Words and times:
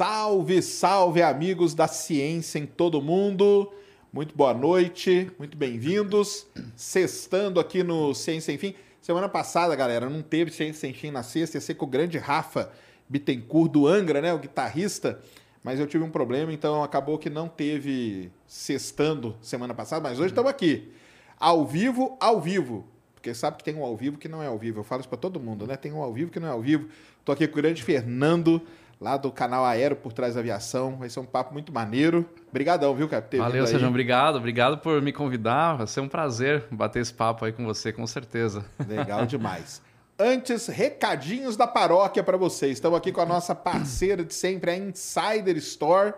Salve, 0.00 0.62
salve, 0.62 1.20
amigos 1.20 1.74
da 1.74 1.86
ciência 1.86 2.58
em 2.58 2.64
todo 2.64 3.02
mundo. 3.02 3.70
Muito 4.10 4.34
boa 4.34 4.54
noite, 4.54 5.30
muito 5.38 5.58
bem-vindos. 5.58 6.46
Sextando 6.74 7.60
aqui 7.60 7.82
no 7.82 8.14
Ciência 8.14 8.46
Sem 8.46 8.56
Fim. 8.56 8.74
Semana 9.02 9.28
passada, 9.28 9.76
galera, 9.76 10.08
não 10.08 10.22
teve 10.22 10.50
Ciência 10.52 10.80
Sem 10.80 10.94
Fim 10.94 11.10
na 11.10 11.22
sexta, 11.22 11.58
ia 11.58 11.60
ser 11.60 11.74
com 11.74 11.84
o 11.84 11.86
grande 11.86 12.16
Rafa 12.16 12.72
Bittencourt 13.10 13.70
do 13.70 13.86
Angra, 13.86 14.22
né, 14.22 14.32
o 14.32 14.38
guitarrista. 14.38 15.20
Mas 15.62 15.78
eu 15.78 15.86
tive 15.86 16.02
um 16.02 16.10
problema, 16.10 16.50
então 16.50 16.82
acabou 16.82 17.18
que 17.18 17.28
não 17.28 17.46
teve 17.46 18.32
sextando 18.46 19.36
semana 19.42 19.74
passada, 19.74 20.00
mas 20.00 20.18
hoje 20.18 20.28
estamos 20.28 20.50
aqui. 20.50 20.90
Ao 21.38 21.66
vivo, 21.66 22.16
ao 22.18 22.40
vivo. 22.40 22.86
Porque 23.14 23.34
sabe 23.34 23.58
que 23.58 23.64
tem 23.64 23.76
um 23.76 23.84
ao 23.84 23.94
vivo 23.94 24.16
que 24.16 24.28
não 24.28 24.42
é 24.42 24.46
ao 24.46 24.56
vivo. 24.56 24.80
Eu 24.80 24.84
falo 24.84 25.00
isso 25.00 25.10
para 25.10 25.18
todo 25.18 25.38
mundo, 25.38 25.66
né? 25.66 25.76
Tem 25.76 25.92
um 25.92 26.02
ao 26.02 26.10
vivo 26.10 26.30
que 26.30 26.40
não 26.40 26.48
é 26.48 26.52
ao 26.52 26.62
vivo. 26.62 26.88
Tô 27.22 27.32
aqui 27.32 27.46
com 27.46 27.58
o 27.58 27.62
grande 27.62 27.82
Fernando 27.82 28.62
lá 29.00 29.16
do 29.16 29.32
canal 29.32 29.64
Aero 29.64 29.96
por 29.96 30.12
trás 30.12 30.34
da 30.34 30.40
aviação. 30.40 30.96
Vai 30.96 31.08
ser 31.08 31.20
um 31.20 31.24
papo 31.24 31.52
muito 31.52 31.72
maneiro. 31.72 32.28
Obrigadão, 32.48 32.94
viu, 32.94 33.08
Capitão? 33.08 33.40
Valeu, 33.40 33.66
Sejam 33.66 33.88
obrigado. 33.88 34.36
Obrigado 34.36 34.78
por 34.78 35.00
me 35.00 35.12
convidar. 35.12 35.76
Vai 35.76 35.86
ser 35.86 36.00
um 36.00 36.08
prazer 36.08 36.64
bater 36.70 37.00
esse 37.00 37.14
papo 37.14 37.44
aí 37.44 37.52
com 37.52 37.64
você, 37.64 37.92
com 37.92 38.06
certeza. 38.06 38.64
Legal 38.86 39.24
demais. 39.24 39.80
Antes, 40.18 40.66
recadinhos 40.66 41.56
da 41.56 41.66
paróquia 41.66 42.22
para 42.22 42.36
vocês. 42.36 42.72
Estamos 42.72 42.98
aqui 42.98 43.10
com 43.10 43.22
a 43.22 43.26
nossa 43.26 43.54
parceira 43.54 44.22
de 44.22 44.34
sempre, 44.34 44.70
a 44.70 44.76
Insider 44.76 45.56
Store, 45.56 46.12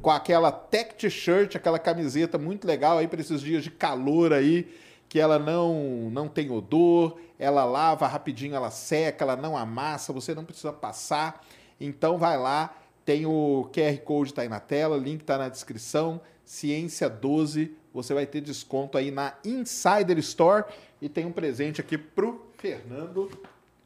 com 0.00 0.10
aquela 0.10 0.50
tech 0.50 0.94
t-shirt, 0.94 1.54
aquela 1.54 1.78
camiseta 1.78 2.38
muito 2.38 2.66
legal 2.66 2.96
aí 2.96 3.06
para 3.06 3.20
esses 3.20 3.42
dias 3.42 3.62
de 3.62 3.70
calor 3.70 4.32
aí, 4.32 4.66
que 5.10 5.20
ela 5.20 5.38
não 5.38 6.08
não 6.10 6.26
tem 6.26 6.50
odor, 6.50 7.18
ela 7.38 7.66
lava 7.66 8.06
rapidinho, 8.06 8.56
ela 8.56 8.70
seca, 8.70 9.24
ela 9.24 9.36
não 9.36 9.58
amassa, 9.58 10.10
você 10.10 10.34
não 10.34 10.44
precisa 10.44 10.72
passar. 10.72 11.44
Então 11.84 12.18
vai 12.18 12.36
lá, 12.38 12.74
tem 13.04 13.26
o 13.26 13.68
QR 13.72 13.98
Code 13.98 14.32
tá 14.32 14.42
aí 14.42 14.48
na 14.48 14.60
tela, 14.60 14.96
link 14.96 15.22
tá 15.22 15.36
na 15.38 15.48
descrição, 15.48 16.20
Ciência 16.44 17.08
12, 17.08 17.72
você 17.92 18.12
vai 18.14 18.26
ter 18.26 18.40
desconto 18.40 18.98
aí 18.98 19.10
na 19.10 19.34
Insider 19.44 20.18
Store 20.18 20.64
e 21.00 21.08
tem 21.08 21.24
um 21.26 21.32
presente 21.32 21.80
aqui 21.80 21.96
pro 21.96 22.46
Fernando 22.58 23.30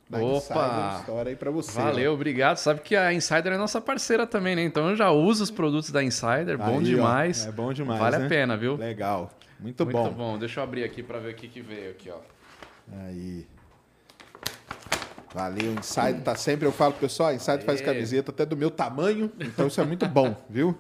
da 0.09 0.19
Opa! 0.19 0.37
Insider 0.37 1.01
Store 1.01 1.29
aí 1.29 1.37
para 1.37 1.51
você. 1.51 1.73
Valeu, 1.73 2.15
obrigado. 2.15 2.57
Sabe 2.57 2.81
que 2.81 2.97
a 2.97 3.13
Insider 3.13 3.53
é 3.53 3.57
nossa 3.59 3.81
parceira 3.81 4.27
também, 4.27 4.57
né? 4.57 4.63
Então 4.63 4.89
eu 4.89 4.97
já 4.97 5.11
uso 5.11 5.45
os 5.45 5.51
produtos 5.51 5.91
da 5.91 6.03
Insider, 6.03 6.57
bom 6.57 6.65
Aí, 6.65 6.77
ó, 6.77 6.81
demais. 6.81 7.47
é 7.47 7.53
bom 7.53 7.73
demais, 7.73 8.01
Vale 8.01 8.19
né? 8.19 8.27
a 8.27 8.29
pena, 8.29 8.57
viu? 8.57 8.77
Legal. 8.77 9.31
Muito, 9.61 9.85
Muito 9.85 9.97
bom. 9.97 10.11
bom. 10.13 10.39
Deixa 10.39 10.61
eu 10.61 10.65
abrir 10.65 10.85
aqui 10.85 11.03
para 11.03 11.19
ver 11.19 11.33
o 11.33 11.35
que, 11.35 11.49
que 11.49 11.61
veio 11.61 11.91
aqui, 11.91 12.11
ó. 12.11 12.19
Aí. 13.01 13.47
Valeu, 15.35 15.73
Insider 15.75 16.23
tá 16.23 16.35
sempre, 16.35 16.67
eu 16.67 16.73
falo 16.73 16.93
pro 16.93 17.03
pessoal, 17.03 17.29
a 17.31 17.35
Insider 17.35 17.65
faz 17.65 17.81
Aê. 17.81 17.87
camiseta 17.87 18.31
até 18.31 18.47
do 18.47 18.57
meu 18.57 18.71
tamanho, 18.71 19.31
então 19.39 19.67
isso 19.67 19.81
é 19.81 19.85
muito 19.85 20.07
bom, 20.07 20.35
viu? 20.49 20.79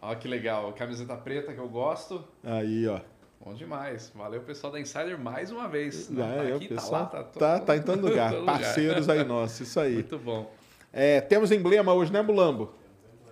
Ó 0.00 0.14
que 0.14 0.28
legal, 0.28 0.72
camiseta 0.72 1.16
preta 1.16 1.52
que 1.52 1.58
eu 1.58 1.68
gosto. 1.68 2.22
Aí, 2.42 2.86
ó. 2.86 3.00
Bom 3.44 3.52
demais. 3.52 4.10
Valeu, 4.14 4.40
pessoal 4.40 4.72
da 4.72 4.80
Insider, 4.80 5.18
mais 5.18 5.50
uma 5.50 5.68
vez. 5.68 6.08
Não, 6.08 6.26
Já 6.26 6.34
tá 6.34 6.44
é, 6.44 6.52
o 6.52 6.56
aqui, 6.56 6.68
tá 6.68 6.74
pessoal 6.74 7.02
lá, 7.02 7.06
tá, 7.08 7.22
tá, 7.24 7.58
tá 7.60 7.76
em 7.76 7.82
todo 7.82 8.00
lugar. 8.00 8.30
todo 8.32 8.40
lugar. 8.40 8.58
Parceiros 8.58 9.08
aí 9.08 9.24
nossos, 9.24 9.60
isso 9.68 9.80
aí. 9.80 9.94
Muito 9.94 10.18
bom. 10.18 10.50
É, 10.92 11.20
temos 11.20 11.50
emblema 11.50 11.92
hoje, 11.92 12.12
né, 12.12 12.22
Mulambo? 12.22 12.72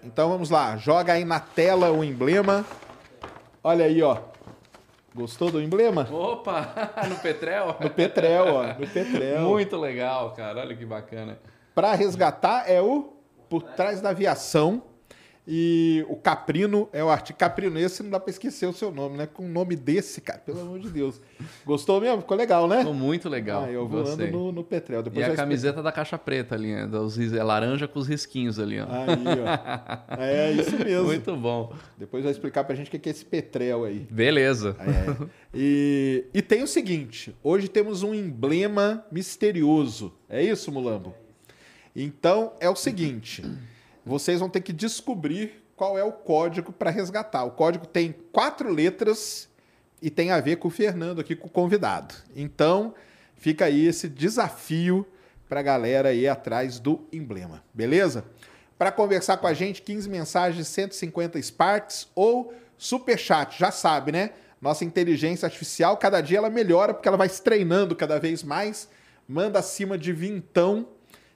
Então 0.03 0.29
vamos 0.29 0.51
lá, 0.51 0.77
joga 0.77 1.13
aí 1.13 1.25
na 1.25 1.41
tela 1.41 1.91
o 1.91 2.03
emblema. 2.03 2.65
Olha 3.63 3.85
aí, 3.85 4.03
ó. 4.03 4.19
Gostou 5.15 5.51
do 5.51 5.61
emblema? 5.61 6.09
Opa, 6.11 6.73
no 7.09 7.17
Petrel? 7.17 7.77
No 7.81 7.91
Petrel, 7.91 8.47
ó. 8.55 8.67
No 8.79 8.87
Petrel. 8.89 9.41
Muito 9.43 9.77
legal, 9.77 10.33
cara. 10.33 10.61
Olha 10.61 10.75
que 10.75 10.87
bacana. 10.87 11.39
Para 11.75 11.93
resgatar 11.95 12.71
é 12.71 12.81
o 12.81 13.13
Por 13.49 13.63
Trás 13.63 14.01
da 14.01 14.11
Aviação. 14.11 14.83
E 15.47 16.07
o 16.09 16.15
Caprino 16.15 16.89
é 16.93 17.03
o 17.03 17.09
artigo. 17.11 17.37
Caprino, 17.37 17.77
esse 17.77 18.01
não 18.01 18.11
dá 18.11 18.21
para 18.21 18.31
esquecer 18.31 18.65
o 18.67 18.73
seu 18.73 18.93
nome, 18.93 19.17
né? 19.17 19.27
Com 19.27 19.45
um 19.45 19.49
nome 19.49 19.75
desse, 19.75 20.21
cara, 20.21 20.39
pelo 20.39 20.61
amor 20.61 20.79
de 20.79 20.89
Deus. 20.89 21.21
Gostou 21.67 22.01
mesmo? 22.01 22.21
Ficou 22.21 22.37
legal, 22.37 22.69
né? 22.69 22.79
Ficou 22.79 22.95
muito 22.95 23.29
legal. 23.29 23.65
Ah, 23.65 23.71
eu 23.71 23.89
voando 23.89 24.25
no, 24.29 24.53
no 24.53 24.63
Petrel. 24.63 25.03
Depois 25.03 25.19
E 25.19 25.25
a 25.25 25.27
explico. 25.27 25.43
camiseta 25.43 25.83
da 25.83 25.91
caixa 25.91 26.17
preta 26.17 26.55
ali, 26.55 26.73
né? 26.73 26.87
Dos 26.87 27.19
é 27.19 27.43
laranja 27.43 27.89
com 27.89 27.99
os 27.99 28.07
risquinhos 28.07 28.61
ali, 28.61 28.79
ó. 28.81 28.85
Aí, 28.85 29.41
ó. 29.41 30.15
É 30.23 30.53
isso 30.53 30.79
mesmo. 30.79 31.07
Muito 31.07 31.37
bom. 31.37 31.75
Depois 31.99 32.23
vai 32.23 32.31
explicar 32.33 32.63
pra 32.63 32.77
gente 32.77 32.87
o 32.95 33.01
que 33.01 33.09
é 33.09 33.13
esse 33.13 33.25
Petrel 33.25 33.85
aí. 33.85 34.07
Beleza. 34.09 34.77
É. 34.79 35.27
E, 35.53 36.25
e 36.33 36.41
tem 36.41 36.63
o 36.63 36.69
seguinte: 36.69 37.35
hoje 37.43 37.67
temos 37.67 38.05
um 38.05 38.15
emblema 38.15 39.05
misterioso. 39.11 40.13
É 40.29 40.41
isso, 40.41 40.71
Mulambo? 40.71 41.15
Então 41.97 42.53
é 42.61 42.71
o 42.71 42.77
seguinte: 42.77 43.43
vocês 44.05 44.41
vão 44.41 44.49
ter 44.49 44.61
que 44.61 44.73
descobrir 44.73 45.63
qual 45.77 45.99
é 45.99 46.05
o 46.05 46.13
código 46.13 46.73
para 46.73 46.91
resgatar. 46.91 47.45
O 47.45 47.53
código 47.53 47.87
tem 47.87 48.15
quatro 48.33 48.71
letras 48.71 49.49
e 50.01 50.11
tem 50.11 50.31
a 50.31 50.41
ver 50.41 50.57
com 50.57 50.69
o 50.69 50.71
Fernando 50.71 51.21
aqui, 51.21 51.37
com 51.37 51.47
o 51.47 51.51
convidado. 51.51 52.15
Então 52.35 52.95
fica 53.37 53.65
aí 53.67 53.87
esse 53.87 54.09
desafio 54.09 55.07
para 55.49 55.61
a 55.61 55.63
galera 55.63 56.13
ir 56.13 56.29
atrás 56.29 56.79
do 56.79 57.07
emblema, 57.13 57.63
beleza? 57.75 58.25
Para 58.79 58.91
conversar 58.91 59.37
com 59.37 59.47
a 59.47 59.55
gente, 59.55 59.83
15 59.83 60.09
mensagens, 60.09 60.67
150 60.67 61.41
Sparks 61.41 62.09
ou 62.15 62.55
Superchat, 62.77 63.59
já 63.59 63.71
sabe, 63.71 64.11
né? 64.11 64.31
Nossa 64.61 64.85
inteligência 64.85 65.47
artificial, 65.47 65.97
cada 65.97 66.21
dia 66.21 66.39
ela 66.39 66.51
melhora 66.51 66.95
porque 66.95 67.07
ela 67.07 67.17
vai 67.17 67.29
se 67.29 67.43
treinando 67.43 67.95
cada 67.95 68.19
vez 68.19 68.43
mais. 68.43 68.89
Manda 69.29 69.59
acima 69.59 69.99
de 69.99 70.13
vintão 70.13 70.89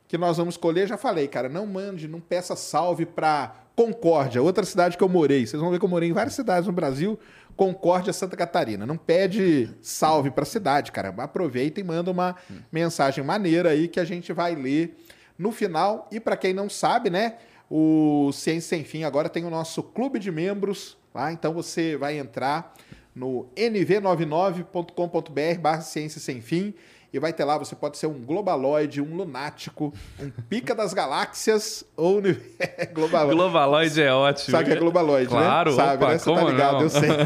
que 0.09 0.19
nós 0.19 0.37
vamos 0.37 0.55
escolher. 0.55 0.87
Já 0.87 0.97
falei, 0.97 1.29
cara, 1.29 1.49
não 1.49 1.67
mande, 1.67 2.09
não 2.09 2.21
peça 2.21 2.57
salve 2.57 3.07
para 3.07 3.55
Concórdia, 3.77 4.43
outra 4.43 4.65
cidade 4.65 4.97
que 4.97 5.05
eu 5.05 5.09
morei. 5.09 5.47
Vocês 5.47 5.61
vão 5.61 5.71
ver 5.71 5.79
que 5.79 5.85
eu 5.85 5.89
morei 5.89 6.09
em 6.09 6.15
várias 6.15 6.35
cidades 6.35 6.67
no 6.67 6.73
Brasil. 6.73 7.19
Concórdia, 7.55 8.11
Santa 8.11 8.35
Catarina. 8.35 8.87
Não 8.87 8.97
pede 8.97 9.69
salve 9.83 10.31
para 10.31 10.47
cidade, 10.47 10.91
cara. 10.91 11.15
Aproveita 11.19 11.79
e 11.79 11.85
manda 11.85 12.11
uma 12.11 12.35
mensagem 12.73 13.23
maneira 13.23 13.69
aí 13.69 13.87
que 13.87 14.01
a 14.01 14.05
gente 14.05 14.33
vai 14.33 14.55
ler 14.55 14.97
no 15.39 15.53
final. 15.53 16.09
E 16.11 16.19
para 16.19 16.39
quem 16.39 16.55
não 16.55 16.71
sabe, 16.71 17.11
né, 17.11 17.35
o 17.71 18.31
Ciência 18.33 18.71
Sem 18.71 18.83
Fim 18.83 19.05
agora 19.05 19.29
tem 19.29 19.45
o 19.45 19.51
nosso 19.51 19.83
clube 19.83 20.19
de 20.19 20.33
membros 20.33 20.97
lá. 21.15 21.31
Então 21.31 21.53
você 21.53 21.99
vai 21.99 22.19
entrar 22.19 22.73
no 23.15 23.47
nv99.com.br 23.55 25.61
barra 25.61 25.83
Ciência 25.83 26.19
Sem 26.19 26.41
Fim 26.41 26.73
e 27.17 27.19
vai 27.19 27.33
ter 27.33 27.45
lá, 27.45 27.57
você 27.59 27.75
pode 27.75 27.97
ser 27.99 28.07
um 28.07 28.15
globaloide, 28.25 29.01
um 29.01 29.17
lunático, 29.17 29.93
um 30.21 30.31
pica 30.49 30.75
das 30.75 30.93
galáxias 30.95 31.85
ou 31.97 32.19
uni- 32.19 32.39
globaloide. 32.93 33.35
Globaloid 33.37 34.03
é 34.03 34.13
ótimo. 34.13 34.51
Sabe 34.51 34.65
que 34.67 34.73
é 34.73 34.77
globaloide, 34.77 35.29
Claro, 35.31 35.71
né? 35.71 35.77
Sabe, 35.77 36.05
opa, 36.05 36.13
né? 36.13 36.19
Você 36.19 36.25
como 36.31 36.47
tá 36.47 36.53
ligado, 36.53 36.73
não? 36.75 36.81
eu 36.83 36.91
sei. 36.91 37.09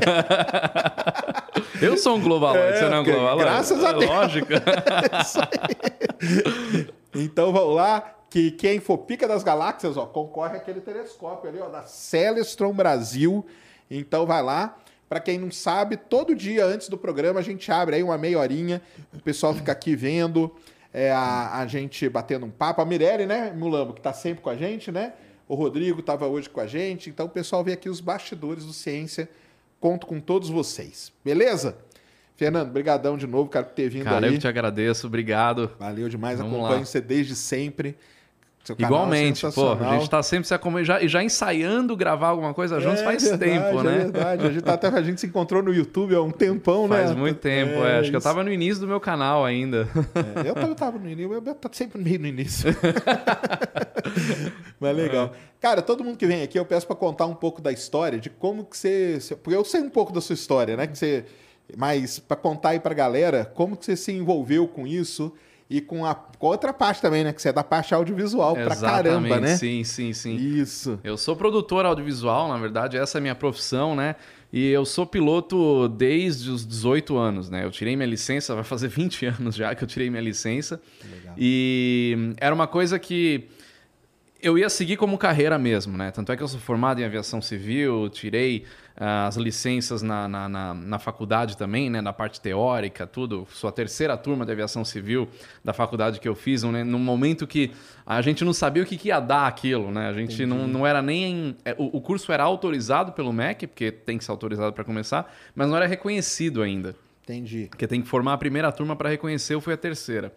Eu 1.82 1.97
sou 1.97 2.17
um 2.17 2.20
globaloid, 2.20 2.75
É, 2.75 2.76
você 2.79 2.88
não 2.91 2.97
é 2.99 3.00
um 3.00 3.05
porque- 3.05 3.17
globaloid? 3.19 3.43
graças 3.44 3.82
a 3.85 3.93
Deus. 3.93 4.11
Lógico. 4.11 4.49
Então 7.14 7.53
vamos 7.53 7.75
lá, 7.75 8.14
que 8.31 8.53
quem 8.53 8.79
for 8.79 8.99
pica 8.99 9.26
das 9.26 9.43
galáxias, 9.43 9.97
ó, 9.97 10.06
concorre 10.06 10.56
àquele 10.56 10.81
telescópio 10.81 11.50
ali, 11.50 11.59
ó, 11.61 11.69
da 11.69 11.82
Celestron 11.82 12.73
Brasil. 12.73 13.44
Então 13.91 14.25
vai 14.26 14.43
lá. 14.43 14.76
Para 15.11 15.19
quem 15.19 15.41
não 15.41 15.51
sabe, 15.51 15.97
todo 15.97 16.37
dia 16.37 16.65
antes 16.65 16.89
do 16.89 16.97
programa 16.97 17.41
a 17.41 17.43
gente 17.43 17.69
abre 17.73 17.97
aí 17.97 18.03
uma 18.03 18.17
meia 18.17 18.39
horinha, 18.39 18.81
o 19.12 19.21
pessoal 19.21 19.53
fica 19.53 19.73
aqui 19.73 19.97
vendo, 19.97 20.55
é, 20.95 21.11
a, 21.11 21.59
a 21.59 21.67
gente 21.67 22.09
batendo 22.09 22.47
um 22.47 22.51
papo. 22.51 22.81
A 22.81 22.85
Mirelle, 22.85 23.27
né, 23.27 23.53
Mulambo, 23.53 23.93
que 23.93 24.01
tá 24.01 24.12
sempre 24.12 24.41
com 24.41 24.49
a 24.49 24.57
gente, 24.57 24.93
né? 24.93 25.15
O 25.49 25.57
Rodrigo 25.57 25.99
estava 25.99 26.29
hoje 26.29 26.49
com 26.49 26.61
a 26.61 26.67
gente. 26.69 27.11
Então 27.11 27.27
o 27.27 27.29
pessoal 27.29 27.65
vê 27.65 27.73
aqui 27.73 27.89
os 27.91 28.01
bastidores 28.01 28.65
do 28.65 28.73
Ciência. 28.73 29.29
Conto 29.81 30.07
com 30.07 30.21
todos 30.21 30.49
vocês. 30.49 31.12
Beleza? 31.25 31.77
Fernando, 32.37 32.71
brigadão 32.71 33.19
de 33.19 33.27
novo, 33.27 33.51
cara, 33.51 33.67
por 33.67 33.75
ter 33.75 33.89
vindo 33.89 34.05
Cara, 34.05 34.25
aí. 34.25 34.27
eu 34.27 34.33
que 34.35 34.39
te 34.39 34.47
agradeço, 34.47 35.09
obrigado. 35.09 35.73
Valeu 35.77 36.09
demais, 36.09 36.39
Vamos 36.39 36.55
acompanho 36.55 36.79
lá. 36.79 36.87
você 36.87 37.01
desde 37.01 37.35
sempre. 37.35 37.97
É 38.69 38.83
Igualmente, 38.83 39.47
pô, 39.55 39.73
a 39.73 39.99
gente 39.99 40.11
tá 40.11 40.23
sempre 40.23 40.47
se 40.47 40.53
acompanhando 40.53 40.87
já, 40.87 41.03
e 41.03 41.09
já 41.09 41.25
ensaiando 41.25 41.97
gravar 41.97 42.29
alguma 42.29 42.53
coisa 42.53 42.79
juntos 42.79 43.01
É 43.01 43.05
faz 43.05 43.23
verdade, 43.23 43.53
tempo, 43.53 43.81
É 43.81 43.83
né? 43.83 43.99
verdade, 43.99 44.47
a 44.47 44.51
gente, 44.51 44.62
tá 44.62 44.75
até, 44.75 44.89
a 44.89 45.03
gente 45.03 45.21
se 45.21 45.27
encontrou 45.27 45.62
no 45.62 45.73
YouTube 45.73 46.15
há 46.15 46.23
um 46.23 46.31
tempão, 46.31 46.87
né? 46.87 46.99
Faz 46.99 47.17
muito 47.17 47.39
tempo, 47.39 47.85
é. 47.85 47.99
Acho 47.99 48.11
que 48.11 48.17
eu 48.17 48.19
isso. 48.19 48.29
tava 48.29 48.45
no 48.45 48.53
início 48.53 48.81
do 48.81 48.87
meu 48.87 49.01
canal 49.01 49.45
ainda. 49.45 49.89
É, 50.45 50.51
eu, 50.51 50.55
tava, 50.55 50.69
eu 50.69 50.75
tava 50.75 50.99
no 50.99 51.09
início, 51.09 51.33
eu 51.33 51.55
tô 51.55 51.69
sempre 51.73 52.01
meio 52.01 52.21
no 52.21 52.27
início. 52.27 52.71
Mas 54.79 54.97
legal. 54.97 55.33
Cara, 55.59 55.83
todo 55.83 56.05
mundo 56.05 56.17
que 56.17 56.27
vem 56.27 56.43
aqui, 56.43 56.59
eu 56.59 56.65
peço 56.65 56.87
pra 56.87 56.97
contar 56.97 57.27
um 57.27 57.35
pouco 57.35 57.61
da 57.61 57.73
história, 57.73 58.19
de 58.19 58.31
como 58.31 58.65
que 58.65 58.77
você. 58.77 59.19
Porque 59.43 59.57
eu 59.57 59.65
sei 59.65 59.81
um 59.81 59.91
pouco 59.91 60.12
da 60.12 60.21
sua 60.21 60.35
história, 60.35 60.77
né? 60.77 60.87
Que 60.87 60.97
você, 60.97 61.25
mas 61.77 62.19
pra 62.19 62.37
contar 62.37 62.71
aí 62.71 62.81
pra 62.81 62.95
galera, 62.95 63.51
como 63.55 63.77
que 63.77 63.85
você 63.85 63.97
se 63.97 64.12
envolveu 64.12 64.67
com 64.69 64.87
isso 64.87 65.33
e 65.70 65.81
com 65.81 66.05
a, 66.05 66.17
com 66.17 66.49
outra 66.49 66.72
parte 66.72 67.00
também, 67.00 67.22
né? 67.22 67.32
Que 67.32 67.40
você 67.40 67.50
é 67.50 67.52
da 67.52 67.62
parte 67.62 67.94
audiovisual 67.94 68.55
pra 68.55 68.75
caramba, 68.75 69.38
né? 69.38 69.56
Sim, 69.56 69.84
sim, 69.84 70.12
sim. 70.12 70.34
Isso. 70.34 70.99
Eu 71.05 71.17
sou 71.17 71.37
produtor 71.37 71.87
audiovisual, 71.87 72.49
na 72.49 72.58
verdade, 72.58 72.96
essa 72.96 73.19
é 73.19 73.20
a 73.20 73.22
minha 73.22 73.37
profissão, 73.37 73.94
né? 73.94 74.17
E 74.52 74.69
eu 74.69 74.84
sou 74.84 75.06
piloto 75.06 75.88
desde 75.88 76.50
os 76.50 76.67
18 76.67 77.17
anos, 77.17 77.49
né? 77.49 77.64
Eu 77.64 77.70
tirei 77.70 77.94
minha 77.94 78.08
licença, 78.08 78.52
vai 78.52 78.64
fazer 78.64 78.88
20 78.88 79.26
anos 79.38 79.55
já 79.55 79.72
que 79.72 79.84
eu 79.84 79.87
tirei 79.87 80.11
minha 80.11 80.20
licença. 80.20 80.82
Legal. 81.08 81.34
E 81.38 82.34
era 82.38 82.52
uma 82.52 82.66
coisa 82.66 82.99
que 82.99 83.49
eu 84.43 84.58
ia 84.58 84.69
seguir 84.69 84.96
como 84.96 85.16
carreira 85.16 85.56
mesmo, 85.56 85.96
né? 85.96 86.11
Tanto 86.11 86.32
é 86.32 86.37
que 86.37 86.43
eu 86.43 86.49
sou 86.49 86.58
formado 86.58 87.00
em 87.00 87.05
aviação 87.05 87.40
civil, 87.40 88.08
tirei 88.08 88.64
as 89.02 89.37
licenças 89.37 90.02
na, 90.02 90.29
na, 90.29 90.47
na, 90.47 90.75
na 90.75 90.99
faculdade 90.99 91.56
também, 91.56 91.88
né? 91.88 92.02
Na 92.02 92.12
parte 92.12 92.38
teórica, 92.38 93.06
tudo. 93.06 93.49
Sou 93.50 93.67
a 93.67 93.73
terceira 93.73 94.14
turma 94.14 94.44
de 94.44 94.52
aviação 94.52 94.85
civil 94.85 95.26
da 95.64 95.73
faculdade 95.73 96.20
que 96.20 96.29
eu 96.29 96.35
fiz, 96.35 96.62
né? 96.64 96.85
num 96.85 96.99
momento 96.99 97.47
que 97.47 97.70
a 98.05 98.20
gente 98.20 98.44
não 98.44 98.52
sabia 98.52 98.82
o 98.82 98.87
que, 98.87 98.99
que 98.99 99.08
ia 99.08 99.19
dar 99.19 99.47
aquilo, 99.47 99.91
né? 99.91 100.08
A 100.08 100.12
gente 100.12 100.44
não, 100.44 100.69
não 100.69 100.87
era 100.87 101.00
nem. 101.00 101.56
é, 101.64 101.75
O, 101.79 101.97
o 101.97 102.00
curso 102.02 102.31
era 102.31 102.44
autorizado 102.44 103.12
pelo 103.12 103.32
MEC, 103.32 103.67
porque 103.67 103.91
tem 103.91 104.19
que 104.19 104.25
ser 104.25 104.31
autorizado 104.32 104.75
para 104.75 104.85
começar, 104.85 105.32
mas 105.55 105.67
não 105.67 105.76
era 105.76 105.87
reconhecido 105.87 106.61
ainda. 106.61 106.94
Entendi. 107.23 107.69
Porque 107.70 107.87
tem 107.87 108.02
que 108.02 108.08
formar 108.08 108.35
a 108.35 108.38
primeira 108.38 108.70
turma 108.70 108.94
para 108.94 109.08
reconhecer, 109.08 109.55
eu 109.55 109.62
fui 109.62 109.73
a 109.73 109.79
terceira. 109.79 110.31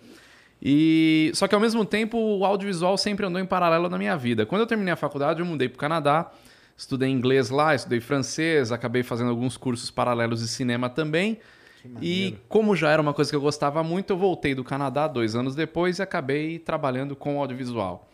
E 0.61 1.31
só 1.33 1.49
que 1.49 1.53
ao 1.53 1.59
mesmo 1.59 1.83
tempo 1.83 2.17
o 2.17 2.45
audiovisual 2.45 2.97
sempre 2.97 3.25
andou 3.25 3.41
em 3.41 3.45
paralelo 3.45 3.89
na 3.89 3.97
minha 3.97 4.15
vida. 4.15 4.45
Quando 4.45 4.61
eu 4.61 4.67
terminei 4.67 4.93
a 4.93 4.95
faculdade, 4.95 5.41
eu 5.41 5.45
mudei 5.45 5.67
para 5.67 5.75
o 5.75 5.79
Canadá, 5.79 6.31
estudei 6.75 7.09
inglês 7.09 7.49
lá, 7.49 7.75
estudei 7.75 7.99
francês, 7.99 8.71
acabei 8.71 9.03
fazendo 9.03 9.29
alguns 9.29 9.57
cursos 9.57 9.91
paralelos 9.91 10.41
de 10.41 10.47
cinema 10.47 10.89
também. 10.89 11.39
E 12.01 12.37
como 12.47 12.75
já 12.75 12.91
era 12.91 13.01
uma 13.01 13.13
coisa 13.13 13.29
que 13.29 13.35
eu 13.35 13.41
gostava 13.41 13.83
muito, 13.83 14.11
eu 14.11 14.17
voltei 14.17 14.55
do 14.55 14.63
Canadá 14.63 15.07
dois 15.07 15.35
anos 15.35 15.53
depois 15.53 15.99
e 15.99 16.01
acabei 16.01 16.57
trabalhando 16.57 17.15
com 17.15 17.39
audiovisual. 17.39 18.09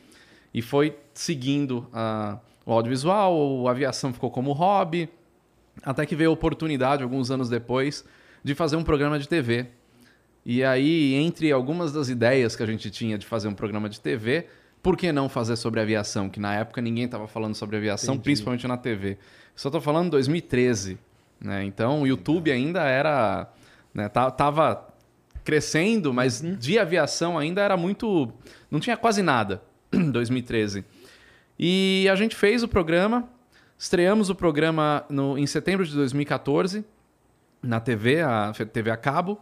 E 0.51 0.61
foi 0.61 0.97
seguindo 1.13 1.87
ah, 1.93 2.39
o 2.65 2.71
audiovisual, 2.71 3.67
a 3.67 3.71
aviação 3.71 4.11
ficou 4.11 4.31
como 4.31 4.51
hobby, 4.53 5.07
até 5.83 6.05
que 6.05 6.15
veio 6.15 6.31
a 6.31 6.33
oportunidade, 6.33 7.03
alguns 7.03 7.29
anos 7.29 7.47
depois, 7.47 8.03
de 8.43 8.55
fazer 8.55 8.75
um 8.75 8.83
programa 8.83 9.19
de 9.19 9.27
TV. 9.27 9.67
E 10.43 10.63
aí, 10.63 11.13
entre 11.13 11.51
algumas 11.51 11.91
das 11.91 12.09
ideias 12.09 12.55
que 12.55 12.63
a 12.63 12.65
gente 12.65 12.89
tinha 12.89 13.17
de 13.17 13.25
fazer 13.25 13.47
um 13.47 13.53
programa 13.53 13.87
de 13.87 14.01
TV, 14.01 14.47
por 14.81 14.95
que 14.95 15.11
não 15.11 15.27
fazer 15.27 15.55
sobre 15.55 15.79
aviação? 15.79 16.29
Que 16.29 16.39
na 16.39 16.55
época 16.55 16.81
ninguém 16.81 17.05
estava 17.05 17.27
falando 17.27 17.55
sobre 17.55 17.77
aviação, 17.77 18.15
Entendi. 18.15 18.23
principalmente 18.23 18.67
na 18.67 18.77
TV. 18.77 19.17
Só 19.55 19.69
estou 19.69 19.81
falando 19.81 20.05
de 20.05 20.11
2013. 20.11 20.97
Né? 21.39 21.63
Então, 21.63 22.01
o 22.01 22.07
YouTube 22.07 22.51
ainda 22.51 22.83
era. 22.83 23.51
Né, 23.93 24.07
tava 24.07 24.87
crescendo, 25.43 26.13
mas 26.13 26.41
de 26.41 26.77
aviação 26.77 27.37
ainda 27.37 27.61
era 27.61 27.75
muito. 27.75 28.31
Não 28.69 28.79
tinha 28.79 28.95
quase 28.95 29.21
nada 29.21 29.61
em 29.91 30.11
2013. 30.11 30.85
E 31.57 32.07
a 32.09 32.15
gente 32.15 32.35
fez 32.35 32.63
o 32.63 32.67
programa, 32.67 33.27
estreamos 33.77 34.29
o 34.29 34.35
programa 34.35 35.03
no, 35.09 35.37
em 35.37 35.45
setembro 35.45 35.85
de 35.85 35.93
2014 35.93 36.85
na 37.61 37.79
TV, 37.79 38.21
a 38.21 38.53
TV 38.71 38.91
a 38.91 38.97
cabo. 38.97 39.41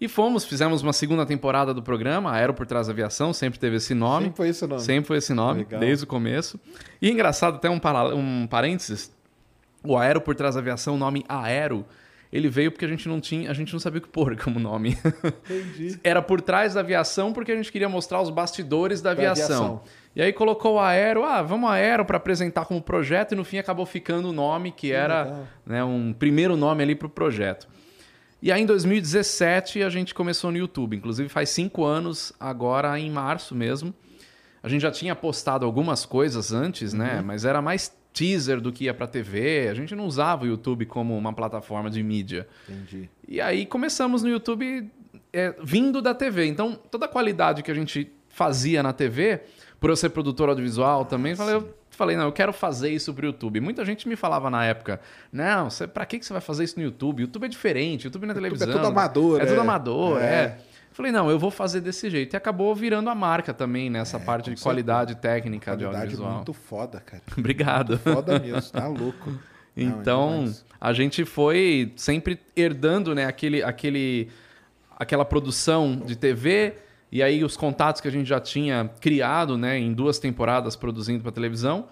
E 0.00 0.08
fomos, 0.08 0.44
fizemos 0.46 0.82
uma 0.82 0.92
segunda 0.94 1.26
temporada 1.26 1.74
do 1.74 1.82
programa, 1.82 2.32
Aero 2.32 2.54
por 2.54 2.66
Trás 2.66 2.86
da 2.86 2.92
Aviação, 2.92 3.32
sempre 3.34 3.58
teve 3.60 3.76
esse 3.76 3.92
nome. 3.94 4.24
Sempre 4.26 4.36
foi 4.38 4.48
esse 4.48 4.66
nome. 4.66 4.80
Sempre 4.82 5.06
foi 5.06 5.16
esse 5.18 5.34
nome, 5.34 5.58
Legal. 5.60 5.80
desde 5.80 6.04
o 6.04 6.06
começo. 6.06 6.58
E 7.02 7.10
engraçado, 7.10 7.56
até 7.56 7.68
um, 7.68 7.78
para- 7.78 8.14
um 8.14 8.46
parênteses, 8.46 9.12
o 9.84 9.98
Aero 9.98 10.20
por 10.20 10.34
Trás 10.34 10.54
da 10.54 10.60
Aviação, 10.62 10.94
o 10.94 10.98
nome 10.98 11.22
Aero, 11.28 11.84
ele 12.32 12.48
veio 12.48 12.70
porque 12.72 12.84
a 12.84 12.88
gente 12.88 13.08
não 13.08 13.20
tinha, 13.20 13.50
a 13.50 13.52
gente 13.52 13.72
não 13.74 13.80
sabia 13.80 13.98
o 13.98 14.02
que 14.02 14.08
pôr 14.08 14.36
como 14.38 14.58
nome. 14.58 14.96
Entendi. 15.50 15.98
Era 16.04 16.22
por 16.22 16.40
trás 16.40 16.74
da 16.74 16.80
aviação 16.80 17.32
porque 17.32 17.50
a 17.52 17.56
gente 17.56 17.70
queria 17.72 17.88
mostrar 17.88 18.22
os 18.22 18.30
bastidores 18.30 19.02
da 19.02 19.12
Da 19.12 19.20
aviação. 19.20 19.44
aviação. 19.44 19.82
E 20.16 20.22
aí 20.22 20.32
colocou 20.32 20.76
o 20.76 20.80
Aero, 20.80 21.24
ah, 21.24 21.42
vamos 21.42 21.68
Aero 21.70 22.04
para 22.04 22.16
apresentar 22.16 22.64
como 22.66 22.80
projeto 22.80 23.32
e 23.32 23.34
no 23.36 23.44
fim 23.44 23.58
acabou 23.58 23.84
ficando 23.84 24.28
o 24.30 24.32
nome 24.32 24.70
que 24.72 24.92
era 24.92 25.24
legal. 25.24 25.46
né, 25.66 25.84
um 25.84 26.12
primeiro 26.12 26.56
nome 26.56 26.82
ali 26.82 26.94
para 26.94 27.06
o 27.06 27.10
projeto. 27.10 27.68
E 28.42 28.50
aí 28.50 28.62
em 28.62 28.66
2017 28.66 29.82
a 29.82 29.90
gente 29.90 30.14
começou 30.14 30.50
no 30.50 30.56
YouTube, 30.56 30.96
inclusive 30.96 31.28
faz 31.28 31.50
cinco 31.50 31.84
anos 31.84 32.32
agora 32.40 32.98
em 32.98 33.10
março 33.10 33.54
mesmo. 33.54 33.94
A 34.62 34.68
gente 34.68 34.82
já 34.82 34.90
tinha 34.90 35.14
postado 35.14 35.64
algumas 35.64 36.06
coisas 36.06 36.52
antes, 36.52 36.92
né? 36.92 37.22
Mas 37.24 37.44
era 37.44 37.62
mais 37.62 37.94
teaser 38.12 38.60
do 38.60 38.72
que 38.72 38.84
ia 38.84 38.94
para 38.94 39.06
TV. 39.06 39.68
A 39.68 39.74
gente 39.74 39.94
não 39.94 40.06
usava 40.06 40.44
o 40.44 40.46
YouTube 40.46 40.84
como 40.86 41.16
uma 41.16 41.32
plataforma 41.32 41.90
de 41.90 42.02
mídia. 42.02 42.46
Entendi. 42.68 43.08
E 43.26 43.40
aí 43.40 43.64
começamos 43.64 44.22
no 44.22 44.28
YouTube 44.28 44.90
é, 45.32 45.54
vindo 45.62 46.02
da 46.02 46.14
TV. 46.14 46.46
Então, 46.46 46.78
toda 46.90 47.06
a 47.06 47.08
qualidade 47.08 47.62
que 47.62 47.70
a 47.70 47.74
gente 47.74 48.10
fazia 48.28 48.82
na 48.82 48.92
TV, 48.92 49.40
por 49.78 49.90
eu 49.90 49.96
ser 49.96 50.10
produtor 50.10 50.48
audiovisual 50.48 51.04
também, 51.04 51.34
falei, 51.34 51.54
eu 51.56 51.74
falei, 52.00 52.16
não, 52.16 52.24
eu 52.24 52.32
quero 52.32 52.50
fazer 52.52 52.88
isso 52.90 53.12
pro 53.12 53.26
YouTube. 53.26 53.60
Muita 53.60 53.84
gente 53.84 54.08
me 54.08 54.16
falava 54.16 54.48
na 54.48 54.64
época, 54.64 54.98
não, 55.30 55.68
você, 55.68 55.86
pra 55.86 56.06
que 56.06 56.18
que 56.18 56.24
você 56.24 56.32
vai 56.32 56.40
fazer 56.40 56.64
isso 56.64 56.78
no 56.78 56.82
YouTube? 56.84 57.20
YouTube 57.20 57.44
é 57.44 57.48
diferente, 57.48 58.04
YouTube 58.06 58.24
na 58.26 58.32
televisão. 58.34 58.72
tudo 58.72 58.86
amador, 58.86 59.40
É 59.40 59.44
tudo 59.44 59.58
é. 59.58 59.60
amador, 59.60 60.20
É. 60.22 60.24
é. 60.24 60.58
Falei, 60.92 61.12
não, 61.12 61.30
eu 61.30 61.38
vou 61.38 61.50
fazer 61.50 61.80
desse 61.80 62.10
jeito. 62.10 62.34
E 62.34 62.36
acabou 62.36 62.74
virando 62.74 63.08
a 63.08 63.14
marca 63.14 63.54
também 63.54 63.88
nessa 63.88 64.18
parte 64.18 64.48
É, 64.48 64.52
com 64.52 64.56
de 64.56 64.62
qualidade 64.62 65.14
técnica 65.14 65.70
de 65.76 65.84
Qualidade 65.84 66.04
audiovisual. 66.04 66.34
muito 66.36 66.52
foda, 66.52 67.00
cara. 67.00 67.22
Obrigado. 67.38 67.96
Foda 67.98 68.38
mesmo, 68.40 68.72
tá 68.72 68.86
louco. 68.88 69.30
Não, 69.30 69.38
é 69.76 69.82
Então, 69.84 70.30
demais. 70.40 70.64
a 70.80 70.92
gente 70.92 71.24
foi 71.24 71.92
sempre 71.96 72.40
herdando 72.56 73.14
né, 73.14 73.24
aquele, 73.26 73.62
aquele, 73.62 74.28
aquela 74.98 75.24
produção 75.24 75.96
de 75.96 76.16
TV 76.16 76.74
e 77.12 77.22
aí 77.22 77.42
os 77.44 77.56
contatos 77.56 78.00
que 78.00 78.08
a 78.08 78.10
gente 78.10 78.26
já 78.28 78.40
tinha 78.40 78.90
criado 79.00 79.56
né, 79.58 79.78
em 79.78 79.92
duas 79.92 80.18
temporadas 80.18 80.76
produzindo 80.76 81.22
para 81.22 81.32
televisão. 81.32 81.86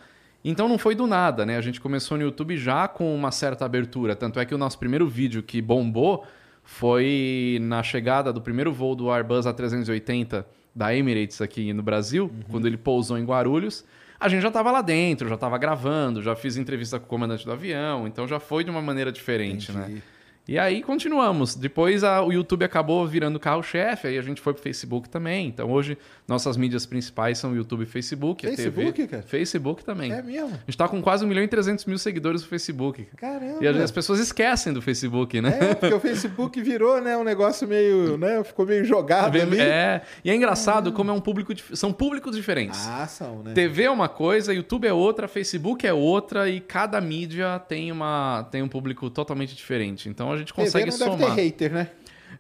Então 0.45 0.69
não 0.69 0.79
foi 0.79 0.95
do 0.95 1.07
nada, 1.07 1.45
né? 1.45 1.57
A 1.57 1.61
gente 1.61 1.81
começou 1.81 2.17
no 2.17 2.23
YouTube 2.23 2.57
já 2.57 2.87
com 2.87 3.13
uma 3.15 3.33
certa 3.33 3.65
abertura. 3.65 4.15
Tanto 4.15 4.39
é 4.39 4.45
que 4.45 4.55
o 4.55 4.59
nosso 4.59 4.79
primeiro 4.79 5.09
vídeo 5.09 5.43
que 5.43 5.61
bombou 5.61 6.25
foi 6.63 7.59
na 7.63 7.83
chegada 7.83 8.33
do 8.33 8.41
primeiro 8.41 8.73
voo 8.73 8.95
do 8.95 9.11
Airbus 9.11 9.47
A380 9.47 10.45
da 10.75 10.95
Emirates 10.95 11.41
aqui 11.41 11.73
no 11.73 11.83
Brasil, 11.83 12.25
Uhum. 12.25 12.43
quando 12.51 12.67
ele 12.67 12.77
pousou 12.77 13.19
em 13.19 13.25
Guarulhos. 13.25 13.85
A 14.21 14.29
gente 14.29 14.43
já 14.43 14.49
estava 14.49 14.71
lá 14.71 14.83
dentro, 14.83 15.29
já 15.29 15.35
estava 15.35 15.57
gravando, 15.59 16.23
já 16.23 16.37
fiz 16.37 16.57
entrevista 16.57 16.99
com 17.01 17.07
o 17.07 17.09
comandante 17.09 17.45
do 17.45 17.53
avião, 17.53 18.07
então 18.07 18.27
já 18.29 18.39
foi 18.39 18.63
de 18.65 18.71
uma 18.71 18.83
maneira 18.83 19.11
diferente, 19.11 19.73
né? 19.73 20.01
E 20.49 20.59
aí 20.59 20.83
continuamos. 20.83 21.55
Depois 21.55 22.03
a- 22.03 22.23
o 22.23 22.33
YouTube 22.33 22.65
acabou 22.65 23.07
virando 23.07 23.39
carro-chefe, 23.39 24.09
aí 24.09 24.17
a 24.17 24.23
gente 24.23 24.41
foi 24.41 24.55
pro 24.55 24.63
Facebook 24.63 25.07
também. 25.11 25.47
Então 25.49 25.71
hoje 25.71 25.99
nossas 26.27 26.57
mídias 26.57 26.87
principais 26.87 27.37
são 27.37 27.55
YouTube 27.55 27.83
e 27.83 27.87
Facebook. 27.87 28.47
a 28.47 28.51
Facebook, 28.57 28.93
TV. 28.93 29.09
cara? 29.09 29.23
Facebook 29.23 29.85
também. 29.85 30.11
É 30.11 30.23
mesmo? 30.23 30.55
A 30.55 30.59
gente 30.71 30.79
tá 30.79 30.89
com 30.89 31.03
quase 31.03 31.23
1 31.23 31.29
milhão 31.29 31.45
e 31.45 31.49
300 31.49 31.85
mil 31.85 31.99
seguidores 31.99 32.41
no 32.41 32.49
Facebook. 32.49 33.07
Caramba. 33.19 33.59
E 33.63 33.67
às 33.67 33.73
vezes 33.75 33.83
as 33.83 33.91
pessoas 33.91 34.21
esquecem 34.21 34.73
do 34.73 34.81
Facebook, 34.81 35.39
né? 35.39 35.59
É, 35.61 35.75
porque 35.75 35.95
o 35.95 36.01
Facebook 36.01 36.59
virou, 36.63 36.99
né, 37.03 37.15
um 37.17 37.25
negócio 37.25 37.69
meio, 37.69 38.17
né, 38.17 38.43
ficou 38.43 38.65
meio 38.65 38.87
jogado 38.87 39.39
ali. 39.39 39.61
É, 39.61 40.01
e 40.25 40.31
é 40.31 40.35
engraçado 40.35 40.93
como 40.93 41.11
é 41.11 41.15
um 41.15 41.21
público 41.21 41.53
são 41.77 41.93
públicos 41.93 42.35
diferentes. 42.35 42.87
Ah, 42.89 43.07
são, 43.07 43.43
né? 43.43 43.53
TV 43.53 43.83
é 43.83 43.91
uma 43.91 44.09
coisa, 44.09 44.55
YouTube 44.55 44.87
é 44.87 44.93
outra, 44.95 45.29
Facebook 45.29 45.87
é 45.87 45.93
outra 45.93 46.49
e 46.49 46.59
cada 46.59 46.99
mídia 47.03 47.59
tem 47.69 47.93
uma 47.93 48.49
tem 48.51 48.63
um 48.63 48.69
público 48.69 49.11
totalmente 49.11 49.55
diferente. 49.55 50.09
Então 50.09 50.33
a 50.33 50.38
gente 50.39 50.55
consegue 50.55 50.91
TV 50.91 50.99
não 50.99 51.13
somar. 51.13 51.19
deve 51.19 51.35
ter 51.35 51.43
hater, 51.43 51.73
né? 51.73 51.89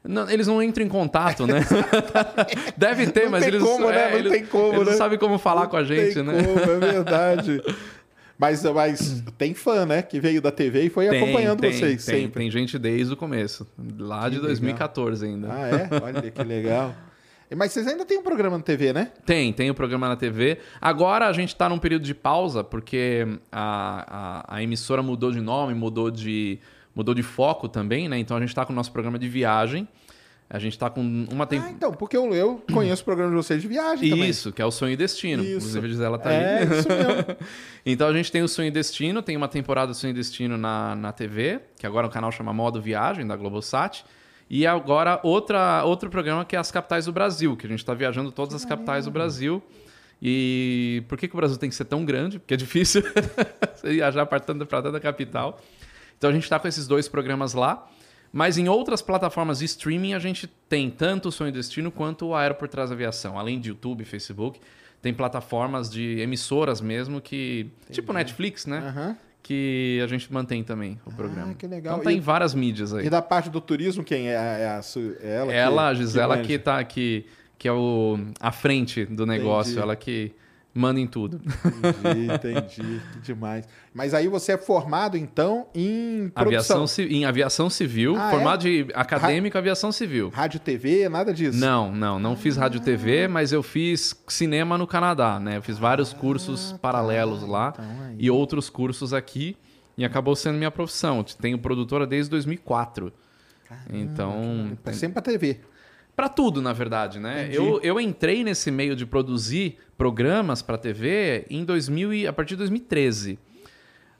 Não, 0.04 0.30
eles 0.30 0.46
não 0.46 0.62
entram 0.62 0.84
em 0.84 0.88
contato, 0.88 1.46
né? 1.46 1.60
Deve 2.76 3.08
ter, 3.08 3.24
Não 3.24 3.32
mas 3.32 3.44
tem 3.44 3.54
eles 3.54 3.62
como, 3.62 3.90
né? 3.90 4.00
é, 4.06 4.10
Não 4.10 4.18
eles, 4.18 4.32
tem 4.32 4.46
como, 4.46 4.74
eles 4.74 4.84
né? 4.86 4.90
não 4.92 4.98
sabem 4.98 5.18
como 5.18 5.38
falar 5.38 5.62
Não 5.62 5.70
com 5.70 5.76
a 5.76 5.84
gente, 5.84 6.14
tem 6.14 6.22
né? 6.22 6.42
Como, 6.44 6.58
é 6.60 6.78
verdade. 6.92 7.62
Mas, 8.38 8.62
mas 8.62 9.22
tem 9.36 9.52
fã, 9.54 9.84
né? 9.84 10.00
Que 10.00 10.20
veio 10.20 10.40
da 10.40 10.52
TV 10.52 10.84
e 10.84 10.88
foi 10.90 11.08
Tem, 11.08 11.20
acompanhando 11.20 11.60
tem, 11.60 11.72
vocês 11.72 12.04
tem, 12.04 12.20
sempre. 12.20 12.42
Tem 12.42 12.50
gente 12.50 12.78
desde 12.78 13.12
o 13.12 13.16
começo, 13.16 13.66
lá 13.98 14.28
de 14.28 14.36
Que 14.36 14.42
2014 14.42 15.26
ainda. 15.26 15.48
Ah, 15.50 15.68
é? 15.68 15.88
Olha 16.00 16.30
que 16.30 16.42
legal. 16.44 16.94
Mas 17.56 17.72
vocês 17.72 17.86
ainda 17.86 18.04
têm 18.04 18.18
um 18.18 18.22
programa 18.22 18.58
na 18.58 18.62
TV, 18.62 18.92
né? 18.92 19.10
Tem, 19.26 19.52
tem 19.52 19.70
o 19.70 19.74
programa 19.74 20.06
na 20.06 20.16
TV. 20.16 20.58
Agora 20.80 21.26
a 21.26 21.32
gente 21.32 21.56
tá 21.56 21.68
num 21.68 21.78
período 21.78 22.02
de 22.04 22.14
pausa, 22.14 22.62
porque 22.62 23.26
a, 23.50 24.44
a, 24.48 24.56
a 24.56 24.62
emissora 24.62 25.02
mudou 25.02 25.32
de 25.32 25.40
nome, 25.40 25.74
mudou 25.74 26.10
de 26.10 26.58
mudou 26.98 27.14
de 27.14 27.22
foco 27.22 27.68
também, 27.68 28.08
né? 28.08 28.18
Então 28.18 28.36
a 28.36 28.40
gente 28.40 28.48
está 28.48 28.66
com 28.66 28.72
o 28.72 28.76
nosso 28.76 28.90
programa 28.90 29.20
de 29.20 29.28
viagem. 29.28 29.86
A 30.50 30.58
gente 30.58 30.72
está 30.72 30.90
com 30.90 31.00
uma 31.30 31.46
tem... 31.46 31.60
Ah, 31.60 31.70
então, 31.70 31.92
porque 31.92 32.16
eu, 32.16 32.34
eu 32.34 32.60
conheço 32.72 33.02
o 33.02 33.04
programa 33.04 33.30
de 33.30 33.36
vocês 33.36 33.62
de 33.62 33.68
viagem 33.68 34.08
também. 34.10 34.28
Isso, 34.28 34.50
que 34.50 34.60
é 34.60 34.64
o 34.64 34.70
Sonho 34.70 34.94
e 34.94 34.96
Destino. 34.96 35.42
Isso. 35.44 35.56
Inclusive 35.58 35.86
a 35.86 35.90
Gisela 35.90 36.18
tá 36.18 36.32
É, 36.32 36.58
aí. 36.58 36.64
isso 36.64 36.88
mesmo. 36.88 37.36
então 37.86 38.08
a 38.08 38.12
gente 38.14 38.32
tem 38.32 38.42
o 38.42 38.48
Sonho 38.48 38.68
e 38.68 38.70
Destino, 38.70 39.22
tem 39.22 39.36
uma 39.36 39.46
temporada 39.46 39.88
do 39.92 39.94
Sonho 39.94 40.10
e 40.10 40.14
Destino 40.14 40.56
na, 40.56 40.96
na 40.96 41.12
TV, 41.12 41.60
que 41.78 41.86
agora 41.86 42.06
o 42.06 42.10
canal 42.10 42.32
chama 42.32 42.52
Modo 42.52 42.80
Viagem, 42.80 43.26
da 43.26 43.36
Globosat. 43.36 44.04
E 44.50 44.66
agora 44.66 45.20
outra, 45.22 45.84
outro 45.84 46.08
programa 46.08 46.44
que 46.46 46.56
é 46.56 46.58
as 46.58 46.72
capitais 46.72 47.04
do 47.04 47.12
Brasil, 47.12 47.54
que 47.56 47.66
a 47.66 47.68
gente 47.68 47.80
está 47.80 47.92
viajando 47.94 48.32
todas 48.32 48.54
as 48.54 48.64
capitais 48.64 49.04
do 49.04 49.10
Brasil. 49.10 49.62
E 50.20 51.04
por 51.08 51.16
que, 51.16 51.28
que 51.28 51.34
o 51.34 51.36
Brasil 51.36 51.58
tem 51.58 51.68
que 51.68 51.76
ser 51.76 51.84
tão 51.84 52.04
grande? 52.04 52.38
Porque 52.38 52.54
é 52.54 52.56
difícil 52.56 53.02
você 53.76 53.90
viajar 53.90 54.26
para 54.26 54.40
tanta 54.40 54.66
capital. 54.98 55.60
Então 56.18 56.28
a 56.30 56.32
gente 56.32 56.42
está 56.42 56.58
com 56.58 56.68
esses 56.68 56.86
dois 56.86 57.08
programas 57.08 57.54
lá. 57.54 57.88
Mas 58.30 58.58
em 58.58 58.68
outras 58.68 59.00
plataformas 59.00 59.60
de 59.60 59.64
streaming 59.64 60.12
a 60.12 60.18
gente 60.18 60.46
tem 60.68 60.90
tanto 60.90 61.30
o 61.30 61.32
Sonho 61.32 61.48
e 61.48 61.52
Destino 61.52 61.90
quanto 61.90 62.26
o 62.26 62.34
Aero 62.34 62.56
por 62.56 62.68
Trás 62.68 62.90
da 62.90 62.94
Aviação. 62.94 63.38
Além 63.38 63.58
de 63.58 63.70
YouTube, 63.70 64.04
Facebook, 64.04 64.60
tem 65.00 65.14
plataformas 65.14 65.88
de 65.88 66.20
emissoras 66.20 66.80
mesmo 66.82 67.22
que... 67.22 67.70
Tipo 67.90 68.12
Netflix, 68.12 68.66
né? 68.66 68.78
Aham. 68.86 69.16
Que 69.42 69.98
a 70.04 70.06
gente 70.06 70.30
mantém 70.30 70.62
também 70.62 71.00
o 71.06 71.10
programa. 71.14 71.52
Ah, 71.52 71.54
que 71.54 71.66
legal. 71.66 71.94
Então 71.94 72.04
tá 72.04 72.12
E- 72.12 72.16
em 72.16 72.20
várias 72.20 72.52
mídias 72.52 72.92
aí. 72.92 73.06
E 73.06 73.08
da 73.08 73.22
parte 73.22 73.48
do 73.48 73.62
turismo, 73.62 74.04
quem 74.04 74.28
é? 74.28 74.32
É, 74.32 74.68
a, 74.68 74.80
é 75.22 75.36
ela? 75.36 75.46
que- 75.46 75.52
Ela, 75.56 75.88
a 75.88 75.94
Gisela, 75.94 76.36
manja? 76.36 76.46
que, 76.46 76.58
tá 76.58 76.78
aqui, 76.78 77.24
que 77.56 77.66
é 77.66 77.72
o, 77.72 78.18
a 78.40 78.52
frente 78.52 79.06
do 79.06 79.24
negócio, 79.24 79.70
Entendi. 79.70 79.82
ela 79.84 79.96
que 79.96 80.32
manda 80.78 81.00
em 81.00 81.06
tudo. 81.06 81.40
Entendi, 81.44 82.32
entendi. 82.32 83.00
que 83.12 83.20
demais. 83.20 83.68
Mas 83.92 84.14
aí 84.14 84.28
você 84.28 84.52
é 84.52 84.58
formado, 84.58 85.16
então, 85.16 85.66
em 85.74 86.30
produção. 86.34 86.76
Aviação, 86.84 87.04
em 87.04 87.24
aviação 87.24 87.68
civil, 87.70 88.16
Ah, 88.16 88.30
formado 88.30 88.60
de 88.62 88.86
acadêmico 88.94 89.56
em 89.56 89.60
aviação 89.60 89.90
civil. 89.92 90.30
Rádio, 90.30 90.60
TV, 90.60 91.08
nada 91.08 91.32
disso? 91.32 91.58
Não, 91.58 91.90
não, 91.92 92.18
não 92.18 92.36
fiz 92.36 92.56
rádio 92.56 92.80
TV, 92.80 93.28
mas 93.28 93.52
eu 93.52 93.62
fiz 93.62 94.14
cinema 94.28 94.78
no 94.78 94.86
Canadá, 94.86 95.38
né? 95.40 95.56
Eu 95.56 95.62
fiz 95.62 95.78
vários 95.78 96.12
cursos 96.12 96.74
paralelos 96.80 97.42
lá 97.42 97.72
então 97.74 97.84
aí. 98.06 98.16
e 98.18 98.30
outros 98.30 98.70
cursos 98.70 99.12
aqui 99.12 99.56
e 99.96 100.04
acabou 100.04 100.36
sendo 100.36 100.56
minha 100.56 100.70
profissão. 100.70 101.24
Tenho 101.24 101.58
produtora 101.58 102.06
desde 102.06 102.30
2004. 102.30 103.12
então, 103.92 104.76
É 104.84 104.92
sempre 104.92 105.14
pra 105.14 105.22
TV. 105.22 105.60
Pra 106.18 106.28
tudo, 106.28 106.60
na 106.60 106.72
verdade, 106.72 107.20
né? 107.20 107.44
Entendi. 107.44 107.56
Eu, 107.58 107.80
eu 107.80 108.00
entrei 108.00 108.42
nesse 108.42 108.72
meio 108.72 108.96
de 108.96 109.06
produzir 109.06 109.78
programas 109.96 110.60
pra 110.60 110.76
TV 110.76 111.46
em 111.48 111.64
2000 111.64 112.12
e, 112.12 112.26
a 112.26 112.32
partir 112.32 112.54
de 112.54 112.56
2013. 112.56 113.38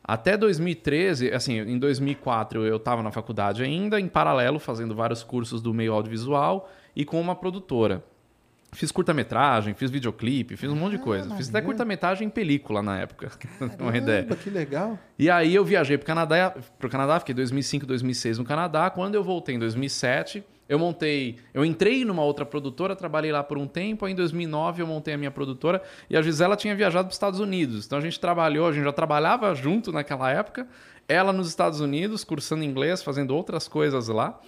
Até 0.05 0.37
2013, 0.37 1.33
assim, 1.33 1.59
em 1.59 1.77
2004 1.77 2.65
eu 2.65 2.77
estava 2.77 3.03
na 3.03 3.11
faculdade 3.11 3.65
ainda, 3.65 3.99
em 3.99 4.07
paralelo, 4.07 4.61
fazendo 4.61 4.95
vários 4.95 5.25
cursos 5.25 5.61
do 5.61 5.75
meio 5.75 5.93
audiovisual 5.93 6.71
e 6.95 7.05
com 7.05 7.21
uma 7.21 7.35
produtora. 7.35 8.05
Fiz 8.71 8.93
curta-metragem, 8.93 9.75
fiz 9.75 9.91
videoclipe, 9.91 10.57
fiz 10.57 10.71
um 10.71 10.77
monte 10.77 10.99
de 10.99 11.03
coisa. 11.03 11.35
Fiz 11.35 11.49
até 11.49 11.61
curta-metragem 11.61 12.29
em 12.29 12.31
película 12.31 12.81
na 12.81 13.01
época, 13.01 13.29
ter 13.77 13.83
uma 13.83 13.97
ideia. 13.97 14.23
Caramba, 14.23 14.37
que 14.37 14.51
legal. 14.51 14.97
E 15.19 15.29
aí 15.29 15.53
eu 15.53 15.65
viajei 15.65 15.99
para 15.99 16.05
o 16.05 16.07
Canadá, 16.07 16.55
pro 16.79 16.89
Canadá, 16.89 17.19
fiquei 17.19 17.35
2005, 17.35 17.85
2006 17.85 18.39
no 18.39 18.45
Canadá. 18.45 18.89
Quando 18.89 19.17
eu 19.17 19.25
voltei 19.25 19.57
em 19.57 19.59
2007, 19.59 20.45
eu 20.69 20.79
montei, 20.79 21.37
eu 21.55 21.65
entrei 21.65 22.05
numa 22.05 22.23
outra 22.23 22.45
produtora, 22.45 22.95
trabalhei 22.95 23.33
lá 23.33 23.43
por 23.43 23.57
um 23.57 23.67
tempo. 23.67 24.05
Aí 24.05 24.13
em 24.13 24.15
2009 24.15 24.83
eu 24.83 24.87
montei 24.87 25.15
a 25.15 25.19
minha 25.19 25.31
produtora 25.31 25.83
e 26.11 26.17
a 26.17 26.21
Gisela 26.21 26.57
tinha 26.57 26.77
viajado 26.77 27.07
para 27.07 27.13
os 27.13 27.15
Estados 27.15 27.41
Unidos. 27.41 27.87
Então 27.87 27.99
a 27.99 28.03
gente 28.03 28.21
trabalhou, 28.21 28.69
a 28.69 28.73
gente 28.73 28.85
já 28.85 28.93
trabalhava 28.93 29.55
junto 29.55 29.91
naquela 29.91 30.31
época. 30.31 30.69
Ela 31.09 31.33
nos 31.33 31.49
Estados 31.49 31.81
Unidos, 31.81 32.23
cursando 32.23 32.63
inglês, 32.63 33.03
fazendo 33.03 33.35
outras 33.35 33.67
coisas 33.67 34.09
lá. 34.09 34.39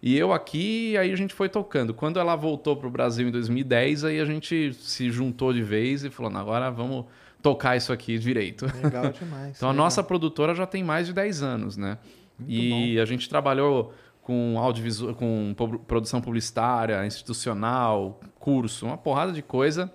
E 0.00 0.16
eu 0.16 0.32
aqui, 0.32 0.96
aí 0.96 1.10
a 1.10 1.16
gente 1.16 1.34
foi 1.34 1.48
tocando. 1.48 1.92
Quando 1.92 2.20
ela 2.20 2.36
voltou 2.36 2.76
para 2.76 2.86
o 2.86 2.90
Brasil 2.90 3.26
em 3.26 3.32
2010, 3.32 4.04
aí 4.04 4.20
a 4.20 4.24
gente 4.24 4.72
se 4.74 5.10
juntou 5.10 5.52
de 5.52 5.62
vez 5.62 6.04
e 6.04 6.10
falou: 6.10 6.30
"Não, 6.30 6.40
agora 6.40 6.70
vamos 6.70 7.06
tocar 7.42 7.76
isso 7.76 7.92
aqui 7.92 8.16
direito. 8.16 8.64
Legal 8.80 9.10
demais. 9.10 9.56
Então 9.56 9.68
a 9.68 9.72
legal. 9.72 9.84
nossa 9.84 10.04
produtora 10.04 10.54
já 10.54 10.66
tem 10.66 10.84
mais 10.84 11.08
de 11.08 11.12
10 11.12 11.42
anos, 11.42 11.76
né? 11.76 11.98
e 12.46 12.98
a 12.98 13.04
gente 13.04 13.28
trabalhou 13.28 13.94
com 14.24 14.58
audiovisual, 14.58 15.14
com 15.14 15.54
produção 15.86 16.20
publicitária, 16.20 17.06
institucional, 17.06 18.18
curso, 18.40 18.86
uma 18.86 18.96
porrada 18.96 19.30
de 19.32 19.42
coisa 19.42 19.92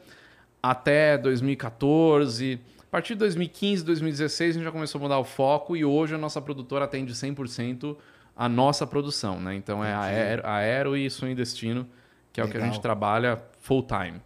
até 0.61 1.17
2014. 1.17 2.59
A 2.79 2.91
partir 2.91 3.13
de 3.13 3.19
2015, 3.19 3.83
2016 3.83 4.49
a 4.49 4.53
gente 4.53 4.63
já 4.65 4.71
começou 4.71 4.99
a 4.99 5.01
mudar 5.01 5.19
o 5.19 5.23
foco 5.23 5.75
e 5.75 5.83
hoje 5.83 6.13
a 6.13 6.17
nossa 6.17 6.39
produtora 6.41 6.85
atende 6.85 7.13
100% 7.13 7.97
a 8.35 8.47
nossa 8.47 8.85
produção, 8.87 9.39
né? 9.39 9.55
Então 9.55 9.83
é 9.83 9.93
aero, 9.93 10.47
aero 10.47 10.97
e 10.97 11.09
Sonho 11.09 11.31
e 11.31 11.35
Destino, 11.35 11.87
que 12.31 12.39
é 12.39 12.43
o 12.43 12.47
que 12.47 12.53
a 12.55 12.59
Legal. 12.59 12.73
gente 12.73 12.81
trabalha 12.81 13.41
full 13.59 13.83
time. 13.83 14.21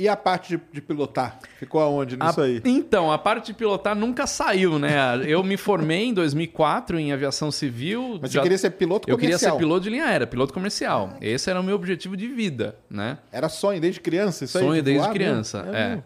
E 0.00 0.08
a 0.08 0.16
parte 0.16 0.56
de, 0.56 0.62
de 0.72 0.80
pilotar? 0.80 1.38
Ficou 1.58 1.78
aonde 1.82 2.16
nisso 2.16 2.40
A- 2.40 2.44
aí? 2.44 2.62
Então, 2.64 3.12
a 3.12 3.18
parte 3.18 3.46
de 3.48 3.54
pilotar 3.54 3.94
nunca 3.94 4.26
saiu, 4.26 4.78
né? 4.78 4.96
Eu 5.28 5.44
me 5.44 5.58
formei 5.58 6.04
em 6.06 6.14
2004 6.14 6.98
em 6.98 7.12
aviação 7.12 7.50
civil. 7.50 8.18
Mas 8.22 8.32
já- 8.32 8.40
você 8.40 8.42
queria 8.44 8.58
ser 8.58 8.70
piloto 8.70 9.10
Eu 9.10 9.18
queria 9.18 9.34
comercial? 9.36 9.52
ser 9.52 9.58
piloto 9.58 9.80
de 9.82 9.90
linha 9.90 10.06
aérea, 10.06 10.26
piloto 10.26 10.54
comercial. 10.54 11.12
Esse 11.20 11.50
era 11.50 11.60
o 11.60 11.62
meu 11.62 11.74
objetivo 11.76 12.16
de 12.16 12.26
vida, 12.28 12.76
né? 12.88 13.18
Era 13.30 13.50
sonho 13.50 13.78
desde 13.78 14.00
criança 14.00 14.44
isso 14.46 14.56
aí? 14.56 14.64
Sonho 14.64 14.76
de 14.76 14.82
desde 14.82 15.02
voar 15.02 15.12
criança, 15.12 15.58
é. 15.70 15.88
mesmo? 15.90 16.04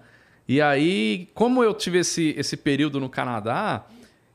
E 0.49 0.61
aí, 0.61 1.29
como 1.33 1.63
eu 1.63 1.73
tive 1.73 1.99
esse, 2.01 2.35
esse 2.37 2.57
período 2.57 2.99
no 3.01 3.09
Canadá, 3.09 3.85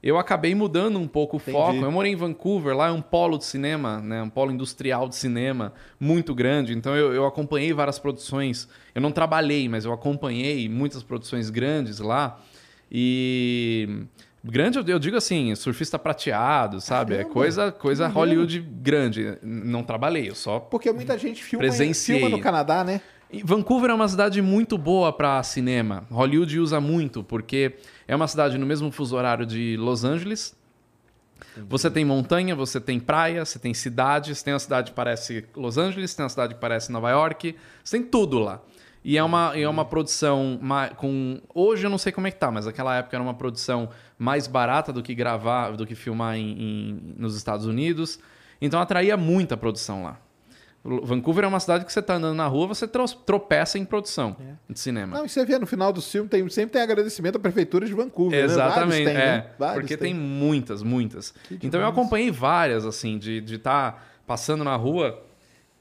eu 0.01 0.17
acabei 0.17 0.55
mudando 0.55 0.97
um 0.97 1.07
pouco 1.07 1.35
o 1.37 1.39
Entendi. 1.39 1.57
foco. 1.57 1.77
Eu 1.77 1.91
morei 1.91 2.13
em 2.13 2.15
Vancouver, 2.15 2.75
lá 2.75 2.87
é 2.87 2.91
um 2.91 3.01
polo 3.01 3.37
de 3.37 3.45
cinema, 3.45 3.99
né? 3.99 4.23
um 4.23 4.29
polo 4.29 4.51
industrial 4.51 5.09
de 5.09 5.15
cinema 5.15 5.73
muito 5.99 6.33
grande. 6.33 6.73
Então 6.73 6.95
eu, 6.95 7.13
eu 7.13 7.25
acompanhei 7.25 7.73
várias 7.73 7.99
produções. 7.99 8.67
Eu 8.95 9.01
não 9.01 9.11
trabalhei, 9.11 9.67
mas 9.67 9.83
eu 9.83 9.91
acompanhei 9.91 10.69
muitas 10.69 11.03
produções 11.03 11.49
grandes 11.49 11.99
lá. 11.99 12.39
E 12.91 14.05
grande, 14.43 14.79
eu, 14.89 14.99
digo 14.99 15.17
assim, 15.17 15.53
surfista 15.53 15.99
prateado, 15.99 16.79
sabe? 16.79 17.13
É 17.13 17.17
Caramba, 17.17 17.33
coisa, 17.33 17.71
coisa 17.71 18.03
maneiro. 18.07 18.19
Hollywood 18.19 18.59
grande. 18.61 19.37
Não 19.43 19.83
trabalhei, 19.83 20.29
eu 20.29 20.35
só 20.35 20.59
Porque 20.59 20.91
muita 20.91 21.17
gente 21.17 21.43
filma, 21.43 21.59
Presenciei. 21.59 22.19
filma 22.19 22.35
no 22.35 22.41
Canadá, 22.41 22.83
né? 22.83 23.01
Vancouver 23.43 23.91
é 23.91 23.93
uma 23.93 24.07
cidade 24.07 24.41
muito 24.41 24.77
boa 24.77 25.13
para 25.13 25.41
cinema. 25.43 26.03
Hollywood 26.09 26.59
usa 26.59 26.81
muito, 26.81 27.23
porque 27.23 27.75
é 28.07 28.15
uma 28.15 28.27
cidade 28.27 28.57
no 28.57 28.65
mesmo 28.65 28.91
fuso 28.91 29.15
horário 29.15 29.45
de 29.45 29.77
Los 29.77 30.03
Angeles. 30.03 30.57
Você 31.67 31.89
tem 31.91 32.03
montanha, 32.03 32.55
você 32.55 32.79
tem 32.81 32.99
praia, 32.99 33.45
você 33.45 33.59
tem 33.59 33.73
cidade. 33.73 34.33
Você 34.33 34.43
tem 34.43 34.53
uma 34.53 34.59
cidade 34.59 34.91
que 34.91 34.95
parece 34.95 35.45
Los 35.55 35.77
Angeles, 35.77 36.15
tem 36.15 36.23
uma 36.23 36.29
cidade 36.29 36.55
que 36.55 36.59
parece 36.59 36.91
Nova 36.91 37.09
York. 37.11 37.55
Você 37.83 37.97
tem 37.99 38.05
tudo 38.07 38.39
lá. 38.39 38.61
E 39.03 39.17
é 39.17 39.23
uma, 39.23 39.57
é 39.57 39.67
uma 39.67 39.85
produção 39.85 40.59
com. 40.97 41.39
Hoje 41.53 41.85
eu 41.85 41.89
não 41.89 41.97
sei 41.97 42.11
como 42.11 42.27
é 42.27 42.31
que 42.31 42.37
tá, 42.37 42.51
mas 42.51 42.65
naquela 42.65 42.95
época 42.97 43.15
era 43.15 43.23
uma 43.23 43.33
produção 43.33 43.89
mais 44.17 44.47
barata 44.47 44.91
do 44.91 45.01
que 45.01 45.13
gravar, 45.15 45.71
do 45.71 45.85
que 45.85 45.95
filmar 45.95 46.35
em- 46.35 46.51
em- 46.61 47.15
nos 47.17 47.35
Estados 47.35 47.65
Unidos. 47.65 48.19
Então 48.61 48.79
atraía 48.81 49.15
muita 49.15 49.55
produção 49.55 50.03
lá. 50.03 50.19
Vancouver 50.83 51.43
é 51.43 51.47
uma 51.47 51.59
cidade 51.59 51.83
que 51.83 51.91
você 51.91 52.01
tá 52.01 52.15
andando 52.15 52.35
na 52.37 52.47
rua, 52.47 52.67
você 52.67 52.87
tro- 52.87 53.05
tropeça 53.25 53.77
em 53.77 53.83
produção 53.83 54.35
de 54.69 54.79
cinema. 54.79 55.17
Não, 55.17 55.25
e 55.25 55.29
você 55.29 55.45
vê 55.45 55.59
no 55.59 55.67
final 55.67 55.91
do 55.91 56.01
filme, 56.01 56.29
tem, 56.29 56.47
sempre 56.49 56.71
tem 56.73 56.81
agradecimento 56.81 57.35
à 57.35 57.39
prefeitura 57.39 57.85
de 57.85 57.93
Vancouver. 57.93 58.39
né? 58.39 58.45
Exatamente, 58.45 59.03
Vários 59.03 59.05
tem, 59.05 59.17
é. 59.17 59.25
né? 59.59 59.73
Porque 59.73 59.97
tem 59.97 60.13
muitas, 60.13 60.81
muitas. 60.81 61.31
Que 61.47 61.59
Então 61.67 61.81
eu 61.81 61.87
acompanhei 61.87 62.31
várias, 62.31 62.85
assim, 62.85 63.17
de 63.17 63.43
estar 63.43 63.91
tá 63.91 64.03
passando 64.25 64.63
na 64.63 64.75
rua 64.77 65.21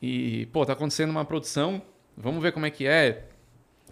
e, 0.03 0.47
pô, 0.47 0.67
tá 0.67 0.73
acontecendo 0.73 1.11
uma 1.11 1.25
produção, 1.25 1.81
vamos 2.17 2.43
ver 2.43 2.53
como 2.53 2.67
é 2.67 2.71
que 2.71 2.87
é. 2.87 3.25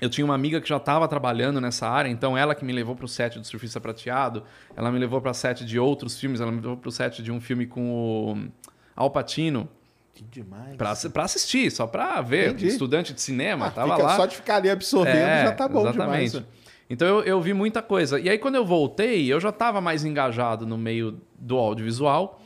Eu 0.00 0.10
tinha 0.10 0.24
uma 0.24 0.34
amiga 0.34 0.60
que 0.60 0.68
já 0.68 0.76
estava 0.76 1.08
trabalhando 1.08 1.58
nessa 1.60 1.88
área, 1.88 2.08
então 2.10 2.36
ela 2.36 2.54
que 2.54 2.64
me 2.64 2.72
levou 2.72 2.94
para 2.94 3.06
o 3.06 3.08
set 3.08 3.38
do 3.38 3.46
Surfista 3.46 3.80
Prateado, 3.80 4.42
ela 4.76 4.92
me 4.92 4.98
levou 4.98 5.20
para 5.22 5.32
set 5.32 5.64
de 5.64 5.78
outros 5.78 6.18
filmes, 6.20 6.40
ela 6.40 6.50
me 6.50 6.60
levou 6.60 6.76
para 6.76 6.88
o 6.88 6.92
set 6.92 7.22
de 7.22 7.32
um 7.32 7.40
filme 7.40 7.66
com 7.66 7.90
o 8.34 8.48
Al 8.94 9.10
Pacino, 9.10 9.66
Que 10.16 10.24
demais. 10.24 10.76
para 11.12 11.22
assistir, 11.24 11.70
só 11.70 11.86
para 11.86 12.20
ver. 12.22 12.48
Entendi. 12.48 12.68
Estudante 12.68 13.12
de 13.12 13.20
cinema, 13.20 13.66
Ah, 13.66 13.70
tava 13.70 13.96
lá. 13.96 14.16
Só 14.16 14.24
de 14.26 14.36
ficar 14.36 14.56
ali 14.56 14.70
absorvendo 14.70 15.16
É, 15.16 15.44
já 15.44 15.52
tá 15.52 15.68
bom 15.68 15.82
exatamente. 15.82 16.30
demais. 16.32 16.46
Então 16.88 17.06
eu, 17.06 17.22
eu 17.22 17.40
vi 17.40 17.52
muita 17.52 17.82
coisa. 17.82 18.18
E 18.18 18.28
aí 18.30 18.38
quando 18.38 18.54
eu 18.54 18.64
voltei, 18.64 19.30
eu 19.30 19.38
já 19.38 19.50
estava 19.50 19.80
mais 19.80 20.04
engajado 20.04 20.66
no 20.66 20.78
meio 20.78 21.20
do 21.38 21.58
audiovisual, 21.58 22.40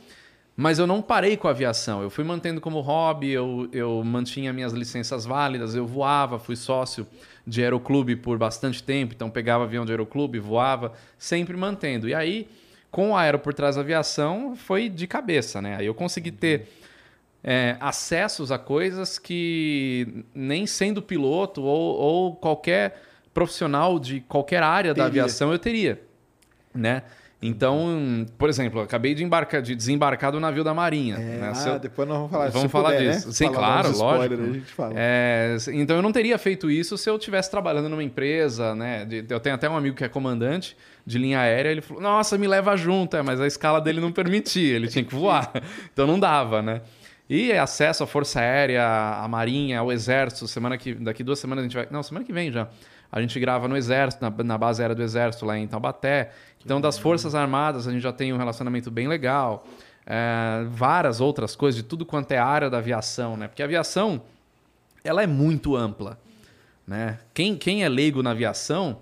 mas 0.57 0.79
eu 0.79 0.85
não 0.85 1.01
parei 1.01 1.37
com 1.37 1.47
a 1.47 1.51
aviação. 1.51 2.01
Eu 2.03 2.09
fui 2.09 2.23
mantendo 2.25 2.59
como 2.59 2.81
hobby, 2.81 3.31
eu, 3.31 3.69
eu 3.71 4.03
mantinha 4.03 4.51
minhas 4.51 4.73
licenças 4.73 5.25
válidas, 5.25 5.73
eu 5.75 5.87
voava, 5.87 6.37
fui 6.37 6.57
sócio 6.57 7.07
de 7.47 7.63
aeroclube 7.63 8.15
por 8.17 8.37
bastante 8.37 8.83
tempo, 8.83 9.13
então 9.15 9.29
pegava 9.29 9.63
avião 9.63 9.85
de 9.85 9.91
aeroclube, 9.91 10.39
voava, 10.39 10.91
sempre 11.17 11.55
mantendo. 11.55 12.09
E 12.09 12.13
aí, 12.13 12.49
com 12.91 13.11
o 13.11 13.15
aero 13.15 13.39
por 13.39 13.53
trás 13.53 13.75
da 13.75 13.81
aviação, 13.81 14.55
foi 14.55 14.89
de 14.89 15.07
cabeça, 15.07 15.61
né? 15.61 15.77
Aí 15.77 15.85
eu 15.85 15.93
consegui 15.93 16.31
ter 16.31 16.67
é, 17.43 17.75
acessos 17.79 18.51
a 18.51 18.57
coisas 18.59 19.17
que 19.17 20.25
nem 20.33 20.65
sendo 20.67 21.01
piloto 21.01 21.61
ou, 21.63 21.97
ou 21.99 22.35
qualquer 22.35 23.01
profissional 23.33 23.97
de 23.99 24.19
qualquer 24.21 24.61
área 24.63 24.91
da 24.93 25.05
Teria. 25.05 25.23
aviação 25.23 25.51
eu 25.51 25.59
teria, 25.59 26.01
né? 26.73 27.03
Então, 27.43 28.23
por 28.37 28.49
exemplo, 28.49 28.81
eu 28.81 28.83
acabei 28.83 29.15
de, 29.15 29.23
embarcar, 29.23 29.63
de 29.63 29.73
desembarcar 29.73 30.31
do 30.31 30.39
navio 30.39 30.63
da 30.63 30.75
Marinha. 30.75 31.15
É, 31.15 31.19
né? 31.39 31.51
ah, 31.55 31.69
eu- 31.69 31.79
depois 31.79 32.07
nós 32.07 32.17
vamos 32.17 32.31
falar 32.31 32.49
Vamos 32.49 32.61
se 32.61 32.67
falar 32.69 32.91
puder, 32.91 33.11
disso. 33.13 33.27
Né? 33.29 33.33
Sim, 33.33 33.45
Falar 33.45 33.57
claro, 33.57 33.97
lógico. 33.97 34.41
A 34.43 34.53
gente 34.53 34.71
fala. 34.73 34.93
É, 34.95 35.57
então 35.73 35.95
eu 35.95 36.03
não 36.03 36.11
teria 36.11 36.37
feito 36.37 36.69
isso 36.69 36.95
se 36.99 37.09
eu 37.09 37.15
estivesse 37.15 37.49
trabalhando 37.49 37.89
numa 37.89 38.03
empresa, 38.03 38.75
né? 38.75 39.07
Eu 39.27 39.39
tenho 39.39 39.55
até 39.55 39.67
um 39.67 39.75
amigo 39.75 39.95
que 39.95 40.03
é 40.03 40.07
comandante 40.07 40.77
de 41.03 41.17
linha 41.17 41.39
aérea, 41.39 41.71
ele 41.71 41.81
falou: 41.81 42.03
"Nossa, 42.03 42.37
me 42.37 42.45
leva 42.47 42.77
junto", 42.77 43.17
é, 43.17 43.23
mas 43.23 43.41
a 43.41 43.47
escala 43.47 43.81
dele 43.81 43.99
não 43.99 44.11
permitia, 44.11 44.75
ele 44.75 44.87
tinha 44.87 45.03
que 45.03 45.15
voar. 45.15 45.51
Então 45.91 46.05
não 46.05 46.19
dava, 46.19 46.61
né? 46.61 46.81
E 47.33 47.53
acesso 47.53 48.03
à 48.03 48.07
Força 48.07 48.41
Aérea, 48.41 48.85
à 48.85 49.25
Marinha, 49.25 49.79
ao 49.79 49.89
Exército, 49.89 50.49
semana 50.49 50.77
que 50.77 50.93
daqui 50.93 51.23
duas 51.23 51.39
semanas 51.39 51.61
a 51.61 51.65
gente 51.65 51.77
vai, 51.77 51.87
não, 51.89 52.03
semana 52.03 52.25
que 52.25 52.33
vem 52.33 52.51
já. 52.51 52.67
A 53.09 53.21
gente 53.21 53.39
grava 53.39 53.69
no 53.69 53.77
Exército, 53.77 54.21
na, 54.21 54.43
na 54.43 54.57
base 54.57 54.81
aérea 54.81 54.93
do 54.93 55.01
Exército 55.01 55.45
lá 55.45 55.57
em 55.57 55.65
Taubaté. 55.65 56.33
Então 56.61 56.81
das 56.81 56.99
Forças 56.99 57.33
Armadas 57.33 57.87
a 57.87 57.91
gente 57.93 58.01
já 58.01 58.11
tem 58.11 58.33
um 58.33 58.37
relacionamento 58.37 58.91
bem 58.91 59.07
legal. 59.07 59.65
É, 60.05 60.65
várias 60.71 61.21
outras 61.21 61.55
coisas 61.55 61.81
de 61.81 61.87
tudo 61.87 62.05
quanto 62.05 62.33
é 62.33 62.37
área 62.37 62.69
da 62.69 62.79
aviação, 62.79 63.37
né? 63.37 63.47
Porque 63.47 63.61
a 63.61 63.65
aviação 63.65 64.21
ela 65.01 65.23
é 65.23 65.27
muito 65.27 65.73
ampla. 65.77 66.19
Né? 66.85 67.17
Quem, 67.33 67.55
quem 67.55 67.85
é 67.85 67.87
leigo 67.87 68.21
na 68.21 68.31
aviação 68.31 68.99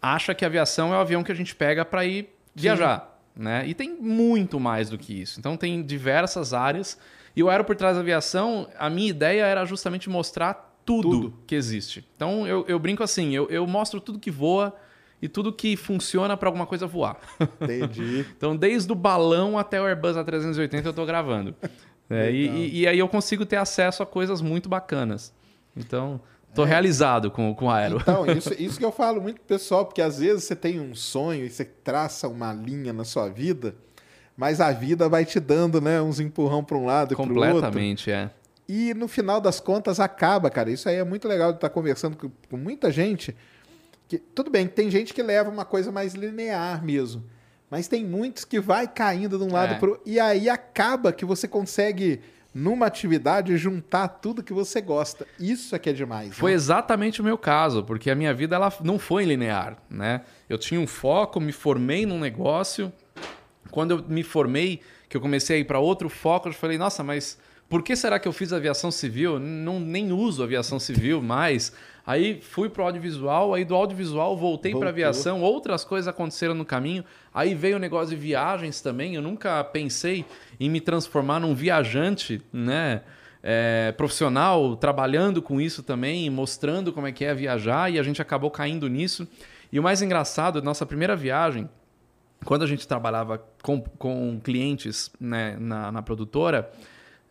acha 0.00 0.32
que 0.36 0.44
a 0.44 0.48
aviação 0.48 0.94
é 0.94 0.98
o 0.98 1.00
avião 1.00 1.24
que 1.24 1.32
a 1.32 1.34
gente 1.34 1.52
pega 1.52 1.84
para 1.84 2.04
ir 2.04 2.32
viajar. 2.54 3.20
Né? 3.34 3.66
E 3.66 3.74
tem 3.74 3.92
muito 4.00 4.60
mais 4.60 4.88
do 4.88 4.96
que 4.96 5.20
isso. 5.20 5.40
Então 5.40 5.56
tem 5.56 5.82
diversas 5.82 6.54
áreas. 6.54 6.96
E 7.36 7.42
o 7.42 7.50
Aero 7.50 7.64
por 7.64 7.76
Trás 7.76 7.94
da 7.96 8.00
Aviação, 8.00 8.66
a 8.78 8.88
minha 8.88 9.10
ideia 9.10 9.44
era 9.44 9.64
justamente 9.66 10.08
mostrar 10.08 10.74
tudo, 10.86 11.10
Tudo. 11.10 11.34
que 11.46 11.54
existe. 11.54 12.08
Então 12.16 12.46
eu, 12.46 12.64
eu 12.66 12.78
brinco 12.78 13.02
assim, 13.02 13.34
eu, 13.34 13.46
eu 13.50 13.66
mostro 13.66 14.00
tudo 14.00 14.18
que 14.18 14.30
voa 14.30 14.74
e 15.20 15.28
tudo 15.28 15.52
que 15.52 15.76
funciona 15.76 16.36
para 16.36 16.48
alguma 16.48 16.66
coisa 16.66 16.86
voar. 16.86 17.18
Entendi. 17.60 18.24
Então, 18.36 18.56
desde 18.56 18.90
o 18.92 18.94
balão 18.94 19.58
até 19.58 19.80
o 19.80 19.84
Airbus 19.84 20.16
A380 20.16 20.84
eu 20.84 20.90
estou 20.90 21.04
gravando. 21.06 21.54
É, 22.08 22.30
e, 22.30 22.46
e- 22.46 22.80
e 22.82 22.86
aí 22.86 23.00
eu 23.00 23.08
consigo 23.08 23.44
ter 23.44 23.56
acesso 23.56 24.00
a 24.00 24.06
coisas 24.06 24.40
muito 24.40 24.68
bacanas. 24.68 25.34
Então, 25.76 26.20
tô 26.54 26.62
realizado 26.62 27.32
com, 27.32 27.52
com 27.52 27.68
Aero. 27.68 27.98
Então, 28.00 28.24
isso, 28.30 28.54
isso 28.62 28.78
que 28.78 28.84
eu 28.84 28.92
falo 28.92 29.20
muito 29.20 29.38
pro 29.40 29.44
pessoal, 29.44 29.84
porque 29.84 30.00
às 30.00 30.20
vezes 30.20 30.44
você 30.44 30.54
tem 30.54 30.78
um 30.78 30.94
sonho 30.94 31.44
e 31.44 31.50
você 31.50 31.64
traça 31.64 32.28
uma 32.28 32.52
linha 32.52 32.92
na 32.92 33.02
sua 33.02 33.28
vida, 33.28 33.74
mas 34.36 34.60
a 34.60 34.70
vida 34.70 35.08
vai 35.08 35.24
te 35.24 35.40
dando, 35.40 35.80
né, 35.80 36.00
uns 36.00 36.20
empurrão 36.20 36.62
para 36.62 36.76
um 36.76 36.84
lado 36.84 37.14
e 37.14 37.16
para 37.16 37.22
outro. 37.24 37.34
Completamente, 37.40 38.10
é. 38.10 38.30
E 38.68 38.92
no 38.94 39.06
final 39.08 39.40
das 39.40 39.60
contas 39.60 40.00
acaba, 40.00 40.50
cara. 40.50 40.70
Isso 40.70 40.88
aí 40.88 40.96
é 40.96 41.04
muito 41.04 41.28
legal 41.28 41.52
de 41.52 41.58
estar 41.58 41.70
conversando 41.70 42.16
com, 42.16 42.30
com 42.50 42.56
muita 42.56 42.90
gente. 42.90 43.34
Que, 44.08 44.18
tudo 44.18 44.50
bem, 44.50 44.66
tem 44.66 44.90
gente 44.90 45.14
que 45.14 45.22
leva 45.22 45.50
uma 45.50 45.64
coisa 45.64 45.90
mais 45.92 46.14
linear 46.14 46.84
mesmo. 46.84 47.24
Mas 47.70 47.88
tem 47.88 48.04
muitos 48.04 48.44
que 48.44 48.60
vai 48.60 48.86
caindo 48.86 49.38
de 49.38 49.44
um 49.44 49.52
lado 49.52 49.74
É. 49.74 49.78
pro 49.78 50.00
E 50.04 50.20
aí 50.20 50.48
acaba 50.48 51.12
que 51.12 51.24
você 51.24 51.48
consegue, 51.48 52.20
numa 52.54 52.86
atividade, 52.86 53.56
juntar 53.56 54.08
tudo 54.08 54.42
que 54.42 54.52
você 54.52 54.80
gosta. 54.80 55.26
Isso 55.38 55.74
é 55.74 55.78
que 55.78 55.90
é 55.90 55.92
demais. 55.92 56.34
Foi 56.34 56.50
né? 56.52 56.56
exatamente 56.56 57.20
o 57.20 57.24
meu 57.24 57.38
caso, 57.38 57.82
porque 57.84 58.10
a 58.10 58.14
minha 58.14 58.32
vida 58.34 58.56
ela 58.56 58.72
não 58.82 58.98
foi 58.98 59.24
linear, 59.24 59.76
né? 59.90 60.22
Eu 60.48 60.58
tinha 60.58 60.80
um 60.80 60.86
foco, 60.86 61.40
me 61.40 61.52
formei 61.52 62.06
num 62.06 62.18
negócio. 62.18 62.92
Quando 63.70 63.90
eu 63.92 64.04
me 64.08 64.22
formei, 64.22 64.80
que 65.08 65.16
eu 65.16 65.20
comecei 65.20 65.56
a 65.56 65.58
ir 65.60 65.64
para 65.64 65.78
outro 65.78 66.08
foco, 66.08 66.48
eu 66.48 66.52
falei, 66.52 66.78
nossa, 66.78 67.02
mas 67.02 67.38
por 67.68 67.82
que 67.82 67.96
será 67.96 68.18
que 68.18 68.28
eu 68.28 68.32
fiz 68.32 68.52
aviação 68.52 68.90
civil? 68.90 69.38
Não 69.38 69.80
nem 69.80 70.12
uso 70.12 70.42
aviação 70.42 70.78
civil 70.78 71.20
mais. 71.20 71.72
Aí 72.06 72.40
fui 72.40 72.68
pro 72.68 72.84
audiovisual, 72.84 73.52
aí 73.52 73.64
do 73.64 73.74
audiovisual 73.74 74.36
voltei 74.36 74.74
para 74.74 74.90
aviação, 74.90 75.42
outras 75.42 75.84
coisas 75.84 76.06
aconteceram 76.06 76.54
no 76.54 76.64
caminho. 76.64 77.04
Aí 77.34 77.54
veio 77.54 77.76
o 77.76 77.80
negócio 77.80 78.10
de 78.10 78.16
viagens 78.16 78.80
também. 78.80 79.16
Eu 79.16 79.22
nunca 79.22 79.62
pensei 79.64 80.24
em 80.60 80.70
me 80.70 80.80
transformar 80.80 81.40
num 81.40 81.54
viajante, 81.54 82.40
né? 82.52 83.02
é, 83.48 83.92
profissional, 83.92 84.76
trabalhando 84.76 85.40
com 85.40 85.60
isso 85.60 85.80
também, 85.80 86.28
mostrando 86.28 86.92
como 86.92 87.06
é 87.06 87.12
que 87.12 87.24
é 87.24 87.32
viajar, 87.32 87.92
e 87.92 87.96
a 87.96 88.02
gente 88.02 88.20
acabou 88.20 88.50
caindo 88.50 88.88
nisso. 88.88 89.28
E 89.70 89.78
o 89.78 89.82
mais 89.84 90.02
engraçado, 90.02 90.60
nossa 90.60 90.84
primeira 90.84 91.14
viagem, 91.14 91.68
quando 92.44 92.62
a 92.62 92.66
gente 92.66 92.86
trabalhava 92.86 93.44
com, 93.62 93.80
com 93.80 94.40
clientes 94.42 95.10
né, 95.18 95.56
na, 95.58 95.90
na 95.90 96.02
produtora, 96.02 96.70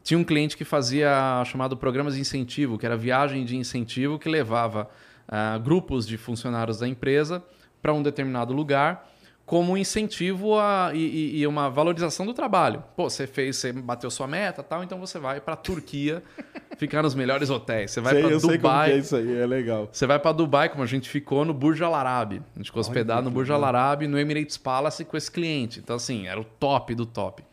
tinha 0.04 0.18
um 0.18 0.24
cliente 0.24 0.56
que 0.56 0.64
fazia 0.64 1.44
chamado 1.46 1.76
programas 1.76 2.16
de 2.16 2.22
incentivo, 2.22 2.78
que 2.78 2.86
era 2.86 2.96
viagem 2.96 3.44
de 3.44 3.56
incentivo, 3.56 4.20
que 4.20 4.30
levava 4.30 4.90
ah, 5.28 5.58
grupos 5.58 6.06
de 6.08 6.18
funcionários 6.18 6.80
da 6.80 6.88
empresa 6.88 7.44
para 7.82 7.94
um 7.94 8.04
determinado 8.04 8.54
lugar 8.54 9.10
como 9.46 9.74
um 9.74 9.78
incentivo 9.78 10.58
a, 10.58 10.90
e, 10.94 11.40
e- 11.40 11.48
uma 11.48 11.70
valorização 11.70 12.26
do 12.26 12.34
trabalho. 12.34 12.84
Pô, 12.96 13.08
você 13.10 13.28
fez, 13.28 13.58
você 13.58 13.72
bateu 13.72 14.10
sua 14.10 14.26
meta 14.26 14.64
tal, 14.64 14.84
então 14.84 15.00
você 15.00 15.20
vai 15.20 15.40
para 15.40 15.56
Turquia 15.56 16.24
ficar 16.78 17.04
nos 17.04 17.14
melhores 17.14 17.52
hotéis. 17.52 17.92
Você 17.92 18.02
vai 18.02 18.20
para 18.22 18.38
Dubai. 18.40 18.92
é 18.94 18.98
isso 18.98 19.16
aí, 19.16 19.38
é 19.38 19.46
legal. 19.46 19.88
Você 19.92 20.08
vai 20.08 20.18
para 20.18 20.32
Dubai, 20.32 20.70
como 20.70 20.82
a 20.84 20.88
gente 20.88 21.08
ficou 21.08 21.46
no 21.46 21.54
Burj 21.54 21.84
Al 21.84 21.94
Arab. 21.94 22.34
A 22.34 22.58
gente 22.58 22.66
ficou 22.66 22.82
Olha 22.82 22.90
hospedado 22.90 23.22
no 23.24 23.30
Burj 23.32 23.52
Al 23.52 23.64
Arab, 23.64 24.08
no 24.08 24.18
Emirates 24.18 24.58
Palace 24.58 25.06
com 25.06 25.16
esse 25.16 25.30
cliente. 25.32 25.80
Então, 25.80 25.96
assim, 25.96 26.28
era 26.28 26.40
o 26.40 26.44
top 26.44 26.96
do 26.96 27.06
top. 27.06 27.44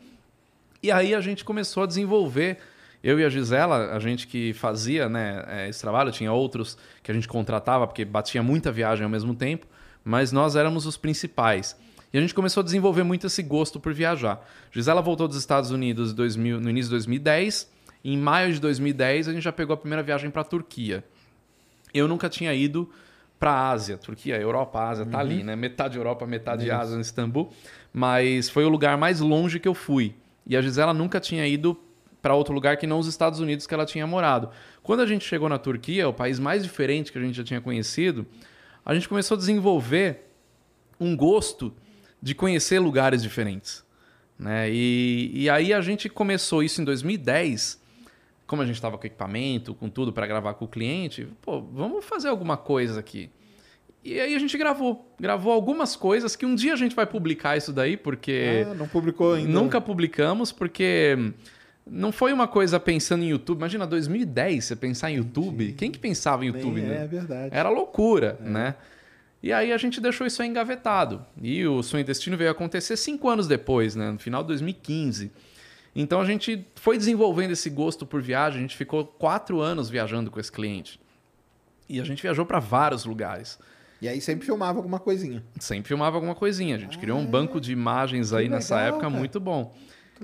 E 0.81 0.91
aí 0.91 1.13
a 1.13 1.21
gente 1.21 1.45
começou 1.45 1.83
a 1.83 1.85
desenvolver. 1.85 2.57
Eu 3.03 3.19
e 3.19 3.23
a 3.25 3.29
Gisela, 3.29 3.93
a 3.93 3.99
gente 3.99 4.25
que 4.25 4.53
fazia 4.53 5.07
né, 5.09 5.43
eh, 5.47 5.69
esse 5.69 5.79
trabalho, 5.81 6.09
tinha 6.11 6.31
outros 6.31 6.77
que 7.03 7.11
a 7.11 7.13
gente 7.13 7.27
contratava, 7.27 7.85
porque 7.85 8.03
batia 8.05 8.41
muita 8.41 8.71
viagem 8.71 9.03
ao 9.03 9.09
mesmo 9.09 9.35
tempo, 9.35 9.67
mas 10.03 10.31
nós 10.31 10.55
éramos 10.55 10.85
os 10.85 10.97
principais. 10.97 11.77
E 12.13 12.17
a 12.17 12.21
gente 12.21 12.33
começou 12.33 12.61
a 12.61 12.63
desenvolver 12.63 13.03
muito 13.03 13.25
esse 13.27 13.41
gosto 13.41 13.79
por 13.79 13.93
viajar. 13.93 14.47
Gisela 14.71 15.01
voltou 15.01 15.27
dos 15.27 15.37
Estados 15.37 15.71
Unidos 15.71 16.11
em 16.11 16.15
2000 16.15 16.61
no 16.61 16.69
início 16.69 16.89
de 16.89 16.95
2010. 16.95 17.71
Em 18.03 18.17
maio 18.17 18.53
de 18.53 18.59
2010, 18.59 19.29
a 19.29 19.33
gente 19.33 19.43
já 19.43 19.51
pegou 19.51 19.73
a 19.73 19.77
primeira 19.77 20.03
viagem 20.03 20.29
para 20.29 20.41
a 20.41 20.45
Turquia. 20.45 21.03
Eu 21.93 22.07
nunca 22.07 22.29
tinha 22.29 22.53
ido 22.53 22.89
para 23.39 23.51
a 23.51 23.71
Ásia, 23.71 23.97
Turquia, 23.97 24.39
Europa, 24.39 24.79
Ásia, 24.79 25.05
tá 25.05 25.19
ali, 25.19 25.43
né? 25.43 25.55
Metade 25.55 25.97
Europa, 25.97 26.25
metade 26.25 26.69
Ásia, 26.69 26.97
em 26.97 27.01
Istambul. 27.01 27.51
Mas 27.91 28.49
foi 28.49 28.63
o 28.63 28.69
lugar 28.69 28.97
mais 28.97 29.19
longe 29.19 29.59
que 29.59 29.67
eu 29.67 29.73
fui. 29.73 30.15
E 30.45 30.55
a 30.55 30.61
Gisela 30.61 30.93
nunca 30.93 31.19
tinha 31.19 31.47
ido 31.47 31.77
para 32.21 32.35
outro 32.35 32.53
lugar 32.53 32.77
que 32.77 32.87
não 32.87 32.99
os 32.99 33.07
Estados 33.07 33.39
Unidos 33.39 33.67
que 33.67 33.73
ela 33.73 33.85
tinha 33.85 34.07
morado. 34.07 34.49
Quando 34.81 35.01
a 35.01 35.05
gente 35.05 35.25
chegou 35.25 35.49
na 35.49 35.57
Turquia, 35.57 36.07
o 36.07 36.13
país 36.13 36.39
mais 36.39 36.63
diferente 36.63 37.11
que 37.11 37.17
a 37.17 37.21
gente 37.21 37.35
já 37.35 37.43
tinha 37.43 37.59
conhecido, 37.59 38.25
a 38.85 38.93
gente 38.93 39.07
começou 39.09 39.35
a 39.35 39.37
desenvolver 39.37 40.29
um 40.99 41.15
gosto 41.15 41.73
de 42.21 42.33
conhecer 42.35 42.79
lugares 42.79 43.21
diferentes. 43.21 43.83
Né? 44.37 44.69
E, 44.71 45.31
e 45.33 45.49
aí 45.49 45.73
a 45.73 45.81
gente 45.81 46.09
começou 46.09 46.63
isso 46.63 46.81
em 46.81 46.83
2010 46.85 47.81
como 48.45 48.61
a 48.61 48.65
gente 48.65 48.75
estava 48.75 48.97
com 48.97 49.07
equipamento, 49.07 49.73
com 49.73 49.89
tudo 49.89 50.11
para 50.13 50.27
gravar 50.27 50.53
com 50.53 50.65
o 50.65 50.67
cliente, 50.67 51.27
pô, 51.41 51.61
vamos 51.61 52.05
fazer 52.05 52.27
alguma 52.27 52.55
coisa 52.57 52.99
aqui. 52.99 53.31
E 54.03 54.19
aí 54.19 54.35
a 54.35 54.39
gente 54.39 54.55
gravou. 54.57 55.11
Gravou 55.19 55.51
algumas 55.53 55.95
coisas 55.95 56.35
que 56.35 56.45
um 56.45 56.53
dia 56.53 56.73
a 56.73 56.75
gente 56.75 56.93
vai 56.95 57.05
publicar 57.05 57.55
isso 57.57 57.71
daí, 57.71 57.95
porque 57.95 58.65
Ah, 58.69 58.73
não 58.73 58.87
publicou 58.87 59.33
ainda. 59.33 59.49
nunca 59.49 59.79
publicamos, 59.79 60.51
porque 60.51 61.33
não 61.85 62.11
foi 62.11 62.31
uma 62.31 62.47
coisa 62.47 62.79
pensando 62.79 63.23
em 63.23 63.29
YouTube. 63.29 63.57
Imagina, 63.57 63.85
2010, 63.85 64.63
você 64.63 64.75
pensar 64.75 65.11
em 65.11 65.17
YouTube. 65.17 65.73
Quem 65.73 65.91
que 65.91 65.99
pensava 65.99 66.45
em 66.45 66.51
Nem 66.51 66.61
YouTube? 66.61 66.81
né? 66.81 67.03
É 67.03 67.07
verdade. 67.07 67.55
Era 67.55 67.69
loucura, 67.69 68.37
né? 68.41 68.75
E 69.41 69.51
aí 69.51 69.73
a 69.73 69.77
gente 69.77 69.99
deixou 69.99 70.25
isso 70.25 70.41
aí 70.41 70.47
engavetado. 70.47 71.25
E 71.41 71.65
o 71.67 71.83
Sonho 71.83 72.01
e 72.01 72.03
Destino 72.05 72.37
veio 72.37 72.49
acontecer 72.49 72.95
cinco 72.95 73.27
anos 73.27 73.45
depois, 73.45 73.93
né? 73.95 74.11
No 74.11 74.17
final 74.17 74.41
de 74.41 74.47
2015. 74.47 75.31
Então 75.93 76.21
a 76.21 76.25
gente 76.25 76.65
foi 76.75 76.97
desenvolvendo 76.97 77.51
esse 77.51 77.69
gosto 77.69 78.05
por 78.05 78.21
viagem. 78.21 78.59
A 78.59 78.61
gente 78.61 78.77
ficou 78.77 79.05
quatro 79.05 79.59
anos 79.59 79.89
viajando 79.89 80.31
com 80.31 80.39
esse 80.39 80.51
cliente. 80.51 80.99
E 81.89 81.99
a 81.99 82.05
gente 82.05 82.21
viajou 82.21 82.45
para 82.45 82.59
vários 82.59 83.03
lugares. 83.03 83.59
E 84.01 84.07
aí 84.07 84.19
sempre 84.21 84.45
filmava 84.45 84.79
alguma 84.79 84.99
coisinha. 84.99 85.43
Sempre 85.59 85.89
filmava 85.89 86.15
alguma 86.17 86.35
coisinha. 86.35 86.77
A 86.77 86.79
gente 86.79 86.97
criou 86.97 87.19
um 87.19 87.25
banco 87.25 87.59
de 87.59 87.71
imagens 87.71 88.33
aí 88.33 88.47
nessa 88.47 88.75
legal, 88.75 88.89
época 88.89 89.07
cara. 89.07 89.19
muito 89.19 89.39
bom. 89.39 89.75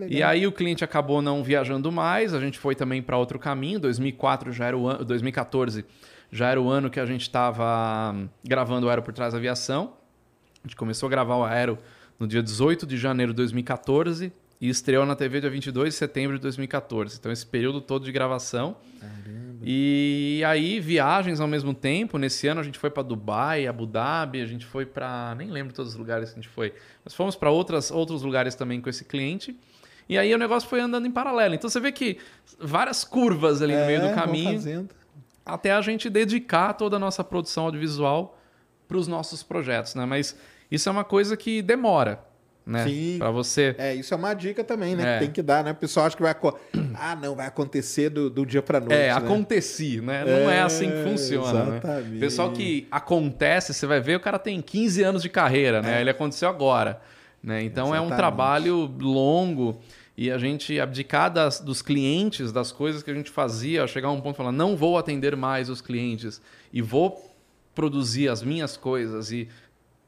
E 0.07 0.23
aí 0.23 0.45
o 0.45 0.51
cliente 0.51 0.83
acabou 0.83 1.21
não 1.21 1.43
viajando 1.43 1.91
mais, 1.91 2.33
a 2.33 2.39
gente 2.39 2.59
foi 2.59 2.75
também 2.75 3.01
para 3.01 3.17
outro 3.17 3.39
caminho. 3.39 3.79
2004 3.79 4.51
já 4.51 4.65
era 4.65 4.77
o 4.77 4.87
ano, 4.87 5.03
2014 5.03 5.85
já 6.31 6.49
era 6.49 6.61
o 6.61 6.69
ano 6.69 6.89
que 6.89 6.99
a 6.99 7.05
gente 7.05 7.23
estava 7.23 8.15
gravando 8.43 8.87
o 8.87 8.89
Aero 8.89 9.01
por 9.01 9.13
Trás 9.13 9.33
da 9.33 9.39
Aviação. 9.39 9.93
A 10.63 10.67
gente 10.67 10.75
começou 10.75 11.07
a 11.07 11.09
gravar 11.09 11.35
o 11.35 11.43
Aero 11.43 11.77
no 12.19 12.27
dia 12.27 12.43
18 12.43 12.85
de 12.85 12.97
janeiro 12.97 13.31
de 13.31 13.37
2014 13.37 14.31
e 14.61 14.69
estreou 14.69 15.05
na 15.05 15.15
TV 15.15 15.39
dia 15.39 15.49
22 15.49 15.93
de 15.93 15.97
setembro 15.97 16.37
de 16.37 16.41
2014. 16.43 17.17
Então 17.17 17.31
esse 17.31 17.45
período 17.45 17.81
todo 17.81 18.05
de 18.05 18.11
gravação. 18.11 18.77
E 19.63 20.41
aí 20.45 20.79
viagens 20.79 21.39
ao 21.39 21.47
mesmo 21.47 21.73
tempo. 21.73 22.17
Nesse 22.17 22.47
ano 22.47 22.59
a 22.59 22.63
gente 22.63 22.77
foi 22.77 22.89
para 22.89 23.03
Dubai, 23.03 23.67
Abu 23.67 23.85
Dhabi, 23.85 24.41
a 24.41 24.45
gente 24.45 24.65
foi 24.65 24.85
para 24.85 25.33
nem 25.35 25.49
lembro 25.49 25.73
todos 25.73 25.93
os 25.93 25.97
lugares 25.97 26.29
que 26.29 26.39
a 26.39 26.41
gente 26.41 26.51
foi, 26.51 26.73
mas 27.03 27.13
fomos 27.13 27.35
para 27.35 27.49
outras 27.49 27.91
outros 27.91 28.21
lugares 28.21 28.55
também 28.55 28.79
com 28.81 28.89
esse 28.89 29.03
cliente. 29.03 29.57
E 30.09 30.17
aí 30.17 30.33
o 30.33 30.37
negócio 30.39 30.67
foi 30.67 30.81
andando 30.81 31.05
em 31.05 31.11
paralelo. 31.11 31.53
Então 31.53 31.69
você 31.69 31.79
vê 31.79 31.91
que 31.91 32.17
várias 32.59 33.03
curvas 33.03 33.61
ali 33.61 33.75
no 33.75 33.85
meio 33.85 33.99
É, 33.99 34.01
do 34.01 34.07
vão 34.07 34.15
caminho 34.15 34.89
até 35.45 35.71
a 35.71 35.81
gente 35.81 36.09
dedicar 36.09 36.73
toda 36.73 36.95
a 36.95 36.99
nossa 36.99 37.23
produção 37.23 37.65
audiovisual 37.65 38.37
para 38.87 38.97
os 38.97 39.07
nossos 39.07 39.43
projetos, 39.43 39.93
né? 39.95 40.05
Mas 40.05 40.35
isso 40.71 40.89
é 40.89 40.91
uma 40.91 41.03
coisa 41.03 41.37
que 41.37 41.61
demora, 41.61 42.19
né? 42.65 42.85
Sim. 42.85 43.15
Para 43.19 43.29
você. 43.31 43.75
É, 43.77 43.93
isso 43.93 44.13
é 44.13 44.17
uma 44.17 44.33
dica 44.33 44.63
também, 44.63 44.95
né? 44.95 45.03
É. 45.03 45.13
Que 45.19 45.25
tem 45.25 45.31
que 45.31 45.41
dar, 45.43 45.63
né? 45.63 45.71
O 45.71 45.75
pessoal 45.75 46.07
acha 46.07 46.15
que 46.17 46.23
vai. 46.23 46.35
Ah, 47.01 47.15
não, 47.15 47.33
vai 47.33 47.45
acontecer 47.47 48.09
do, 48.09 48.29
do 48.29 48.45
dia 48.45 48.61
pra 48.61 48.79
noite. 48.79 48.93
É, 48.93 49.07
né? 49.07 49.11
aconteci, 49.11 50.01
né? 50.01 50.25
Não 50.25 50.49
é, 50.51 50.57
É, 50.57 50.61
assim 50.63 50.89
que 50.91 51.03
funciona, 51.03 51.63
né? 51.63 51.77
exatamente. 51.77 52.19
Pessoal 52.19 52.51
que 52.51 52.87
acontece, 52.91 53.73
você 53.73 53.85
vai 53.87 54.01
ver, 54.01 54.17
o 54.17 54.19
cara 54.19 54.37
tem 54.37 54.59
15 54.61 55.01
anos 55.03 55.21
de 55.21 55.29
carreira, 55.29 55.81
né? 55.81 56.01
Ele 56.01 56.09
aconteceu 56.09 56.49
agora, 56.49 56.99
né? 57.41 57.63
Então 57.63 57.85
é 57.95 58.01
um 58.01 58.05
Exatamente. 58.07 58.17
trabalho 58.17 58.93
longo 58.99 59.79
e 60.21 60.29
a 60.29 60.37
gente 60.37 60.77
abdicar 60.77 61.31
das, 61.31 61.61
dos 61.61 61.81
clientes, 61.81 62.51
das 62.51 62.73
coisas 62.73 63.01
que 63.01 63.09
a 63.09 63.13
gente 63.13 63.31
fazia, 63.31 63.87
chegar 63.87 64.09
a 64.09 64.11
um 64.11 64.19
ponto 64.19 64.35
e 64.35 64.37
falar, 64.37 64.51
não 64.51 64.75
vou 64.75 64.97
atender 64.97 65.33
mais 65.33 65.69
os 65.69 65.79
clientes 65.79 66.41
e 66.73 66.81
vou 66.81 67.33
produzir 67.73 68.27
as 68.27 68.43
minhas 68.43 68.75
coisas 68.75 69.31
e 69.31 69.47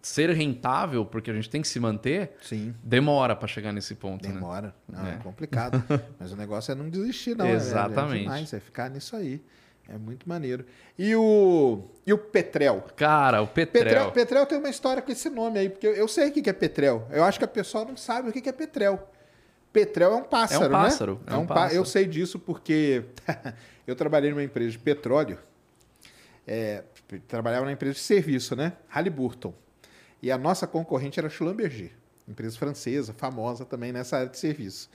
ser 0.02 0.30
rentável, 0.32 1.06
porque 1.06 1.32
a 1.32 1.34
gente 1.34 1.50
tem 1.50 1.62
que 1.62 1.68
se 1.70 1.80
manter, 1.80 2.34
Sim. 2.42 2.76
demora 2.84 3.38
para 3.38 3.48
chegar 3.48 3.72
nesse 3.72 3.96
ponto, 3.96 4.28
né? 4.28 4.34
Demora. 4.34 4.76
Não, 4.86 5.08
é. 5.08 5.14
É. 5.14 5.16
complicado. 5.24 5.82
Mas 6.20 6.34
o 6.34 6.36
negócio 6.36 6.74
é 6.74 6.76
não 6.76 6.90
desistir, 6.90 7.38
não. 7.38 7.46
é- 7.46 7.54
Exatamente. 7.54 8.16
É, 8.16 8.24
demais, 8.24 8.54
é 8.54 8.60
ficar 8.60 8.90
nisso 8.90 9.16
aí. 9.16 9.42
É 9.88 9.98
muito 9.98 10.28
maneiro. 10.28 10.66
E 11.00 11.16
o, 11.16 11.86
e 12.06 12.12
o 12.12 12.18
Petrel? 12.18 12.84
Cara, 12.98 13.42
o 13.42 13.48
Petrel. 13.48 13.86
Petrel, 13.86 14.12
Petrel 14.12 14.46
tem 14.46 14.58
uma 14.58 14.70
história 14.70 15.02
com 15.02 15.12
esse 15.12 15.30
nome 15.30 15.58
aí, 15.58 15.70
porque 15.70 15.88
eu, 15.88 16.08
sei 16.10 16.28
o 16.28 16.34
que 16.34 16.50
é 16.50 16.54
Petrel. 16.54 17.08
Eu 17.12 17.24
acho 17.24 17.40
que 17.40 17.46
a 17.46 17.48
pessoa 17.48 17.86
não 17.86 17.96
sabe 17.96 18.28
o 18.28 18.34
que 18.34 18.50
é 18.50 18.52
Petrel. 18.52 19.08
Petrel 19.74 20.12
é 20.12 20.16
um 20.16 20.24
pássaro, 20.24 20.64
É 20.66 20.68
um 20.68 20.72
pássaro, 20.72 21.14
né? 21.26 21.34
é 21.34 21.38
um 21.38 21.46
pá- 21.46 21.56
pássaro. 21.56 21.76
Eu 21.76 21.86
sei 21.86 22.06
disso 22.06 22.38
porque 22.40 23.04
eu 23.88 23.96
trabalhei 23.96 24.30
numa 24.32 24.44
empresa 24.44 24.72
de 24.72 24.80
petróleo. 24.80 25.38
É, 26.48 26.84
trabalhava 27.28 27.66
na 27.66 27.72
empresa 27.72 27.94
de 27.96 28.00
serviço, 28.02 28.56
né? 28.56 28.74
Halliburton. 28.90 29.54
E 30.22 30.32
a 30.32 30.38
nossa 30.38 30.68
concorrente 30.68 31.20
era 31.20 31.30
Schlumberger, 31.30 31.92
empresa 32.28 32.58
francesa, 32.58 33.14
famosa 33.14 33.66
também 33.66 33.92
nessa 33.92 34.18
área 34.18 34.30
de 34.30 34.38
serviço. 34.38 34.90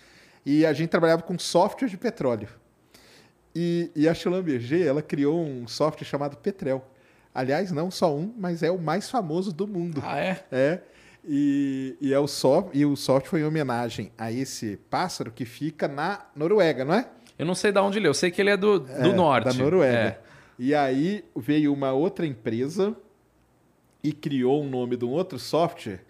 E 0.45 0.65
a 0.67 0.73
gente 0.73 0.91
trabalhava 0.91 1.23
com 1.23 1.39
software 1.39 1.89
de 1.89 1.97
petróleo. 1.97 2.49
E, 3.55 3.91
e 3.97 4.09
a 4.09 4.15
Schlumberger, 4.15 4.87
ela 4.87 5.03
criou 5.03 5.43
um 5.45 5.67
software 5.67 6.07
chamado 6.07 6.37
Petrel. 6.37 6.85
Aliás, 7.35 7.73
não 7.73 7.91
só 7.91 8.15
um, 8.15 8.33
mas 8.37 8.63
é 8.63 8.71
o 8.71 8.79
mais 8.79 9.11
famoso 9.11 9.53
do 9.53 9.67
mundo. 9.67 10.03
Ah, 10.05 10.19
é? 10.19 10.45
É. 10.53 10.81
E, 11.29 11.97
e, 12.01 12.15
é 12.15 12.19
o 12.19 12.29
soft, 12.29 12.71
e 12.73 12.87
o 12.87 12.95
software 12.95 13.31
foi 13.31 13.41
em 13.41 13.45
homenagem 13.45 14.13
a 14.17 14.31
esse 14.31 14.79
pássaro 14.89 15.33
que 15.33 15.45
fica 15.45 15.89
na 15.89 16.25
Noruega, 16.37 16.85
não 16.85 16.95
é? 16.95 17.09
Eu 17.37 17.45
não 17.45 17.55
sei 17.55 17.73
de 17.73 17.81
onde 17.81 17.99
ele 17.99 18.07
é, 18.07 18.09
eu 18.09 18.15
sei 18.15 18.31
que 18.31 18.41
ele 18.41 18.51
é 18.51 18.57
do, 18.57 18.79
do 18.79 18.93
É, 18.93 19.13
norte. 19.13 19.45
Da 19.45 19.53
Noruega. 19.53 19.99
É. 19.99 20.21
E 20.59 20.75
aí 20.75 21.25
veio 21.35 21.73
uma 21.73 21.93
outra 21.93 22.25
empresa 22.25 22.97
e 24.03 24.13
criou 24.13 24.63
o 24.63 24.69
nome 24.69 24.97
de 24.97 25.05
um 25.05 25.11
outro 25.11 25.39
software, 25.39 26.01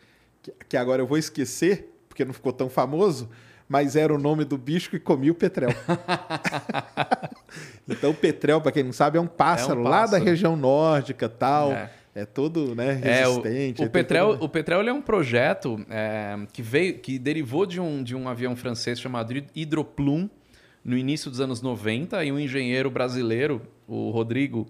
que, 0.42 0.52
que 0.68 0.76
agora 0.76 1.00
eu 1.00 1.06
vou 1.06 1.16
esquecer, 1.16 1.90
porque 2.08 2.24
não 2.24 2.34
ficou 2.34 2.52
tão 2.52 2.68
famoso, 2.68 3.28
mas 3.68 3.96
era 3.96 4.14
o 4.14 4.18
nome 4.18 4.44
do 4.44 4.56
bicho 4.56 4.90
que 4.90 5.00
comia 5.00 5.32
o 5.32 5.34
petrel. 5.34 5.70
então, 7.88 8.10
o 8.10 8.14
petrel, 8.14 8.60
para 8.60 8.70
quem 8.70 8.82
não 8.82 8.92
sabe, 8.92 9.18
é 9.18 9.20
um 9.20 9.26
pássaro, 9.26 9.82
lá 9.82 9.90
da 9.90 10.00
pássaro. 10.02 10.24
região 10.24 10.56
nórdica 10.56 11.28
tal. 11.28 11.72
É. 11.72 11.90
É, 12.16 12.24
todo 12.24 12.74
né, 12.74 12.98
É, 13.02 13.28
o, 13.28 13.40
resistente. 13.42 13.82
o, 13.84 13.90
Petrel, 13.90 14.28
todo- 14.28 14.44
o 14.44 14.48
Petrel 14.48 14.80
é 14.88 14.92
um 14.92 15.02
projeto 15.02 15.78
é, 15.90 16.34
que 16.50 16.62
veio, 16.62 16.98
que 16.98 17.18
derivou 17.18 17.66
de 17.66 17.78
um, 17.78 18.02
de 18.02 18.16
um 18.16 18.26
avião 18.26 18.56
francês 18.56 18.98
chamado 18.98 19.34
Hydroplum 19.54 20.28
no 20.82 20.96
início 20.96 21.30
dos 21.30 21.40
anos 21.40 21.60
90 21.60 22.24
e 22.24 22.32
um 22.32 22.38
engenheiro 22.38 22.90
brasileiro, 22.90 23.60
o 23.86 24.10
Rodrigo, 24.10 24.66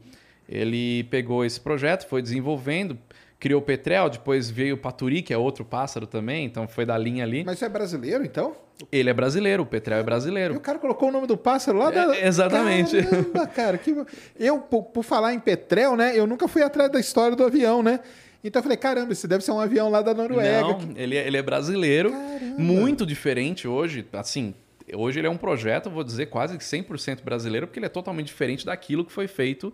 ele 0.49 1.05
pegou 1.05 1.45
esse 1.45 1.61
projeto, 1.61 2.09
foi 2.09 2.21
desenvolvendo, 2.21 2.99
criou 3.39 3.61
o 3.61 3.65
Petrel, 3.65 4.09
depois 4.09 4.51
veio 4.51 4.75
o 4.77 4.79
Paturi, 4.79 5.23
que 5.23 5.33
é 5.33 5.37
outro 5.39 5.65
pássaro 5.65 6.07
também, 6.07 6.45
então 6.47 6.67
foi 6.67 6.85
da 6.87 6.97
linha 6.97 7.23
ali. 7.25 7.45
Mas 7.45 7.59
você 7.59 7.67
é 7.67 7.69
brasileiro, 7.69 8.25
então? 8.25 8.57
Ele 8.93 9.09
é 9.09 9.13
brasileiro, 9.15 9.63
o 9.63 9.67
Petrel 9.67 9.99
é 9.99 10.01
E 10.01 10.05
brasileiro. 10.05 10.55
o 10.57 10.61
cara 10.61 10.79
colocou 10.79 11.09
o 11.09 11.13
nome 11.13 11.27
do 11.27 11.37
pássaro 11.37 11.79
lá 11.79 11.91
da. 11.91 12.15
É, 12.17 12.27
exatamente. 12.27 13.03
Caramba, 13.03 13.47
cara. 13.47 13.79
Que... 13.79 13.95
Eu, 14.39 14.59
por, 14.61 14.85
por 14.85 15.03
falar 15.03 15.33
em 15.35 15.41
Petrel, 15.41 15.97
né? 15.97 16.13
Eu 16.19 16.27
nunca 16.27 16.47
fui 16.49 16.63
atrás 16.63 16.91
da 16.91 17.01
história 17.01 17.35
do 17.37 17.45
avião, 17.45 17.83
né? 17.83 18.01
Então 18.45 18.61
eu 18.61 18.63
falei, 18.63 18.77
caramba, 18.77 19.13
esse 19.13 19.27
deve 19.27 19.43
ser 19.45 19.51
um 19.53 19.59
avião 19.61 19.89
lá 19.91 20.03
da 20.03 20.13
Noruega. 20.15 20.61
Não, 20.61 20.79
que- 20.79 21.01
ele, 21.01 21.17
é- 21.17 21.27
ele 21.27 21.37
é 21.37 21.43
brasileiro, 21.43 22.11
Caramba. 22.13 22.55
muito 22.59 23.05
diferente 23.07 23.67
hoje. 23.67 24.07
Assim, 24.13 24.55
hoje 24.95 25.19
ele 25.19 25.27
é 25.27 25.31
um 25.31 25.37
projeto, 25.39 25.91
vou 25.91 26.05
dizer, 26.05 26.27
quase 26.27 26.57
que 26.57 26.63
100% 26.65 27.23
brasileiro, 27.25 27.67
porque 27.67 27.79
ele 27.79 27.87
é 27.87 27.91
totalmente 27.91 28.27
diferente 28.27 28.65
daquilo 28.67 29.05
que 29.05 29.11
foi 29.13 29.27
feito 29.27 29.73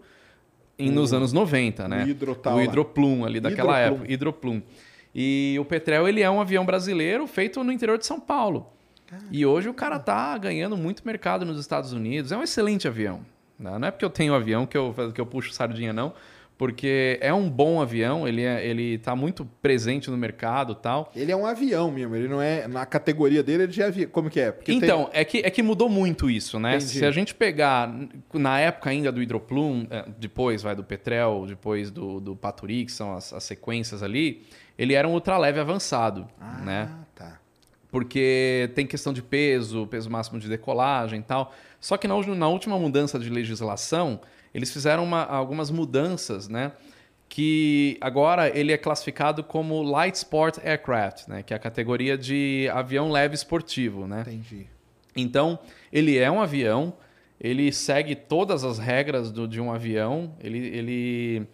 em- 0.79 0.91
nos 0.91 1.13
anos 1.13 1.33
90, 1.33 1.87
né? 1.89 2.05
o 2.05 2.09
hidrotal 2.09 2.55
o 2.55 2.57
lá. 2.57 2.65
Hidroplum 2.65 3.25
ali 3.25 3.41
daquela 3.41 3.73
Hidroplum. 3.81 3.97
época, 4.01 4.13
Hidroplum. 4.13 4.63
E 5.15 5.57
o 5.61 5.65
Petrel, 5.65 6.09
ele 6.09 6.23
é 6.23 6.31
um 6.31 6.41
avião 6.41 6.65
brasileiro 6.65 7.27
feito 7.27 7.63
no 7.63 7.71
interior 7.71 7.99
de 7.99 8.07
São 8.07 8.19
Paulo. 8.19 8.67
E 9.31 9.45
hoje 9.45 9.69
o 9.69 9.75
cara 9.75 9.99
tá 9.99 10.37
ganhando 10.39 10.75
muito 10.75 11.03
mercado 11.05 11.45
nos 11.45 11.61
Estados 11.61 11.93
Unidos. 11.93 12.33
É 12.33 12.37
um 12.37 12.43
excelente 12.43 12.89
avião. 12.89 13.21
né? 13.59 13.79
Não 13.79 13.89
é 13.89 13.91
porque 13.91 14.05
eu 14.07 14.11
tenho 14.11 14.35
avião 14.35 14.65
que 14.67 14.77
eu, 14.77 14.95
que 15.15 15.21
eu 15.21 15.27
puxo 15.27 15.53
sardinha, 15.53 15.93
não. 15.93 16.15
Porque 16.59 17.19
é 17.21 17.35
um 17.35 17.51
bom 17.51 17.81
avião, 17.81 18.29
ele, 18.29 18.43
é, 18.43 18.65
ele 18.65 18.99
tá 18.99 19.17
muito 19.17 19.45
presente 19.61 20.11
no 20.11 20.17
mercado 20.17 20.75
tal. 20.75 21.11
Ele 21.17 21.33
é 21.33 21.37
um 21.37 21.45
avião 21.45 21.91
mesmo, 21.91 22.15
ele 22.15 22.29
não 22.29 22.41
é. 22.41 22.69
Na 22.69 22.87
categoria 22.87 23.43
dele 23.43 23.65
é 23.65 23.67
de 23.67 23.83
avião. 23.83 24.09
Como 24.11 24.31
que 24.31 24.39
é? 24.39 24.53
Porque 24.53 24.73
então, 24.73 25.11
é, 25.13 25.25
que, 25.25 25.39
é 25.39 25.51
que 25.51 25.63
mudou 25.63 25.89
muito 25.89 26.31
isso, 26.31 26.61
né? 26.61 26.77
Entendi. 26.77 26.99
Se 26.99 27.05
a 27.05 27.11
gente 27.11 27.35
pegar, 27.35 27.93
na 28.33 28.61
época 28.61 28.91
ainda 28.91 29.11
do 29.11 29.21
Hidroplum, 29.21 29.87
eh, 29.91 30.05
depois 30.19 30.63
vai 30.63 30.77
do 30.77 30.85
Petrel, 30.85 31.47
depois 31.49 31.91
do, 31.91 32.21
do 32.21 32.37
Paturi, 32.37 32.85
que 32.85 32.93
são 32.93 33.15
as, 33.15 33.33
as 33.33 33.43
sequências 33.43 34.03
ali, 34.03 34.43
ele 34.79 34.95
era 34.95 35.09
um 35.09 35.13
ultraleve 35.13 35.59
avançado, 35.59 36.23
Tem... 36.23 36.49
Ah, 36.49 36.63
né? 36.65 36.91
tá. 37.15 37.39
Porque 37.91 38.71
tem 38.75 38.87
questão 38.87 39.13
de 39.13 39.23
peso, 39.23 39.87
peso 39.87 40.09
máximo 40.09 40.39
de 40.39 40.49
decolagem 40.49 41.21
e 41.21 41.23
tal. 41.23 41.53
Só 41.79 41.97
que 41.97 42.09
na, 42.09 42.15
na 42.35 42.49
última 42.49 42.79
mudança 42.79 43.19
de 43.19 43.29
legislação, 43.29 44.21
eles 44.55 44.73
fizeram 44.73 45.05
uma- 45.05 45.25
algumas 45.25 45.71
mudanças, 45.71 46.49
né? 46.49 46.73
Que 47.29 47.97
agora 48.01 48.49
ele 48.57 48.73
é 48.73 48.77
classificado 48.77 49.43
como 49.43 49.83
Light 49.83 50.15
Sport 50.17 50.59
Aircraft, 50.63 51.29
né? 51.29 51.43
Que 51.43 51.55
é 51.55 51.57
a 51.57 51.61
categoria 51.61 52.17
de 52.19 52.69
avião 52.73 53.11
leve 53.11 53.35
esportivo, 53.35 54.07
né? 54.07 54.21
Entendi. 54.27 54.67
Então, 55.17 55.59
ele 55.93 56.19
é 56.19 56.31
um 56.31 56.41
avião, 56.41 56.93
ele 57.41 57.73
segue 57.73 58.15
todas 58.15 58.65
as 58.65 58.79
regras 58.79 59.31
do- 59.31 59.49
de 59.49 59.61
um 59.61 59.73
avião, 59.73 60.35
ele, 60.41 60.59
ele 60.59 61.47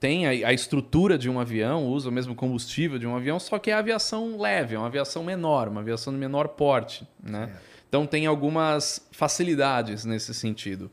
tem 0.00 0.26
a, 0.26 0.48
a 0.48 0.52
estrutura 0.52 1.16
de 1.18 1.28
um 1.28 1.38
avião, 1.40 1.86
usa 1.86 2.08
o 2.08 2.12
mesmo 2.12 2.34
combustível 2.34 2.98
de 2.98 3.06
um 3.06 3.14
avião, 3.16 3.38
só 3.38 3.58
que 3.58 3.70
é 3.70 3.74
aviação 3.74 4.38
leve, 4.38 4.74
é 4.74 4.78
uma 4.78 4.86
aviação 4.86 5.22
menor, 5.22 5.68
uma 5.68 5.80
aviação 5.80 6.12
de 6.12 6.18
menor 6.18 6.48
porte, 6.48 7.06
né? 7.22 7.50
Então 7.96 8.06
tem 8.06 8.26
algumas 8.26 9.06
facilidades 9.10 10.04
nesse 10.04 10.34
sentido. 10.34 10.90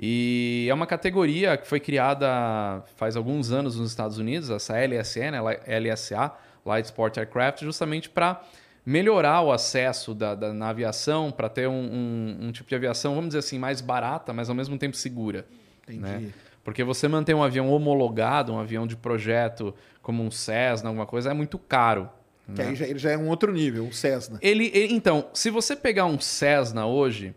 E 0.00 0.66
é 0.68 0.74
uma 0.74 0.86
categoria 0.86 1.56
que 1.56 1.64
foi 1.66 1.78
criada 1.78 2.82
faz 2.96 3.16
alguns 3.16 3.52
anos 3.52 3.76
nos 3.76 3.90
Estados 3.90 4.18
Unidos, 4.18 4.50
essa 4.50 4.74
LSA, 4.76 5.30
né? 5.30 5.38
LSA, 5.78 6.32
Light 6.66 6.86
Sport 6.86 7.18
Aircraft, 7.18 7.62
justamente 7.62 8.10
para 8.10 8.42
melhorar 8.84 9.42
o 9.42 9.52
acesso 9.52 10.12
da, 10.12 10.34
da- 10.34 10.52
na 10.52 10.70
aviação, 10.70 11.30
para 11.30 11.48
ter 11.48 11.68
um, 11.68 11.72
um- 11.72 12.38
um 12.48 12.52
tipo 12.52 12.68
de 12.68 12.74
aviação, 12.74 13.14
vamos 13.14 13.28
dizer 13.28 13.38
assim, 13.38 13.58
mais 13.58 13.80
barata, 13.80 14.32
mas 14.32 14.48
ao 14.48 14.54
mesmo 14.56 14.76
tempo 14.76 14.96
segura. 14.96 15.46
Entendi. 15.84 16.00
Né? 16.00 16.32
Porque 16.64 16.82
você 16.82 17.06
manter 17.06 17.32
um 17.34 17.42
avião 17.44 17.70
homologado, 17.70 18.52
um 18.52 18.58
avião 18.58 18.86
de 18.88 18.96
projeto, 18.96 19.72
como 20.02 20.22
um 20.24 20.30
Cessna, 20.32 20.88
alguma 20.88 21.06
coisa, 21.06 21.30
é 21.30 21.34
muito 21.34 21.58
caro. 21.58 22.10
Que 22.54 22.62
aí 22.62 22.74
já, 22.74 22.86
ele 22.86 22.98
já 22.98 23.10
é 23.10 23.18
um 23.18 23.28
outro 23.28 23.52
nível, 23.52 23.84
um 23.84 23.92
Cessna. 23.92 24.38
Ele, 24.42 24.70
ele- 24.74 24.92
então, 24.94 25.26
se 25.34 25.50
você 25.50 25.74
pegar 25.76 26.06
um 26.06 26.18
Cessna 26.20 26.86
hoje, 26.86 27.34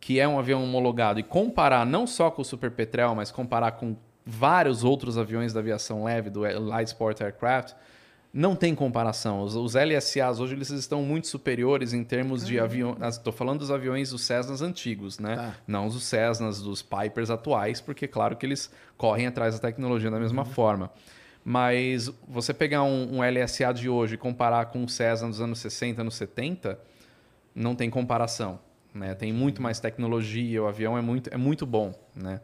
que 0.00 0.18
é 0.20 0.26
um 0.26 0.38
avião 0.38 0.62
homologado, 0.64 1.20
e 1.20 1.22
comparar 1.22 1.84
não 1.86 2.06
só 2.06 2.30
com 2.30 2.42
o 2.42 2.44
Super 2.44 2.70
Petrel, 2.70 3.14
mas 3.14 3.30
comparar 3.30 3.72
com 3.72 3.96
vários 4.24 4.84
outros 4.84 5.18
aviões 5.18 5.52
da 5.52 5.60
aviação 5.60 6.04
leve, 6.04 6.30
do 6.30 6.40
Light 6.40 6.88
Sport 6.88 7.20
Aircraft, 7.20 7.72
não 8.32 8.54
tem 8.54 8.76
comparação. 8.76 9.42
Os, 9.42 9.56
os 9.56 9.74
LSAs 9.74 10.38
hoje 10.38 10.54
eles 10.54 10.70
estão 10.70 11.02
muito 11.02 11.26
superiores 11.26 11.92
em 11.92 12.04
termos 12.04 12.46
de 12.46 12.60
avião. 12.60 12.96
Estou 13.08 13.32
falando 13.32 13.58
dos 13.58 13.72
aviões 13.72 14.10
dos 14.10 14.22
Cessnas 14.22 14.62
antigos, 14.62 15.18
né? 15.18 15.34
Tá. 15.34 15.54
Não 15.66 15.86
os 15.86 16.00
Cessnas 16.04 16.62
dos 16.62 16.80
Pipers 16.80 17.28
atuais, 17.28 17.80
porque 17.80 18.06
claro 18.06 18.36
que 18.36 18.46
eles 18.46 18.70
correm 18.96 19.26
atrás 19.26 19.54
da 19.54 19.60
tecnologia 19.60 20.10
da 20.12 20.20
mesma 20.20 20.44
forma. 20.44 20.92
Mas 21.50 22.08
você 22.28 22.54
pegar 22.54 22.84
um, 22.84 23.16
um 23.16 23.22
LSA 23.28 23.74
de 23.74 23.88
hoje 23.88 24.14
e 24.14 24.16
comparar 24.16 24.66
com 24.66 24.84
um 24.84 24.86
Cessna 24.86 25.28
dos 25.28 25.40
anos 25.40 25.58
60, 25.58 26.00
anos 26.00 26.14
70, 26.14 26.78
não 27.52 27.74
tem 27.74 27.90
comparação. 27.90 28.60
Né? 28.94 29.16
Tem 29.16 29.32
muito 29.32 29.60
mais 29.60 29.80
tecnologia, 29.80 30.62
o 30.62 30.68
avião 30.68 30.96
é 30.96 31.00
muito, 31.02 31.28
é 31.34 31.36
muito 31.36 31.66
bom. 31.66 31.92
Né? 32.14 32.40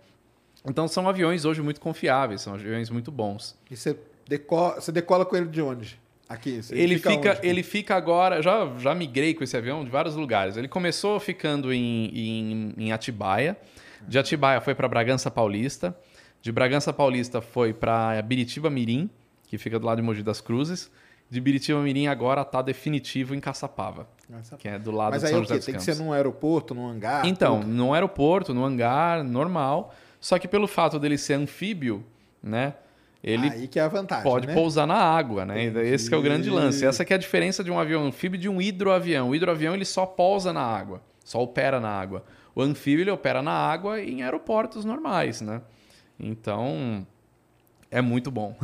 Então 0.68 0.88
são 0.88 1.08
aviões 1.08 1.44
hoje 1.44 1.62
muito 1.62 1.80
confiáveis, 1.80 2.40
são 2.40 2.54
aviões 2.54 2.90
muito 2.90 3.12
bons. 3.12 3.56
E 3.70 3.76
você 3.76 3.96
decola, 4.26 4.80
você 4.80 4.90
decola 4.90 5.24
com 5.24 5.36
ele 5.36 5.46
de 5.46 5.62
onde? 5.62 6.00
Aqui. 6.28 6.60
Ele 6.70 6.98
fica, 6.98 7.30
onde? 7.30 7.46
ele 7.46 7.62
fica 7.62 7.94
agora. 7.94 8.42
Já, 8.42 8.76
já 8.76 8.92
migrei 8.92 9.34
com 9.34 9.44
esse 9.44 9.56
avião 9.56 9.84
de 9.84 9.90
vários 9.90 10.16
lugares. 10.16 10.56
Ele 10.56 10.66
começou 10.66 11.20
ficando 11.20 11.72
em, 11.72 12.10
em, 12.12 12.74
em 12.76 12.92
Atibaia. 12.92 13.56
De 14.08 14.18
Atibaia 14.18 14.60
foi 14.60 14.74
para 14.74 14.88
Bragança 14.88 15.30
Paulista. 15.30 15.96
De 16.42 16.52
Bragança 16.52 16.92
Paulista 16.92 17.40
foi 17.40 17.72
para 17.72 18.20
Biritiba 18.22 18.70
Mirim, 18.70 19.10
que 19.48 19.58
fica 19.58 19.78
do 19.78 19.86
lado 19.86 19.96
de 19.96 20.02
Mogi 20.02 20.22
das 20.22 20.40
Cruzes. 20.40 20.90
de 21.28 21.40
Biritiba 21.40 21.80
Mirim 21.80 22.06
agora 22.06 22.42
está 22.42 22.62
definitivo 22.62 23.34
em 23.34 23.40
Caçapava, 23.40 24.08
que 24.58 24.68
é 24.68 24.78
do 24.78 24.90
lado 24.92 25.12
Mas 25.12 25.22
de 25.22 25.26
aí 25.26 25.32
São 25.32 25.40
o 25.40 25.42
José 25.42 25.54
quê? 25.54 25.58
dos 25.58 25.66
Tem 25.66 25.74
que 25.74 25.82
ser 25.82 25.96
num 25.96 26.12
aeroporto, 26.12 26.74
num 26.74 26.86
hangar? 26.86 27.26
Então, 27.26 27.60
tudo? 27.60 27.72
no 27.72 27.92
aeroporto, 27.92 28.54
no 28.54 28.64
hangar, 28.64 29.24
normal. 29.24 29.92
Só 30.20 30.38
que 30.38 30.46
pelo 30.48 30.66
fato 30.66 30.98
dele 30.98 31.18
ser 31.18 31.34
anfíbio, 31.34 32.04
né? 32.42 32.74
Ele 33.22 33.48
Aí 33.48 33.66
que 33.66 33.78
é 33.78 33.82
a 33.82 33.88
vantagem, 33.88 34.22
pode 34.22 34.46
né? 34.46 34.54
pousar 34.54 34.86
na 34.86 34.94
água, 34.94 35.44
né? 35.44 35.64
Entendi. 35.64 35.88
Esse 35.88 36.08
que 36.08 36.14
é 36.14 36.18
o 36.18 36.22
grande 36.22 36.48
lance. 36.48 36.86
Essa 36.86 37.04
que 37.04 37.12
é 37.12 37.16
a 37.16 37.18
diferença 37.18 37.64
de 37.64 37.70
um 37.72 37.78
avião 37.78 38.04
anfíbio 38.06 38.36
e 38.38 38.40
de 38.40 38.48
um 38.48 38.60
hidroavião. 38.60 39.30
O 39.30 39.34
hidroavião 39.34 39.74
ele 39.74 39.84
só 39.84 40.06
pousa 40.06 40.52
na 40.52 40.62
água, 40.62 41.02
só 41.24 41.42
opera 41.42 41.80
na 41.80 41.88
água. 41.88 42.24
O 42.54 42.62
anfíbio 42.62 43.02
ele 43.02 43.10
opera 43.10 43.42
na 43.42 43.52
água 43.52 44.00
e 44.00 44.12
em 44.12 44.22
aeroportos 44.22 44.84
normais, 44.84 45.40
né? 45.40 45.60
Então 46.18 47.06
é 47.90 48.00
muito 48.00 48.30
bom. 48.30 48.56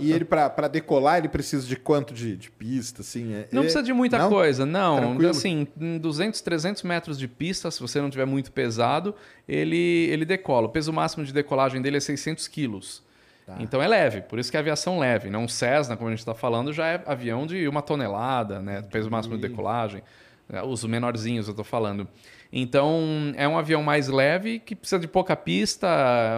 E 0.00 0.10
ele, 0.12 0.24
pra 0.24 0.48
decolar, 0.68 1.18
ele 1.18 1.28
precisa 1.28 1.66
de 1.66 1.76
quanto 1.76 2.14
de, 2.14 2.36
de 2.36 2.50
pista, 2.50 3.02
assim? 3.02 3.34
É- 3.34 3.48
Não 3.52 3.62
precisa 3.62 3.82
de 3.82 3.92
muita 3.92 4.18
Não? 4.18 4.28
coisa, 4.30 4.64
não. 4.64 4.96
Tranquilo? 4.96 5.30
Assim, 5.30 5.66
em 5.80 5.98
200, 5.98 6.40
300 6.40 6.82
metros 6.82 7.18
de 7.18 7.28
pista, 7.28 7.70
se 7.70 7.80
você 7.80 8.00
não 8.00 8.10
tiver 8.10 8.24
muito 8.24 8.50
pesado, 8.50 9.14
ele, 9.46 9.76
ele 10.10 10.24
decola. 10.24 10.66
O 10.66 10.70
peso 10.70 10.92
máximo 10.92 11.24
de 11.24 11.32
decolagem 11.32 11.82
dele 11.82 11.98
é 11.98 12.00
600 12.00 12.48
quilos. 12.48 13.02
Tá. 13.46 13.56
Então 13.60 13.82
é 13.82 13.88
leve, 13.88 14.22
por 14.22 14.38
isso 14.38 14.50
que 14.50 14.56
é 14.56 14.60
aviação 14.60 14.98
leve. 14.98 15.28
Não 15.28 15.44
um 15.44 15.48
Cessna, 15.48 15.96
como 15.96 16.08
a 16.08 16.12
gente 16.12 16.20
está 16.20 16.34
falando, 16.34 16.72
já 16.72 16.86
é 16.86 17.02
avião 17.06 17.46
de 17.46 17.66
uma 17.68 17.82
tonelada, 17.82 18.60
né? 18.60 18.82
Peso 18.82 19.10
máximo 19.10 19.36
de 19.36 19.42
decolagem. 19.42 20.02
É, 20.52 20.62
Os 20.62 20.84
menorzinhos 20.84 21.46
eu 21.46 21.52
estou 21.52 21.64
falando. 21.64 22.06
Então 22.52 22.98
é 23.36 23.46
um 23.46 23.56
avião 23.56 23.82
mais 23.82 24.08
leve, 24.08 24.58
que 24.58 24.74
precisa 24.74 24.98
de 25.00 25.06
pouca 25.08 25.36
pista, 25.36 25.86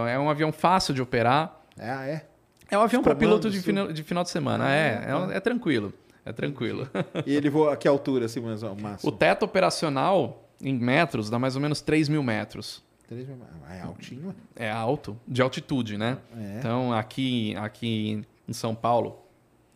é 0.09 0.19
um 0.19 0.29
avião 0.29 0.53
fácil 0.53 0.93
de 0.95 1.01
operar. 1.01 1.61
É, 1.79 1.91
ah, 1.91 2.07
é. 2.07 2.27
É 2.71 2.79
um 2.79 2.83
avião 2.83 3.03
para 3.03 3.15
piloto 3.15 3.51
de 3.51 3.61
final, 3.61 3.93
de 3.93 4.03
final 4.03 4.23
de 4.23 4.31
semana, 4.31 4.67
Ah, 4.67 4.73
é, 4.75 4.89
é, 4.95 5.07
tá. 5.07 5.19
um- 5.19 5.31
é 5.31 5.41
tranquilo. 5.41 5.93
É 6.25 6.33
tranquilo. 6.33 6.89
E 7.27 7.35
ele 7.35 7.51
voa 7.51 7.73
a 7.73 7.77
que 7.77 7.89
altura, 7.89 8.27
assim, 8.27 8.41
mais 8.41 8.63
ou 8.63 8.73
O 8.73 8.81
máximo? 8.81 9.11
teto 9.13 9.45
operacional 9.45 10.49
em 10.63 10.73
metros 10.79 11.29
dá 11.29 11.39
mais 11.39 11.57
ou 11.57 11.61
menos 11.63 11.81
3 11.81 12.09
mil 12.09 12.23
metros. 12.23 12.83
Três 13.09 13.27
mil- 13.27 13.37
ah, 13.69 13.75
É 13.75 13.81
altinho. 13.83 14.35
É 14.55 14.71
alto, 14.71 15.19
de 15.27 15.43
altitude, 15.43 15.99
né? 15.99 16.19
É. 16.39 16.59
Então, 16.59 16.93
aqui, 16.93 17.55
aqui 17.57 18.23
em 18.49 18.53
São 18.53 18.75
Paulo, 18.75 19.19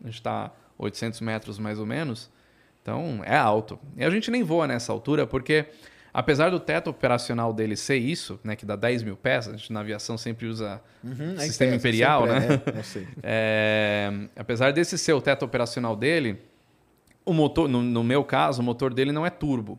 a 0.02 0.06
gente 0.06 0.14
está 0.18 0.52
800 0.78 1.20
metros 1.20 1.58
mais 1.58 1.78
ou 1.80 1.84
menos. 1.86 2.30
Então, 2.86 3.20
é 3.24 3.36
alto. 3.36 3.76
E 3.96 4.04
a 4.04 4.10
gente 4.10 4.30
nem 4.30 4.44
voa 4.44 4.64
nessa 4.68 4.92
altura 4.92 5.26
porque, 5.26 5.64
apesar 6.14 6.50
do 6.52 6.60
teto 6.60 6.88
operacional 6.88 7.52
dele 7.52 7.74
ser 7.74 7.96
isso, 7.96 8.38
né, 8.44 8.54
que 8.54 8.64
dá 8.64 8.76
10 8.76 9.02
mil 9.02 9.16
pés, 9.16 9.48
a 9.48 9.56
gente 9.56 9.72
na 9.72 9.80
aviação 9.80 10.16
sempre 10.16 10.46
usa 10.46 10.80
Uhum, 11.02 11.34
é 11.34 11.40
sistema 11.40 11.70
em 11.70 11.72
pé, 11.72 11.76
imperial, 11.78 12.26
né? 12.26 12.46
É. 12.64 13.10
É, 13.24 14.12
apesar 14.36 14.72
desse 14.72 14.96
ser 14.96 15.14
o 15.14 15.20
teto 15.20 15.44
operacional 15.44 15.96
dele, 15.96 16.38
o 17.24 17.32
motor, 17.32 17.68
no, 17.68 17.82
no 17.82 18.04
meu 18.04 18.22
caso, 18.22 18.62
o 18.62 18.64
motor 18.64 18.94
dele 18.94 19.10
não 19.10 19.26
é 19.26 19.30
turbo. 19.30 19.76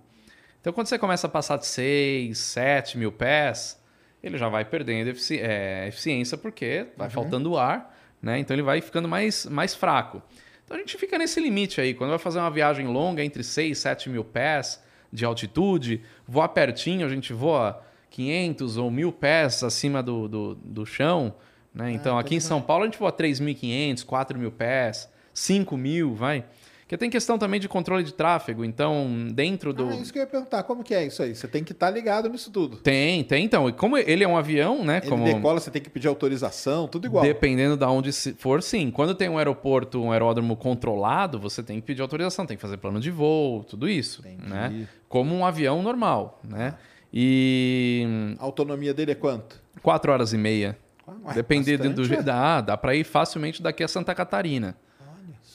Então, 0.60 0.74
quando 0.74 0.88
você 0.88 1.00
começa 1.00 1.28
a 1.28 1.30
passar 1.30 1.56
de 1.56 1.66
6, 1.66 2.38
7 2.38 2.98
mil 2.98 3.10
pés, 3.14 3.82
ele 4.22 4.38
já 4.38 4.50
vai 4.50 4.66
perdendo 4.66 5.08
efici- 5.12 5.40
é, 5.40 5.88
eficiência 5.88 6.38
porque 6.38 6.88
vai 6.98 7.10
faltando 7.10 7.58
ar, 7.58 7.98
né? 8.22 8.38
Então 8.38 8.54
ele 8.54 8.64
vai 8.64 8.82
ficando 8.82 9.08
mais, 9.08 9.46
mais 9.46 9.74
fraco. 9.74 10.22
Então 10.68 10.76
a 10.76 10.80
gente 10.82 10.98
fica 10.98 11.18
nesse 11.18 11.40
limite 11.40 11.80
aí. 11.80 11.94
Quando 11.94 12.10
vai 12.10 12.20
fazer 12.20 12.40
uma 12.40 12.52
viagem 12.52 12.88
longa 12.88 13.24
entre 13.24 13.42
6 13.42 13.78
e 13.78 13.82
7 13.82 14.10
mil 14.10 14.26
pés 14.26 14.84
de 15.14 15.24
altitude, 15.24 16.02
voar 16.28 16.50
pertinho, 16.50 17.06
a 17.06 17.10
gente 17.10 17.32
voa 17.32 17.82
500 18.10 18.76
ou 18.76 18.92
1.000 18.92 19.14
pés 19.14 19.64
acima 19.64 20.04
do, 20.04 20.28
do, 20.28 20.56
do 20.56 20.86
chão. 20.86 21.34
Né? 21.74 21.92
Então 21.92 22.20
aqui 22.20 22.36
em 22.36 22.42
São 22.42 22.62
Paulo 22.62 22.84
a 22.84 22.88
gente 22.88 23.00
voa 23.00 23.14
3.500, 23.14 24.06
4.000 24.06 24.52
pés, 24.52 25.10
5.000, 25.34 26.14
vai. 26.14 26.44
Porque 26.88 26.98
tem 26.98 27.10
questão 27.10 27.38
também 27.38 27.60
de 27.60 27.68
controle 27.68 28.02
de 28.02 28.14
tráfego. 28.14 28.64
Então, 28.64 29.28
dentro 29.34 29.74
do. 29.74 29.90
Ah, 29.90 29.96
isso 29.96 30.14
que 30.14 30.20
eu 30.20 30.24
ia 30.24 30.28
perguntar. 30.28 30.64
Como 30.64 30.86
que 30.86 30.96
é 30.96 31.06
isso 31.06 31.22
aí? 31.22 31.36
Você 31.36 31.46
tem 31.46 31.62
que 31.62 31.74
estar 31.74 31.90
ligado 31.90 32.30
nisso 32.30 32.50
tudo. 32.50 32.78
Tem, 32.78 33.26
tem. 33.26 33.44
Então, 33.44 33.68
e 33.68 33.74
como 33.74 33.98
ele 33.98 34.24
é 34.24 34.28
um 34.28 34.38
avião, 34.38 34.86
né? 34.86 35.00
Ele 35.00 35.10
Como... 35.10 35.26
decola, 35.26 35.60
você 35.60 35.70
tem 35.70 35.82
que 35.82 35.90
pedir 35.90 36.08
autorização, 36.08 36.88
tudo 36.88 37.06
igual. 37.06 37.26
Dependendo 37.26 37.76
de 37.76 37.84
onde 37.84 38.14
se 38.14 38.32
for, 38.36 38.64
sim. 38.64 38.90
Quando 38.90 39.14
tem 39.14 39.28
um 39.28 39.38
aeroporto, 39.38 40.02
um 40.02 40.14
aeródromo 40.14 40.56
controlado, 40.56 41.38
você 41.38 41.62
tem 41.62 41.76
que 41.82 41.86
pedir 41.86 42.02
autorização, 42.02 42.46
tem 42.46 42.56
que 42.56 42.62
fazer 42.62 42.78
plano 42.78 43.02
de 43.02 43.12
voo, 43.12 43.66
tudo 43.66 43.90
isso, 43.90 44.22
Entendi. 44.26 44.50
né? 44.50 44.88
Como 45.10 45.36
um 45.36 45.46
avião 45.46 45.84
normal, 45.84 46.40
né? 46.42 46.76
E 47.14 48.36
A 48.40 48.46
autonomia 48.46 48.94
dele 48.94 49.12
é 49.12 49.16
quanto? 49.16 49.60
quatro 49.82 50.10
horas 50.10 50.32
e 50.32 50.38
meia. 50.38 50.78
Ué, 51.26 51.34
Dependendo 51.34 51.84
do 51.84 51.90
bastante, 51.90 52.08
jeito. 52.08 52.22
é. 52.22 52.24
Dá, 52.24 52.62
dá 52.62 52.78
para 52.78 52.96
ir 52.96 53.04
facilmente 53.04 53.62
daqui 53.62 53.84
a 53.84 53.88
Santa 53.90 54.16
Catarina. 54.16 54.76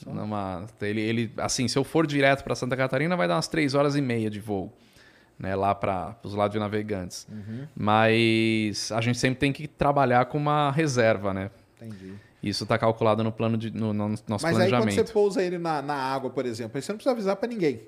Numa, 0.07 0.67
ele, 0.81 1.01
ele, 1.01 1.33
assim, 1.37 1.69
se 1.69 1.79
eu 1.79 1.85
for 1.85 2.07
direto 2.07 2.43
para 2.43 2.55
Santa 2.55 2.77
Catarina, 2.77 3.17
vai 3.17 3.29
dar 3.29 3.35
umas 3.35 3.49
três 3.49 3.75
horas 3.75 3.97
e 3.97 4.01
meia 4.01 4.31
de 4.31 4.41
voo, 4.41 4.73
né? 5.39 5.55
Lá 5.55 5.75
para 5.75 6.17
os 6.23 6.35
lados 6.35 6.53
de 6.53 6.59
navegantes. 6.59 7.27
Uhum. 7.31 7.67
Mas 7.75 8.91
a 8.93 9.01
gente 9.01 9.19
sempre 9.19 9.39
tem 9.39 9.53
que 9.53 9.67
trabalhar 9.67 10.27
com 10.27 10.39
uma 10.39 10.71
reserva, 10.71 11.33
né? 11.33 11.51
Entendi. 11.81 12.15
Isso 12.43 12.65
está 12.65 12.77
calculado 12.77 13.23
no 13.23 13.31
plano 13.31 13.57
de, 13.57 13.71
no, 13.71 13.93
no 13.93 14.09
nosso 14.09 14.25
Mas 14.29 14.45
aí 14.45 14.53
quando 14.53 14.69
planejamento. 14.69 15.07
você 15.07 15.13
pousa 15.13 15.43
ele 15.43 15.59
na, 15.59 15.81
na 15.81 15.95
água, 15.95 16.29
por 16.29 16.45
exemplo, 16.45 16.77
aí 16.77 16.83
você 16.83 16.91
não 16.91 16.97
precisa 16.97 17.13
avisar 17.13 17.37
pra 17.37 17.49
ninguém. 17.49 17.83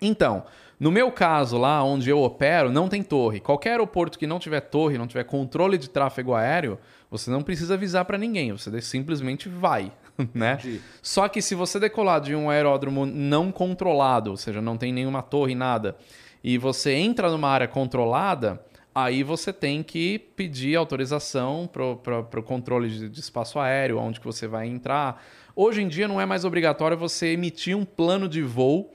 Então, 0.00 0.44
no 0.80 0.90
meu 0.90 1.12
caso 1.12 1.56
lá 1.56 1.84
onde 1.84 2.10
eu 2.10 2.20
opero, 2.20 2.72
não 2.72 2.88
tem 2.88 3.04
torre. 3.04 3.38
Qualquer 3.38 3.70
aeroporto 3.70 4.18
que 4.18 4.26
não 4.26 4.40
tiver 4.40 4.60
torre, 4.60 4.98
não 4.98 5.06
tiver 5.06 5.22
controle 5.22 5.78
de 5.78 5.88
tráfego 5.88 6.34
aéreo, 6.34 6.76
você 7.08 7.30
não 7.30 7.42
precisa 7.42 7.74
avisar 7.74 8.04
para 8.04 8.18
ninguém. 8.18 8.50
Você 8.50 8.80
simplesmente 8.80 9.48
vai, 9.48 9.92
né? 10.34 10.58
Entendi. 10.60 10.80
Só 11.00 11.28
que 11.28 11.40
se 11.42 11.54
você 11.54 11.78
decolar 11.80 12.20
de 12.20 12.34
um 12.34 12.50
aeródromo 12.50 13.06
não 13.06 13.50
controlado, 13.50 14.30
ou 14.30 14.36
seja, 14.36 14.60
não 14.60 14.76
tem 14.76 14.92
nenhuma 14.92 15.22
torre, 15.22 15.54
nada, 15.54 15.96
e 16.42 16.58
você 16.58 16.92
entra 16.92 17.30
numa 17.30 17.48
área 17.48 17.68
controlada, 17.68 18.60
aí 18.94 19.22
você 19.22 19.52
tem 19.52 19.82
que 19.82 20.18
pedir 20.18 20.76
autorização 20.76 21.68
para 21.72 22.40
o 22.40 22.42
controle 22.42 22.88
de, 22.88 23.08
de 23.08 23.20
espaço 23.20 23.58
aéreo, 23.58 23.98
onde 23.98 24.20
que 24.20 24.26
você 24.26 24.46
vai 24.46 24.66
entrar. 24.66 25.24
Hoje 25.54 25.82
em 25.82 25.88
dia 25.88 26.08
não 26.08 26.20
é 26.20 26.26
mais 26.26 26.44
obrigatório 26.44 26.96
você 26.96 27.28
emitir 27.28 27.76
um 27.76 27.84
plano 27.84 28.28
de 28.28 28.42
voo 28.42 28.92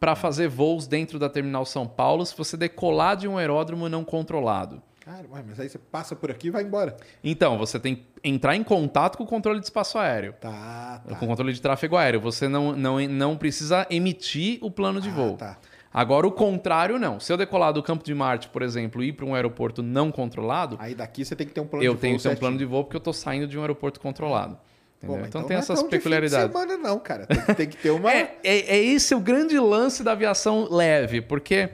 para 0.00 0.14
fazer 0.14 0.48
voos 0.48 0.86
dentro 0.86 1.18
da 1.18 1.28
Terminal 1.28 1.64
São 1.64 1.86
Paulo 1.86 2.24
se 2.24 2.36
você 2.36 2.56
decolar 2.56 3.16
de 3.16 3.26
um 3.26 3.36
aeródromo 3.36 3.88
não 3.88 4.04
controlado. 4.04 4.82
Cara, 5.08 5.24
mas 5.46 5.58
aí 5.58 5.68
você 5.70 5.78
passa 5.78 6.14
por 6.14 6.30
aqui 6.30 6.48
e 6.48 6.50
vai 6.50 6.62
embora. 6.62 6.94
Então, 7.24 7.56
você 7.56 7.80
tem 7.80 7.96
que 7.96 8.02
entrar 8.22 8.54
em 8.54 8.62
contato 8.62 9.16
com 9.16 9.24
o 9.24 9.26
controle 9.26 9.58
de 9.58 9.64
espaço 9.64 9.96
aéreo. 9.96 10.34
Tá, 10.38 11.02
tá. 11.08 11.14
Com 11.16 11.26
controle 11.26 11.50
de 11.54 11.62
tráfego 11.62 11.96
aéreo. 11.96 12.20
Você 12.20 12.46
não, 12.46 12.72
não, 12.76 13.00
não 13.08 13.34
precisa 13.34 13.86
emitir 13.88 14.58
o 14.60 14.70
plano 14.70 15.00
de 15.00 15.08
Ah, 15.08 15.12
voo. 15.12 15.36
tá. 15.38 15.56
Agora, 15.90 16.26
o 16.26 16.30
contrário, 16.30 16.98
não. 16.98 17.18
Se 17.18 17.32
eu 17.32 17.38
decolar 17.38 17.72
do 17.72 17.82
Campo 17.82 18.04
de 18.04 18.14
Marte, 18.14 18.50
por 18.50 18.60
exemplo, 18.60 19.02
e 19.02 19.08
ir 19.08 19.12
para 19.14 19.24
um 19.24 19.34
aeroporto 19.34 19.82
não 19.82 20.12
controlado, 20.12 20.76
Aí 20.78 20.94
daqui 20.94 21.24
você 21.24 21.34
tem 21.34 21.46
que 21.46 21.54
ter 21.54 21.62
um 21.62 21.66
plano 21.66 21.82
eu 21.82 21.94
de 21.94 22.00
tenho 22.02 22.12
voo 22.12 22.18
que 22.18 22.28
ter 22.28 22.34
um 22.34 22.36
plano 22.38 22.58
de 22.58 22.64
voo 22.66 22.84
porque 22.84 22.96
eu 22.96 22.98
estou 22.98 23.14
saindo 23.14 23.46
de 23.46 23.56
um 23.56 23.62
aeroporto 23.62 23.98
controlado. 24.00 24.58
Mas 25.00 25.28
então, 25.28 25.40
não 25.40 25.48
tem 25.48 25.56
é 25.56 25.60
essas 25.60 25.78
fim 25.78 25.86
de 25.86 25.90
peculiaridades. 25.90 26.52
semana 26.52 26.76
não, 26.76 26.98
cara. 26.98 27.24
Tem, 27.26 27.40
que- 27.40 27.54
tem 27.54 27.68
que 27.68 27.76
ter 27.78 27.90
uma... 27.90 28.10
É, 28.12 28.36
é, 28.44 28.76
é 28.76 28.78
esse 28.84 29.14
o 29.14 29.20
grande 29.20 29.58
lance 29.58 30.02
da 30.02 30.12
aviação 30.12 30.68
leve, 30.70 31.22
porque 31.22 31.70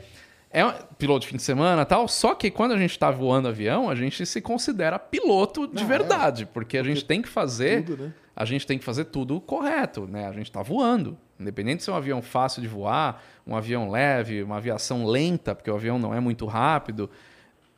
é 0.55 0.73
piloto 0.97 1.23
de 1.23 1.27
fim 1.27 1.37
de 1.37 1.43
semana 1.43 1.83
e 1.83 1.85
tal, 1.85 2.07
só 2.07 2.33
que 2.33 2.49
quando 2.49 2.73
a 2.73 2.79
gente 2.79 2.93
está 2.93 3.11
voando 3.11 3.49
avião, 3.49 3.91
a 3.91 3.95
gente 3.97 4.25
se 4.25 4.41
considera 4.41 5.01
piloto 5.01 5.67
de 5.67 5.83
Não, 5.83 5.89
verdade, 5.89 6.47
porque 6.47 6.79
a 6.79 6.83
gente 6.85 7.05
tem 7.05 7.21
que 7.21 7.29
fazer 7.29 7.83
tudo, 7.83 8.05
né? 8.05 8.13
a 8.37 8.45
gente 8.45 8.65
tem 8.65 8.79
que 8.79 8.85
fazer 8.85 9.07
tudo 9.07 9.41
correto, 9.41 10.07
né? 10.07 10.29
A 10.29 10.33
gente 10.33 10.47
está 10.47 10.63
voando. 10.63 11.19
Independente 11.41 11.79
de 11.79 11.83
ser 11.83 11.91
um 11.91 11.97
avião 11.97 12.23
fácil 12.23 12.63
de 12.63 12.69
voar, 12.69 13.21
um 13.45 13.57
avião 13.57 13.91
leve, 13.91 14.45
uma 14.45 14.59
aviação 14.59 15.05
lenta, 15.05 15.57
porque 15.57 15.69
o 15.69 15.75
avião 15.75 15.99
não 15.99 16.15
é 16.15 16.21
muito 16.21 16.47
rápido, 16.47 17.11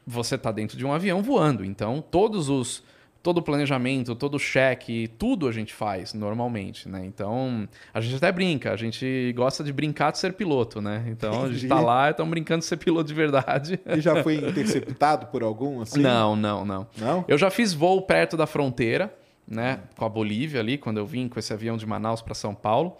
você 0.06 0.34
está 0.34 0.52
dentro 0.52 0.76
de 0.76 0.84
um 0.84 0.92
avião 0.92 1.22
voando. 1.22 1.64
Então, 1.64 2.04
todos 2.10 2.50
os 2.50 2.84
todo 3.26 3.38
o 3.38 3.42
planejamento, 3.42 4.14
todo 4.14 4.36
o 4.36 4.38
cheque, 4.38 5.08
tudo 5.18 5.48
a 5.48 5.52
gente 5.52 5.74
faz 5.74 6.14
normalmente, 6.14 6.88
né? 6.88 7.04
Então, 7.04 7.68
a 7.92 8.00
gente 8.00 8.14
até 8.14 8.30
brinca, 8.30 8.70
a 8.72 8.76
gente 8.76 9.32
gosta 9.34 9.64
de 9.64 9.72
brincar 9.72 10.12
de 10.12 10.18
ser 10.18 10.34
piloto, 10.34 10.80
né? 10.80 11.04
Então, 11.08 11.32
a 11.42 11.48
gente 11.48 11.56
Entendi. 11.56 11.68
tá 11.68 11.80
lá 11.82 12.06
e 12.06 12.10
estamos 12.12 12.30
brincando 12.30 12.60
de 12.60 12.66
ser 12.66 12.76
piloto 12.76 13.08
de 13.08 13.14
verdade. 13.14 13.80
E 13.84 14.00
já 14.00 14.22
foi 14.22 14.36
interceptado 14.36 15.26
por 15.26 15.42
algum, 15.42 15.80
assim? 15.80 15.98
Não, 16.00 16.36
não, 16.36 16.64
não. 16.64 16.86
Não? 16.96 17.24
Eu 17.26 17.36
já 17.36 17.50
fiz 17.50 17.74
voo 17.74 18.00
perto 18.02 18.36
da 18.36 18.46
fronteira, 18.46 19.12
né, 19.44 19.80
com 19.96 20.04
a 20.04 20.08
Bolívia 20.08 20.60
ali, 20.60 20.78
quando 20.78 20.98
eu 20.98 21.04
vim 21.06 21.26
com 21.26 21.36
esse 21.40 21.52
avião 21.52 21.76
de 21.76 21.84
Manaus 21.84 22.22
para 22.22 22.32
São 22.32 22.54
Paulo. 22.54 22.96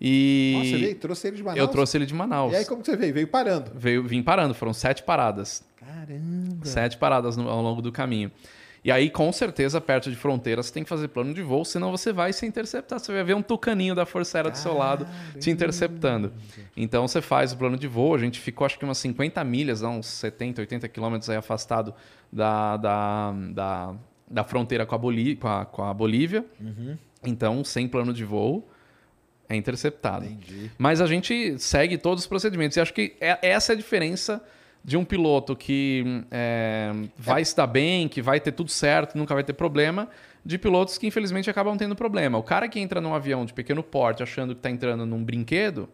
E 0.00 0.54
Nossa, 0.56 0.70
você 0.70 0.76
veio, 0.78 0.94
trouxe 0.94 1.26
ele 1.28 1.36
de 1.36 1.42
Manaus? 1.42 1.58
eu 1.60 1.68
trouxe 1.68 1.98
ele 1.98 2.06
de 2.06 2.14
Manaus. 2.14 2.52
E 2.54 2.56
aí 2.56 2.64
como 2.64 2.80
que 2.80 2.86
você 2.86 2.96
veio? 2.96 3.12
Veio 3.12 3.28
parando. 3.28 3.70
Veio, 3.74 4.02
vim 4.02 4.22
parando, 4.22 4.54
foram 4.54 4.72
sete 4.72 5.02
paradas. 5.02 5.62
Caramba. 5.76 6.64
Sete 6.64 6.96
paradas 6.96 7.36
no- 7.36 7.50
ao 7.50 7.60
longo 7.60 7.82
do 7.82 7.92
caminho. 7.92 8.30
E 8.84 8.92
aí, 8.92 9.10
com 9.10 9.30
certeza, 9.32 9.80
perto 9.80 10.08
de 10.10 10.16
fronteira, 10.16 10.62
você 10.62 10.72
tem 10.72 10.82
que 10.84 10.88
fazer 10.88 11.08
plano 11.08 11.34
de 11.34 11.42
voo, 11.42 11.64
senão 11.64 11.90
você 11.90 12.12
vai 12.12 12.32
se 12.32 12.46
interceptar. 12.46 12.98
Você 13.00 13.12
vai 13.12 13.24
ver 13.24 13.34
um 13.34 13.42
tucaninho 13.42 13.94
da 13.94 14.06
Força 14.06 14.38
Aérea 14.38 14.50
do 14.50 14.56
seu 14.58 14.72
lado 14.76 15.06
te 15.40 15.50
interceptando. 15.50 16.32
Então, 16.76 17.06
você 17.06 17.20
faz 17.20 17.52
o 17.52 17.56
plano 17.56 17.76
de 17.76 17.88
voo. 17.88 18.14
A 18.14 18.18
gente 18.18 18.38
ficou, 18.40 18.64
acho 18.64 18.78
que 18.78 18.84
umas 18.84 18.98
50 18.98 19.42
milhas, 19.44 19.82
uns 19.82 20.06
70, 20.06 20.60
80 20.62 20.88
quilômetros 20.88 21.28
aí 21.28 21.36
afastado 21.36 21.92
da, 22.32 22.76
da, 22.76 23.32
da, 23.52 23.94
da 24.30 24.44
fronteira 24.44 24.86
com 24.86 24.94
a, 24.94 24.98
Bolí- 24.98 25.36
com 25.36 25.48
a- 25.48 25.64
com 25.66 25.82
a 25.84 25.92
Bolívia. 25.92 26.44
Então, 27.24 27.64
sem 27.64 27.88
plano 27.88 28.12
de 28.12 28.24
voo, 28.24 28.68
É 29.50 29.56
interceptado. 29.56 30.26
Entendi. 30.26 30.70
Mas 30.76 31.00
a 31.00 31.06
gente 31.06 31.58
segue 31.58 31.96
todos 31.96 32.24
os 32.24 32.28
procedimentos. 32.28 32.76
E 32.76 32.80
acho 32.82 32.92
que 32.92 33.16
é- 33.18 33.38
essa 33.40 33.72
é 33.72 33.74
a 33.74 33.76
diferença 33.76 34.44
de 34.84 34.96
um 34.96 35.04
piloto 35.04 35.54
que 35.54 36.24
é, 36.30 36.92
vai 37.16 37.44
se 37.44 37.56
dar 37.56 37.66
bem, 37.66 38.08
que 38.08 38.22
vai 38.22 38.40
ter 38.40 38.52
tudo 38.52 38.70
certo, 38.70 39.18
nunca 39.18 39.34
vai 39.34 39.44
ter 39.44 39.52
problema, 39.52 40.08
de 40.44 40.56
pilotos 40.56 40.96
que 40.96 41.06
infelizmente 41.06 41.50
acabam 41.50 41.76
tendo 41.76 41.94
problema. 41.94 42.38
O 42.38 42.42
cara 42.42 42.68
que 42.68 42.80
entra 42.80 43.00
num 43.00 43.14
avião 43.14 43.44
de 43.44 43.52
pequeno 43.52 43.82
porte 43.82 44.22
achando 44.22 44.54
que 44.54 44.60
está 44.60 44.70
entrando 44.70 45.04
num 45.04 45.22
brinquedo, 45.22 45.88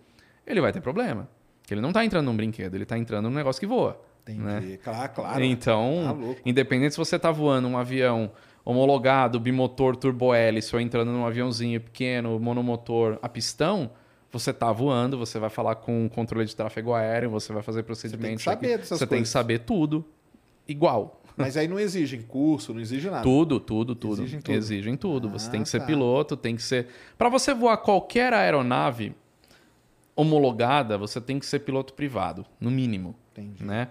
ele 0.46 0.60
vai 0.60 0.72
ter 0.72 0.80
problema. 0.80 1.28
Porque 1.60 1.74
ele 1.74 1.80
não 1.80 1.90
está 1.90 2.04
entrando 2.04 2.26
num 2.26 2.36
brinquedo, 2.36 2.74
ele 2.74 2.82
está 2.82 2.96
entrando 2.98 3.28
num 3.28 3.34
negócio 3.34 3.58
que 3.58 3.66
voa. 3.66 4.00
Entendi. 4.22 4.40
né? 4.40 4.78
Claro, 4.82 5.12
claro. 5.14 5.44
Então, 5.44 6.34
Tá 6.34 6.40
independente 6.46 6.92
se 6.92 6.98
você 6.98 7.16
está 7.16 7.30
voando 7.30 7.68
um 7.68 7.76
avião 7.76 8.30
homologado, 8.64 9.38
bimotor, 9.38 9.96
turbo-hélice, 9.96 10.74
ou 10.74 10.80
entrando 10.80 11.10
num 11.10 11.26
aviãozinho 11.26 11.80
pequeno, 11.80 12.38
monomotor, 12.40 13.18
a 13.20 13.28
pistão, 13.28 13.90
você 14.34 14.50
está 14.50 14.70
voando, 14.72 15.16
você 15.16 15.38
vai 15.38 15.48
falar 15.48 15.76
com 15.76 16.04
o 16.06 16.10
controle 16.10 16.44
de 16.46 16.54
tráfego 16.54 16.92
aéreo, 16.92 17.30
você 17.30 17.52
vai 17.52 17.62
fazer 17.62 17.82
procedimentos. 17.84 18.42
saber 18.44 18.66
aqui. 18.74 18.76
dessas 18.78 18.98
Você 18.98 19.06
tem 19.06 19.16
que 19.16 19.20
coisas. 19.20 19.28
saber 19.28 19.60
tudo 19.60 20.04
igual. 20.68 21.20
Mas 21.36 21.56
aí 21.56 21.66
não 21.66 21.80
exigem 21.80 22.22
curso, 22.22 22.72
não 22.74 22.80
exige 22.80 23.08
nada. 23.10 23.22
Tudo, 23.22 23.58
tudo, 23.58 23.94
tudo. 23.94 24.22
Exigem 24.22 24.40
tudo. 24.40 24.54
Exigem 24.54 24.96
tudo. 24.96 25.30
Você 25.30 25.48
Ah, 25.48 25.50
tem 25.50 25.62
que 25.62 25.68
ser 25.68 25.80
tá. 25.80 25.86
piloto, 25.86 26.36
tem 26.36 26.54
que 26.54 26.62
ser. 26.62 26.86
Para 27.18 27.28
você 27.28 27.52
voar 27.54 27.76
qualquer 27.78 28.32
aeronave 28.32 29.14
homologada, 30.16 30.96
você 30.96 31.20
tem 31.20 31.38
que 31.38 31.46
ser 31.46 31.60
piloto 31.60 31.92
privado, 31.94 32.44
no 32.60 32.70
mínimo. 32.70 33.14
Entendi. 33.32 33.64
Né? 33.64 33.88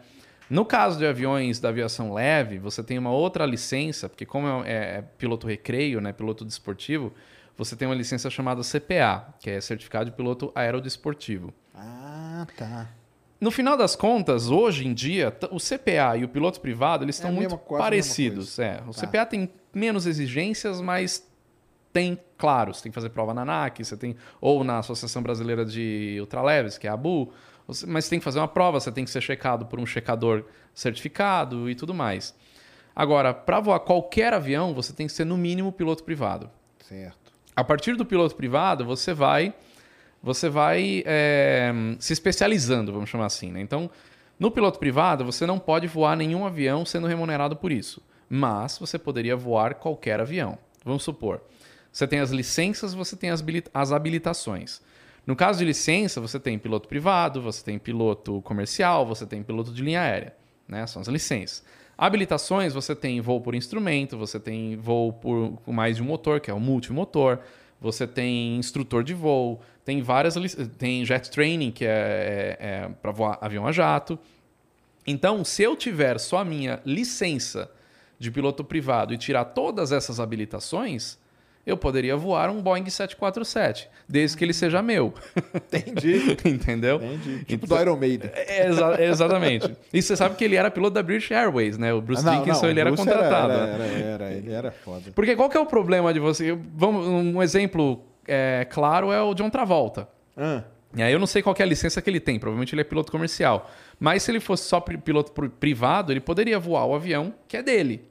No 0.49 0.63
caso 0.65 0.97
de 0.97 1.05
aviões 1.05 1.59
da 1.59 1.69
aviação 1.69 2.13
leve, 2.13 2.59
você 2.59 2.83
tem 2.83 2.97
uma 2.97 3.11
outra 3.11 3.45
licença, 3.45 4.07
porque 4.07 4.25
como 4.25 4.47
é, 4.63 4.97
é 4.97 5.01
piloto 5.17 5.47
recreio, 5.47 5.99
né, 5.99 6.13
piloto 6.13 6.45
desportivo, 6.45 7.13
você 7.57 7.75
tem 7.75 7.87
uma 7.87 7.95
licença 7.95 8.29
chamada 8.29 8.61
CPA, 8.63 9.33
que 9.39 9.49
é 9.49 9.61
Certificado 9.61 10.05
de 10.09 10.15
Piloto 10.15 10.51
Aerodesportivo. 10.55 11.53
Ah, 11.75 12.45
tá. 12.57 12.89
No 13.39 13.51
final 13.51 13.75
das 13.75 13.95
contas, 13.95 14.49
hoje 14.49 14.87
em 14.87 14.93
dia, 14.93 15.35
o 15.51 15.57
CPA 15.59 16.15
e 16.17 16.23
o 16.23 16.29
piloto 16.29 16.61
privado, 16.61 17.03
eles 17.03 17.17
É 17.17 17.19
estão 17.19 17.31
muito 17.33 17.57
parecidos. 17.57 18.57
É, 18.57 18.81
o 18.87 18.91
Tá. 18.91 19.01
CPA 19.01 19.25
tem 19.25 19.51
menos 19.73 20.05
exigências, 20.05 20.79
mas 20.79 21.27
tem, 21.91 22.17
claro, 22.37 22.73
você 22.73 22.83
tem 22.83 22.91
que 22.91 22.95
fazer 22.95 23.09
prova 23.09 23.33
na 23.33 23.41
ANAC, 23.41 23.83
você 23.83 23.97
tem 23.97 24.15
ou 24.39 24.63
na 24.63 24.79
Associação 24.79 25.21
Brasileira 25.21 25.65
de 25.65 26.17
Ultraleves, 26.21 26.77
que 26.77 26.87
é 26.87 26.89
a 26.89 26.93
ABU, 26.93 27.31
você- 27.67 27.85
mas 27.85 28.05
você 28.05 28.11
tem 28.11 28.19
que 28.19 28.25
fazer 28.25 28.39
uma 28.39 28.47
prova, 28.47 28.79
você 28.79 28.91
tem 28.91 29.03
que 29.03 29.11
ser 29.11 29.21
checado 29.21 29.65
por 29.65 29.77
um 29.79 29.85
checador 29.85 30.45
certificado 30.73 31.69
e 31.69 31.75
tudo 31.75 31.93
mais. 31.93 32.33
Agora, 32.95 33.33
para 33.33 33.59
voar 33.59 33.79
qualquer 33.79 34.33
avião, 34.33 34.73
você 34.73 34.93
tem 34.93 35.05
que 35.07 35.13
ser 35.13 35.25
no 35.25 35.35
mínimo 35.37 35.71
piloto 35.71 36.03
privado. 36.03 36.49
Certo. 36.79 37.22
A 37.55 37.63
partir 37.63 37.95
do 37.95 38.05
piloto 38.05 38.35
privado, 38.35 38.85
você 38.85 39.13
vai, 39.13 39.53
você 40.21 40.49
vai 40.49 41.03
é, 41.05 41.71
se 41.99 42.13
especializando, 42.13 42.91
vamos 42.91 43.09
chamar 43.09 43.27
assim. 43.27 43.51
Né? 43.51 43.61
Então, 43.61 43.89
no 44.39 44.49
piloto 44.51 44.79
privado, 44.79 45.23
você 45.23 45.45
não 45.45 45.59
pode 45.59 45.87
voar 45.87 46.15
nenhum 46.15 46.45
avião 46.45 46.85
sendo 46.85 47.07
remunerado 47.07 47.55
por 47.55 47.71
isso. 47.71 48.01
Mas 48.29 48.77
você 48.77 48.97
poderia 48.97 49.35
voar 49.35 49.75
qualquer 49.75 50.19
avião. 50.19 50.57
Vamos 50.83 51.03
supor, 51.03 51.41
você 51.91 52.07
tem 52.07 52.19
as 52.19 52.31
licenças, 52.31 52.93
você 52.93 53.15
tem 53.15 53.29
as, 53.29 53.43
as 53.73 53.91
habilitações. 53.91 54.81
No 55.25 55.35
caso 55.35 55.59
de 55.59 55.65
licença, 55.65 56.19
você 56.19 56.39
tem 56.39 56.57
piloto 56.57 56.87
privado, 56.87 57.41
você 57.41 57.63
tem 57.63 57.77
piloto 57.77 58.41
comercial, 58.41 59.05
você 59.05 59.25
tem 59.25 59.43
piloto 59.43 59.71
de 59.71 59.81
linha 59.81 60.01
aérea. 60.01 60.35
Né? 60.67 60.85
São 60.87 61.01
as 61.01 61.07
licenças. 61.07 61.63
Habilitações, 61.97 62.73
você 62.73 62.95
tem 62.95 63.21
voo 63.21 63.39
por 63.39 63.53
instrumento, 63.53 64.17
você 64.17 64.39
tem 64.39 64.75
voo 64.75 65.13
por 65.13 65.59
mais 65.67 65.97
de 65.97 66.03
um 66.03 66.05
motor, 66.05 66.39
que 66.39 66.49
é 66.49 66.53
o 66.53 66.59
multimotor, 66.59 67.39
você 67.79 68.07
tem 68.07 68.57
instrutor 68.57 69.03
de 69.03 69.13
voo, 69.13 69.61
tem 69.85 70.01
várias 70.01 70.35
tem 70.77 71.05
jet 71.05 71.29
training, 71.29 71.71
que 71.71 71.85
é, 71.85 72.57
é, 72.59 72.89
para 73.01 73.11
voar 73.11 73.37
avião 73.41 73.67
a 73.67 73.71
jato. 73.71 74.17
Então, 75.05 75.43
se 75.43 75.63
eu 75.63 75.75
tiver 75.75 76.17
só 76.19 76.39
a 76.39 76.45
minha 76.45 76.81
licença 76.85 77.69
de 78.17 78.31
piloto 78.31 78.63
privado 78.63 79.13
e 79.13 79.17
tirar 79.17 79.45
todas 79.45 79.91
essas 79.91 80.19
habilitações, 80.19 81.17
eu 81.65 81.77
poderia 81.77 82.15
voar 82.17 82.49
um 82.49 82.61
Boeing 82.61 82.89
747, 82.89 83.89
desde 84.07 84.35
que 84.37 84.43
ele 84.43 84.53
seja 84.53 84.81
meu. 84.81 85.13
Entendi. 85.55 86.37
Entendeu? 86.45 86.97
Entendi. 86.97 87.45
Tipo 87.45 87.65
Então- 87.65 87.77
do 87.77 87.81
Iron 87.81 87.97
Maiden. 87.97 88.29
É, 88.33 88.67
exa- 88.67 89.01
exatamente. 89.01 89.71
E 89.93 90.01
você 90.01 90.15
sabe 90.15 90.35
que 90.35 90.43
ele 90.43 90.55
era 90.55 90.69
piloto 90.69 90.93
da 90.95 91.03
British 91.03 91.31
Airways, 91.31 91.77
né? 91.77 91.93
O 91.93 92.01
Bruce 92.01 92.27
Ah, 92.27 92.35
Dickinson, 92.37 92.67
ele 92.67 92.79
era 92.79 92.91
Bruce 92.91 93.03
contratado. 93.07 93.53
Era, 93.53 93.77
né? 93.77 94.01
era, 94.01 94.23
era, 94.25 94.33
ele 94.33 94.51
era 94.51 94.71
foda. 94.71 95.11
Porque 95.15 95.35
qual 95.35 95.49
que 95.49 95.57
é 95.57 95.59
o 95.59 95.65
problema 95.65 96.13
de 96.13 96.19
você? 96.19 96.51
Vamos, 96.75 97.07
um 97.07 97.41
exemplo 97.41 98.03
é, 98.27 98.65
claro 98.69 99.11
é 99.11 99.21
o 99.21 99.33
John 99.33 99.49
Travolta. 99.49 100.07
Ah, 100.35 100.63
E 100.95 101.01
aí 101.01 101.11
eu 101.13 101.19
não 101.19 101.27
sei 101.27 101.41
qual 101.41 101.55
é 101.57 101.63
a 101.63 101.65
licença 101.65 102.01
que 102.01 102.09
ele 102.09 102.19
tem, 102.19 102.37
provavelmente 102.39 102.73
ele 102.75 102.81
é 102.81 102.83
piloto 102.83 103.11
comercial. 103.11 103.71
Mas 103.99 104.23
se 104.23 104.31
ele 104.31 104.39
fosse 104.39 104.67
só 104.67 104.79
piloto 104.81 105.31
pri- 105.31 105.49
privado, 105.49 106.11
ele 106.11 106.19
poderia 106.19 106.59
voar 106.59 106.85
o 106.85 106.93
avião 106.95 107.33
que 107.47 107.55
é 107.57 107.63
dele, 107.63 108.03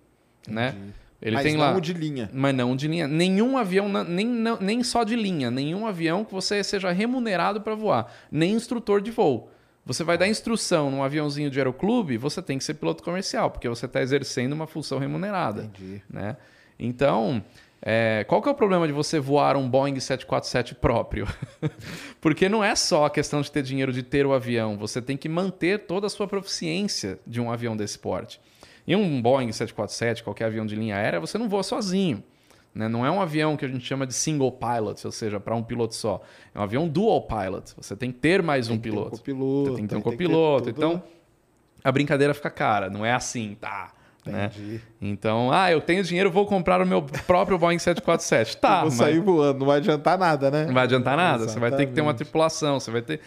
né? 0.49 0.75
Ele 1.23 1.37
mas 1.37 1.45
tem 1.45 1.55
não 1.57 1.61
lá, 1.75 1.79
de 1.79 1.93
linha. 1.93 2.29
mas 2.33 2.53
não 2.55 2.75
de 2.75 2.89
linha. 2.89 3.07
Nenhum 3.07 3.57
avião, 3.57 3.89
nem, 3.89 4.27
não- 4.27 4.59
nem 4.61 4.83
só 4.83 5.05
de 5.05 5.15
linha, 5.15 5.51
nenhum 5.53 5.87
avião 5.87 6.25
que 6.25 6.33
você 6.33 6.63
seja 6.65 6.91
remunerado 6.91 7.61
para 7.61 7.77
voar, 7.77 8.13
nem 8.31 8.53
instrutor 8.55 9.01
de 9.01 9.13
voo. 9.13 9.49
Você 9.87 10.03
vai 10.05 10.19
dar 10.19 10.27
instrução 10.29 10.91
num 10.91 11.03
aviãozinho 11.03 11.49
de 11.51 11.59
aeroclube, 11.59 12.17
você 12.17 12.43
tem 12.43 12.59
que 12.59 12.65
ser 12.65 12.75
piloto 12.75 13.03
comercial, 13.03 13.51
porque 13.51 13.69
você 13.69 13.87
está 13.87 14.01
exercendo 14.03 14.53
uma 14.53 14.67
função 14.67 14.99
remunerada 14.99 15.65
Entendi. 15.65 16.03
né? 16.11 16.37
Então, 16.79 17.43
é, 17.81 18.25
qual 18.29 18.41
que 18.43 18.49
é 18.49 18.53
o 18.53 18.55
problema 18.55 18.87
de 18.87 18.93
você 18.93 19.19
voar 19.21 19.57
um 19.57 19.69
Boeing 19.69 19.99
747 19.99 20.75
próprio? 20.77 21.27
Porque 22.21 22.49
não 22.49 22.63
é 22.63 22.75
só 22.77 23.07
a 23.07 23.11
questão 23.11 23.41
de 23.43 23.51
ter 23.51 23.63
dinheiro 23.63 23.93
de 23.93 24.03
ter 24.03 24.25
o 24.27 24.33
avião, 24.33 24.77
você 24.77 25.03
tem 25.03 25.17
que 25.17 25.29
manter 25.29 25.81
toda 25.87 26.07
a 26.07 26.11
sua 26.11 26.27
proficiência 26.29 27.19
de 27.27 27.41
um 27.41 27.51
avião 27.51 27.77
desse 27.77 27.99
porte. 27.99 28.41
E 28.87 28.97
um 28.97 29.21
Boeing 29.23 29.53
747, 29.53 30.23
qualquer 30.25 30.47
avião 30.47 30.67
de 30.67 30.75
linha 30.75 30.97
aérea, 30.97 31.21
você 31.21 31.39
não 31.39 31.49
voa 31.49 31.63
sozinho. 31.63 32.23
Né? 32.75 32.89
Não 32.89 33.05
é 33.05 33.11
um 33.11 33.21
avião 33.21 33.57
que 33.57 33.65
a 33.65 33.69
gente 33.69 33.85
chama 33.85 34.07
de 34.07 34.15
single 34.15 34.51
pilot, 34.51 35.07
ou 35.07 35.13
seja, 35.13 35.39
para 35.39 35.55
um 35.55 35.63
piloto 35.63 35.95
só. 35.95 36.23
É 36.55 36.59
um 36.59 36.63
avião 36.63 36.89
dual 36.89 37.23
pilot. 37.23 37.75
Você 37.77 37.95
tem 37.95 38.11
que 38.11 38.19
ter 38.19 38.43
mais 38.43 38.69
um 38.69 38.73
Tem 38.73 38.81
ter 38.81 38.89
um 38.89 38.93
piloto. 38.93 39.11
copiloto, 39.19 39.71
Você 39.71 39.77
tem 39.77 39.85
que 39.85 39.89
ter 39.91 39.97
um 39.97 40.01
ter 40.01 40.11
copiloto. 40.11 40.65
tudo. 40.73 40.77
Então, 40.77 41.03
a 41.85 41.93
brincadeira 41.93 42.33
fica 42.33 42.51
cara. 42.51 42.89
Não 42.89 43.05
é 43.05 43.13
assim, 43.13 43.57
tá? 43.61 43.93
Né? 44.25 44.47
Entendi. 44.55 44.81
Então, 45.01 45.51
ah, 45.53 45.71
eu 45.71 45.81
tenho 45.81 46.03
dinheiro, 46.03 46.31
vou 46.31 46.47
comprar 46.47 46.81
o 46.81 46.87
meu 46.87 47.03
próprio 47.27 47.59
Boeing 47.59 47.79
747. 47.79 48.57
Tá, 48.63 48.77
Vou 48.81 48.85
mas 48.85 48.95
sair 48.95 49.21
voando, 49.21 49.59
não 49.59 49.67
vai 49.67 49.79
adiantar 49.79 50.17
nada, 50.17 50.51
né? 50.51 50.65
não 50.65 50.73
vai 50.75 50.85
adiantar 50.85 51.17
nada. 51.17 51.49
Você 51.49 51.59
vai 51.59 51.71
ter 51.73 51.87
que 51.87 51.93
ter 51.93 52.01
uma 52.01 52.11
Exatamente. 52.11 52.19
tripulação, 52.19 52.79
você 52.81 52.91
vai 52.91 53.03
ter. 53.03 53.21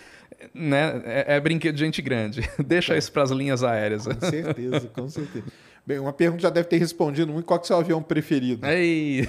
Né? 0.54 1.02
É, 1.06 1.36
é 1.36 1.40
brinquedo 1.40 1.76
de 1.76 1.84
gente 1.84 2.02
grande. 2.02 2.42
Deixa 2.66 2.98
isso 2.98 3.12
para 3.12 3.24
as 3.24 3.32
linhas 3.32 3.64
aéreas. 3.64 4.06
Com 4.08 4.20
certeza, 4.20 4.88
com 4.94 5.10
certeza. 5.10 5.46
Bem, 5.86 6.00
uma 6.00 6.12
pergunta 6.14 6.42
já 6.42 6.50
deve 6.50 6.68
ter 6.68 6.78
respondido 6.78 7.32
muito. 7.32 7.46
Qual 7.46 7.60
que 7.60 7.64
é 7.64 7.66
o 7.66 7.68
seu 7.68 7.78
avião 7.78 8.02
preferido? 8.02 8.66
Ei. 8.66 9.28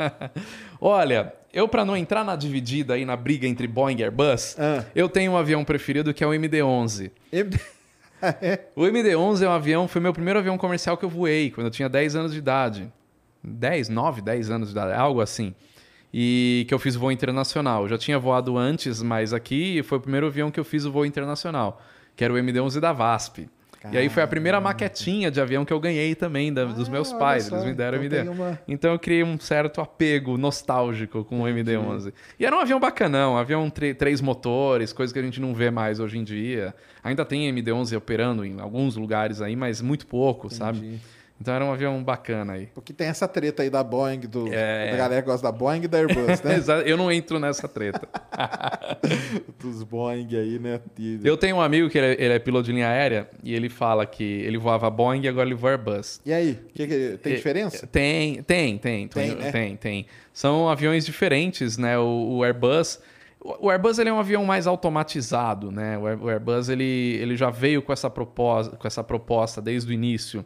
Olha, 0.80 1.32
eu 1.52 1.68
para 1.68 1.84
não 1.84 1.96
entrar 1.96 2.24
na 2.24 2.36
dividida 2.36 2.94
aí 2.94 3.04
na 3.04 3.16
briga 3.16 3.46
entre 3.46 3.66
Boeing 3.66 3.98
e 3.98 4.02
Airbus, 4.02 4.56
Ah. 4.58 4.84
eu 4.94 5.08
tenho 5.08 5.32
um 5.32 5.36
avião 5.36 5.64
preferido 5.64 6.12
que 6.12 6.22
é 6.24 6.26
o 6.26 6.32
MD-11. 6.32 7.10
M- 7.32 7.50
é. 8.22 8.60
O 8.74 8.82
MD-11 8.84 9.42
é 9.42 9.48
um 9.48 9.52
avião, 9.52 9.86
foi 9.88 10.00
meu 10.00 10.12
primeiro 10.12 10.38
avião 10.38 10.56
comercial 10.56 10.96
que 10.96 11.04
eu 11.04 11.10
voei 11.10 11.50
quando 11.50 11.66
eu 11.66 11.70
tinha 11.70 11.88
10 11.88 12.16
anos 12.16 12.32
de 12.32 12.38
idade. 12.38 12.90
10, 13.42 13.90
9, 13.90 14.22
10 14.22 14.50
anos 14.50 14.68
de 14.68 14.72
idade, 14.74 14.94
algo 14.98 15.20
assim. 15.20 15.54
E 16.16 16.64
que 16.68 16.72
eu 16.72 16.78
fiz 16.78 16.94
voo 16.94 17.10
internacional. 17.10 17.82
Eu 17.82 17.88
já 17.88 17.98
tinha 17.98 18.18
voado 18.20 18.56
antes, 18.56 19.02
mas 19.02 19.32
aqui 19.32 19.82
foi 19.82 19.98
o 19.98 20.00
primeiro 20.00 20.28
avião 20.28 20.48
que 20.48 20.60
eu 20.60 20.64
fiz 20.64 20.84
o 20.84 20.92
voo 20.92 21.04
internacional, 21.04 21.82
que 22.14 22.22
era 22.22 22.32
o 22.32 22.38
MD-11 22.38 22.78
da 22.78 22.92
VASP. 22.92 23.48
E 23.92 23.98
aí 23.98 24.08
foi 24.08 24.22
a 24.22 24.26
primeira 24.26 24.58
maquetinha 24.62 25.30
de 25.30 25.38
avião 25.40 25.62
que 25.62 25.72
eu 25.72 25.78
ganhei 25.78 26.14
também 26.14 26.50
da- 26.50 26.64
dos 26.64 26.88
Ah, 26.88 26.92
meus 26.92 27.10
olha 27.10 27.18
pais. 27.18 27.44
só, 27.44 27.56
Eles 27.56 27.66
me 27.66 27.74
deram 27.74 28.02
então 28.02 28.18
MD. 28.18 28.30
uma- 28.30 28.58
Então 28.66 28.92
eu 28.92 28.98
criei 28.98 29.22
um 29.22 29.38
certo 29.38 29.78
apego 29.80 30.38
nostálgico 30.38 31.22
com 31.24 31.42
o 31.42 31.48
MD-11. 31.48 32.10
E 32.40 32.46
era 32.46 32.56
um 32.56 32.60
avião 32.60 32.80
bacanão, 32.80 33.34
um 33.34 33.36
avião 33.36 33.68
três 33.68 34.22
motores, 34.22 34.90
coisa 34.90 35.12
que 35.12 35.18
a 35.18 35.22
gente 35.22 35.38
não 35.38 35.52
vê 35.52 35.70
mais 35.70 36.00
hoje 36.00 36.16
em 36.16 36.24
dia. 36.24 36.74
Ainda 37.02 37.26
tem 37.26 37.46
MD-11 37.48 37.94
operando 37.94 38.42
em 38.42 38.58
alguns 38.58 38.96
lugares 38.96 39.42
aí, 39.42 39.54
mas 39.54 39.82
muito 39.82 40.06
pouco, 40.06 40.48
sabe? 40.48 40.98
Então 41.44 41.52
era 41.54 41.62
um 41.62 41.70
avião 41.74 42.02
bacana 42.02 42.54
aí. 42.54 42.68
Porque 42.74 42.90
tem 42.94 43.06
essa 43.06 43.28
treta 43.28 43.62
aí 43.62 43.68
da 43.68 43.84
Boeing, 43.84 44.20
do, 44.20 44.50
É. 44.50 44.92
da 44.92 44.96
galera 44.96 45.20
que 45.20 45.28
gosta 45.28 45.46
da 45.46 45.52
Boeing 45.52 45.82
e 45.82 45.86
da 45.86 45.98
Airbus, 45.98 46.40
né? 46.40 46.54
Eu 46.86 46.96
não 46.96 47.12
entro 47.12 47.38
nessa 47.38 47.68
treta. 47.68 48.08
Dos 49.60 49.82
Boeing 49.82 50.26
aí, 50.34 50.58
né? 50.58 50.80
Eu 51.22 51.36
tenho 51.36 51.56
um 51.56 51.60
amigo 51.60 51.90
que 51.90 51.98
ele 51.98 52.06
é, 52.06 52.24
ele 52.24 52.32
é 52.32 52.38
piloto 52.38 52.64
de 52.64 52.72
linha 52.72 52.88
aérea 52.88 53.28
e 53.42 53.54
ele 53.54 53.68
fala 53.68 54.06
que 54.06 54.24
ele 54.24 54.56
voava 54.56 54.88
Boeing 54.88 55.20
e 55.22 55.28
agora 55.28 55.46
ele 55.46 55.54
voa 55.54 55.72
Airbus. 55.72 56.18
E 56.24 56.32
aí, 56.32 56.58
que 56.74 56.86
que- 56.86 57.18
tem 57.22 57.34
É, 57.34 57.36
diferença? 57.36 57.86
Tem, 57.88 58.42
tem, 58.42 58.78
tem. 58.78 59.06
Tem, 59.06 59.08
Tem, 59.08 59.34
né? 59.36 59.52
tem, 59.52 59.76
tem. 59.76 60.06
São 60.32 60.66
aviões 60.66 61.04
diferentes, 61.04 61.76
né? 61.76 61.98
O, 61.98 62.36
o 62.38 62.42
Airbus. 62.44 62.98
O 63.38 63.68
Airbus 63.70 63.98
ele 63.98 64.08
é 64.08 64.12
um 64.14 64.18
avião 64.18 64.46
mais 64.46 64.66
automatizado, 64.66 65.70
né? 65.70 65.98
O 65.98 66.26
Airbus 66.30 66.70
ele, 66.70 67.18
ele 67.20 67.36
já 67.36 67.50
veio 67.50 67.82
com 67.82 67.92
essa, 67.92 68.08
proposta, 68.08 68.74
com 68.76 68.86
essa 68.86 69.04
proposta 69.04 69.60
desde 69.60 69.90
o 69.90 69.92
início. 69.92 70.42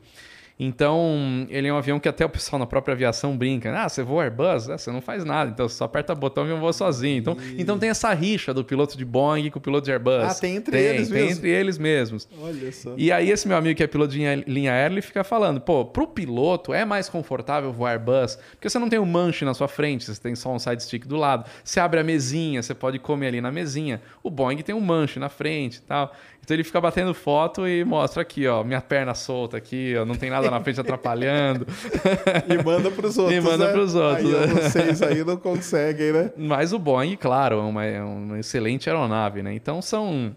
Então, 0.61 1.47
ele 1.51 1.69
é 1.69 1.73
um 1.73 1.77
avião 1.77 2.01
que 2.01 2.09
até 2.09 2.25
o 2.25 2.29
pessoal 2.29 2.59
na 2.59 2.67
própria 2.67 2.93
aviação 2.93 3.37
brinca. 3.37 3.73
Ah, 3.79 3.89
você 3.89 4.03
voa 4.03 4.25
Airbus? 4.25 4.69
Ah, 4.69 4.77
você 4.77 4.91
não 4.91 5.01
faz 5.01 5.25
nada, 5.25 5.51
então 5.51 5.69
você 5.69 5.77
só 5.77 5.85
aperta 5.85 6.13
o 6.13 6.17
botão 6.17 6.43
e 6.43 6.47
avião 6.47 6.59
voa 6.61 6.73
sozinho. 6.73 7.17
Então, 7.19 7.37
então 7.57 7.79
tem 7.79 7.91
essa 7.91 8.13
rixa 8.13 8.53
do 8.53 8.65
piloto 8.65 8.99
de 8.99 9.05
Boeing 9.05 9.51
com 9.51 9.59
o 9.59 9.63
piloto 9.63 9.85
de 9.85 9.93
Airbus. 9.93 10.25
Ah, 10.25 10.35
tem 10.35 10.57
entre 10.57 10.77
tem, 10.77 10.87
eles 10.87 11.09
tem 11.09 11.23
mesmo? 11.23 11.39
entre 11.39 11.51
eles 11.51 11.79
mesmos. 11.79 12.29
Olha 12.43 12.73
só. 12.73 12.93
E 12.97 13.13
aí 13.13 13.31
esse 13.31 13.47
meu 13.47 13.57
amigo 13.57 13.77
que 13.77 13.83
é 13.85 13.87
piloto 13.87 14.11
de 14.13 14.19
linha- 14.19 14.45
linha 14.47 14.73
aérea, 14.73 14.95
ele 14.95 15.03
fica 15.03 15.23
falando, 15.23 15.61
pô, 15.61 15.85
pro 15.85 16.09
piloto 16.09 16.75
é 16.75 16.85
mais 16.85 17.09
confortável 17.09 17.73
voar 17.73 17.93
Airbus, 17.93 18.37
porque 18.53 18.69
você 18.69 18.79
não 18.81 18.89
tem 18.89 18.99
um 18.99 19.07
manche 19.07 19.45
na 19.45 19.55
sua 19.55 19.69
frente, 19.69 20.05
você 20.05 20.21
tem 20.21 20.35
só 20.35 20.53
um 20.53 20.59
side 20.59 20.83
stick 20.83 21.07
do 21.07 21.17
lado. 21.17 21.49
Você 21.63 21.79
abre 21.79 22.01
a 22.01 22.05
mesinha, 22.05 22.63
você 22.63 22.75
pode 22.75 22.99
comer 22.99 23.29
ali 23.29 23.41
na 23.41 23.53
mesinha. 23.53 24.03
O 24.25 24.31
Boeing 24.31 24.57
tem 24.63 24.75
um 24.75 24.81
manche 24.81 25.21
na 25.21 25.29
frente 25.29 25.77
e 25.77 25.83
tal. 25.83 26.13
Então 26.43 26.55
ele 26.55 26.65
fica 26.65 26.81
batendo 26.81 27.13
foto 27.13 27.69
e 27.69 27.85
mostra 27.85 28.23
aqui, 28.23 28.47
ó, 28.47 28.65
minha 28.65 28.81
perna 28.81 29.15
solta 29.15 29.59
aqui, 29.59 29.95
ó, 29.97 30.05
não 30.07 30.15
tem 30.15 30.31
nada 30.31 30.51
na 30.51 30.61
frente 30.61 30.81
atrapalhando. 30.81 31.67
E 32.49 32.63
manda 32.65 32.91
pros 32.91 33.19
outros. 33.19 33.37
E 33.37 33.41
manda 33.41 33.67
né? 33.67 33.73
pros 33.73 33.95
outros, 33.95 34.35
Aí 34.35 34.47
né? 34.47 34.47
vocês 34.47 35.03
aí 35.03 35.25
não 35.25 35.37
conseguem, 35.37 36.13
né? 36.13 36.33
Mas 36.37 36.73
o 36.73 36.79
Boeing, 36.79 37.17
claro, 37.17 37.57
é 37.57 37.63
uma, 37.63 37.85
é 37.85 38.03
uma 38.03 38.39
excelente 38.39 38.89
aeronave, 38.89 39.43
né? 39.43 39.53
Então 39.53 39.83
são 39.83 40.35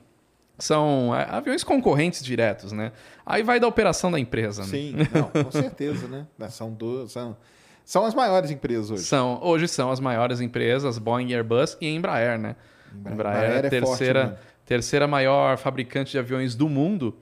são 0.61 1.11
aviões 1.13 1.63
concorrentes 1.63 2.23
diretos, 2.23 2.71
né? 2.71 2.91
Aí 3.25 3.41
vai 3.41 3.59
da 3.59 3.67
operação 3.67 4.11
da 4.11 4.19
empresa, 4.19 4.61
né? 4.61 4.67
Sim, 4.67 4.95
não, 5.13 5.43
com 5.43 5.51
certeza, 5.51 6.07
né? 6.07 6.25
São 6.49 6.71
duas. 6.71 7.11
São, 7.11 7.35
são 7.83 8.05
as 8.05 8.13
maiores 8.13 8.51
empresas 8.51 8.91
hoje. 8.91 9.03
São, 9.03 9.39
hoje 9.41 9.67
são 9.67 9.91
as 9.91 9.99
maiores 9.99 10.39
empresas, 10.39 10.97
Boeing, 10.97 11.33
Airbus 11.33 11.77
e 11.81 11.87
Embraer, 11.87 12.37
né? 12.37 12.55
Embraer- 12.93 13.13
Embraer, 13.13 13.43
é 13.43 13.53
a 13.53 13.57
é 13.57 13.61
forte, 13.61 13.69
terceira, 13.69 14.23
né? 14.25 14.37
Terceira 14.71 15.05
maior 15.05 15.57
fabricante 15.57 16.11
de 16.11 16.17
aviões 16.17 16.55
do 16.55 16.69
mundo, 16.69 17.13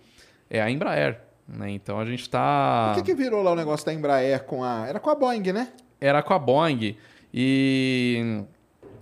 é 0.47 0.61
a 0.61 0.69
Embraer. 0.69 1.19
Né? 1.47 1.71
Então 1.71 1.99
a 1.99 2.05
gente 2.05 2.29
tá. 2.29 2.91
O 2.91 2.97
que, 2.97 3.01
que 3.01 3.15
virou 3.15 3.41
lá 3.41 3.53
o 3.53 3.55
negócio 3.55 3.83
da 3.83 3.91
Embraer 3.91 4.43
com 4.43 4.63
a. 4.63 4.85
Era 4.87 4.99
com 4.99 5.09
a 5.09 5.15
Boeing, 5.15 5.51
né? 5.51 5.69
Era 5.99 6.21
com 6.21 6.31
a 6.31 6.37
Boeing. 6.37 6.95
E 7.33 8.43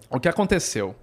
o 0.09 0.17
que 0.17 0.29
aconteceu? 0.29 0.95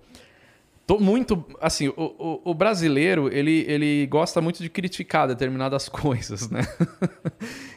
Tô 0.86 0.98
muito. 0.98 1.42
Assim, 1.60 1.88
o, 1.88 1.94
o, 1.96 2.50
o 2.50 2.54
brasileiro, 2.54 3.32
ele, 3.32 3.64
ele 3.66 4.06
gosta 4.06 4.40
muito 4.40 4.62
de 4.62 4.68
criticar 4.68 5.26
determinadas 5.26 5.88
coisas, 5.88 6.50
né? 6.50 6.60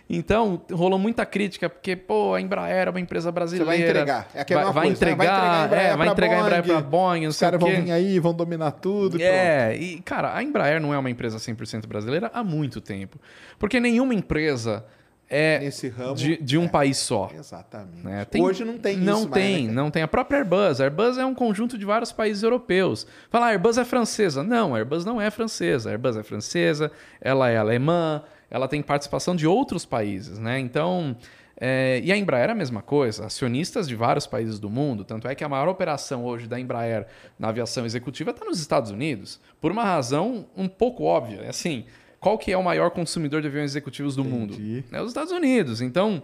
então, 0.10 0.62
rolou 0.72 0.99
muita 0.99 1.26
crítica, 1.26 1.70
porque, 1.70 1.95
pô, 1.95 2.34
a 2.34 2.41
Embraer 2.41 2.88
é 2.88 2.89
uma 2.89 2.99
empresa 2.99 3.32
brasileira. 3.32 3.72
entregar. 3.89 4.28
É 4.34 4.43
vai, 4.53 4.74
vai 4.74 4.88
coisa, 4.88 5.05
né? 5.05 5.16
Vai 5.16 5.28
entregar, 5.28 5.66
entregar 5.66 5.84
é, 5.84 5.95
vai 5.95 6.08
entregar 6.10 6.36
a 6.36 6.41
Embraer 6.41 6.64
Boeing, 6.64 6.82
pra 6.82 6.89
Boeing, 6.89 7.22
não 7.22 7.30
Os 7.30 7.39
caras 7.39 7.60
vão 7.60 7.70
vir 7.70 7.91
aí, 7.91 8.20
vão 8.20 8.34
dominar 8.34 8.72
tudo. 8.72 9.18
e 9.18 9.24
É, 9.24 9.76
e 9.78 10.01
cara, 10.01 10.36
a 10.36 10.43
Embraer 10.43 10.82
não 10.82 10.93
é 10.93 10.97
uma 10.97 11.10
empresa 11.10 11.38
100% 11.38 11.88
brasileira 11.88 12.30
há 12.34 12.43
muito 12.43 12.82
tempo. 12.82 13.18
Porque 13.58 13.80
nenhuma 13.80 14.14
empresa 14.14 14.86
é 15.30 15.60
Nesse 15.60 15.90
ramo, 15.90 16.16
de, 16.16 16.38
de 16.38 16.58
um 16.58 16.66
é. 16.66 16.68
país 16.70 16.98
só. 16.98 17.30
Exatamente. 17.34 18.04
né? 18.06 18.26
Tem- 18.26 18.42
Hoje 18.42 18.64
não 18.64 18.78
tem 18.78 18.98
não 18.98 19.20
isso 19.20 19.30
mais, 19.30 19.44
tem, 19.44 19.56
né, 19.56 19.64
cara? 19.70 19.74
não 19.76 19.92
tem. 19.92 20.04
A 20.04 20.08
própria 20.08 20.38
Airbus. 20.40 20.80
A 20.80 20.86
Airbus 20.86 21.18
é 21.18 21.26
um 21.26 21.34
conjunto 21.36 21.78
de 21.78 21.86
vários 21.86 22.12
países 22.12 22.44
europeus. 22.44 23.06
Fala, 23.30 23.48
a 23.48 23.50
Airbus 23.50 23.78
é 23.78 23.86
francesa. 23.86 24.44
Não, 24.44 24.74
a 24.74 24.78
Airbus 24.78 25.04
não 25.06 25.22
é 25.22 25.30
francesa. 25.30 25.90
A 25.90 25.92
Airbus 25.92 26.16
é 26.18 26.24
francesa, 26.24 26.92
ela 27.20 27.50
é 27.50 27.58
alemã, 27.58 28.24
ela 28.50 28.68
tem 28.68 28.82
participação 28.82 29.36
de 29.36 29.46
outros 29.46 29.86
países, 29.86 30.40
né? 30.40 30.60
Então, 30.60 31.16
é, 31.60 32.00
e 32.04 32.12
a 32.12 32.18
Embraer 32.18 32.50
é 32.50 32.52
a 32.52 32.56
mesma 32.56 32.82
coisa. 32.82 33.26
Acionistas 33.26 33.88
de 33.88 33.96
vários 33.96 34.28
países 34.28 34.60
do 34.60 34.70
mundo. 34.70 35.04
Tanto 35.04 35.28
é 35.28 35.34
que 35.36 35.44
a 35.44 35.50
maior 35.50 35.68
operação 35.68 36.24
hoje 36.24 36.48
da 36.48 36.60
Embraer 36.60 37.08
na 37.38 37.50
aviação 37.50 37.86
executiva 37.86 38.32
está 38.32 38.46
nos 38.46 38.60
Estados 38.60 38.92
Unidos. 38.92 39.40
Por 39.60 39.72
uma 39.72 39.84
razão 39.84 40.46
um 40.56 40.68
pouco 40.68 41.04
óbvia. 41.04 41.42
É 41.42 41.50
Assim, 41.50 41.86
qual 42.20 42.38
que 42.38 42.51
é 42.51 42.57
o 42.57 42.63
maior 42.63 42.91
consumidor 42.91 43.41
de 43.41 43.47
aviões 43.47 43.72
executivos 43.72 44.15
do 44.15 44.24
mundo? 44.24 44.53
Entendi. 44.53 44.84
É 44.91 45.01
os 45.01 45.09
Estados 45.09 45.32
Unidos. 45.32 45.82
Então, 45.82 46.24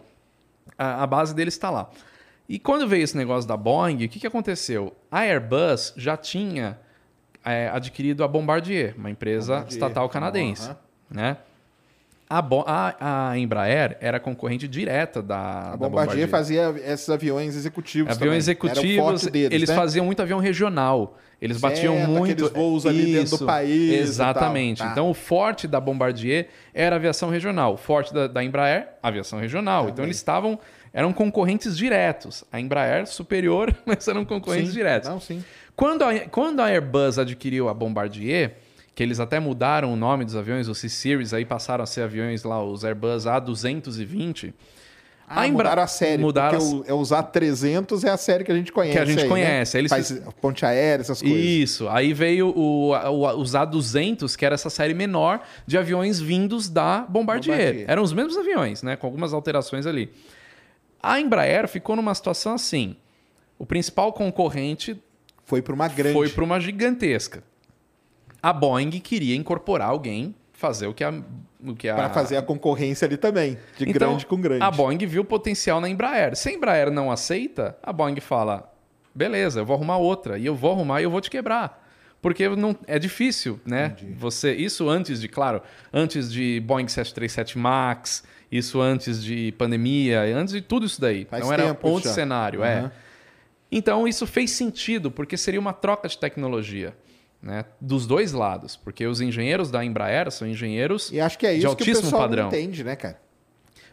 a, 0.77 1.03
a 1.03 1.07
base 1.07 1.33
deles 1.33 1.53
está 1.53 1.69
lá. 1.69 1.89
E 2.47 2.59
quando 2.59 2.87
veio 2.87 3.03
esse 3.03 3.15
negócio 3.15 3.47
da 3.47 3.55
Boeing, 3.55 4.05
o 4.05 4.09
que, 4.09 4.19
que 4.19 4.27
aconteceu? 4.27 4.93
A 5.09 5.19
Airbus 5.19 5.93
já 5.95 6.17
tinha 6.17 6.77
é, 7.43 7.69
adquirido 7.69 8.23
a 8.23 8.27
Bombardier, 8.27 8.95
uma 8.97 9.09
empresa 9.09 9.53
Bombardier. 9.53 9.73
estatal 9.73 10.09
canadense. 10.09 10.65
Aham. 10.65 10.77
Né? 11.09 11.37
A, 12.39 12.95
a- 12.99 13.29
a 13.31 13.38
Embraer 13.38 13.97
era 14.01 14.19
concorrente 14.19 14.67
direta 14.67 15.21
da, 15.21 15.59
A 15.59 15.71
da 15.71 15.77
Bombardier 15.77 16.27
fazia 16.27 16.73
esses 16.86 17.09
aviões 17.09 17.55
executivos 17.55 18.09
Aviões 18.11 18.19
também. 18.19 18.38
executivos, 18.38 19.25
deles, 19.27 19.51
eles 19.51 19.69
né? 19.69 19.75
faziam 19.75 20.05
muito 20.05 20.21
avião 20.21 20.39
regional. 20.39 21.17
Eles 21.41 21.57
batiam 21.59 21.95
Certo, 21.95 22.09
muito. 22.09 22.31
aqueles 22.31 22.49
voos 22.51 22.86
ali 22.86 23.13
dentro 23.13 23.38
do 23.38 23.45
país 23.45 23.91
Exatamente. 23.99 24.81
Tá. 24.81 24.89
Então, 24.91 25.09
o 25.09 25.13
forte 25.13 25.67
da 25.67 25.79
Bombardier 25.79 26.47
era 26.73 26.95
a 26.95 26.97
aviação 26.97 27.29
regional. 27.29 27.73
O 27.73 27.77
forte 27.77 28.13
da, 28.13 28.27
da 28.27 28.43
Embraer, 28.43 28.88
aviação 29.03 29.39
regional. 29.39 29.89
Então, 29.89 30.05
eles 30.05 30.15
estavam. 30.17 30.57
Eram 30.93 31.11
concorrentes 31.11 31.75
diretos. 31.75 32.43
A 32.51 32.59
Embraer 32.59 33.07
superior, 33.07 33.75
mas 33.86 34.07
eram 34.07 34.23
concorrentes 34.23 34.69
Sim. 34.69 34.75
diretos. 34.77 35.09
Não, 35.09 35.19
sim. 35.19 35.43
Quando 35.75 36.03
a, 36.03 36.19
quando 36.29 36.59
a 36.61 36.67
Airbus 36.67 37.17
adquiriu 37.19 37.67
a 37.67 37.73
Bombardier, 37.73 38.57
que 38.95 39.01
eles 39.03 39.19
até 39.19 39.39
mudaram 39.39 39.91
o 39.91 39.95
nome 39.95 40.23
dos 40.25 40.35
aviões, 40.35 40.67
os 40.67 40.77
C-Series, 40.77 41.33
aí 41.33 41.45
passaram 41.45 41.83
a 41.83 41.87
ser 41.87 42.01
aviões 42.01 42.43
lá, 42.43 42.63
os 42.63 42.83
Airbus 42.85 43.25
A220. 43.25 44.53
Ah, 45.27 45.47
Embra- 45.47 45.63
mudaram 45.69 45.83
a 45.83 45.87
série, 45.87 46.21
mudaram 46.21 46.59
porque 46.59 46.91
é 46.91 46.93
os 46.93 47.09
A300 47.11 48.03
é 48.03 48.09
a 48.09 48.17
série 48.17 48.43
que 48.43 48.51
a 48.51 48.55
gente 48.55 48.71
conhece 48.71 48.97
Que 48.97 49.01
a 49.01 49.05
gente 49.05 49.17
aí, 49.19 49.23
né? 49.23 49.29
conhece, 49.29 49.77
aí 49.77 49.81
eles 49.81 49.89
Faz 49.89 50.21
ponte 50.41 50.65
aérea, 50.65 51.01
essas 51.01 51.21
coisas. 51.21 51.39
Isso. 51.39 51.87
Aí 51.89 52.13
veio 52.13 52.49
o, 52.49 52.91
o- 52.91 53.39
os 53.41 53.53
A200, 53.55 54.35
que 54.35 54.45
era 54.45 54.53
essa 54.53 54.69
série 54.69 54.93
menor 54.93 55.41
de 55.65 55.77
aviões 55.77 56.19
vindos 56.19 56.69
da 56.69 56.99
Bombardier. 57.09 57.57
Bombardier. 57.57 57.85
Eram 57.89 58.03
os 58.03 58.13
mesmos 58.13 58.37
aviões, 58.37 58.83
né? 58.83 58.95
Com 58.97 59.07
algumas 59.07 59.33
alterações 59.33 59.87
ali. 59.87 60.11
A 61.01 61.19
Embraer 61.19 61.67
ficou 61.67 61.95
numa 61.95 62.13
situação 62.13 62.53
assim. 62.53 62.95
O 63.57 63.65
principal 63.65 64.11
concorrente 64.13 65.01
Foi 65.45 65.61
para 65.61 65.73
uma 65.73 65.87
grande. 65.87 66.13
foi 66.13 66.29
para 66.29 66.43
uma 66.43 66.59
gigantesca. 66.59 67.43
A 68.43 68.51
Boeing 68.51 68.91
queria 68.99 69.37
incorporar 69.37 69.89
alguém, 69.89 70.35
fazer 70.51 70.85
o 70.87 70.93
que 70.93 71.01
a. 71.01 71.13
O 71.65 71.73
que 71.73 71.87
a... 71.87 71.95
Para 71.95 72.09
fazer 72.09 72.35
a 72.35 72.41
concorrência 72.41 73.05
ali 73.05 73.15
também, 73.15 73.57
de 73.77 73.89
Então, 73.89 74.09
grande 74.09 74.25
com 74.25 74.41
grande. 74.41 74.61
A 74.61 74.69
Boeing 74.69 74.97
viu 74.97 75.23
potencial 75.23 75.79
na 75.79 75.87
Embraer. 75.87 76.35
Se 76.35 76.49
a 76.49 76.51
Embraer 76.51 76.91
não 76.91 77.09
aceita, 77.09 77.77
a 77.81 77.93
Boeing 77.93 78.19
fala: 78.19 78.69
beleza, 79.15 79.61
eu 79.61 79.65
vou 79.65 79.77
arrumar 79.77 79.95
outra. 79.95 80.37
E 80.37 80.45
eu 80.45 80.53
vou 80.53 80.73
arrumar 80.73 80.99
e 80.99 81.05
eu 81.05 81.09
vou 81.09 81.21
te 81.21 81.29
quebrar. 81.29 81.81
Porque 82.21 82.49
não, 82.49 82.75
é 82.85 82.99
difícil, 82.99 83.59
né? 83.65 83.95
Você, 84.17 84.53
isso 84.53 84.89
antes 84.89 85.21
de, 85.21 85.27
claro, 85.29 85.61
antes 85.93 86.31
de 86.31 86.61
Boeing 86.65 86.87
737 86.87 87.57
MAX, 87.57 88.23
isso 88.51 88.79
antes 88.81 89.23
de 89.23 89.53
pandemia, 89.53 90.21
antes 90.21 90.53
de 90.53 90.61
tudo 90.61 90.85
isso 90.85 90.99
daí. 90.99 91.25
Faz 91.25 91.43
então 91.43 91.53
era 91.53 91.77
outro 91.81 92.09
já. 92.09 92.15
cenário, 92.15 92.63
é. 92.63 92.79
Aham. 92.79 92.91
Então 93.71 94.07
isso 94.07 94.27
fez 94.27 94.51
sentido, 94.51 95.09
porque 95.09 95.35
seria 95.35 95.59
uma 95.59 95.73
troca 95.73 96.07
de 96.07 96.17
tecnologia. 96.17 96.93
Né, 97.43 97.65
dos 97.81 98.07
dois 98.07 98.31
lados, 98.31 98.77
porque 98.77 99.05
os 99.05 99.19
engenheiros 99.19 99.69
da 99.69 99.83
Embraer 99.83 100.31
são 100.31 100.47
engenheiros 100.47 101.11
E 101.11 101.19
acho 101.19 101.37
que 101.37 101.45
é 101.45 101.51
de 101.51 101.57
isso 101.57 101.75
que 101.75 101.83
o 101.83 101.87
altíssimo 101.89 102.17
padrão. 102.17 102.49
não 102.49 102.57
entende, 102.57 102.85
né, 102.85 102.95
cara? 102.95 103.19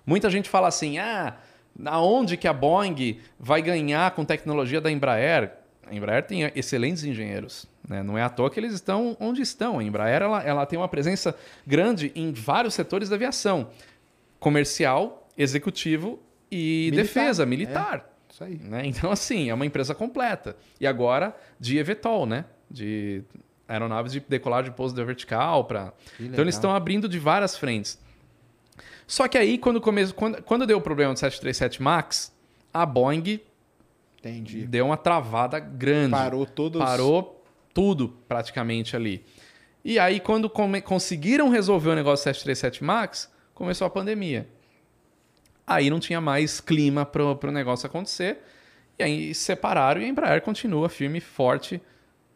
Muita 0.06 0.30
gente 0.30 0.48
fala 0.48 0.68
assim: 0.68 0.98
ah, 0.98 1.36
aonde 1.84 2.36
que 2.36 2.46
a 2.46 2.52
Boeing 2.52 3.18
vai 3.40 3.60
ganhar 3.60 4.08
com 4.12 4.24
tecnologia 4.24 4.80
da 4.80 4.88
Embraer? 4.88 5.50
A 5.84 5.92
Embraer 5.92 6.24
tem 6.24 6.44
excelentes 6.54 7.02
engenheiros. 7.02 7.66
Né? 7.88 8.04
Não 8.04 8.16
é 8.16 8.22
à 8.22 8.28
toa 8.28 8.48
que 8.48 8.60
eles 8.60 8.72
estão 8.72 9.16
onde 9.18 9.42
estão. 9.42 9.80
A 9.80 9.82
Embraer 9.82 10.22
ela, 10.22 10.40
ela 10.44 10.64
tem 10.64 10.78
uma 10.78 10.88
presença 10.88 11.34
grande 11.66 12.12
em 12.14 12.32
vários 12.32 12.72
setores 12.74 13.08
da 13.08 13.16
aviação: 13.16 13.70
comercial, 14.38 15.28
executivo 15.36 16.22
e 16.50 16.90
Militar, 16.92 17.02
defesa, 17.02 17.46
militar. 17.46 18.10
Isso 18.30 18.44
aí. 18.44 18.60
né? 18.62 18.82
Então, 18.86 19.10
assim, 19.10 19.50
é 19.50 19.54
uma 19.54 19.66
empresa 19.66 19.92
completa. 19.92 20.56
E 20.80 20.86
agora 20.86 21.36
de 21.58 21.78
eVTOL, 21.78 22.26
né? 22.26 22.44
De 22.70 23.22
aeronaves 23.66 24.12
de 24.12 24.20
decolagem 24.20 24.70
de 24.70 24.76
pouso 24.76 24.94
de 24.94 25.04
vertical. 25.04 25.64
Pra... 25.64 25.92
Então, 26.18 26.42
eles 26.42 26.54
estão 26.54 26.74
abrindo 26.74 27.08
de 27.08 27.18
várias 27.18 27.56
frentes. 27.56 27.98
Só 29.06 29.26
que 29.26 29.36
aí, 29.36 29.58
quando, 29.58 29.80
come... 29.80 30.12
quando, 30.12 30.42
quando 30.42 30.66
deu 30.66 30.78
o 30.78 30.80
problema 30.80 31.12
do 31.12 31.18
737 31.18 31.82
MAX, 31.82 32.32
a 32.72 32.86
Boeing 32.86 33.40
Entendi. 34.18 34.66
deu 34.66 34.86
uma 34.86 34.96
travada 34.96 35.58
grande. 35.58 36.12
Parou 36.12 36.46
todos. 36.46 36.80
Parou 36.80 37.42
tudo 37.74 38.10
praticamente 38.28 38.94
ali. 38.94 39.24
E 39.84 39.98
aí, 39.98 40.20
quando 40.20 40.48
come- 40.50 40.82
conseguiram 40.82 41.48
resolver 41.48 41.90
o 41.90 41.94
negócio 41.94 42.22
do 42.22 42.34
737 42.34 42.84
MAX, 42.84 43.30
começou 43.54 43.86
a 43.86 43.90
pandemia. 43.90 44.46
Aí 45.66 45.88
não 45.88 46.00
tinha 46.00 46.20
mais 46.20 46.60
clima 46.60 47.06
para 47.06 47.22
o 47.24 47.52
negócio 47.52 47.86
acontecer. 47.86 48.38
E 48.98 49.02
aí 49.02 49.34
separaram 49.34 50.00
e 50.00 50.04
a 50.04 50.08
Embraer 50.08 50.42
continua 50.42 50.88
firme 50.88 51.18
e 51.18 51.20
forte, 51.22 51.80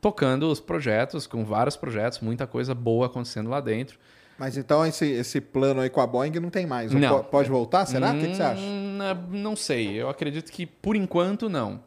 tocando 0.05 0.51
os 0.51 0.61
projetos, 0.61 1.27
com 1.27 1.47
vários 1.47 1.77
projetos, 1.79 2.21
muita 2.21 2.47
coisa 2.47 2.75
boa 2.75 3.07
acontecendo 3.07 3.49
lá 3.49 3.59
dentro. 3.59 3.99
Mas 4.39 4.59
então 4.59 4.85
esse, 4.85 5.07
esse 5.07 5.41
plano 5.41 5.81
aí 5.81 5.89
com 5.89 6.01
a 6.03 6.07
Boeing 6.07 6.39
não 6.41 6.51
tem 6.51 6.67
mais. 6.67 6.93
Não. 6.93 7.23
Po- 7.23 7.31
Pode 7.31 7.49
voltar? 7.49 7.87
Será? 7.87 8.11
O 8.13 8.19
que, 8.19 8.29
que 8.29 8.35
você 8.37 8.43
acha? 8.43 8.61
Hum, 8.61 8.99
Não 9.31 9.57
sei. 9.57 9.95
Eu 9.95 10.11
acredito 10.11 10.53
que 10.53 10.67
por 10.67 10.95
enquanto 10.95 11.49
não. 11.49 11.81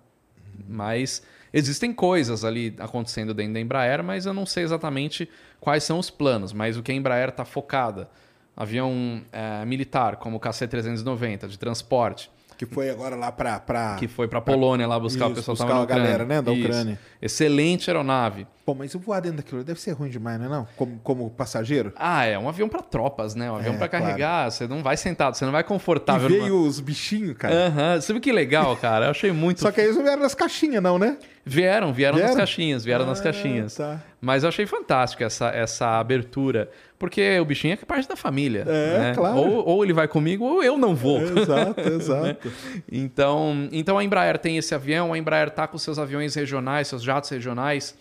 Mas 0.68 1.22
existem 1.54 1.94
coisas 1.94 2.44
ali 2.44 2.76
acontecendo 2.80 3.36
dentro 3.36 3.54
da 3.54 3.60
Embraer, 3.60 4.04
mas 4.04 4.26
eu 4.26 4.34
não 4.34 4.48
sei 4.48 4.64
exatamente 4.64 5.30
quais 5.60 5.84
são 5.84 6.00
os 6.00 6.10
planos. 6.10 6.54
Mas 6.54 6.76
o 6.76 6.82
que 6.82 6.92
a 6.92 6.96
Embraer 6.96 7.30
está 7.30 7.46
focada 7.46 8.10
avião 8.56 9.22
é, 9.32 9.64
militar, 9.66 10.16
como 10.16 10.38
o 10.38 10.40
KC-390, 10.40 11.48
de 11.48 11.60
transporte, 11.60 12.32
Que 12.58 12.66
foi 12.66 12.90
agora 12.90 13.16
lá 13.16 13.32
pra. 13.32 13.60
pra... 13.60 13.96
que 14.00 14.08
foi 14.08 14.28
para 14.28 14.42
Polônia 14.42 14.88
lá 14.88 15.00
buscar 15.00 15.26
o 15.26 15.28
Isso, 15.28 15.36
pessoal 15.36 15.56
que 15.56 15.62
buscar 15.64 15.74
tava 15.80 15.84
a 15.84 15.86
galera, 15.86 16.26
né, 16.26 16.42
da 16.42 16.52
Isso. 16.52 16.62
Ucrânia. 16.68 17.00
Excelente 17.22 17.90
aeronave. 17.90 18.48
Pô, 18.66 18.74
mas 18.74 18.94
eu 18.94 19.00
voar 19.00 19.22
dentro 19.22 19.38
daquilo 19.38 19.64
deve 19.64 19.80
ser 19.80 19.92
ruim 19.92 20.10
demais, 20.10 20.38
não 20.40 20.46
é? 20.48 20.50
Não? 20.50 20.68
Como, 20.76 21.00
como 21.02 21.30
passageiro? 21.30 21.94
Ah, 21.96 22.26
é 22.26 22.38
um 22.38 22.50
avião 22.50 22.68
para 22.68 22.82
tropas, 22.82 23.34
né? 23.36 23.50
Um 23.50 23.56
avião 23.56 23.76
É, 23.76 23.78
para 23.78 23.88
carregar. 23.88 24.52
Você 24.52 24.68
não 24.68 24.82
vai 24.84 24.98
sentado, 24.98 25.36
você 25.36 25.46
não 25.46 25.52
vai 25.54 25.62
E 25.62 25.64
confortável. 25.64 26.28
veio 26.28 26.48
numa- 26.56 26.68
os 26.68 26.80
bichinhos, 26.80 27.38
cara. 27.38 27.54
Aham, 27.68 28.02
Você 28.02 28.12
viu 28.12 28.22
que 28.22 28.32
legal, 28.32 28.76
cara? 28.76 29.06
Eu 29.06 29.12
achei 29.12 29.32
muito. 29.32 29.62
Só 29.62 29.72
que 29.72 29.80
aí 29.80 29.86
eles 29.88 29.96
não 29.96 30.04
vieram 30.04 30.22
nas 30.22 30.36
caixinhas, 30.36 30.82
não, 30.84 30.98
né? 31.00 31.18
Vieram, 31.46 31.94
vieram, 31.94 32.16
nas 32.18 32.24
Vieram? 32.26 32.38
caixinhas, 32.38 32.84
vieram 32.84 33.06
nas 33.06 33.22
Ah, 33.22 33.24
caixinhas. 33.24 33.76
tá. 33.76 34.02
Mas 34.20 34.44
eu 34.44 34.50
achei 34.50 34.66
fantástico 34.66 35.24
essa, 35.24 35.48
essa 35.50 36.00
abertura. 36.00 36.70
Porque 37.00 37.40
o 37.40 37.46
bichinho 37.46 37.74
é 37.74 37.78
parte 37.78 38.10
da 38.10 38.16
família. 38.16 38.66
É, 38.68 39.00
né? 39.00 39.14
claro. 39.16 39.38
Ou, 39.38 39.68
ou 39.68 39.84
ele 39.84 39.94
vai 39.94 40.08
comigo 40.08 40.44
ou 40.44 40.64
eu 40.64 40.78
não 40.78 40.96
vou. 40.96 41.22
Exato, 41.22 41.82
exato. 41.88 42.52
Então, 42.92 43.70
então 43.72 43.98
a 43.98 44.04
Embraer 44.04 44.38
tem 44.40 44.58
esse 44.58 44.74
avião, 44.74 45.14
a 45.14 45.18
Embraer 45.18 45.50
está 45.50 45.68
com 45.68 45.78
seus 45.78 46.00
aviões 46.00 46.34
regionais, 46.34 46.88
seus 46.88 47.04
jatos 47.04 47.30
regionais, 47.30 47.96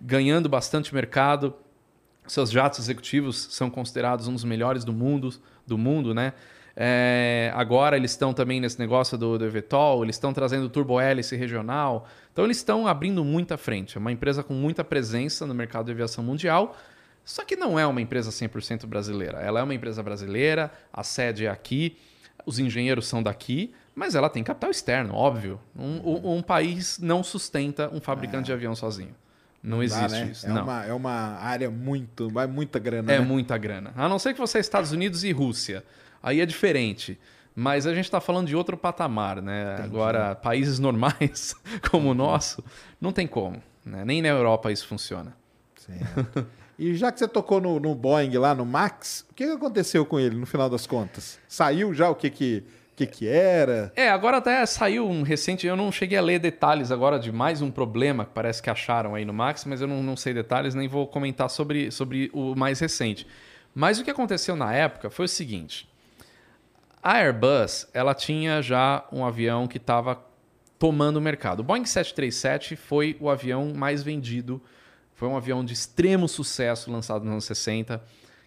ganhando 0.00 0.48
bastante 0.48 0.94
mercado. 0.94 1.54
Seus 2.26 2.50
jatos 2.50 2.78
executivos 2.78 3.48
são 3.50 3.70
considerados 3.70 4.28
um 4.28 4.34
dos 4.34 4.44
melhores 4.44 4.84
do 4.84 4.92
mundo, 4.92 5.30
do 5.66 5.78
mundo, 5.78 6.14
né? 6.14 6.32
É, 6.76 7.52
agora 7.54 7.96
eles 7.96 8.10
estão 8.10 8.34
também 8.34 8.60
nesse 8.60 8.78
negócio 8.80 9.16
do, 9.16 9.38
do 9.38 9.44
eVTOL, 9.44 10.02
eles 10.02 10.16
estão 10.16 10.32
trazendo 10.32 10.68
turbo 10.68 11.00
hélice 11.00 11.36
regional. 11.36 12.06
Então 12.32 12.44
eles 12.44 12.56
estão 12.56 12.86
abrindo 12.86 13.24
muita 13.24 13.56
frente. 13.56 13.96
É 13.96 14.00
uma 14.00 14.10
empresa 14.10 14.42
com 14.42 14.54
muita 14.54 14.82
presença 14.82 15.46
no 15.46 15.54
mercado 15.54 15.86
de 15.86 15.92
aviação 15.92 16.24
mundial. 16.24 16.76
Só 17.24 17.44
que 17.44 17.56
não 17.56 17.78
é 17.78 17.86
uma 17.86 18.00
empresa 18.00 18.30
100% 18.30 18.86
brasileira. 18.86 19.38
Ela 19.38 19.60
é 19.60 19.62
uma 19.62 19.74
empresa 19.74 20.02
brasileira, 20.02 20.70
a 20.92 21.02
sede 21.02 21.46
é 21.46 21.48
aqui, 21.50 21.96
os 22.44 22.58
engenheiros 22.58 23.06
são 23.06 23.22
daqui, 23.22 23.72
mas 23.94 24.14
ela 24.14 24.28
tem 24.28 24.42
capital 24.44 24.70
externo, 24.70 25.14
óbvio. 25.14 25.58
Um, 25.74 25.96
um- 26.04 26.36
um 26.38 26.42
país 26.42 26.98
não 26.98 27.22
sustenta 27.22 27.88
um 27.92 28.00
fabricante 28.00 28.46
de 28.46 28.52
avião 28.52 28.74
sozinho. 28.74 29.14
Não 29.62 29.82
existe 29.82 30.10
né? 30.10 30.28
isso. 30.30 30.44
É, 30.46 30.50
não. 30.50 30.64
Uma, 30.64 30.84
é 30.84 30.92
uma 30.92 31.10
área 31.38 31.70
muito. 31.70 32.28
Vai 32.28 32.46
muita 32.46 32.78
grana. 32.78 33.10
É 33.10 33.18
né? 33.18 33.24
muita 33.24 33.56
grana. 33.56 33.92
A 33.96 34.06
não 34.08 34.18
ser 34.18 34.34
que 34.34 34.40
você 34.40 34.58
é 34.58 34.60
Estados 34.60 34.92
Unidos 34.92 35.24
e 35.24 35.32
Rússia. 35.32 35.82
Aí 36.22 36.40
é 36.40 36.44
diferente. 36.46 37.18
Mas 37.56 37.86
a 37.86 37.94
gente 37.94 38.04
está 38.04 38.20
falando 38.20 38.48
de 38.48 38.54
outro 38.56 38.76
patamar, 38.76 39.40
né? 39.40 39.76
Agora, 39.82 40.34
países 40.34 40.78
normais 40.80 41.54
como 41.90 42.10
o 42.10 42.14
nosso, 42.14 42.62
não 43.00 43.10
tem 43.12 43.26
como. 43.26 43.62
né? 43.86 44.04
Nem 44.04 44.20
na 44.20 44.28
Europa 44.28 44.70
isso 44.70 44.86
funciona. 44.86 45.34
Certo. 45.76 46.46
E 46.78 46.94
já 46.94 47.12
que 47.12 47.18
você 47.18 47.28
tocou 47.28 47.60
no, 47.60 47.78
no 47.78 47.94
Boeing 47.94 48.36
lá, 48.36 48.54
no 48.54 48.64
Max, 48.64 49.24
o 49.30 49.34
que 49.34 49.44
aconteceu 49.44 50.04
com 50.04 50.18
ele 50.18 50.36
no 50.36 50.46
final 50.46 50.68
das 50.68 50.86
contas? 50.86 51.38
Saiu 51.46 51.94
já 51.94 52.10
o 52.10 52.14
que 52.14 52.28
que, 52.28 52.64
que, 52.96 53.06
que 53.06 53.28
era? 53.28 53.92
É, 53.94 54.08
agora 54.08 54.38
até 54.38 54.64
saiu 54.66 55.08
um 55.08 55.22
recente, 55.22 55.66
eu 55.66 55.76
não 55.76 55.92
cheguei 55.92 56.18
a 56.18 56.22
ler 56.22 56.40
detalhes 56.40 56.90
agora 56.90 57.18
de 57.18 57.30
mais 57.30 57.62
um 57.62 57.70
problema 57.70 58.24
que 58.24 58.32
parece 58.32 58.60
que 58.60 58.68
acharam 58.68 59.14
aí 59.14 59.24
no 59.24 59.32
Max, 59.32 59.64
mas 59.64 59.80
eu 59.80 59.86
não, 59.86 60.02
não 60.02 60.16
sei 60.16 60.34
detalhes, 60.34 60.74
nem 60.74 60.88
vou 60.88 61.06
comentar 61.06 61.48
sobre, 61.48 61.90
sobre 61.92 62.30
o 62.32 62.56
mais 62.56 62.80
recente. 62.80 63.26
Mas 63.74 63.98
o 63.98 64.04
que 64.04 64.10
aconteceu 64.10 64.56
na 64.56 64.72
época 64.72 65.10
foi 65.10 65.26
o 65.26 65.28
seguinte: 65.28 65.88
a 67.02 67.18
Airbus 67.18 67.86
ela 67.92 68.14
tinha 68.14 68.62
já 68.62 69.04
um 69.12 69.24
avião 69.24 69.66
que 69.66 69.76
estava 69.76 70.24
tomando 70.78 71.16
o 71.16 71.20
mercado. 71.20 71.60
O 71.60 71.62
Boeing 71.62 71.84
737 71.84 72.76
foi 72.76 73.16
o 73.20 73.28
avião 73.28 73.72
mais 73.74 74.02
vendido, 74.02 74.60
foi 75.24 75.30
um 75.30 75.36
avião 75.38 75.64
de 75.64 75.72
extremo 75.72 76.28
sucesso 76.28 76.92
lançado 76.92 77.24
nos 77.24 77.32
anos 77.32 77.44
60, 77.46 78.02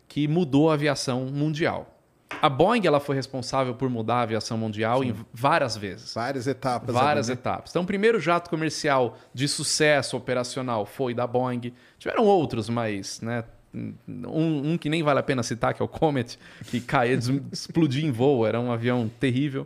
que 0.07 0.27
mudou 0.27 0.69
a 0.69 0.75
aviação 0.75 1.25
mundial. 1.25 1.99
A 2.39 2.47
Boeing 2.47 2.85
ela 2.85 2.99
foi 2.99 3.15
responsável 3.15 3.73
por 3.73 3.89
mudar 3.89 4.17
a 4.17 4.21
aviação 4.21 4.59
mundial 4.59 5.03
em 5.03 5.15
várias 5.33 5.75
vezes. 5.75 6.13
Várias 6.13 6.45
etapas. 6.45 6.93
Várias 6.93 7.29
ali, 7.29 7.35
né? 7.35 7.41
etapas. 7.41 7.71
Então, 7.71 7.81
o 7.81 7.85
primeiro 7.85 8.19
jato 8.19 8.47
comercial 8.47 9.17
de 9.33 9.47
sucesso 9.47 10.15
operacional 10.15 10.85
foi 10.85 11.15
da 11.15 11.25
Boeing. 11.25 11.73
Tiveram 11.97 12.25
outros, 12.25 12.69
mas 12.69 13.21
né, 13.21 13.43
um, 13.73 14.73
um 14.73 14.77
que 14.77 14.87
nem 14.87 15.01
vale 15.01 15.19
a 15.19 15.23
pena 15.23 15.41
citar, 15.41 15.73
que 15.73 15.81
é 15.81 15.85
o 15.85 15.87
Comet, 15.87 16.37
que 16.67 16.79
caiu, 16.79 17.17
explodiu 17.51 18.07
em 18.07 18.11
voo, 18.11 18.45
era 18.45 18.59
um 18.59 18.71
avião 18.71 19.09
terrível. 19.19 19.65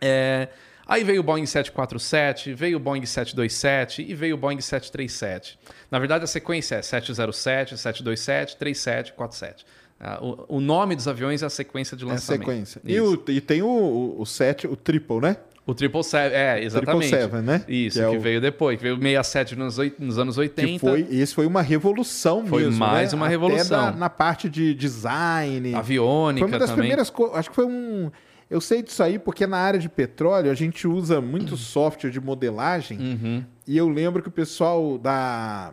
É, 0.00 0.48
aí 0.92 1.04
veio 1.04 1.20
o 1.20 1.22
Boeing 1.24 1.46
747, 1.46 2.52
veio 2.54 2.76
o 2.76 2.80
Boeing 2.80 3.06
727 3.06 4.02
e 4.08 4.14
veio 4.14 4.34
o 4.34 4.38
Boeing 4.38 4.60
737. 4.60 5.58
Na 5.90 5.98
verdade, 5.98 6.24
a 6.24 6.26
sequência 6.26 6.76
é 6.76 6.82
707, 6.82 7.76
727, 7.78 8.56
37, 8.56 9.12
47. 9.14 9.64
Ah, 10.02 10.18
O, 10.22 10.56
o 10.56 10.60
nome 10.60 10.96
dos 10.96 11.06
aviões 11.06 11.42
é 11.42 11.46
a 11.46 11.50
sequência 11.50 11.96
de 11.96 12.04
É 12.04 12.08
a 12.08 12.12
lançamento. 12.12 12.40
sequência. 12.46 12.80
E, 12.84 12.96
Isso. 12.96 13.22
o, 13.26 13.30
e 13.30 13.40
tem 13.40 13.62
o, 13.62 13.66
o, 13.68 14.20
o 14.22 14.26
7, 14.26 14.66
o 14.66 14.74
triple, 14.76 15.20
né? 15.20 15.36
O 15.66 15.72
777, 15.72 16.34
é, 16.34 16.64
exatamente. 16.64 17.08
777, 17.10 17.46
né? 17.46 17.64
Isso, 17.68 17.98
Que 18.00 18.08
que, 18.08 18.14
é 18.14 18.18
o- 18.18 18.20
veio 18.20 18.40
depois, 18.40 18.76
que 18.78 18.82
veio 18.82 18.94
o 18.96 18.98
67 18.98 19.56
nos, 19.56 19.76
nos 19.98 20.18
anos 20.18 20.38
80. 20.38 20.66
Que 20.72 20.78
foi, 20.78 21.06
esse 21.10 21.34
foi 21.34 21.46
uma 21.46 21.60
revolução 21.62 22.46
Foi 22.46 22.64
mesmo. 22.64 22.78
mais 22.78 23.12
né? 23.12 23.16
uma 23.16 23.26
Até 23.26 23.30
revolução. 23.34 23.82
na, 23.86 23.92
na 23.92 24.10
parte 24.10 24.48
de 24.48 24.74
design. 24.74 25.74
aviônica 25.74 26.40
Foi 26.46 26.52
uma 26.54 26.58
das 26.58 26.70
também. 26.70 26.80
primeiras 26.82 27.10
coisas. 27.10 27.36
Acho 27.36 27.50
que 27.50 27.54
foi 27.56 27.66
um. 27.66 28.10
Eu 28.50 28.60
sei 28.60 28.82
disso 28.82 29.00
aí 29.02 29.16
porque 29.18 29.46
na 29.46 29.58
área 29.58 29.78
de 29.78 29.88
petróleo 29.88 30.50
a 30.50 30.54
gente 30.54 30.88
usa 30.88 31.20
muito 31.20 31.56
software 31.56 32.10
de 32.10 32.20
modelagem. 32.20 32.98
Uhum. 32.98 33.44
E 33.66 33.76
eu 33.76 33.88
lembro 33.88 34.20
que 34.22 34.28
o 34.28 34.32
pessoal 34.32 34.98
da. 34.98 35.72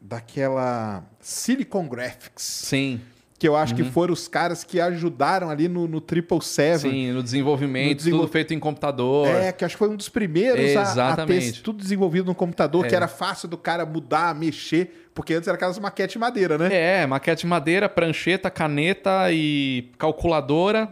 daquela 0.00 1.04
Silicon 1.20 1.86
Graphics, 1.86 2.42
Sim, 2.42 3.00
que 3.38 3.46
eu 3.46 3.54
acho 3.54 3.74
que 3.74 3.84
foram 3.84 4.12
os 4.14 4.26
caras 4.26 4.64
que 4.64 4.80
ajudaram 4.80 5.48
ali 5.50 5.68
no, 5.68 5.86
no 5.86 5.98
777. 6.00 6.80
sim, 6.80 7.12
no 7.12 7.22
desenvolvimento, 7.22 7.88
No 7.90 7.94
desenvol- 7.94 8.20
tudo 8.20 8.32
feito 8.32 8.54
em 8.54 8.58
computador. 8.58 9.28
É, 9.28 9.52
que 9.52 9.64
acho 9.64 9.74
que 9.74 9.78
foi 9.78 9.88
um 9.88 9.96
dos 9.96 10.08
primeiros 10.08 10.74
a- 10.76 11.12
a, 11.12 11.26
ter 11.26 11.52
tudo 11.62 11.78
desenvolvido 11.82 12.26
no 12.26 12.34
computador, 12.34 12.86
É. 12.86 12.88
que 12.88 12.96
era 12.96 13.06
fácil 13.06 13.48
do 13.48 13.56
cara 13.58 13.84
mudar, 13.84 14.34
mexer, 14.34 15.10
porque 15.14 15.34
antes 15.34 15.46
era 15.46 15.56
aquelas 15.56 15.78
maquetes 15.78 16.14
de 16.14 16.18
madeira, 16.18 16.56
né? 16.58 16.68
É, 17.02 17.06
maquete 17.06 17.42
de 17.42 17.46
madeira, 17.46 17.88
prancheta, 17.88 18.48
caneta 18.50 19.30
e 19.30 19.90
calculadora. 19.98 20.88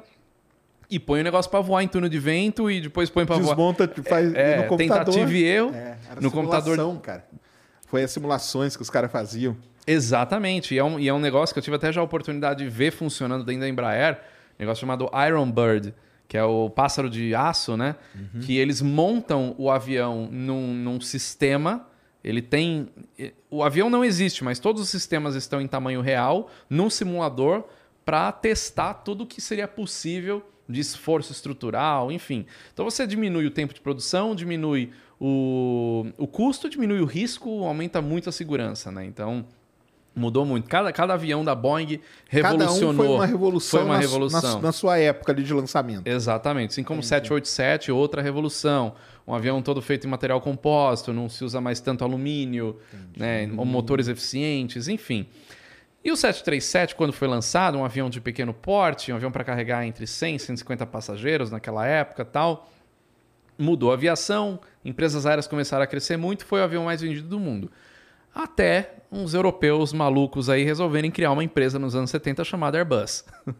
E 0.88 0.98
põe 1.00 1.20
o 1.20 1.24
negócio 1.24 1.50
pra 1.50 1.60
voar 1.60 1.82
em 1.82 1.88
túnel 1.88 2.08
de 2.08 2.18
vento 2.18 2.70
e 2.70 2.80
depois 2.80 3.10
põe 3.10 3.26
pra 3.26 3.36
voar. 3.36 3.56
Desmonta, 3.56 3.90
faz 4.08 4.32
É, 4.34 4.58
no 4.58 4.68
computador. 4.68 5.04
tentativa 5.14 5.32
e 5.32 5.44
erro. 5.44 5.70
É, 5.74 5.96
era 6.10 6.20
no 6.20 6.30
computador. 6.30 6.76
simulação, 6.76 7.00
cara. 7.00 7.26
Foi 7.86 8.02
as 8.04 8.10
simulações 8.10 8.76
que 8.76 8.82
os 8.82 8.90
caras 8.90 9.10
faziam. 9.10 9.56
Exatamente. 9.86 10.74
E 10.74 10.78
é, 10.78 10.84
um, 10.84 10.98
e 10.98 11.08
é 11.08 11.12
um 11.14 11.18
negócio 11.18 11.52
que 11.54 11.58
eu 11.58 11.62
tive 11.62 11.76
até 11.76 11.92
já 11.92 12.00
a 12.00 12.04
oportunidade 12.04 12.62
de 12.64 12.70
ver 12.70 12.90
funcionando 12.92 13.44
dentro 13.44 13.60
da 13.62 13.68
Embraer, 13.68 14.14
um 14.14 14.60
negócio 14.60 14.80
chamado 14.80 15.08
Iron 15.26 15.50
Bird, 15.50 15.94
que 16.28 16.36
é 16.36 16.42
o 16.44 16.68
pássaro 16.70 17.08
de 17.08 17.34
aço, 17.34 17.76
né? 17.76 17.94
Que 18.42 18.56
eles 18.56 18.82
montam 18.82 19.54
o 19.58 19.70
avião 19.70 20.28
num, 20.30 20.74
num 20.74 21.00
sistema. 21.00 21.86
Ele 22.24 22.42
tem. 22.42 22.88
O 23.48 23.62
avião 23.62 23.88
não 23.88 24.04
existe, 24.04 24.42
mas 24.42 24.58
todos 24.58 24.82
os 24.82 24.88
sistemas 24.88 25.36
estão 25.36 25.60
em 25.60 25.68
tamanho 25.68 26.00
real, 26.00 26.50
num 26.68 26.90
simulador, 26.90 27.64
para 28.04 28.32
testar 28.32 28.94
tudo 28.94 29.22
o 29.24 29.26
que 29.26 29.40
seria 29.40 29.68
possível 29.68 30.44
de 30.68 30.80
esforço 30.80 31.32
estrutural, 31.32 32.10
enfim. 32.10 32.46
Então 32.72 32.84
você 32.84 33.06
diminui 33.06 33.46
o 33.46 33.50
tempo 33.50 33.72
de 33.74 33.80
produção, 33.80 34.34
diminui 34.34 34.90
o, 35.20 36.06
o 36.18 36.26
custo, 36.26 36.68
diminui 36.68 37.00
o 37.00 37.04
risco, 37.06 37.64
aumenta 37.64 38.00
muito 38.02 38.28
a 38.28 38.32
segurança, 38.32 38.90
né? 38.92 39.04
Então 39.04 39.44
mudou 40.14 40.46
muito. 40.46 40.68
Cada, 40.68 40.90
cada 40.92 41.14
avião 41.14 41.44
da 41.44 41.54
Boeing 41.54 42.00
revolucionou. 42.28 42.92
Cada 42.94 43.02
um 43.02 43.06
foi 43.06 43.14
uma 43.16 43.26
revolução, 43.26 43.80
Foi 43.80 43.88
uma 43.88 43.94
na, 43.94 44.00
revolução. 44.00 44.54
na- 44.56 44.62
na 44.62 44.72
sua 44.72 44.98
época 44.98 45.32
ali 45.32 45.42
de 45.42 45.52
lançamento. 45.52 46.06
Exatamente. 46.06 46.70
Assim 46.70 46.82
como 46.82 47.00
o 47.00 47.02
787, 47.02 47.92
outra 47.92 48.22
revolução. 48.22 48.94
Um 49.28 49.34
avião 49.34 49.60
todo 49.60 49.82
feito 49.82 50.06
em 50.06 50.10
material 50.10 50.40
composto, 50.40 51.12
não 51.12 51.28
se 51.28 51.44
usa 51.44 51.60
mais 51.60 51.80
tanto 51.80 52.04
alumínio, 52.04 52.78
né? 53.16 53.46
motores 53.46 54.06
eficientes, 54.08 54.86
enfim. 54.88 55.26
E 56.06 56.12
o 56.12 56.16
737, 56.16 56.94
quando 56.94 57.12
foi 57.12 57.26
lançado, 57.26 57.76
um 57.76 57.84
avião 57.84 58.08
de 58.08 58.20
pequeno 58.20 58.54
porte, 58.54 59.10
um 59.10 59.16
avião 59.16 59.32
para 59.32 59.42
carregar 59.42 59.84
entre 59.84 60.06
100 60.06 60.36
e 60.36 60.38
150 60.38 60.86
passageiros 60.86 61.50
naquela 61.50 61.84
época 61.84 62.24
tal, 62.24 62.70
mudou 63.58 63.90
a 63.90 63.94
aviação, 63.94 64.60
empresas 64.84 65.26
aéreas 65.26 65.48
começaram 65.48 65.82
a 65.82 65.86
crescer 65.86 66.16
muito, 66.16 66.46
foi 66.46 66.60
o 66.60 66.62
avião 66.62 66.84
mais 66.84 67.00
vendido 67.00 67.26
do 67.26 67.40
mundo. 67.40 67.72
Até 68.32 68.98
uns 69.10 69.34
europeus 69.34 69.92
malucos 69.92 70.48
aí 70.48 70.62
resolverem 70.62 71.10
criar 71.10 71.32
uma 71.32 71.42
empresa 71.42 71.76
nos 71.76 71.96
anos 71.96 72.10
70 72.10 72.44
chamada 72.44 72.78
Airbus. 72.78 73.24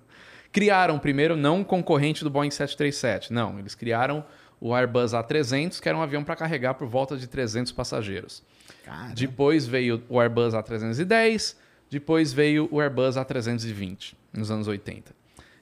criaram 0.53 1.01
primeiro 1.01 1.35
não 1.35 1.57
um 1.57 1.65
concorrente 1.65 2.23
do 2.23 2.31
Boeing 2.31 2.53
737, 2.53 3.33
não, 3.33 3.59
eles 3.59 3.75
criaram 3.75 4.25
o 4.61 4.73
Airbus 4.73 5.11
A300, 5.15 5.81
que 5.81 5.89
era 5.89 5.99
um 5.99 6.03
avião 6.03 6.23
para 6.23 6.37
carregar 6.37 6.75
por 6.75 6.87
volta 6.87 7.17
de 7.17 7.27
300 7.27 7.73
passageiros. 7.73 8.41
Cara, 8.85 9.13
Depois 9.15 9.67
veio 9.67 10.05
o 10.09 10.21
Airbus 10.21 10.55
A310, 10.55 11.66
depois 11.91 12.33
veio 12.33 12.69
o 12.71 12.81
Airbus 12.81 13.17
A320, 13.17 14.15
nos 14.33 14.51
anos 14.51 14.67
80. 14.69 15.15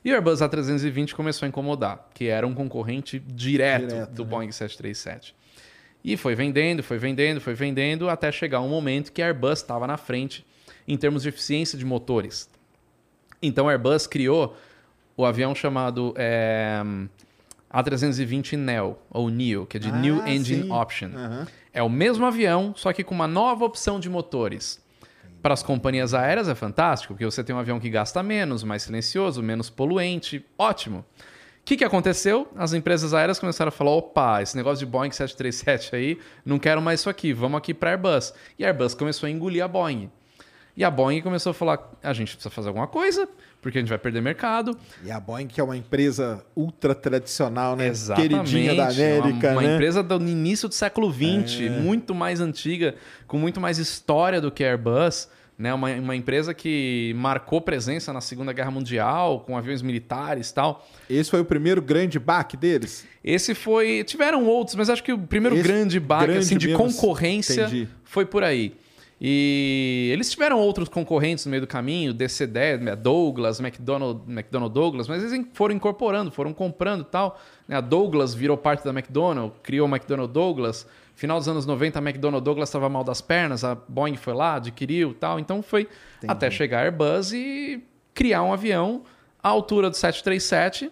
E 0.04 0.10
o 0.10 0.14
Airbus 0.14 0.40
A320 0.40 1.14
começou 1.14 1.46
a 1.46 1.48
incomodar, 1.48 2.08
que 2.12 2.26
era 2.26 2.46
um 2.46 2.54
concorrente 2.54 3.18
direto, 3.18 3.88
Direto, 3.88 4.12
do 4.12 4.24
né? 4.24 4.30
Boeing 4.30 4.52
737. 4.52 5.34
E 6.04 6.16
foi 6.16 6.34
vendendo, 6.34 6.82
foi 6.82 6.98
vendendo, 6.98 7.40
foi 7.40 7.54
vendendo, 7.54 8.10
até 8.10 8.30
chegar 8.30 8.60
um 8.60 8.68
momento 8.68 9.10
que 9.10 9.22
a 9.22 9.26
Airbus 9.26 9.60
estava 9.60 9.86
na 9.86 9.96
frente 9.96 10.44
em 10.86 10.96
termos 10.98 11.22
de 11.22 11.30
eficiência 11.30 11.78
de 11.78 11.84
motores. 11.84 12.50
Então 13.40 13.68
a 13.68 13.72
Airbus 13.72 14.06
criou 14.06 14.54
o 15.16 15.24
avião 15.24 15.54
chamado 15.54 16.12
é, 16.16 16.82
A320 17.72 18.56
Neo, 18.58 18.98
ou 19.10 19.30
NEO, 19.30 19.64
que 19.66 19.78
é 19.78 19.80
de 19.80 19.88
Ah, 19.88 19.96
New 19.96 20.26
Engine 20.26 20.64
sim. 20.64 20.70
Option. 20.72 21.08
Aham. 21.14 21.46
É 21.72 21.82
o 21.82 21.88
mesmo 21.88 22.24
avião, 22.26 22.74
só 22.76 22.92
que 22.92 23.02
com 23.02 23.14
uma 23.14 23.26
nova 23.26 23.64
opção 23.64 23.98
de 23.98 24.08
motores. 24.10 24.83
Para 25.44 25.52
as 25.52 25.62
companhias 25.62 26.14
aéreas 26.14 26.48
é 26.48 26.54
fantástico, 26.54 27.12
porque 27.12 27.26
você 27.26 27.44
tem 27.44 27.54
um 27.54 27.58
avião 27.58 27.78
que 27.78 27.90
gasta 27.90 28.22
menos, 28.22 28.64
mais 28.64 28.84
silencioso, 28.84 29.42
menos 29.42 29.68
poluente. 29.68 30.42
Ótimo. 30.56 31.00
O 31.00 31.64
que, 31.66 31.76
que 31.76 31.84
aconteceu? 31.84 32.48
As 32.56 32.72
empresas 32.72 33.12
aéreas 33.12 33.38
começaram 33.38 33.68
a 33.68 33.70
falar: 33.70 33.90
opa, 33.90 34.40
esse 34.40 34.56
negócio 34.56 34.78
de 34.86 34.90
Boeing 34.90 35.10
737 35.10 35.94
aí, 35.94 36.18
não 36.46 36.58
quero 36.58 36.80
mais 36.80 37.00
isso 37.00 37.10
aqui, 37.10 37.34
vamos 37.34 37.58
aqui 37.58 37.74
para 37.74 37.90
Airbus. 37.90 38.32
E 38.58 38.64
a 38.64 38.68
Airbus 38.68 38.94
começou 38.94 39.26
a 39.26 39.30
engolir 39.30 39.62
a 39.62 39.68
Boeing. 39.68 40.10
E 40.76 40.82
a 40.82 40.90
Boeing 40.90 41.20
começou 41.20 41.50
a 41.50 41.54
falar: 41.54 41.92
a 42.02 42.12
gente 42.12 42.32
precisa 42.32 42.50
fazer 42.50 42.68
alguma 42.68 42.86
coisa, 42.86 43.28
porque 43.62 43.78
a 43.78 43.80
gente 43.80 43.88
vai 43.88 43.98
perder 43.98 44.20
mercado. 44.20 44.76
E 45.04 45.10
a 45.10 45.20
Boeing, 45.20 45.46
que 45.46 45.60
é 45.60 45.64
uma 45.64 45.76
empresa 45.76 46.44
ultra 46.56 46.94
tradicional, 46.94 47.76
né? 47.76 47.86
Exatamente. 47.86 48.30
Queridinha 48.30 48.74
da 48.74 48.88
América, 48.88 49.48
uma, 49.48 49.60
uma 49.60 49.62
né? 49.62 49.74
empresa 49.74 50.02
do 50.02 50.16
início 50.16 50.68
do 50.68 50.74
século 50.74 51.12
XX, 51.12 51.70
muito 51.82 52.14
mais 52.14 52.40
antiga, 52.40 52.96
com 53.26 53.38
muito 53.38 53.60
mais 53.60 53.78
história 53.78 54.40
do 54.40 54.50
que 54.50 54.64
a 54.64 54.68
Airbus. 54.68 55.28
Né? 55.56 55.72
Uma, 55.72 55.88
uma 55.92 56.16
empresa 56.16 56.52
que 56.52 57.14
marcou 57.16 57.60
presença 57.60 58.12
na 58.12 58.20
Segunda 58.20 58.52
Guerra 58.52 58.72
Mundial, 58.72 59.38
com 59.46 59.56
aviões 59.56 59.82
militares 59.82 60.50
e 60.50 60.54
tal. 60.54 60.84
Esse 61.08 61.30
foi 61.30 61.40
o 61.40 61.44
primeiro 61.44 61.80
grande 61.80 62.18
baque 62.18 62.56
deles? 62.56 63.06
Esse 63.22 63.54
foi. 63.54 64.02
Tiveram 64.02 64.44
outros, 64.46 64.74
mas 64.74 64.90
acho 64.90 65.04
que 65.04 65.12
o 65.12 65.18
primeiro 65.18 65.54
Esse 65.54 65.62
grande 65.62 66.00
baque 66.00 66.26
grande 66.26 66.40
assim, 66.40 66.58
de 66.58 66.72
concorrência 66.74 67.66
entendi. 67.66 67.88
foi 68.02 68.26
por 68.26 68.42
aí. 68.42 68.74
E 69.20 70.10
eles 70.12 70.30
tiveram 70.30 70.58
outros 70.58 70.88
concorrentes 70.88 71.46
no 71.46 71.50
meio 71.50 71.60
do 71.62 71.66
caminho, 71.66 72.12
DC-10, 72.12 72.80
né, 72.80 72.96
Douglas, 72.96 73.60
McDonnell, 73.60 74.20
McDonnell 74.28 74.68
Douglas, 74.68 75.08
mas 75.08 75.22
eles 75.22 75.46
foram 75.52 75.74
incorporando, 75.74 76.30
foram 76.30 76.52
comprando 76.52 77.02
e 77.02 77.04
tal. 77.04 77.40
né? 77.68 77.76
A 77.76 77.80
Douglas 77.80 78.34
virou 78.34 78.56
parte 78.56 78.84
da 78.84 78.90
McDonnell, 78.90 79.54
criou 79.62 79.86
a 79.86 79.90
McDonnell 79.90 80.26
Douglas. 80.26 80.86
Final 81.14 81.38
dos 81.38 81.48
anos 81.48 81.64
90, 81.64 81.98
a 81.98 82.02
McDonnell 82.02 82.40
Douglas 82.40 82.68
estava 82.68 82.88
mal 82.88 83.04
das 83.04 83.20
pernas, 83.20 83.62
a 83.62 83.76
Boeing 83.76 84.16
foi 84.16 84.34
lá, 84.34 84.56
adquiriu 84.56 85.12
e 85.12 85.14
tal. 85.14 85.38
Então 85.38 85.62
foi 85.62 85.88
até 86.26 86.50
chegar 86.50 86.80
a 86.80 86.82
Airbus 86.82 87.32
e 87.32 87.82
criar 88.12 88.42
um 88.42 88.52
avião 88.52 89.02
à 89.40 89.48
altura 89.48 89.88
do 89.88 89.96
737 89.96 90.90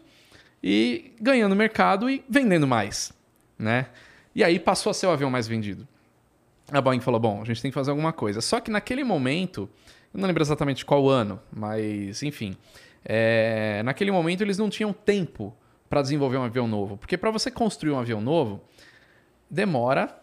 e 0.62 1.12
ganhando 1.20 1.56
mercado 1.56 2.08
e 2.08 2.24
vendendo 2.28 2.68
mais, 2.68 3.12
né? 3.58 3.86
E 4.34 4.44
aí 4.44 4.60
passou 4.60 4.90
a 4.90 4.94
ser 4.94 5.06
o 5.06 5.10
avião 5.10 5.28
mais 5.28 5.48
vendido. 5.48 5.86
A 6.72 6.80
Boeing 6.80 7.00
falou: 7.00 7.20
bom, 7.20 7.42
a 7.42 7.44
gente 7.44 7.60
tem 7.60 7.70
que 7.70 7.74
fazer 7.74 7.90
alguma 7.90 8.12
coisa. 8.12 8.40
Só 8.40 8.58
que 8.58 8.70
naquele 8.70 9.04
momento, 9.04 9.68
eu 10.12 10.20
não 10.20 10.26
lembro 10.26 10.42
exatamente 10.42 10.84
qual 10.84 11.08
ano, 11.08 11.40
mas 11.52 12.22
enfim, 12.22 12.56
é, 13.04 13.82
naquele 13.84 14.10
momento 14.10 14.42
eles 14.42 14.58
não 14.58 14.70
tinham 14.70 14.92
tempo 14.92 15.54
para 15.88 16.00
desenvolver 16.00 16.38
um 16.38 16.42
avião 16.42 16.66
novo, 16.66 16.96
porque 16.96 17.18
para 17.18 17.30
você 17.30 17.50
construir 17.50 17.92
um 17.92 17.98
avião 17.98 18.20
novo 18.20 18.62
demora 19.50 20.16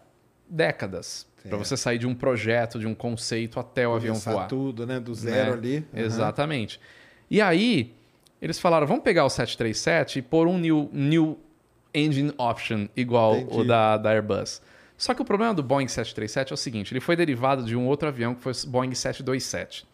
décadas 0.48 1.30
para 1.48 1.56
você 1.56 1.76
sair 1.76 1.98
de 1.98 2.06
um 2.06 2.14
projeto, 2.14 2.78
de 2.78 2.86
um 2.86 2.94
conceito 2.94 3.58
até 3.58 3.88
o 3.88 3.94
avião 3.94 4.14
voar. 4.16 4.48
tudo, 4.48 4.86
né? 4.86 5.00
Do 5.00 5.14
zero 5.14 5.52
né? 5.52 5.56
ali. 5.56 5.76
Aham. 5.94 6.04
Exatamente. 6.04 6.80
E 7.30 7.40
aí, 7.40 7.94
eles 8.42 8.58
falaram: 8.58 8.86
vamos 8.86 9.02
pegar 9.02 9.24
o 9.24 9.30
737 9.30 10.18
e 10.18 10.22
pôr 10.22 10.46
um 10.46 10.58
new, 10.58 10.90
new 10.92 11.38
engine 11.94 12.32
option 12.36 12.88
igual 12.96 13.36
Entendi. 13.36 13.60
o 13.60 13.64
da, 13.64 13.96
da 13.96 14.10
Airbus. 14.10 14.60
Só 15.00 15.14
que 15.14 15.22
o 15.22 15.24
problema 15.24 15.54
do 15.54 15.62
Boeing 15.62 15.88
737 15.88 16.52
é 16.52 16.54
o 16.54 16.58
seguinte: 16.58 16.92
ele 16.92 17.00
foi 17.00 17.16
derivado 17.16 17.64
de 17.64 17.74
um 17.74 17.86
outro 17.86 18.06
avião 18.06 18.34
que 18.34 18.42
foi 18.42 18.52
o 18.52 18.66
Boeing 18.66 18.94
727. 18.94 19.86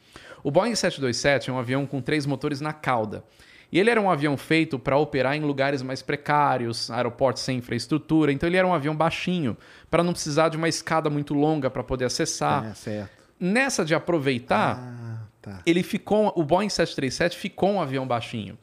O 0.42 0.50
Boeing 0.50 0.74
727 0.74 1.48
é 1.48 1.52
um 1.52 1.58
avião 1.60 1.86
com 1.86 2.00
três 2.02 2.26
motores 2.26 2.60
na 2.60 2.72
cauda. 2.72 3.22
E 3.70 3.78
ele 3.78 3.88
era 3.88 4.00
um 4.00 4.10
avião 4.10 4.36
feito 4.36 4.80
para 4.80 4.96
operar 4.96 5.36
em 5.36 5.42
lugares 5.42 5.80
mais 5.80 6.02
precários, 6.02 6.90
aeroportos 6.90 7.44
sem 7.44 7.58
infraestrutura. 7.58 8.32
Então 8.32 8.48
ele 8.48 8.56
era 8.56 8.66
um 8.66 8.74
avião 8.74 8.96
baixinho, 8.96 9.56
para 9.88 10.02
não 10.02 10.12
precisar 10.12 10.48
de 10.48 10.56
uma 10.56 10.68
escada 10.68 11.08
muito 11.08 11.34
longa 11.34 11.70
para 11.70 11.84
poder 11.84 12.06
acessar. 12.06 12.66
É, 12.66 12.74
certo. 12.74 13.10
Nessa 13.38 13.84
de 13.84 13.94
aproveitar, 13.94 14.76
Ah, 14.76 15.18
tá. 15.40 15.60
ele 15.64 15.84
ficou, 15.84 16.32
o 16.34 16.42
Boeing 16.42 16.68
737 16.68 17.36
ficou 17.36 17.70
um 17.70 17.80
avião 17.80 18.04
baixinho. 18.08 18.58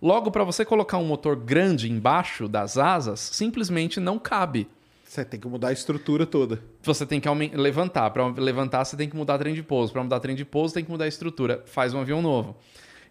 Logo, 0.00 0.30
para 0.30 0.44
você 0.44 0.64
colocar 0.64 0.98
um 0.98 1.04
motor 1.04 1.34
grande 1.34 1.90
embaixo 1.90 2.46
das 2.46 2.78
asas, 2.78 3.18
simplesmente 3.18 3.98
não 3.98 4.20
cabe. 4.20 4.68
Você 5.10 5.24
tem 5.24 5.40
que 5.40 5.48
mudar 5.48 5.70
a 5.70 5.72
estrutura 5.72 6.24
toda. 6.24 6.62
Você 6.84 7.04
tem 7.04 7.18
que 7.18 7.28
levantar. 7.56 8.08
Para 8.12 8.28
levantar, 8.28 8.84
você 8.84 8.96
tem 8.96 9.08
que 9.08 9.16
mudar 9.16 9.38
trem 9.38 9.52
de 9.56 9.60
pouso. 9.60 9.92
Para 9.92 10.04
mudar 10.04 10.20
trem 10.20 10.36
de 10.36 10.44
pouso, 10.44 10.72
tem 10.72 10.84
que 10.84 10.90
mudar 10.90 11.06
a 11.06 11.08
estrutura. 11.08 11.64
Faz 11.66 11.92
um 11.92 11.98
avião 12.00 12.22
novo. 12.22 12.56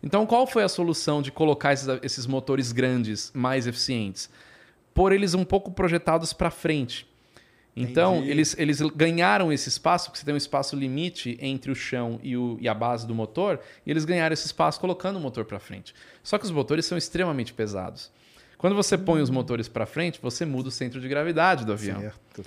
Então, 0.01 0.25
qual 0.25 0.47
foi 0.47 0.63
a 0.63 0.69
solução 0.69 1.21
de 1.21 1.29
colocar 1.29 1.73
esses, 1.73 1.89
esses 2.01 2.25
motores 2.25 2.71
grandes, 2.71 3.33
mais 3.35 3.67
eficientes? 3.67 4.29
Pôr 4.93 5.11
eles 5.11 5.33
um 5.33 5.43
pouco 5.43 5.71
projetados 5.71 6.31
para 6.31 6.49
frente. 6.49 7.05
Então, 7.75 8.19
Entendi. 8.19 8.31
eles, 8.31 8.55
eles 8.57 8.79
ganharam 8.95 9.51
esse 9.51 9.67
espaço, 9.67 10.05
porque 10.05 10.19
você 10.19 10.25
tem 10.25 10.33
um 10.33 10.37
espaço 10.37 10.77
limite 10.77 11.37
entre 11.41 11.69
o 11.69 11.75
chão 11.75 12.17
e, 12.23 12.37
o- 12.37 12.57
e 12.61 12.69
a 12.69 12.73
base 12.73 13.05
do 13.05 13.13
motor, 13.13 13.59
e 13.85 13.91
eles 13.91 14.05
ganharam 14.05 14.31
esse 14.33 14.45
espaço 14.45 14.79
colocando 14.79 15.17
o 15.17 15.19
motor 15.19 15.43
para 15.43 15.59
frente. 15.59 15.93
Só 16.23 16.37
que 16.37 16.45
os 16.45 16.51
motores 16.51 16.85
são 16.85 16.97
extremamente 16.97 17.53
pesados. 17.53 18.09
Quando 18.59 18.75
você 18.75 18.95
põe 18.97 19.21
os 19.21 19.29
motores 19.31 19.67
para 19.67 19.85
frente, 19.87 20.19
você 20.21 20.45
muda 20.45 20.67
o 20.67 20.71
centro 20.71 20.99
de 21.01 21.07
gravidade 21.07 21.65
do 21.65 21.71
avião. 21.71 21.99
Certo. 22.01 22.43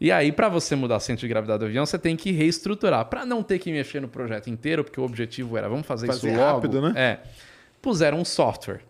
E 0.00 0.12
aí, 0.12 0.30
para 0.30 0.48
você 0.48 0.76
mudar 0.76 0.96
o 0.96 1.00
centro 1.00 1.22
de 1.22 1.28
gravidade 1.28 1.58
do 1.60 1.64
avião, 1.64 1.86
você 1.86 1.98
tem 1.98 2.14
que 2.16 2.30
reestruturar. 2.30 3.06
Para 3.06 3.24
não 3.24 3.42
ter 3.42 3.58
que 3.58 3.72
mexer 3.72 4.00
no 4.00 4.06
projeto 4.08 4.48
inteiro, 4.50 4.84
porque 4.84 5.00
o 5.00 5.04
objetivo 5.04 5.56
era 5.56 5.68
vamos 5.68 5.86
fazer, 5.86 6.06
Fazer 6.06 6.28
isso 6.28 6.36
logo. 6.38 6.54
rápido, 6.56 6.80
né? 6.82 6.92
É. 6.94 7.18
Puseram 7.80 8.18
um 8.20 8.24
software. 8.24 8.80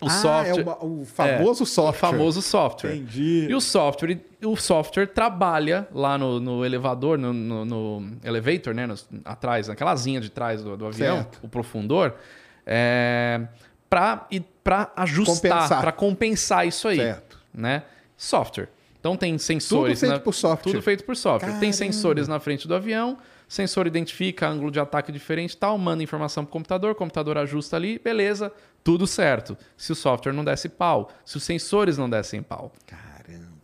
O 0.00 0.06
ah, 0.06 0.10
software. 0.10 0.58
é 0.58 0.60
o, 0.60 0.64
ba- 0.64 0.78
o 0.84 1.04
famoso 1.04 1.62
o 1.62 1.66
software. 1.66 2.10
famoso 2.10 2.42
software. 2.42 2.94
Entendi. 2.96 3.46
E 3.48 3.54
o 3.54 3.60
software, 3.60 4.18
o 4.44 4.56
software 4.56 5.06
trabalha 5.06 5.88
lá 5.92 6.16
no, 6.18 6.38
no 6.38 6.64
elevador, 6.64 7.18
no, 7.18 7.32
no- 7.32 7.64
no 7.64 8.12
elevator, 8.22 8.74
né? 8.74 8.86
atrás, 9.24 9.68
naquela 9.68 9.92
asinha 9.92 10.20
de 10.20 10.30
trás 10.30 10.62
do, 10.62 10.76
do 10.76 10.86
avião, 10.86 11.16
Certo. 11.18 11.38
o 11.42 11.48
profundor, 11.48 12.14
é, 12.66 13.40
para 14.62 14.92
ajustar, 14.96 15.50
Compensar. 15.52 15.80
para 15.80 15.92
compensar 15.92 16.66
isso 16.66 16.88
aí. 16.88 16.96
Certo. 16.96 17.38
Né? 17.52 17.82
Software. 18.16 18.68
Então 18.98 19.16
tem 19.16 19.36
sensores. 19.38 20.00
feito 20.00 20.12
na- 20.12 20.18
por 20.18 20.32
software. 20.32 20.72
Tudo 20.72 20.82
feito 20.82 21.04
por 21.04 21.14
software. 21.16 21.50
Tem 21.52 21.70
Caramba. 21.70 21.72
sensores 21.76 22.26
na 22.28 22.40
frente 22.40 22.66
do 22.66 22.74
avião, 22.74 23.18
sensor 23.46 23.86
identifica 23.86 24.48
ângulo 24.48 24.70
de 24.70 24.80
ataque 24.80 25.12
diferente 25.12 25.52
e 25.52 25.56
tal, 25.56 25.76
manda 25.76 26.02
informação 26.02 26.42
para 26.44 26.48
o 26.50 26.52
computador, 26.52 26.92
o 26.92 26.94
computador 26.94 27.36
ajusta 27.36 27.76
ali, 27.76 27.98
beleza, 27.98 28.50
tudo 28.82 29.06
certo. 29.06 29.56
Se 29.76 29.92
o 29.92 29.94
software 29.94 30.32
não 30.32 30.42
desse 30.44 30.68
pau, 30.70 31.10
se 31.24 31.36
os 31.36 31.42
sensores 31.44 31.98
não 31.98 32.08
dessem 32.08 32.42
pau. 32.42 32.72
Caramba. 32.86 33.04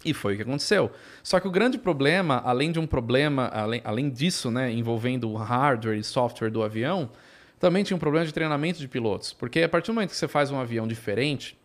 E 0.05 0.13
foi 0.15 0.35
o 0.35 0.37
que 0.37 0.43
aconteceu. 0.43 0.91
Só 1.23 1.41
que 1.41 1.49
o 1.49 1.51
grande 1.51 1.79
problema, 1.79 2.43
além 2.45 2.71
de 2.71 2.79
um 2.79 2.87
problema, 2.87 3.47
além, 3.49 3.81
além 3.85 4.11
disso, 4.11 4.51
né, 4.51 4.71
envolvendo 4.71 5.31
o 5.31 5.37
hardware 5.37 5.99
e 5.99 6.05
software 6.05 6.51
do 6.51 6.63
avião, 6.63 7.11
também 7.61 7.85
tinha 7.85 7.95
um 7.97 8.01
problema 8.01 8.27
de 8.27 8.33
treinamento 8.33 8.81
de 8.81 8.89
pilotos. 8.89 9.35
Porque 9.35 9.61
a 9.61 9.69
partir 9.69 9.89
do 9.89 9.95
momento 9.95 10.11
que 10.11 10.17
você 10.17 10.27
faz 10.27 10.51
um 10.51 10.59
avião 10.59 10.89
diferente, 10.89 11.57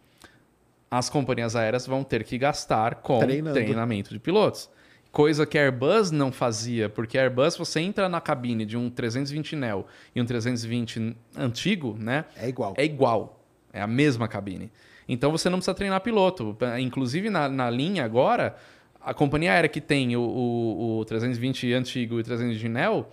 as 0.92 1.10
companhias 1.10 1.56
aéreas 1.56 1.88
vão 1.88 2.04
ter 2.04 2.24
que 2.26 2.38
gastar 2.38 2.96
com 2.96 3.20
Treinando. 3.20 3.56
treinamento 3.56 4.14
de 4.14 4.20
pilotos. 4.20 4.70
Coisa 5.10 5.46
que 5.46 5.58
a 5.58 5.62
Airbus 5.62 6.12
não 6.12 6.30
fazia, 6.30 6.90
porque 6.90 7.18
a 7.18 7.22
Airbus, 7.22 7.56
você 7.56 7.80
entra 7.80 8.10
na 8.10 8.20
cabine 8.20 8.66
de 8.66 8.76
um 8.76 8.90
320 8.90 9.56
Neo 9.56 9.86
e 10.14 10.22
um 10.22 10.26
320 10.26 11.16
antigo, 11.38 11.96
né? 11.98 12.26
É 12.36 12.50
igual. 12.50 12.74
É 12.76 12.84
igual. 12.84 13.42
É 13.72 13.82
a 13.82 13.88
mesma 13.88 14.28
cabine. 14.28 14.70
Então 15.08 15.32
você 15.32 15.50
não 15.50 15.60
precisa 15.60 15.74
treinar 15.74 16.02
piloto. 16.02 16.58
Inclusive 16.78 17.30
na, 17.30 17.48
na 17.48 17.70
linha 17.70 18.04
agora, 18.04 18.58
a 19.00 19.14
companhia 19.14 19.54
aérea 19.54 19.70
que 19.70 19.80
tem 19.80 20.18
o, 20.18 20.22
o, 20.22 21.00
o 21.00 21.06
320 21.06 21.72
antigo 21.74 22.18
e 22.18 22.20
o 22.20 22.24
320 22.24 22.68
Neo, 22.68 23.06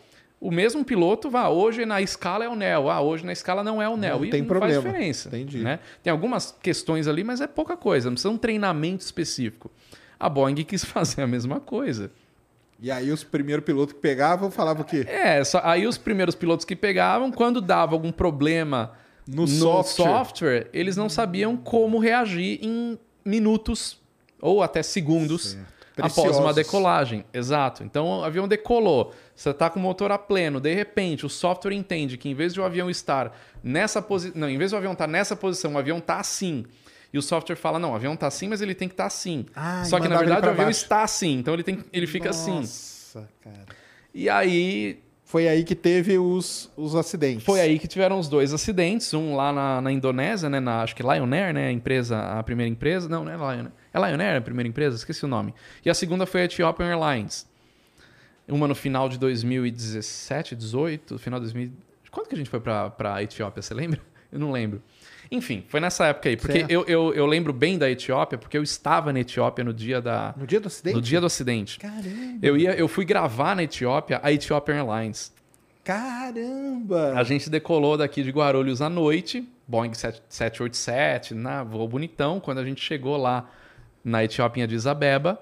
o 0.44 0.50
mesmo 0.50 0.84
piloto 0.84 1.30
vai, 1.30 1.46
hoje 1.48 1.86
na 1.86 2.02
escala 2.02 2.44
é 2.44 2.48
o 2.48 2.56
Neo, 2.56 2.90
ah, 2.90 3.00
hoje 3.00 3.24
na 3.24 3.32
escala 3.32 3.62
não 3.62 3.80
é 3.80 3.88
o 3.88 3.96
Neo. 3.96 4.16
Não 4.18 4.24
e 4.24 4.30
tem 4.30 4.40
não 4.40 4.48
problema. 4.48 4.82
faz 4.82 4.84
diferença. 4.92 5.28
Entendi. 5.28 5.58
Né? 5.58 5.78
Tem 6.02 6.10
algumas 6.10 6.50
questões 6.60 7.06
ali, 7.06 7.22
mas 7.22 7.40
é 7.40 7.46
pouca 7.46 7.76
coisa. 7.76 8.10
Não 8.10 8.14
precisa 8.14 8.28
de 8.30 8.34
um 8.34 8.38
treinamento 8.38 9.04
específico. 9.04 9.70
A 10.18 10.28
Boeing 10.28 10.56
quis 10.64 10.82
fazer 10.84 11.22
a 11.22 11.26
mesma 11.28 11.60
coisa. 11.60 12.10
E 12.80 12.90
aí 12.90 13.12
os 13.12 13.22
primeiros 13.22 13.64
pilotos 13.64 13.94
que 13.94 14.00
pegavam 14.00 14.50
falavam 14.50 14.82
o 14.82 14.84
quê? 14.84 15.06
É, 15.08 15.44
só- 15.44 15.60
aí 15.62 15.86
os 15.86 15.96
primeiros 15.96 16.34
pilotos 16.34 16.64
que 16.64 16.74
pegavam, 16.74 17.30
quando 17.30 17.60
dava 17.60 17.92
algum 17.94 18.10
problema 18.10 18.92
No 19.24 19.46
software. 19.46 20.04
software, 20.08 20.70
eles 20.72 20.96
não 20.96 21.08
sabiam 21.08 21.56
como 21.56 22.00
reagir 22.00 22.58
em 22.60 22.98
minutos 23.24 24.00
ou 24.40 24.60
até 24.60 24.82
segundos 24.82 25.52
Certo. 25.52 25.71
Após 25.96 26.12
Preciosos. 26.14 26.40
uma 26.40 26.54
decolagem. 26.54 27.24
Exato. 27.32 27.84
Então 27.84 28.20
o 28.20 28.24
avião 28.24 28.48
decolou, 28.48 29.12
você 29.34 29.50
está 29.50 29.68
com 29.68 29.78
o 29.78 29.82
motor 29.82 30.10
a 30.10 30.18
pleno, 30.18 30.60
de 30.60 30.72
repente 30.74 31.26
o 31.26 31.28
software 31.28 31.74
entende 31.74 32.16
que 32.16 32.28
em 32.28 32.34
vez 32.34 32.54
de 32.54 32.60
o 32.60 32.64
avião 32.64 32.88
estar 32.88 33.36
nessa 33.62 34.00
posição, 34.00 34.40
não, 34.40 34.48
em 34.48 34.58
vez 34.58 34.70
do 34.70 34.76
avião 34.76 34.92
estar 34.92 35.06
nessa 35.06 35.36
posição, 35.36 35.74
o 35.74 35.78
avião 35.78 35.98
está 35.98 36.18
assim. 36.18 36.64
E 37.12 37.18
o 37.18 37.22
software 37.22 37.56
fala: 37.56 37.78
não, 37.78 37.92
o 37.92 37.94
avião 37.94 38.14
está 38.14 38.26
assim, 38.26 38.48
mas 38.48 38.62
ele 38.62 38.74
tem 38.74 38.88
que 38.88 38.94
estar 38.94 39.06
assim. 39.06 39.44
Ah, 39.54 39.84
Só 39.84 40.00
que 40.00 40.08
na 40.08 40.16
verdade 40.16 40.46
o 40.46 40.50
avião 40.50 40.64
baixo. 40.64 40.82
está 40.82 41.02
assim, 41.02 41.38
então 41.38 41.52
ele, 41.52 41.62
tem, 41.62 41.78
ele 41.92 42.06
fica 42.06 42.30
assim. 42.30 42.60
Nossa, 42.60 43.28
cara. 43.42 43.66
E 44.14 44.28
aí 44.30 44.98
Foi 45.24 45.48
aí 45.48 45.64
que 45.64 45.74
teve 45.74 46.18
os, 46.18 46.70
os 46.76 46.94
acidentes. 46.94 47.44
Foi 47.44 47.60
aí 47.60 47.78
que 47.78 47.86
tiveram 47.88 48.18
os 48.18 48.28
dois 48.28 48.52
acidentes, 48.52 49.12
um 49.14 49.34
lá 49.34 49.52
na, 49.52 49.80
na 49.80 49.92
Indonésia, 49.92 50.48
né? 50.48 50.60
Na, 50.60 50.82
acho 50.82 50.94
que 50.96 51.02
Lion 51.02 51.30
Air, 51.32 51.54
né? 51.54 51.68
A 51.68 51.72
empresa, 51.72 52.18
a 52.18 52.42
primeira 52.42 52.70
empresa. 52.70 53.08
Não, 53.08 53.24
não 53.24 53.32
é 53.32 53.36
Lion 53.36 53.64
Air. 53.64 53.72
É 53.92 53.98
Lion 53.98 54.36
a 54.36 54.40
primeira 54.40 54.68
empresa? 54.68 54.96
Esqueci 54.96 55.24
o 55.24 55.28
nome. 55.28 55.54
E 55.84 55.90
a 55.90 55.94
segunda 55.94 56.24
foi 56.24 56.42
a 56.42 56.44
Ethiopian 56.44 56.86
Airlines. 56.86 57.46
Uma 58.48 58.66
no 58.66 58.74
final 58.74 59.08
de 59.08 59.18
2017, 59.18 60.56
18, 60.56 61.18
final 61.18 61.38
de 61.38 61.46
2000. 61.46 61.72
Quando 62.10 62.28
que 62.28 62.34
a 62.34 62.38
gente 62.38 62.50
foi 62.50 62.60
pra, 62.60 62.90
pra 62.90 63.22
Etiópia, 63.22 63.62
você 63.62 63.72
lembra? 63.72 64.00
Eu 64.30 64.38
não 64.38 64.50
lembro. 64.50 64.82
Enfim, 65.30 65.64
foi 65.68 65.80
nessa 65.80 66.06
época 66.06 66.28
aí. 66.28 66.36
Porque 66.36 66.66
eu, 66.68 66.84
eu, 66.86 67.14
eu, 67.14 67.26
lembro 67.26 67.52
bem 67.52 67.78
da 67.78 67.90
Etiópia, 67.90 68.36
porque 68.36 68.56
eu 68.56 68.62
estava 68.62 69.12
na 69.12 69.20
Etiópia 69.20 69.64
no 69.64 69.72
dia 69.72 70.00
da. 70.00 70.34
No 70.36 70.46
dia 70.46 70.60
do 70.60 70.66
acidente? 70.66 70.94
No 70.94 71.00
dia 71.00 71.20
do 71.20 71.26
acidente. 71.26 71.78
Caramba! 71.78 72.38
Eu, 72.42 72.56
ia, 72.56 72.74
eu 72.74 72.88
fui 72.88 73.04
gravar 73.04 73.54
na 73.54 73.62
Etiópia 73.62 74.20
a 74.22 74.32
Ethiopian 74.32 74.76
Airlines. 74.76 75.32
Caramba! 75.84 77.14
A 77.14 77.24
gente 77.24 77.48
decolou 77.48 77.96
daqui 77.96 78.22
de 78.22 78.30
Guarulhos 78.30 78.82
à 78.82 78.90
noite, 78.90 79.46
Boeing 79.66 79.94
787, 79.94 81.34
na 81.34 81.62
voo 81.64 81.88
bonitão. 81.88 82.38
Quando 82.38 82.58
a 82.58 82.64
gente 82.64 82.82
chegou 82.82 83.16
lá 83.16 83.50
na 84.04 84.24
Etiópia 84.24 84.60
em 84.60 84.64
Addis 84.64 84.86
Abeba, 84.86 85.40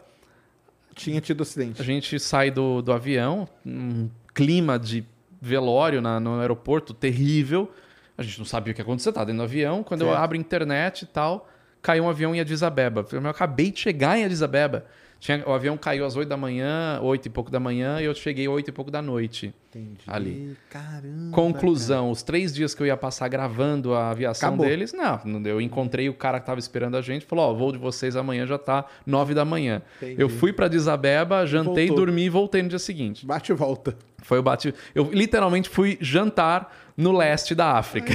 tinha 0.95 1.21
tido 1.21 1.43
acidente. 1.43 1.81
A 1.81 1.85
gente 1.85 2.19
sai 2.19 2.51
do, 2.51 2.83
do 2.83 2.93
avião, 2.93 3.49
um 3.65 4.09
clima 4.35 4.79
de 4.79 5.05
velório 5.41 6.01
na, 6.01 6.21
no 6.21 6.41
aeroporto 6.41 6.93
terrível. 6.93 7.73
A 8.19 8.23
gente 8.23 8.39
não 8.39 8.45
sabia 8.45 8.73
o 8.73 8.75
que 8.75 8.83
acontecia, 8.83 9.13
tá 9.13 9.25
dentro 9.25 9.39
do 9.39 9.45
avião. 9.45 9.83
Quando 9.83 10.03
eu 10.03 10.15
abro 10.15 10.37
a 10.37 10.41
internet 10.41 11.03
e 11.03 11.07
tal, 11.07 11.49
caiu 11.81 12.05
um 12.05 12.09
avião 12.11 12.35
em 12.35 12.41
Addis 12.41 12.63
Abeba. 12.63 13.07
Eu 13.11 13.27
acabei 13.29 13.71
de 13.71 13.81
chegar 13.81 14.19
em 14.19 14.25
Addis 14.25 14.43
Abeba. 14.43 14.85
Tinha, 15.21 15.45
o 15.47 15.53
avião 15.53 15.77
caiu 15.77 16.07
às 16.07 16.17
8 16.17 16.27
da 16.27 16.37
manhã, 16.37 16.99
8 17.03 17.27
e 17.27 17.29
pouco 17.29 17.51
da 17.51 17.61
manhã, 17.61 18.01
e 18.01 18.07
eu 18.07 18.15
cheguei 18.15 18.47
às 18.47 18.53
8 18.53 18.69
e 18.69 18.73
pouco 18.73 18.91
da 18.91 19.03
noite. 19.03 19.55
Entendi. 19.69 20.01
Ali. 20.07 20.57
Caramba. 20.71 21.31
Conclusão: 21.31 22.05
cara. 22.05 22.13
os 22.13 22.23
três 22.23 22.55
dias 22.55 22.75
que 22.75 22.83
eu 22.83 22.87
ia 22.87 22.97
passar 22.97 23.29
gravando 23.29 23.93
a 23.93 24.11
aviação 24.11 24.49
Acabou. 24.49 24.67
deles, 24.67 24.95
não. 24.95 25.21
Eu 25.45 25.61
encontrei 25.61 26.09
o 26.09 26.15
cara 26.15 26.39
que 26.41 26.45
estava 26.45 26.59
esperando 26.59 26.97
a 26.97 27.03
gente, 27.03 27.27
falou: 27.27 27.45
Ó, 27.45 27.53
oh, 27.53 27.55
voo 27.55 27.73
de 27.73 27.79
vocês 27.79 28.17
amanhã 28.17 28.47
já 28.47 28.57
tá 28.57 28.87
9 29.07 29.35
da 29.35 29.45
manhã. 29.45 29.83
Entendi. 29.99 30.21
Eu 30.21 30.31
fui 30.31 30.55
para 30.55 30.69
Disabeba, 30.69 31.45
jantei, 31.47 31.89
Voltou. 31.89 32.07
dormi 32.07 32.25
e 32.25 32.29
voltei 32.31 32.63
no 32.63 32.71
dia 32.71 32.79
seguinte. 32.79 33.27
Bate 33.27 33.53
e 33.53 33.55
volta. 33.55 33.95
Foi 34.23 34.39
o 34.39 34.43
bate. 34.43 34.75
Eu 34.95 35.11
literalmente 35.13 35.69
fui 35.69 35.99
jantar 36.01 36.75
no 36.97 37.13
leste 37.13 37.55
da 37.55 37.73
África. 37.73 38.15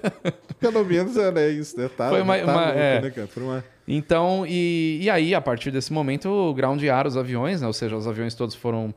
Pelo 0.58 0.84
menos 0.84 1.16
era 1.18 1.48
isso, 1.48 1.78
né? 1.78 1.90
Tá, 1.94 2.08
Foi 2.08 2.22
uma, 2.22 2.38
tá 2.38 2.44
uma 2.44 2.64
louco, 2.64 2.78
é... 2.78 3.00
né, 3.02 3.10
cara? 3.10 3.26
Foi 3.26 3.42
uma... 3.42 3.64
Então, 3.86 4.44
e, 4.46 4.98
e 5.02 5.10
aí, 5.10 5.34
a 5.34 5.40
partir 5.40 5.70
desse 5.70 5.92
momento, 5.92 6.52
groundearam 6.54 7.08
os 7.08 7.16
aviões, 7.16 7.60
né? 7.60 7.66
ou 7.66 7.72
seja, 7.72 7.96
os 7.96 8.06
aviões 8.06 8.34
todos 8.34 8.54
foram 8.54 8.92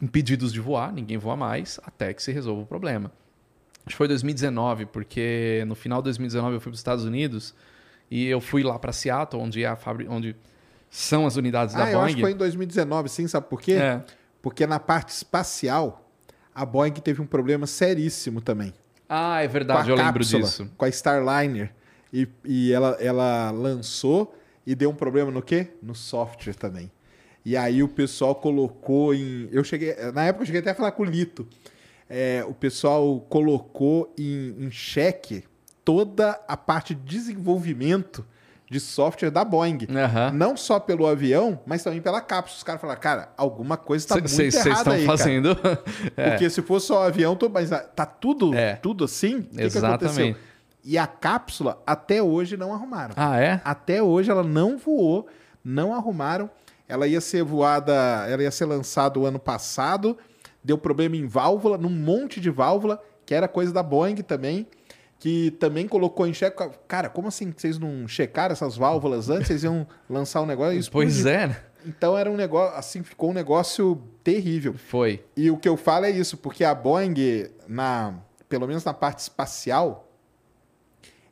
impedidos 0.00 0.52
de 0.52 0.60
voar, 0.60 0.92
ninguém 0.92 1.18
voa 1.18 1.36
mais, 1.36 1.80
até 1.84 2.14
que 2.14 2.22
se 2.22 2.30
resolva 2.30 2.62
o 2.62 2.66
problema. 2.66 3.10
Acho 3.84 3.94
que 3.94 3.96
foi 3.96 4.06
2019, 4.06 4.86
porque 4.86 5.64
no 5.66 5.74
final 5.74 6.00
de 6.00 6.04
2019 6.04 6.56
eu 6.56 6.60
fui 6.60 6.70
para 6.70 6.74
os 6.74 6.80
Estados 6.80 7.04
Unidos 7.04 7.54
e 8.10 8.26
eu 8.26 8.40
fui 8.40 8.62
lá 8.62 8.78
para 8.78 8.92
Seattle, 8.92 9.42
onde 9.42 9.64
é 9.64 9.66
a 9.66 9.76
fábrica, 9.76 10.12
onde 10.12 10.36
são 10.90 11.26
as 11.26 11.36
unidades 11.36 11.74
ah, 11.74 11.78
da 11.78 11.84
Boeing. 11.84 11.94
Eu 11.94 12.00
acho 12.02 12.14
que 12.14 12.20
foi 12.20 12.32
em 12.32 12.36
2019, 12.36 13.08
sim, 13.08 13.26
sabe 13.26 13.48
por 13.48 13.60
quê? 13.60 13.72
É. 13.72 14.02
Porque 14.40 14.66
na 14.66 14.78
parte 14.78 15.08
espacial, 15.08 16.08
a 16.54 16.64
Boeing 16.64 16.92
teve 16.92 17.20
um 17.20 17.26
problema 17.26 17.66
seríssimo 17.66 18.40
também. 18.40 18.72
Ah, 19.08 19.42
é 19.42 19.48
verdade, 19.48 19.90
eu 19.90 19.96
lembro 19.96 20.22
disso. 20.22 20.70
Com 20.76 20.84
a 20.84 20.88
Starliner. 20.88 21.72
E, 22.12 22.28
e 22.44 22.72
ela, 22.72 22.96
ela 23.00 23.50
lançou 23.50 24.34
e 24.66 24.74
deu 24.74 24.90
um 24.90 24.94
problema 24.94 25.30
no 25.30 25.42
quê? 25.42 25.68
No 25.82 25.94
software 25.94 26.54
também. 26.54 26.90
E 27.44 27.56
aí 27.56 27.82
o 27.82 27.88
pessoal 27.88 28.34
colocou 28.34 29.14
em. 29.14 29.48
Eu 29.50 29.64
cheguei. 29.64 29.94
Na 30.12 30.24
época 30.24 30.42
eu 30.42 30.46
cheguei 30.46 30.60
até 30.60 30.70
a 30.70 30.74
falar 30.74 30.92
com 30.92 31.02
o 31.02 31.06
Lito. 31.06 31.46
É, 32.08 32.44
o 32.46 32.54
pessoal 32.54 33.20
colocou 33.28 34.12
em, 34.18 34.54
em 34.58 34.70
xeque 34.70 35.44
toda 35.84 36.38
a 36.46 36.56
parte 36.56 36.94
de 36.94 37.02
desenvolvimento 37.02 38.24
de 38.70 38.78
software 38.78 39.30
da 39.30 39.44
Boeing. 39.44 39.86
Uhum. 39.88 40.34
Não 40.34 40.56
só 40.56 40.78
pelo 40.78 41.06
avião, 41.06 41.60
mas 41.64 41.82
também 41.82 42.00
pela 42.00 42.20
cápsula. 42.20 42.58
Os 42.58 42.62
caras 42.62 42.80
falaram, 42.80 43.00
cara, 43.00 43.32
alguma 43.36 43.76
coisa 43.76 44.04
está 44.04 44.14
muito 44.16 44.28
cês, 44.28 44.54
errada 44.54 44.90
cês 44.90 44.96
aí, 45.00 45.06
fazendo... 45.06 45.56
é. 46.16 46.30
Porque 46.30 46.50
se 46.50 46.60
fosse 46.60 46.88
só 46.88 47.00
o 47.00 47.02
avião, 47.06 47.34
tô... 47.34 47.48
mas 47.48 47.72
ah, 47.72 47.78
tá 47.78 48.04
tudo, 48.04 48.54
é. 48.54 48.76
tudo 48.76 49.04
assim? 49.04 49.48
O 49.56 49.60
Exatamente. 49.60 50.34
Que, 50.34 50.40
e 50.84 50.96
a 50.96 51.06
cápsula, 51.06 51.82
até 51.86 52.22
hoje, 52.22 52.56
não 52.56 52.72
arrumaram. 52.72 53.14
Ah, 53.16 53.38
é? 53.40 53.60
Até 53.64 54.02
hoje 54.02 54.30
ela 54.30 54.42
não 54.42 54.78
voou, 54.78 55.26
não 55.64 55.94
arrumaram. 55.94 56.50
Ela 56.88 57.06
ia 57.06 57.20
ser 57.20 57.42
voada, 57.42 57.92
ela 58.28 58.42
ia 58.42 58.50
ser 58.50 58.64
lançada 58.64 59.18
o 59.18 59.26
ano 59.26 59.38
passado, 59.38 60.16
deu 60.64 60.78
problema 60.78 61.16
em 61.16 61.26
válvula, 61.26 61.76
num 61.76 61.90
monte 61.90 62.40
de 62.40 62.48
válvula, 62.48 63.02
que 63.26 63.34
era 63.34 63.46
coisa 63.46 63.72
da 63.72 63.82
Boeing 63.82 64.16
também, 64.16 64.66
que 65.18 65.50
também 65.52 65.86
colocou 65.86 66.26
em 66.26 66.32
xeque. 66.32 66.70
Cara, 66.86 67.10
como 67.10 67.28
assim 67.28 67.52
vocês 67.54 67.78
não 67.78 68.08
checaram 68.08 68.52
essas 68.52 68.76
válvulas 68.76 69.28
antes? 69.28 69.48
Vocês 69.48 69.64
iam 69.64 69.86
lançar 70.08 70.40
um 70.40 70.46
negócio? 70.46 70.90
Pois 70.90 71.26
é. 71.26 71.48
Né? 71.48 71.56
Então 71.84 72.16
era 72.16 72.30
um 72.30 72.36
negócio, 72.36 72.76
assim, 72.76 73.02
ficou 73.02 73.30
um 73.30 73.34
negócio 73.34 74.02
terrível. 74.24 74.74
Foi. 74.74 75.22
E 75.36 75.50
o 75.50 75.56
que 75.56 75.68
eu 75.68 75.76
falo 75.76 76.06
é 76.06 76.10
isso, 76.10 76.36
porque 76.36 76.64
a 76.64 76.74
Boeing, 76.74 77.14
na, 77.68 78.14
pelo 78.48 78.66
menos 78.66 78.84
na 78.84 78.94
parte 78.94 79.20
espacial, 79.20 80.07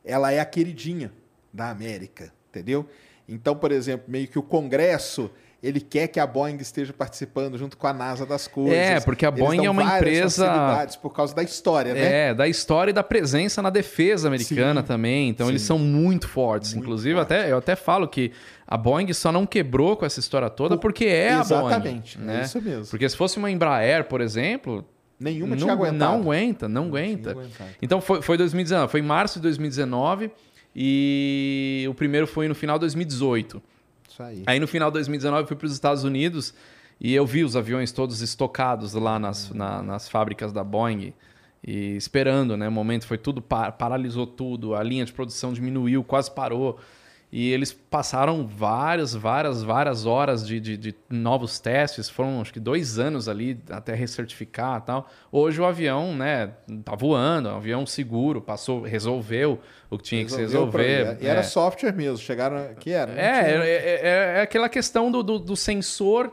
ela 0.07 0.31
é 0.31 0.39
a 0.39 0.45
queridinha 0.45 1.11
da 1.51 1.69
América, 1.69 2.31
entendeu? 2.49 2.87
Então, 3.27 3.55
por 3.55 3.71
exemplo, 3.71 4.05
meio 4.07 4.27
que 4.27 4.39
o 4.39 4.43
Congresso 4.43 5.29
ele 5.61 5.81
quer 5.81 6.07
que 6.07 6.19
a 6.19 6.27
Boeing 6.27 6.57
esteja 6.57 6.93
participando 6.93 7.57
junto 7.57 7.77
com 7.77 7.87
a 7.87 7.93
NASA 7.93 8.25
das 8.25 8.47
coisas. 8.47 8.77
É, 8.77 8.99
porque 8.99 9.25
a 9.25 9.31
Boeing 9.31 9.65
é 9.65 9.69
uma 9.69 9.97
empresa 9.97 10.87
por 11.01 11.11
causa 11.11 11.33
da 11.33 11.41
história, 11.41 11.93
né? 11.93 12.29
É, 12.29 12.33
da 12.33 12.47
história 12.47 12.91
e 12.91 12.93
da 12.93 13.03
presença 13.03 13.61
na 13.61 13.71
defesa 13.71 14.27
americana 14.27 14.81
sim, 14.81 14.87
também. 14.87 15.29
Então 15.29 15.47
sim. 15.47 15.53
eles 15.53 15.63
são 15.63 15.79
muito 15.79 16.27
fortes. 16.27 16.73
Muito 16.73 16.85
Inclusive, 16.85 17.15
forte. 17.15 17.33
até 17.33 17.51
eu 17.51 17.57
até 17.57 17.75
falo 17.75 18.07
que 18.07 18.31
a 18.67 18.77
Boeing 18.77 19.11
só 19.13 19.31
não 19.31 19.47
quebrou 19.47 19.97
com 19.97 20.05
essa 20.05 20.19
história 20.19 20.49
toda 20.49 20.77
porque 20.77 21.05
é 21.05 21.39
Exatamente, 21.39 21.53
a 21.53 21.57
Boeing. 21.57 21.67
Exatamente, 21.67 22.19
né? 22.19 22.39
é 22.39 22.43
isso 22.43 22.61
mesmo. 22.61 22.87
Porque 22.87 23.09
se 23.09 23.17
fosse 23.17 23.37
uma 23.37 23.49
Embraer, 23.49 24.05
por 24.05 24.21
exemplo, 24.21 24.85
Nenhuma 25.19 25.51
não, 25.51 25.57
tinha 25.57 25.73
aguentado. 25.73 25.97
Não 25.97 26.21
aguenta, 26.21 26.67
não, 26.67 26.81
não 26.83 26.89
aguenta. 26.89 27.35
Então 27.81 27.99
foi, 27.99 28.21
foi 28.21 28.37
2019, 28.37 28.91
foi 28.91 28.99
em 28.99 29.03
março 29.03 29.39
de 29.39 29.43
2019 29.43 30.31
e 30.75 31.85
o 31.89 31.93
primeiro 31.93 32.27
foi 32.27 32.47
no 32.47 32.53
final 32.53 32.77
de 32.77 32.81
2018. 32.81 33.61
Isso 34.07 34.23
aí. 34.23 34.43
Aí 34.45 34.59
no 34.59 34.67
final 34.67 34.91
de 34.91 34.93
2019 34.95 35.43
eu 35.43 35.47
fui 35.47 35.57
para 35.57 35.65
os 35.65 35.73
Estados 35.73 36.03
Unidos 36.03 36.53
e 36.99 37.13
eu 37.13 37.25
vi 37.25 37.43
os 37.43 37.55
aviões 37.55 37.91
todos 37.91 38.21
estocados 38.21 38.93
lá 38.93 39.17
nas, 39.17 39.51
na, 39.51 39.81
nas 39.81 40.07
fábricas 40.07 40.53
da 40.53 40.63
Boeing 40.63 41.13
e 41.65 41.95
esperando, 41.95 42.55
né? 42.55 42.67
O 42.67 42.71
momento 42.71 43.05
foi 43.07 43.17
tudo, 43.17 43.41
paralisou 43.41 44.27
tudo, 44.27 44.75
a 44.75 44.83
linha 44.83 45.05
de 45.05 45.13
produção 45.13 45.51
diminuiu, 45.53 46.03
quase 46.03 46.31
parou. 46.31 46.79
E 47.29 47.51
eles 47.51 47.73
passaram 47.73 48.47
várias, 48.47 49.13
várias, 49.13 49.61
várias 49.61 50.05
horas 50.05 50.47
de, 50.47 50.61
de, 50.61 50.77
de, 50.77 50.95
novos 51.09 51.59
testes. 51.59 52.09
Foram 52.09 52.39
acho 52.39 52.53
que 52.53 52.59
dois 52.59 52.97
anos 52.97 53.27
ali 53.27 53.59
até 53.69 53.93
recertificar 53.93 54.79
e 54.81 54.85
tal. 54.85 55.09
Hoje 55.29 55.59
o 55.59 55.65
avião, 55.65 56.15
né, 56.15 56.53
tá 56.85 56.95
voando, 56.95 57.49
é 57.49 57.51
um 57.51 57.57
avião 57.57 57.85
seguro, 57.85 58.41
passou, 58.41 58.81
resolveu 58.81 59.59
o 59.89 59.97
que 59.97 60.05
tinha 60.05 60.21
Resolveu 60.21 60.45
que 60.45 60.51
se 60.51 60.55
resolver. 60.55 61.17
E 61.19 61.27
era 61.27 61.41
é. 61.41 61.43
software 61.43 61.91
mesmo, 61.91 62.17
chegaram. 62.19 62.73
Que 62.79 62.91
era? 62.91 63.11
É, 63.11 63.51
é, 63.51 63.67
é, 63.67 64.37
é, 64.37 64.41
aquela 64.41 64.69
questão 64.69 65.11
do, 65.11 65.21
do, 65.21 65.37
do 65.37 65.55
sensor 65.57 66.31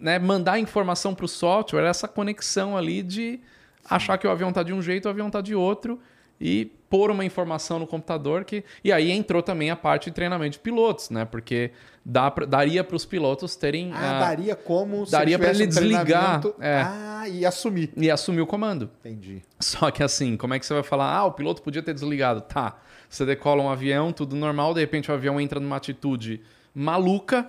né, 0.00 0.20
mandar 0.20 0.56
informação 0.58 1.16
para 1.16 1.24
o 1.24 1.28
software, 1.28 1.84
essa 1.84 2.06
conexão 2.06 2.76
ali 2.76 3.02
de 3.02 3.40
achar 3.84 4.16
que 4.18 4.26
o 4.26 4.30
avião 4.30 4.50
está 4.50 4.62
de 4.62 4.72
um 4.72 4.80
jeito, 4.80 5.06
o 5.06 5.08
avião 5.08 5.26
está 5.26 5.40
de 5.40 5.54
outro 5.54 5.98
e 6.40 6.70
pôr 6.92 7.10
uma 7.10 7.24
informação 7.24 7.78
no 7.78 7.86
computador 7.86 8.44
que 8.44 8.62
e 8.84 8.92
aí 8.92 9.10
entrou 9.10 9.42
também 9.42 9.70
a 9.70 9.76
parte 9.76 10.10
de 10.10 10.14
treinamento 10.14 10.52
de 10.52 10.58
pilotos, 10.58 11.08
né? 11.08 11.24
Porque 11.24 11.70
dá 12.04 12.30
pra, 12.30 12.44
daria 12.44 12.84
para 12.84 12.94
os 12.94 13.06
pilotos 13.06 13.56
terem 13.56 13.92
ah, 13.94 14.20
daria 14.20 14.54
como 14.54 15.06
daria 15.06 15.38
para 15.38 15.50
ele 15.50 15.64
um 15.64 15.68
desligar 15.68 16.42
é, 16.60 16.82
ah, 16.84 17.28
e 17.28 17.46
assumir 17.46 17.90
e 17.96 18.10
assumir 18.10 18.42
o 18.42 18.46
comando. 18.46 18.90
Entendi. 19.00 19.42
Só 19.58 19.90
que 19.90 20.02
assim, 20.02 20.36
como 20.36 20.52
é 20.52 20.58
que 20.58 20.66
você 20.66 20.74
vai 20.74 20.82
falar? 20.82 21.16
Ah, 21.16 21.24
o 21.24 21.32
piloto 21.32 21.62
podia 21.62 21.82
ter 21.82 21.94
desligado. 21.94 22.42
Tá. 22.42 22.76
Você 23.08 23.24
decola 23.24 23.62
um 23.62 23.70
avião, 23.70 24.12
tudo 24.12 24.36
normal, 24.36 24.74
de 24.74 24.80
repente 24.80 25.10
o 25.10 25.14
avião 25.14 25.40
entra 25.40 25.58
numa 25.58 25.76
atitude 25.76 26.42
maluca, 26.74 27.48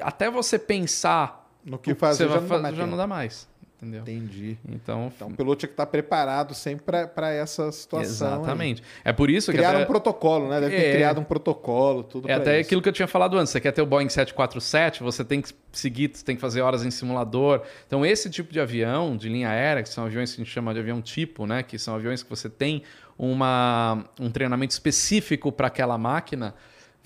até 0.00 0.30
você 0.30 0.56
pensar 0.58 1.50
no 1.64 1.78
que 1.78 1.94
fazer 1.94 2.28
já, 2.28 2.40
não 2.40 2.74
já 2.74 2.86
não 2.86 2.96
dá 2.96 3.06
mais 3.08 3.48
entendeu? 3.76 4.02
Entendi. 4.02 4.56
Então, 4.68 5.12
então 5.14 5.28
o 5.28 5.34
piloto 5.34 5.60
tinha 5.60 5.68
que 5.68 5.74
estar 5.74 5.86
preparado 5.86 6.54
sempre 6.54 7.06
para 7.06 7.30
essa 7.32 7.70
situação. 7.70 8.38
Exatamente. 8.38 8.82
Aí. 8.82 9.10
É 9.10 9.12
por 9.12 9.30
isso 9.30 9.50
que. 9.50 9.58
Criaram 9.58 9.78
até... 9.78 9.84
um 9.84 9.88
protocolo, 9.88 10.48
né? 10.48 10.60
Deve 10.60 10.76
ter 10.76 10.82
é... 10.82 10.92
criado 10.92 11.20
um 11.20 11.24
protocolo, 11.24 12.02
tudo 12.02 12.28
É 12.28 12.34
até 12.34 12.60
isso. 12.60 12.66
aquilo 12.66 12.82
que 12.82 12.88
eu 12.88 12.92
tinha 12.92 13.08
falado 13.08 13.38
antes. 13.38 13.52
Você 13.52 13.60
quer 13.60 13.72
ter 13.72 13.82
o 13.82 13.86
Boeing 13.86 14.08
747, 14.08 15.02
você 15.02 15.24
tem 15.24 15.40
que 15.40 15.50
seguir, 15.72 16.10
você 16.12 16.24
tem 16.24 16.34
que 16.34 16.40
fazer 16.40 16.62
horas 16.62 16.84
em 16.84 16.90
simulador. 16.90 17.62
Então, 17.86 18.04
esse 18.04 18.30
tipo 18.30 18.52
de 18.52 18.60
avião, 18.60 19.16
de 19.16 19.28
linha 19.28 19.50
aérea, 19.50 19.82
que 19.82 19.88
são 19.88 20.04
aviões 20.04 20.34
que 20.34 20.40
a 20.40 20.44
gente 20.44 20.52
chama 20.52 20.72
de 20.72 20.80
avião 20.80 21.00
tipo, 21.02 21.46
né? 21.46 21.62
Que 21.62 21.78
são 21.78 21.94
aviões 21.94 22.22
que 22.22 22.30
você 22.30 22.48
tem 22.48 22.82
uma, 23.18 24.04
um 24.18 24.30
treinamento 24.30 24.72
específico 24.72 25.52
para 25.52 25.68
aquela 25.68 25.96
máquina 25.96 26.54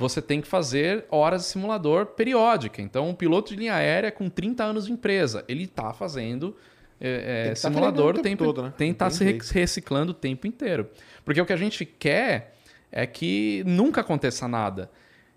você 0.01 0.23
tem 0.23 0.41
que 0.41 0.49
fazer 0.49 1.05
horas 1.11 1.43
de 1.43 1.49
simulador 1.49 2.07
periódica. 2.07 2.81
Então, 2.81 3.11
um 3.11 3.15
piloto 3.15 3.51
de 3.51 3.57
linha 3.57 3.75
aérea 3.75 4.11
com 4.11 4.31
30 4.31 4.65
anos 4.65 4.87
de 4.87 4.93
empresa, 4.93 5.45
ele 5.47 5.65
está 5.65 5.93
fazendo 5.93 6.57
é, 6.99 7.45
Tem 7.45 7.55
que 7.55 7.61
tá 7.61 7.69
simulador 7.69 8.15
treinando 8.15 8.21
o 8.21 8.23
tem, 8.23 8.33
tempo 8.33 8.45
todo, 8.45 8.63
né? 8.63 8.73
tem 8.77 8.89
que 8.89 8.95
estar 8.95 9.05
Não 9.07 9.13
se 9.13 9.25
tem 9.25 9.61
reciclando 9.61 10.13
o 10.13 10.15
tempo 10.15 10.47
inteiro. 10.47 10.89
Porque 11.25 11.41
o 11.41 11.45
que 11.45 11.53
a 11.53 11.57
gente 11.57 11.85
quer 11.85 12.55
é 12.91 13.07
que 13.07 13.63
nunca 13.67 14.01
aconteça 14.01 14.49
nada. 14.49 14.91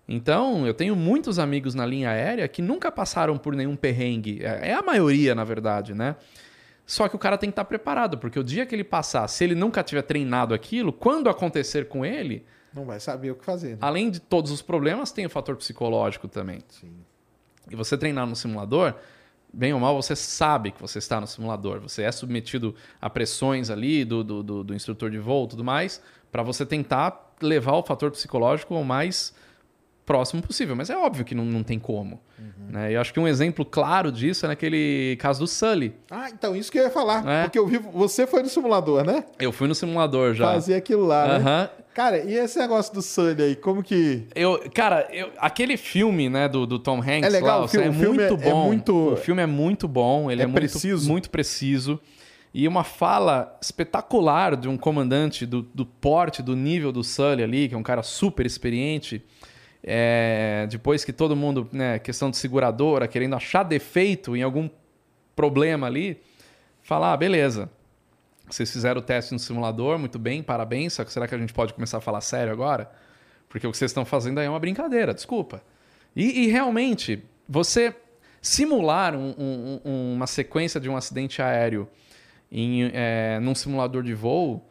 Então, 0.08 0.66
eu 0.66 0.74
tenho 0.74 0.96
muitos 0.96 1.38
amigos 1.38 1.74
na 1.74 1.84
linha 1.84 2.10
aérea 2.10 2.48
que 2.48 2.60
nunca 2.60 2.90
passaram 2.90 3.36
por 3.36 3.54
nenhum 3.54 3.76
perrengue. 3.76 4.40
É 4.42 4.70
é 4.70 4.74
a 4.74 4.82
maioria, 4.82 5.34
na 5.34 5.44
verdade, 5.44 5.94
né? 5.94 6.16
Só 6.86 7.08
que 7.08 7.16
o 7.16 7.18
cara 7.18 7.38
tem 7.38 7.48
que 7.48 7.52
estar 7.52 7.64
preparado, 7.64 8.18
porque 8.18 8.38
o 8.38 8.44
dia 8.44 8.66
que 8.66 8.74
ele 8.74 8.84
passar, 8.84 9.26
se 9.28 9.44
ele 9.44 9.54
nunca 9.54 9.82
tiver 9.82 10.02
treinado 10.02 10.52
aquilo, 10.52 10.92
quando 10.92 11.30
acontecer 11.30 11.86
com 11.88 12.04
ele, 12.04 12.44
Não 12.74 12.84
vai 12.84 12.98
saber 13.00 13.30
o 13.30 13.34
que 13.34 13.44
fazer. 13.44 13.72
Né? 13.72 13.78
além 13.80 14.10
de 14.10 14.20
todos 14.20 14.50
os 14.50 14.60
problemas, 14.62 15.12
tem 15.12 15.24
o 15.26 15.30
fator 15.30 15.56
psicológico 15.56 16.26
também. 16.28 16.60
Sim. 16.68 16.92
E 17.70 17.76
você 17.76 17.96
treinar 17.96 18.26
no 18.26 18.34
simulador, 18.36 18.94
bem 19.52 19.72
ou 19.72 19.80
mal, 19.80 19.94
você 20.00 20.14
sabe 20.16 20.72
que 20.72 20.80
você 20.80 20.98
está 20.98 21.20
no 21.20 21.26
simulador. 21.26 21.80
Você 21.80 22.02
é 22.02 22.10
submetido 22.12 22.74
a 23.00 23.08
pressões 23.08 23.70
ali 23.70 24.04
do, 24.04 24.22
do, 24.24 24.42
do- 24.42 24.64
do 24.64 24.74
instrutor 24.74 25.10
de 25.10 25.18
voo 25.18 25.44
e 25.46 25.48
tudo 25.50 25.64
mais, 25.64 26.02
para 26.32 26.42
você 26.42 26.66
tentar 26.66 27.34
levar 27.40 27.72
o 27.76 27.82
fator 27.82 28.10
psicológico 28.10 28.74
o 28.74 28.84
mais 28.84 29.32
próximo 30.04 30.42
possível. 30.42 30.76
Mas 30.76 30.90
é 30.90 30.96
óbvio 30.96 31.24
que 31.24 31.34
não, 31.34 31.44
não 31.44 31.62
tem 31.62 31.78
como. 31.78 32.20
Né? 32.68 32.90
E 32.90 32.94
eu 32.94 33.00
acho 33.00 33.12
que 33.14 33.20
um 33.20 33.26
exemplo 33.28 33.64
claro 33.64 34.12
disso 34.12 34.44
é 34.44 34.48
naquele 34.48 35.16
caso 35.18 35.40
do 35.40 35.46
Sully. 35.46 35.94
Ah, 36.10 36.28
então 36.28 36.54
isso 36.54 36.70
que 36.70 36.78
eu 36.78 36.82
ia 36.82 36.90
falar. 36.90 37.26
É. 37.26 37.42
Porque 37.44 37.58
eu 37.58 37.66
vi. 37.66 37.78
Você 37.78 38.26
foi 38.26 38.42
no 38.42 38.48
simulador, 38.48 39.04
né? 39.04 39.24
Eu 39.38 39.52
fui 39.52 39.66
no 39.68 39.74
simulador 39.74 40.34
já. 40.34 40.46
Fazer 40.52 40.74
aquilo 40.74 41.06
lá, 41.06 41.38
né? 41.38 41.70
Cara, 41.94 42.18
e 42.18 42.34
esse 42.34 42.58
negócio 42.58 42.92
do 42.92 43.00
Sully 43.00 43.40
aí? 43.42 43.56
Como 43.56 43.82
que. 43.82 44.26
Eu, 44.34 44.68
cara, 44.74 45.06
eu- 45.12 45.30
aquele 45.38 45.76
filme, 45.76 46.28
né, 46.28 46.48
do, 46.48 46.66
do 46.66 46.78
Tom 46.78 46.98
Hanks 46.98 47.22
É 47.22 47.28
legal, 47.28 47.60
lá, 47.60 47.64
o 47.64 47.68
filme- 47.68 47.86
é 47.86 47.90
o 47.90 47.92
filme 47.92 48.18
muito 48.18 48.20
é- 48.42 48.48
é 48.48 48.50
bom. 48.50 48.66
muito- 48.66 49.12
O 49.12 49.16
filme 49.16 49.42
é 49.42 49.46
muito 49.46 49.86
bom, 49.86 50.30
ele 50.30 50.42
é, 50.42 50.44
É 50.44 50.46
muito 50.46 50.60
preciso. 50.60 51.08
muito 51.10 51.30
preciso. 51.30 52.00
E 52.52 52.66
uma 52.68 52.82
fala 52.84 53.56
espetacular 53.62 54.56
de 54.56 54.68
um 54.68 54.76
comandante 54.76 55.46
do, 55.46 55.62
do 55.74 55.86
porte, 55.86 56.42
do 56.42 56.54
nível 56.56 56.90
do 56.92 57.02
Sully 57.04 57.42
ali, 57.42 57.68
que 57.68 57.74
é 57.74 57.78
um 57.78 57.82
cara 57.82 58.02
super 58.02 58.44
experiente. 58.44 59.22
É, 59.82 60.66
depois 60.70 61.04
que 61.04 61.12
todo 61.12 61.36
mundo, 61.36 61.68
né, 61.72 61.98
questão 61.98 62.30
de 62.30 62.36
seguradora, 62.36 63.06
querendo 63.06 63.36
achar 63.36 63.62
defeito 63.62 64.34
em 64.36 64.42
algum 64.42 64.68
problema 65.36 65.86
ali, 65.86 66.16
falar, 66.82 67.12
ah, 67.12 67.16
beleza. 67.16 67.68
Vocês 68.48 68.70
fizeram 68.70 69.00
o 69.00 69.02
teste 69.02 69.32
no 69.32 69.38
simulador, 69.38 69.98
muito 69.98 70.18
bem, 70.18 70.42
parabéns. 70.42 70.92
Só 70.92 71.04
que 71.04 71.12
será 71.12 71.26
que 71.26 71.34
a 71.34 71.38
gente 71.38 71.52
pode 71.52 71.72
começar 71.74 71.98
a 71.98 72.00
falar 72.00 72.20
sério 72.20 72.52
agora? 72.52 72.90
Porque 73.48 73.66
o 73.66 73.70
que 73.70 73.76
vocês 73.76 73.90
estão 73.90 74.04
fazendo 74.04 74.38
aí 74.38 74.46
é 74.46 74.50
uma 74.50 74.60
brincadeira, 74.60 75.14
desculpa. 75.14 75.62
E, 76.14 76.44
e 76.44 76.46
realmente, 76.48 77.22
você 77.48 77.94
simular 78.42 79.14
um- 79.16 79.34
um- 79.38 79.80
um- 79.84 80.14
uma 80.14 80.26
sequência 80.26 80.78
de 80.80 80.88
um 80.88 80.96
acidente 80.96 81.40
aéreo 81.40 81.88
em, 82.52 82.90
é, 82.92 83.38
num 83.40 83.54
simulador 83.54 84.02
de 84.02 84.12
voo, 84.14 84.68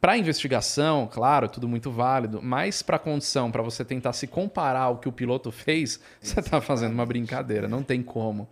para 0.00 0.16
investigação, 0.16 1.08
claro, 1.10 1.48
tudo 1.48 1.66
muito 1.66 1.90
válido, 1.90 2.40
mas 2.40 2.82
para 2.82 2.98
condição, 3.00 3.50
para 3.50 3.62
você 3.62 3.84
tentar 3.84 4.12
se 4.12 4.28
comparar 4.28 4.82
ao 4.82 4.98
que 4.98 5.08
o 5.08 5.12
piloto 5.12 5.50
fez, 5.50 5.98
você 6.20 6.38
está 6.38 6.60
fazendo 6.60 6.92
uma 6.92 7.04
brincadeira, 7.04 7.66
não 7.66 7.82
tem 7.82 8.02
como. 8.02 8.48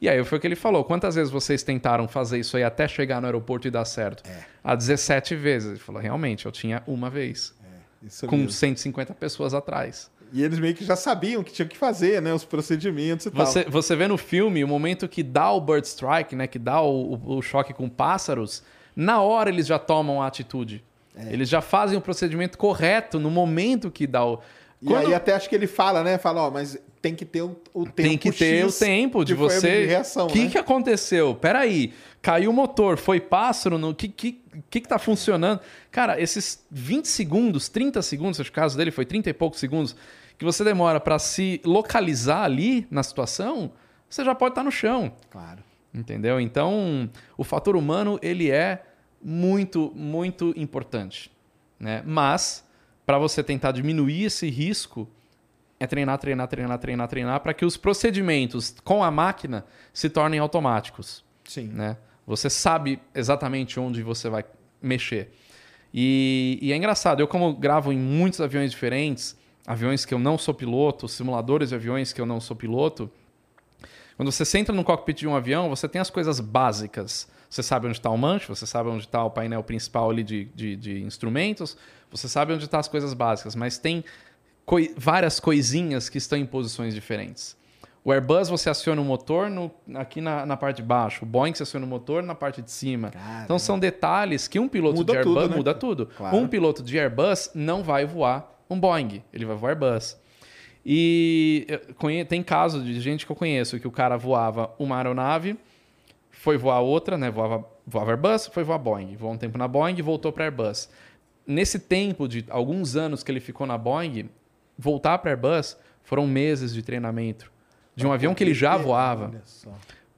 E 0.00 0.08
aí 0.08 0.22
foi 0.24 0.38
o 0.38 0.40
que 0.40 0.46
ele 0.46 0.56
falou: 0.56 0.84
quantas 0.84 1.14
vezes 1.16 1.30
vocês 1.32 1.62
tentaram 1.62 2.06
fazer 2.06 2.38
isso 2.38 2.56
aí 2.56 2.62
até 2.62 2.86
chegar 2.86 3.20
no 3.20 3.26
aeroporto 3.26 3.66
e 3.66 3.70
dar 3.70 3.84
certo? 3.84 4.22
A 4.62 4.74
17 4.74 5.34
vezes. 5.34 5.70
Ele 5.70 5.78
falou: 5.78 6.00
realmente, 6.00 6.46
eu 6.46 6.52
tinha 6.52 6.82
uma 6.86 7.10
vez, 7.10 7.54
Isso 8.02 8.26
com 8.26 8.36
mesmo. 8.36 8.52
150 8.52 9.12
pessoas 9.14 9.54
atrás. 9.54 10.10
E 10.32 10.42
eles 10.42 10.58
meio 10.58 10.74
que 10.74 10.84
já 10.84 10.94
sabiam 10.94 11.42
que 11.42 11.50
tinha 11.52 11.66
que 11.66 11.76
fazer, 11.76 12.20
né? 12.20 12.34
Os 12.34 12.44
procedimentos 12.44 13.26
e 13.26 13.30
Você, 13.30 13.62
tal. 13.64 13.72
você 13.72 13.96
vê 13.96 14.06
no 14.06 14.18
filme 14.18 14.62
o 14.62 14.68
momento 14.68 15.08
que 15.08 15.22
dá 15.22 15.50
o 15.50 15.60
bird 15.60 15.86
strike, 15.86 16.36
né, 16.36 16.46
que 16.46 16.58
dá 16.58 16.82
o, 16.82 17.18
o- 17.38 17.40
choque 17.40 17.72
com 17.72 17.88
pássaros, 17.88 18.62
na 18.94 19.22
hora 19.22 19.48
eles 19.48 19.66
já 19.66 19.78
tomam 19.78 20.20
a 20.22 20.26
atitude. 20.26 20.84
É. 21.16 21.32
Eles 21.32 21.48
já 21.48 21.62
fazem 21.62 21.96
o 21.96 22.00
procedimento 22.02 22.58
correto 22.58 23.18
no 23.18 23.30
momento 23.30 23.90
que 23.90 24.06
dá 24.06 24.22
o. 24.24 24.38
E 24.82 24.94
aí 24.94 25.14
até 25.14 25.34
acho 25.34 25.48
que 25.48 25.54
ele 25.54 25.66
fala, 25.66 26.04
né? 26.04 26.18
Fala, 26.18 26.42
ó, 26.42 26.50
mas 26.50 26.78
tem 27.00 27.14
que 27.14 27.24
ter 27.24 27.42
o, 27.42 27.56
o 27.72 27.84
tempo 27.84 27.94
tem 27.94 28.18
que 28.18 28.32
ter 28.32 28.64
X 28.64 28.76
o 28.76 28.78
tempo 28.84 29.24
de 29.24 29.34
você. 29.34 29.86
reação, 29.86 30.26
O 30.26 30.30
que, 30.30 30.44
né? 30.44 30.50
que 30.50 30.58
aconteceu? 30.58 31.34
Peraí, 31.34 31.92
caiu 32.20 32.50
o 32.50 32.52
motor, 32.52 32.98
foi 32.98 33.20
pássaro, 33.20 33.76
o 33.88 33.94
que, 33.94 34.08
que, 34.08 34.40
que, 34.68 34.80
que 34.80 34.88
tá 34.88 34.98
funcionando? 34.98 35.60
Cara, 35.90 36.20
esses 36.20 36.64
20 36.70 37.06
segundos, 37.06 37.68
30 37.68 38.02
segundos, 38.02 38.40
acho 38.40 38.50
que 38.50 38.58
o 38.58 38.62
caso 38.62 38.76
dele 38.76 38.90
foi 38.90 39.06
30 39.06 39.30
e 39.30 39.32
poucos 39.32 39.60
segundos, 39.60 39.94
que 40.36 40.44
você 40.44 40.62
demora 40.62 41.00
para 41.00 41.18
se 41.18 41.60
localizar 41.64 42.44
ali 42.44 42.86
na 42.90 43.02
situação, 43.02 43.72
você 44.08 44.24
já 44.24 44.34
pode 44.34 44.52
estar 44.52 44.62
no 44.64 44.70
chão. 44.70 45.12
Claro. 45.30 45.62
Entendeu? 45.92 46.40
Então, 46.40 47.10
o 47.36 47.44
fator 47.44 47.76
humano, 47.76 48.18
ele 48.22 48.50
é 48.50 48.84
muito, 49.22 49.92
muito 49.94 50.52
importante. 50.56 51.30
Né? 51.78 52.02
Mas, 52.04 52.64
para 53.06 53.18
você 53.18 53.42
tentar 53.42 53.72
diminuir 53.72 54.24
esse 54.24 54.48
risco, 54.48 55.08
é 55.80 55.86
treinar, 55.86 56.18
treinar, 56.18 56.48
treinar, 56.48 56.78
treinar, 56.78 57.08
treinar, 57.08 57.40
para 57.40 57.54
que 57.54 57.64
os 57.64 57.76
procedimentos 57.76 58.74
com 58.84 59.02
a 59.02 59.10
máquina 59.10 59.64
se 59.92 60.10
tornem 60.10 60.40
automáticos. 60.40 61.24
Sim. 61.44 61.68
Né? 61.68 61.96
Você 62.26 62.50
sabe 62.50 63.00
exatamente 63.14 63.78
onde 63.78 64.02
você 64.02 64.28
vai 64.28 64.44
mexer. 64.82 65.32
E, 65.92 66.58
e 66.60 66.72
é 66.72 66.76
engraçado, 66.76 67.20
eu 67.20 67.28
como 67.28 67.54
gravo 67.54 67.92
em 67.92 67.98
muitos 67.98 68.40
aviões 68.40 68.70
diferentes, 68.70 69.36
aviões 69.66 70.04
que 70.04 70.12
eu 70.12 70.18
não 70.18 70.36
sou 70.36 70.52
piloto, 70.52 71.08
simuladores 71.08 71.70
de 71.70 71.74
aviões 71.74 72.12
que 72.12 72.20
eu 72.20 72.26
não 72.26 72.40
sou 72.40 72.56
piloto, 72.56 73.10
quando 74.18 74.32
você 74.32 74.44
senta 74.44 74.72
no 74.72 74.82
cockpit 74.82 75.20
de 75.20 75.28
um 75.28 75.36
avião, 75.36 75.68
você 75.68 75.88
tem 75.88 76.00
as 76.00 76.10
coisas 76.10 76.40
básicas. 76.40 77.28
Você 77.48 77.62
sabe 77.62 77.86
onde 77.86 77.98
está 77.98 78.10
o 78.10 78.18
manche, 78.18 78.48
você 78.48 78.66
sabe 78.66 78.90
onde 78.90 79.04
está 79.04 79.22
o 79.24 79.30
painel 79.30 79.62
principal 79.62 80.10
ali 80.10 80.24
de, 80.24 80.46
de, 80.46 80.74
de 80.74 81.00
instrumentos, 81.02 81.76
você 82.10 82.28
sabe 82.28 82.52
onde 82.52 82.64
estão 82.64 82.80
as 82.80 82.88
coisas 82.88 83.14
básicas, 83.14 83.54
mas 83.54 83.78
tem 83.78 84.04
coi- 84.68 84.92
várias 84.96 85.40
coisinhas 85.40 86.08
que 86.08 86.18
estão 86.18 86.38
em 86.38 86.46
posições 86.46 86.94
diferentes. 86.94 87.56
O 88.04 88.12
Airbus 88.12 88.48
você 88.48 88.70
aciona 88.70 89.00
o 89.02 89.04
motor 89.04 89.50
no- 89.50 89.70
aqui 89.94 90.20
na, 90.20 90.46
na 90.46 90.56
parte 90.56 90.76
de 90.76 90.82
baixo, 90.82 91.24
o 91.24 91.26
Boeing 91.26 91.52
você 91.54 91.62
aciona 91.64 91.84
o 91.84 91.88
motor 91.88 92.22
na 92.22 92.34
parte 92.34 92.62
de 92.62 92.70
cima. 92.70 93.10
Caramba. 93.10 93.44
Então 93.44 93.58
são 93.58 93.78
detalhes 93.78 94.46
que 94.48 94.58
um 94.58 94.68
piloto 94.68 94.96
Muda 94.96 95.12
de 95.12 95.18
Airbus 95.18 95.34
tudo, 95.42 95.50
né? 95.50 95.56
muda 95.56 95.74
tudo. 95.74 96.06
Claro. 96.16 96.36
Um 96.36 96.46
piloto 96.48 96.82
de 96.82 96.98
Airbus 96.98 97.50
não 97.54 97.82
vai 97.82 98.04
voar 98.06 98.54
um 98.70 98.78
Boeing, 98.78 99.22
ele 99.32 99.44
vai 99.44 99.56
voar 99.56 99.70
Airbus. 99.70 100.16
E 100.86 101.66
conhe- 101.98 102.24
tem 102.24 102.42
casos 102.42 102.84
de 102.84 102.98
gente 103.00 103.26
que 103.26 103.32
eu 103.32 103.36
conheço 103.36 103.78
que 103.78 103.86
o 103.86 103.90
cara 103.90 104.16
voava 104.16 104.70
uma 104.78 104.96
aeronave, 104.96 105.56
foi 106.30 106.56
voar 106.56 106.80
outra, 106.80 107.18
né? 107.18 107.30
Voava, 107.30 107.64
voava 107.86 108.12
Airbus, 108.12 108.46
foi 108.46 108.62
voar 108.64 108.78
Boeing. 108.78 109.16
Voou 109.16 109.32
um 109.32 109.36
tempo 109.36 109.58
na 109.58 109.66
Boeing 109.68 109.96
e 109.98 110.02
voltou 110.02 110.32
para 110.32 110.44
Airbus. 110.44 110.88
Nesse 111.46 111.78
tempo 111.78 112.28
de 112.28 112.44
alguns 112.48 112.96
anos 112.96 113.22
que 113.22 113.30
ele 113.30 113.40
ficou 113.40 113.66
na 113.66 113.76
Boeing, 113.76 114.30
voltar 114.78 115.18
para 115.18 115.30
Airbus 115.32 115.76
foram 116.04 116.26
meses 116.26 116.72
de 116.72 116.82
treinamento 116.82 117.50
de 117.96 118.06
um 118.06 118.12
avião 118.12 118.34
que 118.34 118.44
ele 118.44 118.54
já 118.54 118.76
voava, 118.76 119.26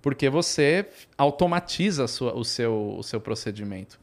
porque 0.02 0.28
você 0.28 0.86
automatiza 1.16 2.06
sua- 2.06 2.34
o, 2.34 2.44
seu, 2.44 2.96
o 2.98 3.02
seu 3.02 3.20
procedimento. 3.20 3.98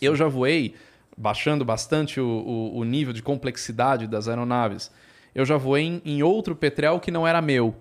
Eu 0.00 0.14
já 0.14 0.28
voei, 0.28 0.74
baixando 1.16 1.64
bastante 1.64 2.20
o, 2.20 2.26
o- 2.26 2.78
o 2.78 2.84
nível 2.84 3.12
de 3.12 3.22
complexidade 3.22 4.06
das 4.06 4.28
aeronaves. 4.28 4.90
Eu 5.34 5.44
já 5.44 5.56
voei 5.56 5.84
em, 5.84 6.02
em 6.04 6.22
outro 6.22 6.54
Petrel 6.54 7.00
que 7.00 7.10
não 7.10 7.26
era 7.26 7.42
meu. 7.42 7.74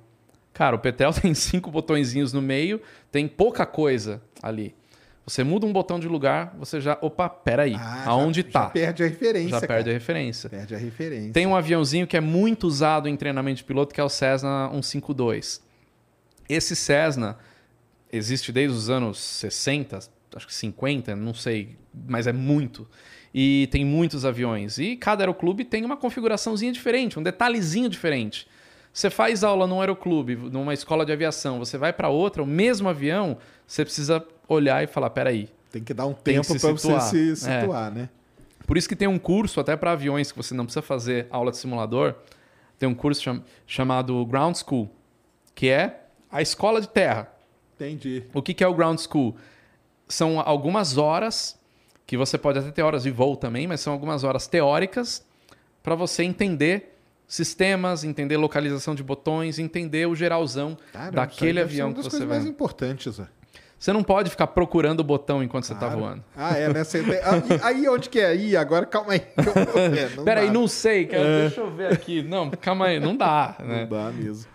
Cara, 0.53 0.75
o 0.75 0.79
Petrel 0.79 1.13
tem 1.13 1.33
cinco 1.33 1.69
botõezinhos 1.69 2.33
no 2.33 2.41
meio, 2.41 2.81
tem 3.11 3.27
pouca 3.27 3.65
coisa 3.65 4.21
ali. 4.41 4.73
Você 5.25 5.43
muda 5.43 5.65
um 5.65 5.71
botão 5.71 5.99
de 5.99 6.07
lugar, 6.07 6.55
você 6.57 6.81
já. 6.81 6.97
Opa, 7.01 7.29
peraí. 7.29 7.75
Ah, 7.75 8.01
já- 8.05 8.11
aonde 8.11 8.41
Já 8.41 8.49
tá? 8.49 8.69
perde 8.69 9.03
a 9.03 9.07
referência. 9.07 9.49
Já 9.49 9.59
perde 9.59 9.73
a 9.73 9.77
cara. 9.77 9.91
referência. 9.93 10.49
Perde 10.49 10.75
a 10.75 10.77
referência. 10.77 11.31
Tem 11.33 11.45
um 11.45 11.55
aviãozinho 11.55 12.07
que 12.07 12.17
é 12.17 12.21
muito 12.21 12.65
usado 12.65 13.07
em 13.07 13.15
treinamento 13.15 13.57
de 13.57 13.63
piloto, 13.63 13.93
que 13.93 14.01
é 14.01 14.03
o 14.03 14.09
Cessna 14.09 14.69
152. 14.73 15.61
Esse 16.49 16.75
Cessna 16.75 17.37
existe 18.11 18.51
desde 18.51 18.75
os 18.75 18.89
anos 18.89 19.19
60, 19.19 19.99
acho 20.35 20.47
que 20.47 20.53
50, 20.53 21.15
não 21.15 21.33
sei, 21.33 21.77
mas 22.07 22.27
é 22.27 22.33
muito. 22.33 22.87
E 23.33 23.69
tem 23.71 23.85
muitos 23.85 24.25
aviões. 24.25 24.77
E 24.77 24.97
cada 24.97 25.23
aeroclube 25.23 25.63
tem 25.63 25.85
uma 25.85 25.95
configuraçãozinha 25.95 26.71
diferente, 26.73 27.17
um 27.17 27.23
detalhezinho 27.23 27.87
diferente. 27.87 28.45
Você 28.91 29.09
faz 29.09 29.41
aula 29.41 29.65
num 29.65 29.79
aeroclube, 29.79 30.35
numa 30.35 30.73
escola 30.73 31.05
de 31.05 31.13
aviação, 31.13 31.59
você 31.59 31.77
vai 31.77 31.93
para 31.93 32.09
outra, 32.09 32.43
o 32.43 32.45
mesmo 32.45 32.89
avião, 32.89 33.37
você 33.65 33.85
precisa 33.85 34.19
olhar 34.53 34.83
e 34.83 34.87
falar, 34.87 35.09
peraí, 35.09 35.49
Tem 35.71 35.83
que 35.83 35.93
dar 35.93 36.05
um 36.05 36.13
Tem 36.13 36.35
que 36.41 36.47
tempo 36.47 36.59
se 36.59 36.59
para 36.59 36.71
você 36.73 36.81
situar. 36.81 37.01
se 37.01 37.31
É. 37.49 37.61
situar, 37.61 37.91
né? 37.91 38.09
Por 38.67 38.77
isso 38.77 38.87
que 38.89 38.95
tem 38.95 39.07
um 39.07 39.17
curso 39.19 39.59
até 39.59 39.75
para 39.75 39.91
aviões 39.93 40.31
que 40.31 40.37
você 40.37 40.53
não 40.53 40.65
precisa 40.65 40.81
fazer 40.81 41.27
aula 41.29 41.49
de 41.51 41.57
simulador. 41.57 42.13
Tem 42.77 42.87
um 42.89 42.93
curso 42.95 43.21
cham- 43.21 43.43
chamado 43.65 44.25
Ground 44.25 44.55
School, 44.57 44.89
que 45.55 45.69
é 45.69 46.01
a 46.31 46.41
escola 46.41 46.81
de 46.81 46.87
terra. 46.87 47.31
Entendi. 47.75 48.23
O 48.33 48.41
que, 48.41 48.53
que 48.53 48.63
é 48.63 48.67
o 48.67 48.73
Ground 48.73 48.99
School? 48.99 49.35
São 50.07 50.39
algumas 50.41 50.97
horas, 50.97 51.57
que 52.05 52.17
você 52.17 52.37
pode 52.37 52.59
até 52.59 52.69
ter 52.71 52.81
horas 52.81 53.03
de 53.03 53.11
voo 53.11 53.35
também, 53.37 53.65
mas 53.65 53.79
são 53.81 53.93
algumas 53.93 54.23
horas 54.25 54.45
teóricas 54.47 55.25
para 55.81 55.95
você 55.95 56.23
entender 56.23 56.97
sistemas, 57.27 58.03
entender 58.03 58.35
localização 58.35 58.93
de 58.93 59.01
botões, 59.03 59.57
entender 59.57 60.05
o 60.07 60.13
geralzão 60.15 60.77
Caramba, 60.91 61.11
daquele 61.11 61.53
deve 61.53 61.69
ser 61.69 61.73
avião 61.75 61.87
uma 61.87 61.93
que 61.95 61.97
das 62.01 62.05
você 62.05 62.09
coisas 62.11 62.27
vai. 62.27 62.37
mais 62.39 62.49
importantes, 62.49 63.19
ó. 63.19 63.25
Você 63.81 63.91
não 63.91 64.03
pode 64.03 64.29
ficar 64.29 64.45
procurando 64.45 64.99
o 64.99 65.03
botão 65.03 65.41
enquanto 65.43 65.63
você 65.63 65.73
tá 65.73 65.79
Claro. 65.87 65.99
voando. 65.99 66.23
Ah, 66.37 66.55
é, 66.55 66.71
né? 66.71 66.83
Você 66.83 67.01
tem- 67.01 67.15
Ah, 67.17 67.65
Aí 67.67 67.89
onde 67.89 68.09
que 68.09 68.19
é? 68.19 68.35
Ih, 68.35 68.55
agora 68.55 68.85
calma 68.85 69.13
aí. 69.13 69.21
É, 69.35 70.21
Peraí, 70.23 70.51
não 70.51 70.67
sei, 70.67 71.07
cara, 71.07 71.23
deixa 71.41 71.61
eu 71.61 71.71
ver 71.71 71.91
aqui. 71.91 72.21
Não, 72.21 72.51
calma 72.51 72.85
aí, 72.85 72.99
não 72.99 73.15
dá, 73.17 73.55
né? 73.59 73.81
Não 73.81 73.89
dá 73.89 74.11
mesmo. 74.11 74.45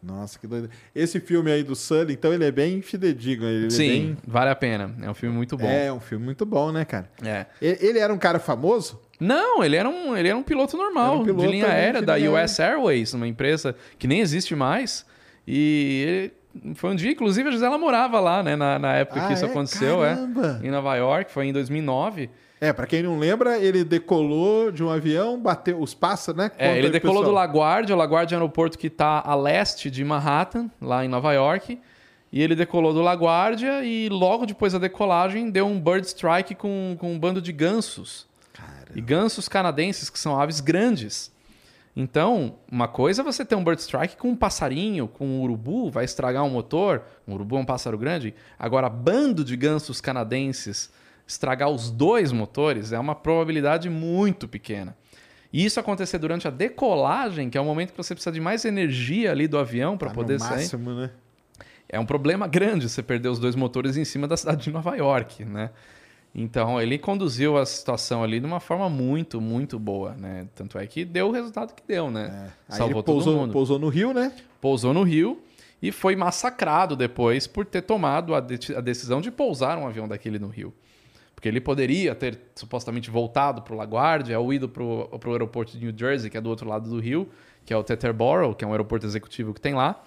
Nossa, 0.00 0.38
que 0.38 0.46
doido. 0.46 0.70
Esse 0.94 1.18
filme 1.18 1.50
aí 1.50 1.64
do 1.64 1.74
Sully, 1.74 2.12
então 2.12 2.32
ele 2.32 2.44
é 2.44 2.52
bem 2.52 2.80
fidedigno. 2.80 3.44
Ele 3.48 3.72
Sim, 3.72 3.82
É, 3.88 3.88
bem... 3.88 4.16
vale 4.24 4.50
a 4.50 4.54
pena. 4.54 4.94
É 5.02 5.10
um 5.10 5.14
filme 5.14 5.34
muito 5.34 5.56
bom. 5.56 5.66
é 5.68 5.92
um 5.92 5.98
filme 5.98 6.24
muito 6.24 6.46
bom, 6.46 6.70
né, 6.70 6.84
cara? 6.84 7.10
É. 7.24 7.46
Ele, 7.60 7.98
era 7.98 8.14
um 8.14 8.18
cara 8.18 8.38
famoso? 8.38 9.00
Não, 9.18 9.64
ele 9.64 9.74
era 9.74 9.88
um, 9.88 10.16
ele 10.16 10.28
era 10.28 10.38
um 10.38 10.44
piloto 10.44 10.76
normal, 10.76 11.22
um 11.22 11.24
piloto 11.24 11.42
de 11.44 11.50
linha 11.50 11.66
aérea 11.66 12.00
da 12.02 12.14
US 12.14 12.60
Airways, 12.60 13.14
uma 13.14 13.26
empresa 13.26 13.74
que 13.98 14.06
nem 14.06 14.20
existe 14.20 14.54
mais. 14.54 15.04
E 15.44 16.04
ele- 16.06 16.32
foi 16.74 16.90
um 16.90 16.94
dia, 16.94 17.10
inclusive, 17.10 17.48
a 17.48 17.52
Gisela 17.52 17.78
morava 17.78 18.20
lá, 18.20 18.42
né? 18.42 18.56
Na, 18.56 18.78
na 18.78 18.94
época 18.94 19.20
Ah, 19.22 19.26
que 19.26 19.32
isso 19.34 19.44
é? 19.44 19.48
aconteceu, 19.48 20.00
Caramba! 20.00 20.60
é. 20.62 20.66
Em 20.66 20.70
Nova 20.70 20.94
York, 20.96 21.30
foi 21.30 21.46
em 21.46 21.52
2009. 21.52 22.30
É, 22.60 22.72
pra 22.72 22.86
quem 22.86 23.02
não 23.02 23.18
lembra, 23.18 23.58
ele 23.58 23.84
decolou 23.84 24.72
de 24.72 24.82
um 24.82 24.90
avião, 24.90 25.38
bateu 25.38 25.78
os 25.80 25.92
pássaros, 25.92 26.38
né? 26.42 26.50
É, 26.58 26.78
ele 26.78 26.88
decolou 26.90 27.16
do 27.22 27.26
pessoal. 27.26 27.34
LaGuardia. 27.46 27.94
O 27.94 27.98
LaGuardia 27.98 28.34
é 28.34 28.38
um 28.38 28.40
aeroporto 28.42 28.78
que 28.78 28.86
está 28.86 29.22
a 29.24 29.34
leste 29.34 29.90
de 29.90 30.02
Manhattan, 30.04 30.70
lá 30.80 31.04
em 31.04 31.08
Nova 31.08 31.32
York. 31.34 31.78
E 32.32 32.42
ele 32.42 32.54
decolou 32.56 32.92
do 32.94 33.02
LaGuardia 33.02 33.84
e 33.84 34.08
logo 34.08 34.46
depois 34.46 34.72
da 34.72 34.78
decolagem 34.78 35.50
deu 35.50 35.66
um 35.66 35.78
bird 35.80 36.06
strike 36.06 36.54
com, 36.54 36.96
com 36.98 37.12
um 37.12 37.18
bando 37.18 37.40
de 37.42 37.52
gansos. 37.52 38.26
E 38.94 39.00
gansos 39.02 39.48
canadenses, 39.48 40.08
que 40.08 40.18
são 40.18 40.38
aves 40.40 40.60
grandes. 40.60 41.30
Então, 41.98 42.56
uma 42.70 42.86
coisa 42.86 43.22
é 43.22 43.24
você 43.24 43.42
ter 43.42 43.54
um 43.54 43.64
bird 43.64 43.80
strike 43.80 44.16
com 44.16 44.28
um 44.28 44.36
passarinho, 44.36 45.08
com 45.08 45.26
um 45.26 45.40
urubu, 45.40 45.90
vai 45.90 46.04
estragar 46.04 46.44
um 46.44 46.50
motor. 46.50 47.02
Um 47.26 47.32
urubu 47.34 47.56
é 47.56 47.60
um 47.60 47.64
pássaro 47.64 47.96
grande. 47.96 48.34
Agora, 48.58 48.90
bando 48.90 49.42
de 49.42 49.56
gansos 49.56 49.98
canadenses 50.00 50.90
estragar 51.26 51.70
os 51.70 51.90
dois 51.90 52.32
motores 52.32 52.92
é 52.92 52.98
uma 52.98 53.14
probabilidade 53.14 53.88
muito 53.88 54.46
pequena. 54.46 54.94
E 55.50 55.64
isso 55.64 55.80
acontecer 55.80 56.18
durante 56.18 56.46
a 56.46 56.50
decolagem, 56.50 57.48
que 57.48 57.56
é 57.56 57.60
o 57.60 57.64
momento 57.64 57.92
que 57.92 57.96
você 57.96 58.14
precisa 58.14 58.32
de 58.32 58.40
mais 58.40 58.66
energia 58.66 59.30
ali 59.30 59.48
do 59.48 59.56
avião 59.58 59.96
para 59.96 60.08
Tá 60.08 60.14
poder 60.14 60.34
no 60.34 60.40
sair. 60.40 60.50
máximo, 60.56 60.92
né? 60.92 61.10
É 61.88 61.98
um 61.98 62.04
problema 62.04 62.46
grande 62.46 62.88
você 62.90 63.02
perder 63.02 63.28
os 63.28 63.38
dois 63.38 63.54
motores 63.54 63.96
em 63.96 64.04
cima 64.04 64.28
da 64.28 64.36
cidade 64.36 64.64
de 64.64 64.70
Nova 64.70 64.94
York, 64.96 65.44
né? 65.44 65.70
Então, 66.38 66.78
ele 66.78 66.98
conduziu 66.98 67.56
a 67.56 67.64
situação 67.64 68.22
ali 68.22 68.38
de 68.38 68.44
uma 68.44 68.60
forma 68.60 68.90
muito, 68.90 69.40
muito 69.40 69.78
boa, 69.78 70.14
né? 70.18 70.46
Tanto 70.54 70.78
é 70.78 70.86
que 70.86 71.02
deu 71.02 71.28
o 71.28 71.30
resultado 71.30 71.72
que 71.74 71.82
deu, 71.88 72.10
né? 72.10 72.52
Aí 72.68 72.76
Salvou 72.76 72.98
ele 72.98 73.02
pousou, 73.04 73.32
todo 73.32 73.40
mundo. 73.40 73.52
pousou 73.52 73.78
no 73.78 73.88
Rio, 73.88 74.12
né? 74.12 74.32
Pousou 74.60 74.92
no 74.92 75.02
Rio 75.02 75.40
e 75.80 75.90
foi 75.90 76.14
massacrado 76.14 76.94
depois 76.94 77.46
por 77.46 77.64
ter 77.64 77.80
tomado 77.80 78.34
a, 78.34 78.40
de- 78.40 78.74
a 78.76 78.82
decisão 78.82 79.22
de 79.22 79.30
pousar 79.30 79.78
um 79.78 79.86
avião 79.86 80.06
daquele 80.06 80.38
no 80.38 80.48
Rio. 80.48 80.74
Porque 81.34 81.48
ele 81.48 81.60
poderia 81.60 82.14
ter 82.14 82.38
supostamente 82.54 83.10
voltado 83.10 83.62
para 83.62 83.72
o 83.72 83.76
LaGuardia 83.76 84.38
ou 84.38 84.52
ido 84.52 84.68
para 84.68 84.82
o 84.82 85.32
aeroporto 85.32 85.72
de 85.78 85.84
New 85.86 85.94
Jersey, 85.96 86.28
que 86.30 86.36
é 86.36 86.40
do 86.40 86.50
outro 86.50 86.68
lado 86.68 86.88
do 86.90 86.98
Rio, 87.00 87.28
que 87.64 87.72
é 87.72 87.76
o 87.76 87.82
Teterboro, 87.82 88.54
que 88.54 88.62
é 88.64 88.68
um 88.68 88.72
aeroporto 88.72 89.06
executivo 89.06 89.54
que 89.54 89.60
tem 89.60 89.74
lá. 89.74 90.02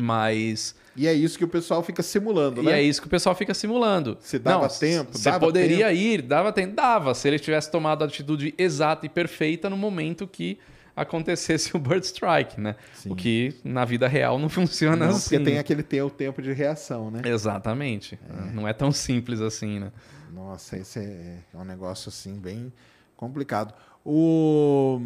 Mas 0.00 0.74
E 0.96 1.06
é 1.06 1.12
isso 1.12 1.36
que 1.36 1.44
o 1.44 1.48
pessoal 1.48 1.82
fica 1.82 2.02
simulando, 2.02 2.62
e 2.62 2.66
né? 2.66 2.80
é 2.80 2.82
isso 2.82 3.00
que 3.00 3.06
o 3.06 3.10
pessoal 3.10 3.34
fica 3.34 3.52
simulando. 3.54 4.16
Se 4.20 4.38
dava 4.38 4.68
tempo, 4.68 5.16
Você 5.16 5.30
dava 5.30 5.44
poderia 5.44 5.92
ir, 5.92 6.22
dava 6.22 6.52
tempo. 6.52 6.74
Dava, 6.74 7.14
se 7.14 7.26
ele 7.28 7.38
tivesse 7.38 7.70
tomado 7.70 8.02
a 8.02 8.06
atitude 8.06 8.54
exata 8.56 9.06
e 9.06 9.08
perfeita 9.08 9.68
no 9.68 9.76
momento 9.76 10.26
que 10.26 10.58
acontecesse 10.94 11.74
o 11.76 11.78
Bird 11.78 12.04
Strike, 12.04 12.60
né? 12.60 12.74
Sim. 12.94 13.10
O 13.10 13.16
que 13.16 13.54
na 13.64 13.84
vida 13.84 14.08
real 14.08 14.38
não 14.38 14.48
funciona 14.50 15.06
Não, 15.06 15.14
assim. 15.14 15.36
porque 15.36 15.44
tem 15.50 15.58
aquele 15.58 15.82
tem 15.82 16.02
o 16.02 16.10
tempo 16.10 16.40
de 16.42 16.52
reação, 16.52 17.10
né? 17.10 17.22
Exatamente. 17.24 18.18
Não 18.52 18.66
é 18.66 18.72
tão 18.72 18.90
simples 18.92 19.40
assim, 19.40 19.78
né? 19.78 19.92
Nossa, 20.32 20.76
esse 20.76 20.98
é, 20.98 21.38
é 21.52 21.56
um 21.56 21.64
negócio 21.64 22.08
assim 22.08 22.38
bem 22.38 22.72
complicado. 23.16 23.72
O 24.04 25.00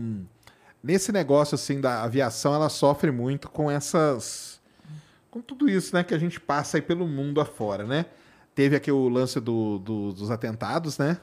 nesse 0.83 1.13
negócio 1.13 1.55
assim 1.55 1.81
da 1.81 2.03
aviação, 2.03 2.55
ela 2.55 2.69
sofre 2.69 3.11
muito 3.11 3.49
com 3.49 3.71
essas 3.71 4.52
com 5.33 5.41
tudo 5.41 5.69
isso, 5.69 5.97
né, 5.97 6.05
que 6.05 6.15
a 6.15 6.19
gente 6.19 6.39
passa 6.39 6.77
aí 6.77 6.83
pelo 6.83 7.09
mundo 7.09 7.41
afora, 7.41 7.85
né? 7.85 8.05
Teve 8.55 8.77
aqui 8.77 8.93
o 8.93 9.09
lance 9.09 9.41
do- 9.41 9.79
do- 9.79 10.13
dos 10.13 10.31
atentados, 10.31 10.99
né? 10.99 11.17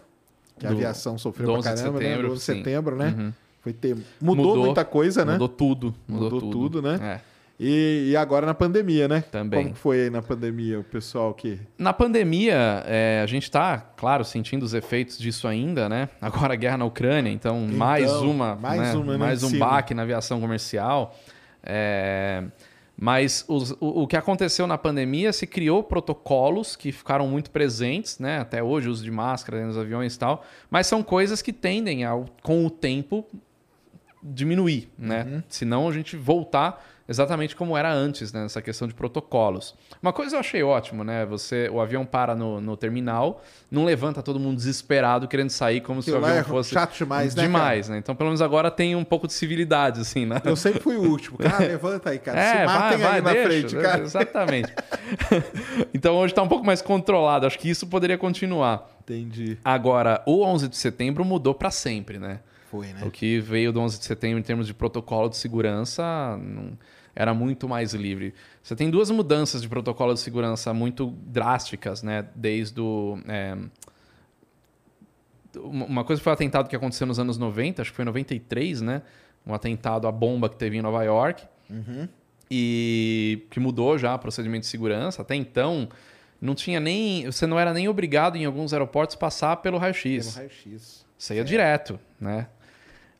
Que 0.57 0.65
a 0.65 0.69
Do- 0.69 0.75
aviação 0.75 1.17
sofreu 1.17 1.45
pra 1.47 1.59
11 1.59 1.69
de 1.69 1.75
caramba, 1.75 1.99
né? 1.99 2.05
setembro, 2.05 2.27
Do 2.27 2.33
11 2.33 2.39
de 2.39 2.45
setembro, 2.45 2.95
né? 2.97 3.15
Uhum. 3.17 3.33
Foi 3.61 3.71
ter 3.73 3.95
mudou, 4.19 4.57
muita 4.65 4.83
coisa, 4.83 5.23
né? 5.23 5.33
Mudou 5.33 5.47
tudo. 5.47 5.95
Mudou, 6.07 6.23
Mudou 6.31 6.39
tudo. 6.39 6.51
tudo, 6.51 6.81
né? 6.81 6.99
É. 7.23 7.39
E, 7.61 8.09
e 8.11 8.15
agora 8.17 8.45
na 8.45 8.53
pandemia, 8.53 9.07
né? 9.07 9.21
Também. 9.21 9.63
Como 9.63 9.75
foi 9.75 10.03
aí 10.03 10.09
na 10.09 10.21
pandemia 10.21 10.79
o 10.79 10.83
pessoal 10.83 11.33
que 11.33 11.59
Na 11.77 11.91
pandemia, 11.93 12.55
é, 12.87 13.19
a 13.21 13.27
gente 13.27 13.43
está, 13.43 13.77
claro, 13.97 14.23
sentindo 14.23 14.63
os 14.63 14.73
efeitos 14.73 15.19
disso 15.19 15.45
ainda, 15.47 15.87
né? 15.89 16.07
Agora 16.21 16.53
a 16.53 16.55
guerra 16.55 16.77
na 16.77 16.85
Ucrânia, 16.85 17.29
então, 17.29 17.59
mais 17.67 18.09
uma, 18.13 18.55
mais 18.55 18.79
né? 18.81 18.93
uma, 18.93 19.11
né, 19.11 19.17
mais 19.19 19.43
um 19.43 19.59
baque 19.59 19.93
na 19.93 20.01
aviação 20.03 20.39
comercial. 20.39 21.13
É, 21.61 22.43
mas 23.01 23.45
os- 23.47 23.71
o, 23.79 24.03
o 24.03 24.07
que 24.07 24.17
aconteceu 24.17 24.67
na 24.67 24.77
pandemia 24.77 25.31
se 25.31 25.47
criou 25.47 25.81
protocolos 25.81 26.75
que 26.75 26.91
ficaram 26.91 27.27
muito 27.27 27.49
presentes, 27.49 28.19
né? 28.19 28.39
Até 28.39 28.61
hoje, 28.61 28.89
o 28.89 28.91
uso 28.91 29.03
de 29.03 29.11
máscara 29.11 29.65
nos 29.65 29.77
aviões 29.77 30.15
e 30.15 30.19
tal. 30.19 30.43
Mas 30.69 30.85
são 30.87 31.01
coisas 31.01 31.41
que 31.41 31.53
tendem, 31.53 32.03
ao, 32.03 32.25
com 32.43 32.65
o 32.65 32.69
tempo, 32.69 33.25
diminuir, 34.21 34.89
né? 34.97 35.23
Uhum. 35.23 35.43
Senão 35.47 35.87
a 35.87 35.93
gente 35.93 36.17
voltar 36.17 36.85
exatamente 37.09 37.55
como 37.55 37.75
era 37.75 37.91
antes, 37.91 38.31
né? 38.31 38.43
Nessa 38.43 38.61
questão 38.61 38.87
de 38.87 38.93
protocolos. 38.93 39.75
Uma 40.01 40.13
coisa 40.13 40.35
eu 40.35 40.39
achei 40.39 40.61
ótimo, 40.63 41.03
né? 41.03 41.25
Você, 41.25 41.67
o 41.69 41.81
avião 41.81 42.05
para 42.05 42.35
no, 42.35 42.61
no 42.61 42.77
terminal, 42.77 43.43
não 43.69 43.83
levanta 43.83 44.21
todo 44.21 44.39
mundo 44.39 44.55
desesperado 44.55 45.27
querendo 45.27 45.49
sair 45.49 45.81
como 45.81 46.01
se 46.01 46.11
o 46.11 46.17
avião 46.17 46.37
é 46.37 46.43
fosse 46.43 46.71
chato 46.71 46.95
demais, 46.95 47.33
né, 47.35 47.41
demais, 47.43 47.89
né? 47.89 47.97
Então 47.97 48.15
pelo 48.15 48.29
menos 48.29 48.41
agora 48.41 48.69
tem 48.69 48.95
um 48.95 49.03
pouco 49.03 49.25
de 49.27 49.33
civilidade, 49.33 49.99
assim, 49.99 50.25
né? 50.25 50.39
Eu 50.45 50.55
sempre 50.55 50.79
fui 50.79 50.95
o 50.95 51.01
último. 51.01 51.37
Cara, 51.49 51.65
levanta 51.65 52.11
aí, 52.11 52.19
cara. 52.19 52.39
É, 52.39 52.59
Se 52.59 52.65
matem 52.65 53.03
aí 53.03 53.21
na 53.21 53.31
deixa, 53.33 53.47
frente, 53.49 53.75
cara. 53.75 54.01
Exatamente. 54.03 54.73
então 55.93 56.15
hoje 56.17 56.31
está 56.31 56.41
um 56.41 56.47
pouco 56.47 56.65
mais 56.65 56.81
controlado. 56.81 57.45
Acho 57.45 57.57
que 57.57 57.69
isso 57.69 57.87
poderia 57.87 58.17
continuar. 58.17 58.89
Entendi. 59.01 59.57
Agora, 59.65 60.21
o 60.25 60.43
11 60.43 60.67
de 60.67 60.77
setembro 60.77 61.25
mudou 61.25 61.53
para 61.55 61.71
sempre, 61.71 62.19
né? 62.19 62.39
Foi, 62.69 62.87
né? 62.87 63.01
O 63.03 63.09
que 63.09 63.39
veio 63.39 63.73
do 63.73 63.79
11 63.79 63.97
de 63.97 64.05
setembro 64.05 64.37
em 64.39 64.43
termos 64.43 64.67
de 64.67 64.73
protocolo 64.73 65.29
de 65.29 65.37
segurança 65.37 66.03
não- 66.37 66.77
era 67.15 67.33
muito 67.33 67.67
mais 67.67 67.93
livre. 67.93 68.33
Você 68.61 68.75
tem 68.75 68.89
duas 68.89 69.09
mudanças 69.09 69.61
de 69.61 69.69
protocolo 69.69 70.13
de 70.13 70.19
segurança 70.19 70.73
muito 70.73 71.07
drásticas, 71.25 72.03
né? 72.03 72.27
Desde 72.35 72.79
o. 72.79 73.19
é, 73.27 73.57
uma 75.57 76.03
coisa 76.03 76.21
foi 76.21 76.31
o 76.31 76.33
atentado 76.33 76.69
que 76.69 76.75
aconteceu 76.75 77.07
nos 77.07 77.19
anos 77.19 77.37
90, 77.37 77.81
acho 77.81 77.91
que 77.91 77.95
foi 77.95 78.03
em 78.03 78.05
93, 78.05 78.81
né? 78.81 79.01
Um 79.45 79.53
atentado 79.53 80.07
à 80.07 80.11
bomba 80.11 80.47
que 80.47 80.55
teve 80.55 80.77
em 80.77 80.81
Nova 80.81 81.03
York. 81.03 81.43
E 82.51 83.45
que 83.51 83.59
mudou 83.59 83.97
já 83.97 84.15
o 84.15 84.19
procedimento 84.19 84.61
de 84.61 84.67
segurança. 84.67 85.21
Até 85.21 85.35
então, 85.35 85.87
não 86.41 86.55
tinha 86.55 86.79
nem. 86.79 87.25
Você 87.25 87.45
não 87.45 87.59
era 87.59 87.73
nem 87.73 87.87
obrigado 87.87 88.35
em 88.35 88.45
alguns 88.45 88.73
aeroportos 88.73 89.15
passar 89.15 89.57
pelo 89.57 89.77
raio-x. 89.77 90.33
Pelo 90.33 90.37
raio-x. 90.37 91.05
Você 91.17 91.35
ia 91.35 91.43
direto, 91.43 91.99
né? 92.19 92.47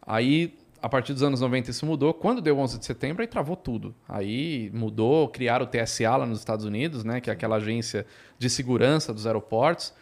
Aí, 0.02 0.58
a 0.82 0.90
partir 0.90 1.14
dos 1.14 1.24
anos 1.24 1.42
90, 1.42 1.72
isso 1.72 1.86
mudou. 1.86 2.14
Quando 2.14 2.42
deu 2.42 2.58
11 2.58 2.80
de 2.80 2.86
setembro, 2.86 3.22
aí 3.22 3.28
travou 3.28 3.56
tudo. 3.56 3.94
Aí 4.08 4.72
mudou, 4.74 5.28
criaram 5.30 5.66
o 5.66 5.68
TSA 5.68 6.16
lá 6.16 6.26
nos 6.26 6.40
Estados 6.40 6.66
Unidos, 6.66 7.04
né? 7.04 7.20
Que 7.20 7.30
é 7.30 7.34
aquela 7.34 7.58
agência 7.58 8.06
de 8.38 8.50
segurança 8.50 9.14
dos 9.14 9.28
aeroportos. 9.28 9.94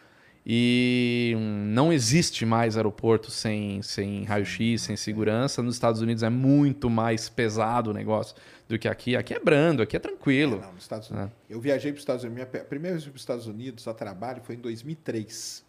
E 0.49 1.36
não 1.65 1.91
existe 1.91 2.45
mais 2.45 2.78
aeroporto 2.78 3.30
sem, 3.30 3.82
sem 3.82 4.23
raio-x, 4.23 4.82
sem 4.82 4.95
segurança. 4.95 5.61
Nos 5.61 5.75
Estados 5.75 5.99
Unidos 5.99 6.23
é 6.23 6.30
muito 6.30 6.89
mais 6.89 7.28
pesado 7.28 7.89
o 7.89 7.93
negócio 7.93 8.34
do 8.65 8.80
que 8.80 8.88
aqui. 8.88 9.15
Aqui 9.15 9.34
é 9.34 9.39
brando, 9.39 9.82
aqui 9.82 9.97
é 9.97 9.99
tranquilo. 9.99 10.57
É, 10.57 10.61
não, 10.61 10.73
nos 10.73 10.84
Estados 10.84 11.09
Unidos. 11.09 11.32
Eu 11.49 11.59
viajei 11.59 11.91
para 11.91 11.97
os 11.97 12.01
Estados 12.01 12.23
Unidos. 12.23 12.47
Minha 12.49 12.63
primeira 12.63 12.95
vez 12.95 13.03
para 13.03 13.15
os 13.15 13.21
Estados 13.21 13.45
Unidos 13.45 13.88
a 13.89 13.93
trabalho 13.93 14.41
foi 14.41 14.55
em 14.55 14.59
2003. 14.59 15.65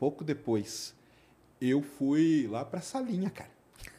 Pouco 0.00 0.24
depois. 0.24 0.96
Eu 1.60 1.80
fui 1.80 2.48
lá 2.50 2.64
para 2.64 2.80
Salinha, 2.80 3.30
cara. 3.30 3.50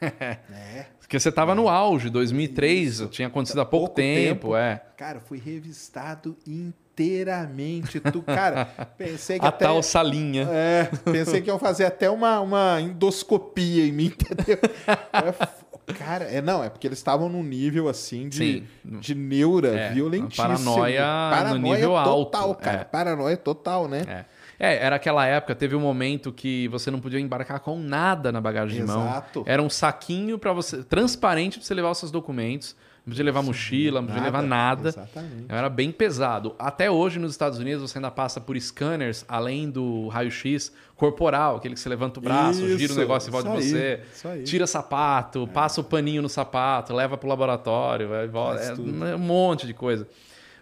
É. 0.04 0.86
Porque 1.00 1.20
você 1.20 1.30
estava 1.30 1.54
no 1.54 1.70
auge, 1.70 2.10
2003, 2.10 2.88
Isso. 2.88 3.08
tinha 3.08 3.28
acontecido 3.28 3.62
há 3.62 3.66
pouco, 3.66 3.88
Pouco 3.88 3.96
tempo, 3.96 4.48
tempo. 4.48 4.56
é. 4.56 4.82
Cara, 4.98 5.20
fui 5.20 5.38
revistado 5.38 6.36
inteiramente. 6.48 8.00
Tu, 8.00 8.22
cara, 8.24 8.66
pensei 8.98 9.40
que 9.40 9.46
A 9.46 9.50
até... 9.50 9.66
tal 9.66 9.82
salinha. 9.84 10.48
É, 10.52 10.90
pensei 11.12 11.42
que 11.42 11.50
iam 11.50 11.60
fazer 11.60 11.86
até 11.86 12.10
uma, 12.10 12.40
uma 12.40 12.82
endoscopia 12.82 13.86
em 13.86 13.92
mim, 13.92 14.06
entendeu? 14.14 14.58
É 14.88 15.64
Cara, 15.94 16.24
é, 16.26 16.42
não, 16.42 16.64
é 16.64 16.70
porque 16.70 16.88
eles 16.88 16.98
estavam 16.98 17.28
num 17.28 17.44
nível 17.44 17.90
assim 17.90 18.30
de, 18.30 18.38
Sim. 18.38 18.68
de 18.86 19.14
neura 19.14 19.68
É, 19.78 19.92
violentíssimo. 19.92 20.48
paranoia 20.48 21.44
no 21.50 21.58
nível 21.58 21.90
total, 22.04 22.10
alto, 22.50 22.56
cara. 22.62 22.78
é. 22.80 22.84
Paranoia 22.86 23.36
total, 23.36 23.88
né? 23.90 24.26
É. 24.64 24.74
É, 24.74 24.86
era 24.86 24.96
aquela 24.96 25.26
época, 25.26 25.54
teve 25.54 25.76
um 25.76 25.80
momento 25.80 26.32
que 26.32 26.68
você 26.70 26.90
não 26.90 27.00
podia 27.00 27.20
embarcar 27.20 27.60
com 27.60 27.78
nada 27.78 28.32
na 28.32 28.40
bagagem 28.40 28.82
Exato. 28.82 29.32
de 29.32 29.38
mão. 29.40 29.46
Era 29.46 29.62
um 29.62 29.70
saquinho 29.70 30.40
para 30.40 30.54
você 30.54 30.84
transparente 30.84 31.58
para 31.58 31.66
você 31.68 31.74
levar 31.74 31.92
os 31.92 31.98
seus 31.98 32.12
documentos. 32.12 32.76
Não 33.06 33.12
podia 33.12 33.26
levar 33.26 33.42
mochila, 33.42 34.00
não 34.00 34.08
podia 34.08 34.22
Nada. 34.22 34.38
levar 34.38 34.48
nada. 34.48 34.88
Exatamente. 34.90 35.46
Era 35.50 35.68
bem 35.68 35.92
pesado. 35.92 36.56
Até 36.58 36.90
hoje 36.90 37.20
nos 37.20 37.32
Estados 37.32 37.60
Unidos 37.60 37.82
você 37.82 37.98
ainda 37.98 38.10
passa 38.10 38.40
por 38.40 38.58
scanners, 38.58 39.26
além 39.28 39.70
do 39.70 40.08
raio-x 40.08 40.72
corporal, 40.96 41.58
aquele 41.58 41.74
que 41.74 41.82
você 41.82 41.90
levanta 41.90 42.22
o 42.22 42.24
braço, 42.24 42.62
gira 42.62 42.78
o 42.78 42.82
Isso, 42.82 42.98
negócio 42.98 43.28
em 43.28 43.32
volta 43.32 43.52
de 43.52 43.60
isso 43.60 43.76
você, 43.76 44.00
isso 44.14 44.28
aí. 44.30 44.44
tira 44.44 44.66
sapato, 44.66 45.46
passa 45.48 45.82
o 45.82 45.84
paninho 45.84 46.22
no 46.22 46.30
sapato, 46.30 46.94
leva 46.94 47.18
pro 47.18 47.28
laboratório, 47.28 48.08
vai, 48.08 48.26
volta, 48.30 48.62
é, 48.62 49.12
é 49.12 49.16
um 49.16 49.20
monte 49.20 49.68
de 49.68 49.74
coisa. 49.74 50.08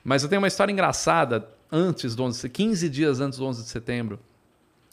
Mas 0.04 0.24
eu 0.24 0.30
tenho 0.30 0.42
uma 0.42 0.48
história 0.48 0.72
engraçada 0.72 1.48
antes 1.72 2.16
do 2.16 2.24
11, 2.24 2.50
15 2.50 2.90
dias 2.90 3.20
antes 3.20 3.40
do 3.40 3.46
11 3.46 3.64
de 3.64 3.70
setembro. 3.70 4.20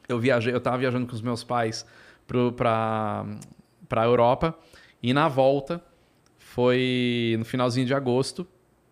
Eu 0.09 0.19
viajei, 0.19 0.55
eu 0.55 0.61
tava 0.61 0.79
viajando 0.79 1.07
com 1.07 1.15
os 1.15 1.21
meus 1.21 1.45
pais 1.45 1.85
pro, 2.27 2.53
pra, 2.53 3.27
pra 3.89 4.05
Europa 4.05 4.55
e 5.03 5.13
na 5.13 5.29
volta 5.29 5.83
foi 6.39 7.37
no 7.39 7.45
finalzinho 7.45 7.87
de 7.87 7.95
agosto 7.95 8.47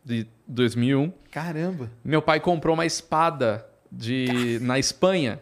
de 0.05 0.26
2001. 0.47 1.12
Caramba. 1.30 1.91
Meu 2.05 2.20
pai 2.22 2.39
comprou 2.41 2.74
uma 2.74 2.87
espada 2.87 3.66
de 3.91 4.59
na 4.61 4.78
Espanha 4.78 5.41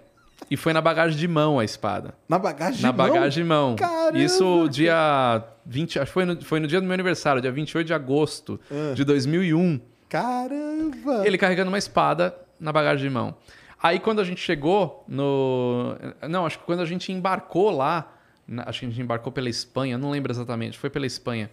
e 0.50 0.56
foi 0.56 0.72
na 0.72 0.80
bagagem 0.80 1.18
de 1.18 1.26
mão 1.26 1.58
a 1.58 1.64
espada. 1.64 2.14
Na 2.28 2.38
bagagem 2.38 2.82
na 2.82 2.90
de 2.90 2.96
mão? 2.96 3.06
bagagem 3.08 3.42
de 3.42 3.48
mão. 3.48 3.76
Caramba, 3.76 4.18
Isso 4.18 4.68
dia 4.70 5.42
20, 5.66 5.98
acho 5.98 6.06
que 6.10 6.12
foi 6.14 6.24
no, 6.24 6.42
foi 6.44 6.60
no 6.60 6.66
dia 6.66 6.80
do 6.80 6.84
meu 6.86 6.94
aniversário, 6.94 7.40
dia 7.42 7.50
28 7.52 7.86
de 7.86 7.94
agosto 7.94 8.60
Ah. 8.70 8.94
de 8.94 9.04
2001. 9.04 9.80
Caramba. 10.14 11.26
Ele 11.26 11.36
carregando 11.36 11.72
uma 11.72 11.78
espada 11.78 12.36
na 12.60 12.72
bagagem 12.72 13.08
de 13.08 13.12
mão. 13.12 13.34
Aí 13.82 13.98
quando 13.98 14.20
a 14.20 14.24
gente 14.24 14.40
chegou 14.40 15.04
no. 15.08 15.96
Não, 16.28 16.46
acho 16.46 16.60
que 16.60 16.64
quando 16.64 16.80
a 16.80 16.84
gente 16.84 17.10
embarcou 17.10 17.76
lá. 17.76 18.12
Acho 18.58 18.80
que 18.80 18.86
a 18.86 18.88
gente 18.90 19.00
embarcou 19.00 19.32
pela 19.32 19.48
Espanha, 19.48 19.98
não 19.98 20.10
lembro 20.10 20.30
exatamente, 20.30 20.78
foi 20.78 20.88
pela 20.88 21.06
Espanha. 21.06 21.50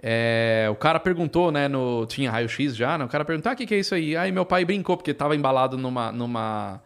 É, 0.00 0.68
o 0.70 0.74
cara 0.74 0.98
perguntou, 0.98 1.52
né? 1.52 1.68
No, 1.68 2.06
tinha 2.06 2.30
raio-x 2.30 2.74
já, 2.74 2.96
né? 2.96 3.04
O 3.04 3.08
cara 3.08 3.26
perguntou: 3.26 3.50
ah, 3.50 3.54
o 3.54 3.56
que, 3.56 3.66
que 3.66 3.74
é 3.74 3.78
isso 3.78 3.94
aí? 3.94 4.16
Aí 4.16 4.32
meu 4.32 4.46
pai 4.46 4.64
brincou, 4.64 4.96
porque 4.96 5.12
tava 5.12 5.36
embalado 5.36 5.76
numa, 5.76 6.10
numa, 6.10 6.80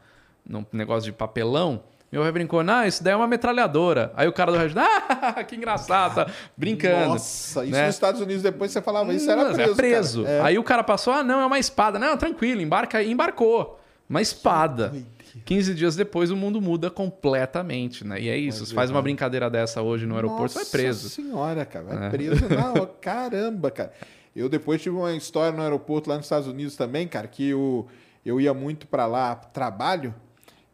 num 0.45 0.67
negócio 0.73 1.13
de 1.13 1.17
papelão. 1.17 1.85
Meu 2.11 2.23
pai 2.23 2.33
brincou, 2.33 2.63
não, 2.63 2.87
isso 2.87 3.03
daí 3.03 3.13
é 3.13 3.17
uma 3.17 3.27
metralhadora. 3.27 4.13
Aí 4.17 4.29
o 4.29 4.33
cara 4.33 4.53
do 4.53 4.59
raio 4.59 4.73
ah, 4.77 5.43
que 5.45 5.57
engraçado, 5.57 6.15
tá 6.15 6.31
brincando. 6.57 7.15
Nossa, 7.15 7.65
isso 7.65 7.73
né? 7.73 7.87
nos 7.87 7.95
Estados 7.95 8.21
Unidos 8.21 8.43
depois 8.43 8.71
você 8.71 8.81
falava 8.81 9.13
isso, 9.13 9.31
era 9.31 9.53
preso. 9.53 9.73
é 9.73 9.75
preso. 9.75 10.23
cara. 10.23 10.35
É. 10.35 10.41
Aí 10.43 10.59
o 10.59 10.63
cara 10.63 10.85
passou, 10.85 11.13
ah, 11.13 11.25
não, 11.25 11.41
é 11.41 11.47
uma 11.47 11.59
espada. 11.59 11.99
Não, 11.99 12.17
tranquilo, 12.17 12.61
embarca 12.61 12.99
aí. 12.99 13.11
Embarcou. 13.11 13.81
Uma 14.09 14.23
espada. 14.23 14.89
doideira. 14.89 15.17
15 15.45 15.75
dias 15.75 15.97
depois 15.97 16.31
o 16.31 16.37
mundo 16.37 16.61
muda 16.61 16.91
completamente, 16.91 18.07
né? 18.07 18.21
E 18.21 18.29
é 18.29 18.37
isso. 18.37 18.65
Você 18.65 18.75
faz 18.75 18.91
uma 18.91 19.03
brincadeira 19.03 19.51
dessa 19.51 19.83
hoje 19.83 20.07
no 20.07 20.15
aeroporto, 20.15 20.53
você 20.53 20.61
vai 20.61 20.65
preso. 20.67 21.05
Nossa 21.05 21.15
senhora, 21.15 21.65
cara. 21.65 21.85
Vai 21.85 22.07
É. 22.07 22.11
preso. 22.11 22.49
Não, 22.49 22.87
caramba, 23.01 23.71
cara. 23.71 23.93
Eu 24.35 24.49
depois 24.49 24.81
tive 24.81 24.97
uma 24.97 25.13
história 25.15 25.55
no 25.55 25.63
aeroporto 25.63 26.09
lá 26.09 26.17
nos 26.17 26.27
Estados 26.27 26.49
Unidos 26.49 26.77
também, 26.77 27.07
cara, 27.09 27.27
que 27.27 27.49
eu, 27.49 27.87
eu 28.25 28.41
ia 28.41 28.53
muito 28.53 28.87
pra 28.87 29.07
lá, 29.07 29.35
trabalho, 29.35 30.15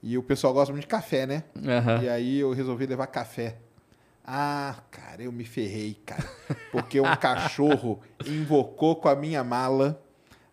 e 0.03 0.19
o 0.19 0.23
pessoal 0.23 0.53
gosta 0.53 0.73
muito 0.73 0.85
de 0.85 0.89
café, 0.89 1.27
né? 1.27 1.45
Aham. 1.65 2.03
E 2.03 2.09
aí 2.09 2.39
eu 2.41 2.53
resolvi 2.53 2.87
levar 2.87 3.07
café. 3.07 3.57
Ah, 4.25 4.77
cara, 4.91 5.23
eu 5.23 5.33
me 5.33 5.45
ferrei, 5.45 5.97
cara. 6.05 6.25
Porque 6.71 7.01
um 7.01 7.17
cachorro 7.17 8.01
invocou 8.27 8.97
com 8.97 9.09
a 9.09 9.15
minha 9.17 9.43
mala 9.45 10.01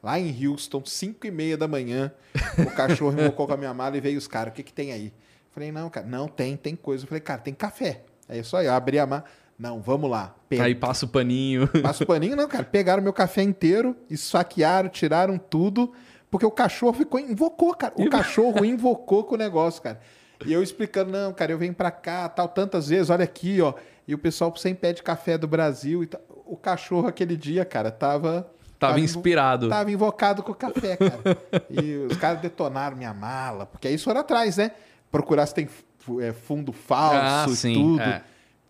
lá 0.02 0.20
em 0.20 0.48
Houston, 0.48 0.84
5 0.86 1.26
e 1.28 1.32
meia 1.32 1.58
da 1.58 1.68
manhã. 1.68 2.12
O 2.58 2.72
cachorro 2.72 3.20
invocou 3.20 3.48
com 3.48 3.54
a 3.54 3.58
minha 3.58 3.74
mala 3.74 3.98
e 3.98 4.02
veio 4.02 4.18
os 4.18 4.28
caras. 4.28 4.52
O 4.52 4.56
que, 4.56 4.64
que 4.64 4.74
tem 4.74 4.92
aí? 4.92 5.14
Falei, 5.52 5.72
não, 5.72 5.90
cara, 5.90 6.06
não, 6.06 6.28
tem, 6.28 6.56
tem 6.56 6.76
coisa. 6.76 7.04
Eu 7.04 7.08
falei, 7.08 7.22
cara, 7.22 7.42
tem 7.42 7.54
café. 7.54 8.04
Aí 8.28 8.40
é 8.40 8.44
só 8.44 8.62
eu 8.62 8.72
abri 8.72 9.00
a 9.00 9.06
mala. 9.06 9.24
Não, 9.58 9.82
vamos 9.82 10.10
lá. 10.10 10.36
Pega. 10.48 10.64
Aí 10.64 10.74
passa 10.74 11.06
o 11.06 11.10
paninho. 11.10 11.68
Passa 11.84 12.04
o 12.04 12.08
paninho, 12.08 12.36
não, 12.36 12.48
cara. 12.48 12.64
Pegaram 12.64 13.04
meu 13.04 13.12
café 13.12 13.44
inteiro, 13.44 13.96
esfaquearam, 14.10 14.88
tiraram 14.88 15.38
tudo, 15.38 15.92
porque 16.32 16.46
o 16.46 16.52
cachorro 16.52 16.94
ficou, 16.94 17.20
invocou, 17.20 17.74
cara. 17.76 17.94
O 17.98 18.10
cachorro 18.10 18.64
invocou 18.66 19.24
com 19.24 19.36
o 19.36 19.38
negócio, 19.38 19.82
cara. 19.82 20.00
E 20.46 20.54
eu 20.54 20.64
explicando, 20.64 21.12
não, 21.12 21.34
cara, 21.34 21.52
eu 21.52 21.58
venho 21.58 21.74
pra 21.74 21.92
cá, 21.92 22.30
tal, 22.30 22.48
tantas 22.48 22.88
vezes, 22.90 23.10
olha 23.10 23.24
aqui, 23.24 23.60
ó. 23.62 23.74
E 24.08 24.14
o 24.14 24.18
pessoal 24.18 24.56
sem 24.56 24.74
pé 24.74 24.94
de 24.94 25.04
café 25.04 25.38
do 25.38 25.48
Brasil 25.48 26.04
e 26.04 26.08
tal. 26.08 26.22
O 26.46 26.56
cachorro 26.58 27.08
aquele 27.08 27.36
dia, 27.38 27.64
cara, 27.66 27.92
tava. 27.92 28.50
Tava 28.80 28.94
invo- 29.00 29.06
inspirado. 29.06 29.68
Tava 29.70 29.92
invocado 29.92 30.42
com 30.42 30.52
o 30.54 30.56
café, 30.56 30.96
cara. 30.96 31.38
e 31.70 31.96
os 32.10 32.18
caras 32.18 32.40
detonaram 32.42 32.96
minha 32.96 33.14
mala, 33.14 33.66
porque 33.66 33.88
aí 33.90 33.94
isso 33.96 34.06
foram 34.06 34.22
atrás, 34.22 34.56
né? 34.58 34.72
Procurar 35.12 35.46
se 35.48 35.54
tem 35.54 35.68
é, 36.22 36.32
fundo 36.32 36.72
falso 36.72 37.18
Ah, 37.22 37.46
e 37.50 37.56
sim, 37.56 37.74
tudo. 37.74 38.02
é. 38.02 38.24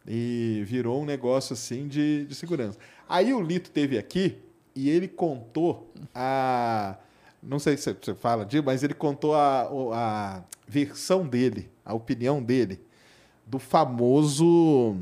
E 0.07 0.63
virou 0.65 1.01
um 1.01 1.05
negócio 1.05 1.53
assim 1.53 1.87
de, 1.87 2.25
de 2.25 2.33
segurança. 2.33 2.79
Aí 3.07 3.31
o 3.33 3.39
Lito 3.41 3.69
teve 3.69 3.97
aqui 3.97 4.39
e 4.75 4.89
ele 4.89 5.07
contou 5.07 5.93
a. 6.15 6.95
Não 7.41 7.57
sei 7.59 7.77
se 7.77 7.93
você 7.93 8.13
fala 8.13 8.45
disso, 8.45 8.63
mas 8.65 8.83
ele 8.83 8.93
contou 8.93 9.33
a, 9.35 9.69
a 9.93 10.41
versão 10.67 11.25
dele, 11.25 11.69
a 11.85 11.93
opinião 11.93 12.41
dele, 12.43 12.81
do 13.45 13.59
famoso. 13.59 14.97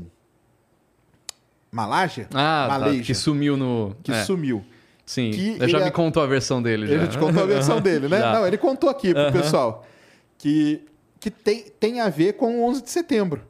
Malásia? 1.70 2.28
Ah, 2.32 2.66
tá, 2.68 2.90
que 3.04 3.14
sumiu 3.14 3.56
no. 3.56 3.94
que 4.02 4.10
é, 4.12 4.24
sumiu. 4.24 4.64
Sim, 5.04 5.30
que 5.30 5.48
ele 5.60 5.68
já 5.68 5.84
me 5.84 5.90
contou 5.90 6.22
a 6.22 6.26
versão 6.26 6.62
dele. 6.62 6.84
Ele 6.90 7.00
já. 7.02 7.08
te 7.08 7.18
contou 7.18 7.42
a 7.42 7.46
versão 7.46 7.80
dele, 7.82 8.08
né? 8.08 8.18
Já. 8.20 8.32
Não, 8.32 8.46
ele 8.46 8.56
contou 8.58 8.88
aqui 8.88 9.12
pro 9.12 9.32
pessoal 9.32 9.84
que, 10.38 10.82
que 11.20 11.30
tem, 11.30 11.64
tem 11.78 12.00
a 12.00 12.08
ver 12.08 12.34
com 12.34 12.60
o 12.60 12.64
11 12.68 12.82
de 12.82 12.90
setembro. 12.90 13.42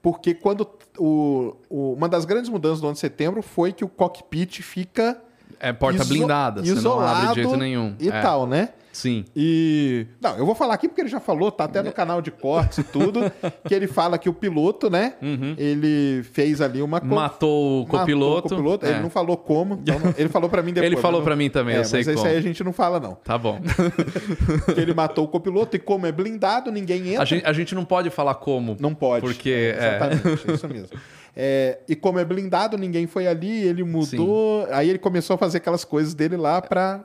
Porque 0.00 0.34
quando 0.34 0.68
o, 0.98 1.54
o- 1.68 1.92
uma 1.94 2.08
das 2.08 2.24
grandes 2.24 2.50
mudanças 2.50 2.80
do 2.80 2.86
11 2.86 2.94
de 2.94 3.00
setembro 3.00 3.42
foi 3.42 3.72
que 3.72 3.84
o 3.84 3.88
cockpit 3.88 4.60
fica 4.62 5.20
É 5.62 5.72
porta 5.72 6.02
iso- 6.02 6.08
blindada, 6.12 6.62
você 6.62 6.74
não 6.80 7.00
abre 7.00 7.28
de 7.28 7.34
jeito 7.36 7.56
nenhum. 7.56 7.94
e 8.00 8.08
É, 8.08 8.20
tal, 8.20 8.46
né? 8.46 8.70
Sim. 8.92 9.24
E. 9.34 10.06
Não, 10.20 10.36
eu 10.36 10.44
vou 10.44 10.54
falar 10.54 10.74
aqui 10.74 10.86
porque 10.86 11.00
ele 11.00 11.08
já 11.08 11.18
falou, 11.18 11.50
tá 11.50 11.64
até 11.64 11.82
no 11.82 11.90
canal 11.92 12.20
de 12.20 12.30
cortes 12.30 12.76
e 12.76 12.82
tudo, 12.84 13.20
que 13.66 13.74
ele 13.74 13.86
fala 13.86 14.18
que 14.18 14.28
o 14.28 14.34
piloto, 14.34 14.90
né? 14.90 15.14
Ele 15.56 16.22
fez 16.32 16.60
ali 16.60 16.82
uma. 16.82 17.00
co- 17.00 17.06
Uhum. 17.06 17.14
Matou 17.14 17.78
o 17.78 17.86
matou 17.86 18.00
copiloto. 18.00 18.48
copiloto. 18.50 18.84
É. 18.84 18.90
Ele 18.90 19.00
não 19.00 19.08
falou 19.08 19.38
como. 19.38 19.78
então 19.82 19.98
não- 19.98 20.14
ele 20.18 20.28
falou 20.28 20.50
pra 20.50 20.60
mim 20.62 20.74
depois. 20.74 20.92
Ele 20.92 21.00
falou 21.00 21.20
mas 21.20 21.24
pra 21.24 21.36
mim 21.36 21.48
também, 21.48 21.76
é, 21.76 21.78
eu 21.78 21.84
sei 21.86 22.00
Mas 22.00 22.08
isso 22.08 22.16
como. 22.18 22.28
aí 22.28 22.36
a 22.36 22.40
gente 22.42 22.62
não 22.62 22.72
fala, 22.74 23.00
não. 23.00 23.14
Tá 23.14 23.38
bom. 23.38 23.60
que 24.74 24.78
ele 24.80 24.92
matou 24.92 25.24
o 25.24 25.28
copiloto 25.28 25.74
e 25.74 25.78
como 25.78 26.06
é 26.06 26.12
blindado, 26.12 26.70
ninguém 26.70 27.08
entra. 27.10 27.22
A 27.22 27.24
gente, 27.24 27.46
a 27.46 27.52
gente 27.54 27.74
não 27.74 27.86
pode 27.86 28.10
falar 28.10 28.34
como. 28.34 28.76
Não 28.78 28.94
pode. 28.94 29.24
Porque, 29.24 29.74
É, 29.74 29.96
exatamente, 29.96 30.50
é 30.50 30.52
isso 30.54 30.68
mesmo. 30.68 30.88
É, 31.34 31.78
e 31.88 31.96
como 31.96 32.18
é 32.18 32.24
blindado, 32.26 32.76
ninguém 32.76 33.06
foi 33.06 33.26
ali, 33.26 33.62
ele 33.62 33.82
mudou. 33.82 34.66
Aí 34.70 34.90
ele 34.90 34.98
começou 34.98 35.32
a 35.34 35.38
fazer 35.38 35.58
aquelas 35.58 35.82
coisas 35.82 36.12
dele 36.12 36.36
lá 36.36 36.60
pra. 36.60 37.00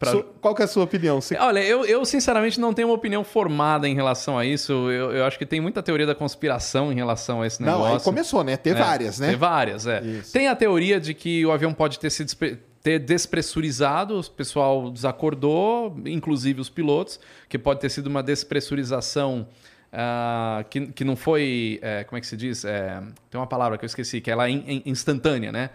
Pra- 0.00 0.20
Qual 0.40 0.52
que 0.54 0.62
é 0.62 0.64
a 0.64 0.68
sua 0.68 0.82
opinião? 0.82 1.20
Você- 1.20 1.36
Olha, 1.36 1.60
eu, 1.60 1.84
eu 1.84 2.04
sinceramente 2.04 2.58
não 2.58 2.74
tenho 2.74 2.88
uma 2.88 2.94
opinião 2.94 3.22
formada 3.22 3.88
em 3.88 3.94
relação 3.94 4.36
a 4.36 4.44
isso. 4.44 4.72
Eu, 4.90 5.12
eu 5.12 5.24
acho 5.24 5.38
que 5.38 5.46
tem 5.46 5.60
muita 5.60 5.80
teoria 5.80 6.06
da 6.06 6.14
conspiração 6.14 6.90
em 6.92 6.96
relação 6.96 7.40
a 7.42 7.46
esse 7.46 7.62
Não, 7.62 7.72
negócio. 7.74 7.94
aí 7.98 8.00
começou, 8.02 8.42
né? 8.42 8.56
Ter 8.56 8.70
É, 8.70 8.74
várias, 8.74 9.20
né? 9.20 9.28
Tem 9.28 9.36
várias, 9.36 9.86
é. 9.86 10.00
Isso. 10.02 10.32
Tem 10.32 10.48
a 10.48 10.56
teoria 10.56 10.98
de 10.98 11.14
que 11.14 11.46
o 11.46 11.52
avião 11.52 11.72
pode 11.72 12.00
ter 12.00 12.10
se 12.10 12.24
despre- 12.24 12.58
ter 12.82 12.98
despressurizado, 12.98 14.18
o 14.18 14.30
pessoal 14.30 14.90
desacordou, 14.90 15.96
inclusive 16.06 16.60
os 16.60 16.68
pilotos, 16.68 17.20
que 17.48 17.58
pode 17.58 17.78
ter 17.80 17.90
sido 17.90 18.06
uma 18.08 18.22
despressurização 18.24 19.46
ah, 19.92 20.64
que, 20.68 20.88
que 20.88 21.04
não 21.04 21.16
foi. 21.16 21.78
é, 21.82 22.04
como 22.04 22.18
é 22.18 22.20
que 22.20 22.26
se 22.26 22.36
diz? 22.36 22.64
É, 22.64 23.00
tem 23.30 23.40
uma 23.40 23.46
palavra 23.46 23.78
que 23.78 23.84
eu 23.84 23.86
esqueci, 23.86 24.20
que 24.20 24.30
ela 24.30 24.46
é 24.46 24.50
in- 24.50 24.64
in- 24.66 24.82
instantânea, 24.86 25.50
né? 25.52 25.70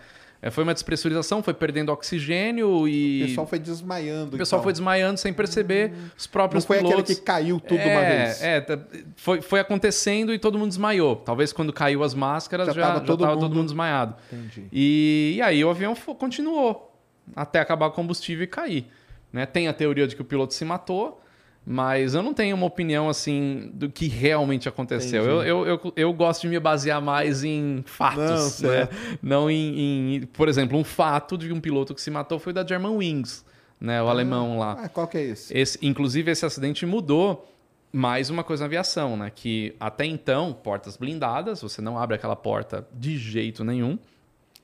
É, 0.45 0.51
foi 0.51 0.65
uma 0.65 0.73
despressurização, 0.73 1.41
foi 1.41 1.53
perdendo 1.53 1.89
oxigênio 1.89 2.85
e. 2.85 3.23
O 3.23 3.27
pessoal 3.27 3.47
foi 3.47 3.59
desmaiando. 3.59 4.35
o 4.35 4.37
pessoal 4.37 4.57
então. 4.59 4.63
foi 4.63 4.73
desmaiando 4.73 5.17
sem 5.17 5.33
perceber. 5.33 5.93
Os 6.17 6.25
Não 6.25 6.31
próprios 6.33 6.65
foi 6.65 6.77
pilotos. 6.79 6.99
aquele 6.99 7.15
que 7.17 7.21
caiu 7.23 7.59
tudo 7.61 7.79
é, 7.79 7.87
uma 7.97 8.01
vez. 8.01 8.41
É, 8.43 8.59
tá- 8.61 8.77
foi, 9.15 9.41
foi 9.41 9.61
acontecendo 9.61 10.33
e 10.33 10.37
todo 10.37 10.59
mundo 10.59 10.67
desmaiou. 10.67 11.15
Talvez 11.15 11.53
quando 11.53 11.71
caiu 11.71 12.03
as 12.03 12.13
máscaras 12.13 12.67
Já 12.67 12.73
já, 12.73 12.81
já 12.81 12.87
tava 12.87 12.99
tava, 12.99 13.07
todo 13.07 13.19
todo, 13.25 13.41
mundo- 13.43 13.55
mundo... 13.55 13.65
desmaiado. 13.67 14.15
Entendi. 14.31 14.67
E, 14.71 15.35
e 15.37 15.41
aí 15.41 15.63
o 15.63 15.69
avião 15.69 15.95
continuou 15.95 16.93
até 17.33 17.61
acabar 17.61 17.87
o 17.87 17.91
combustível 17.91 18.43
e 18.43 18.47
cair. 18.47 18.85
Né? 19.31 19.45
Tem 19.45 19.69
a 19.69 19.73
teoria 19.73 20.05
de 20.07 20.13
que 20.15 20.21
o 20.21 20.25
piloto 20.25 20.53
se 20.53 20.65
matou, 20.65 21.21
mas 21.65 22.13
eu 22.13 22.21
não 22.21 22.33
tenho 22.33 22.55
uma 22.55 22.65
opinião 22.65 23.07
assim 23.07 23.69
do 23.73 23.89
que 23.89 24.07
realmente 24.07 24.67
aconteceu. 24.67 25.23
Eu, 25.23 25.43
eu, 25.43 25.65
eu, 25.67 25.93
eu 25.95 26.13
gosto 26.13 26.41
de 26.41 26.49
me 26.49 26.59
basear 26.59 27.01
mais 27.01 27.43
em 27.43 27.75
Não, 27.77 27.83
fatos, 27.85 28.61
né? 28.61 28.69
certo. 28.87 28.95
Não 29.21 29.49
em, 29.49 30.15
em- 30.17 30.21
Por 30.25 30.49
exemplo, 30.49 30.77
um 30.77 30.83
fato 30.83 31.37
de 31.37 31.51
um 31.53 31.61
piloto 31.61 31.95
que 31.95 32.01
se 32.01 32.11
matou 32.11 32.37
foi 32.39 32.51
da 32.51 32.65
Germanwings, 32.67 33.45
né? 33.79 34.01
O 34.03 34.07
alemão 34.09 34.57
lá. 34.59 34.77
Ah, 34.83 34.89
qual 34.89 35.07
que 35.07 35.17
é 35.17 35.23
esse? 35.23 35.57
Esse, 35.57 35.77
inclusive, 35.81 36.29
esse 36.31 36.45
acidente 36.45 36.85
mudou 36.85 37.49
mais 37.91 38.29
uma 38.29 38.43
coisa 38.43 38.63
na 38.63 38.65
aviação, 38.65 39.15
né? 39.15 39.31
Que 39.33 39.75
até 39.79 40.05
então, 40.05 40.51
portas 40.51 40.97
blindadas, 40.97 41.61
você 41.61 41.81
não 41.81 41.97
abre 41.97 42.15
aquela 42.15 42.35
porta 42.35 42.85
de 42.91 43.17
jeito 43.17 43.63
nenhum. 43.63 43.97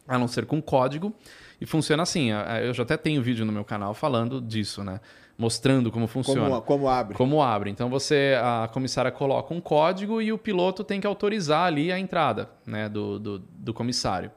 a 0.07 0.17
não 0.17 0.27
ser 0.27 0.45
com 0.45 0.61
código. 0.61 1.13
E 1.61 1.65
funciona 1.65 2.03
assim. 2.03 2.30
Eu 2.63 2.73
já 2.73 2.84
até 2.84 2.97
tenho 2.97 3.21
vídeo 3.21 3.45
no 3.45 3.51
meu 3.51 3.63
canal 3.63 3.93
falando 3.93 4.41
disso, 4.41 4.84
né? 4.84 4.99
Mostrando 5.40 5.90
como 5.90 6.06
funciona. 6.06 6.49
Como, 6.49 6.61
como 6.64 6.90
abre. 6.90 7.16
Como 7.16 7.41
abre. 7.41 7.72
Então 7.72 7.90
você, 7.90 8.36
a 8.38 8.70
comissária 8.74 9.10
coloca 9.10 9.53
um 9.53 9.61
código 9.61 10.22
e 10.22 10.34
o 10.34 10.38
piloto 10.38 10.84
tem 10.84 10.99
que 10.99 11.07
autorizar 11.07 11.66
ali 11.66 11.94
a 11.94 11.98
entrada 11.98 12.49
né, 12.68 12.90
do, 12.90 13.18
do, 13.18 13.40
do 13.40 13.74
comissário. 13.74 14.30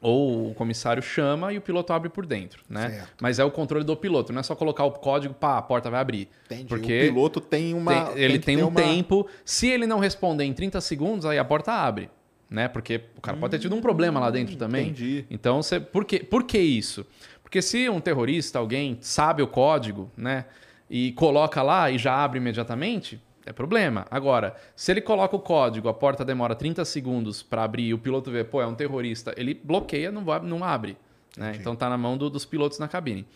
Ou 0.00 0.50
o 0.50 0.54
comissário 0.54 1.02
chama 1.02 1.52
e 1.52 1.58
o 1.58 1.60
piloto 1.60 1.92
abre 1.92 2.08
por 2.08 2.24
dentro, 2.24 2.62
né? 2.68 2.90
Certo. 2.90 3.12
Mas 3.20 3.40
é 3.40 3.44
o 3.44 3.50
controle 3.50 3.84
do 3.84 3.96
piloto, 3.96 4.32
não 4.32 4.38
é 4.38 4.42
só 4.44 4.54
colocar 4.54 4.84
o 4.84 4.92
código, 4.92 5.34
pá, 5.34 5.58
a 5.58 5.62
porta 5.62 5.90
vai 5.90 6.00
abrir. 6.00 6.28
Entendi. 6.46 6.66
Porque 6.66 7.02
o 7.02 7.12
piloto 7.12 7.40
tem 7.40 7.74
uma. 7.74 8.06
Tem, 8.06 8.22
ele 8.22 8.38
tem, 8.38 8.56
tem 8.56 8.64
um 8.64 8.68
uma... 8.68 8.80
tempo. 8.80 9.28
Se 9.44 9.68
ele 9.68 9.86
não 9.88 9.98
responder 9.98 10.44
em 10.44 10.52
30 10.52 10.80
segundos, 10.80 11.26
aí 11.26 11.36
a 11.36 11.44
porta 11.44 11.72
abre. 11.72 12.08
Né? 12.48 12.68
Porque 12.68 13.00
o 13.16 13.20
cara 13.20 13.36
hum, 13.36 13.40
pode 13.40 13.52
ter 13.52 13.58
tido 13.60 13.74
um 13.74 13.80
problema 13.80 14.20
lá 14.20 14.30
dentro 14.30 14.56
também. 14.56 14.88
Entendi. 14.88 15.24
Então, 15.30 15.62
você, 15.62 15.80
por, 15.80 16.04
que, 16.04 16.18
por 16.18 16.44
que 16.44 16.58
isso? 16.58 17.06
Porque 17.52 17.60
se 17.60 17.86
um 17.90 18.00
terrorista, 18.00 18.58
alguém, 18.58 18.96
sabe 19.02 19.42
o 19.42 19.46
código, 19.46 20.10
né? 20.16 20.46
E 20.88 21.12
coloca 21.12 21.62
lá 21.62 21.90
e 21.90 21.98
já 21.98 22.14
abre 22.14 22.38
imediatamente, 22.38 23.20
é 23.44 23.52
problema. 23.52 24.06
Agora, 24.10 24.56
se 24.74 24.90
ele 24.90 25.02
coloca 25.02 25.36
o 25.36 25.38
código, 25.38 25.86
a 25.86 25.92
porta 25.92 26.24
demora 26.24 26.54
30 26.54 26.82
segundos 26.86 27.42
para 27.42 27.62
abrir 27.62 27.88
e 27.88 27.92
o 27.92 27.98
piloto 27.98 28.30
vê, 28.30 28.42
pô, 28.42 28.62
é 28.62 28.66
um 28.66 28.74
terrorista, 28.74 29.34
ele 29.36 29.52
bloqueia, 29.52 30.10
não, 30.10 30.24
vai, 30.24 30.40
não 30.40 30.64
abre. 30.64 30.96
Né? 31.36 31.52
Então 31.60 31.76
tá 31.76 31.90
na 31.90 31.98
mão 31.98 32.16
do, 32.16 32.30
dos 32.30 32.46
pilotos 32.46 32.78
na 32.78 32.88
cabine. 32.88 33.26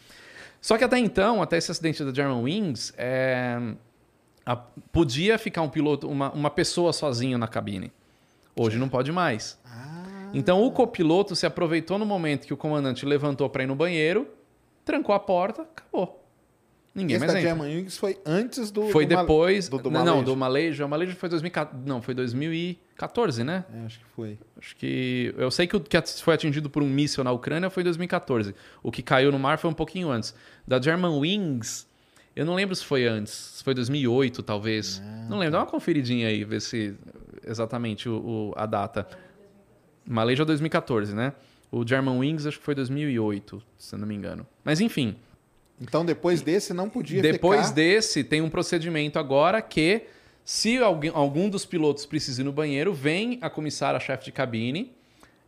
Só 0.62 0.78
que 0.78 0.84
até 0.84 0.98
então, 0.98 1.43
até 1.43 1.59
esse 1.59 1.70
acidente 1.70 2.02
da 2.02 2.10
German 2.10 2.43
Wings, 2.43 2.94
é, 2.97 3.60
a, 4.47 4.56
podia 4.56 5.36
ficar 5.36 5.60
um 5.60 5.68
piloto, 5.68 6.09
uma, 6.09 6.32
uma 6.32 6.48
pessoa 6.48 6.90
sozinha 6.90 7.36
na 7.36 7.47
cabine. 7.47 7.93
Hoje 8.59 8.78
não 8.78 8.88
pode 8.88 9.12
mais. 9.12 9.60
Ah. 9.62 9.86
Então 10.32 10.62
o 10.65 10.70
copiloto 10.70 11.35
se 11.35 11.47
aproveitou 11.47 11.98
no 11.98 12.07
momento 12.07 12.47
que 12.47 12.55
o 12.55 12.57
comandante 12.57 13.05
levantou 13.07 13.48
para 13.48 13.62
ir 13.62 13.66
no 13.66 13.74
banheiro, 13.74 14.28
trancou 14.85 15.15
a 15.15 15.20
porta, 15.20 15.62
acabou. 15.62 16.23
Ninguém 16.97 17.16
Esse 17.16 17.27
mais 17.27 17.32
da 17.35 17.40
entra. 17.40 17.51
German 17.51 17.77
Wings 17.77 17.98
foi 17.98 18.19
antes 18.24 18.70
do 18.70 18.89
Foi 18.89 19.05
do 19.05 19.15
depois, 19.15 19.69
do, 19.69 19.77
do 19.77 19.90
não, 19.90 20.24
do 20.24 20.35
Malaysia. 20.35 20.86
O 20.86 20.89
Malaysia 20.89 21.15
foi 21.15 21.28
2014, 21.28 21.86
não, 21.86 22.01
foi 22.01 22.15
2014, 22.15 23.44
né? 23.44 23.66
É, 23.70 23.85
acho 23.85 23.98
que 23.98 24.05
foi. 24.07 24.39
Acho 24.59 24.74
que 24.77 25.35
eu 25.36 25.51
sei 25.51 25.66
que 25.66 25.77
o 25.77 25.81
que 25.81 26.01
foi 26.23 26.32
atingido 26.32 26.70
por 26.70 26.82
um 26.82 26.89
míssil 26.89 27.23
na 27.23 27.32
Ucrânia 27.32 27.69
foi 27.69 27.82
em 27.82 27.85
2014. 27.85 28.55
O 28.82 28.90
que 28.90 29.03
caiu 29.03 29.31
no 29.31 29.39
mar 29.39 29.59
foi 29.59 29.69
um 29.69 29.74
pouquinho 29.74 30.11
antes. 30.11 30.35
Da 30.66 30.81
German 30.81 31.19
Wings, 31.19 31.86
eu 32.35 32.47
não 32.47 32.55
lembro 32.55 32.74
se 32.74 32.82
foi 32.82 33.07
antes, 33.07 33.32
se 33.32 33.62
foi 33.62 33.74
2008 33.74 34.43
talvez. 34.43 35.03
Ah, 35.05 35.27
não 35.28 35.39
lembro, 35.39 35.53
dá 35.53 35.59
uma 35.59 35.66
conferidinha 35.66 36.28
aí, 36.28 36.44
ver 36.44 36.62
se 36.62 36.94
exatamente 37.47 38.09
o, 38.09 38.15
o 38.16 38.53
a 38.57 38.65
data. 38.65 39.07
Malaysia 40.07 40.45
2014, 40.45 41.15
né? 41.15 41.33
O 41.70 41.87
German 41.87 42.19
Wings 42.19 42.47
acho 42.47 42.59
que 42.59 42.65
foi 42.65 42.74
2008, 42.74 43.62
se 43.77 43.95
eu 43.95 43.99
não 43.99 44.07
me 44.07 44.15
engano. 44.15 44.47
Mas 44.65 44.81
enfim, 44.81 45.16
então, 45.81 46.05
depois 46.05 46.41
desse, 46.41 46.73
não 46.73 46.89
podia 46.89 47.20
Depois 47.20 47.62
ficar... 47.62 47.74
desse, 47.74 48.24
tem 48.24 48.41
um 48.41 48.49
procedimento 48.49 49.19
agora 49.19 49.61
que, 49.61 50.05
se 50.45 50.78
alguém, 50.78 51.11
algum 51.15 51.49
dos 51.49 51.66
pilotos 51.66 52.07
precisa 52.07 52.41
ir 52.41 52.45
no 52.45 52.53
banheiro, 52.53 52.95
vem 52.95 53.39
a 53.43 53.51
comissária-chefe 53.51 54.27
de 54.27 54.33
cabine, 54.33 54.93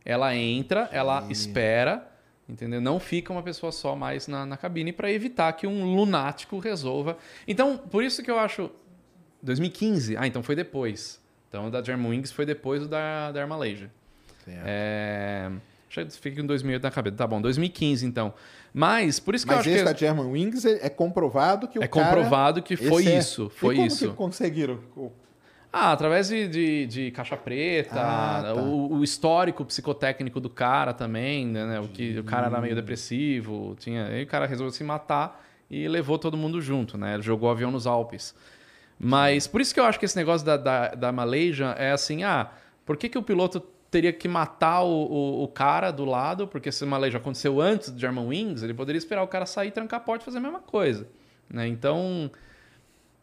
ela 0.05 0.35
entra, 0.35 0.87
ela 0.91 1.25
espera, 1.29 2.07
entendeu? 2.47 2.79
Não 2.79 2.99
fica 2.99 3.33
uma 3.33 3.41
pessoa 3.41 3.71
só 3.71 3.95
mais 3.95 4.27
na, 4.27 4.45
na 4.45 4.55
cabine 4.55 4.93
para 4.93 5.11
evitar 5.11 5.51
que 5.53 5.65
um 5.65 5.95
lunático 5.95 6.59
resolva. 6.59 7.17
Então, 7.47 7.77
por 7.77 8.03
isso 8.03 8.23
que 8.23 8.29
eu 8.29 8.37
acho... 8.37 8.69
2015? 9.41 10.17
Ah, 10.17 10.27
então 10.27 10.43
foi 10.43 10.55
depois. 10.55 11.19
Então, 11.47 11.67
o 11.67 11.71
da 11.71 11.81
Germanwings 11.81 12.31
foi 12.31 12.45
depois 12.45 12.81
do 12.81 12.87
da, 12.87 13.31
da 13.31 13.39
Air 13.39 13.47
Malaysia. 13.47 13.89
Certo. 14.45 14.63
É... 14.65 15.51
Fica 16.21 16.39
em 16.39 16.45
2008 16.45 16.83
na 16.83 16.91
cabeça. 16.91 17.15
Tá 17.15 17.27
bom, 17.27 17.41
2015 17.41 18.05
então. 18.05 18.33
Mas, 18.73 19.19
por 19.19 19.33
isso 19.33 19.45
que 19.45 19.53
Mas 19.53 19.65
eu 19.65 19.71
acho 19.71 19.81
esse 19.81 19.85
que... 19.85 19.93
da 19.93 19.97
German 19.97 20.27
Wings 20.27 20.65
é, 20.65 20.85
é 20.85 20.89
comprovado 20.89 21.67
que 21.67 21.79
o 21.79 21.83
é 21.83 21.87
cara... 21.87 22.05
É 22.05 22.09
comprovado 22.09 22.61
que 22.61 22.77
foi 22.77 23.03
esse 23.03 23.17
isso. 23.17 23.45
É... 23.47 23.59
Foi 23.59 23.73
e 23.73 23.77
como 23.77 23.87
isso. 23.87 24.09
que 24.09 24.15
conseguiram? 24.15 24.79
Ah, 25.71 25.91
através 25.91 26.29
de, 26.29 26.47
de, 26.47 26.85
de 26.87 27.11
caixa 27.11 27.37
preta, 27.37 28.01
ah, 28.01 28.41
tá. 28.41 28.53
o, 28.55 28.93
o, 28.93 29.03
histórico 29.03 29.63
psicotécnico 29.63 30.39
do 30.39 30.49
cara 30.49 30.93
também, 30.93 31.45
né? 31.45 31.79
O 31.79 31.87
que 31.87 32.17
o 32.17 32.23
cara 32.23 32.47
era 32.47 32.59
meio 32.59 32.73
depressivo, 32.73 33.75
tinha, 33.79 34.07
aí 34.07 34.23
o 34.23 34.27
cara 34.27 34.47
resolveu 34.47 34.71
se 34.71 34.83
matar 34.83 35.45
e 35.69 35.87
levou 35.87 36.17
todo 36.17 36.35
mundo 36.35 36.59
junto, 36.59 36.97
né? 36.97 37.13
Ele 37.13 37.21
jogou 37.21 37.49
o 37.49 37.51
avião 37.51 37.69
nos 37.69 37.85
Alpes. 37.85 38.33
Mas 38.97 39.45
por 39.45 39.61
isso 39.61 39.71
que 39.71 39.79
eu 39.79 39.85
acho 39.85 39.99
que 39.99 40.05
esse 40.05 40.17
negócio 40.17 40.45
da, 40.45 40.57
da, 40.57 40.87
da 40.89 41.11
Malaysia 41.11 41.75
é 41.77 41.91
assim, 41.91 42.23
ah, 42.23 42.49
por 42.83 42.97
que, 42.97 43.07
que 43.07 43.17
o 43.17 43.23
piloto 43.23 43.63
teria 43.89 44.13
que 44.13 44.27
matar 44.27 44.83
o, 44.83 44.87
o, 44.87 45.43
o, 45.43 45.47
cara 45.47 45.91
do 45.91 46.05
lado, 46.05 46.47
porque 46.47 46.71
se 46.71 46.83
uma 46.83 46.97
lei 46.97 47.11
já 47.11 47.17
aconteceu 47.17 47.59
antes 47.59 47.89
do 47.89 47.99
German 47.99 48.27
Wings, 48.27 48.63
ele 48.63 48.73
poderia 48.73 48.97
esperar 48.97 49.23
o 49.23 49.27
cara 49.27 49.45
sair, 49.45 49.71
trancar 49.71 49.99
a 49.99 50.03
porta 50.03 50.23
e 50.23 50.25
fazer 50.25 50.37
a 50.37 50.41
mesma 50.41 50.59
coisa. 50.59 51.07
Né? 51.49 51.67
Então, 51.67 52.29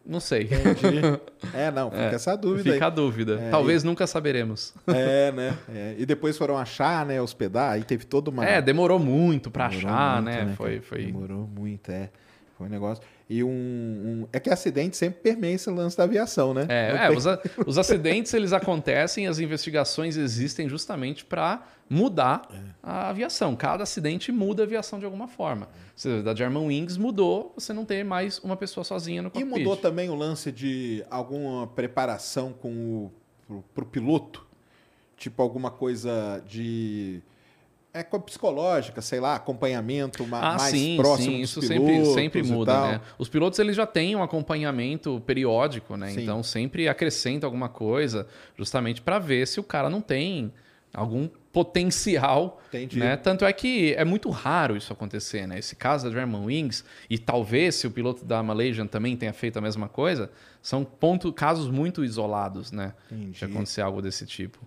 não 0.04 0.20
sei. 0.20 0.44
Entendi. 0.44 1.00
É, 1.54 1.70
não, 1.70 1.90
fica 1.90 2.02
é, 2.02 2.14
essa 2.14 2.36
dúvida. 2.36 2.72
Fica 2.72 2.84
aí. 2.86 2.90
a 2.90 2.90
dúvida. 2.90 3.40
É, 3.40 3.50
Talvez 3.50 3.82
e... 3.82 3.86
nunca 3.86 4.06
saberemos. 4.06 4.74
É, 4.88 5.30
né? 5.30 5.56
É. 5.72 5.94
E 5.96 6.04
depois 6.04 6.36
foram 6.36 6.58
achar, 6.58 7.06
né? 7.06 7.22
Hospedar, 7.22 7.72
aí 7.72 7.84
teve 7.84 8.04
toda 8.04 8.30
uma. 8.30 8.44
É, 8.44 8.60
demorou 8.60 8.98
muito 8.98 9.50
para 9.50 9.66
achar, 9.66 10.22
muito, 10.22 10.34
né? 10.34 10.44
né? 10.44 10.54
Foi, 10.56 10.80
foi. 10.80 11.06
Demorou 11.06 11.46
muito, 11.46 11.90
é. 11.90 12.10
Foi 12.58 12.66
um 12.66 12.70
negócio. 12.70 13.02
E 13.28 13.42
um, 13.42 13.48
um, 13.48 14.28
É 14.32 14.38
que 14.38 14.48
acidente 14.48 14.96
sempre 14.96 15.20
permeia 15.20 15.54
esse 15.54 15.68
lance 15.68 15.96
da 15.96 16.04
aviação, 16.04 16.54
né? 16.54 16.64
É, 16.68 17.06
é 17.06 17.10
os, 17.10 17.26
a, 17.26 17.40
os, 17.66 17.76
acidentes 17.76 18.32
eles 18.32 18.52
acontecem, 18.52 19.26
as 19.26 19.40
investigações 19.40 20.16
existem 20.16 20.68
justamente 20.68 21.24
para 21.24 21.66
mudar 21.90 22.48
é. 22.52 22.56
a 22.80 23.08
aviação. 23.08 23.56
Cada 23.56 23.82
acidente 23.82 24.30
muda 24.30 24.62
a 24.62 24.64
aviação 24.64 25.00
de 25.00 25.04
alguma 25.04 25.26
forma. 25.26 25.68
Seja, 25.96 26.22
da 26.22 26.34
German 26.34 26.66
Wings 26.66 26.96
mudou, 26.96 27.52
você 27.56 27.72
não 27.72 27.84
tem 27.84 28.04
mais 28.04 28.38
uma 28.38 28.56
pessoa 28.56 28.84
sozinha 28.84 29.22
no 29.22 29.30
cockpit. 29.30 29.56
E 29.56 29.58
mudou 29.58 29.76
também 29.76 30.08
o 30.08 30.14
lance 30.14 30.52
de 30.52 31.04
alguma 31.10 31.66
preparação 31.66 32.52
com 32.52 32.70
o 32.70 33.12
pro, 33.46 33.64
pro 33.74 33.86
piloto? 33.86 34.46
Tipo 35.16 35.42
alguma 35.42 35.70
coisa 35.70 36.42
de 36.46 37.22
é 37.98 38.18
psicológica, 38.18 39.00
sei 39.00 39.20
lá, 39.20 39.36
acompanhamento 39.36 40.22
ah, 40.24 40.56
mais 40.58 40.62
sim, 40.62 40.96
próximo 40.96 41.36
sim, 41.36 41.40
isso 41.40 41.60
pilotos 41.60 42.08
sempre, 42.08 42.14
sempre 42.14 42.42
muda, 42.42 42.80
né? 42.80 43.00
Os 43.18 43.28
pilotos 43.28 43.58
eles 43.58 43.74
já 43.74 43.86
têm 43.86 44.14
um 44.14 44.22
acompanhamento 44.22 45.22
periódico, 45.24 45.96
né? 45.96 46.10
Sim. 46.10 46.22
Então 46.22 46.42
sempre 46.42 46.88
acrescenta 46.88 47.46
alguma 47.46 47.68
coisa, 47.68 48.26
justamente 48.56 49.00
para 49.00 49.18
ver 49.18 49.46
se 49.46 49.58
o 49.58 49.62
cara 49.62 49.88
não 49.88 50.00
tem 50.00 50.52
algum 50.92 51.28
potencial, 51.52 52.60
Entendi. 52.68 52.98
né? 52.98 53.16
Tanto 53.16 53.44
é 53.44 53.52
que 53.52 53.94
é 53.94 54.04
muito 54.04 54.28
raro 54.28 54.76
isso 54.76 54.92
acontecer, 54.92 55.46
né? 55.46 55.58
Esse 55.58 55.74
caso 55.74 56.06
da 56.06 56.14
German 56.14 56.44
Wings 56.44 56.84
e 57.08 57.18
talvez 57.18 57.76
se 57.76 57.86
o 57.86 57.90
piloto 57.90 58.24
da 58.24 58.42
Malaysian 58.42 58.86
também 58.86 59.16
tenha 59.16 59.32
feito 59.32 59.58
a 59.58 59.62
mesma 59.62 59.88
coisa, 59.88 60.30
são 60.60 60.84
ponto, 60.84 61.32
casos 61.32 61.70
muito 61.70 62.04
isolados, 62.04 62.72
né? 62.72 62.92
Entendi. 63.10 63.38
De 63.38 63.44
acontecer 63.44 63.80
algo 63.80 64.02
desse 64.02 64.26
tipo. 64.26 64.58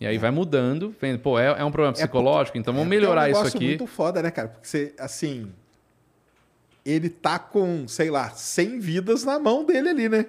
E 0.00 0.06
aí 0.06 0.16
é. 0.16 0.18
vai 0.18 0.30
mudando, 0.30 0.94
vendo, 1.00 1.18
pô, 1.18 1.38
é, 1.38 1.46
é 1.46 1.64
um 1.64 1.70
problema 1.70 1.92
é 1.92 2.00
psicológico, 2.00 2.58
é 2.58 2.60
então 2.60 2.74
vamos 2.74 2.88
melhorar 2.88 3.30
isso 3.30 3.40
aqui. 3.40 3.56
É 3.56 3.66
um 3.66 3.68
muito 3.68 3.86
foda, 3.86 4.22
né, 4.22 4.30
cara? 4.30 4.48
Porque 4.48 4.66
você, 4.66 4.94
assim, 4.98 5.52
ele 6.84 7.08
tá 7.08 7.38
com, 7.38 7.86
sei 7.88 8.10
lá, 8.10 8.30
100 8.30 8.80
vidas 8.80 9.24
na 9.24 9.38
mão 9.38 9.64
dele 9.64 9.88
ali, 9.88 10.08
né? 10.08 10.26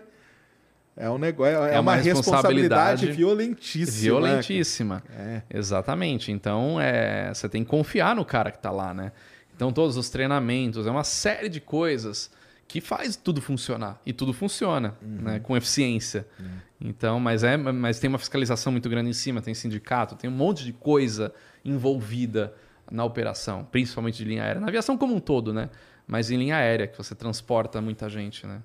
É 0.98 1.10
um 1.10 1.18
negócio, 1.18 1.54
é, 1.54 1.76
é 1.76 1.80
uma, 1.80 1.92
uma 1.92 1.96
responsabilidade, 1.96 3.06
responsabilidade 3.06 3.12
violentíssima. 3.12 4.02
Violentíssima. 4.02 5.04
Né? 5.10 5.44
É. 5.50 5.58
Exatamente. 5.58 6.32
Então, 6.32 6.80
é, 6.80 7.34
você 7.34 7.50
tem 7.50 7.64
que 7.64 7.70
confiar 7.70 8.16
no 8.16 8.24
cara 8.24 8.50
que 8.50 8.60
tá 8.60 8.72
lá, 8.72 8.94
né? 8.94 9.12
Então, 9.54 9.74
todos 9.74 9.98
os 9.98 10.10
treinamentos, 10.10 10.88
é 10.88 10.92
uma 10.92 11.04
série 11.04 11.50
de 11.50 11.60
coisas 11.60 12.32
que 12.68 12.80
faz 12.80 13.16
tudo 13.18 13.42
funcionar. 13.42 14.00
E 14.06 14.14
tudo 14.14 14.32
funciona, 14.32 14.96
uhum. 15.02 15.22
né? 15.22 15.40
Com 15.40 15.58
eficiência. 15.58 16.26
Uhum. 16.40 16.46
Então, 16.86 17.20
mas, 17.20 17.44
é, 17.44 17.57
mas 17.57 17.99
tem 17.99 18.07
uma 18.07 18.20
fiscalização 18.20 18.72
muito 18.72 18.88
grande 18.88 19.10
em 19.10 19.14
cima, 19.14 19.41
tem 19.41 19.53
sindicato, 19.53 20.16
tem 20.16 20.30
um 20.30 20.34
monte 20.34 20.64
de 20.64 20.72
coisa 20.72 21.34
envolvida 21.64 22.53
na 22.91 23.03
operação, 23.03 23.68
principalmente 23.72 24.18
de 24.18 24.26
linha 24.26 24.44
aérea. 24.44 24.62
Na 24.62 24.68
aviação 24.68 24.95
como 24.98 25.16
um 25.16 25.20
todo, 25.20 25.52
né? 25.52 25.70
Mas 26.07 26.30
em 26.30 26.38
linha 26.38 26.57
aérea, 26.57 26.88
que 26.88 26.95
você 26.95 27.16
transporta 27.16 27.82
muita 27.82 28.07
gente, 28.07 28.45
né? 28.45 28.62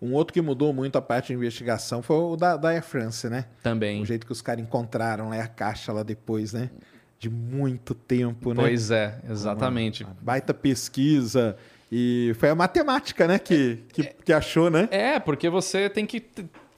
Um 0.00 0.14
outro 0.14 0.32
que 0.32 0.40
mudou 0.40 0.72
muito 0.72 0.96
a 0.96 1.02
parte 1.02 1.26
de 1.26 1.34
investigação 1.34 2.00
foi 2.00 2.16
o 2.16 2.34
da, 2.34 2.56
da 2.56 2.70
Air 2.70 2.82
France, 2.82 3.28
né? 3.28 3.44
Também. 3.62 4.00
O 4.00 4.06
jeito 4.06 4.24
que 4.24 4.32
os 4.32 4.40
caras 4.40 4.64
encontraram 4.64 5.28
né, 5.28 5.42
a 5.42 5.46
caixa 5.46 5.92
lá 5.92 6.02
depois, 6.02 6.54
né? 6.54 6.70
De 7.18 7.28
muito 7.28 7.94
tempo, 7.94 8.54
né? 8.54 8.62
Pois 8.62 8.90
é, 8.90 9.20
exatamente. 9.28 10.02
Uma, 10.04 10.12
uma 10.12 10.18
baita 10.22 10.54
pesquisa. 10.54 11.54
E 11.92 12.32
foi 12.38 12.48
a 12.48 12.54
matemática, 12.54 13.26
né, 13.26 13.38
que, 13.38 13.84
que, 13.92 14.04
que 14.04 14.32
achou, 14.32 14.70
né? 14.70 14.88
É, 14.90 15.18
porque 15.18 15.50
você 15.50 15.90
tem 15.90 16.06
que 16.06 16.24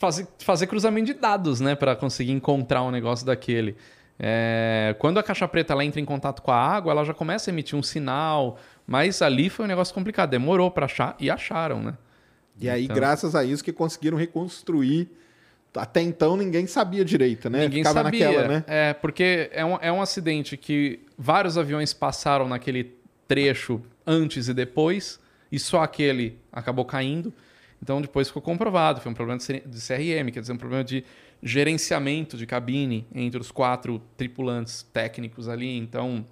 fazer, 0.03 0.27
fazer 0.41 0.67
cruzamento 0.67 1.07
de 1.07 1.15
dados, 1.15 1.61
né, 1.61 1.77
para 1.77 1.95
conseguir 1.95 2.33
encontrar 2.33 2.83
um 2.83 2.91
negócio 2.91 3.25
daquele. 3.25 3.77
É, 4.19 4.97
quando 4.99 5.19
a 5.19 5.23
caixa 5.23 5.47
preta 5.47 5.73
ela 5.73 5.85
entra 5.85 6.01
em 6.01 6.05
contato 6.05 6.43
com 6.43 6.51
a 6.51 6.57
água, 6.57 6.91
ela 6.91 7.05
já 7.05 7.15
começa 7.15 7.49
a 7.49 7.53
emitir 7.53 7.79
um 7.79 7.83
sinal, 7.85 8.59
mas 8.85 9.23
ali 9.23 9.49
foi 9.49 9.65
um 9.65 9.69
negócio 9.69 9.95
complicado, 9.95 10.31
demorou 10.31 10.73
para 10.73 10.87
achar 10.87 11.15
e 11.21 11.31
acharam, 11.31 11.81
né? 11.81 11.95
E 12.61 12.69
aí, 12.69 12.85
então... 12.85 12.97
graças 12.97 13.37
a 13.37 13.45
isso, 13.45 13.63
que 13.63 13.73
conseguiram 13.73 14.19
reconstruir 14.19 15.09
até 15.75 16.03
então 16.03 16.37
ninguém 16.37 16.67
sabia 16.67 17.05
direito, 17.05 17.49
né? 17.49 17.61
Ninguém 17.61 17.85
Ficava 17.85 18.03
sabia. 18.03 18.27
naquela, 18.27 18.49
né? 18.49 18.65
É, 18.67 18.93
porque 18.93 19.49
é 19.53 19.65
um, 19.65 19.79
é 19.81 19.93
um 19.93 20.03
acidente 20.03 20.57
que 20.57 21.01
vários 21.17 21.57
aviões 21.57 21.95
passaram 21.95 22.49
naquele 22.49 22.93
trecho 23.29 23.81
antes 24.05 24.49
e 24.49 24.55
depois, 24.55 25.21
e 25.51 25.59
só 25.61 25.81
aquele 25.83 26.39
acabou 26.53 26.85
caindo. 26.85 27.33
Então 27.83 28.01
depois 28.01 28.29
ficou 28.29 28.41
comprovado, 28.41 29.01
foi 29.01 29.11
um 29.11 29.15
problema 29.15 29.41
de 29.41 29.81
CRM, 29.81 30.31
quer 30.33 30.41
dizer, 30.41 30.53
um 30.53 30.57
problema 30.57 30.85
de 30.85 31.05
gerenciamento 31.43 32.37
de 32.37 32.47
cabine 32.47 33.07
entre 33.13 33.41
os 33.41 33.51
quatro 33.51 34.01
tripulantes 34.17 34.85
técnicos 34.93 35.49
ali. 35.49 35.77
Então 35.77 36.25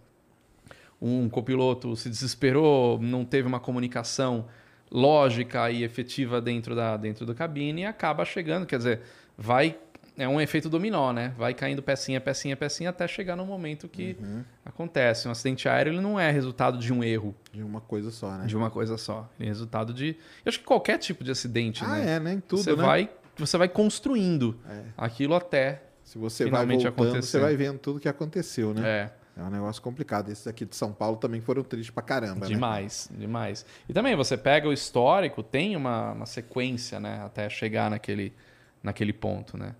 um 1.02 1.28
copiloto 1.28 1.96
se 1.96 2.08
desesperou, 2.08 3.00
não 3.00 3.24
teve 3.24 3.48
uma 3.48 3.58
comunicação 3.58 4.46
lógica 4.90 5.70
e 5.70 5.82
efetiva 5.82 6.40
dentro 6.40 6.74
da, 6.74 6.96
dentro 6.96 7.24
da 7.24 7.34
cabine 7.34 7.82
e 7.82 7.86
acaba 7.86 8.24
chegando, 8.24 8.66
quer 8.66 8.76
dizer, 8.76 9.00
vai 9.36 9.76
é 10.22 10.28
um 10.28 10.40
efeito 10.40 10.68
dominó, 10.68 11.12
né? 11.12 11.32
Vai 11.36 11.54
caindo 11.54 11.82
pecinha, 11.82 12.20
pecinha, 12.20 12.56
pecinha 12.56 12.90
até 12.90 13.06
chegar 13.08 13.36
no 13.36 13.44
momento 13.46 13.88
que 13.88 14.16
acontece. 14.64 15.26
Um 15.28 15.30
acidente 15.30 15.68
aéreo 15.68 15.92
ele 15.92 16.00
não 16.00 16.18
é 16.18 16.30
resultado 16.30 16.78
de 16.78 16.92
um 16.92 17.02
erro, 17.02 17.34
De 17.52 17.62
uma 17.62 17.80
coisa 17.80 18.10
só, 18.10 18.30
né? 18.36 18.46
de 18.46 18.56
uma 18.56 18.70
coisa 18.70 18.96
só. 18.96 19.28
Ele 19.38 19.48
é 19.48 19.50
resultado 19.52 19.92
de, 19.92 20.10
eu 20.44 20.48
acho 20.48 20.58
que 20.58 20.64
qualquer 20.64 20.98
tipo 20.98 21.24
de 21.24 21.30
acidente, 21.30 21.84
Ah, 21.84 21.88
né? 21.96 22.12
é, 22.16 22.20
né? 22.20 22.32
Em 22.34 22.40
tudo, 22.40 22.62
você 22.62 22.76
né? 22.76 22.82
vai 22.82 23.10
você 23.36 23.56
vai 23.56 23.68
construindo 23.68 24.58
É. 24.68 24.82
aquilo 24.98 25.34
até 25.34 25.82
Se 26.04 26.18
você 26.18 26.44
finalmente 26.44 26.82
vai 26.82 26.90
voltando, 26.90 27.08
acontecer. 27.12 27.38
você 27.38 27.40
vai 27.40 27.56
vendo 27.56 27.78
tudo 27.78 27.98
que 27.98 28.08
aconteceu, 28.08 28.74
né? 28.74 28.82
é. 28.86 29.20
É 29.38 29.42
um 29.42 29.48
negócio 29.48 29.80
complicado. 29.80 30.30
Esses 30.30 30.46
aqui 30.46 30.66
de 30.66 30.76
São 30.76 30.92
Paulo 30.92 31.16
também 31.16 31.40
foram 31.40 31.62
tristes 31.62 31.90
pra 31.94 32.02
caramba, 32.02 32.40
né? 32.40 32.46
Demais, 32.48 33.08
demais. 33.16 33.64
E 33.88 33.92
também 33.94 34.14
você 34.14 34.36
pega 34.36 34.68
o 34.68 34.72
histórico, 34.72 35.42
tem 35.42 35.74
uma, 35.76 36.12
uma 36.12 36.26
sequência, 36.26 37.00
né? 37.00 37.22
Até 37.24 37.48
chegar 37.48 37.88
naquele, 37.88 38.34
naquele 38.82 39.14
ponto, 39.14 39.56
né? 39.56 39.74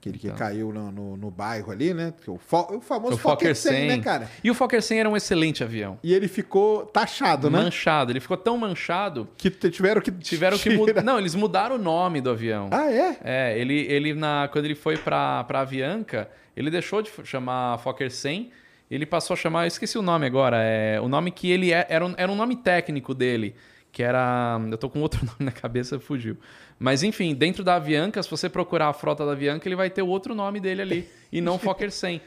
Aquele 0.00 0.18
que 0.18 0.28
Então. 0.28 0.38
caiu 0.38 0.72
no, 0.72 0.90
no, 0.90 1.16
no 1.16 1.30
bairro 1.30 1.70
ali, 1.70 1.92
né? 1.92 2.14
O, 2.26 2.38
fo- 2.38 2.74
o 2.76 2.80
famoso 2.80 3.16
O 3.16 3.18
Fokker 3.18 3.48
Fokker 3.48 3.54
100, 3.56 3.72
100. 3.72 3.88
né, 3.88 3.98
cara? 4.02 4.30
E 4.42 4.50
o 4.50 4.54
Fokker 4.54 4.80
100 4.82 5.00
era 5.00 5.10
um 5.10 5.14
excelente 5.16 5.62
avião. 5.62 5.98
E 6.02 6.14
ele 6.14 6.26
ficou 6.26 6.86
taxado, 6.86 7.50
né? 7.50 7.58
Manchado. 7.62 8.10
Ele 8.10 8.18
ficou 8.20 8.38
tão 8.38 8.56
manchado, 8.56 9.28
Que 9.36 9.50
tiveram 9.50 10.00
que 10.00 10.10
tiveram 10.10 10.56
que 10.58 10.70
mudar. 10.70 11.02
Não, 11.02 11.18
eles 11.18 11.34
mudaram 11.34 11.76
o 11.76 11.78
nome 11.78 12.22
do 12.22 12.30
avião. 12.30 12.68
Ah, 12.72 12.90
é? 12.90 13.18
É, 13.22 13.58
ele, 13.58 13.74
ele 13.92 14.14
na, 14.14 14.48
quando 14.50 14.64
ele 14.64 14.74
foi 14.74 14.96
pra 14.96 15.44
Avianca, 15.50 16.30
ele 16.56 16.70
deixou 16.70 17.02
de 17.02 17.10
chamar 17.24 17.76
Fokker 17.80 18.10
100, 18.10 18.50
ele 18.90 19.04
passou 19.04 19.34
a 19.34 19.36
chamar, 19.36 19.64
eu 19.64 19.68
esqueci 19.68 19.98
o 19.98 20.02
nome 20.02 20.24
agora, 20.26 20.56
é, 20.62 20.98
o 21.00 21.08
nome 21.08 21.30
que 21.30 21.50
ele 21.50 21.72
é, 21.72 21.86
era, 21.90 22.04
um, 22.06 22.14
era 22.16 22.32
um 22.32 22.34
nome 22.34 22.56
técnico 22.56 23.14
dele, 23.14 23.54
que 23.92 24.02
era, 24.02 24.60
eu 24.70 24.78
tô 24.78 24.88
com 24.88 25.00
outro 25.00 25.24
nome 25.26 25.38
na 25.40 25.52
cabeça, 25.52 25.98
fugiu. 25.98 26.36
Mas 26.78 27.02
enfim, 27.02 27.34
dentro 27.34 27.62
da 27.62 27.76
Avianca, 27.76 28.22
se 28.22 28.30
você 28.30 28.48
procurar 28.48 28.88
a 28.88 28.92
frota 28.92 29.24
da 29.26 29.32
Avianca, 29.32 29.68
ele 29.68 29.76
vai 29.76 29.90
ter 29.90 30.02
o 30.02 30.08
outro 30.08 30.34
nome 30.34 30.60
dele 30.60 30.82
ali, 30.82 31.08
e 31.30 31.40
não 31.40 31.58
Fokker 31.60 31.90
100. 31.90 32.20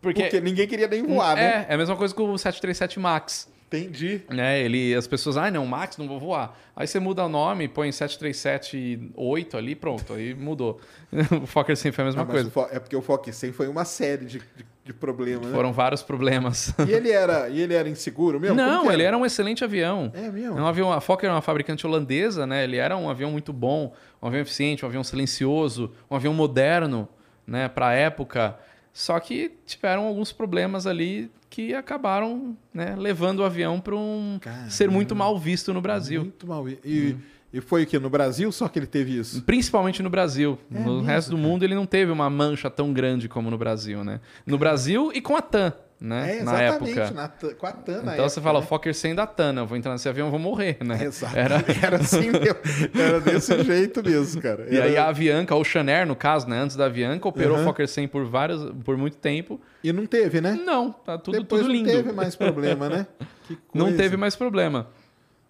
Porque, 0.00 0.22
Porque 0.22 0.40
ninguém 0.40 0.68
queria 0.68 0.86
nem 0.86 1.02
voar, 1.02 1.36
né? 1.36 1.66
é, 1.68 1.72
é 1.72 1.74
a 1.74 1.78
mesma 1.78 1.96
coisa 1.96 2.14
com 2.14 2.30
o 2.30 2.38
737 2.38 3.00
MAX. 3.00 3.48
Entendi. 3.66 4.22
Né, 4.30 4.60
ele, 4.60 4.94
as 4.94 5.08
pessoas, 5.08 5.36
ah, 5.36 5.50
não, 5.50 5.66
Max, 5.66 5.96
não 5.96 6.06
vou 6.06 6.20
voar. 6.20 6.56
Aí 6.74 6.86
você 6.86 7.00
muda 7.00 7.24
o 7.24 7.28
nome, 7.28 7.66
põe 7.66 7.88
737-8 7.88 9.54
ali, 9.56 9.74
pronto, 9.74 10.12
aí 10.12 10.34
mudou. 10.34 10.80
o 11.42 11.46
Fokker 11.46 11.76
100 11.76 11.90
foi 11.92 12.02
a 12.02 12.04
mesma 12.06 12.24
mas 12.24 12.48
coisa. 12.48 12.74
é 12.74 12.78
porque 12.78 12.94
o 12.94 13.02
Fokker 13.02 13.34
100 13.34 13.52
foi 13.52 13.66
uma 13.66 13.84
série 13.84 14.24
de, 14.24 14.38
de, 14.38 14.64
de 14.86 14.92
problemas, 14.94 15.46
né? 15.46 15.52
Foram 15.52 15.72
vários 15.72 16.02
problemas. 16.02 16.72
E 16.86 16.92
ele 16.92 17.10
era, 17.10 17.48
e 17.48 17.60
ele 17.60 17.74
era 17.74 17.88
inseguro 17.88 18.38
mesmo? 18.38 18.56
Não, 18.56 18.86
que 18.86 18.92
ele 18.92 19.02
era 19.02 19.18
um 19.18 19.26
excelente 19.26 19.64
avião. 19.64 20.12
É 20.14 20.30
mesmo? 20.30 20.56
É 20.56 20.62
um 20.62 20.66
avião, 20.66 20.92
a 20.92 21.00
Fokker 21.00 21.28
é 21.28 21.32
uma 21.32 21.42
fabricante 21.42 21.84
holandesa, 21.84 22.46
né? 22.46 22.62
Ele 22.62 22.76
era 22.76 22.96
um 22.96 23.10
avião 23.10 23.32
muito 23.32 23.52
bom, 23.52 23.92
um 24.22 24.26
avião 24.28 24.40
eficiente, 24.40 24.84
um 24.84 24.88
avião 24.88 25.02
silencioso, 25.02 25.90
um 26.08 26.14
avião 26.14 26.32
moderno, 26.32 27.08
né, 27.44 27.68
para 27.68 27.88
a 27.88 27.92
época. 27.92 28.56
Só 28.92 29.18
que 29.18 29.52
tiveram 29.66 30.04
alguns 30.06 30.32
problemas 30.32 30.86
ali 30.86 31.30
que 31.50 31.74
acabaram, 31.74 32.56
né, 32.72 32.94
levando 32.96 33.40
o 33.40 33.44
avião 33.44 33.80
para 33.80 33.94
um 33.96 34.38
Caramba. 34.40 34.70
ser 34.70 34.88
muito 34.90 35.16
mal 35.16 35.36
visto 35.38 35.74
no 35.74 35.80
Brasil. 35.80 36.22
Muito 36.22 36.46
mal. 36.46 36.68
E, 36.68 36.78
e- 36.84 37.16
e 37.56 37.60
foi 37.60 37.82
o 37.82 37.86
que? 37.86 37.98
No 37.98 38.10
Brasil 38.10 38.50
só 38.52 38.68
que 38.68 38.78
ele 38.78 38.86
teve 38.86 39.18
isso? 39.18 39.42
Principalmente 39.42 40.02
no 40.02 40.10
Brasil. 40.10 40.58
É 40.70 40.78
no 40.78 40.94
mesmo, 40.94 41.02
resto 41.02 41.30
do 41.30 41.36
cara? 41.36 41.48
mundo 41.48 41.64
ele 41.64 41.74
não 41.74 41.86
teve 41.86 42.10
uma 42.12 42.28
mancha 42.30 42.70
tão 42.70 42.92
grande 42.92 43.28
como 43.28 43.50
no 43.50 43.58
Brasil, 43.58 44.04
né? 44.04 44.20
No 44.46 44.58
Brasil 44.58 45.10
e 45.14 45.20
com 45.20 45.36
a 45.36 45.42
TAM, 45.42 45.72
né? 46.00 46.38
É, 46.38 46.42
na 46.42 46.64
exatamente. 46.64 46.98
época. 47.00 47.14
na 47.14 47.28
com 47.54 47.66
a 47.66 47.72
TAM 47.72 48.02
na 48.02 48.12
Então 48.14 48.28
você 48.28 48.38
época, 48.38 48.40
fala, 48.42 48.60
né? 48.60 48.66
Fokker 48.66 48.94
100 48.94 49.14
da 49.14 49.26
TAM, 49.26 49.54
eu 49.56 49.66
vou 49.66 49.76
entrar 49.78 49.92
nesse 49.92 50.08
avião, 50.08 50.26
eu 50.26 50.30
vou 50.30 50.38
morrer, 50.40 50.76
né? 50.84 51.02
Exato. 51.04 51.36
Era... 51.36 51.64
Era 51.82 51.96
assim 51.96 52.30
mesmo. 52.30 52.56
Era 52.94 53.20
desse 53.20 53.60
jeito 53.64 54.02
mesmo, 54.04 54.40
cara. 54.42 54.66
E 54.70 54.76
Era- 54.76 54.84
aí 54.86 54.96
a 54.96 55.08
Avianca, 55.08 55.54
ou 55.54 55.64
Chanair, 55.64 56.06
no 56.06 56.14
caso, 56.16 56.48
né? 56.48 56.58
Antes 56.60 56.76
da 56.76 56.86
Avianca, 56.86 57.26
operou 57.28 57.56
o 57.56 57.58
Uhum. 57.60 57.64
Fokker 57.64 57.88
100 57.88 58.08
por, 58.08 58.24
vários, 58.26 58.70
por 58.84 58.96
muito 58.96 59.16
tempo. 59.16 59.60
E 59.82 59.92
não 59.92 60.04
teve, 60.06 60.40
né? 60.40 60.58
Não, 60.64 60.90
tá 60.92 61.16
tudo, 61.16 61.38
Depois 61.38 61.62
tudo 61.62 61.72
lindo. 61.72 61.88
não 61.88 61.96
teve 61.96 62.12
mais 62.12 62.36
problema, 62.36 62.88
né? 62.88 63.06
Que 63.48 63.56
Não 63.78 63.96
teve 63.96 64.16
mais 64.16 64.34
problema. 64.34 64.88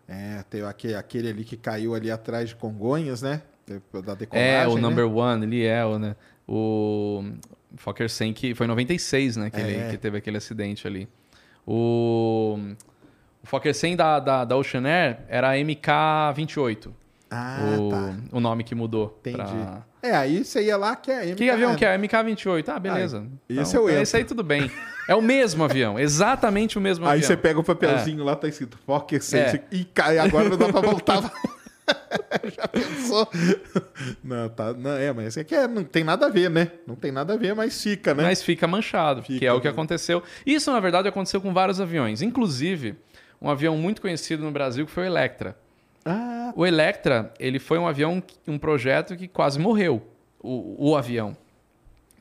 É, 0.08 0.42
teve 0.48 0.64
aquele, 0.66 0.94
aquele 0.94 1.28
ali 1.30 1.44
que 1.44 1.56
caiu 1.56 1.94
ali 1.94 2.10
atrás 2.10 2.48
de 2.50 2.54
Congonhas, 2.56 3.22
né? 3.22 3.42
Da 4.04 4.14
decolagem, 4.14 4.50
É, 4.52 4.68
o 4.68 4.76
né? 4.76 4.80
number 4.80 5.06
one, 5.10 5.44
ele 5.44 5.64
é 5.66 5.84
o, 5.84 5.98
né? 5.98 6.14
O 6.46 7.24
Fokker 7.76 8.08
100 8.08 8.32
que 8.32 8.54
foi 8.54 8.66
em 8.66 8.68
96, 8.68 9.36
né? 9.36 9.50
Que, 9.50 9.60
ele, 9.60 9.74
É. 9.76 9.88
que 9.90 9.96
teve 9.98 10.16
aquele 10.18 10.36
acidente 10.36 10.86
ali. 10.86 11.08
O, 11.66 12.56
o 13.42 13.46
Fokker 13.46 13.74
100 13.74 13.96
da, 13.96 14.20
da, 14.20 14.44
da 14.44 14.56
Ocean 14.56 14.84
Air 14.86 15.18
era 15.28 15.52
MK28. 15.56 16.92
Ah, 17.28 17.58
o, 17.80 17.88
tá. 17.88 18.14
o 18.30 18.38
nome 18.38 18.62
que 18.62 18.74
mudou. 18.76 19.18
Entendi. 19.20 19.36
pra- 19.38 19.84
É, 20.00 20.12
aí 20.12 20.44
você 20.44 20.62
ia 20.62 20.76
lá 20.76 20.94
que 20.94 21.10
é 21.10 21.24
MK. 21.26 21.34
Que 21.34 21.50
avião 21.50 21.74
que 21.74 21.84
é? 21.84 21.98
MK28. 21.98 22.68
Ah, 22.68 22.78
beleza. 22.78 23.26
Esse 23.48 23.76
eu 23.76 23.88
entro. 23.90 24.02
Esse 24.02 24.16
aí 24.18 24.24
tudo 24.24 24.44
bem. 24.44 24.70
É 25.08 25.14
o 25.14 25.22
mesmo 25.22 25.62
avião, 25.64 25.98
exatamente 25.98 26.76
o 26.78 26.80
mesmo 26.80 27.04
Aí 27.06 27.12
avião. 27.18 27.26
você 27.28 27.36
pega 27.36 27.60
o 27.60 27.64
papelzinho 27.64 28.24
lá, 28.24 28.34
tá 28.34 28.48
escrito 28.48 28.76
Fokker 28.84 29.22
100 29.22 29.40
É. 29.40 29.62
e 29.70 29.84
cai, 29.84 30.18
agora 30.18 30.48
não 30.48 30.56
dá 30.56 30.68
pra 30.68 30.80
voltar. 30.80 31.32
Já 32.56 32.66
pensou? 32.66 33.28
Não, 34.22 34.48
tá, 34.48 34.72
não, 34.72 34.90
é, 34.96 35.12
mas 35.12 35.26
esse 35.28 35.40
aqui 35.40 35.54
é, 35.54 35.68
não 35.68 35.84
tem 35.84 36.02
nada 36.02 36.26
a 36.26 36.28
ver, 36.28 36.50
né? 36.50 36.72
Não 36.84 36.96
tem 36.96 37.12
nada 37.12 37.34
a 37.34 37.36
ver, 37.36 37.54
mas 37.54 37.80
fica, 37.80 38.12
né? 38.12 38.24
Mas 38.24 38.42
fica 38.42 38.66
manchado, 38.66 39.22
Fica, 39.22 39.38
que 39.38 39.46
é 39.46 39.52
o 39.52 39.60
que 39.60 39.66
né? 39.68 39.72
aconteceu. 39.72 40.20
Isso, 40.44 40.72
na 40.72 40.80
verdade, 40.80 41.06
aconteceu 41.06 41.40
com 41.40 41.52
vários 41.54 41.80
aviões. 41.80 42.22
Inclusive, 42.22 42.96
um 43.40 43.48
avião 43.48 43.76
muito 43.76 44.00
conhecido 44.02 44.42
no 44.42 44.50
Brasil 44.50 44.84
que 44.84 44.90
foi 44.90 45.04
o 45.04 45.06
Electra. 45.06 45.56
Ah, 46.04 46.52
O 46.56 46.66
Electra, 46.66 47.32
ele 47.38 47.58
foi 47.60 47.78
um 47.78 47.86
avião, 47.86 48.20
um 48.48 48.58
projeto 48.58 49.16
que 49.16 49.28
quase 49.28 49.58
morreu, 49.58 50.04
o, 50.40 50.90
o 50.90 50.96
avião. 50.96 51.36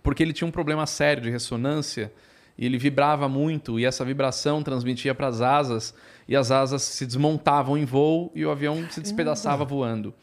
Porque 0.03 0.21
ele 0.21 0.33
tinha 0.33 0.47
um 0.47 0.51
problema 0.51 0.85
sério 0.85 1.23
de 1.23 1.31
ressonância 1.31 2.11
e 2.57 2.65
ele 2.65 2.77
vibrava 2.77 3.27
muito 3.27 3.79
e 3.79 3.85
essa 3.85 4.03
vibração 4.05 4.63
transmitia 4.63 5.13
para 5.13 5.27
as 5.27 5.41
asas 5.41 5.93
e 6.27 6.35
as 6.35 6.51
asas 6.51 6.81
se 6.83 7.05
desmontavam 7.05 7.77
em 7.77 7.85
voo 7.85 8.31
e 8.33 8.45
o 8.45 8.51
avião 8.51 8.85
se 8.89 9.01
despedaçava 9.01 9.63
voando. 9.65 10.13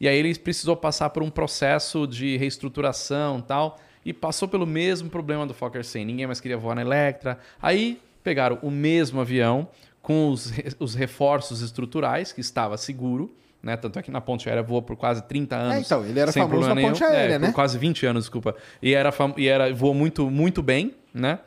E 0.00 0.08
aí 0.08 0.16
ele 0.16 0.34
precisou 0.38 0.76
passar 0.76 1.10
por 1.10 1.22
um 1.22 1.30
processo 1.30 2.06
de 2.06 2.36
reestruturação 2.36 3.38
e 3.38 3.42
tal 3.42 3.78
e 4.04 4.12
passou 4.12 4.48
pelo 4.48 4.66
mesmo 4.66 5.10
problema 5.10 5.46
do 5.46 5.52
Fokker 5.52 5.84
100. 5.84 6.04
Ninguém 6.06 6.26
mais 6.26 6.40
queria 6.40 6.56
voar 6.56 6.74
na 6.74 6.82
Electra. 6.82 7.38
Aí 7.60 8.00
pegaram 8.22 8.58
o 8.62 8.70
mesmo 8.70 9.20
avião 9.20 9.68
com 10.00 10.30
os, 10.30 10.52
os 10.78 10.94
reforços 10.94 11.60
estruturais, 11.60 12.32
que 12.32 12.40
estava 12.40 12.78
seguro, 12.78 13.34
né? 13.62 13.76
Tanto 13.76 13.98
é 13.98 14.02
que 14.02 14.10
na 14.10 14.20
ponte 14.22 14.48
aérea 14.48 14.62
voou 14.62 14.80
por 14.80 14.96
quase 14.96 15.22
30 15.24 15.54
anos. 15.56 15.74
É, 15.76 15.80
então, 15.80 16.04
ele 16.04 16.18
era 16.18 16.32
sem 16.32 16.42
famoso 16.42 16.68
na 16.74 16.80
ponte 16.80 17.04
aérea, 17.04 17.34
É, 17.34 17.38
né? 17.38 17.46
Por 17.48 17.54
quase 17.54 17.76
20 17.78 18.06
anos, 18.06 18.24
desculpa. 18.24 18.54
E 18.80 18.94
era, 18.94 19.12
fam- 19.12 19.34
e 19.36 19.46
era 19.46 19.72
voou 19.74 19.92
muito, 19.92 20.30
muito 20.30 20.62
bem, 20.62 20.94
né? 21.12 21.38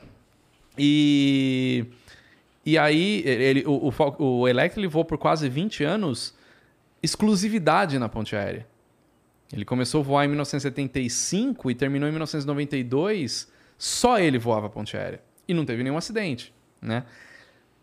E, 0.77 1.85
e 2.65 2.77
aí, 2.77 3.21
ele, 3.25 3.63
o, 3.65 3.89
o, 3.89 4.23
o 4.41 4.47
Electra 4.47 4.79
ele 4.79 4.87
voou 4.87 5.05
por 5.05 5.17
quase 5.17 5.47
20 5.49 5.83
anos 5.83 6.35
exclusividade 7.01 7.99
na 7.99 8.07
ponte 8.07 8.35
aérea. 8.35 8.65
Ele 9.51 9.65
começou 9.65 10.01
a 10.01 10.03
voar 10.03 10.25
em 10.25 10.29
1975 10.29 11.69
e 11.69 11.75
terminou 11.75 12.07
em 12.07 12.11
1992. 12.11 13.51
Só 13.77 14.17
ele 14.17 14.39
voava 14.39 14.67
a 14.67 14.69
ponte 14.69 14.97
aérea. 14.97 15.21
E 15.47 15.53
não 15.53 15.65
teve 15.65 15.83
nenhum 15.83 15.97
acidente, 15.97 16.53
né? 16.81 17.03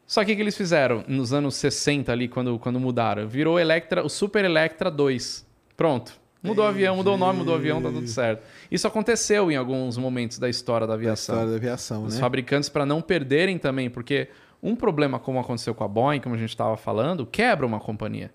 Só 0.07 0.25
que 0.25 0.33
o 0.33 0.37
que 0.37 0.43
eles 0.43 0.57
fizeram 0.57 1.05
nos 1.07 1.33
anos 1.33 1.55
60 1.55 2.11
ali, 2.11 2.27
quando, 2.27 2.59
quando 2.59 2.81
mudaram? 2.81 3.29
Virou 3.29 3.61
Electra, 3.61 4.05
o 4.05 4.09
Super 4.09 4.45
Electra 4.45 4.91
2. 4.91 5.47
Pronto. 5.77 6.21
Mudou 6.43 6.65
o 6.65 6.69
avião, 6.69 6.97
mudou 6.97 7.15
o 7.15 7.19
nome, 7.19 7.41
mudou 7.41 7.55
o 7.55 7.57
avião, 7.59 7.83
tá 7.83 7.91
tudo 7.91 8.07
certo. 8.09 8.43
Isso 8.71 8.87
aconteceu 8.87 9.51
em 9.51 9.57
alguns 9.57 9.99
momentos 9.99 10.39
da 10.39 10.49
história 10.49 10.87
da 10.87 10.95
aviação. 10.95 11.35
história 11.35 11.51
da 11.51 11.57
aviação, 11.57 12.05
Os 12.05 12.15
né? 12.15 12.21
fabricantes, 12.21 12.69
para 12.71 12.87
não 12.87 13.03
perderem 13.03 13.59
também, 13.59 13.91
porque 13.91 14.29
um 14.63 14.75
problema 14.75 15.19
como 15.19 15.39
aconteceu 15.39 15.75
com 15.75 15.85
a 15.85 15.89
Boeing, 15.89 16.21
como 16.21 16.35
a 16.35 16.39
gente 16.39 16.49
estava 16.51 16.77
falando, 16.79 17.27
quebra 17.27 17.67
uma 17.67 17.79
companhia. 17.79 18.31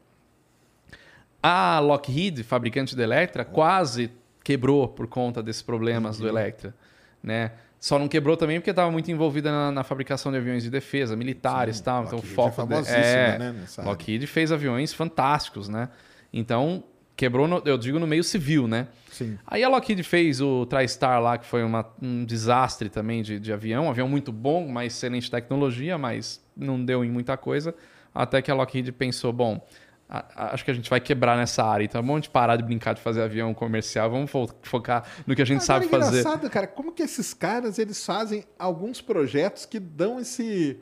A 1.41 1.80
Lockheed, 1.80 2.44
fabricante 2.44 2.95
do 2.95 3.02
Electra, 3.02 3.45
quase 3.45 4.11
quebrou 4.44 4.88
por 4.88 5.07
conta 5.07 5.41
desses 5.44 5.61
problemas 5.61 6.18
do 6.18 6.27
Electra. 6.27 6.76
Né? 7.22 7.52
Só 7.80 7.99
não 7.99 8.07
quebrou 8.07 8.36
também 8.36 8.60
porque 8.60 8.72
estava 8.72 8.90
muito 8.91 9.11
envolvida 9.11 9.52
na, 9.52 9.72
na 9.72 9.84
fabricação 9.84 10.32
de 10.32 10.38
aviões 10.38 10.64
de 10.64 10.69
defesa, 10.72 11.15
militares 11.15 11.80
e 11.80 11.84
tal. 11.84 12.03
Então 12.03 12.19
o 12.19 12.22
Lockheed 12.22 12.32
é 12.32 12.36
foco 12.36 12.49
de- 12.49 12.56
famosíssima, 12.56 12.98
é, 12.99 13.38
né. 13.40 13.56
Lockheed 13.84 14.27
fez 14.27 14.52
aviões 14.52 14.94
fantásticos, 14.94 15.69
né? 15.69 15.90
Então 16.34 16.84
Quebrou, 17.16 17.48
no- 17.48 17.62
eu 17.66 17.78
digo, 17.78 17.98
no 18.00 18.06
meio 18.08 18.24
civil, 18.24 18.68
né? 18.68 18.88
Sim. 19.12 19.38
Aí 19.48 19.64
a 19.64 19.70
Lockheed 19.70 20.04
fez 20.04 20.42
o 20.42 20.66
TriStar 20.66 21.22
lá, 21.22 21.38
que 21.38 21.46
foi 21.46 21.64
uma- 21.64 21.86
um 22.02 22.26
desastre 22.26 22.90
também 22.90 23.24
de, 23.24 23.40
de 23.40 23.54
avião. 23.54 23.86
Um 23.86 23.90
avião 23.90 24.08
muito 24.08 24.32
bom, 24.34 24.66
uma 24.66 24.84
excelente 24.86 25.32
tecnologia, 25.32 25.98
mas 25.98 26.44
não 26.56 26.84
deu 26.84 27.06
em 27.06 27.10
muita 27.10 27.38
coisa. 27.38 27.74
Até 28.14 28.42
que 28.42 28.52
a 28.52 28.56
Lockheed 28.56 28.92
pensou, 28.92 29.32
bom, 29.32 29.66
a- 30.10 30.26
a- 30.36 30.54
acho 30.54 30.66
que 30.66 30.72
a 30.72 30.74
gente 30.74 30.90
vai 30.90 31.00
quebrar 31.00 31.38
nessa 31.38 31.64
área. 31.64 31.86
Então 31.86 32.04
vamos 32.04 32.28
parar 32.28 32.58
de 32.58 32.64
brincar 32.64 32.94
de 32.94 33.02
fazer 33.02 33.22
avião 33.22 33.54
comercial, 33.54 34.10
vamos 34.12 34.30
fo- 34.30 34.50
focar 34.62 35.04
no 35.26 35.34
que 35.34 35.42
a 35.42 35.46
gente 35.46 35.64
sabe 35.64 35.86
Agora, 35.86 36.04
é 36.04 36.06
fazer. 36.08 36.20
engraçado, 36.20 36.50
cara, 36.50 36.68
como 36.68 36.92
que 36.92 37.02
esses 37.02 37.34
caras 37.34 37.80
eles 37.80 38.06
fazem 38.06 38.44
alguns 38.60 39.00
projetos 39.00 39.66
que 39.66 39.80
dão 39.80 40.20
esse. 40.20 40.78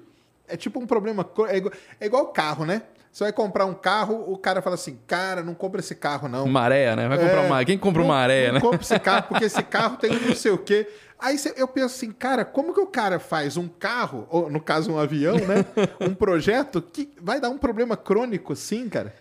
É 0.47 0.57
tipo 0.57 0.79
um 0.79 0.85
problema. 0.85 1.25
É 1.47 1.57
igual, 1.57 1.73
é 1.99 2.05
igual 2.05 2.27
carro, 2.27 2.65
né? 2.65 2.81
Você 3.13 3.25
vai 3.25 3.31
comprar 3.31 3.67
um 3.67 3.75
carro, 3.75 4.25
o 4.27 4.35
cara 4.35 4.59
fala 4.59 4.73
assim: 4.73 4.97
cara, 5.05 5.43
não 5.43 5.53
compra 5.53 5.79
esse 5.79 5.93
carro, 5.93 6.27
não. 6.27 6.45
Uma 6.45 6.61
areia, 6.61 6.95
né? 6.95 7.07
Vai 7.07 7.19
comprar 7.19 7.43
É, 7.43 7.45
uma 7.45 7.63
Quem 7.63 7.77
compra 7.77 8.01
não- 8.01 8.09
uma 8.09 8.17
areia, 8.17 8.47
não 8.47 8.55
né? 8.55 8.59
compra 8.59 8.81
esse 8.81 8.99
carro, 8.99 9.25
porque 9.29 9.45
esse 9.45 9.61
carro 9.63 9.97
tem 9.97 10.11
não 10.19 10.35
sei 10.35 10.51
o 10.51 10.57
quê. 10.57 10.89
Aí 11.19 11.37
eu 11.55 11.67
penso 11.67 11.85
assim, 11.95 12.11
cara, 12.11 12.43
como 12.43 12.73
que 12.73 12.79
o 12.81 12.87
cara 12.87 13.19
faz 13.19 13.55
um 13.55 13.67
carro, 13.67 14.27
ou 14.31 14.49
no 14.49 14.59
caso 14.59 14.91
um 14.91 14.97
avião, 14.97 15.35
né? 15.37 15.63
um 16.01 16.15
projeto 16.15 16.81
que 16.81 17.11
vai 17.21 17.39
dar 17.39 17.49
um 17.51 17.57
problema 17.59 17.95
crônico 17.95 18.53
assim, 18.53 18.89
cara? 18.89 19.13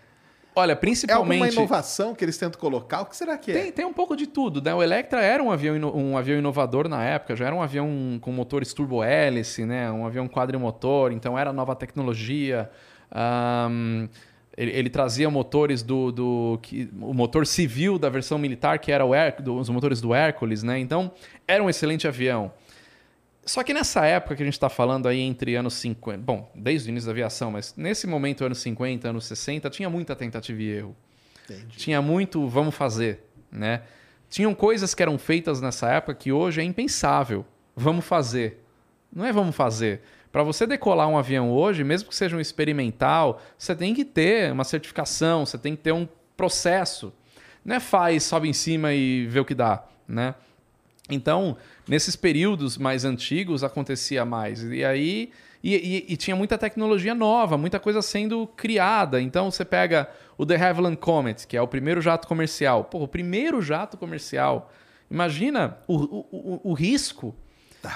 Olha, 0.55 0.73
É 0.73 0.75
alguma 0.75 0.81
principalmente. 0.81 1.53
inovação 1.55 2.15
que 2.15 2.25
eles 2.25 2.37
tentam 2.39 2.59
colocar? 2.61 3.03
O 3.03 3.07
que 3.07 3.17
será 3.17 3.37
que 3.39 3.51
é? 3.51 3.55
Tem, 3.55 3.73
tem 3.73 3.85
um 3.85 3.93
pouco 3.93 4.17
de 4.17 4.27
tudo, 4.27 4.61
né? 4.63 4.75
O 4.75 4.83
Electra 4.83 5.21
era 5.23 5.43
um 5.43 5.51
avião, 5.53 5.77
um 5.95 6.17
avião 6.17 6.39
inovador 6.39 6.89
na 6.89 7.03
época, 7.05 7.37
já 7.37 7.47
era 7.47 7.55
um 7.55 7.63
avião 7.63 8.19
com 8.23 8.33
motores 8.33 8.73
turbo-hélice, 8.75 9.65
né? 9.67 9.91
Um 9.91 10.07
avião 10.07 10.27
quadrimotor, 10.29 11.13
então 11.13 11.39
era 11.39 11.53
nova 11.53 11.75
tecnologia. 11.77 12.71
Ahn, 13.15 14.09
ele, 14.57 14.71
ele 14.73 14.91
trazia 14.91 15.29
motores 15.31 15.83
do, 15.83 16.11
do 16.13 16.59
que, 16.63 16.89
o 17.01 17.13
motor 17.15 17.47
civil 17.47 17.99
da 17.99 18.09
versão 18.09 18.39
militar, 18.39 18.79
que 18.79 18.91
era 18.93 19.05
o 19.05 19.15
Her- 19.15 19.41
do- 19.43 19.57
os 19.59 19.69
motores 19.69 20.01
do 20.01 20.15
Hércules, 20.15 20.63
né? 20.63 20.79
Então 20.79 21.13
era 21.47 21.63
um 21.63 21.69
excelente 21.71 22.09
avião. 22.09 22.53
Só 23.45 23.63
que 23.65 23.75
nessa 23.75 24.07
época 24.07 24.37
que 24.37 24.43
a 24.43 24.45
gente 24.45 24.55
está 24.55 24.69
falando 24.69 25.09
aí 25.09 25.21
entre 25.21 25.57
anos 25.57 25.75
50, 25.75 26.19
bom, 26.23 26.51
desde 26.55 26.89
o 26.89 26.91
início 26.91 27.07
da 27.07 27.13
aviação, 27.13 27.51
mas 27.51 27.75
nesse 27.77 28.07
momento, 28.07 28.45
anos 28.45 28.59
50, 28.59 29.09
anos 29.09 29.25
60, 29.27 29.69
tinha 29.69 29.91
muita 29.91 30.15
tentativa 30.15 30.63
e 30.63 30.69
erro 30.71 30.97
Entendi. 31.45 31.77
tinha 31.77 32.01
muito 32.01 32.47
vamos 32.47 32.75
fazer, 32.75 33.25
né? 33.51 33.83
Tinham 34.31 34.55
coisas 34.55 34.95
que 34.95 35.03
eram 35.03 35.19
feitas 35.19 35.61
nessa 35.61 35.91
época 35.91 36.15
que 36.15 36.31
hoje 36.33 36.61
é 36.61 36.65
impensável. 36.65 37.45
Vamos 37.77 38.05
fazer. 38.05 38.63
Não 39.13 39.27
é 39.27 39.33
vamos 39.33 39.55
fazer. 39.55 40.01
Para 40.33 40.43
você 40.43 40.67
decolar 40.67 41.07
um 41.09 41.19
avião 41.19 41.53
hoje, 41.53 41.85
mesmo 41.85 42.09
que 42.09 42.17
seja 42.17 42.35
um 42.37 42.41
experimental, 42.41 43.41
você 43.59 43.77
tem 43.77 43.95
que 43.95 44.05
ter 44.05 44.51
uma 44.51 44.65
certificação, 44.65 45.45
você 45.45 45.59
tem 45.59 45.77
que 45.77 45.83
ter 45.83 45.93
um 45.93 46.09
processo. 46.37 47.13
Não 47.65 47.77
é 47.77 47.81
faz, 47.81 48.25
sobe 48.25 48.49
em 48.49 48.53
cima 48.55 48.93
e 48.95 49.27
vê 49.27 49.39
o 49.39 49.45
que 49.45 49.55
dá, 49.55 49.85
né? 50.09 50.35
Então, 51.11 51.57
nesses 51.87 52.17
períodos 52.17 52.79
mais 52.79 53.05
antigos 53.05 53.63
acontecia 53.63 54.25
mais. 54.25 54.63
E 54.65 54.85
aí. 54.85 55.31
E, 55.65 55.77
e- 55.77 56.13
e 56.15 56.17
tinha 56.17 56.35
muita 56.35 56.59
tecnologia 56.59 57.15
nova, 57.15 57.57
muita 57.57 57.79
coisa 57.79 58.03
sendo 58.03 58.49
criada. 58.49 59.21
Então 59.23 59.49
você 59.49 59.65
pega 59.65 60.11
o 60.37 60.45
The 60.45 60.57
Havilland 60.57 60.97
Comet, 60.97 61.47
que 61.47 61.57
é 61.57 61.63
o 61.63 61.69
primeiro 61.69 62.01
jato 62.03 62.27
comercial. 62.27 62.83
Pô, 62.83 62.99
o 63.05 63.07
primeiro 63.07 63.63
jato 63.63 63.97
comercial. 63.97 64.73
Imagina 65.09 65.79
o, 65.87 65.95
o, 65.99 66.27
o- 66.33 66.61
o 66.71 66.73
risco 66.73 67.33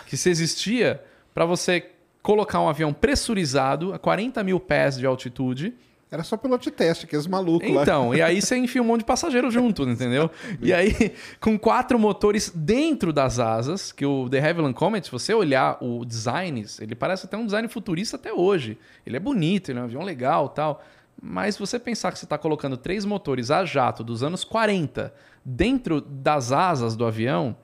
que 0.07 0.17
se 0.17 0.31
existia 0.31 1.03
para 1.35 1.45
você 1.45 1.91
colocar 2.27 2.61
um 2.61 2.69
avião 2.69 2.93
pressurizado 2.93 3.95
a 3.95 4.01
40 4.01 4.43
mil 4.43 4.59
pés 4.59 4.99
de 4.99 5.07
altitude. 5.07 5.73
Era 6.11 6.25
só 6.25 6.37
piloto 6.37 6.65
de 6.65 6.73
teste, 6.73 7.05
aqueles 7.05 7.25
malucos 7.25 7.71
lá. 7.71 7.83
Então, 7.83 8.13
e 8.13 8.21
aí 8.21 8.43
você 8.43 8.57
enfia 8.57 8.83
um 8.83 8.85
monte 8.85 9.01
de 9.01 9.05
passageiro 9.05 9.49
junto, 9.49 9.85
entendeu? 9.85 10.29
E 10.61 10.73
aí, 10.73 11.15
com 11.41 11.57
quatro 11.57 11.97
motores 12.01 12.51
dentro 12.53 13.13
das 13.13 13.39
asas, 13.39 13.93
que 13.93 14.05
o 14.05 14.29
The 14.29 14.41
Havilland 14.41 14.75
Comet, 14.75 15.07
se 15.07 15.13
você 15.13 15.33
olhar 15.33 15.79
o 15.81 16.05
design, 16.05 16.67
ele 16.81 16.97
parece 16.97 17.27
até 17.27 17.37
um 17.37 17.45
design 17.45 17.69
futurista 17.69 18.17
até 18.17 18.33
hoje. 18.33 18.77
Ele 19.07 19.17
é 19.17 19.21
bonito, 19.21 19.71
ele 19.71 19.79
é 19.79 19.83
um 19.83 19.85
avião 19.85 20.03
legal 20.03 20.49
tal. 20.49 20.83
Mas 21.23 21.55
se 21.55 21.61
você 21.61 21.79
pensar 21.79 22.11
que 22.11 22.19
você 22.19 22.25
está 22.27 22.37
colocando 22.37 22.77
três 22.77 23.05
motores 23.05 23.53
a 23.53 23.65
jato 23.65 24.03
dos 24.03 24.25
anos 24.25 24.43
40 24.43 25.15
dentro 25.45 26.01
das 26.01 26.51
asas 26.51 26.97
do 26.97 27.07
avião, 27.07 27.57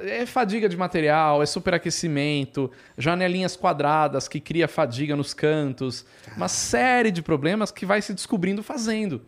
é 0.00 0.26
fadiga 0.26 0.68
de 0.68 0.76
material, 0.76 1.42
é 1.42 1.46
superaquecimento, 1.46 2.70
janelinhas 2.96 3.56
quadradas 3.56 4.28
que 4.28 4.40
cria 4.40 4.68
fadiga 4.68 5.14
nos 5.16 5.34
cantos, 5.34 6.04
uma 6.36 6.48
série 6.48 7.10
de 7.10 7.22
problemas 7.22 7.70
que 7.70 7.86
vai 7.86 8.02
se 8.02 8.12
descobrindo 8.12 8.62
fazendo. 8.62 9.22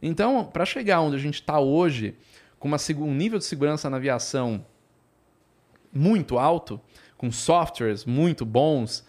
Então, 0.00 0.44
para 0.44 0.64
chegar 0.64 1.00
onde 1.00 1.16
a 1.16 1.18
gente 1.18 1.34
está 1.34 1.58
hoje, 1.58 2.14
com 2.58 2.68
uma 2.68 2.78
um 2.98 3.14
nível 3.14 3.38
de 3.38 3.44
segurança 3.44 3.88
na 3.88 3.96
aviação 3.96 4.64
muito 5.92 6.38
alto, 6.38 6.80
com 7.16 7.30
softwares 7.32 8.04
muito 8.04 8.44
bons, 8.44 9.04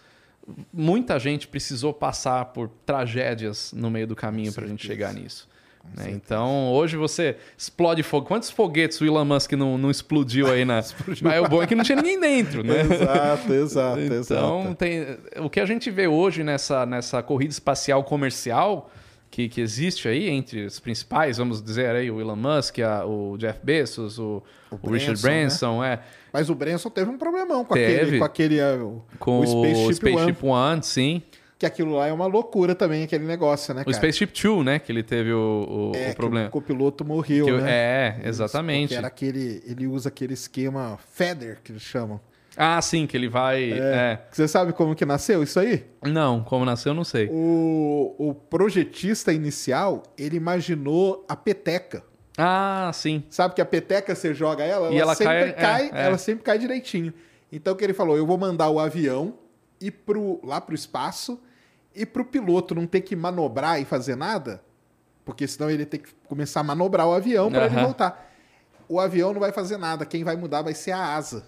muita 0.72 1.18
gente 1.18 1.46
precisou 1.46 1.92
passar 1.92 2.46
por 2.46 2.68
tragédias 2.84 3.72
no 3.72 3.90
meio 3.90 4.06
do 4.06 4.16
caminho 4.16 4.52
para 4.52 4.64
a 4.64 4.68
gente 4.68 4.86
chegar 4.86 5.12
nisso. 5.14 5.48
Né? 5.96 6.10
Então, 6.10 6.70
hoje 6.72 6.96
você 6.96 7.36
explode 7.58 8.02
fogo. 8.02 8.26
Quantos 8.26 8.50
foguetes 8.50 9.00
o 9.00 9.04
Elon 9.04 9.24
Musk 9.24 9.52
não, 9.52 9.76
não 9.76 9.90
explodiu 9.90 10.46
aí 10.50 10.64
na. 10.64 10.80
Mas 11.22 11.42
o 11.44 11.48
bom 11.48 11.62
é 11.62 11.66
que 11.66 11.74
não 11.74 11.82
tinha 11.84 11.96
ninguém 11.96 12.20
dentro, 12.20 12.62
né? 12.62 12.80
Exato, 12.82 13.52
exato, 13.52 14.00
Então, 14.00 14.16
exato. 14.60 14.74
tem, 14.76 15.18
o 15.38 15.50
que 15.50 15.58
a 15.60 15.66
gente 15.66 15.90
vê 15.90 16.06
hoje 16.06 16.44
nessa, 16.44 16.86
nessa 16.86 17.22
corrida 17.22 17.52
espacial 17.52 18.04
comercial 18.04 18.90
que, 19.30 19.48
que 19.48 19.60
existe 19.60 20.08
aí 20.08 20.28
entre 20.28 20.64
os 20.66 20.80
principais, 20.80 21.38
vamos 21.38 21.62
dizer 21.62 21.94
aí, 21.94 22.10
o 22.10 22.20
Elon 22.20 22.34
Musk, 22.36 22.80
a- 22.80 23.04
o 23.06 23.36
Jeff 23.38 23.60
Bezos, 23.62 24.18
o, 24.18 24.42
o, 24.82 24.90
Richard 24.90 25.20
Branson, 25.22 25.78
Branson, 25.78 25.84
é, 25.84 26.00
Mas 26.32 26.50
o 26.50 26.54
Branson 26.54 26.90
teve 26.90 27.10
um 27.10 27.16
problemão 27.16 27.64
com 27.64 27.74
Teve. 27.74 27.94
aquele, 28.00 28.18
com 28.18 28.24
aquele 28.24 28.58
é, 28.58 28.74
o, 28.74 29.00
com 29.20 29.38
o 29.38 29.42
o 29.42 29.46
Spaceship, 29.46 29.94
Spaceship, 29.94 30.38
One, 30.44 30.52
One, 30.72 30.82
sim. 30.82 31.22
Que 31.60 31.66
aquilo 31.66 31.94
lá 31.94 32.06
é 32.06 32.12
uma 32.12 32.24
loucura 32.26 32.74
também, 32.74 33.04
aquele 33.04 33.26
negócio, 33.26 33.74
né, 33.74 33.82
O 33.82 33.84
cara? 33.84 33.96
Spaceship 33.96 34.28
Two, 34.32 34.64
né, 34.64 34.78
que 34.78 34.90
ele 34.90 35.02
teve 35.02 35.30
o, 35.30 35.92
o, 35.92 35.92
é, 35.94 36.10
o 36.10 36.16
problema. 36.16 36.48
o 36.48 36.50
copiloto 36.50 37.04
morreu, 37.04 37.44
o- 37.46 37.60
né? 37.60 37.70
É, 37.70 38.16
Isso, 38.20 38.28
exatamente. 38.30 38.88
porque 38.88 38.94
era 38.96 39.06
aquele, 39.08 39.62
ele 39.66 39.86
usa 39.86 40.08
aquele 40.08 40.32
esquema 40.32 40.98
feather, 41.12 41.58
que 41.62 41.70
eles 41.70 41.82
chamam. 41.82 42.18
Ah, 42.56 42.80
sim, 42.80 43.06
que 43.06 43.14
ele 43.14 43.28
vai... 43.28 43.72
é. 43.72 44.22
Você 44.32 44.48
sabe 44.48 44.72
como 44.72 44.94
que 44.96 45.04
nasceu 45.04 45.42
isso 45.42 45.60
aí? 45.60 45.84
Não, 46.02 46.42
como 46.42 46.64
nasceu, 46.64 46.90
eu 46.92 46.94
não 46.96 47.04
sei. 47.04 47.28
O, 47.30 48.14
o 48.18 48.34
projetista 48.34 49.30
inicial, 49.30 50.02
ele 50.16 50.36
imaginou 50.38 51.24
a 51.28 51.36
peteca. 51.36 52.02
Ah, 52.38 52.90
sim. 52.94 53.22
Sabe 53.28 53.54
que 53.54 53.60
a 53.60 53.66
peteca 53.66 54.14
você 54.14 54.32
joga 54.32 54.64
ela, 54.64 54.90
E 54.90 54.98
ela 54.98 55.14
sempre 55.14 55.52
cai- 55.52 55.52
cai, 55.52 55.90
é, 55.92 56.02
é. 56.04 56.06
ela 56.06 56.16
sempre 56.16 56.42
cai 56.42 56.58
direitinho. 56.58 57.12
Então 57.52 57.74
o 57.74 57.76
que 57.76 57.84
ele 57.84 57.92
falou, 57.92 58.16
eu 58.16 58.24
vou 58.26 58.38
mandar 58.38 58.70
o 58.70 58.80
avião 58.80 59.34
ir 59.78 59.90
pro, 59.90 60.40
lá 60.42 60.58
pro 60.60 60.74
espaço 60.74 61.38
e 61.94 62.04
pro 62.06 62.24
piloto 62.24 62.74
não 62.74 62.86
ter 62.86 63.00
que 63.00 63.14
manobrar 63.16 63.80
e 63.80 63.84
fazer 63.84 64.16
nada, 64.16 64.62
porque 65.24 65.46
senão 65.46 65.70
ele 65.70 65.84
tem 65.84 66.00
que 66.00 66.10
começar 66.28 66.60
a 66.60 66.64
manobrar 66.64 67.06
o 67.06 67.12
avião 67.14 67.50
para 67.50 67.66
ele 67.66 67.74
Aham. 67.74 67.84
voltar. 67.84 68.30
O 68.88 68.98
avião 68.98 69.32
não 69.32 69.40
vai 69.40 69.52
fazer 69.52 69.76
nada, 69.76 70.04
quem 70.04 70.24
vai 70.24 70.36
mudar 70.36 70.62
vai 70.62 70.74
ser 70.74 70.92
a 70.92 71.14
asa. 71.14 71.44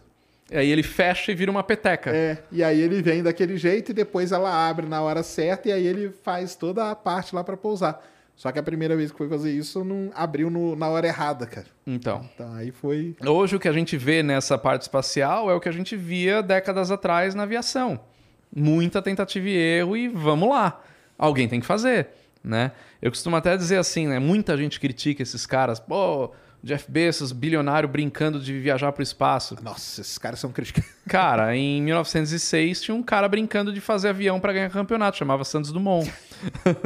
Aí 0.52 0.68
ele 0.70 0.82
fecha 0.82 1.32
e 1.32 1.34
vira 1.34 1.50
uma 1.50 1.62
peteca. 1.62 2.10
É, 2.14 2.38
e 2.52 2.62
aí 2.62 2.80
ele 2.80 3.00
vem 3.00 3.22
daquele 3.22 3.56
jeito 3.56 3.90
e 3.90 3.94
depois 3.94 4.32
ela 4.32 4.68
abre 4.68 4.86
na 4.86 5.00
hora 5.00 5.22
certa 5.22 5.68
e 5.68 5.72
aí 5.72 5.86
ele 5.86 6.10
faz 6.22 6.54
toda 6.54 6.90
a 6.90 6.94
parte 6.94 7.34
lá 7.34 7.42
para 7.42 7.56
pousar. 7.56 8.04
Só 8.36 8.50
que 8.50 8.58
a 8.58 8.62
primeira 8.62 8.96
vez 8.96 9.10
que 9.10 9.16
foi 9.18 9.28
fazer 9.28 9.50
isso 9.52 9.84
não 9.84 10.10
abriu 10.14 10.50
no- 10.50 10.74
na 10.74 10.88
hora 10.88 11.06
errada, 11.06 11.46
cara. 11.46 11.66
Então, 11.86 12.28
Então 12.34 12.52
aí 12.54 12.70
foi 12.70 13.14
Hoje 13.24 13.56
o 13.56 13.60
que 13.60 13.68
a 13.68 13.72
gente 13.72 13.96
vê 13.96 14.22
nessa 14.22 14.58
parte 14.58 14.82
espacial 14.82 15.50
é 15.50 15.54
o 15.54 15.60
que 15.60 15.68
a 15.68 15.72
gente 15.72 15.96
via 15.96 16.42
décadas 16.42 16.90
atrás 16.90 17.34
na 17.34 17.44
aviação. 17.44 18.00
Muita 18.54 19.00
tentativa 19.00 19.48
e 19.48 19.56
erro 19.56 19.96
e 19.96 20.08
vamos 20.08 20.48
lá. 20.48 20.80
Alguém 21.18 21.48
tem 21.48 21.60
que 21.60 21.66
fazer, 21.66 22.08
né? 22.42 22.72
Eu 23.00 23.10
costumo 23.10 23.36
até 23.36 23.56
dizer 23.56 23.78
assim, 23.78 24.06
né? 24.06 24.18
Muita 24.18 24.56
gente 24.56 24.78
critica 24.78 25.22
esses 25.22 25.46
caras. 25.46 25.80
Pô, 25.80 26.30
Jeff 26.62 26.90
Bezos, 26.90 27.32
bilionário, 27.32 27.88
brincando 27.88 28.38
de 28.38 28.58
viajar 28.58 28.92
para 28.92 29.00
o 29.00 29.02
espaço. 29.02 29.56
Nossa, 29.62 30.00
esses 30.00 30.18
caras 30.18 30.38
são 30.38 30.52
criticados. 30.52 30.88
Cara, 31.08 31.56
em 31.56 31.82
1906 31.82 32.80
tinha 32.82 32.94
um 32.94 33.02
cara 33.02 33.28
brincando 33.28 33.72
de 33.72 33.80
fazer 33.80 34.10
avião 34.10 34.38
para 34.38 34.52
ganhar 34.52 34.70
campeonato, 34.70 35.16
chamava 35.16 35.44
Santos 35.44 35.72
Dumont. 35.72 36.12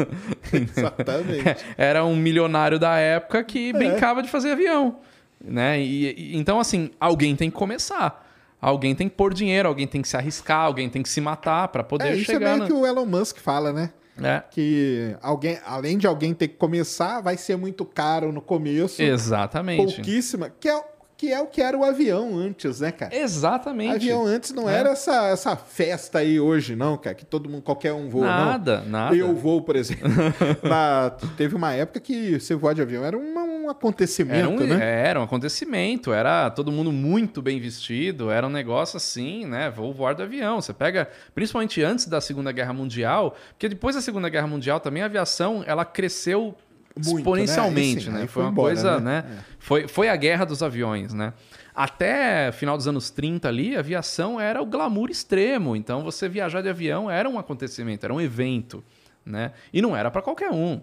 Exatamente. 0.52 1.56
Era 1.76 2.04
um 2.04 2.16
milionário 2.16 2.78
da 2.78 2.96
época 2.98 3.42
que 3.44 3.72
brincava 3.72 4.22
de 4.22 4.28
fazer 4.28 4.52
avião, 4.52 4.98
né? 5.44 5.80
E, 5.80 6.06
e- 6.32 6.36
então 6.36 6.58
assim, 6.60 6.90
alguém 7.00 7.34
tem 7.36 7.50
que 7.50 7.56
começar. 7.56 8.25
Alguém 8.60 8.94
tem 8.94 9.08
que 9.08 9.14
pôr 9.14 9.34
dinheiro, 9.34 9.68
alguém 9.68 9.86
tem 9.86 10.00
que 10.02 10.08
se 10.08 10.16
arriscar, 10.16 10.62
alguém 10.62 10.88
tem 10.88 11.02
que 11.02 11.08
se 11.08 11.20
matar 11.20 11.68
para 11.68 11.84
poder 11.84 12.08
É, 12.08 12.16
isso 12.16 12.30
é 12.30 12.34
chegar 12.34 12.50
meio 12.50 12.58
na... 12.60 12.66
que 12.66 12.72
o 12.72 12.86
Elon 12.86 13.06
Musk 13.06 13.38
fala, 13.38 13.72
né? 13.72 13.90
É, 14.22 14.42
Que 14.50 15.14
alguém, 15.20 15.58
além 15.66 15.98
de 15.98 16.06
alguém 16.06 16.32
ter 16.32 16.48
que 16.48 16.56
começar, 16.56 17.20
vai 17.20 17.36
ser 17.36 17.56
muito 17.56 17.84
caro 17.84 18.32
no 18.32 18.40
começo. 18.40 19.02
exatamente. 19.02 19.96
Pouquíssima. 19.96 20.50
Que 20.58 20.70
é, 20.70 20.82
que 21.16 21.32
é 21.32 21.40
o 21.40 21.46
que 21.46 21.62
era 21.62 21.76
o 21.76 21.82
avião 21.84 22.36
antes, 22.36 22.80
né, 22.80 22.92
cara? 22.92 23.14
Exatamente. 23.16 23.94
Avião 23.96 24.26
antes 24.26 24.52
não 24.52 24.68
É. 24.68 24.74
era 24.74 24.90
essa, 24.90 25.28
essa 25.28 25.56
festa 25.56 26.18
aí 26.18 26.38
hoje, 26.38 26.76
não, 26.76 26.96
cara, 26.96 27.14
que 27.14 27.24
todo 27.24 27.48
mundo, 27.48 27.62
qualquer 27.62 27.92
um 27.92 28.08
voa, 28.08 28.26
Nada, 28.26 28.80
não. 28.82 28.90
nada. 28.90 29.16
Eu 29.16 29.34
vou, 29.34 29.62
por 29.62 29.76
exemplo. 29.76 30.06
Na- 30.62 31.10
teve 31.36 31.54
uma 31.54 31.72
época 31.72 32.00
que 32.00 32.38
você 32.38 32.54
voar 32.54 32.74
de 32.74 32.82
avião 32.82 33.04
era 33.04 33.16
uma- 33.16 33.44
um 33.44 33.70
acontecimento, 33.70 34.38
Era 34.38 34.48
um, 34.48 34.76
né? 34.76 35.06
era 35.08 35.20
um 35.20 35.24
acontecimento, 35.24 36.12
era 36.12 36.50
todo 36.50 36.70
mundo 36.70 36.92
muito 36.92 37.40
bem 37.42 37.58
vestido, 37.58 38.30
era 38.30 38.46
um 38.46 38.50
negócio 38.50 38.96
assim, 38.96 39.44
né? 39.46 39.70
Vou 39.70 39.92
voar 39.92 40.14
do 40.14 40.22
avião. 40.22 40.60
Você 40.60 40.72
pega, 40.72 41.08
principalmente 41.34 41.82
antes 41.82 42.06
da 42.06 42.20
Segunda 42.20 42.52
Guerra 42.52 42.72
Mundial, 42.72 43.34
porque 43.50 43.68
depois 43.68 43.96
da 43.96 44.00
Segunda 44.02 44.28
Guerra 44.28 44.46
Mundial 44.46 44.78
também 44.80 45.02
a 45.02 45.06
aviação 45.06 45.64
ela 45.66 45.84
cresceu 45.84 46.54
Muito, 46.96 47.18
exponencialmente, 47.18 48.08
né? 48.08 48.16
Sim, 48.16 48.22
né? 48.22 48.26
Foi 48.26 48.42
uma 48.42 48.50
embora, 48.50 48.74
coisa, 48.74 49.00
né? 49.00 49.22
né? 49.22 49.38
Foi, 49.58 49.86
foi 49.86 50.08
a 50.08 50.16
guerra 50.16 50.46
dos 50.46 50.62
aviões, 50.62 51.12
né? 51.12 51.34
Até 51.74 52.50
final 52.52 52.74
dos 52.74 52.88
anos 52.88 53.10
30 53.10 53.46
ali, 53.46 53.76
a 53.76 53.80
aviação 53.80 54.40
era 54.40 54.62
o 54.62 54.66
glamour 54.66 55.10
extremo. 55.10 55.76
Então 55.76 56.02
você 56.02 56.26
viajar 56.26 56.62
de 56.62 56.70
avião 56.70 57.10
era 57.10 57.28
um 57.28 57.38
acontecimento, 57.38 58.04
era 58.04 58.14
um 58.14 58.20
evento, 58.20 58.82
né? 59.24 59.52
E 59.72 59.82
não 59.82 59.94
era 59.94 60.10
para 60.10 60.22
qualquer 60.22 60.50
um. 60.50 60.80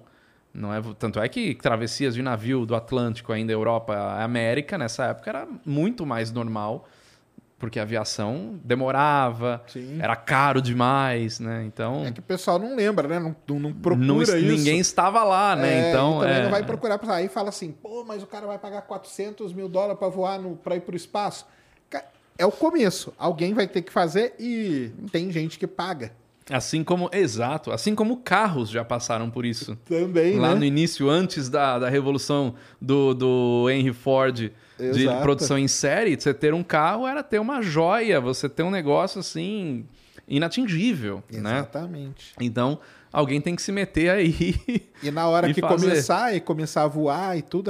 Não 0.54 0.72
é, 0.72 0.80
tanto 1.00 1.20
é 1.20 1.28
que 1.28 1.56
travessias 1.56 2.14
de 2.14 2.22
navio 2.22 2.64
do 2.64 2.76
Atlântico 2.76 3.34
ainda 3.34 3.52
Europa 3.52 3.96
América 4.22 4.78
nessa 4.78 5.06
época 5.06 5.32
era 5.32 5.48
muito 5.66 6.06
mais 6.06 6.32
normal, 6.32 6.88
porque 7.64 7.80
a 7.80 7.84
aviação 7.84 8.60
demorava, 8.62 9.64
Sim. 9.68 9.98
era 10.02 10.18
caro 10.18 10.62
demais, 10.62 11.40
né? 11.40 11.64
Então 11.66 12.06
É 12.06 12.12
que 12.12 12.20
o 12.20 12.24
pessoal 12.24 12.60
não 12.60 12.76
lembra, 12.76 13.08
né? 13.08 13.20
Não, 13.20 13.34
não, 13.48 13.58
não 13.60 13.72
procura 13.74 14.06
não- 14.06 14.22
isso. 14.22 14.36
ninguém 14.36 14.80
estava 14.80 15.24
lá, 15.24 15.56
né? 15.56 15.86
É, 15.86 15.90
então 15.90 16.20
também 16.20 16.36
é, 16.36 16.44
não 16.44 16.52
vai 16.52 16.62
procurar 16.64 17.00
aí 17.10 17.30
fala 17.30 17.48
assim, 17.48 17.72
pô, 17.72 18.04
mas 18.06 18.22
o 18.22 18.28
cara 18.28 18.46
vai 18.46 18.58
pagar 18.60 18.82
400 18.82 19.54
mil 19.54 19.70
dólares 19.70 19.98
pra 19.98 20.10
voar, 20.10 20.38
no, 20.40 20.58
pra 20.58 20.76
ir 20.76 20.82
pro 20.82 20.94
espaço. 20.94 21.46
Ca- 21.90 22.04
É 22.38 22.46
o 22.46 22.52
começo. 22.52 23.14
Alguém 23.18 23.54
vai 23.54 23.66
ter 23.66 23.82
que 23.82 23.94
fazer 23.94 24.34
e 24.38 24.92
tem 25.10 25.32
gente 25.32 25.58
que 25.58 25.66
paga 25.66 26.12
Assim 26.50 26.84
como, 26.84 27.10
exato, 27.14 27.72
assim 27.72 27.96
como 27.96 28.18
carros 28.18 28.70
já 28.70 28.84
passaram 28.84 29.30
por 29.30 29.46
isso. 29.46 29.78
também, 29.86 30.38
Lá 30.38 30.50
né? 30.50 30.56
no 30.56 30.66
início, 30.66 31.10
antes 31.10 31.48
da, 31.48 31.80
da 31.80 31.88
revolução 31.88 32.56
do, 32.82 33.14
do 33.14 33.70
Henry 33.70 33.94
Ford 33.94 34.52
de 34.78 35.06
produção 35.22 35.58
em 35.58 35.68
série, 35.68 36.16
você 36.20 36.34
ter 36.34 36.54
um 36.54 36.64
carro 36.64 37.08
era 37.08 37.22
ter 37.24 37.40
uma 37.40 37.62
joia, 37.62 38.20
você 38.20 38.50
ter 38.50 38.64
um 38.64 38.72
negócio 38.72 39.20
assim 39.20 39.86
inatingível, 40.28 41.24
né? 41.32 41.58
Exatamente. 41.60 42.34
Então, 42.40 42.80
alguém 43.12 43.40
tem 43.42 43.56
que 43.56 43.62
se 43.62 43.72
meter 43.72 44.10
aí. 44.10 44.56
E 45.02 45.12
na 45.12 45.28
hora 45.28 45.48
que 45.54 45.62
fazer. 45.62 45.76
começar 45.88 46.36
e 46.36 46.40
começar 46.40 46.84
a 46.84 46.88
voar 46.88 47.38
e 47.38 47.42
tudo, 47.42 47.70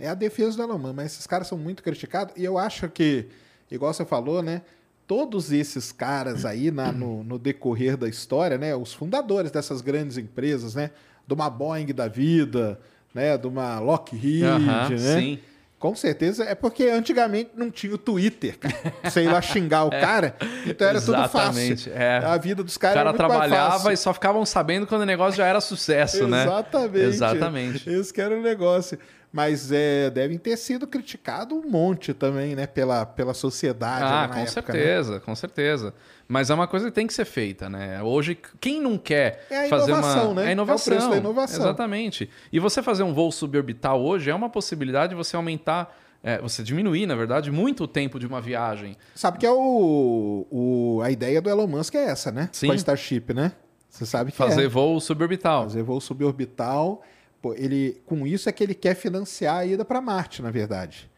é 0.00 0.08
a 0.08 0.14
defesa 0.14 0.56
do 0.56 0.62
Elon. 0.62 0.92
Mas 0.92 1.12
esses 1.12 1.26
caras 1.26 1.46
são 1.48 1.58
muito 1.58 1.82
criticados. 1.82 2.34
E 2.36 2.44
eu 2.44 2.58
acho 2.58 2.88
que, 2.88 3.26
igual 3.70 3.92
você 3.92 4.04
falou, 4.04 4.42
né? 4.42 4.62
Todos 5.06 5.52
esses 5.52 5.92
caras 5.92 6.44
aí 6.44 6.70
na- 6.70 6.90
no, 6.92 7.22
no 7.22 7.38
decorrer 7.38 7.96
da 7.96 8.08
história, 8.08 8.58
né? 8.58 8.74
Os 8.74 8.92
fundadores 8.92 9.50
dessas 9.50 9.80
grandes 9.80 10.18
empresas, 10.18 10.74
né? 10.74 10.90
De 11.26 11.32
uma 11.34 11.48
Boeing 11.48 11.86
da 11.94 12.08
vida, 12.08 12.78
né? 13.14 13.38
De 13.38 13.46
uma 13.46 13.78
Lockheed, 13.78 14.44
Aham, 14.44 14.88
né? 14.90 14.96
sim. 15.20 15.38
Com 15.86 15.94
certeza 15.94 16.42
é 16.44 16.54
porque 16.54 16.84
antigamente 16.84 17.50
não 17.54 17.70
tinha 17.70 17.94
o 17.94 17.98
Twitter, 17.98 18.58
ir 19.16 19.28
lá 19.28 19.40
xingar 19.40 19.84
o 19.84 19.90
cara, 19.90 20.34
então 20.66 20.88
era 20.88 21.00
tudo 21.00 21.28
fácil. 21.28 21.92
é. 21.94 22.18
A 22.24 22.36
vida 22.36 22.64
dos 22.64 22.76
caras 22.76 22.96
cara 22.96 23.10
era 23.10 23.18
muito 23.18 23.30
trabalhava 23.30 23.92
e 23.92 23.96
só 23.96 24.12
ficavam 24.12 24.44
sabendo 24.44 24.84
quando 24.86 25.02
o 25.02 25.06
negócio 25.06 25.36
já 25.36 25.46
era 25.46 25.60
sucesso, 25.60 26.26
né? 26.26 26.42
Exatamente. 26.42 27.04
Exatamente. 27.04 27.90
Esse 27.90 28.12
que 28.12 28.20
era 28.20 28.36
o 28.36 28.42
negócio. 28.42 28.98
Mas 29.36 29.70
é, 29.70 30.08
devem 30.08 30.38
ter 30.38 30.56
sido 30.56 30.86
criticados 30.86 31.58
um 31.58 31.68
monte 31.68 32.14
também, 32.14 32.56
né? 32.56 32.66
Pela, 32.66 33.04
pela 33.04 33.34
sociedade. 33.34 34.02
Ah, 34.02 34.28
com 34.28 34.38
época, 34.38 34.38
né? 34.38 34.46
certeza, 34.46 35.20
com 35.20 35.34
certeza. 35.34 35.92
Mas 36.26 36.48
é 36.48 36.54
uma 36.54 36.66
coisa 36.66 36.86
que 36.86 36.92
tem 36.92 37.06
que 37.06 37.12
ser 37.12 37.26
feita, 37.26 37.68
né? 37.68 38.02
Hoje, 38.02 38.34
quem 38.58 38.80
não 38.80 38.96
quer 38.96 39.44
É 39.50 39.68
fazer 39.68 39.92
uma. 39.92 40.32
né? 40.32 40.48
É 40.48 40.52
inovação. 40.52 40.94
É 40.94 40.96
o 40.96 40.98
preço 41.00 41.10
da 41.10 41.16
inovação. 41.18 41.60
Exatamente. 41.60 42.30
E 42.50 42.58
você 42.58 42.82
fazer 42.82 43.02
um 43.02 43.12
voo 43.12 43.30
suborbital 43.30 44.02
hoje 44.02 44.30
é 44.30 44.34
uma 44.34 44.48
possibilidade 44.48 45.10
de 45.10 45.14
você 45.16 45.36
aumentar. 45.36 45.94
é, 46.24 46.40
você 46.40 46.62
diminuir, 46.62 47.04
na 47.06 47.14
verdade, 47.14 47.50
muito 47.52 47.84
o 47.84 47.86
tempo 47.86 48.18
de 48.18 48.26
uma 48.26 48.40
viagem. 48.40 48.96
Sabe 49.14 49.36
que 49.38 49.44
é 49.46 49.50
o, 49.52 50.46
o- 50.50 51.00
a 51.04 51.10
ideia 51.10 51.42
do 51.42 51.50
Elon 51.50 51.66
Musk 51.66 51.94
é 51.94 52.04
essa, 52.06 52.32
né? 52.32 52.48
Sim. 52.52 52.68
Com 52.68 52.72
a 52.72 52.76
Starship, 52.76 53.34
né? 53.34 53.52
Você 53.90 54.04
sabe 54.06 54.32
que 54.32 54.36
Fazer 54.38 54.64
é. 54.64 54.68
voo 54.68 54.98
suborbital. 54.98 55.64
Fazer 55.64 55.82
voo 55.82 56.00
suborbital. 56.00 57.02
Pô, 57.46 57.54
ele, 57.54 58.00
com 58.06 58.26
isso 58.26 58.48
é 58.48 58.52
que 58.52 58.64
ele 58.64 58.74
quer 58.74 58.94
financiar 58.96 59.58
a 59.58 59.64
ida 59.66 59.84
para 59.84 60.00
Marte, 60.00 60.42
na 60.42 60.50
verdade. 60.50 61.08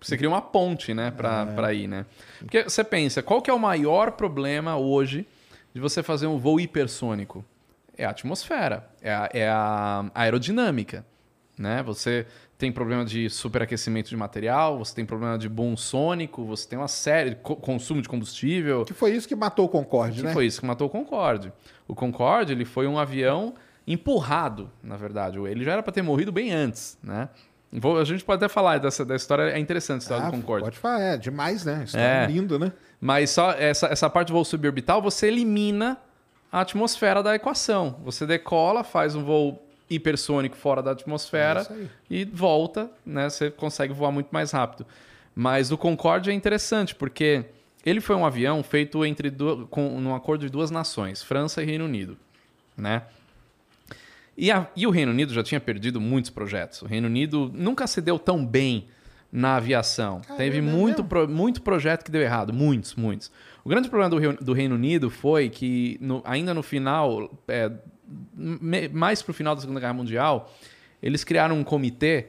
Você 0.00 0.16
cria 0.16 0.28
uma 0.28 0.40
ponte, 0.42 0.92
né, 0.94 1.10
pra, 1.10 1.46
É. 1.70 1.74
ir, 1.74 1.88
né? 1.88 2.06
Porque 2.38 2.62
você 2.64 2.82
pensa, 2.84 3.22
qual 3.22 3.40
que 3.42 3.50
é 3.50 3.54
o 3.54 3.58
maior 3.58 4.12
problema 4.12 4.76
hoje 4.76 5.26
de 5.74 5.80
você 5.80 6.02
fazer 6.02 6.26
um 6.26 6.38
voo 6.38 6.58
hipersônico? 6.60 7.44
É 7.96 8.04
a 8.04 8.10
atmosfera, 8.10 8.88
é 9.02 9.12
a, 9.12 9.28
é 9.32 9.48
a 9.48 10.04
aerodinâmica, 10.14 11.04
né? 11.58 11.82
Você 11.84 12.26
tem 12.58 12.70
problema 12.72 13.04
de 13.04 13.28
superaquecimento 13.30 14.08
de 14.10 14.16
material, 14.16 14.78
você 14.78 14.94
tem 14.94 15.04
problema 15.06 15.38
de 15.38 15.48
boom 15.48 15.76
sônico, 15.76 16.44
você 16.44 16.68
tem 16.68 16.78
uma 16.78 16.88
série 16.88 17.30
de 17.30 17.36
co- 17.36 17.56
consumo 17.56 18.00
de 18.02 18.08
combustível, 18.08 18.84
Que 18.84 18.92
foi 18.94 19.12
isso 19.12 19.26
que 19.28 19.34
matou 19.36 19.66
o 19.66 19.68
Concorde, 19.68 20.20
que 20.20 20.26
né? 20.26 20.32
foi 20.32 20.46
isso 20.46 20.60
que 20.60 20.66
matou 20.66 20.86
o 20.86 20.90
Concorde. 20.90 21.52
O 21.88 21.94
Concorde, 21.94 22.52
ele 22.52 22.64
foi 22.64 22.86
um 22.86 22.98
avião 22.98 23.54
empurrado, 23.86 24.70
na 24.82 24.96
verdade. 24.96 25.38
Ele 25.38 25.64
já 25.64 25.72
era 25.72 25.82
para 25.82 25.92
ter 25.92 26.02
morrido 26.02 26.32
bem 26.32 26.52
antes, 26.52 26.98
né? 27.02 27.28
A 28.00 28.04
gente 28.04 28.24
pode 28.24 28.36
até 28.44 28.48
falar 28.52 28.78
dessa 28.78 29.04
da 29.04 29.16
história, 29.16 29.50
é 29.50 29.58
interessante 29.58 29.96
a 30.00 30.02
história 30.02 30.26
Ah, 30.26 30.30
do 30.30 30.36
Concorde. 30.36 30.64
Pode 30.64 30.78
falar, 30.78 31.00
é 31.00 31.16
demais, 31.16 31.64
né? 31.64 31.82
Isso 31.84 31.96
É. 31.96 32.24
é 32.24 32.26
lindo, 32.26 32.56
né? 32.58 32.72
Mas 33.00 33.30
só 33.30 33.50
essa, 33.52 33.88
essa 33.88 34.08
parte 34.08 34.28
do 34.28 34.34
voo 34.34 34.44
suborbital, 34.44 35.02
você 35.02 35.26
elimina 35.26 35.98
a 36.52 36.60
atmosfera 36.60 37.20
da 37.22 37.34
equação. 37.34 37.96
Você 38.04 38.24
decola, 38.26 38.84
faz 38.84 39.16
um 39.16 39.24
voo 39.24 39.60
hipersônico 39.90 40.56
fora 40.56 40.82
da 40.82 40.90
É 40.90 40.94
atmosfera 40.94 41.66
aí. 41.68 41.90
e 42.08 42.24
volta, 42.24 42.88
né? 43.04 43.28
Você 43.28 43.50
consegue 43.50 43.92
voar 43.92 44.12
muito 44.12 44.28
mais 44.30 44.52
rápido. 44.52 44.86
Mas 45.34 45.72
o 45.72 45.76
Concorde 45.76 46.30
é 46.30 46.32
interessante, 46.32 46.94
porque 46.94 47.44
ele 47.84 48.00
foi 48.00 48.14
um 48.14 48.24
avião 48.24 48.62
feito 48.62 49.04
entre 49.04 49.30
du- 49.30 49.66
com 49.68 50.00
num 50.00 50.14
acordo 50.14 50.42
de 50.42 50.48
duas 50.50 50.70
nações, 50.70 51.24
França 51.24 51.60
e 51.60 51.66
Reino 51.66 51.84
Unido, 51.86 52.16
né? 52.76 53.02
E, 54.36 54.50
a- 54.50 54.66
e 54.74 54.86
o 54.86 54.90
Reino 54.90 55.12
Unido 55.12 55.32
já 55.32 55.42
tinha 55.42 55.60
perdido 55.60 56.00
muitos 56.00 56.30
projetos. 56.30 56.82
O 56.82 56.86
Reino 56.86 57.06
Unido 57.06 57.50
nunca 57.54 57.86
se 57.86 58.00
deu 58.00 58.18
tão 58.18 58.44
bem 58.44 58.88
na 59.30 59.56
aviação. 59.56 60.20
Teve 60.36 60.58
é 60.58 60.60
muito, 60.60 60.98
mesmo? 61.02 61.08
pro- 61.08 61.28
muito 61.28 61.62
projeto 61.62 62.04
que 62.04 62.10
deu 62.10 62.20
errado, 62.22 62.52
muitos, 62.52 62.94
muitos. 62.94 63.30
O 63.64 63.68
grande 63.68 63.88
problema 63.88 64.10
do, 64.10 64.18
Reu- 64.18 64.36
do 64.40 64.52
Reino 64.52 64.74
Unido 64.74 65.10
foi 65.10 65.48
que, 65.48 65.96
no- 66.00 66.22
ainda 66.24 66.52
no 66.54 66.62
final, 66.62 67.32
é, 67.48 67.70
me- 68.36 68.88
mais 68.88 69.22
para 69.22 69.30
o 69.30 69.34
final 69.34 69.54
da 69.54 69.60
Segunda 69.60 69.80
Guerra 69.80 69.92
Mundial, 69.94 70.52
eles 71.02 71.24
criaram 71.24 71.58
um 71.58 71.64
comitê 71.64 72.26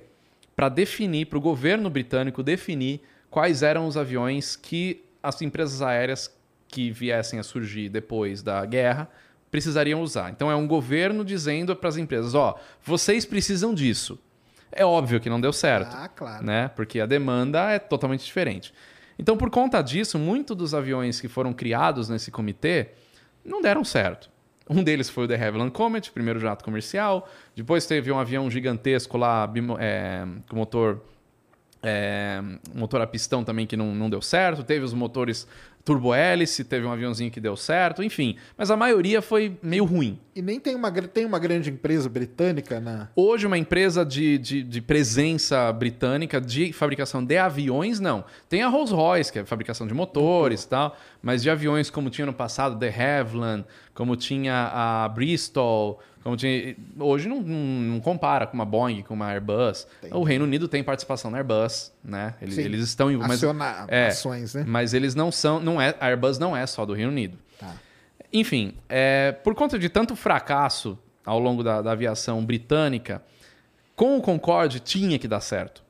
para 0.56 0.70
definir, 0.70 1.26
para 1.26 1.38
o 1.38 1.42
governo 1.42 1.90
britânico 1.90 2.42
definir 2.42 3.02
quais 3.30 3.62
eram 3.62 3.88
os 3.88 3.98
aviões 3.98 4.56
que 4.56 5.04
as 5.22 5.42
empresas 5.42 5.82
aéreas 5.82 6.34
que 6.68 6.92
viessem 6.92 7.40
a 7.40 7.44
surgir 7.44 7.90
depois 7.90 8.42
da 8.42 8.66
guerra 8.66 9.10
precisariam 9.56 10.02
usar. 10.02 10.32
Então 10.32 10.52
é 10.52 10.56
um 10.56 10.68
governo 10.68 11.24
dizendo 11.24 11.74
para 11.78 11.88
as 11.88 11.96
empresas, 11.96 12.36
ó, 12.36 12.60
vocês 12.84 13.24
precisam 13.24 13.74
disso. 13.74 14.20
É 14.70 14.84
óbvio 14.86 15.22
que 15.22 15.30
não 15.30 15.40
deu 15.40 15.54
certo 15.54 15.96
Ah, 15.96 16.10
claro. 16.10 16.46
né? 16.46 16.68
Porque 16.76 17.00
a 17.00 17.06
demanda 17.06 17.72
é 17.72 17.80
totalmente 17.80 18.26
diferente. 18.26 18.74
Então, 19.18 19.38
por 19.38 19.50
conta 19.50 19.82
disso, 19.82 20.20
muitos 20.20 20.58
dos 20.58 20.74
aviões 20.74 21.22
que 21.22 21.30
foram 21.30 21.54
criados 21.54 22.10
nesse 22.10 22.30
comitê 22.32 22.90
não 23.46 23.62
deram 23.62 23.86
certo. 23.86 24.30
Um 24.70 24.84
deles 24.84 25.10
foi 25.10 25.24
o 25.24 25.28
The 25.30 25.36
Havilland 25.36 25.72
Comet, 25.72 26.12
primeiro 26.12 26.38
jato 26.38 26.66
comercial. 26.66 27.30
Depois 27.56 27.86
teve 27.86 28.12
um 28.12 28.20
avião 28.20 28.52
gigantesco 28.52 29.18
lá, 29.18 29.50
é, 29.80 30.26
com 30.50 30.58
motor, 30.58 31.02
é, 31.82 32.42
motor 32.74 33.00
a 33.00 33.08
pistão 33.08 33.42
também 33.46 33.66
que 33.66 33.78
não, 33.78 33.96
não 33.96 34.10
deu 34.10 34.22
certo. 34.22 34.64
Teve 34.66 34.84
os 34.84 34.94
motores 34.94 35.48
turbo-hélice, 35.86 36.64
teve 36.64 36.86
um 36.86 36.92
aviãozinho 36.92 37.30
que 37.30 37.40
deu 37.40 37.56
certo, 37.56 38.04
enfim. 38.04 38.36
Mas 38.58 38.72
a 38.72 38.76
maioria 38.76 39.22
foi 39.22 39.56
meio 39.62 39.86
ruim. 39.86 40.20
E 40.36 40.42
nem 40.42 40.60
tem 40.60 40.76
uma, 40.76 40.92
tem 40.92 41.26
uma 41.26 41.38
grande 41.38 41.70
empresa 41.70 42.10
britânica 42.10 42.80
na. 42.80 43.08
Hoje, 43.16 43.46
uma 43.46 43.58
empresa 43.58 44.04
de, 44.04 44.40
de, 44.40 44.64
de 44.64 44.82
presença 44.82 45.72
britânica 45.72 46.42
de 46.42 46.74
fabricação 46.74 47.24
de 47.24 47.38
aviões, 47.38 48.00
não. 48.00 48.26
Tem 48.50 48.64
a 48.64 48.68
Rolls-Royce, 48.68 49.32
que 49.32 49.40
é 49.40 49.46
fabricação 49.46 49.86
de 49.86 49.94
motores 49.94 50.64
e 50.64 50.68
tal, 50.68 50.98
mas 51.22 51.44
de 51.44 51.50
aviões 51.52 51.92
como 51.92 52.10
tinha 52.10 52.26
no 52.26 52.34
passado, 52.34 52.80
The 52.80 52.90
Havilland, 52.90 53.64
como 53.94 54.16
tinha 54.16 54.72
a 54.74 55.08
Bristol, 55.08 56.02
como 56.26 56.36
tinha... 56.36 56.76
Hoje 57.00 57.30
não, 57.30 57.40
não, 57.40 57.56
não 57.94 58.00
compara 58.00 58.48
com 58.48 58.56
uma 58.56 58.66
Boeing, 58.66 59.04
com 59.04 59.14
uma 59.14 59.28
Airbus. 59.28 59.86
O 60.12 60.24
Reino 60.24 60.44
Unido 60.44 60.68
tem 60.68 60.84
participação 60.84 61.30
na 61.30 61.38
Airbus, 61.38 61.94
né? 62.04 62.34
Eles, 62.42 62.56
Sim. 62.56 62.62
eles 62.62 62.82
estão... 62.82 63.12
em- 63.12 63.18
Mas, 63.18 63.34
Aciona 63.34 63.86
é, 63.88 64.08
ações, 64.08 64.56
né? 64.56 64.64
mas 64.66 64.96
eles 64.96 65.14
não 65.14 65.32
são... 65.32 65.60
Não 65.60 65.80
é, 65.80 65.94
a 66.00 66.08
Airbus 66.08 66.40
não 66.40 66.58
é 66.58 66.66
só 66.66 66.84
do 66.84 66.94
Reino 66.94 67.12
Unido. 67.12 67.38
Tá. 67.60 67.76
Enfim, 68.34 68.74
é, 68.90 69.34
por 69.44 69.54
conta 69.54 69.78
de 69.78 69.88
tanto 69.88 70.16
fracasso 70.16 70.98
ao 71.24 71.38
longo 71.38 71.64
da, 71.64 71.84
da 71.84 71.92
aviação 71.92 72.44
britânica, 72.44 73.22
com 73.96 74.18
o 74.18 74.22
Concorde 74.22 74.80
tinha 74.80 75.20
que 75.20 75.28
dar 75.28 75.42
certo. 75.42 75.84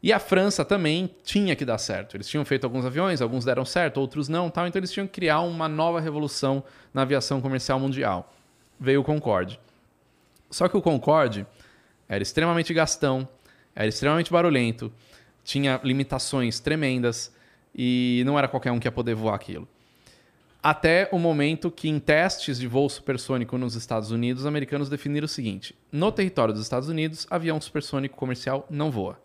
E 0.00 0.12
a 0.12 0.20
França 0.20 0.64
também 0.64 1.10
tinha 1.24 1.56
que 1.56 1.64
dar 1.64 1.78
certo. 1.78 2.16
Eles 2.16 2.28
tinham 2.28 2.44
feito 2.44 2.62
alguns 2.62 2.84
aviões, 2.84 3.20
alguns 3.20 3.44
deram 3.44 3.64
certo, 3.64 4.00
outros 4.00 4.28
não, 4.28 4.48
tal. 4.48 4.68
Então 4.68 4.78
eles 4.78 4.92
tinham 4.92 5.08
que 5.08 5.14
criar 5.14 5.40
uma 5.40 5.68
nova 5.68 5.98
revolução 5.98 6.62
na 6.94 7.02
aviação 7.02 7.40
comercial 7.40 7.80
mundial. 7.80 8.32
Veio 8.78 9.00
o 9.00 9.04
Concorde. 9.04 9.58
Só 10.50 10.68
que 10.68 10.76
o 10.76 10.82
Concorde 10.82 11.46
era 12.08 12.22
extremamente 12.22 12.72
gastão, 12.72 13.28
era 13.74 13.88
extremamente 13.88 14.30
barulhento, 14.30 14.92
tinha 15.44 15.80
limitações 15.82 16.60
tremendas 16.60 17.32
e 17.74 18.22
não 18.24 18.38
era 18.38 18.48
qualquer 18.48 18.72
um 18.72 18.80
que 18.80 18.86
ia 18.86 18.92
poder 18.92 19.14
voar 19.14 19.34
aquilo. 19.34 19.68
Até 20.62 21.08
o 21.12 21.18
momento 21.18 21.70
que, 21.70 21.88
em 21.88 22.00
testes 22.00 22.58
de 22.58 22.66
voo 22.66 22.88
supersônico 22.88 23.56
nos 23.56 23.76
Estados 23.76 24.10
Unidos, 24.10 24.42
os 24.42 24.46
americanos 24.46 24.88
definiram 24.88 25.26
o 25.26 25.28
seguinte: 25.28 25.76
no 25.92 26.10
território 26.10 26.52
dos 26.52 26.62
Estados 26.62 26.88
Unidos, 26.88 27.26
avião 27.30 27.60
supersônico 27.60 28.16
comercial 28.16 28.66
não 28.68 28.90
voa. 28.90 29.20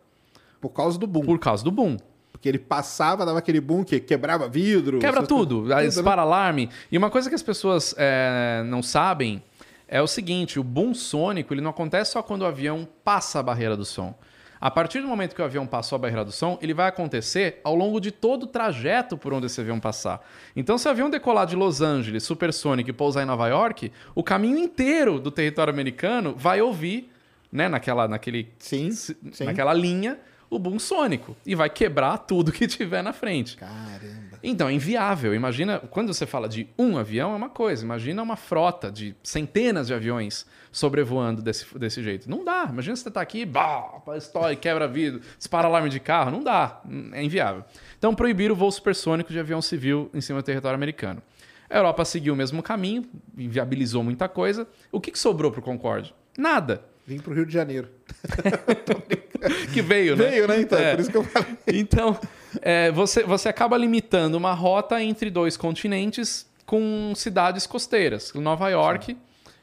Por 0.59 0.69
causa 0.69 0.99
do 0.99 1.07
boom. 1.07 1.25
Por 1.25 1.39
causa 1.39 1.63
do 1.63 1.71
boom. 1.71 1.97
Porque 2.41 2.49
ele 2.49 2.57
passava, 2.57 3.23
dava 3.23 3.37
aquele 3.37 3.61
boom 3.61 3.83
que 3.83 3.99
quebrava 3.99 4.49
vidro. 4.49 4.97
Quebra 4.97 5.21
tudo, 5.21 5.67
coisas. 5.67 5.93
dispara 5.93 6.23
alarme. 6.23 6.71
E 6.91 6.97
uma 6.97 7.11
coisa 7.11 7.29
que 7.29 7.35
as 7.35 7.43
pessoas 7.43 7.93
é, 7.95 8.63
não 8.65 8.81
sabem 8.81 9.43
é 9.87 10.01
o 10.01 10.07
seguinte: 10.07 10.59
o 10.59 10.63
boom 10.63 10.91
sônico 10.91 11.53
ele 11.53 11.61
não 11.61 11.69
acontece 11.69 12.13
só 12.13 12.23
quando 12.23 12.41
o 12.41 12.45
avião 12.45 12.87
passa 13.03 13.39
a 13.39 13.43
barreira 13.43 13.77
do 13.77 13.85
som. 13.85 14.15
A 14.59 14.71
partir 14.71 15.01
do 15.01 15.07
momento 15.07 15.35
que 15.35 15.41
o 15.41 15.45
avião 15.45 15.67
passou 15.67 15.97
a 15.97 15.99
barreira 15.99 16.25
do 16.25 16.31
som, 16.31 16.57
ele 16.63 16.73
vai 16.73 16.87
acontecer 16.87 17.61
ao 17.63 17.75
longo 17.75 18.01
de 18.01 18.09
todo 18.09 18.43
o 18.43 18.47
trajeto 18.47 19.15
por 19.15 19.33
onde 19.33 19.45
esse 19.45 19.61
avião 19.61 19.79
passar. 19.79 20.27
Então, 20.55 20.79
se 20.79 20.87
o 20.87 20.91
avião 20.91 21.11
decolar 21.11 21.45
de 21.45 21.55
Los 21.55 21.79
Angeles, 21.79 22.23
supersônico, 22.23 22.89
e 22.89 22.93
pousar 22.93 23.21
em 23.21 23.27
Nova 23.27 23.47
York, 23.47 23.91
o 24.15 24.23
caminho 24.23 24.57
inteiro 24.57 25.19
do 25.19 25.29
território 25.29 25.71
americano 25.71 26.33
vai 26.35 26.59
ouvir, 26.59 27.11
né, 27.51 27.69
naquela, 27.69 28.07
naquele, 28.07 28.51
Sim, 28.57 28.91
sim. 28.91 29.15
naquela 29.45 29.73
linha, 29.73 30.17
o 30.51 30.59
boom 30.59 30.77
sônico. 30.77 31.35
E 31.45 31.55
vai 31.55 31.69
quebrar 31.69 32.17
tudo 32.19 32.51
que 32.51 32.67
tiver 32.67 33.01
na 33.01 33.13
frente. 33.13 33.55
Caramba. 33.55 34.37
Então, 34.43 34.67
é 34.67 34.73
inviável. 34.73 35.33
Imagina, 35.33 35.79
quando 35.79 36.13
você 36.13 36.25
fala 36.25 36.49
de 36.49 36.67
um 36.77 36.97
avião, 36.97 37.31
é 37.33 37.35
uma 37.35 37.49
coisa. 37.49 37.85
Imagina 37.85 38.21
uma 38.21 38.35
frota 38.35 38.91
de 38.91 39.15
centenas 39.23 39.87
de 39.87 39.93
aviões 39.93 40.45
sobrevoando 40.71 41.41
desse, 41.41 41.65
desse 41.77 42.03
jeito. 42.03 42.29
Não 42.29 42.43
dá. 42.43 42.67
Imagina 42.69 42.95
você 42.95 43.09
tá 43.09 43.21
aqui, 43.21 43.45
bah, 43.45 44.01
estoura, 44.15 44.55
quebra 44.55 44.87
vidro, 44.87 45.21
dispara 45.37 45.67
alarme 45.67 45.89
de 45.89 45.99
carro. 45.99 46.31
Não 46.31 46.43
dá. 46.43 46.81
É 47.13 47.23
inviável. 47.23 47.63
Então, 47.97 48.13
proibiram 48.13 48.53
o 48.53 48.57
voo 48.57 48.71
supersônico 48.71 49.31
de 49.31 49.39
avião 49.39 49.61
civil 49.61 50.09
em 50.13 50.19
cima 50.19 50.41
do 50.41 50.45
território 50.45 50.75
americano. 50.75 51.23
A 51.69 51.77
Europa 51.77 52.03
seguiu 52.03 52.33
o 52.33 52.37
mesmo 52.37 52.61
caminho, 52.61 53.05
inviabilizou 53.37 54.03
muita 54.03 54.27
coisa. 54.27 54.67
O 54.91 54.99
que, 54.99 55.11
que 55.11 55.17
sobrou 55.17 55.49
para 55.49 55.61
o 55.61 55.63
Concorde? 55.63 56.13
Nada. 56.37 56.83
Vim 57.07 57.19
pro 57.19 57.33
Rio 57.33 57.45
de 57.45 57.53
Janeiro. 57.53 57.87
Que 59.73 59.81
veio, 59.81 60.15
né? 60.15 60.29
Veio, 60.29 60.47
né? 60.47 60.61
Então, 60.61 60.77
É. 60.77 60.91
por 60.91 60.99
isso 60.99 61.09
que 61.09 61.17
eu 61.17 61.23
falei. 61.23 61.57
Então, 61.67 62.19
é, 62.61 62.91
você, 62.91 63.23
você 63.23 63.49
acaba 63.49 63.75
limitando 63.77 64.37
uma 64.37 64.53
rota 64.53 65.01
entre 65.01 65.31
dois 65.31 65.57
continentes 65.57 66.45
com 66.65 67.11
cidades 67.15 67.65
costeiras. 67.65 68.31
Nova 68.35 68.69
York, 68.69 69.17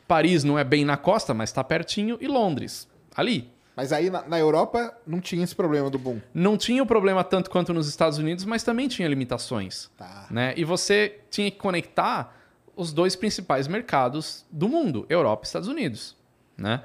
Paris 0.06 0.42
não 0.42 0.58
é 0.58 0.64
bem 0.64 0.84
na 0.84 0.96
costa, 0.96 1.32
mas 1.32 1.50
está 1.50 1.62
pertinho, 1.62 2.18
e 2.20 2.26
Londres, 2.26 2.88
ali. 3.14 3.50
Mas 3.76 3.92
aí 3.92 4.10
na, 4.10 4.26
na 4.26 4.38
Europa 4.38 4.92
não 5.06 5.20
tinha 5.20 5.44
esse 5.44 5.54
problema 5.54 5.88
do 5.88 5.98
boom. 5.98 6.20
Não 6.34 6.56
tinha 6.56 6.82
o 6.82 6.86
problema 6.86 7.22
tanto 7.22 7.48
quanto 7.48 7.72
nos 7.72 7.88
Estados 7.88 8.18
Unidos, 8.18 8.44
mas 8.44 8.64
também 8.64 8.88
tinha 8.88 9.06
limitações. 9.06 9.88
Tá. 9.96 10.26
Né? 10.28 10.52
E 10.56 10.64
você 10.64 11.20
tinha 11.30 11.48
que 11.48 11.58
conectar 11.58 12.36
os 12.74 12.92
dois 12.92 13.14
principais 13.14 13.68
mercados 13.68 14.44
do 14.50 14.68
mundo, 14.68 15.06
Europa 15.08 15.42
e 15.44 15.46
Estados 15.46 15.68
Unidos. 15.68 16.16
Né? 16.56 16.80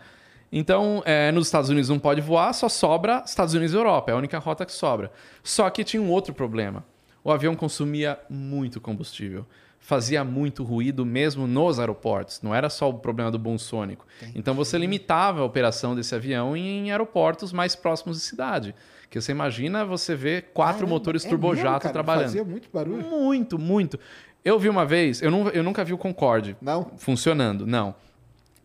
Então, 0.56 1.02
é, 1.04 1.32
nos 1.32 1.48
Estados 1.48 1.72
Unidos 1.72 1.90
não 1.90 1.98
pode 1.98 2.22
voar, 2.22 2.54
só 2.54 2.70
sobra 2.70 3.24
Estados 3.26 3.56
Unidos 3.56 3.74
e 3.74 3.76
Europa, 3.78 4.12
é 4.12 4.14
a 4.14 4.18
única 4.18 4.38
rota 4.38 4.64
que 4.64 4.72
sobra. 4.72 5.12
Só 5.42 5.68
que 5.72 5.84
tinha 5.84 6.00
um 6.00 6.12
outro 6.12 6.32
problema. 6.32 6.86
O 7.24 7.32
avião 7.32 7.56
consumia 7.56 8.20
muito 8.30 8.80
combustível. 8.80 9.48
Fazia 9.80 10.24
muito 10.24 10.64
ruído 10.64 11.04
mesmo 11.04 11.48
nos 11.48 11.80
aeroportos. 11.80 12.40
Não 12.44 12.54
era 12.54 12.70
só 12.70 12.88
o 12.88 12.94
problema 12.94 13.32
do 13.32 13.40
boom 13.40 13.58
sônico. 13.58 14.06
Então 14.36 14.54
você 14.54 14.78
limitava 14.78 15.42
a 15.42 15.44
operação 15.44 15.96
desse 15.96 16.14
avião 16.14 16.56
em 16.56 16.92
aeroportos 16.92 17.52
mais 17.52 17.76
próximos 17.76 18.18
de 18.18 18.24
cidade. 18.24 18.76
Que 19.10 19.20
você 19.20 19.32
imagina 19.32 19.84
você 19.84 20.16
ver 20.16 20.52
quatro 20.54 20.76
Caramba, 20.82 20.90
motores 20.94 21.26
é 21.26 21.30
turbojato 21.30 21.68
mesmo, 21.68 21.80
cara? 21.80 21.94
trabalhando. 21.94 22.26
Fazia 22.26 22.44
muito 22.44 22.70
barulho. 22.72 23.02
Muito, 23.04 23.58
muito. 23.58 24.00
Eu 24.46 24.60
vi 24.60 24.70
uma 24.70 24.86
vez, 24.86 25.20
eu, 25.22 25.32
não, 25.32 25.50
eu 25.50 25.64
nunca 25.64 25.84
vi 25.84 25.94
o 25.94 25.98
Concorde 25.98 26.56
Não? 26.62 26.92
funcionando, 26.98 27.66
não. 27.66 27.96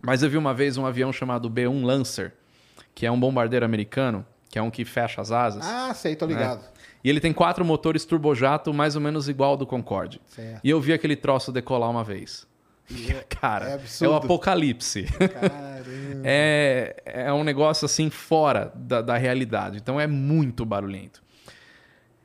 Mas 0.01 0.23
eu 0.23 0.31
vi 0.31 0.37
uma 0.37 0.55
vez 0.55 0.77
um 0.77 0.87
avião 0.87 1.13
chamado 1.13 1.49
B-1 1.51 1.85
Lancer, 1.85 2.33
que 2.95 3.07
é 3.07 3.11
um 3.11 3.19
bombardeiro 3.19 3.65
americano, 3.65 4.25
que 4.49 4.59
é 4.59 4.63
um 4.63 4.71
que 4.71 4.85
fecha 4.85 5.21
as 5.21 5.31
asas. 5.33 5.65
Ah, 5.67 5.93
sei, 5.95 6.17
tô 6.17 6.27
ligado. 6.27 6.65
E 7.03 7.09
ele 7.09 7.21
tem 7.21 7.33
quatro 7.33 7.65
motores 7.65 8.05
turbojato 8.05 8.73
mais 8.73 8.97
ou 8.97 9.01
menos 9.01 9.29
igual 9.29 9.51
ao 9.51 9.57
do 9.57 9.67
Concorde. 9.67 10.21
Certo. 10.27 10.61
E 10.65 10.71
eu 10.71 10.81
vi 10.81 10.93
aquele 10.93 11.17
troço 11.17 11.53
decolar 11.53 11.91
uma 11.91 12.03
vez. 12.03 12.47
Cara, 13.29 13.81
é 14.01 14.05
é, 14.05 14.09
o 14.09 14.15
apocalipse. 14.15 15.07
É, 16.25 17.03
é 17.07 17.33
um 17.33 17.45
negócio 17.45 17.87
assim 17.87 18.11
fora 18.11 18.73
da, 18.75 19.01
da 19.01 19.17
realidade. 19.17 19.79
Então 19.79 19.99
é 20.01 20.07
muito 20.07 20.67
barulhento. 20.67 21.23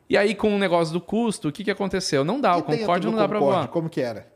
E 0.09 0.17
aí, 0.17 0.35
com 0.35 0.55
o 0.55 0.59
negócio 0.59 0.91
do 0.91 0.99
custo, 0.99 1.47
o 1.47 1.51
que, 1.51 1.63
que 1.63 1.71
aconteceu? 1.71 2.25
Não 2.25 2.41
dá, 2.41 2.57
E 2.57 2.59
o 2.59 2.63
Concorde 2.63 3.05
não 3.05 3.15
dá 3.15 3.27
pra 3.27 3.39
Concorde, 3.39 3.59
voar. 3.59 3.67
Como 3.69 3.89
que 3.89 4.01
era? 4.01 4.32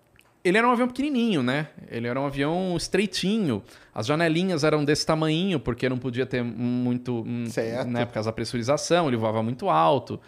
Ele 0.47 0.57
era 0.57 0.67
um 0.67 0.71
avião 0.71 0.87
pequenininho, 0.87 1.43
né? 1.43 1.67
Ele 1.89 2.07
era 2.07 2.19
um 2.19 2.25
avião 2.25 2.75
estreitinho. 2.77 3.61
As 3.93 4.05
janelinhas 4.05 4.63
eram 4.63 4.85
desse 4.85 5.05
tamanho, 5.05 5.59
porque 5.59 5.89
não 5.89 5.97
podia 5.97 6.25
ter 6.25 6.43
muito. 6.43 7.23
hum, 7.27 7.45
Certo. 7.47 7.89
Né, 7.89 8.05
por 8.05 8.13
causa 8.13 8.29
da 8.29 8.33
pressurização, 8.33 9.07
ele 9.07 9.17
voava 9.17 9.43
muito 9.43 9.69
alto. 9.69 10.19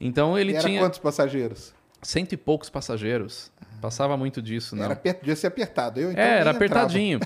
Então 0.00 0.38
ele 0.38 0.52
E 0.52 0.56
era 0.56 0.64
tinha 0.66 0.80
quantos 0.80 0.98
passageiros? 0.98 1.74
Cento 2.02 2.32
e 2.32 2.36
poucos 2.36 2.68
passageiros. 2.70 3.50
Passava 3.80 4.16
muito 4.16 4.42
disso, 4.42 4.74
não. 4.74 4.86
Era 4.86 4.96
per... 4.96 5.14
Devia 5.20 5.36
ser 5.36 5.46
apertado. 5.46 6.00
Eu, 6.00 6.10
então, 6.10 6.22
é, 6.24 6.40
era 6.40 6.50
apertadinho. 6.50 7.20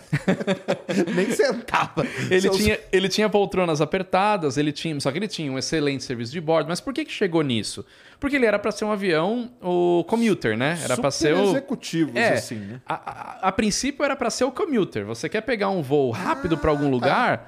nem 1.14 1.30
sentava. 1.30 2.06
Ele 2.30 2.40
Seus- 2.42 2.56
tinha, 2.58 2.78
ele 2.92 3.08
tinha 3.08 3.28
poltronas 3.30 3.80
apertadas, 3.80 4.58
ele 4.58 4.70
tinha, 4.70 4.98
só 5.00 5.10
que 5.10 5.18
ele 5.18 5.28
tinha 5.28 5.50
um 5.50 5.56
excelente 5.58 6.04
serviço 6.04 6.30
de 6.30 6.40
bordo. 6.42 6.68
Mas 6.68 6.78
por 6.80 6.92
que, 6.92 7.06
que 7.06 7.12
chegou 7.12 7.42
nisso? 7.42 7.84
Porque 8.20 8.36
ele 8.36 8.44
era 8.46 8.58
para 8.58 8.70
ser 8.70 8.84
um 8.84 8.92
avião, 8.92 9.50
o 9.62 10.04
commuter, 10.06 10.54
né? 10.56 10.78
Era 10.84 10.96
para 10.96 11.10
ser 11.10 11.34
o 11.34 11.42
executivos, 11.50 12.14
É, 12.16 12.34
assim, 12.34 12.56
né? 12.56 12.80
a, 12.86 12.94
a- 12.94 13.48
a 13.48 13.52
princípio 13.52 14.04
era 14.04 14.14
para 14.14 14.28
ser 14.28 14.44
o 14.44 14.52
commuter. 14.52 15.04
Você 15.06 15.28
quer 15.30 15.40
pegar 15.40 15.70
um 15.70 15.80
voo 15.82 16.10
rápido 16.10 16.58
para 16.58 16.70
Ah, 16.70 16.72
algum 16.74 16.98
tá. 17.00 17.46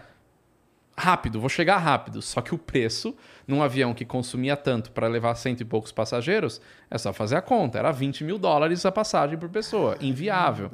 Rápido, 0.97 1.41
vou 1.41 1.49
chegar 1.49 1.79
rápido. 1.79 2.23
Só 2.23 2.41
que 2.41 2.55
o 2.55 2.59
preço, 2.59 3.17
num 3.47 3.63
avião 3.63 3.93
que 3.93 4.05
consumia 4.05 4.57
tanto 4.57 4.93
para 4.93 5.09
levar 5.09 5.35
cento 5.35 5.61
e 5.61 5.65
poucos 5.65 5.91
passageiros, 5.91 6.61
é 6.91 6.97
só 6.97 7.13
fazer 7.13 7.37
a 7.37 7.43
conta. 7.43 7.79
Era 7.79 7.91
20 7.91 8.23
mil 8.23 8.39
dólares 8.39 8.87
a 8.87 8.93
passagem 8.93 9.37
por 9.37 9.49
pessoa. 9.49 9.97
Inviável. 10.01 10.71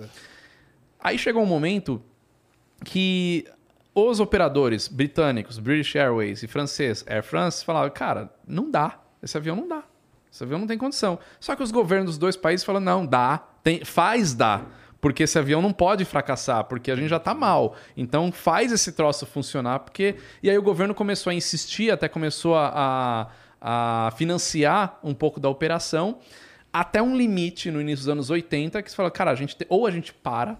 Aí 0.98 1.16
chegou 1.16 1.42
um 1.42 1.46
momento 1.46 2.02
que 2.84 3.46
os 3.94 4.20
operadores 4.20 4.88
britânicos, 4.88 5.58
British 5.58 5.96
Airways 5.96 6.42
e 6.42 6.46
francês 6.46 7.04
Air 7.08 7.22
France, 7.22 7.64
falavam: 7.64 7.90
cara, 7.90 8.30
não 8.46 8.70
dá. 8.70 9.00
Esse 9.22 9.36
avião 9.36 9.56
não 9.56 9.66
dá. 9.66 9.84
Esse 10.32 10.44
avião 10.44 10.58
não 10.58 10.66
tem 10.66 10.78
condição. 10.78 11.18
Só 11.40 11.56
que 11.56 11.62
os 11.62 11.70
governos 11.70 12.10
dos 12.10 12.18
dois 12.18 12.36
países 12.36 12.64
falaram: 12.64 12.84
não, 12.84 13.06
dá. 13.06 13.38
Tem, 13.62 13.84
faz 13.84 14.34
dar. 14.34 14.79
Porque 15.00 15.22
esse 15.22 15.38
avião 15.38 15.62
não 15.62 15.72
pode 15.72 16.04
fracassar, 16.04 16.64
porque 16.64 16.90
a 16.90 16.96
gente 16.96 17.08
já 17.08 17.18
tá 17.18 17.32
mal. 17.34 17.74
Então 17.96 18.30
faz 18.30 18.70
esse 18.70 18.92
troço 18.92 19.24
funcionar, 19.24 19.78
porque. 19.80 20.16
E 20.42 20.50
aí 20.50 20.58
o 20.58 20.62
governo 20.62 20.94
começou 20.94 21.30
a 21.30 21.34
insistir, 21.34 21.90
até 21.90 22.06
começou 22.08 22.54
a, 22.54 23.30
a, 23.60 24.06
a 24.06 24.10
financiar 24.12 24.98
um 25.02 25.14
pouco 25.14 25.40
da 25.40 25.48
operação, 25.48 26.18
até 26.72 27.00
um 27.00 27.16
limite 27.16 27.70
no 27.70 27.80
início 27.80 28.04
dos 28.04 28.08
anos 28.10 28.30
80, 28.30 28.82
que 28.82 28.90
se 28.90 28.96
fala, 28.96 29.10
cara, 29.10 29.30
a 29.30 29.34
gente 29.34 29.56
te- 29.56 29.66
ou 29.68 29.86
a 29.86 29.90
gente 29.90 30.12
para, 30.12 30.58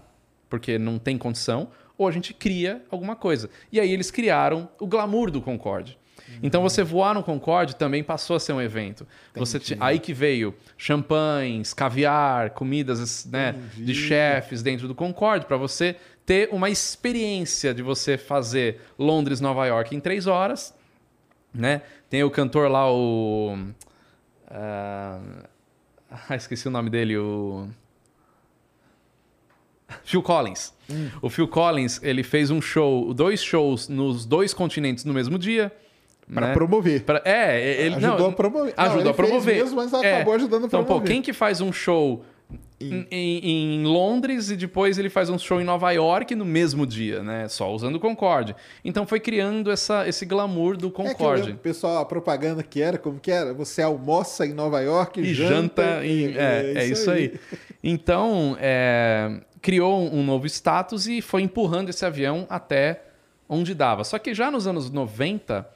porque 0.49 0.77
não 0.79 0.97
tem 0.97 1.17
condição, 1.17 1.69
ou 1.97 2.07
a 2.07 2.11
gente 2.11 2.33
cria 2.33 2.83
alguma 2.89 3.15
coisa. 3.15 3.47
E 3.71 3.79
aí 3.79 3.91
eles 3.91 4.09
criaram 4.09 4.67
o 4.79 4.87
glamour 4.87 5.29
do 5.29 5.39
Concorde. 5.39 5.99
Então 6.43 6.61
você 6.61 6.83
voar 6.83 7.13
no 7.13 7.23
Concorde 7.23 7.75
também 7.75 8.03
passou 8.03 8.35
a 8.35 8.39
ser 8.39 8.53
um 8.53 8.61
evento. 8.61 9.07
Você 9.35 9.59
ti- 9.59 9.77
aí 9.79 9.99
que 9.99 10.13
veio 10.13 10.55
champanhes, 10.77 11.73
caviar, 11.73 12.51
comidas 12.51 13.25
né, 13.25 13.55
de 13.75 13.93
chefes 13.93 14.61
dentro 14.63 14.87
do 14.87 14.95
Concorde 14.95 15.45
para 15.45 15.57
você 15.57 15.95
ter 16.25 16.49
uma 16.51 16.69
experiência 16.69 17.73
de 17.73 17.81
você 17.81 18.17
fazer 18.17 18.79
Londres, 18.97 19.41
Nova 19.41 19.65
York 19.65 19.95
em 19.95 19.99
três 19.99 20.27
horas, 20.27 20.73
né? 21.53 21.81
Tem 22.09 22.23
o 22.23 22.29
cantor 22.29 22.69
lá 22.69 22.91
o 22.91 23.57
ah, 24.49 25.19
ah, 26.29 26.35
esqueci 26.35 26.67
o 26.67 26.71
nome 26.71 26.89
dele, 26.89 27.17
o 27.17 27.67
Phil 30.03 30.21
Collins. 30.21 30.73
O 31.21 31.29
Phil 31.29 31.47
Collins, 31.47 31.99
ele 32.03 32.23
fez 32.23 32.49
um 32.49 32.61
show, 32.61 33.13
dois 33.13 33.41
shows 33.43 33.87
nos 33.87 34.25
dois 34.25 34.53
continentes 34.53 35.03
no 35.05 35.13
mesmo 35.13 35.37
dia. 35.37 35.71
Pra 36.33 36.47
né? 36.47 36.53
promover. 36.53 37.03
Pra- 37.03 37.21
é, 37.25 37.81
ele 37.85 37.95
Ajudou 37.95 38.19
não, 38.19 38.27
a 38.29 38.31
promover. 38.33 38.73
Não, 38.77 38.83
Ajudou 38.85 39.11
a 39.11 39.13
promover. 39.13 39.55
mesmo, 39.55 39.75
mas 39.75 39.93
É. 39.93 40.15
acabou 40.15 40.33
ajudando 40.33 40.63
a 40.63 40.67
Então, 40.67 40.79
pô, 40.81 40.85
promover. 40.85 41.07
quem 41.11 41.21
que 41.21 41.33
faz 41.33 41.59
um 41.61 41.71
show 41.73 42.23
em, 42.79 43.05
em- 43.11 43.39
em 43.79 43.83
Londres 43.85 44.49
e 44.49 44.55
depois 44.55 44.97
ele 44.97 45.09
faz 45.09 45.29
um 45.29 45.37
show 45.37 45.61
em 45.61 45.63
Nova 45.63 45.91
York 45.91 46.33
no 46.35 46.43
mesmo 46.43 46.85
dia, 46.87 47.21
né? 47.21 47.47
Só 47.47 47.71
usando 47.71 47.95
o 47.95 47.99
Concorde. 47.99 48.55
Então 48.83 49.05
foi 49.05 49.19
criando 49.19 49.69
essa, 49.71 50.07
esse 50.07 50.25
glamour 50.25 50.75
do 50.77 50.87
É 50.87 50.91
Concorde. 50.91 51.43
lembro, 51.47 51.59
pessoal, 51.59 51.97
a 51.99 52.05
propaganda 52.05 52.63
que 52.63 52.81
era, 52.81 52.97
como 52.97 53.19
que 53.19 53.29
era? 53.31 53.53
Você 53.53 53.81
almoça 53.81 54.45
em 54.45 54.53
Nova 54.53 54.79
York 54.81 55.19
e 55.21 55.33
janta 55.33 56.03
em. 56.05 56.33
É, 56.35 56.73
é 56.77 56.85
isso 56.87 57.11
aí. 57.11 57.39
Então, 57.83 58.57
é, 58.59 59.41
criou 59.61 60.01
um 60.13 60.23
novo 60.23 60.45
status 60.47 61.07
e 61.07 61.21
foi 61.21 61.41
empurrando 61.43 61.89
esse 61.89 62.05
avião 62.05 62.45
até 62.49 63.01
onde 63.47 63.73
dava. 63.75 64.03
Só 64.03 64.17
que 64.17 64.33
já 64.33 64.49
nos 64.49 64.65
anos 64.65 64.89
90, 64.89 65.67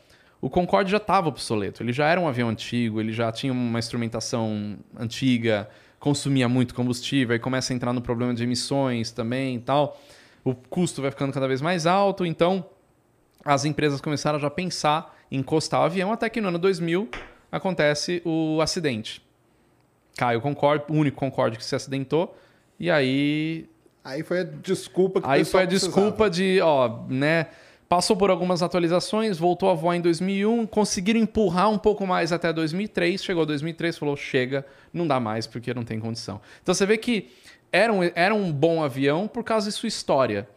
o 0.46 0.50
Concorde 0.50 0.92
já 0.92 0.98
estava 0.98 1.28
obsoleto. 1.28 1.82
Ele 1.82 1.92
já 1.92 2.08
era 2.08 2.22
um 2.22 2.28
avião 2.28 2.50
antigo, 2.50 3.00
ele 3.00 3.12
já 3.12 3.32
tinha 3.32 3.52
uma 3.52 3.80
instrumentação 3.80 4.78
antiga, 4.96 5.68
consumia 6.00 6.48
muito 6.48 6.76
combustível, 6.76 7.34
aí 7.34 7.40
começa 7.40 7.74
a 7.74 7.76
entrar 7.76 7.92
no 7.92 8.00
problema 8.00 8.32
de 8.32 8.44
emissões 8.44 9.12
também 9.12 9.56
e 9.56 9.60
tal. 9.60 10.00
O 10.44 10.54
custo 10.54 11.02
vai 11.02 11.10
ficando 11.10 11.34
cada 11.34 11.48
vez 11.48 11.62
mais 11.64 11.88
alto, 11.88 12.28
então 12.28 12.64
as 13.44 13.66
empresas 13.66 14.00
começaram 14.00 14.38
já 14.38 14.46
a 14.46 14.52
pensar 14.52 15.18
em 15.32 15.40
encostar 15.40 15.82
o 15.82 15.86
avião, 15.86 16.12
até 16.12 16.30
que 16.30 16.40
no 16.40 16.50
ano 16.50 16.60
2000 16.60 17.10
acontece 17.52 18.22
o 18.24 18.62
acidente. 18.62 19.26
Cai 20.16 20.36
o 20.36 20.42
Concorde, 20.42 20.84
o 20.90 20.94
único 20.94 21.18
Concorde 21.18 21.58
que 21.58 21.66
se 21.66 21.76
acidentou, 21.76 22.38
e 22.80 22.92
aí 22.92 23.68
Aí 24.04 24.22
foi 24.22 24.42
a 24.42 24.44
desculpa 24.44 25.20
que 25.20 25.28
Aí 25.28 25.44
foi 25.44 25.64
a 25.64 25.68
precisava. 25.68 25.96
desculpa 25.96 26.30
de, 26.30 26.62
ó, 26.62 27.00
né? 27.10 27.48
Passou 27.88 28.18
por 28.18 28.32
algumas 28.32 28.64
atualizações, 28.64 29.38
voltou 29.38 29.70
a 29.70 29.74
voar 29.76 29.96
em 29.96 30.02
2001, 30.02 30.66
conseguiram 30.66 31.20
empurrar 31.20 31.70
um 31.70 31.78
pouco 31.78 32.06
mais 32.08 32.32
até 32.32 32.52
2003, 32.52 33.24
chegou 33.24 33.46
2003, 33.46 33.98
falou, 33.98 34.16
chega, 34.18 34.66
não 34.92 35.06
dá 35.06 35.20
mais 35.20 35.46
porque 35.46 35.72
não 35.74 35.84
tem 35.84 36.00
condição. 36.00 36.42
Então 36.64 36.74
você 36.74 36.86
vê 36.86 36.98
que 36.98 37.30
era 37.72 37.94
um, 37.94 38.00
era 38.16 38.34
um 38.34 38.52
bom 38.52 38.84
avião 38.84 39.28
por 39.28 39.44
causa 39.44 39.70
de 39.70 39.76
sua 39.76 39.88
história, 39.88 40.48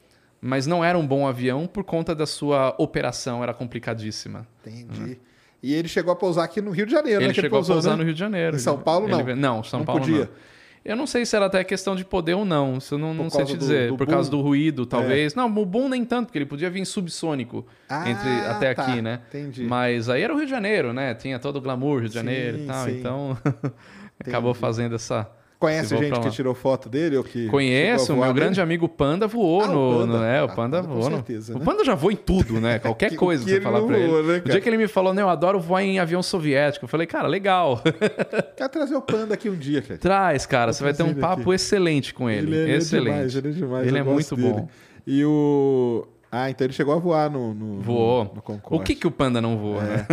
mas 0.40 0.66
não 0.66 0.82
era 0.82 0.96
um 0.98 1.06
bom 1.06 1.26
avião 1.26 1.66
por 1.66 1.84
conta 1.84 2.14
da 2.14 2.24
sua 2.26 2.74
operação, 2.78 3.42
era 3.42 3.52
complicadíssima. 3.52 4.46
Entendi. 4.66 5.18
E 5.62 5.74
ele 5.74 5.88
chegou 5.88 6.12
a 6.12 6.16
pousar 6.16 6.44
aqui 6.44 6.60
no 6.62 6.70
Rio 6.70 6.86
de 6.86 6.92
Janeiro, 6.92 7.20
Ele 7.20 7.28
né? 7.28 7.34
que 7.34 7.40
chegou 7.42 7.58
pousou, 7.58 7.74
a 7.74 7.76
pousar 7.76 7.90
né? 7.90 7.96
no 7.96 8.04
Rio 8.04 8.14
de 8.14 8.20
Janeiro. 8.20 8.56
Em 8.56 8.60
São 8.60 8.78
Paulo, 8.78 9.06
Ele- 9.08 9.34
não? 9.34 9.56
Não, 9.56 9.64
São 9.64 9.80
Não 9.80 9.86
Paulo 9.86 10.00
podia? 10.00 10.20
não. 10.20 10.28
Eu 10.84 10.96
não 10.96 11.06
sei 11.06 11.26
se 11.26 11.34
era 11.36 11.46
até 11.46 11.62
questão 11.64 11.94
de 11.96 12.04
poder 12.04 12.34
ou 12.34 12.44
não. 12.44 12.78
Isso 12.78 12.94
eu 12.94 12.98
não, 12.98 13.12
não 13.12 13.28
sei 13.30 13.44
te 13.44 13.52
do- 13.52 13.58
dizer. 13.58 13.88
do 13.90 13.96
por 13.96 14.06
boom? 14.06 14.12
É. 14.12 14.14
causa 14.14 14.30
do 14.30 14.40
ruído, 14.40 14.86
talvez. 14.86 15.34
Não, 15.34 15.46
o 15.46 15.66
boom 15.66 15.88
nem 15.88 16.04
tanto, 16.04 16.26
porque 16.26 16.38
ele 16.38 16.46
podia 16.46 16.70
vir 16.70 16.84
subsônico 16.86 17.66
Ah, 17.88 18.08
entre, 18.08 18.28
até 18.46 18.74
tá. 18.74 18.82
aqui, 18.84 19.02
né? 19.02 19.20
Entendi. 19.28 19.64
Mas 19.64 20.08
aí 20.08 20.22
era 20.22 20.32
o 20.32 20.36
Rio 20.36 20.46
de 20.46 20.50
Janeiro, 20.50 20.92
né? 20.92 21.14
Tinha 21.14 21.38
todo 21.38 21.56
o 21.56 21.60
glamour 21.60 22.00
Rio 22.00 22.08
de 22.08 22.14
Janeiro 22.14 22.58
Sim, 22.58 22.64
e 22.64 22.66
tal. 22.66 22.84
sim. 22.86 22.98
Então 22.98 23.38
acabou 24.20 24.54
fazendo 24.54 24.94
essa. 24.94 25.30
Conhece 25.58 25.96
gente 25.96 26.20
que 26.20 26.30
tirou 26.30 26.54
foto 26.54 26.88
dele 26.88 27.16
ou 27.16 27.24
que 27.24 27.48
Conheço, 27.48 28.12
o 28.14 28.16
meu 28.16 28.32
grande 28.32 28.50
nele? 28.52 28.60
amigo 28.62 28.88
Panda 28.88 29.26
voou 29.26 29.62
Ah, 29.62 29.68
o 29.68 29.72
no, 29.74 29.98
Panda. 30.06 30.18
no- 30.18 30.24
É, 30.24 30.40
o 30.40 30.44
Ah, 30.44 30.48
Panda 30.54 30.82
com 30.82 30.88
voou. 30.88 31.10
no- 31.10 31.16
certeza, 31.16 31.54
O 31.56 31.58
né? 31.58 31.64
Panda 31.64 31.84
já 31.84 31.96
voou 31.96 32.12
em 32.12 32.16
tudo, 32.16 32.60
né? 32.60 32.78
Qualquer 32.94 33.12
O 33.12 33.16
coisa 33.16 33.42
que 33.42 33.50
você 33.50 33.56
ele 33.56 33.64
falar 33.64 33.82
pra 33.82 33.98
ele. 33.98 34.22
né, 34.22 34.38
o 34.44 34.48
dia 34.48 34.60
que 34.60 34.68
ele 34.68 34.76
me 34.76 34.86
falou, 34.86 35.12
né, 35.12 35.20
eu 35.20 35.28
adoro 35.28 35.58
voar 35.58 35.82
em 35.82 35.98
avião 35.98 36.22
soviético. 36.22 36.84
Eu 36.84 36.88
falei, 36.88 37.08
cara, 37.08 37.26
legal. 37.26 37.82
Quero 38.56 38.68
trazer 38.68 38.94
o 38.94 39.02
Panda 39.02 39.34
aqui 39.34 39.50
um 39.50 39.56
dia, 39.56 39.82
cara. 39.82 39.98
Traz, 39.98 40.46
cara, 40.46 40.72
você 40.72 40.84
vai 40.84 40.94
ter 40.94 41.02
um 41.02 41.08
ele 41.10 41.20
papo 41.20 41.42
aqui. 41.42 41.54
excelente 41.54 42.14
com 42.14 42.30
ele. 42.30 42.52
Ele 42.52 42.56
é- 42.56 42.62
ele 42.62 42.72
é 42.72 42.76
excelente. 42.76 43.10
demais, 43.14 43.34
ele 43.36 43.48
é 43.48 43.50
demais, 43.50 43.86
Ele 43.88 43.98
é 43.98 44.02
muito 44.04 44.36
dele. 44.36 44.48
bom. 44.52 44.68
E 45.04 45.24
o... 45.24 46.06
Ah, 46.30 46.50
então 46.50 46.66
ele 46.66 46.74
chegou 46.74 46.92
a 46.94 46.98
voar 46.98 47.30
no, 47.30 47.54
no, 47.54 47.80
Voou. 47.80 48.24
no, 48.26 48.34
no 48.46 48.76
o 48.76 48.80
que, 48.80 48.94
que 48.94 49.06
o 49.06 49.10
Panda 49.10 49.40
não 49.40 49.56
voa, 49.56 49.80
né? 49.82 50.06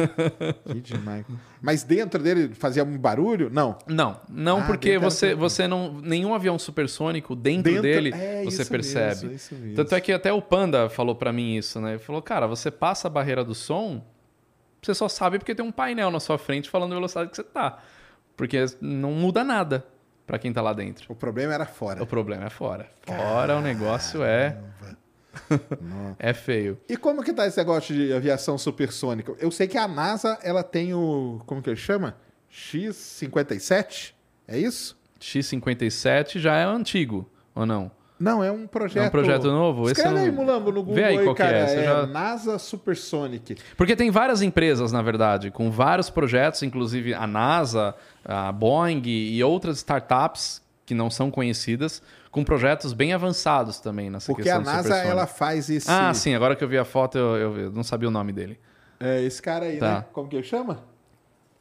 Que 0.66 0.80
demais. 0.80 1.26
Mas 1.66 1.82
dentro 1.84 2.22
dele 2.22 2.54
fazia 2.54 2.84
um 2.84 2.96
barulho? 2.96 3.50
Não. 3.52 3.76
Não, 3.88 4.20
não 4.30 4.60
Ah, 4.60 4.66
porque 4.68 4.92
era 4.92 5.00
você, 5.00 5.34
você 5.34 5.68
não. 5.68 6.00
Nenhum 6.00 6.36
avião 6.36 6.60
supersônico 6.60 7.36
dentro, 7.36 7.64
Dentro- 7.64 7.82
dele 7.82 8.12
é, 8.14 8.44
você 8.44 8.64
percebe. 8.64 9.08
mesmo, 9.08 9.32
isso 9.32 9.56
mesmo. 9.56 9.76
Tanto 9.76 9.96
é 9.96 10.00
que 10.00 10.12
até 10.12 10.32
o 10.32 10.44
Panda 10.44 10.88
falou 10.90 11.16
pra 11.16 11.34
mim 11.34 11.56
isso, 11.56 11.82
né? 11.82 11.94
Ele 11.94 12.00
falou, 12.00 12.22
cara, 12.22 12.46
você 12.46 12.70
passa 12.70 13.08
a 13.08 13.10
barreira 13.10 13.44
do 13.44 13.56
som, 13.56 14.06
você 14.80 14.94
só 14.94 15.10
sabe 15.10 15.40
porque 15.40 15.56
tem 15.56 15.66
um 15.66 15.72
painel 15.72 16.12
na 16.12 16.20
sua 16.20 16.38
frente 16.38 16.70
falando 16.70 16.92
a 16.92 16.96
velocidade 16.96 17.32
que 17.32 17.36
você 17.36 17.44
tá. 17.44 17.80
Porque 18.38 18.64
não 18.80 19.12
muda 19.14 19.44
nada 19.44 19.84
pra 20.28 20.38
quem 20.38 20.54
tá 20.54 20.62
lá 20.62 20.72
dentro. 20.72 21.12
O 21.12 21.16
problema 21.16 21.52
era 21.56 21.66
fora. 21.66 22.04
O 22.04 22.06
problema 22.06 22.46
é 22.46 22.50
fora. 22.52 22.88
Fora 23.02 23.58
o 23.58 23.62
negócio 23.62 24.24
é. 24.24 24.56
É 26.20 26.34
feio. 26.34 26.78
E 26.90 26.96
como 26.98 27.24
que 27.24 27.34
tá 27.34 27.46
esse 27.48 27.58
negócio 27.58 27.94
de 27.96 28.14
aviação 28.14 28.58
supersônica? 28.58 29.34
Eu 29.40 29.52
sei 29.52 29.68
que 29.68 29.78
a 29.78 29.88
NASA, 29.88 30.38
ela 30.44 30.64
tem 30.64 30.94
o... 30.94 31.42
Como 31.46 31.62
que 31.62 31.70
ele 31.70 31.78
chama? 31.78 32.16
X-57? 32.50 34.14
É 34.48 34.58
isso? 34.58 34.98
X57 35.20 36.40
já 36.40 36.56
é 36.58 36.64
antigo, 36.64 37.30
ou 37.54 37.66
não? 37.66 37.92
Não, 38.18 38.42
é 38.44 38.50
um 38.50 38.66
projeto... 38.66 39.04
É 39.04 39.08
um 39.08 39.12
projeto 39.12 39.44
novo? 39.48 39.84
Esse 39.90 40.00
Escreve 40.00 40.16
eu 40.16 40.22
aí, 40.24 40.28
não- 40.32 40.36
Mulambo, 40.36 40.72
no 40.72 40.80
Google 40.82 40.96
Vê 40.96 41.04
aí 41.04 41.18
aí, 41.18 41.24
qual 41.26 41.36
é, 41.36 41.38
cara. 41.38 41.68
você 41.68 41.76
É 41.80 41.84
já- 41.84 42.08
NASA 42.08 42.58
Supersonic. 42.58 43.58
Porque 43.76 43.96
tem 43.96 44.10
várias 44.10 44.42
empresas, 44.42 44.92
na 44.92 45.02
verdade, 45.02 45.52
com 45.52 45.70
vários 45.70 46.10
projetos, 46.10 46.64
inclusive 46.64 47.14
a 47.14 47.28
NASA, 47.28 47.94
a 48.24 48.52
Boeing 48.54 49.02
e 49.06 49.44
outras 49.44 49.78
startups 49.78 50.62
que 50.86 50.94
não 50.94 51.10
são 51.10 51.30
conhecidas, 51.30 52.02
com 52.36 52.44
projetos 52.44 52.92
bem 52.94 53.14
avançados 53.14 53.80
também 53.80 54.10
nessa 54.10 54.28
Porque 54.34 54.50
a 54.50 54.56
questão 54.58 54.62
de 54.62 54.66
NASA, 54.68 54.84
supersônico. 54.84 55.12
ela 55.12 55.26
faz 55.28 55.70
esse... 55.70 55.90
Ah, 55.90 56.14
sim, 56.14 56.36
agora 56.36 56.56
que 56.56 56.64
eu 56.64 56.68
vi 56.68 56.78
a 56.78 56.84
foto, 56.86 57.18
eu, 57.18 57.36
eu- 57.38 57.58
eu 57.60 57.72
não 57.72 57.82
sabia 57.84 58.08
o 58.10 58.12
nome 58.12 58.32
dele. 58.34 58.60
É 59.00 59.22
esse 59.24 59.42
cara 59.42 59.66
aí, 59.66 59.78
Tá. 59.78 60.00
né? 60.00 60.06
Como 60.12 60.28
que 60.28 60.36
ele 60.36 60.44
chama? 60.44 60.84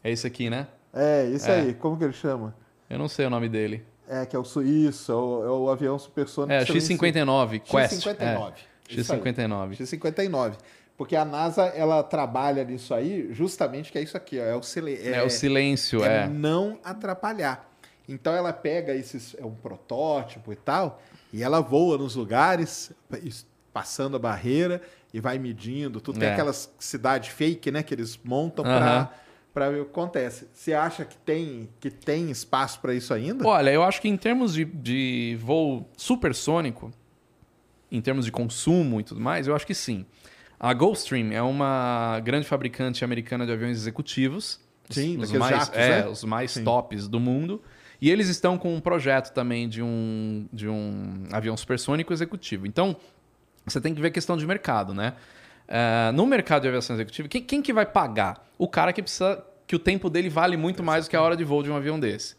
É 0.03 0.11
esse 0.11 0.27
aqui, 0.27 0.51
né? 0.51 0.67
É, 0.93 1.27
esse 1.31 1.49
É. 1.51 1.55
aí. 1.61 1.75
Como 1.75 1.97
que 1.97 2.05
ele 2.05 2.13
chama? 2.13 2.55
Eu 2.91 2.99
não 2.99 3.09
sei 3.09 3.27
o 3.27 3.31
nome 3.31 3.49
dele. 3.49 3.85
É, 4.09 4.27
que 4.27 4.37
é 4.37 4.39
o 4.39 4.45
suíço, 4.45 5.11
é 5.11 5.15
o, 5.15 5.45
é 5.45 5.51
o 5.51 5.71
avião 5.71 5.99
supersônico. 5.99 6.53
É, 6.53 6.65
que 6.65 6.73
você 6.79 6.93
X-59, 6.95 7.61
Quest. 7.61 7.95
X-59. 8.05 8.53
É, 8.91 8.95
Isso 9.01 9.13
aí. 9.13 9.19
X-59. 9.21 9.75
X-59. 9.77 10.53
Porque 10.97 11.17
a 11.17 11.25
NASA, 11.25 11.65
ela 11.69 12.03
trabalha 12.03 12.63
nisso 12.65 12.95
aí, 12.95 13.29
justamente 13.33 13.91
que 13.91 13.99
é 13.99 14.03
isso 14.03 14.17
aqui, 14.17 14.39
ó, 14.39 14.43
é 14.45 14.55
o, 14.55 14.63
sile... 14.63 14.95
É, 15.03 15.23
o 15.25 15.31
silêncio, 15.31 16.05
é 16.05 16.25
é. 16.25 16.29
não 16.29 16.79
atrapalhar. 16.85 17.69
Então 18.09 18.35
ela 18.35 18.53
pega 18.53 18.95
esses, 18.95 19.35
é 19.39 19.45
um 19.45 19.55
protótipo 19.55 20.53
e 20.53 20.57
tal, 20.57 21.01
e 21.33 21.43
ela 21.43 21.61
voa 21.61 21.97
nos 21.97 22.15
lugares, 22.15 22.93
es- 23.23 23.47
passando 23.73 24.17
a 24.17 24.19
barreira 24.19 24.83
e 25.13 25.21
vai 25.21 25.39
medindo. 25.39 26.01
Tudo 26.01 26.19
tem 26.19 26.29
É. 26.29 26.33
aquelas 26.33 26.73
cidades 26.79 27.31
fake, 27.31 27.71
né, 27.71 27.83
que 27.83 27.95
eles 27.95 28.19
montam 28.23 28.65
Aham. 28.65 29.09
para 29.53 29.71
ver 29.71 29.81
o 29.81 29.85
que 29.85 29.91
acontece. 29.91 30.49
Você 30.53 30.75
acha 30.75 31.05
que 31.05 31.17
tem, 31.17 31.69
que 31.81 31.91
tem 31.91 32.31
espaço 32.31 32.79
para 32.81 32.95
isso 32.95 33.13
ainda? 33.15 33.47
Olha, 33.47 33.71
eu 33.71 33.83
acho 33.83 34.01
que 34.01 34.09
em 34.09 34.17
termos 34.17 34.53
de, 34.55 34.65
de 34.65 35.37
voo 35.41 35.89
supersônico, 35.97 36.93
em 37.91 38.01
termos 38.01 38.25
de 38.27 38.33
consumo 38.33 39.01
e 39.01 39.05
tudo 39.05 39.21
mais, 39.21 39.47
eu 39.47 39.55
acho 39.57 39.67
que 39.67 39.75
sim. 39.75 40.05
A 40.59 40.73
Gulfstream 40.73 41.33
é 41.33 41.43
uma 41.43 42.21
grande 42.25 42.47
fabricante 42.47 43.05
americana 43.05 43.45
de 43.47 43.53
aviões 43.53 43.77
executivos. 43.77 44.61
os- 44.89 44.95
Sim, 44.97 45.17
os 45.19 45.33
mais, 45.33 45.57
jatos, 45.57 45.79
é, 45.79 46.03
né? 46.03 46.09
os 46.09 46.25
mais 46.25 46.51
Sim. 46.53 46.65
tops 46.65 47.09
do 47.09 47.19
mundo. 47.19 47.63
E 48.05 48.11
eles 48.11 48.29
estão 48.29 48.59
com 48.59 48.75
um 48.75 48.81
projeto 48.83 49.33
também 49.33 49.67
de 49.67 49.83
um, 49.83 50.47
de 50.53 50.69
um 50.69 51.27
avião 51.33 51.57
supersônico 51.57 52.13
executivo. 52.13 52.67
Então, 52.67 52.95
você 53.65 53.81
tem 53.81 53.95
que 53.95 54.01
ver 54.03 54.09
a 54.09 54.11
questão 54.11 54.37
de 54.37 54.47
mercado, 54.47 54.93
né? 54.93 55.15
Eh, 55.67 56.13
no 56.13 56.27
mercado 56.27 56.61
de 56.61 56.69
aviação 56.69 56.95
executiva, 56.97 57.29
quem, 57.29 57.43
quem 57.43 57.63
que 57.63 57.73
vai 57.73 57.87
pagar? 57.87 58.47
O 58.59 58.69
cara 58.69 58.93
que 58.93 59.01
precisa 59.01 59.43
que 59.67 59.75
o 59.75 59.79
tempo 59.79 60.11
dele 60.11 60.29
vale 60.29 60.55
muito 60.55 60.83
mais 60.83 61.07
do 61.07 61.09
que 61.09 61.17
a 61.17 61.23
hora 61.23 61.35
de 61.35 61.45
voo 61.45 61.63
de 61.63 61.71
um 61.71 61.77
avião 61.77 61.99
desse. 61.99 62.37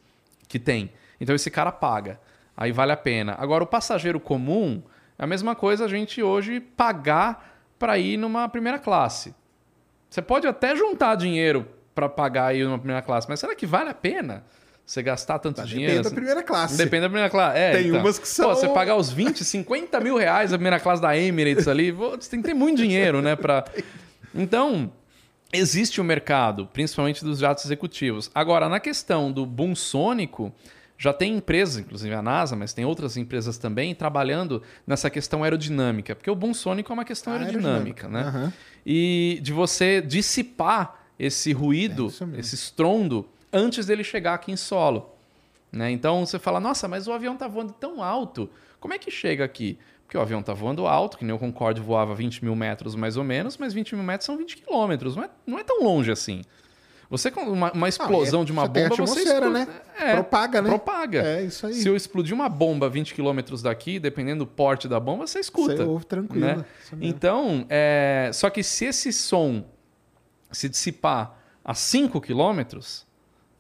Que 0.48 0.60
tem. 0.60 0.92
Então 1.20 1.36
esse 1.36 1.50
cara 1.50 1.72
paga. 1.72 2.20
Aí 2.56 2.72
vale 2.72 2.92
a 2.92 2.98
pena. 2.98 3.36
Agora, 3.40 3.64
o 3.64 3.68
passageiro 3.68 4.20
comum, 4.20 4.84
é 5.18 5.24
a 5.24 5.28
mesma 5.28 5.56
coisa 5.56 5.86
a 5.86 5.88
gente 5.88 6.22
hoje 6.22 6.60
pagar 6.60 7.58
para 7.80 7.98
ir 7.98 8.18
numa 8.18 8.48
primeira 8.48 8.78
classe. 8.78 9.34
Você 10.12 10.22
pode 10.22 10.46
até 10.46 10.76
juntar 10.76 11.16
dinheiro 11.16 11.68
para 11.96 12.08
pagar 12.08 12.52
aí 12.52 12.64
numa 12.64 12.78
primeira 12.78 13.02
classe, 13.02 13.28
mas 13.28 13.40
será 13.40 13.56
que 13.56 13.66
vale 13.66 13.90
a 13.90 13.96
pena 13.96 14.44
você 14.86 15.02
gastar 15.02 15.40
tanto 15.40 15.64
dinheiro? 15.64 15.94
Depende 15.94 16.04
da 16.04 16.08
assim? 16.08 16.16
primeira 16.16 16.44
classe. 16.44 16.78
Depende 16.78 17.02
da 17.02 17.08
primeira 17.10 17.30
classe. 17.30 17.58
É, 17.58 17.72
Tem 17.74 17.88
então. 17.88 18.00
umas 18.02 18.20
que 18.20 18.28
são- 18.28 18.50
Pô, 18.50 18.56
você 18.56 18.68
pagar 18.70 18.96
os 18.96 19.12
20, 19.12 19.44
50 19.44 20.00
mil 20.00 20.18
reais 20.18 20.54
a 20.54 20.58
primeira 20.58 20.80
classe 20.80 21.02
da 21.02 21.18
Emirates 21.18 21.68
ali, 21.68 21.92
você 21.92 22.30
tem 22.30 22.42
que 22.42 22.48
ter 22.48 22.54
muito 22.54 22.78
dinheiro, 22.78 23.22
né? 23.22 23.36
Pra... 23.36 23.66
Então, 24.38 24.92
existe 25.54 26.02
o 26.02 26.04
mercado, 26.04 26.68
principalmente 26.74 27.24
dos 27.24 27.40
jatos 27.40 27.64
executivos. 27.66 28.30
Agora, 28.36 28.68
na 28.68 28.80
questão 28.82 29.32
do 29.32 29.46
boom 29.46 29.74
sônico, 29.74 30.52
já 30.98 31.14
tem 31.14 31.36
empresas, 31.38 31.78
inclusive 31.78 32.14
a 32.14 32.22
NASA, 32.22 32.54
mas 32.56 32.74
tem 32.74 32.84
outras 32.84 33.16
empresas 33.18 33.58
também, 33.58 33.96
trabalhando 33.96 34.62
nessa 34.86 35.10
questão 35.10 35.42
aerodinâmica. 35.44 36.16
Porque 36.16 36.30
o 36.30 36.36
boom 36.36 36.54
sônico 36.54 36.92
é 36.92 36.94
uma 36.94 37.06
questão 37.06 37.32
Ah, 37.34 37.38
aerodinâmica, 37.38 38.08
aerodinâmica. 38.08 38.40
né? 38.40 38.40
Aham. 38.50 38.54
E 38.86 39.40
de 39.42 39.54
você 39.54 40.02
dissipar 40.02 41.06
esse 41.18 41.54
ruído, 41.54 42.12
É 42.36 42.40
esse 42.40 42.56
estrondo, 42.56 43.26
antes 43.56 43.86
dele 43.88 44.04
chegar 44.04 44.34
aqui 44.34 44.52
em 44.52 44.58
solo. 44.58 45.16
Né? 45.72 45.90
Então 45.92 46.26
você 46.26 46.38
fala, 46.38 46.60
nossa, 46.60 46.88
mas 46.88 47.08
o 47.08 47.12
avião 47.12 47.34
está 47.34 47.48
voando 47.48 47.74
tão 47.74 48.04
alto, 48.04 48.50
como 48.80 48.94
é 48.94 49.00
que 49.00 49.10
chega 49.10 49.44
aqui? 49.44 49.80
Porque 50.06 50.18
o 50.18 50.22
avião 50.22 50.40
está 50.40 50.54
voando 50.54 50.86
alto, 50.86 51.18
que 51.18 51.26
nem 51.26 51.34
o 51.36 51.40
Concorde 51.40 51.82
voava 51.82 52.14
20 52.14 52.44
mil 52.44 52.56
metros 52.56 52.94
mais 52.96 53.18
ou 53.18 53.24
menos, 53.24 53.58
mas 53.58 53.74
20 53.74 53.96
mil 53.96 54.04
metros 54.04 54.26
são 54.26 54.38
20 54.38 54.58
quilômetros, 54.58 55.16
não 55.16 55.24
é, 55.24 55.30
não 55.48 55.60
é 55.60 55.64
tão 55.64 55.84
longe 55.84 56.12
assim. 56.12 56.44
Você 57.10 57.30
com 57.30 57.42
uma, 57.42 57.72
uma 57.72 57.90
explosão 57.90 58.42
é- 58.42 58.46
de 58.46 58.52
uma 58.52 58.68
bomba, 58.68 58.96
você 58.96 59.22
escuta- 59.22 59.50
né? 59.50 59.68
É, 60.00 60.14
Propaga, 60.14 60.62
né? 60.62 60.70
Propaga. 60.70 61.24
É, 61.24 61.44
isso 61.44 61.68
aí. 61.68 61.74
Se 61.74 61.88
eu 61.88 61.96
explodir 61.96 62.34
uma 62.34 62.50
bomba 62.50 62.88
a 62.88 62.90
20 62.90 63.14
km 63.14 63.40
daqui, 63.62 64.00
dependendo 64.00 64.46
do 64.46 64.48
porte 64.50 64.88
da 64.88 65.00
bomba, 65.00 65.28
você 65.28 65.40
escuta. 65.40 65.78
Você 65.78 65.84
ouve 65.84 66.06
tranquilo. 66.06 66.46
né? 66.46 66.66
Então, 67.02 67.66
é... 67.70 68.32
só 68.34 68.50
que 68.50 68.64
se 68.64 68.86
esse 68.86 69.14
som 69.14 69.66
se 70.52 70.68
dissipar 70.70 71.38
a 71.64 71.74
5 71.74 72.20
km, 72.22 72.80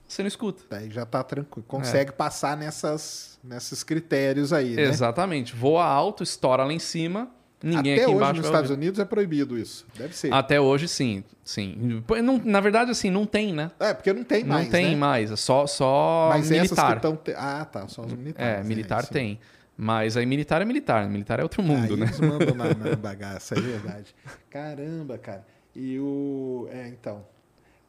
você 0.07 0.22
não 0.22 0.27
escuta. 0.27 0.64
Daí 0.69 0.90
já 0.91 1.06
tá 1.06 1.23
tranquilo. 1.23 1.65
É. 1.68 1.72
Consegue 1.72 2.11
passar 2.11 2.56
nessas, 2.57 3.40
nesses 3.44 3.84
critérios 3.84 4.53
aí, 4.53 4.76
né? 4.76 4.84
Exatamente. 4.84 5.56
Voa 5.56 5.86
alto, 5.86 6.23
estoura 6.23 6.64
lá 6.64 6.72
em 6.73 6.80
cima, 6.80 7.30
ninguém 7.61 7.94
Até 7.94 8.03
aqui 8.03 8.11
hoje 8.11 8.15
embaixo 8.18 8.38
nos 8.38 8.45
Estados 8.45 8.69
ouvir. 8.69 8.82
Unidos 8.82 8.99
é 8.99 9.06
proibido 9.06 9.57
isso. 9.57 9.86
Deve 9.98 10.15
ser. 10.15 10.34
Até 10.34 10.60
hoje, 10.61 10.88
sim. 10.88 11.23
sim. 11.44 12.03
Não- 12.23 12.41
na 12.44 12.60
verdade, 12.60 12.91
assim, 12.91 13.10
não 13.10 13.26
tem, 13.26 13.53
né? 13.53 13.72
É, 13.80 13.94
porque 13.94 14.14
não 14.14 14.23
tem 14.23 14.44
mais, 14.44 14.65
não 14.65 14.72
tem 14.72 14.91
né? 14.91 14.95
mais. 14.95 15.32
É 15.32 15.36
só, 15.36 15.65
só 15.65 16.27
Mas 16.30 16.52
essas 16.52 16.69
que 16.69 16.76
militar. 16.76 16.95
estão... 16.98 17.19
Ah, 17.36 17.65
tá. 17.65 17.88
Só 17.88 18.03
os 18.03 18.14
militares. 18.14 18.53
É, 18.53 18.57
né? 18.57 18.64
militar 18.64 19.06
tem. 19.07 19.40
Mas 19.77 20.15
aí 20.15 20.26
militar 20.26 20.61
é 20.61 20.65
militar. 20.65 21.10
Militar 21.10 21.40
é 21.40 21.44
outro 21.44 21.61
mundo, 21.61 21.94
Aí 21.94 21.99
né? 21.99 22.06
eles 22.06 22.19
mandam 22.19 22.56
na, 22.56 22.73
na 22.73 22.95
bagaça, 22.95 23.56
é 23.57 23.61
verdade. 23.61 24.15
Caramba, 24.49 25.18
cara. 25.18 25.45
E 25.76 25.99
o. 25.99 26.68
É, 26.72 26.88
então. 26.88 27.26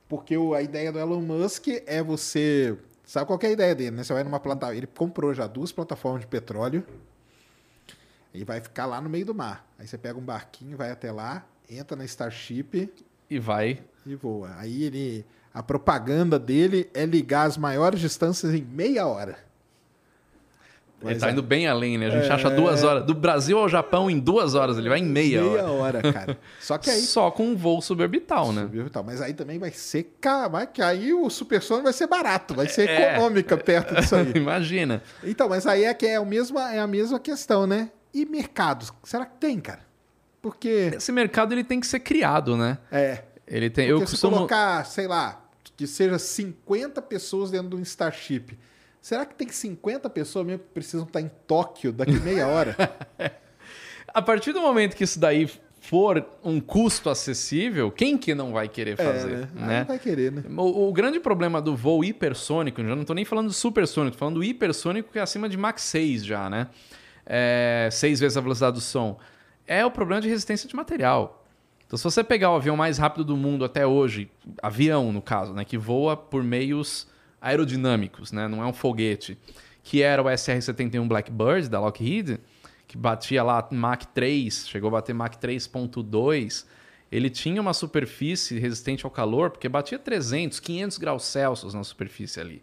Porque 0.09 0.37
o- 0.37 0.55
a 0.55 0.63
ideia 0.63 0.93
do 0.93 0.99
Elon 0.99 1.21
Musk 1.21 1.67
é 1.87 2.03
você. 2.03 2.77
Sabe 3.05 3.27
qual 3.27 3.39
que 3.39 3.47
é 3.47 3.51
a 3.51 3.53
ideia 3.53 3.75
dele, 3.75 3.91
né? 3.93 4.05
Você 4.05 4.13
vai 4.13 4.23
numa 4.25 4.41
plataforma. 4.41 4.77
Ele 4.77 4.87
comprou 4.87 5.33
já 5.35 5.47
duas 5.47 5.73
plataformas 5.73 6.21
de 6.23 6.27
petróleo. 6.27 6.85
E 8.35 8.45
vai 8.45 8.61
ficar 8.61 8.87
lá 8.87 9.01
no 9.01 9.09
meio 9.09 9.25
do 9.25 9.35
mar. 9.35 9.67
Aí 9.79 9.87
você 9.87 9.97
pega 9.97 10.19
um 10.19 10.23
barquinho, 10.23 10.77
vai 10.77 10.91
até 10.91 11.11
lá, 11.11 11.47
entra 11.71 11.97
na 11.97 12.05
Starship 12.05 12.93
E 13.31 13.39
vai. 13.39 13.83
e 14.05 14.15
voa. 14.15 14.55
Aí 14.59 14.85
ele. 14.85 15.25
A 15.55 15.63
propaganda 15.63 16.39
dele 16.39 16.91
é 16.93 17.07
ligar 17.07 17.45
as 17.47 17.57
maiores 17.57 17.99
distâncias 17.99 18.53
em 18.53 18.63
meia 18.63 19.07
hora. 19.07 19.39
Ele 21.03 21.11
Mas 21.13 21.19
tá 21.19 21.29
é- 21.29 21.33
indo 21.33 21.43
bem 21.43 21.69
além, 21.69 21.99
né? 21.99 22.07
A 22.07 22.11
gente 22.11 22.33
acha 22.33 22.49
duas 22.49 22.83
horas. 22.83 23.05
Do 23.05 23.13
Brasil 23.15 23.59
ao 23.59 23.69
Japão 23.69 24.11
em 24.11 24.19
duas 24.19 24.55
horas. 24.55 24.79
Ele 24.79 24.89
vai 24.89 24.99
em 24.99 25.05
meia, 25.05 25.43
Meia 25.43 25.65
hora. 25.65 25.71
hora, 26.01 26.13
cara. 26.13 26.39
Só 26.59 26.79
que 26.79 26.89
aí 26.89 27.01
Só 27.03 27.31
com 27.31 27.49
um 27.49 27.57
voo 27.57 27.83
suborbital, 27.83 28.51
né? 28.51 28.63
Subiu 28.63 28.87
e 28.87 28.91
tal. 28.91 29.05
Mas 29.05 29.21
aí 29.21 29.35
também 29.35 29.59
vai 29.59 29.71
ser 29.73 30.15
que 30.73 30.81
aí 30.83 31.13
o 31.13 31.29
supersônico 31.29 31.85
vai 31.85 31.93
ser 31.93 32.07
barato, 32.07 32.55
vai 32.55 32.67
ser 32.67 32.89
É. 32.89 33.13
econômica 33.15 33.57
perto 33.59 33.95
disso 33.95 34.17
aí. 34.17 34.33
Imagina. 34.37 35.03
Então, 35.23 35.49
mas 35.51 35.67
aí 35.67 35.85
é 35.85 35.93
que 35.93 36.07
é 36.07 36.17
a 36.17 36.25
mesma, 36.25 36.73
é 36.75 36.79
a 36.81 36.87
mesma 36.87 37.21
questão, 37.21 37.67
né? 37.67 37.91
E 38.15 38.25
mercados? 38.25 38.91
Será 39.05 39.27
que 39.27 39.37
tem, 39.39 39.61
cara? 39.61 39.81
Porque. 40.41 40.93
Esse 40.97 41.13
mercado 41.13 41.53
ele 41.53 41.63
tem 41.65 41.79
que 41.79 41.87
ser 41.87 42.01
criado, 42.01 42.57
né? 42.57 42.79
É. 42.91 43.23
Ele 43.47 43.69
tem. 43.69 43.89
Porque 43.89 44.03
Eu 44.03 44.07
se 44.07 44.13
costumo. 44.13 44.37
colocar, 44.37 44.85
sei 44.87 45.07
lá, 45.07 45.45
que 45.77 45.87
seja 45.87 46.19
50 46.19 47.03
pessoas 47.03 47.51
dentro 47.51 47.69
de 47.69 47.77
um 47.77 47.81
Starship. 47.83 48.57
Será 49.07 49.25
que 49.25 49.37
tem 49.37 49.49
50 49.49 50.11
pessoas 50.11 50.45
mesmo 50.45 50.65
que 50.65 50.71
precisam 50.75 51.07
estar 51.07 51.21
em 51.21 51.31
Tóquio 51.47 51.93
daqui 51.93 52.19
meia 52.19 52.49
hora? 52.49 52.75
A 54.13 54.21
partir 54.21 54.53
do 54.53 54.61
momento 54.61 54.97
que 54.97 55.05
isso 55.05 55.21
daí 55.21 55.49
for 55.81 56.27
um 56.43 56.59
custo 56.59 57.09
acessível, 57.09 57.89
quem 57.93 58.19
que 58.19 58.35
não 58.35 58.53
vai 58.53 58.69
querer 58.69 58.97
fazer, 58.97 59.49
Aí 59.55 59.65
né? 59.65 59.85
vai 59.85 60.01
querer, 60.01 60.33
né? 60.33 60.43
O, 60.57 60.89
o 60.89 60.93
grande 60.93 61.21
problema 61.21 61.63
do 61.63 61.77
voo 61.77 62.03
hipersônico, 62.03 62.83
já 62.83 62.97
não 62.97 63.03
estou 63.03 63.15
nem 63.15 63.25
falando 63.25 63.47
do 63.47 63.53
supersônico, 63.53 64.17
tô 64.17 64.19
falando 64.19 64.35
do 64.35 64.43
hipersônico 64.43 65.13
que 65.13 65.21
é 65.21 65.23
acima 65.23 65.49
de 65.49 65.57
Mach 65.57 65.79
6 65.79 66.25
já, 66.25 66.51
né? 66.51 66.67
É, 67.25 67.89
seis 67.93 68.19
vezes 68.19 68.37
a 68.37 68.41
velocidade 68.41 68.75
do 68.75 68.81
som. 68.81 69.21
É 69.69 69.87
o 69.87 69.91
problema 69.93 70.21
de 70.21 70.29
resistência 70.29 70.69
de 70.69 70.75
material. 70.75 71.47
Então, 71.87 71.97
se 71.97 72.03
você 72.03 72.25
pegar 72.25 72.51
o 72.51 72.57
avião 72.57 72.77
mais 72.77 72.99
rápido 72.99 73.23
do 73.23 73.37
mundo 73.37 73.65
até 73.65 73.87
hoje, 73.87 74.29
avião 74.61 75.13
no 75.13 75.23
caso, 75.23 75.55
né, 75.55 75.65
que 75.65 75.79
voa 75.79 76.17
por 76.17 76.43
meios 76.43 77.07
aerodinâmicos, 77.41 78.33
né, 78.33 78.49
não 78.49 78.63
é 78.63 78.67
um 78.67 78.73
foguete, 78.73 79.39
que 79.83 80.03
era 80.03 80.23
o 80.23 80.27
SR-71 80.27 81.07
Blackbird 81.07 81.69
da 81.69 81.81
Lockheed, 81.81 82.41
que 82.87 82.97
batia 82.97 83.43
lá 83.43 83.67
Mach 83.71 84.05
3, 84.15 84.69
chegou 84.69 84.89
a 84.89 84.93
bater 84.93 85.15
Mach 85.15 85.37
3.2, 85.37 86.67
ele 87.11 87.31
tinha 87.31 87.61
uma 87.61 87.73
superfície 87.73 88.59
resistente 88.59 89.05
ao 89.05 89.11
calor, 89.11 89.51
porque 89.51 89.69
batia 89.69 89.99
300, 89.99 90.59
500 90.59 90.99
graus 90.99 91.25
Celsius 91.25 91.75
na 91.75 91.85
superfície 91.85 92.41
ali. 92.41 92.63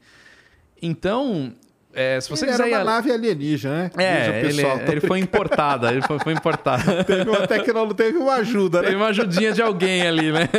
Então, 0.82 1.54
é, 1.94 2.20
se 2.20 2.30
você 2.30 2.46
ele 2.46 2.52
quiser 2.52 2.68
era 2.70 2.78
uma 2.78 2.84
nave 2.84 3.12
alienígena, 3.12 3.92
né? 3.96 4.04
É, 4.04 4.46
ele, 4.46 4.62
ele 4.92 5.02
foi 5.02 5.20
importada, 5.20 5.92
ele 5.92 6.02
foi, 6.02 6.18
foi 6.20 6.34
importada. 6.34 7.04
Teve 7.06 7.30
uma 7.30 7.48
tecnologia, 7.48 7.94
teve 7.96 8.18
uma 8.18 8.34
ajuda, 8.36 8.82
né? 8.82 8.88
Teve 8.88 8.98
uma 8.98 9.08
ajudinha 9.08 9.52
de 9.52 9.62
alguém 9.62 10.02
ali, 10.08 10.32
né? 10.32 10.50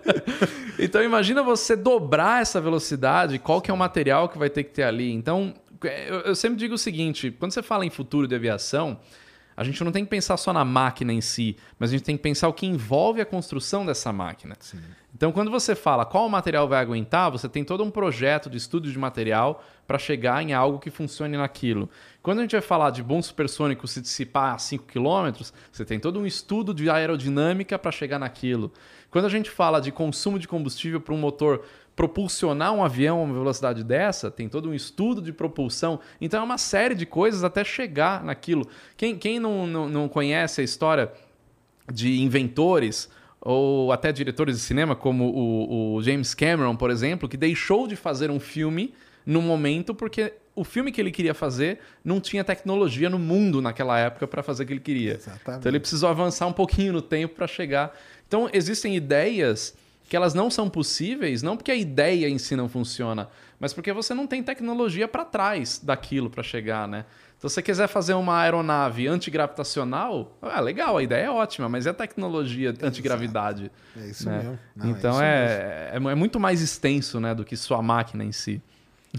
então 0.78 1.02
imagina 1.02 1.42
você 1.42 1.74
dobrar 1.74 2.42
essa 2.42 2.60
velocidade, 2.60 3.38
qual 3.38 3.62
que 3.62 3.70
é 3.70 3.74
o 3.74 3.76
material 3.76 4.28
que 4.28 4.36
vai 4.36 4.50
ter 4.50 4.64
que 4.64 4.70
ter 4.70 4.82
ali. 4.82 5.10
Então, 5.10 5.54
eu, 5.82 6.20
eu 6.20 6.34
sempre 6.34 6.58
digo 6.58 6.74
o 6.74 6.78
seguinte, 6.78 7.30
quando 7.30 7.52
você 7.52 7.62
fala 7.62 7.86
em 7.86 7.90
futuro 7.90 8.28
de 8.28 8.34
aviação, 8.34 8.98
a 9.56 9.64
gente 9.64 9.82
não 9.82 9.90
tem 9.90 10.04
que 10.04 10.10
pensar 10.10 10.36
só 10.36 10.52
na 10.52 10.64
máquina 10.64 11.12
em 11.12 11.20
si, 11.20 11.56
mas 11.78 11.90
a 11.90 11.92
gente 11.92 12.04
tem 12.04 12.16
que 12.16 12.22
pensar 12.22 12.46
o 12.46 12.52
que 12.52 12.64
envolve 12.64 13.20
a 13.20 13.26
construção 13.26 13.84
dessa 13.84 14.12
máquina. 14.12 14.54
Então, 15.12 15.32
quando 15.32 15.50
você 15.50 15.74
fala 15.74 16.04
qual 16.04 16.26
o 16.26 16.30
material 16.30 16.68
vai 16.68 16.80
aguentar, 16.80 17.28
você 17.28 17.48
tem 17.48 17.64
todo 17.64 17.82
um 17.82 17.90
projeto 17.90 18.48
de 18.48 18.56
estudo 18.56 18.88
de 18.88 18.96
material 18.96 19.64
para 19.88 19.98
chegar 19.98 20.42
em 20.42 20.52
algo 20.52 20.78
que 20.78 20.90
funcione 20.90 21.38
naquilo. 21.38 21.88
Quando 22.22 22.40
a 22.40 22.42
gente 22.42 22.52
vai 22.52 22.60
falar 22.60 22.90
de 22.90 23.02
bom 23.02 23.22
supersônico 23.22 23.88
se 23.88 24.02
dissipar 24.02 24.54
a 24.54 24.58
5 24.58 24.84
km, 24.84 25.42
você 25.72 25.82
tem 25.82 25.98
todo 25.98 26.20
um 26.20 26.26
estudo 26.26 26.74
de 26.74 26.90
aerodinâmica 26.90 27.78
para 27.78 27.90
chegar 27.90 28.18
naquilo. 28.18 28.70
Quando 29.10 29.24
a 29.24 29.30
gente 29.30 29.48
fala 29.48 29.80
de 29.80 29.90
consumo 29.90 30.38
de 30.38 30.46
combustível 30.46 31.00
para 31.00 31.14
um 31.14 31.18
motor 31.18 31.64
propulsionar 31.96 32.74
um 32.74 32.84
avião 32.84 33.18
a 33.18 33.22
uma 33.22 33.32
velocidade 33.32 33.82
dessa, 33.82 34.30
tem 34.30 34.46
todo 34.46 34.68
um 34.68 34.74
estudo 34.74 35.22
de 35.22 35.32
propulsão. 35.32 35.98
Então 36.20 36.40
é 36.40 36.44
uma 36.44 36.58
série 36.58 36.94
de 36.94 37.06
coisas 37.06 37.42
até 37.42 37.64
chegar 37.64 38.22
naquilo. 38.22 38.68
Quem, 38.94 39.16
quem 39.16 39.40
não, 39.40 39.66
não, 39.66 39.88
não 39.88 40.06
conhece 40.06 40.60
a 40.60 40.64
história 40.64 41.10
de 41.90 42.20
inventores 42.20 43.10
ou 43.40 43.90
até 43.90 44.12
diretores 44.12 44.56
de 44.56 44.62
cinema, 44.62 44.94
como 44.94 45.24
o, 45.24 45.94
o 45.94 46.02
James 46.02 46.34
Cameron, 46.34 46.76
por 46.76 46.90
exemplo, 46.90 47.26
que 47.26 47.38
deixou 47.38 47.88
de 47.88 47.96
fazer 47.96 48.30
um 48.30 48.38
filme 48.38 48.92
no 49.28 49.42
momento 49.42 49.94
porque 49.94 50.32
o 50.56 50.64
filme 50.64 50.90
que 50.90 50.98
ele 50.98 51.10
queria 51.10 51.34
fazer 51.34 51.80
não 52.02 52.18
tinha 52.18 52.42
tecnologia 52.42 53.10
no 53.10 53.18
mundo 53.18 53.60
naquela 53.60 53.98
época 53.98 54.26
para 54.26 54.42
fazer 54.42 54.62
o 54.62 54.66
que 54.66 54.72
ele 54.72 54.80
queria. 54.80 55.16
Exatamente. 55.16 55.60
Então 55.60 55.70
ele 55.70 55.78
precisou 55.78 56.08
avançar 56.08 56.46
um 56.46 56.52
pouquinho 56.52 56.94
no 56.94 57.02
tempo 57.02 57.34
para 57.34 57.46
chegar. 57.46 57.94
Então 58.26 58.48
existem 58.54 58.96
ideias 58.96 59.76
que 60.08 60.16
elas 60.16 60.32
não 60.32 60.50
são 60.50 60.70
possíveis, 60.70 61.42
não 61.42 61.58
porque 61.58 61.70
a 61.70 61.74
ideia 61.74 62.26
em 62.26 62.38
si 62.38 62.56
não 62.56 62.70
funciona, 62.70 63.28
mas 63.60 63.74
porque 63.74 63.92
você 63.92 64.14
não 64.14 64.26
tem 64.26 64.42
tecnologia 64.42 65.06
para 65.06 65.26
trás 65.26 65.78
daquilo 65.78 66.30
para 66.30 66.42
chegar, 66.42 66.88
né? 66.88 67.04
Então, 67.36 67.50
se 67.50 67.54
você 67.54 67.62
quiser 67.62 67.86
fazer 67.86 68.14
uma 68.14 68.40
aeronave 68.40 69.06
antigravitacional, 69.06 70.38
ah, 70.40 70.58
legal, 70.58 70.96
a 70.96 71.02
ideia 71.02 71.26
é 71.26 71.30
ótima, 71.30 71.68
mas 71.68 71.86
é 71.86 71.90
a 71.90 71.94
tecnologia 71.94 72.74
antigravidade. 72.82 73.70
É 73.94 74.06
isso 74.06 74.28
né? 74.28 74.38
mesmo. 74.38 74.58
Não, 74.74 74.90
então 74.90 75.10
isso 75.10 75.20
mesmo. 75.20 75.22
é, 75.22 75.90
é, 75.92 76.12
é 76.12 76.14
muito 76.14 76.40
mais 76.40 76.62
extenso 76.62 77.20
né, 77.20 77.34
do 77.34 77.44
que 77.44 77.56
sua 77.56 77.82
máquina 77.82 78.24
em 78.24 78.32
si. 78.32 78.62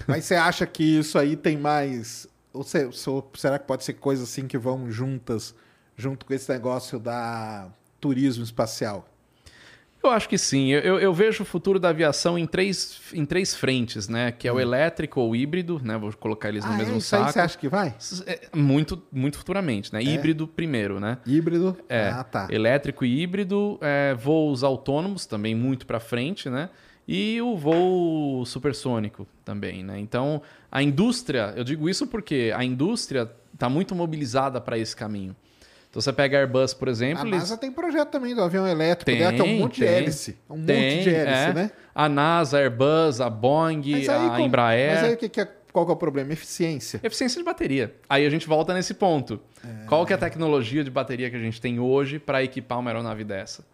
Mas 0.07 0.25
você 0.25 0.35
acha 0.35 0.65
que 0.65 0.83
isso 0.83 1.17
aí 1.17 1.35
tem 1.35 1.57
mais. 1.57 2.27
Ou 2.53 2.63
se- 2.63 2.89
ou 3.07 3.31
será 3.35 3.59
que 3.59 3.65
pode 3.67 3.83
ser 3.83 3.93
coisas 3.93 4.29
assim 4.29 4.47
que 4.47 4.57
vão 4.57 4.91
juntas, 4.91 5.53
junto 5.97 6.25
com 6.25 6.33
esse 6.33 6.51
negócio 6.51 6.99
da 6.99 7.67
turismo 7.99 8.43
espacial? 8.43 9.07
Eu 10.01 10.09
acho 10.11 10.29
que 10.29 10.37
sim. 10.37 10.69
Eu, 10.71 10.97
eu- 10.97 11.13
vejo 11.13 11.43
o 11.43 11.45
futuro 11.45 11.77
da 11.77 11.89
aviação 11.89 12.37
em 12.39 12.45
três, 12.47 13.01
em 13.13 13.25
três 13.25 13.53
frentes, 13.53 14.07
né? 14.07 14.31
Que 14.31 14.47
é 14.47 14.51
o 14.51 14.57
elétrico 14.57 15.19
ou 15.19 15.35
híbrido, 15.35 15.81
né? 15.83 15.97
Vou 15.97 16.13
colocar 16.13 16.47
eles 16.47 16.63
no 16.63 16.71
Hum. 16.71 16.73
Ah, 16.73 16.77
mesmo 16.77 16.93
é? 16.95 16.97
Isso 16.99 17.15
aí 17.15 17.21
saco. 17.21 17.33
você 17.33 17.39
acha 17.41 17.57
que 17.57 17.67
vai? 17.67 17.93
É, 18.25 18.47
Muito, 18.55 19.03
muito 19.11 19.37
futuramente, 19.37 19.91
né? 19.91 20.01
Híbrido 20.01 20.47
primeiro, 20.47 21.01
né? 21.01 21.17
Híbrido? 21.25 21.77
É, 21.89 22.11
Ah, 22.11 22.23
tá. 22.23 22.47
elétrico 22.49 23.03
e 23.03 23.21
híbrido, 23.21 23.77
é, 23.81 24.13
voos 24.13 24.63
autônomos 24.63 25.25
também 25.25 25.53
muito 25.53 25.85
para 25.85 25.99
frente, 25.99 26.49
né? 26.49 26.69
E 27.11 27.41
o 27.41 27.57
voo 27.57 28.45
supersônico 28.45 29.27
também, 29.43 29.83
né? 29.83 29.97
Então, 29.97 30.43
a 30.71 30.83
indústria, 30.83 31.53
eu 31.55 31.63
digo 31.63 31.89
isso 31.89 32.05
porque 32.05 32.53
a 32.55 32.63
indústria 32.63 33.27
está 33.51 33.67
muito 33.67 33.95
mobilizada 33.95 34.61
para 34.61 34.77
esse 34.77 34.95
caminho. 34.95 35.35
Então, 35.89 35.99
você 35.99 36.13
pega 36.13 36.37
a 36.37 36.41
Airbus, 36.41 36.71
por 36.75 36.87
exemplo, 36.87 37.23
A 37.23 37.27
eles- 37.27 37.39
NASA 37.39 37.57
tem 37.57 37.71
projeto 37.71 38.09
também 38.09 38.35
do 38.35 38.43
avião 38.43 38.67
elétrico 38.67 39.05
Tem, 39.05 39.17
dela, 39.17 39.33
que 39.33 39.41
é 39.41 39.43
um 39.43 39.57
monte 39.57 39.79
de 39.79 39.85
tem. 39.87 39.95
hélice. 39.95 40.37
Um 40.47 40.63
tem, 40.63 40.97
monte 40.97 41.03
de 41.03 41.15
hélice, 41.15 41.49
é. 41.49 41.53
né? 41.55 41.71
A 41.95 42.07
NASA, 42.07 42.57
a 42.57 42.61
Airbus, 42.61 43.19
a 43.19 43.27
Boeing, 43.27 43.81
aí 43.95 44.07
a 44.07 44.29
como- 44.29 44.39
Embraer. 44.41 44.93
Mas 44.93 45.03
aí 45.05 45.17
que 45.17 45.27
que 45.29 45.41
é, 45.41 45.47
qual 45.73 45.85
que 45.87 45.91
é 45.91 45.95
o 45.95 45.97
problema? 45.97 46.31
Eficiência. 46.31 46.99
Eficiência 47.03 47.39
de 47.39 47.43
bateria. 47.43 47.95
Aí 48.07 48.23
a 48.23 48.29
gente 48.29 48.47
volta 48.47 48.71
nesse 48.71 48.93
ponto. 48.93 49.41
Qual 49.87 50.05
que 50.05 50.13
é 50.13 50.15
a 50.15 50.19
tecnologia 50.19 50.83
de 50.83 50.91
bateria 50.91 51.27
que 51.27 51.35
a 51.35 51.39
gente 51.39 51.59
tem 51.59 51.79
hoje 51.79 52.19
para 52.19 52.43
equipar 52.43 52.77
uma 52.77 52.91
aeronave 52.91 53.23
dessa? 53.23 53.65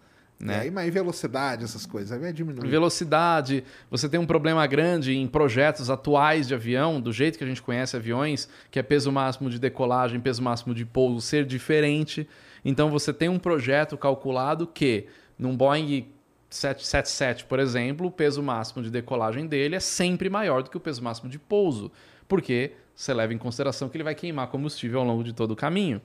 E 0.45 0.55
Né? 0.57 0.59
aí, 0.61 0.72
mas 0.72 0.93
velocidade, 0.93 1.63
essas 1.63 1.85
coisas, 1.85 2.11
aí 2.11 2.19
vai 2.19 2.31
diminuir. 2.34 2.69
Velocidade, 2.69 3.63
você 3.89 4.07
tem 4.07 4.19
um 4.19 4.26
problema 4.26 4.65
grande 4.67 5.15
em 5.15 5.27
projetos 5.27 5.89
atuais 5.89 6.47
de 6.47 6.53
avião, 6.53 7.01
do 7.01 7.11
jeito 7.11 7.38
que 7.38 7.43
a 7.43 7.47
gente 7.47 7.61
conhece 7.61 7.95
aviões, 7.95 8.47
que 8.69 8.80
é 8.80 8.84
peso 8.84 9.11
máximo 9.11 9.49
de 9.49 9.59
decolagem, 9.59 10.19
peso 10.19 10.41
máximo 10.41 10.73
de 10.73 10.85
pouso 10.85 11.22
ser 11.22 11.45
diferente. 11.45 12.27
Então 12.63 12.89
você 12.89 13.13
tem 13.13 13.30
um 13.30 13.39
projeto 13.39 13.97
calculado 13.97 14.65
que 14.67 15.07
num 15.38 15.55
Boeing 15.55 16.07
777, 16.49 17.45
por 17.45 17.59
exemplo, 17.59 18.07
o 18.07 18.11
peso 18.11 18.41
máximo 18.41 18.81
de 18.81 18.89
decolagem 18.89 19.45
dele 19.45 19.76
é 19.76 19.80
sempre 19.80 20.30
maior 20.30 20.63
do 20.63 20.69
que 20.69 20.77
o 20.77 20.80
peso 20.80 21.03
máximo 21.03 21.30
de 21.30 21.38
pouso, 21.38 21.91
porque 22.27 22.72
você 22.95 23.13
leva 23.13 23.34
em 23.34 23.38
consideração 23.38 23.89
que 23.89 23.97
ele 23.97 24.03
vai 24.03 24.15
queimar 24.15 24.47
combustível 24.47 24.99
ao 24.99 25.05
longo 25.05 25.23
de 25.23 25.34
todo 25.34 25.51
o 25.51 25.55
caminho. 25.55 26.01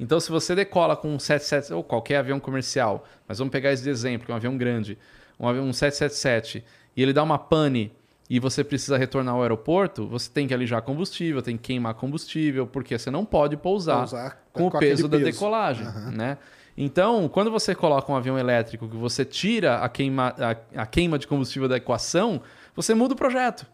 Então, 0.00 0.18
se 0.18 0.30
você 0.30 0.54
decola 0.54 0.96
com 0.96 1.08
um 1.14 1.18
777 1.18 1.74
ou 1.74 1.84
qualquer 1.84 2.16
avião 2.16 2.40
comercial, 2.40 3.06
mas 3.28 3.36
vamos 3.36 3.52
pegar 3.52 3.70
esse 3.70 3.82
de 3.82 3.90
exemplo, 3.90 4.24
que 4.24 4.32
é 4.32 4.34
um 4.34 4.36
avião 4.38 4.56
grande, 4.56 4.96
um 5.38 5.46
avião 5.46 5.66
um 5.66 5.74
777, 5.74 6.64
e 6.96 7.02
ele 7.02 7.12
dá 7.12 7.22
uma 7.22 7.38
pane 7.38 7.92
e 8.28 8.40
você 8.40 8.64
precisa 8.64 8.96
retornar 8.96 9.34
ao 9.34 9.42
aeroporto, 9.42 10.08
você 10.08 10.30
tem 10.30 10.48
que 10.48 10.54
alijar 10.54 10.80
combustível, 10.80 11.42
tem 11.42 11.58
que 11.58 11.64
queimar 11.64 11.92
combustível, 11.94 12.66
porque 12.66 12.98
você 12.98 13.10
não 13.10 13.26
pode 13.26 13.58
pousar, 13.58 13.98
Pousar 13.98 14.42
com, 14.54 14.68
o 14.68 14.70
com 14.70 14.78
peso 14.78 15.06
da 15.06 15.18
peso. 15.18 15.32
decolagem, 15.32 15.86
né? 16.14 16.38
Então, 16.78 17.28
quando 17.28 17.50
você 17.50 17.74
coloca 17.74 18.10
um 18.10 18.16
avião 18.16 18.38
elétrico 18.38 18.88
que 18.88 18.96
você 18.96 19.22
tira 19.22 19.80
a 19.80 19.88
queima, 19.88 20.34
a, 20.38 20.82
a 20.82 20.86
queima 20.86 21.18
de 21.18 21.26
combustível 21.26 21.68
da 21.68 21.76
equação, 21.76 22.40
você 22.74 22.94
muda 22.94 23.12
o 23.12 23.16
projeto. 23.16 23.66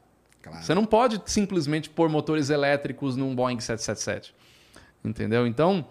Claro. 0.43 0.65
Você 0.65 0.75
não 0.75 0.85
pode 0.85 1.23
simplesmente 1.27 1.89
pôr 1.89 2.09
motores 2.09 2.51
elétricos 2.51 3.15
num 3.15 3.33
Boeing 3.33 3.61
777. 3.61 4.35
Entendeu? 5.05 5.47
Então, 5.47 5.85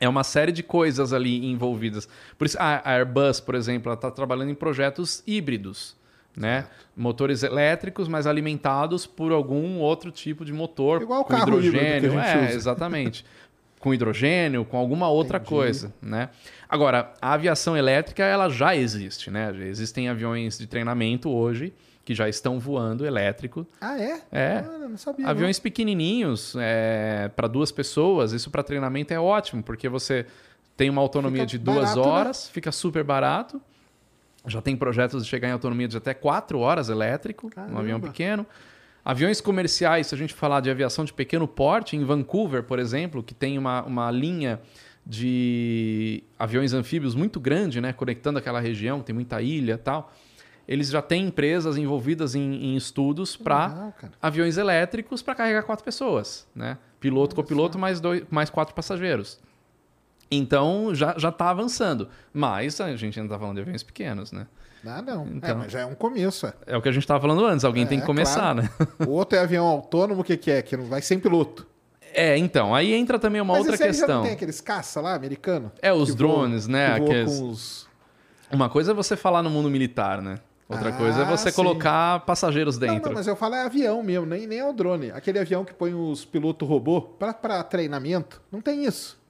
é 0.00 0.08
uma 0.08 0.24
série 0.24 0.52
de 0.52 0.62
coisas 0.62 1.12
ali 1.12 1.46
envolvidas. 1.46 2.08
Por 2.36 2.46
isso, 2.46 2.56
a 2.58 2.82
Airbus, 2.90 3.40
por 3.40 3.54
exemplo, 3.54 3.88
ela 3.88 3.94
está 3.94 4.10
trabalhando 4.10 4.50
em 4.50 4.54
projetos 4.54 5.22
híbridos. 5.26 5.96
Né? 6.36 6.66
Motores 6.96 7.44
elétricos, 7.44 8.08
mas 8.08 8.26
alimentados 8.26 9.06
por 9.06 9.30
algum 9.30 9.78
outro 9.78 10.10
tipo 10.10 10.44
de 10.44 10.52
motor. 10.52 11.00
Igual 11.00 11.20
o 11.20 11.24
carro 11.24 11.58
híbrido 11.58 11.70
que 11.70 11.78
a 11.78 11.96
hidrogênio. 11.98 12.10
gente 12.10 12.28
é, 12.28 12.46
usa. 12.48 12.56
exatamente. 12.56 13.24
com 13.78 13.92
hidrogênio, 13.92 14.64
com 14.64 14.78
alguma 14.78 15.10
outra 15.10 15.36
Entendi. 15.36 15.50
coisa, 15.50 15.94
né? 16.00 16.30
Agora, 16.66 17.12
a 17.20 17.34
aviação 17.34 17.76
elétrica, 17.76 18.24
ela 18.24 18.48
já 18.48 18.74
existe, 18.74 19.30
né? 19.30 19.52
Já 19.52 19.64
existem 19.66 20.08
aviões 20.08 20.58
de 20.58 20.66
treinamento 20.66 21.28
hoje 21.28 21.72
que 22.04 22.14
já 22.14 22.28
estão 22.28 22.58
voando 22.60 23.06
elétrico. 23.06 23.66
Ah, 23.80 23.98
é? 23.98 24.20
É. 24.30 24.58
Ah, 24.58 24.88
não 24.88 24.96
sabia. 24.96 25.26
Aviões 25.26 25.58
pequenininhos 25.58 26.54
para 27.34 27.48
duas 27.48 27.72
pessoas, 27.72 28.32
isso 28.32 28.50
para 28.50 28.62
treinamento 28.62 29.12
é 29.14 29.18
ótimo, 29.18 29.62
porque 29.62 29.88
você 29.88 30.26
tem 30.76 30.90
uma 30.90 31.00
autonomia 31.00 31.42
Fica 31.42 31.50
de 31.50 31.58
duas 31.58 31.90
barato, 31.90 32.00
né? 32.00 32.06
horas, 32.06 32.48
fica 32.48 32.70
super 32.72 33.02
barato. 33.04 33.60
Já 34.46 34.60
tem 34.60 34.76
projetos 34.76 35.24
de 35.24 35.30
chegar 35.30 35.48
em 35.48 35.52
autonomia 35.52 35.88
de 35.88 35.96
até 35.96 36.12
quatro 36.12 36.58
horas 36.58 36.90
elétrico, 36.90 37.46
um 37.56 37.78
avião 37.78 37.98
Caramba. 37.98 38.08
pequeno. 38.08 38.46
Aviões 39.02 39.40
comerciais, 39.40 40.08
se 40.08 40.14
a 40.14 40.18
gente 40.18 40.34
falar 40.34 40.60
de 40.60 40.70
aviação 40.70 41.04
de 41.04 41.12
pequeno 41.12 41.46
porte, 41.48 41.96
em 41.96 42.04
Vancouver, 42.04 42.62
por 42.62 42.78
exemplo, 42.78 43.22
que 43.22 43.34
tem 43.34 43.56
uma, 43.58 43.82
uma 43.82 44.10
linha 44.10 44.60
de 45.06 46.22
aviões 46.38 46.72
anfíbios 46.72 47.14
muito 47.14 47.38
grande, 47.38 47.80
né, 47.80 47.92
conectando 47.92 48.38
aquela 48.38 48.60
região, 48.60 49.00
tem 49.02 49.14
muita 49.14 49.40
ilha 49.42 49.74
e 49.74 49.78
tal. 49.78 50.12
Eles 50.66 50.88
já 50.88 51.02
têm 51.02 51.26
empresas 51.26 51.76
envolvidas 51.76 52.34
em, 52.34 52.40
em 52.40 52.76
estudos 52.76 53.36
para 53.36 53.92
aviões 54.22 54.56
elétricos 54.56 55.20
para 55.22 55.34
carregar 55.34 55.62
quatro 55.64 55.84
pessoas, 55.84 56.46
né? 56.54 56.78
Piloto, 57.00 57.34
copiloto, 57.36 57.78
mais, 57.78 58.00
dois, 58.00 58.22
mais 58.30 58.48
quatro 58.48 58.74
passageiros. 58.74 59.38
Então 60.30 60.94
já 60.94 61.14
já 61.18 61.28
está 61.28 61.50
avançando, 61.50 62.08
mas 62.32 62.80
a 62.80 62.94
gente 62.96 63.18
ainda 63.20 63.28
está 63.32 63.38
falando 63.38 63.56
de 63.56 63.62
aviões 63.62 63.82
pequenos, 63.82 64.32
né? 64.32 64.46
Ah, 64.86 65.00
não. 65.00 65.24
É, 65.24 65.28
Então. 65.30 65.58
mas 65.58 65.72
já 65.72 65.80
é 65.80 65.86
um 65.86 65.94
começo. 65.94 66.46
é. 66.46 66.52
É 66.66 66.76
o 66.76 66.82
que 66.82 66.88
a 66.88 66.92
gente 66.92 67.02
estava 67.04 67.20
falando 67.20 67.44
antes. 67.46 67.64
Alguém 67.64 67.84
É, 67.84 67.86
tem 67.86 68.00
que 68.00 68.06
começar, 68.06 68.54
claro. 68.54 68.62
né? 68.62 68.70
O 69.06 69.10
outro 69.12 69.38
é 69.38 69.40
avião 69.42 69.66
autônomo, 69.66 70.20
o 70.20 70.24
que, 70.24 70.36
que 70.36 70.50
é? 70.50 70.60
Que 70.62 70.76
não 70.76 70.84
vai 70.86 71.00
sem 71.00 71.18
piloto. 71.18 71.66
É, 72.12 72.36
então 72.36 72.74
aí 72.74 72.92
entra 72.94 73.18
também 73.18 73.40
uma 73.40 73.54
Mas 73.54 73.60
outra 73.60 73.74
esse 73.74 73.82
aí 73.84 73.92
já 73.92 73.98
questão. 74.00 74.16
não 74.18 74.24
tem 74.24 74.32
aqueles 74.34 74.60
caça 74.60 75.00
lá, 75.00 75.14
americano? 75.14 75.72
É, 75.80 75.92
os 75.92 76.14
drones, 76.14 76.66
voam- 76.66 76.72
né? 76.72 76.86
Aqueles- 76.94 77.38
com 77.38 77.48
os... 77.48 77.88
Uma 78.52 78.68
coisa 78.68 78.92
é 78.92 78.94
você 78.94 79.16
falar 79.16 79.42
no 79.42 79.50
mundo 79.50 79.68
militar, 79.70 80.20
né? 80.22 80.38
Outra 80.68 80.88
Ah, 80.88 80.92
coisa 80.92 81.22
é 81.22 81.24
você 81.26 81.50
sim. 81.50 81.56
colocar 81.56 82.20
passageiros 82.20 82.78
Não, 82.78 82.88
dentro. 82.88 83.10
não, 83.10 83.16
mas 83.18 83.26
eu 83.26 83.36
falo 83.36 83.54
é 83.54 83.64
avião 83.64 84.02
mesmo, 84.02 84.24
nem, 84.24 84.46
nem 84.46 84.58
é 84.60 84.64
o 84.68 84.72
drone. 84.72 85.10
Aquele 85.10 85.38
avião 85.38 85.64
que 85.64 85.74
põe 85.74 85.92
os 85.94 86.24
pilotos 86.24 86.66
robô 86.66 87.02
pra 87.02 87.34
treinamento. 87.62 88.40
Não 88.50 88.60
tem 88.62 88.84
isso. 88.86 89.22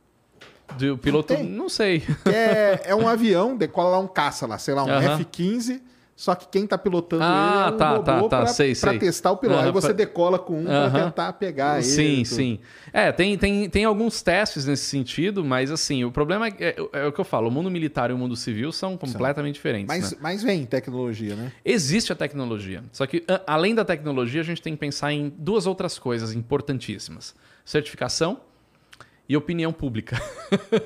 De- 0.76 0.90
o 0.90 0.96
piloto, 0.98 1.34
tem. 1.34 1.42
não 1.44 1.68
sei. 1.68 2.02
É, 2.24 2.90
é 2.90 2.94
um 2.94 3.06
avião, 3.08 3.56
decola 3.56 3.90
lá 3.90 3.98
um 3.98 4.06
caça 4.06 4.46
lá, 4.46 4.58
sei 4.58 4.74
lá, 4.74 4.84
um 4.84 4.90
Aham. 4.90 5.14
F-15, 5.20 5.80
só 6.16 6.34
que 6.34 6.46
quem 6.48 6.66
tá 6.66 6.78
pilotando 6.78 7.24
Ah, 7.24 7.64
ele 7.66 7.72
é 7.72 7.74
um 7.74 7.78
tá, 7.78 7.90
robô 7.90 8.04
tá, 8.04 8.20
tá, 8.28 8.36
pra, 8.44 8.46
sei, 8.46 8.74
pra 8.74 8.90
sei. 8.90 8.98
testar 9.00 9.32
o 9.32 9.36
piloto. 9.36 9.58
Aham, 9.58 9.66
Aí 9.66 9.72
você 9.72 9.88
pra- 9.88 9.96
decola 9.96 10.38
com 10.38 10.60
um 10.60 10.64
pra 10.64 10.84
Aham. 10.86 11.04
tentar 11.06 11.32
pegar 11.34 11.78
ele. 11.78 11.84
sim, 11.88 12.24
sim. 12.24 12.60
É, 12.92 13.10
tem, 13.10 13.36
tem, 13.36 13.68
tem 13.68 13.84
alguns 13.84 14.22
testes 14.22 14.64
nesse 14.66 14.84
sentido, 14.84 15.44
mas 15.44 15.70
assim, 15.70 16.04
o 16.04 16.12
problema 16.12 16.46
é, 16.48 16.52
é, 16.60 16.76
é 16.92 17.06
o 17.06 17.12
que 17.12 17.20
eu 17.20 17.24
falo: 17.24 17.48
o 17.48 17.50
mundo 17.50 17.70
militar 17.70 18.10
e 18.10 18.12
o 18.12 18.18
mundo 18.18 18.36
civil 18.36 18.70
são 18.70 18.96
completamente 18.96 19.54
diferentes. 19.56 19.88
Mas, 19.88 20.12
né? 20.12 20.18
mas 20.20 20.42
vem 20.42 20.64
tecnologia, 20.64 21.34
né? 21.34 21.50
Existe 21.64 22.12
a 22.12 22.16
tecnologia. 22.16 22.84
Só 22.92 23.06
que, 23.06 23.24
além 23.46 23.74
da 23.74 23.84
tecnologia, 23.84 24.40
a 24.40 24.44
gente 24.44 24.62
tem 24.62 24.74
que 24.74 24.78
pensar 24.80 25.12
em 25.12 25.32
duas 25.36 25.66
outras 25.66 25.98
coisas 25.98 26.32
importantíssimas: 26.32 27.34
certificação 27.64 28.40
e 29.28 29.36
opinião 29.36 29.72
pública. 29.72 30.20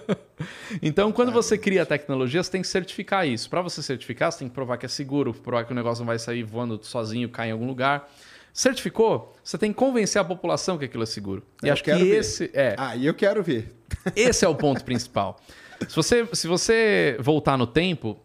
então, 0.81 1.11
quando 1.11 1.33
você 1.33 1.59
cria 1.59 1.85
tecnologia, 1.85 2.43
você 2.43 2.51
tem 2.51 2.63
que 2.63 2.69
certificar 2.69 3.27
isso. 3.27 3.51
Para 3.51 3.61
você 3.61 3.83
certificar, 3.83 4.31
você 4.31 4.41
tem 4.41 4.49
que 4.49 4.55
provar 4.55 4.77
que 4.77 4.87
é 4.87 4.89
seguro, 4.89 5.35
provar 5.35 5.65
que 5.65 5.73
o 5.73 5.75
negócio 5.75 6.01
não 6.03 6.07
vai 6.07 6.19
sair 6.19 6.43
voando 6.45 6.79
sozinho, 6.83 7.29
cair 7.29 7.51
em 7.51 7.53
algum 7.53 7.67
lugar. 7.67 8.09
Certificou, 8.53 9.37
você 9.43 9.59
tem 9.59 9.73
que 9.73 9.79
convencer 9.79 10.21
a 10.21 10.25
população 10.25 10.79
que 10.79 10.85
aquilo 10.85 11.03
é 11.03 11.07
seguro. 11.07 11.43
E 11.63 11.69
Eu 11.69 11.73
acho 11.73 11.83
que 11.83 11.91
quero 11.91 12.05
ver. 12.05 12.17
esse 12.17 12.51
é. 12.55 12.75
Aí 12.79 13.07
eu 13.07 13.15
quero 13.15 13.43
ver. 13.43 13.75
Esse 14.15 14.45
é 14.45 14.49
o 14.49 14.55
ponto 14.55 14.85
principal. 14.85 15.41
Se 15.89 15.97
você, 15.97 16.29
se 16.33 16.47
você 16.47 17.17
voltar 17.21 17.57
no 17.57 17.67
tempo, 17.67 18.19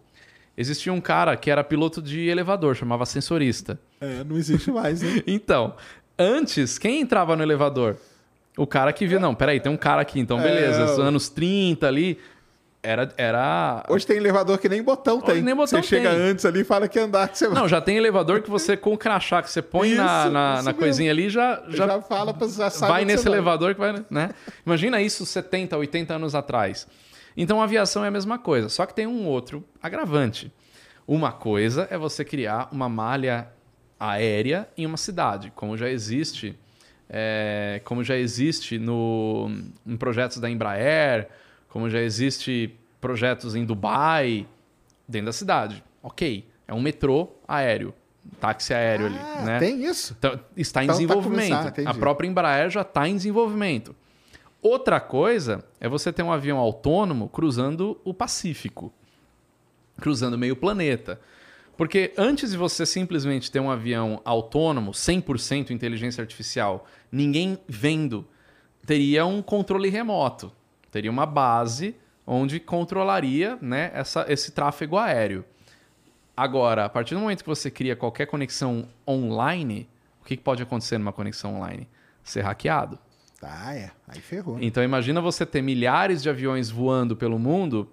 existia 0.58 0.92
um 0.92 1.00
cara 1.00 1.38
que 1.38 1.50
era 1.50 1.64
piloto 1.64 2.02
de 2.02 2.28
elevador, 2.28 2.76
chamava 2.76 3.06
sensorista. 3.06 3.80
É, 4.02 4.24
não 4.24 4.38
existe 4.38 4.72
mais, 4.72 5.02
né? 5.02 5.24
Então, 5.28 5.76
antes, 6.18 6.78
quem 6.78 7.00
entrava 7.00 7.36
no 7.36 7.44
elevador? 7.44 7.98
O 8.58 8.68
cara 8.68 8.94
que 8.94 9.06
via, 9.08 9.20
não, 9.20 9.34
peraí, 9.34 9.60
tem 9.60 9.72
um 9.72 9.78
cara 9.78 10.02
aqui, 10.02 10.20
então 10.20 10.40
beleza, 10.40 10.82
É, 10.82 10.86
os 10.86 10.98
o- 10.98 11.02
anos 11.02 11.28
30 11.30 11.88
ali, 11.88 12.20
era... 12.84 13.12
era... 13.18 13.84
Hoje 13.90 14.06
tem 14.06 14.18
elevador 14.18 14.58
que 14.60 14.70
nem 14.70 14.84
botão 14.84 15.20
tem. 15.22 15.42
nem 15.42 15.56
botão 15.56 15.82
você 15.82 15.88
chega 15.88 16.12
tem. 16.12 16.20
antes 16.20 16.46
ali 16.46 16.60
e 16.62 16.64
fala 16.64 16.88
que 16.88 17.00
andar 17.00 17.30
que 17.30 17.38
você 17.38 17.48
vai. 17.48 17.58
Não, 17.60 17.68
já 17.68 17.82
tem 17.82 17.98
elevador 17.98 18.42
que 18.42 18.50
você, 18.50 18.78
com 18.78 18.94
o 18.94 18.98
crachá 18.98 19.42
que 19.42 19.50
você 19.50 19.62
põe 19.62 19.96
na, 19.96 20.24
Isso, 20.24 20.30
na, 20.32 20.54
isso 20.56 20.66
na 20.66 20.74
coisinha 20.74 21.10
ali, 21.10 21.30
já, 21.30 21.64
já, 21.70 21.88
Já, 21.88 22.02
fala 22.02 22.34
pra 22.34 22.48
sabe 22.48 22.92
vai 22.92 23.06
nesse 23.06 23.28
elevador 23.28 23.74
que 23.74 23.80
vai, 23.80 23.94
né? 24.10 24.30
Imagina 24.66 25.02
isso 25.02 25.26
70, 25.26 25.76
80 25.78 26.14
anos 26.14 26.36
atrás. 26.36 26.86
Então 27.36 27.60
a 27.60 27.64
aviação 27.64 28.06
é 28.06 28.10
a 28.10 28.12
mesma 28.12 28.38
coisa, 28.38 28.70
só 28.70 28.86
que 28.86 28.94
tem 28.94 29.08
um 29.08 29.26
outro 29.26 29.64
agravante. 29.82 30.54
Uma 31.08 31.32
coisa 31.32 31.88
é 31.90 31.98
você 31.98 32.24
criar 32.24 32.70
uma 32.72 32.88
malha 32.88 33.48
aérea 34.00 34.68
em 34.78 34.86
uma 34.86 34.98
cidade, 34.98 35.52
como 35.56 35.76
já 35.76 35.90
existe, 35.90 36.56
é, 37.16 37.80
como 37.86 38.04
já 38.04 38.18
existe 38.18 38.80
no, 38.80 39.48
em 39.86 39.96
projetos 39.96 40.40
da 40.40 40.50
Embraer, 40.50 41.30
como 41.70 41.88
já 41.88 42.02
existe 42.02 42.74
projetos 43.00 43.54
em 43.56 43.64
Dubai, 43.64 44.48
dentro 45.08 45.28
da 45.28 45.32
cidade. 45.32 45.84
Ok, 46.02 46.48
é 46.68 46.74
um 46.74 46.82
metrô 46.82 47.30
aéreo, 47.48 47.94
táxi 48.40 48.74
aéreo 48.74 49.06
ali, 49.06 49.18
Ah, 49.20 49.42
né? 49.44 49.60
Tem 49.60 49.86
isso? 49.86 50.16
Então, 50.18 50.40
está 50.58 50.82
em 50.82 50.86
Então 50.86 50.96
tá 50.98 51.02
desenvolvimento. 51.02 51.68
entendi. 51.68 51.88
a 51.88 51.94
própria 51.94 52.28
Embraer 52.28 52.72
já 52.72 52.82
está 52.82 53.08
em 53.08 53.16
desenvolvimento. 53.16 53.96
Outra 54.60 55.00
coisa 55.00 55.64
é 55.80 55.88
você 55.88 56.12
ter 56.12 56.24
um 56.24 56.32
avião 56.32 56.58
autônomo 56.58 57.30
cruzando 57.30 58.00
o 58.04 58.12
Pacífico, 58.14 58.92
cruzando 60.00 60.36
meio 60.38 60.56
planeta. 60.56 61.20
Porque 61.76 62.14
antes 62.18 62.52
de 62.52 62.58
você 62.58 62.86
simplesmente 62.86 63.52
ter 63.52 63.60
um 63.60 63.72
avião 63.72 64.22
autônomo, 64.24 64.92
100% 64.92 65.72
inteligência 65.72 66.22
artificial, 66.22 66.86
ninguém 67.12 67.58
vendo, 67.68 68.28
teria 68.86 69.26
um 69.26 69.42
controle 69.42 69.90
remoto. 69.90 70.52
Teria 70.92 71.10
uma 71.10 71.26
base 71.26 71.96
onde 72.26 72.60
controlaria 72.60 73.58
né, 73.62 73.92
essa, 73.94 74.26
esse 74.30 74.52
tráfego 74.52 74.98
aéreo. 74.98 75.44
Agora, 76.36 76.86
a 76.86 76.90
partir 76.90 77.16
do 77.16 77.22
momento 77.22 77.44
que 77.44 77.50
você 77.50 77.70
cria 77.70 77.96
qualquer 77.96 78.28
conexão 78.28 78.88
online, 79.08 79.90
o 80.22 80.26
que 80.26 80.38
pode 80.38 80.64
acontecer 80.64 80.98
numa 80.98 81.14
conexão 81.14 81.56
online? 81.56 81.88
Ser 82.24 82.42
hackeado. 82.42 82.98
Tá, 83.40 83.76
é. 83.76 83.92
Aí 84.08 84.22
ferrou. 84.22 84.58
Então 84.62 84.82
imagina 84.82 85.20
você 85.20 85.46
ter 85.46 85.62
milhares 85.62 86.24
de 86.24 86.30
aviões 86.30 86.70
voando 86.70 87.16
pelo 87.16 87.38
mundo 87.38 87.92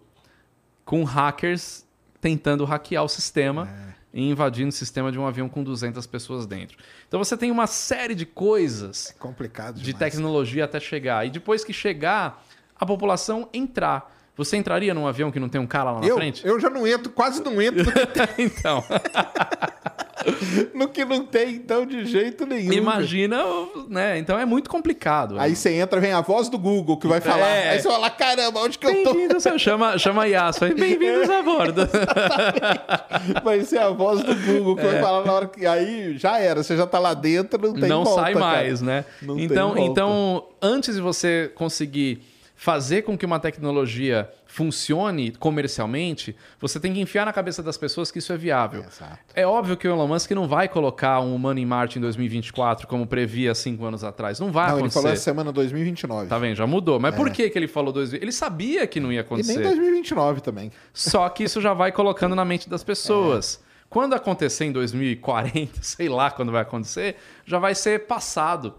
com 0.85 1.02
hackers 1.02 1.85
tentando 2.20 2.64
hackear 2.64 3.05
o 3.05 3.09
sistema 3.09 3.68
e 4.12 4.28
invadindo 4.28 4.68
o 4.68 4.72
sistema 4.72 5.10
de 5.10 5.18
um 5.18 5.26
avião 5.26 5.48
com 5.48 5.62
200 5.62 6.06
pessoas 6.06 6.47
dentro. 6.47 6.76
Então 7.06 7.22
você 7.22 7.36
tem 7.36 7.51
uma 7.51 7.66
série 7.66 8.14
de 8.14 8.26
coisas 8.26 9.10
É 9.10 9.18
complicado 9.18 9.80
de 9.80 9.94
tecnologia 9.94 10.64
até 10.64 10.80
chegar. 10.80 11.26
E 11.26 11.30
depois 11.30 11.64
que 11.64 11.72
chegar, 11.72 12.44
a 12.78 12.84
população 12.84 13.48
entrar. 13.52 14.16
Você 14.36 14.56
entraria 14.56 14.94
num 14.94 15.06
avião 15.06 15.30
que 15.30 15.38
não 15.38 15.48
tem 15.48 15.60
um 15.60 15.66
cara 15.66 15.92
lá 15.92 16.01
na 16.01 16.06
eu, 16.06 16.16
frente? 16.16 16.47
eu 16.47 16.59
já 16.59 16.70
não 16.70 16.86
entro, 16.86 17.10
quase 17.12 17.42
não 17.42 17.60
entro. 17.60 17.84
então. 18.38 18.82
no 20.74 20.88
que 20.88 21.05
não 21.05 21.24
tem, 21.24 21.55
então, 21.55 21.86
de 21.86 22.05
jeito 22.05 22.47
nenhum. 22.47 22.72
Imagina, 22.72 23.42
né? 23.88 24.18
Então 24.18 24.38
é 24.38 24.44
muito 24.44 24.68
complicado. 24.68 25.38
Aí 25.38 25.55
você 25.56 25.72
entra, 25.72 26.01
vem 26.01 26.12
a 26.12 26.20
voz 26.20 26.48
do 26.48 26.59
Google 26.59 26.97
que 26.97 27.06
vai 27.06 27.20
falar. 27.20 27.48
É. 27.48 27.70
Aí 27.70 27.80
você 27.80 27.88
fala, 27.88 28.10
caramba, 28.10 28.60
onde 28.60 28.78
que 28.78 28.86
eu 28.86 29.02
tô? 29.02 29.14
Bem-vindos, 29.14 29.44
chama, 29.59 29.98
chama 29.98 30.22
a 30.22 30.26
Yas, 30.26 30.59
bem-vindos 30.59 31.28
a 31.28 31.42
bordo. 31.42 31.88
Vai 33.42 33.62
ser 33.62 33.78
a 33.78 33.90
voz 33.90 34.22
do 34.22 34.34
Google 34.34 34.76
que 34.76 34.82
vai 34.82 35.01
falar 35.01 35.24
na 35.24 35.32
hora 35.32 35.47
que. 35.47 35.66
Aí 35.66 36.16
já 36.16 36.38
era, 36.38 36.62
você 36.62 36.76
já 36.76 36.86
tá 36.86 36.98
lá 36.98 37.14
dentro, 37.14 37.60
não 37.60 37.74
tem 37.74 37.88
não 37.88 38.05
volta, 38.05 38.22
sai 38.22 38.34
cara. 38.34 38.47
mais, 38.47 38.80
né? 38.80 39.05
Não 39.20 39.38
então, 39.38 39.76
então, 39.78 40.44
antes 40.62 40.94
de 40.94 41.01
você 41.01 41.51
conseguir 41.55 42.22
fazer 42.61 43.01
com 43.01 43.16
que 43.16 43.24
uma 43.24 43.41
tecnologia 43.41 44.31
funcione 44.45 45.31
comercialmente, 45.31 46.37
você 46.61 46.78
tem 46.78 46.93
que 46.93 47.01
enfiar 47.01 47.24
na 47.24 47.32
cabeça 47.32 47.62
das 47.62 47.78
pessoas 47.78 48.11
que 48.11 48.19
isso 48.19 48.35
é 48.35 48.37
viável. 48.37 48.85
Exato. 48.87 49.19
É 49.35 49.47
óbvio 49.47 49.78
que 49.78 49.89
o 49.89 49.91
Elon 49.91 50.07
Musk 50.07 50.31
não 50.32 50.47
vai 50.47 50.69
colocar 50.69 51.20
um 51.20 51.35
humano 51.35 51.59
em 51.59 51.65
Marte 51.65 51.99
em 51.99 52.03
2024, 52.03 52.87
como 52.87 53.07
previa 53.07 53.55
cinco 53.55 53.87
anos 53.87 54.05
atrás. 54.05 54.39
Não 54.39 54.53
vai 54.53 54.66
Não, 54.66 54.73
ele 54.74 54.78
acontecer. 54.81 54.99
falou 55.01 55.11
essa 55.11 55.23
semana 55.23 55.51
2029. 55.51 56.28
Tá 56.28 56.37
vendo? 56.37 56.55
Já 56.55 56.66
mudou. 56.66 57.01
Mas 57.01 57.15
por 57.15 57.31
que, 57.31 57.49
que 57.49 57.59
ele 57.59 57.66
falou 57.66 57.95
dois 57.95 58.12
Ele 58.12 58.31
sabia 58.31 58.87
que 58.87 59.01
não 59.01 59.11
ia 59.11 59.20
e 59.20 59.23
acontecer. 59.23 59.55
nem 59.55 59.62
2029 59.62 60.43
também. 60.43 60.70
Só 60.93 61.27
que 61.31 61.45
isso 61.45 61.62
já 61.62 61.73
vai 61.73 61.91
colocando 61.91 62.35
na 62.37 62.45
mente 62.45 62.69
das 62.69 62.85
pessoas. 62.85 63.65
Quando 63.89 64.12
acontecer 64.12 64.66
em 64.66 64.73
2040, 64.73 65.78
sei 65.81 66.11
lá 66.11 66.31
quando 66.31 66.53
vai 66.53 66.61
acontecer, 66.61 67.16
já 67.47 67.59
vai 67.59 67.74
ser 67.74 68.01
passado. 68.01 68.74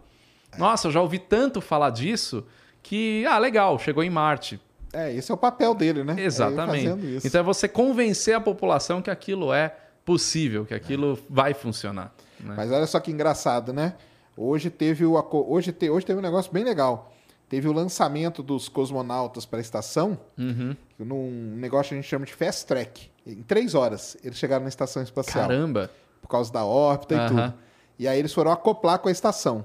Nossa, 0.55 0.87
eu 0.87 0.91
já 0.91 1.01
ouvi 1.01 1.17
tanto 1.17 1.59
falar 1.61 1.89
disso 1.89 2.45
que, 2.83 3.25
ah, 3.27 3.37
legal, 3.37 3.77
chegou 3.79 4.03
em 4.03 4.09
Marte. 4.09 4.59
É, 4.93 5.13
esse 5.13 5.31
é 5.31 5.33
o 5.33 5.37
papel 5.37 5.73
dele, 5.73 6.03
né? 6.03 6.15
É 6.17 6.25
Exatamente. 6.25 7.05
isso. 7.15 7.27
Então 7.27 7.39
é 7.39 7.43
você 7.43 7.67
convencer 7.67 8.35
a 8.35 8.41
população 8.41 9.01
que 9.01 9.09
aquilo 9.09 9.53
é 9.53 9.75
possível, 10.03 10.65
que 10.65 10.73
aquilo 10.73 11.17
vai 11.29 11.53
funcionar. 11.53 12.13
né? 12.39 12.53
Mas 12.57 12.71
olha 12.71 12.85
só 12.87 12.99
que 12.99 13.11
engraçado, 13.11 13.71
né? 13.71 13.93
Hoje 14.35 14.69
teve 14.69 15.05
o 15.05 15.13
hoje, 15.47 15.71
te- 15.71 15.89
hoje 15.89 16.05
teve 16.05 16.19
um 16.19 16.21
negócio 16.21 16.51
bem 16.51 16.63
legal. 16.63 17.13
Teve 17.47 17.67
o 17.67 17.73
lançamento 17.73 18.41
dos 18.41 18.67
cosmonautas 18.69 19.45
para 19.45 19.59
a 19.59 19.61
estação, 19.61 20.17
Uhum. 20.37 20.75
num 20.97 21.55
negócio 21.57 21.89
que 21.89 21.95
a 21.95 22.01
gente 22.01 22.09
chama 22.09 22.25
de 22.25 22.33
fast 22.33 22.65
track. 22.65 23.09
Em 23.27 23.43
três 23.43 23.75
horas 23.75 24.17
eles 24.23 24.37
chegaram 24.37 24.63
na 24.63 24.69
estação 24.69 25.03
espacial. 25.03 25.47
Caramba. 25.47 25.89
Por 26.21 26.27
causa 26.27 26.51
da 26.51 26.65
órbita 26.65 27.13
e 27.13 27.17
Aham. 27.17 27.27
tudo. 27.27 27.53
E 27.99 28.07
aí 28.07 28.17
eles 28.19 28.33
foram 28.33 28.51
acoplar 28.51 28.99
com 28.99 29.07
a 29.09 29.11
estação. 29.11 29.63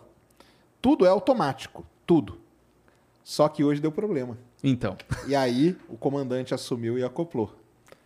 Tudo 0.83 1.07
é 1.07 1.09
automático, 1.09 1.85
tudo. 2.07 2.39
Só 3.29 3.49
que 3.49 3.65
hoje 3.65 3.81
deu 3.81 3.91
problema. 3.91 4.39
Então, 4.63 4.97
E 5.27 5.35
aí 5.35 5.77
o 5.89 5.97
comandante 5.97 6.55
assumiu 6.55 6.97
e 6.97 7.03
acoplou. 7.03 7.53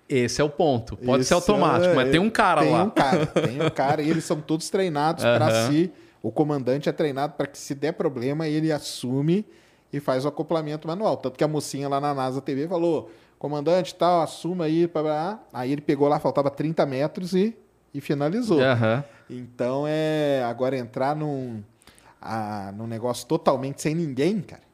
esse 0.08 0.40
é 0.40 0.44
o 0.44 0.48
ponto. 0.48 0.96
Pode 0.96 1.24
ser 1.24 1.34
Isso, 1.36 1.52
automático, 1.52 1.92
é, 1.92 1.94
mas 1.94 2.10
tem 2.10 2.18
um 2.18 2.30
cara 2.30 2.62
tem 2.62 2.72
lá. 2.72 2.84
um 2.84 2.90
cara, 2.90 3.26
tem 3.26 3.62
um 3.62 3.68
cara, 3.68 4.00
e 4.00 4.08
eles 4.08 4.24
são 4.24 4.40
todos 4.40 4.70
treinados 4.70 5.22
para 5.22 5.46
Aham. 5.46 5.70
si. 5.70 5.92
O 6.22 6.32
comandante 6.32 6.88
é 6.88 6.92
treinado 6.92 7.34
para 7.34 7.46
que 7.46 7.58
se 7.58 7.74
der 7.74 7.92
problema, 7.92 8.48
ele 8.48 8.72
assume 8.72 9.44
e 9.92 10.00
faz 10.00 10.24
o 10.24 10.28
acoplamento 10.28 10.88
manual. 10.88 11.18
Tanto 11.18 11.36
que 11.36 11.44
a 11.44 11.48
mocinha 11.48 11.86
lá 11.86 12.00
na 12.00 12.14
NASA 12.14 12.40
TV 12.40 12.66
falou: 12.66 13.10
comandante, 13.38 13.94
tal, 13.94 14.22
assuma 14.22 14.64
aí. 14.64 14.86
Blá, 14.86 15.02
blá. 15.02 15.40
Aí 15.52 15.70
ele 15.70 15.82
pegou 15.82 16.08
lá, 16.08 16.18
faltava 16.18 16.50
30 16.50 16.86
metros 16.86 17.34
e, 17.34 17.54
e 17.92 18.00
finalizou. 18.00 18.62
Aham. 18.62 19.04
Então 19.28 19.84
é. 19.86 20.42
Agora 20.46 20.78
entrar 20.78 21.14
num, 21.14 21.62
ah, 22.20 22.72
num 22.74 22.86
negócio 22.86 23.26
totalmente 23.26 23.82
sem 23.82 23.94
ninguém, 23.94 24.40
cara. 24.40 24.69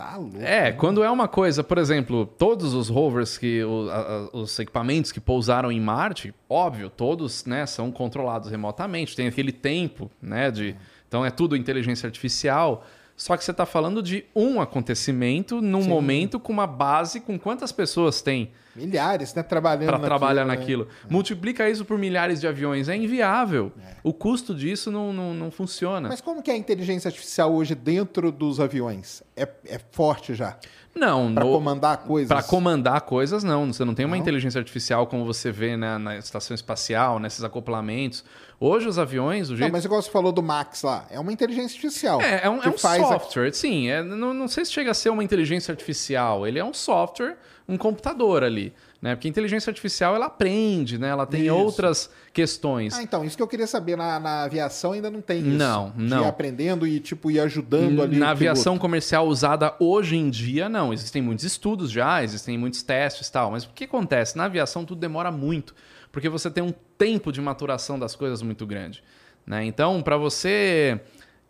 Tá 0.00 0.16
louco. 0.16 0.38
É, 0.40 0.72
quando 0.72 1.04
é 1.04 1.10
uma 1.10 1.28
coisa, 1.28 1.62
por 1.62 1.76
exemplo, 1.76 2.24
todos 2.24 2.72
os 2.72 2.88
rovers 2.88 3.36
que 3.36 3.62
o- 3.62 3.90
a- 3.90 4.30
os 4.32 4.58
equipamentos 4.58 5.12
que 5.12 5.20
pousaram 5.20 5.70
em 5.70 5.78
Marte, 5.78 6.32
óbvio, 6.48 6.88
todos, 6.88 7.44
né, 7.44 7.66
são 7.66 7.92
controlados 7.92 8.50
remotamente, 8.50 9.14
tem 9.14 9.26
aquele 9.28 9.52
tempo, 9.52 10.10
né, 10.22 10.50
de 10.50 10.74
então 11.06 11.22
é 11.24 11.30
tudo 11.30 11.54
inteligência 11.54 12.06
artificial. 12.06 12.82
Só 13.14 13.36
que 13.36 13.44
você 13.44 13.50
está 13.50 13.66
falando 13.66 14.02
de 14.02 14.24
um 14.34 14.62
acontecimento 14.62 15.60
num 15.60 15.84
momento 15.84 16.40
com 16.40 16.50
uma 16.50 16.66
base 16.66 17.20
com 17.20 17.38
quantas 17.38 17.70
pessoas 17.70 18.22
tem 18.22 18.50
Milhares, 18.74 19.34
né? 19.34 19.42
Trabalhando 19.42 19.88
para 19.88 19.98
trabalhar 19.98 20.44
né? 20.44 20.54
naquilo. 20.56 20.86
Multiplica 21.08 21.68
isso 21.68 21.84
por 21.84 21.98
milhares 21.98 22.40
de 22.40 22.46
aviões, 22.46 22.88
é 22.88 22.96
inviável. 22.96 23.72
O 24.02 24.12
custo 24.12 24.54
disso 24.54 24.90
não, 24.90 25.12
não, 25.12 25.34
não 25.34 25.50
funciona. 25.50 26.08
Mas 26.08 26.20
como 26.20 26.42
que 26.42 26.50
é 26.50 26.54
a 26.54 26.56
inteligência 26.56 27.08
artificial 27.08 27.52
hoje 27.52 27.74
dentro 27.74 28.30
dos 28.30 28.60
aviões? 28.60 29.22
É, 29.36 29.48
é 29.66 29.80
forte 29.90 30.34
já? 30.34 30.56
não, 30.94 31.32
Para 31.32 31.44
comandar 31.44 31.98
coisas? 31.98 32.28
Para 32.28 32.42
comandar 32.42 33.00
coisas, 33.02 33.44
não. 33.44 33.72
Você 33.72 33.84
não 33.84 33.94
tem 33.94 34.04
uma 34.04 34.16
Não? 34.16 34.22
inteligência 34.22 34.58
artificial 34.58 35.06
como 35.06 35.24
você 35.24 35.52
vê 35.52 35.76
né, 35.76 35.96
na 35.98 36.16
estação 36.18 36.54
espacial, 36.54 37.18
nesses 37.18 37.44
acoplamentos. 37.44 38.24
Hoje, 38.58 38.88
os 38.88 38.98
aviões, 38.98 39.48
o 39.48 39.52
Não, 39.52 39.58
jeito. 39.58 39.72
mas 39.72 39.84
igual 39.84 40.02
você 40.02 40.10
falou 40.10 40.32
do 40.32 40.42
Max 40.42 40.82
lá, 40.82 41.06
é 41.10 41.18
uma 41.18 41.32
inteligência 41.32 41.76
artificial. 41.76 42.20
É, 42.20 42.40
é 42.44 42.50
um, 42.50 42.62
é 42.62 42.68
um 42.68 42.76
faz 42.76 43.02
a- 43.02 43.06
software, 43.06 43.52
sim. 43.54 43.88
é- 43.88 44.02
não, 44.02 44.34
não 44.34 44.48
sei 44.48 44.64
se 44.64 44.72
chega 44.72 44.90
a 44.90 44.94
ser 44.94 45.10
uma 45.10 45.22
inteligência 45.24 45.72
artificial. 45.72 46.46
Ele 46.46 46.58
é 46.58 46.64
um 46.64 46.74
software, 46.74 47.38
um 47.70 47.76
computador 47.78 48.42
ali. 48.42 48.72
Né? 49.00 49.14
Porque 49.14 49.26
a 49.26 49.30
inteligência 49.30 49.70
artificial 49.70 50.14
ela 50.14 50.26
aprende, 50.26 50.98
né? 50.98 51.08
ela 51.08 51.24
tem 51.24 51.46
Isso. 51.46 51.54
outras 51.54 52.10
questões. 52.34 52.92
Ah, 52.94 53.02
então, 53.02 53.24
isso 53.24 53.36
que 53.36 53.42
eu 53.42 53.48
queria 53.48 53.66
saber. 53.66 53.96
Na, 53.96 54.20
na 54.20 54.42
aviação 54.42 54.92
ainda 54.92 55.10
não 55.10 55.20
tem 55.22 55.38
isso. 55.40 55.56
Não, 55.56 55.90
De 55.96 56.02
não. 56.04 56.22
ir 56.22 56.26
aprendendo 56.26 56.86
e, 56.86 57.00
tipo, 57.00 57.30
ir 57.30 57.40
ajudando 57.40 58.02
ali. 58.02 58.18
Na 58.18 58.30
aviação 58.30 58.74
piloto. 58.74 58.80
comercial 58.80 59.26
usada 59.26 59.74
hoje 59.80 60.16
em 60.16 60.28
dia, 60.28 60.68
não. 60.68 60.92
Existem 60.92 61.22
muitos 61.22 61.44
estudos 61.46 61.90
já, 61.90 62.22
existem 62.22 62.58
muitos 62.58 62.82
testes 62.82 63.28
e 63.28 63.32
tal. 63.32 63.50
Mas 63.52 63.64
o 63.64 63.70
que 63.74 63.84
acontece? 63.84 64.36
Na 64.36 64.44
aviação 64.44 64.84
tudo 64.84 64.98
demora 65.00 65.30
muito, 65.30 65.74
porque 66.12 66.28
você 66.28 66.50
tem 66.50 66.62
um 66.62 66.74
tempo 66.98 67.32
de 67.32 67.40
maturação 67.40 67.98
das 67.98 68.14
coisas 68.14 68.42
muito 68.42 68.66
grande. 68.66 69.02
Né? 69.46 69.64
Então, 69.64 70.02
para 70.02 70.18
você. 70.18 71.00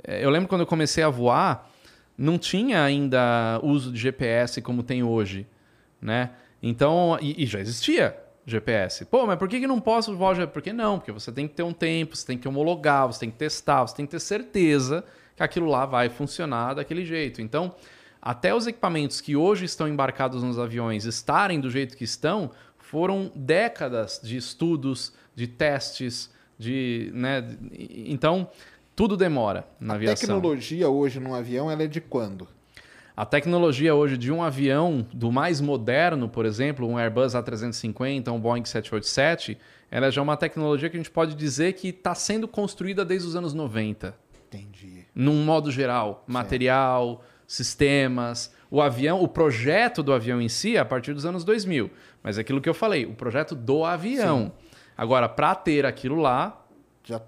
eh, 0.04 0.24
Eu 0.24 0.30
lembro 0.30 0.48
quando 0.48 0.60
eu 0.60 0.66
comecei 0.66 1.02
a 1.02 1.08
voar, 1.10 1.68
não 2.16 2.38
tinha 2.38 2.84
ainda 2.84 3.58
uso 3.62 3.90
de 3.90 3.98
GPS 3.98 4.62
como 4.62 4.84
tem 4.84 5.02
hoje. 5.02 5.46
Né? 6.00 6.30
Então, 6.62 7.18
e, 7.20 7.42
e 7.42 7.46
já 7.46 7.60
existia 7.60 8.16
GPS. 8.46 9.04
Pô, 9.04 9.26
mas 9.26 9.38
por 9.38 9.48
que, 9.48 9.60
que 9.60 9.66
não 9.66 9.80
posso 9.80 10.16
voar 10.16 10.34
GPS? 10.34 10.52
Por 10.52 10.62
que 10.62 10.72
não? 10.72 10.98
Porque 10.98 11.12
você 11.12 11.30
tem 11.30 11.46
que 11.46 11.54
ter 11.54 11.62
um 11.62 11.72
tempo, 11.72 12.16
você 12.16 12.26
tem 12.26 12.38
que 12.38 12.48
homologar, 12.48 13.06
você 13.06 13.20
tem 13.20 13.30
que 13.30 13.36
testar, 13.36 13.86
você 13.86 13.96
tem 13.96 14.06
que 14.06 14.12
ter 14.12 14.20
certeza 14.20 15.04
que 15.36 15.42
aquilo 15.42 15.66
lá 15.66 15.86
vai 15.86 16.08
funcionar 16.08 16.74
daquele 16.74 17.04
jeito. 17.04 17.40
Então, 17.40 17.74
até 18.20 18.54
os 18.54 18.66
equipamentos 18.66 19.20
que 19.20 19.36
hoje 19.36 19.64
estão 19.64 19.88
embarcados 19.88 20.42
nos 20.42 20.58
aviões 20.58 21.04
estarem 21.04 21.60
do 21.60 21.70
jeito 21.70 21.96
que 21.96 22.04
estão, 22.04 22.50
foram 22.78 23.30
décadas 23.34 24.20
de 24.22 24.36
estudos, 24.36 25.12
de 25.34 25.46
testes, 25.46 26.30
de, 26.58 27.10
né, 27.14 27.56
então 27.72 28.50
tudo 28.94 29.16
demora 29.16 29.66
na 29.78 29.94
A 29.94 29.96
aviação. 29.96 30.20
tecnologia 30.28 30.88
hoje 30.90 31.18
num 31.18 31.34
avião, 31.34 31.70
ela 31.70 31.84
é 31.84 31.86
de 31.86 32.00
quando? 32.02 32.46
A 33.20 33.26
tecnologia 33.26 33.94
hoje 33.94 34.16
de 34.16 34.32
um 34.32 34.42
avião 34.42 35.06
do 35.12 35.30
mais 35.30 35.60
moderno, 35.60 36.26
por 36.26 36.46
exemplo, 36.46 36.88
um 36.88 36.96
Airbus 36.96 37.34
A350, 37.34 38.32
um 38.32 38.40
Boeing 38.40 38.64
787, 38.64 39.58
ela 39.90 40.10
já 40.10 40.22
é 40.22 40.24
uma 40.24 40.38
tecnologia 40.38 40.88
que 40.88 40.96
a 40.96 40.98
gente 40.98 41.10
pode 41.10 41.34
dizer 41.34 41.74
que 41.74 41.88
está 41.88 42.14
sendo 42.14 42.48
construída 42.48 43.04
desde 43.04 43.28
os 43.28 43.36
anos 43.36 43.52
90 43.52 44.16
Entendi. 44.46 45.04
num 45.14 45.44
modo 45.44 45.70
geral, 45.70 46.24
material, 46.26 47.22
sistemas, 47.46 48.54
o 48.70 48.80
avião, 48.80 49.22
o 49.22 49.28
projeto 49.28 50.02
do 50.02 50.14
avião 50.14 50.40
em 50.40 50.48
si 50.48 50.78
é 50.78 50.80
a 50.80 50.84
partir 50.86 51.12
dos 51.12 51.26
anos 51.26 51.44
2000, 51.44 51.90
mas 52.22 52.38
é 52.38 52.40
aquilo 52.40 52.58
que 52.58 52.70
eu 52.70 52.74
falei, 52.74 53.04
o 53.04 53.12
projeto 53.12 53.54
do 53.54 53.84
avião. 53.84 54.50
Agora, 54.96 55.28
para 55.28 55.54
ter 55.54 55.84
aquilo 55.84 56.16
lá, 56.16 56.64
Já 57.04 57.18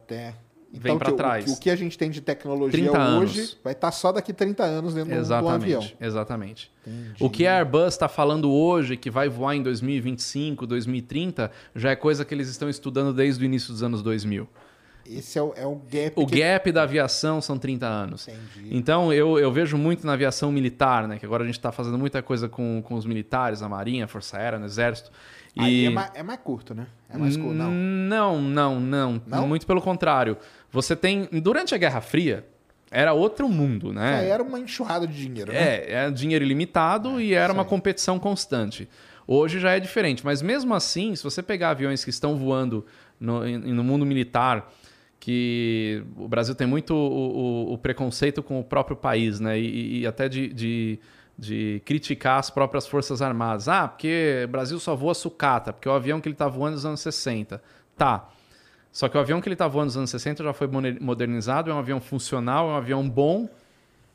até. 0.74 0.80
Vem 0.88 0.98
pra 0.98 1.06
que 1.08 1.12
o- 1.12 1.16
trás. 1.16 1.50
O, 1.52 1.60
que 1.60 1.70
a 1.70 1.76
gente 1.76 1.96
tem 1.98 2.10
de 2.10 2.20
tecnologia 2.20 2.70
30 2.90 3.18
hoje 3.18 3.38
anos. 3.40 3.58
vai 3.62 3.72
estar 3.72 3.90
só 3.92 4.10
daqui 4.12 4.32
30 4.32 4.62
anos 4.64 4.94
dentro 4.94 5.10
do- 5.14 5.26
do 5.26 5.34
avião. 5.48 5.80
exatamente, 5.80 5.96
exatamente. 6.00 6.72
Entendi. 6.86 7.14
O 7.24 7.30
que 7.30 7.46
a 7.46 7.56
Airbus 7.58 7.94
está 7.94 8.08
falando 8.08 8.50
hoje, 8.50 8.96
que 8.96 9.10
vai 9.10 9.28
voar 9.28 9.54
em 9.54 9.62
2025, 9.62 10.66
2030, 10.66 11.50
já 11.74 11.90
é 11.90 11.96
coisa 11.96 12.24
que 12.24 12.34
eles 12.34 12.48
estão 12.48 12.68
estudando 12.68 13.12
desde 13.12 13.42
o 13.42 13.46
início 13.46 13.72
dos 13.72 13.82
anos 13.82 14.02
2000. 14.02 14.48
Esse 15.04 15.36
é 15.36 15.42
o, 15.42 15.52
é 15.56 15.66
o 15.66 15.74
gap. 15.90 16.12
O 16.14 16.24
que... 16.24 16.38
gap 16.38 16.70
da 16.70 16.84
aviação 16.84 17.40
são 17.40 17.58
30 17.58 17.86
anos. 17.86 18.28
Entendi. 18.28 18.68
Então, 18.70 19.12
eu, 19.12 19.36
eu 19.36 19.50
vejo 19.50 19.76
muito 19.76 20.06
na 20.06 20.12
aviação 20.12 20.52
militar, 20.52 21.08
né? 21.08 21.18
Que 21.18 21.26
agora 21.26 21.42
a 21.42 21.46
gente 21.46 21.58
está 21.58 21.72
fazendo 21.72 21.98
muita 21.98 22.22
coisa 22.22 22.48
com, 22.48 22.80
com 22.82 22.94
os 22.94 23.04
militares, 23.04 23.62
a 23.62 23.68
Marinha, 23.68 24.04
a 24.04 24.08
Força 24.08 24.36
Aérea, 24.38 24.60
no 24.60 24.64
Exército. 24.64 25.10
Aí 25.56 25.82
E... 25.84 25.86
é, 25.86 25.90
mais, 25.90 26.10
é 26.14 26.22
mais 26.22 26.40
curto, 26.40 26.74
né? 26.74 26.86
É 27.10 27.18
mais 27.18 27.36
curto, 27.36 27.52
não. 27.54 27.70
Não, 27.70 28.40
não, 28.40 28.80
não, 28.80 29.22
Não? 29.26 29.46
Muito 29.48 29.66
pelo 29.66 29.82
contrário. 29.82 30.36
Você 30.70 30.96
tem... 30.96 31.28
Durante 31.42 31.74
a 31.74 31.78
Guerra 31.78 32.00
Fria, 32.00 32.46
era 32.90 33.12
outro 33.12 33.48
mundo, 33.48 33.92
né? 33.92 34.20
Aí 34.20 34.28
era 34.28 34.42
uma 34.42 34.58
enxurrada 34.58 35.06
de 35.06 35.14
dinheiro, 35.14 35.52
né? 35.52 35.58
É, 35.58 35.92
é 36.06 36.10
dinheiro 36.10 36.44
ilimitado 36.44 37.20
e 37.20 37.34
era 37.34 37.52
uma 37.52 37.64
competição 37.64 38.18
constante. 38.18 38.88
Hoje 39.26 39.60
já 39.60 39.72
é 39.72 39.80
diferente, 39.80 40.24
mas 40.24 40.42
mesmo 40.42 40.74
assim, 40.74 41.14
se 41.14 41.22
você 41.22 41.42
pegar 41.42 41.70
aviões 41.70 42.02
que 42.02 42.10
estão 42.10 42.36
voando 42.36 42.84
no, 43.20 43.46
no 43.58 43.84
mundo 43.84 44.04
militar, 44.04 44.70
que 45.20 46.02
o 46.16 46.26
Brasil 46.26 46.54
tem 46.54 46.66
muito 46.66 46.92
o, 46.94 47.68
o- 47.70 47.72
o 47.74 47.78
preconceito 47.78 48.42
com 48.42 48.58
o 48.58 48.64
próprio 48.64 48.96
país, 48.96 49.38
né? 49.38 49.58
E, 49.58 50.00
e 50.00 50.06
até 50.06 50.28
de, 50.28 50.48
de, 50.48 50.98
de 51.38 51.82
criticar 51.84 52.38
as 52.38 52.50
próprias 52.50 52.86
Forças 52.86 53.22
Armadas. 53.22 53.68
Ah, 53.68 53.88
porque 53.88 54.42
o 54.44 54.48
Brasil 54.48 54.78
só 54.78 54.94
voa 54.94 55.14
sucata, 55.14 55.72
porque 55.72 55.88
o 55.88 55.92
avião 55.92 56.20
que 56.20 56.28
ele 56.28 56.34
está 56.34 56.48
voando 56.48 56.74
nos 56.74 56.86
anos 56.86 57.00
60. 57.00 57.62
Tá. 57.96 58.28
Só 58.90 59.08
que 59.08 59.16
o 59.16 59.20
avião 59.20 59.40
que 59.40 59.48
ele 59.48 59.54
está 59.54 59.66
voando 59.66 59.86
nos 59.86 59.96
anos 59.96 60.10
60 60.10 60.44
já 60.44 60.52
foi 60.52 60.66
moder- 60.66 61.02
modernizado, 61.02 61.70
é 61.70 61.74
um 61.74 61.78
avião 61.78 62.00
funcional, 62.00 62.68
é 62.68 62.72
um 62.72 62.76
avião 62.76 63.08
bom. 63.08 63.48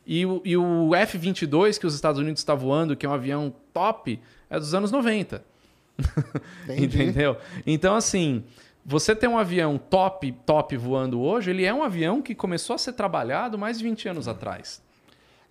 E 0.06 0.26
o, 0.26 0.42
e 0.46 0.56
o 0.56 0.96
F-22 0.96 1.78
que 1.80 1.86
os 1.86 1.94
Estados 1.94 2.20
Unidos 2.20 2.42
está 2.42 2.56
voando, 2.56 2.96
que 2.96 3.06
é 3.06 3.10
um 3.10 3.14
avião 3.14 3.54
top, 3.74 4.20
é 4.50 4.58
dos 4.58 4.74
anos 4.74 4.92
90. 4.92 5.44
Entendi. 6.64 7.04
Entendeu? 7.04 7.38
Então, 7.66 7.96
assim, 7.96 8.44
você 8.86 9.16
ter 9.16 9.28
um 9.28 9.38
avião 9.38 9.78
top, 9.78 10.32
top 10.46 10.78
voando 10.78 11.20
hoje, 11.20 11.50
ele 11.50 11.66
é 11.66 11.74
um 11.74 11.84
avião 11.84 12.22
que 12.22 12.34
começou 12.34 12.76
a 12.76 12.78
ser 12.78 12.94
trabalhado 12.94 13.58
mais 13.58 13.80
de 13.80 13.84
20 13.84 14.08
anos 14.10 14.28
atrás. 14.30 14.82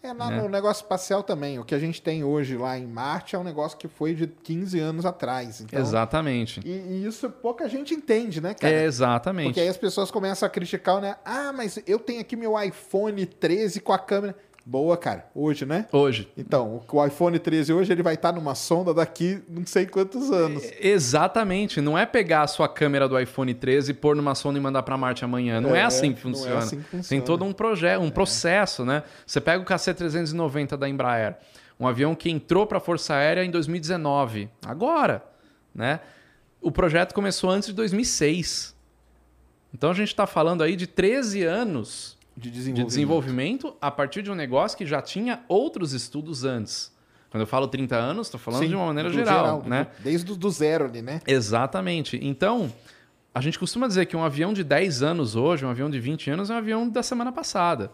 É, 0.07 0.13
lá 0.13 0.31
no 0.31 0.49
negócio 0.49 0.83
espacial 0.83 1.23
também. 1.23 1.59
O 1.59 1.65
que 1.65 1.75
a 1.75 1.79
gente 1.79 2.01
tem 2.01 2.23
hoje 2.23 2.57
lá 2.57 2.79
em 2.79 2.87
Marte 2.87 3.35
é 3.35 3.39
um 3.39 3.45
negócio 3.45 3.77
que 3.77 3.89
foi 3.89 4.15
de 4.15 4.27
15 4.27 4.79
anos 4.79 5.05
atrás. 5.05 5.61
Então, 5.61 5.81
Exatamente. 5.81 6.61
E, 6.65 6.71
e 6.71 7.07
isso 7.07 7.29
pouca 7.31 7.69
gente 7.69 7.95
entende, 7.95 8.41
né, 8.41 8.55
cara? 8.55 8.73
É, 8.73 8.85
exatamente. 8.85 9.47
Porque 9.47 9.61
aí 9.61 9.69
as 9.69 9.77
pessoas 9.77 10.11
começam 10.11 10.47
a 10.47 10.51
criticar, 10.51 11.01
né? 11.01 11.17
Ah, 11.25 11.53
mas 11.53 11.81
eu 11.87 11.99
tenho 11.99 12.21
aqui 12.21 12.37
meu 12.37 12.61
iPhone 12.61 13.25
13 13.27 13.81
com 13.81 13.93
a 13.93 13.99
câmera. 13.99 14.37
Boa, 14.69 14.97
cara. 14.97 15.27
Hoje, 15.33 15.65
né? 15.65 15.87
Hoje. 15.93 16.29
Então, 16.37 16.83
o 16.91 17.07
iPhone 17.07 17.39
13 17.39 17.73
hoje 17.73 17.93
ele 17.93 18.03
vai 18.03 18.15
estar 18.15 18.33
numa 18.33 18.57
sonda 18.57 18.93
daqui 18.93 19.41
não 19.49 19.65
sei 19.65 19.87
quantos 19.87 20.29
anos. 20.33 20.65
Exatamente. 20.81 21.81
Não 21.81 21.97
é 21.97 22.05
pegar 22.05 22.43
a 22.43 22.47
sua 22.49 22.69
câmera 22.69 23.09
do 23.09 23.17
iPhone 23.17 23.55
13 23.55 23.93
e 23.93 23.95
pôr 23.95 24.17
numa 24.17 24.35
sonda 24.35 24.59
e 24.59 24.61
mandar 24.61 24.83
para 24.83 24.97
Marte 24.99 25.25
amanhã. 25.25 25.61
Não 25.61 25.73
é, 25.73 25.79
É, 25.79 25.83
assim 25.85 26.13
que 26.13 26.25
não 26.25 26.31
é 26.33 26.35
funciona. 26.35 26.59
assim 26.59 26.77
que 26.79 26.83
funciona. 26.83 27.05
É. 27.05 27.09
Tem 27.09 27.21
todo 27.21 27.45
um 27.45 27.53
projeto, 27.53 28.03
um 28.03 28.11
processo, 28.11 28.85
né? 28.85 29.05
Você 29.25 29.41
pega 29.41 29.63
o 29.63 29.65
KC-390 29.65 30.77
da 30.77 30.89
Embraer, 30.89 31.37
um 31.79 31.87
avião 31.87 32.13
que 32.17 32.29
entrou 32.29 32.67
para 32.67 32.79
a 32.79 32.81
Força 32.81 33.15
Aérea 33.15 33.45
em 33.45 33.51
2019. 33.53 34.49
Agora, 34.67 35.23
né? 35.73 36.01
O 36.61 36.73
projeto 36.73 37.15
começou 37.15 37.51
antes 37.51 37.69
de 37.69 37.75
2006. 37.75 38.75
Então 39.73 39.91
a 39.93 39.95
gente 39.95 40.09
está 40.09 40.27
falando 40.27 40.65
aí 40.65 40.75
de 40.75 40.89
13 40.89 41.45
anos 41.45 42.16
De 42.37 42.51
de 42.51 42.51
desenvolvimento. 42.51 42.89
desenvolvimento 42.89 43.77
a 43.81 43.91
partir 43.91 44.23
de 44.23 44.31
um 44.31 44.35
negócio 44.35 44.77
que 44.77 44.85
já 44.85 45.01
tinha 45.01 45.41
outros 45.49 45.93
estudos 45.93 46.45
antes. 46.45 46.95
Quando 47.31 47.41
eu 47.41 47.47
falo 47.47 47.67
30 47.67 47.97
anos, 47.97 48.27
estou 48.27 48.39
falando 48.39 48.63
Sim, 48.63 48.69
de 48.69 48.75
uma 48.75 48.87
maneira 48.87 49.11
do 49.11 49.15
geral, 49.15 49.63
né? 49.67 49.89
Desde 49.99 50.31
o 50.33 50.37
do 50.37 50.51
zero 50.51 50.85
ali, 50.85 51.03
né? 51.03 51.21
Exatamente. 51.27 52.19
Então, 52.23 52.73
a 53.35 53.41
gente 53.41 53.59
costuma 53.59 53.87
dizer 53.87 54.07
que 54.07 54.17
um 54.17 54.23
avião 54.23 54.53
de 54.53 54.63
10 54.63 55.03
anos 55.03 55.35
hoje, 55.35 55.65
um 55.65 55.69
avião 55.69 55.91
de 55.91 55.99
20 55.99 56.31
anos, 56.31 56.51
é 56.51 56.55
um 56.55 56.57
avião 56.57 56.89
da 56.89 57.03
semana 57.03 57.33
passada. 57.33 57.91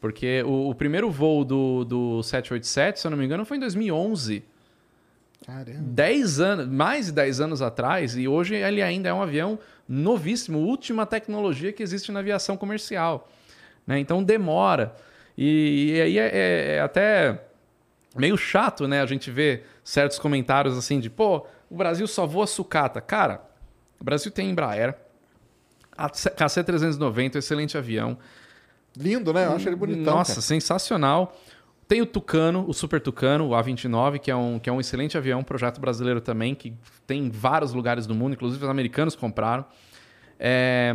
Porque 0.00 0.42
o, 0.44 0.70
o 0.70 0.74
primeiro 0.74 1.10
voo 1.10 1.44
do, 1.44 1.84
do 1.84 2.22
787, 2.22 3.00
se 3.00 3.06
eu 3.06 3.10
não 3.10 3.18
me 3.18 3.24
engano, 3.24 3.44
foi 3.44 3.56
em 3.56 3.60
2011. 3.60 4.44
Caramba. 5.44 5.80
10 5.80 6.40
anos, 6.40 6.68
mais 6.68 7.06
de 7.06 7.12
10 7.12 7.40
anos 7.40 7.62
atrás, 7.62 8.16
e 8.16 8.28
hoje 8.28 8.54
ele 8.54 8.82
ainda 8.82 9.08
é 9.08 9.14
um 9.14 9.22
avião 9.22 9.58
novíssimo, 9.88 10.58
última 10.58 11.04
tecnologia 11.06 11.72
que 11.72 11.82
existe 11.82 12.12
na 12.12 12.20
aviação 12.20 12.56
comercial. 12.56 13.28
Né? 13.88 13.98
Então 13.98 14.22
demora. 14.22 14.94
E, 15.36 15.94
e 15.96 16.00
aí 16.02 16.18
é, 16.18 16.26
é- 16.26 16.76
é 16.76 16.80
até 16.80 17.42
meio 18.14 18.36
chato, 18.36 18.86
né? 18.86 19.00
A 19.00 19.06
gente 19.06 19.30
vê 19.30 19.62
certos 19.82 20.18
comentários 20.18 20.76
assim 20.76 21.00
de, 21.00 21.08
pô, 21.08 21.46
o 21.70 21.76
Brasil 21.76 22.06
só 22.06 22.26
voa 22.26 22.46
sucata. 22.46 23.00
Cara, 23.00 23.40
o 24.00 24.04
Brasil 24.04 24.30
tem 24.30 24.50
Embraer, 24.50 24.94
a 25.96 26.08
KC-390, 26.10 27.36
excelente 27.36 27.76
avião. 27.78 28.18
Lindo, 28.96 29.32
né? 29.32 29.46
Eu 29.46 29.52
acho 29.52 29.68
ele 29.68 29.76
bonitão. 29.76 30.14
Nossa, 30.16 30.32
cara. 30.32 30.42
sensacional. 30.42 31.36
Tem 31.86 32.02
o 32.02 32.06
Tucano, 32.06 32.66
o 32.68 32.74
Super 32.74 33.00
Tucano, 33.00 33.46
o 33.48 33.50
A29, 33.52 34.18
que 34.18 34.30
é 34.30 34.36
um, 34.36 34.58
que 34.58 34.68
é 34.68 34.72
um 34.72 34.78
excelente 34.80 35.16
avião, 35.16 35.40
um 35.40 35.44
projeto 35.44 35.80
brasileiro 35.80 36.20
também, 36.20 36.54
que 36.54 36.74
tem 37.06 37.24
em 37.24 37.30
vários 37.30 37.72
lugares 37.72 38.06
do 38.06 38.14
mundo, 38.14 38.34
inclusive 38.34 38.62
os 38.62 38.68
americanos 38.68 39.16
compraram. 39.16 39.64
É, 40.38 40.94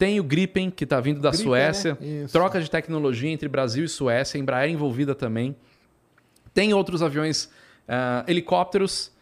tem 0.00 0.18
o 0.18 0.24
Gripen, 0.24 0.70
que 0.70 0.84
está 0.84 0.98
vindo 0.98 1.20
da 1.20 1.28
Gripen, 1.28 1.46
Suécia. 1.46 1.98
né? 2.00 2.26
Troca 2.32 2.58
de 2.58 2.70
tecnologia 2.70 3.28
entre 3.28 3.46
Brasil 3.50 3.84
e 3.84 3.88
Suécia, 3.88 4.38
Embraer 4.38 4.70
envolvida 4.70 5.14
também. 5.14 5.54
Tem 6.54 6.72
outros 6.72 7.02
aviões, 7.02 7.50
ah, 7.86 8.24
helicópteros. 8.26 9.12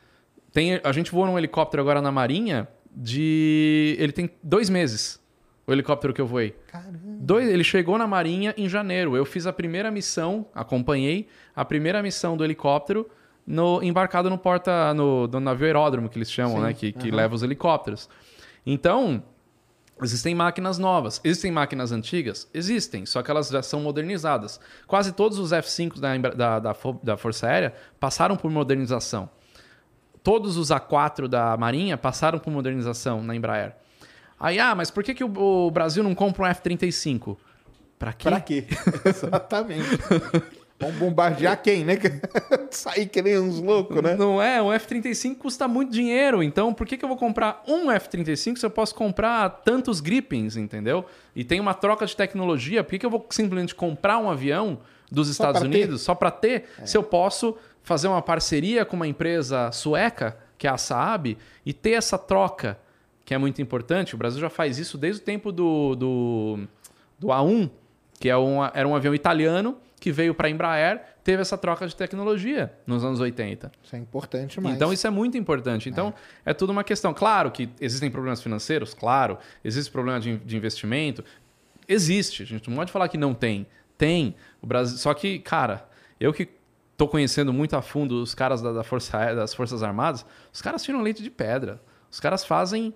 Tem, 0.53 0.81
a 0.85 0.93
gente 0.93 1.11
voa 1.11 1.27
num 1.27 1.37
helicóptero 1.37 1.83
agora 1.83 2.01
na 2.01 2.13
Marinha 2.13 2.69
de. 2.95 3.97
Ele 3.99 4.13
tem 4.13 4.31
dois 4.41 4.71
meses, 4.71 5.21
o 5.67 5.73
helicóptero 5.73 6.15
que 6.15 6.21
eu 6.21 6.27
voei. 6.29 6.55
Caramba. 6.69 6.97
Dois, 7.23 7.49
ele 7.49 7.65
chegou 7.65 7.99
na 7.99 8.07
Marinha 8.07 8.55
em 8.57 8.69
janeiro. 8.69 9.17
Eu 9.17 9.25
fiz 9.25 9.49
a 9.49 9.53
primeira 9.53 9.91
missão, 9.91 10.47
acompanhei 10.55 11.27
a 11.57 11.65
primeira 11.65 12.01
missão 12.05 12.37
do 12.37 12.45
helicóptero 12.45 13.11
no, 13.45 13.83
embarcado 13.83 14.31
no 14.31 14.39
porta 14.39 14.95
no, 14.95 15.27
no 15.27 15.41
navio 15.41 15.67
aeródromo 15.67 16.09
que 16.09 16.17
eles 16.17 16.31
chamam, 16.31 16.59
Sim, 16.59 16.63
né? 16.63 16.73
Que, 16.73 16.93
que 16.93 17.11
leva 17.11 17.35
os 17.35 17.43
helicópteros. 17.43 18.09
Então, 18.65 19.25
existem 20.03 20.35
máquinas 20.35 20.79
novas. 20.79 21.21
Existem 21.25 21.51
máquinas 21.51 21.93
antigas? 21.93 22.49
Existem, 22.53 23.07
só 23.07 23.23
que 23.23 23.31
elas 23.31 23.49
já 23.49 23.63
são 23.63 23.81
modernizadas. 23.81 24.61
Quase 24.87 25.13
todos 25.13 25.39
os 25.39 25.53
F-5 25.53 25.99
da, 25.99 26.17
da, 26.17 26.59
da, 26.59 26.77
da 27.03 27.17
Força 27.17 27.47
Aérea 27.47 27.75
passaram 27.99 28.37
por 28.37 28.51
modernização. 28.51 29.29
Todos 30.23 30.57
os 30.57 30.69
A4 30.69 31.29
da 31.29 31.57
Marinha 31.57 31.97
passaram 31.97 32.39
por 32.39 32.51
modernização 32.51 33.23
na 33.23 33.35
Embraer. 33.35 33.75
Aí, 34.39 34.59
ah, 34.61 34.75
mas 34.75 34.91
por 34.91 35.03
que, 35.03 35.15
que 35.15 35.25
o, 35.25 35.67
o 35.67 35.71
Brasil 35.71 36.03
não 36.03 36.15
compra 36.15 36.45
um 36.45 36.47
F-35? 36.47 37.37
Pra 37.99 38.13
quê? 38.13 38.29
Pra 38.29 38.41
quê? 38.41 38.67
Exatamente. 39.05 39.89
Vamos 40.81 40.97
bombardear 40.97 41.61
quem, 41.61 41.85
né? 41.85 41.99
Sair 42.71 43.07
que 43.07 43.21
nem 43.21 43.37
uns 43.37 43.59
loucos, 43.59 44.01
né? 44.01 44.15
Não 44.15 44.41
é, 44.41 44.63
um 44.63 44.73
F-35 44.73 45.37
custa 45.37 45.67
muito 45.67 45.91
dinheiro, 45.91 46.41
então 46.41 46.73
por 46.73 46.87
que, 46.87 46.97
que 46.97 47.05
eu 47.05 47.09
vou 47.09 47.19
comprar 47.19 47.65
um 47.67 47.91
F-35 47.91 48.59
se 48.59 48.65
eu 48.65 48.71
posso 48.71 48.95
comprar 48.95 49.49
tantos 49.65 50.01
Gripens, 50.01 50.57
entendeu? 50.57 51.05
E 51.35 51.43
tem 51.43 51.59
uma 51.59 51.75
troca 51.75 52.07
de 52.07 52.15
tecnologia, 52.15 52.85
por 52.85 52.91
que, 52.91 53.01
que 53.01 53.07
eu 53.07 53.11
vou 53.11 53.27
simplesmente 53.31 53.75
comprar 53.75 54.19
um 54.19 54.31
avião 54.31 54.79
dos 55.11 55.29
Estados 55.29 55.61
pra 55.61 55.69
ter? 55.69 55.77
Unidos 55.77 56.03
só 56.03 56.15
para 56.15 56.31
ter, 56.31 56.67
se 56.85 56.97
eu 56.97 57.03
posso 57.03 57.57
fazer 57.83 58.07
uma 58.07 58.23
parceria 58.23 58.85
com 58.85 58.95
uma 58.95 59.09
empresa 59.09 59.73
sueca, 59.73 60.37
que 60.57 60.69
é 60.69 60.71
a 60.71 60.79
Saab, 60.79 61.37
e 61.67 61.73
ter 61.73 61.93
essa 61.93 62.17
troca, 62.17 62.79
que 63.25 63.35
é 63.35 63.39
muito 63.39 63.61
importante. 63.61 64.15
O 64.15 64.19
Brasil 64.19 64.41
já 64.41 64.51
faz 64.51 64.79
isso 64.79 64.97
desde 64.97 65.23
o 65.23 65.25
tempo 65.25 65.51
do, 65.51 65.97
do, 65.97 66.59
do 67.19 67.29
A1, 67.29 67.69
que 68.21 68.29
é 68.29 68.37
um, 68.37 68.65
era 68.65 68.87
um 68.87 68.95
avião 68.95 69.15
italiano 69.15 69.77
que 70.01 70.13
veio 70.13 70.35
para 70.35 70.49
a 70.49 70.51
Embraer, 70.51 71.03
teve 71.25 71.43
essa 71.43 71.59
troca 71.59 71.87
de 71.87 71.95
tecnologia 71.95 72.73
nos 72.87 73.05
anos 73.05 73.21
80. 73.21 73.73
Isso 73.83 73.97
é 73.97 73.99
importante 73.99 74.55
demais. 74.55 74.77
Então 74.77 74.93
isso 74.93 75.07
é 75.07 75.11
muito 75.11 75.37
importante. 75.37 75.89
Então 75.89 76.15
é. 76.45 76.55
tudo 76.55 76.71
uma 76.71 76.85
questão. 76.85 77.13
Claro 77.13 77.51
que 77.51 77.69
existem 77.81 78.11
problemas 78.11 78.43
financeiros, 78.43 78.95
claro. 78.95 79.39
Existe 79.65 79.91
problema 79.91 80.21
de, 80.21 80.37
de 80.39 80.57
investimento. 80.57 81.25
Existe. 81.87 82.43
A 82.43 82.47
gente 82.47 82.69
não 82.69 82.77
pode 82.77 82.93
falar 82.93 83.09
que 83.09 83.19
não 83.19 83.35
tem. 83.35 83.67
Tem. 83.97 84.35
O 84.63 84.67
Brasil. 84.67 84.97
Só 84.99 85.13
que, 85.15 85.39
cara, 85.41 85.89
eu 86.21 86.33
que 86.33 86.49
tô 86.97 87.07
conhecendo 87.07 87.53
muito 87.53 87.77
a 87.77 87.83
fundo 87.83 88.23
os 88.23 88.35
caras 88.35 88.61
da, 88.61 88.73
da 88.73 88.83
Força 88.83 89.35
das 89.35 89.55
Forças 89.55 89.83
Armadas, 89.83 90.27
os 90.53 90.61
caras 90.61 90.83
tiram 90.83 91.01
leite 91.01 91.23
de 91.23 91.31
pedra. 91.31 91.81
Os 92.11 92.21
caras 92.21 92.45
fazem 92.45 92.93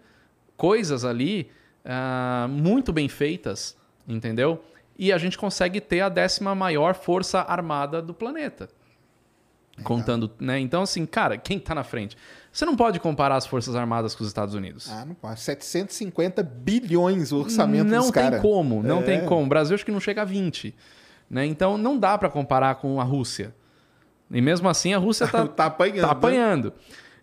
coisas 0.57 1.05
ali 1.05 1.51
ah, 1.85 2.47
muito 2.51 2.93
bem 2.93 3.09
feitas, 3.09 3.77
entendeu? 4.07 4.62
E 4.98 5.12
a 5.12 5.19
gente 5.19 5.36
consegue 5.39 5.81
ter 5.81 6.01
a 6.01 6.09
décima 6.09 6.55
maior 6.55 6.94
força 6.94 7.40
armada 7.40 8.01
do 8.02 8.12
planeta. 8.14 8.69
Contando, 9.82 10.31
né? 10.39 10.59
Então, 10.60 10.82
assim, 10.82 11.06
cara, 11.06 11.39
quem 11.39 11.59
tá 11.59 11.74
na 11.74 11.82
frente? 11.82 12.14
Você 12.52 12.66
não 12.66 12.77
pode 12.77 13.01
comparar 13.01 13.36
as 13.36 13.47
Forças 13.47 13.74
Armadas 13.74 14.14
com 14.14 14.23
os 14.23 14.28
Estados 14.28 14.55
Unidos. 14.55 14.90
Ah, 14.90 15.05
não 15.06 15.14
pode. 15.14 15.40
750 15.40 16.43
bilhões 16.43 17.32
o 17.32 17.39
orçamento 17.39 17.89
não 17.89 18.02
dos 18.02 18.10
tem 18.10 18.23
caras. 18.23 18.43
como, 18.43 18.82
não 18.82 19.01
É. 19.01 19.02
tem 19.02 19.24
como. 19.24 19.44
O 19.44 19.48
Brasil 19.48 19.74
acho 19.74 19.85
que 19.85 19.90
não 19.90 19.98
chega 19.98 20.20
a 20.23 20.24
20. 20.27 20.74
Né? 21.31 21.47
Então, 21.47 21.78
não 21.78 21.98
dá 21.98 22.19
para 22.19 22.28
comparar 22.28 22.74
com 22.74 23.01
a 23.01 23.05
Rússia. 23.05 23.55
E 24.31 24.43
mesmo 24.43 24.69
assim, 24.69 24.93
a 24.93 24.98
Rússia 24.98 25.27
tá, 25.27 25.48
Tá 25.48 25.66
apanhando. 25.66 26.01
tá 26.02 26.06
né? 26.06 26.12
apanhando. 26.12 26.73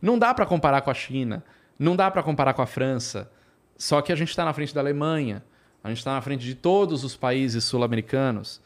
Não 0.01 0.17
dá 0.17 0.33
para 0.33 0.45
comparar 0.47 0.81
com 0.81 0.89
a 0.89 0.93
China. 0.95 1.43
Não 1.77 1.95
dá 1.95 2.09
para 2.09 2.23
comparar 2.23 2.53
com 2.55 2.63
a 2.63 2.67
França. 2.67 3.29
Só 3.77 4.01
que 4.01 4.11
a 4.11 4.15
gente 4.15 4.29
está 4.29 4.43
na 4.43 4.53
frente 4.53 4.73
da 4.73 4.81
Alemanha. 4.81 5.43
A 5.83 5.89
gente 5.89 5.99
está 5.99 6.13
na 6.13 6.21
frente 6.21 6.43
de 6.43 6.55
todos 6.55 7.03
os 7.03 7.15
países 7.15 7.63
sul-americanos. 7.63 8.61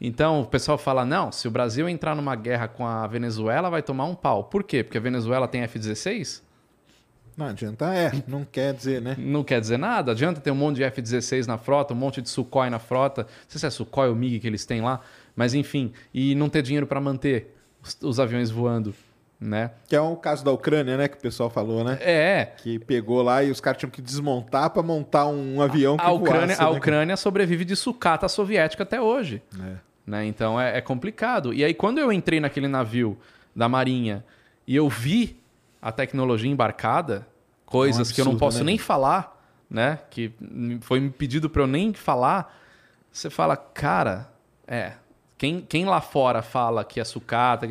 Então 0.00 0.40
o 0.42 0.46
pessoal 0.46 0.78
fala: 0.78 1.04
não, 1.04 1.30
se 1.30 1.46
o 1.46 1.50
Brasil 1.50 1.88
entrar 1.88 2.14
numa 2.14 2.34
guerra 2.34 2.68
com 2.68 2.86
a 2.86 3.06
Venezuela, 3.06 3.70
vai 3.70 3.82
tomar 3.82 4.06
um 4.06 4.14
pau. 4.14 4.44
Por 4.44 4.62
quê? 4.62 4.82
Porque 4.82 4.98
a 4.98 5.00
Venezuela 5.00 5.46
tem 5.46 5.62
F-16? 5.62 6.42
Não 7.36 7.46
adianta, 7.46 7.94
é. 7.94 8.12
Não 8.26 8.44
quer 8.44 8.74
dizer, 8.74 9.00
né? 9.00 9.16
Não 9.18 9.42
quer 9.42 9.60
dizer 9.60 9.78
nada. 9.78 10.12
Adianta 10.12 10.40
ter 10.40 10.50
um 10.50 10.54
monte 10.54 10.76
de 10.76 10.84
F-16 10.84 11.46
na 11.46 11.56
frota, 11.56 11.94
um 11.94 11.96
monte 11.96 12.20
de 12.20 12.28
Sukhoi 12.28 12.68
na 12.68 12.78
frota. 12.78 13.22
Não 13.22 13.28
sei 13.48 13.58
se 13.60 13.66
é 13.66 13.70
Sukhoi 13.70 14.08
ou 14.08 14.14
MiG 14.14 14.40
que 14.40 14.46
eles 14.46 14.66
têm 14.66 14.82
lá. 14.82 15.00
Mas 15.34 15.54
enfim, 15.54 15.92
e 16.12 16.34
não 16.34 16.48
ter 16.48 16.62
dinheiro 16.62 16.86
para 16.86 17.00
manter 17.00 17.56
os, 17.82 17.96
os 18.02 18.20
aviões 18.20 18.50
voando, 18.50 18.94
né? 19.40 19.70
Que 19.88 19.96
é 19.96 20.00
o 20.00 20.14
caso 20.16 20.44
da 20.44 20.52
Ucrânia, 20.52 20.98
né? 20.98 21.08
Que 21.08 21.16
o 21.16 21.20
pessoal 21.20 21.48
falou, 21.48 21.82
né? 21.82 21.98
É, 22.02 22.52
Que 22.58 22.78
pegou 22.78 23.22
lá 23.22 23.42
e 23.42 23.50
os 23.50 23.60
caras 23.60 23.78
tinham 23.78 23.90
que 23.90 24.02
desmontar 24.02 24.68
pra 24.70 24.82
montar 24.82 25.26
um 25.26 25.62
avião 25.62 25.96
que 25.96 26.04
a 26.04 26.10
Ucrânia, 26.10 26.48
voasse, 26.48 26.62
a 26.62 26.70
né? 26.70 26.76
Ucrânia 26.76 27.16
sobrevive 27.16 27.64
de 27.64 27.74
sucata 27.74 28.28
soviética 28.28 28.82
até 28.82 29.00
hoje. 29.00 29.42
É. 29.58 29.76
Né? 30.06 30.26
Então 30.26 30.60
é, 30.60 30.76
é 30.76 30.80
complicado. 30.82 31.54
E 31.54 31.64
aí, 31.64 31.72
quando 31.72 31.98
eu 31.98 32.12
entrei 32.12 32.38
naquele 32.38 32.68
navio 32.68 33.18
da 33.56 33.68
Marinha 33.68 34.24
e 34.66 34.76
eu 34.76 34.88
vi 34.88 35.40
a 35.80 35.90
tecnologia 35.90 36.50
embarcada, 36.50 37.26
coisas 37.64 38.10
É 38.10 38.12
um 38.12 38.14
que 38.14 38.20
eu 38.20 38.24
não 38.26 38.32
absurdo, 38.32 38.46
posso 38.46 38.58
né, 38.58 38.64
nem 38.64 38.78
falar, 38.78 39.40
né? 39.70 40.00
Que 40.10 40.34
foi 40.82 41.00
me 41.00 41.08
pedido 41.08 41.48
para 41.48 41.62
eu 41.62 41.66
nem 41.66 41.94
falar. 41.94 42.58
Você 43.10 43.30
fala, 43.30 43.56
cara, 43.56 44.30
é. 44.66 44.92
Quem, 45.38 45.62
quem 45.62 45.86
lá 45.86 46.02
fora 46.02 46.42
fala 46.42 46.84
que 46.84 47.00
é 47.00 47.04
sucata. 47.04 47.66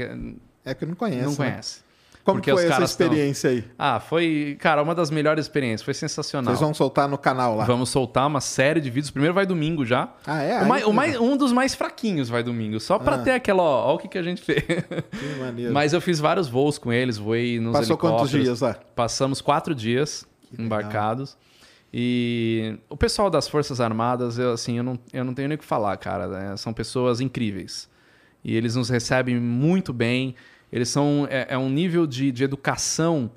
É 0.65 0.73
que 0.73 0.86
não 0.86 0.95
conhece. 0.95 1.23
Não 1.23 1.31
né? 1.31 1.38
conhece. 1.38 1.90
Como 2.23 2.44
foi 2.44 2.68
essa 2.68 2.84
experiência 2.84 3.49
tão... 3.49 3.57
aí? 3.57 3.65
Ah, 3.77 3.99
foi, 3.99 4.57
cara, 4.60 4.84
uma 4.84 4.94
das 4.94 5.10
melhores 5.10 5.45
experiências. 5.45 5.81
Foi 5.81 5.94
sensacional. 5.94 6.52
Vocês 6.52 6.60
vão 6.60 6.73
soltar 6.73 7.07
no 7.07 7.18
canal 7.18 7.56
lá? 7.56 7.65
Vamos 7.65 7.90
soltar 7.90 8.27
uma 8.27 8.41
série 8.41 8.80
de 8.80 8.90
vídeos. 8.90 9.10
Primeiro 9.10 9.34
vai 9.34 9.45
domingo 9.45 9.86
já. 9.86 10.10
Ah, 10.27 10.41
é? 10.41 10.61
O 10.61 10.68
mais, 10.68 10.86
o 10.86 10.94
mais, 10.94 11.19
um 11.19 11.36
dos 11.36 11.52
mais 11.52 11.73
fraquinhos 11.73 12.30
vai 12.30 12.44
domingo. 12.44 12.80
Só 12.80 12.99
pra 12.99 13.15
ah. 13.15 13.19
ter 13.19 13.31
aquela, 13.31 13.64
ó, 13.64 13.91
ó, 13.91 13.95
o 13.95 13.98
que, 13.98 14.07
que 14.07 14.18
a 14.18 14.23
gente 14.23 14.41
fez. 14.41 14.61
Que 14.61 15.40
maneiro. 15.40 15.73
Mas 15.73 15.94
eu 15.94 16.02
fiz 16.02 16.19
vários 16.19 16.48
voos 16.48 16.77
com 16.77 16.94
eles, 16.94 17.18
voei 17.18 17.60
nos 17.60 17.73
Passou 17.73 17.98
quantos 17.98 18.30
dias 18.30 18.61
lá? 18.61 18.76
Passamos 18.95 19.41
quatro 19.41 19.73
dias 19.73 20.26
que 20.56 20.61
embarcados. 20.61 21.31
Legal. 21.31 21.49
E 21.91 22.77
o 22.88 22.95
pessoal 22.95 23.30
das 23.30 23.48
Forças 23.48 23.81
Armadas, 23.81 24.38
eu, 24.38 24.53
assim, 24.53 24.77
eu 24.77 24.84
não, 24.84 24.99
eu 25.11 25.23
não 25.23 25.34
tenho 25.34 25.48
nem 25.48 25.56
o 25.56 25.60
que 25.60 25.65
falar, 25.65 25.98
cara. 25.98 26.27
Né? 26.27 26.57
São 26.57 26.72
pessoas 26.72 27.19
incríveis. 27.19 27.90
E 28.44 28.56
eles 28.56 28.76
nos 28.76 28.90
recebem 28.90 29.40
muito 29.40 29.91
bem. 29.91 30.36
Eles 30.72 30.90
são. 30.90 31.28
É, 31.30 31.48
é 31.49 31.57
um 31.57 31.70
nível 31.70 32.06
de, 32.06 32.32
de 32.32 32.44
educação 32.44 33.32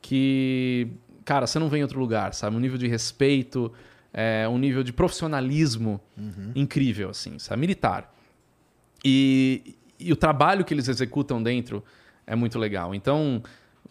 que, 0.00 0.88
cara, 1.24 1.46
você 1.46 1.58
não 1.58 1.68
vê 1.68 1.78
em 1.78 1.82
outro 1.82 1.98
lugar, 1.98 2.34
sabe? 2.34 2.56
Um 2.56 2.60
nível 2.60 2.78
de 2.78 2.86
respeito, 2.86 3.72
é, 4.12 4.46
um 4.48 4.58
nível 4.58 4.82
de 4.82 4.92
profissionalismo 4.92 6.00
uhum. 6.16 6.52
incrível, 6.54 7.10
assim, 7.10 7.38
sabe? 7.38 7.60
Militar. 7.60 8.14
E, 9.04 9.76
e 9.98 10.12
o 10.12 10.16
trabalho 10.16 10.64
que 10.64 10.72
eles 10.72 10.88
executam 10.88 11.42
dentro 11.42 11.82
é 12.26 12.34
muito 12.34 12.58
legal. 12.58 12.94
Então, 12.94 13.42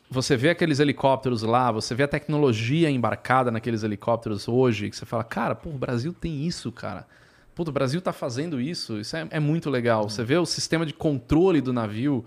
você 0.10 0.38
vê 0.38 0.52
aqueles 0.52 0.80
helicópteros 0.80 1.42
lá, 1.42 1.72
você 1.72 1.96
vê 1.96 2.04
a 2.04 2.08
tecnologia 2.08 2.90
embarcada 2.90 3.52
naqueles 3.52 3.84
helicópteros 3.84 4.48
hoje, 4.48 4.90
que 4.90 4.96
você 4.96 5.06
fala, 5.06 5.24
cara, 5.24 5.56
pô, 5.56 5.70
o 5.70 5.78
Brasil 5.78 6.14
tem 6.14 6.46
isso, 6.46 6.72
cara. 6.72 7.08
Pô, 7.56 7.64
o 7.64 7.72
Brasil 7.72 8.02
tá 8.02 8.12
fazendo 8.12 8.60
isso, 8.60 9.00
isso 9.00 9.16
é, 9.16 9.28
é 9.30 9.40
muito 9.40 9.70
legal. 9.70 10.10
Você 10.10 10.24
vê 10.24 10.38
o 10.38 10.46
sistema 10.46 10.86
de 10.86 10.94
controle 10.94 11.62
do 11.62 11.72
navio, 11.72 12.26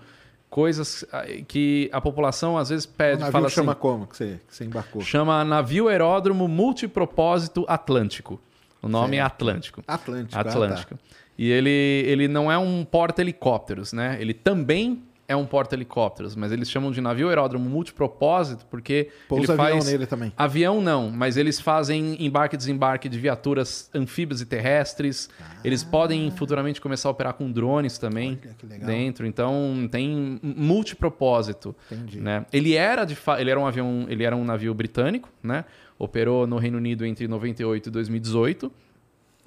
coisas 0.49 1.05
ah, 1.11 1.25
que 1.47 1.89
a 1.91 1.99
população 1.99 2.57
às 2.57 2.69
vezes 2.69 2.85
pede. 2.85 3.17
O 3.17 3.19
navio 3.19 3.31
fala 3.31 3.49
chama 3.49 3.71
assim, 3.73 3.81
como 3.81 4.07
que 4.07 4.17
você, 4.17 4.39
que 4.47 4.55
você 4.55 4.65
embarcou? 4.65 5.01
Chama 5.01 5.43
Navio 5.43 5.87
Aeródromo 5.87 6.47
Multipropósito 6.47 7.65
Atlântico. 7.67 8.39
O 8.81 8.87
nome 8.87 9.17
é 9.17 9.19
certo. 9.19 9.23
é 9.23 9.25
Atlântico. 9.25 9.83
Atlântico. 9.87 10.39
Atlântico. 10.39 10.93
Ah, 10.93 10.97
tá. 10.97 11.17
E 11.37 11.51
ele, 11.51 11.69
ele 11.69 12.27
não 12.27 12.51
é 12.51 12.57
um 12.57 12.83
porta-helicópteros, 12.83 13.93
né? 13.93 14.17
Ele 14.19 14.33
também 14.33 15.03
é 15.27 15.35
um 15.35 15.45
porta-helicópteros, 15.45 16.35
mas 16.35 16.53
eles 16.53 16.69
chamam 16.69 16.89
de 16.89 17.01
navio 17.01 17.27
aeródromo 17.27 17.69
multipropósito 17.69 18.65
porque 18.67 19.09
Pousa 19.27 19.51
ele 19.51 19.57
faz 19.57 19.75
avião 19.75 19.91
nele 19.91 20.05
também. 20.05 20.33
Avião 20.37 20.81
não, 20.81 21.11
mas 21.11 21.35
eles 21.35 21.59
fazem 21.59 22.15
embarque 22.23 22.55
e 22.55 22.57
desembarque 22.57 23.09
de 23.09 23.19
viaturas 23.19 23.89
anfíbias 23.93 24.39
e 24.39 24.45
terrestres. 24.45 25.29
Ah. 25.41 25.57
Eles 25.65 25.83
podem 25.83 26.31
futuramente 26.31 26.79
começar 26.79 27.09
a 27.09 27.11
operar 27.11 27.33
com 27.33 27.51
drones 27.51 27.97
também 27.97 28.39
dentro. 28.85 29.27
Então 29.27 29.87
tem 29.91 30.39
multipropósito. 30.41 31.75
Entendi. 31.91 32.21
Né? 32.21 32.45
Ele 32.53 32.75
era 32.75 33.03
de 33.03 33.15
fa... 33.15 33.41
ele 33.41 33.51
era 33.51 33.59
um 33.59 33.67
avião, 33.67 34.05
ele 34.07 34.23
era 34.23 34.35
um 34.35 34.45
navio 34.45 34.73
britânico, 34.73 35.29
né? 35.43 35.65
Operou 35.99 36.47
no 36.47 36.57
Reino 36.57 36.77
Unido 36.77 37.05
entre 37.05 37.27
98 37.27 37.89
e 37.89 37.91
2018 37.91 38.71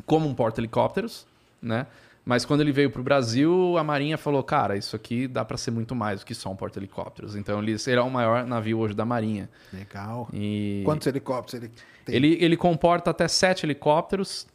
como 0.05 0.28
um 0.28 0.35
porta-helicópteros, 0.35 1.27
né? 1.62 1.86
Mas 2.31 2.44
quando 2.44 2.61
ele 2.61 2.70
veio 2.70 2.89
para 2.93 3.01
o 3.01 3.02
Brasil, 3.02 3.77
a 3.77 3.82
Marinha 3.82 4.16
falou: 4.16 4.40
cara, 4.44 4.77
isso 4.77 4.94
aqui 4.94 5.27
dá 5.27 5.44
para 5.44 5.57
ser 5.57 5.73
muito 5.73 5.97
mais 5.97 6.20
do 6.20 6.27
que 6.27 6.32
só 6.32 6.48
um 6.48 6.55
porta-helicópteros. 6.55 7.35
Então 7.35 7.61
ele 7.61 7.77
será 7.77 8.05
o 8.05 8.11
maior 8.11 8.47
navio 8.47 8.78
hoje 8.78 8.94
da 8.94 9.05
Marinha. 9.05 9.51
Legal. 9.73 10.28
E... 10.32 10.82
Quantos 10.85 11.09
helicópteros 11.09 11.55
ele 11.55 11.73
tem? 12.05 12.15
Ele, 12.15 12.39
ele 12.40 12.57
comporta 12.57 13.11
até 13.11 13.27
sete 13.27 13.66
helicópteros. 13.66 14.47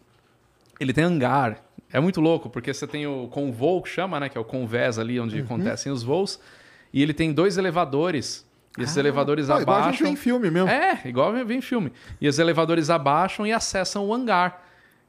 Ele 0.80 0.94
tem 0.94 1.04
hangar. 1.04 1.66
É 1.92 2.00
muito 2.00 2.22
louco, 2.22 2.50
porque 2.50 2.74
você 2.74 2.88
tem 2.88 3.08
o 3.08 3.28
convoo, 3.28 3.82
que 3.82 3.90
chama, 3.90 4.22
né? 4.22 4.30
Que 4.30 4.38
é 4.38 4.42
o 4.42 4.46
convés 4.46 4.98
ali 4.98 5.20
onde 5.20 5.40
uhum. 5.40 5.44
acontecem 5.44 5.92
os 5.92 6.02
voos. 6.02 6.40
E 6.94 7.04
ele 7.04 7.14
tem 7.14 7.34
dois 7.34 7.58
elevadores. 7.58 8.46
E 8.78 8.84
esses 8.84 8.96
ah, 8.96 9.02
elevadores 9.02 9.48
pô, 9.48 9.52
abaixam. 9.52 9.74
Igual 9.74 9.90
a 9.90 9.92
gente 9.92 10.04
vê 10.04 10.10
em 10.12 10.16
filme 10.16 10.50
mesmo. 10.50 10.70
É, 10.70 11.02
igual 11.04 11.34
vem 11.46 11.58
em 11.58 11.62
filme. 11.62 11.92
E 12.22 12.30
os 12.30 12.40
elevadores 12.40 12.90
abaixam 12.90 13.46
e 13.46 13.52
acessam 13.52 14.06
o 14.06 14.14
hangar. 14.14 14.65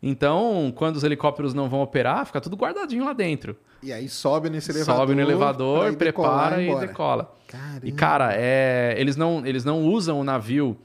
Então, 0.09 0.73
quando 0.77 0.95
os 0.95 1.03
helicópteros 1.03 1.53
não 1.53 1.69
vão 1.69 1.83
operar, 1.83 2.25
fica 2.25 2.41
tudo 2.41 2.55
guardadinho 2.57 3.05
lá 3.05 3.13
dentro. 3.13 3.57
E 3.83 3.93
aí 3.93 4.09
sobe 4.09 4.49
nesse 4.49 4.71
elevador. 4.71 5.01
Sobe 5.01 5.15
no 5.17 5.21
elevador, 5.21 5.97
prepara 5.97 6.63
e, 6.63 6.79
decola. 6.79 7.35
Caramba. 7.49 7.81
E, 7.83 7.91
cara, 7.91 8.31
é, 8.33 8.95
eles, 8.97 9.17
não, 9.17 9.45
eles 9.45 9.65
não 9.65 9.85
usam 9.85 10.21
o 10.21 10.23
navio 10.23 10.77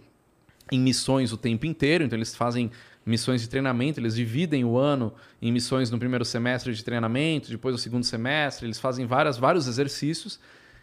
em 0.71 0.79
missões 0.79 1.31
o 1.31 1.37
tempo 1.37 1.67
inteiro, 1.67 2.03
então 2.03 2.17
eles 2.17 2.33
fazem 2.33 2.71
missões 3.05 3.41
de 3.41 3.47
treinamento, 3.47 3.99
eles 3.99 4.15
dividem 4.15 4.65
o 4.65 4.75
ano 4.75 5.13
em 5.39 5.51
missões 5.51 5.91
no 5.91 5.99
primeiro 5.99 6.25
semestre 6.25 6.73
de 6.73 6.83
treinamento, 6.83 7.51
depois 7.51 7.75
no 7.75 7.79
segundo 7.79 8.03
semestre, 8.03 8.65
eles 8.65 8.79
fazem 8.79 9.05
várias, 9.05 9.37
vários 9.37 9.67
exercícios 9.67 10.39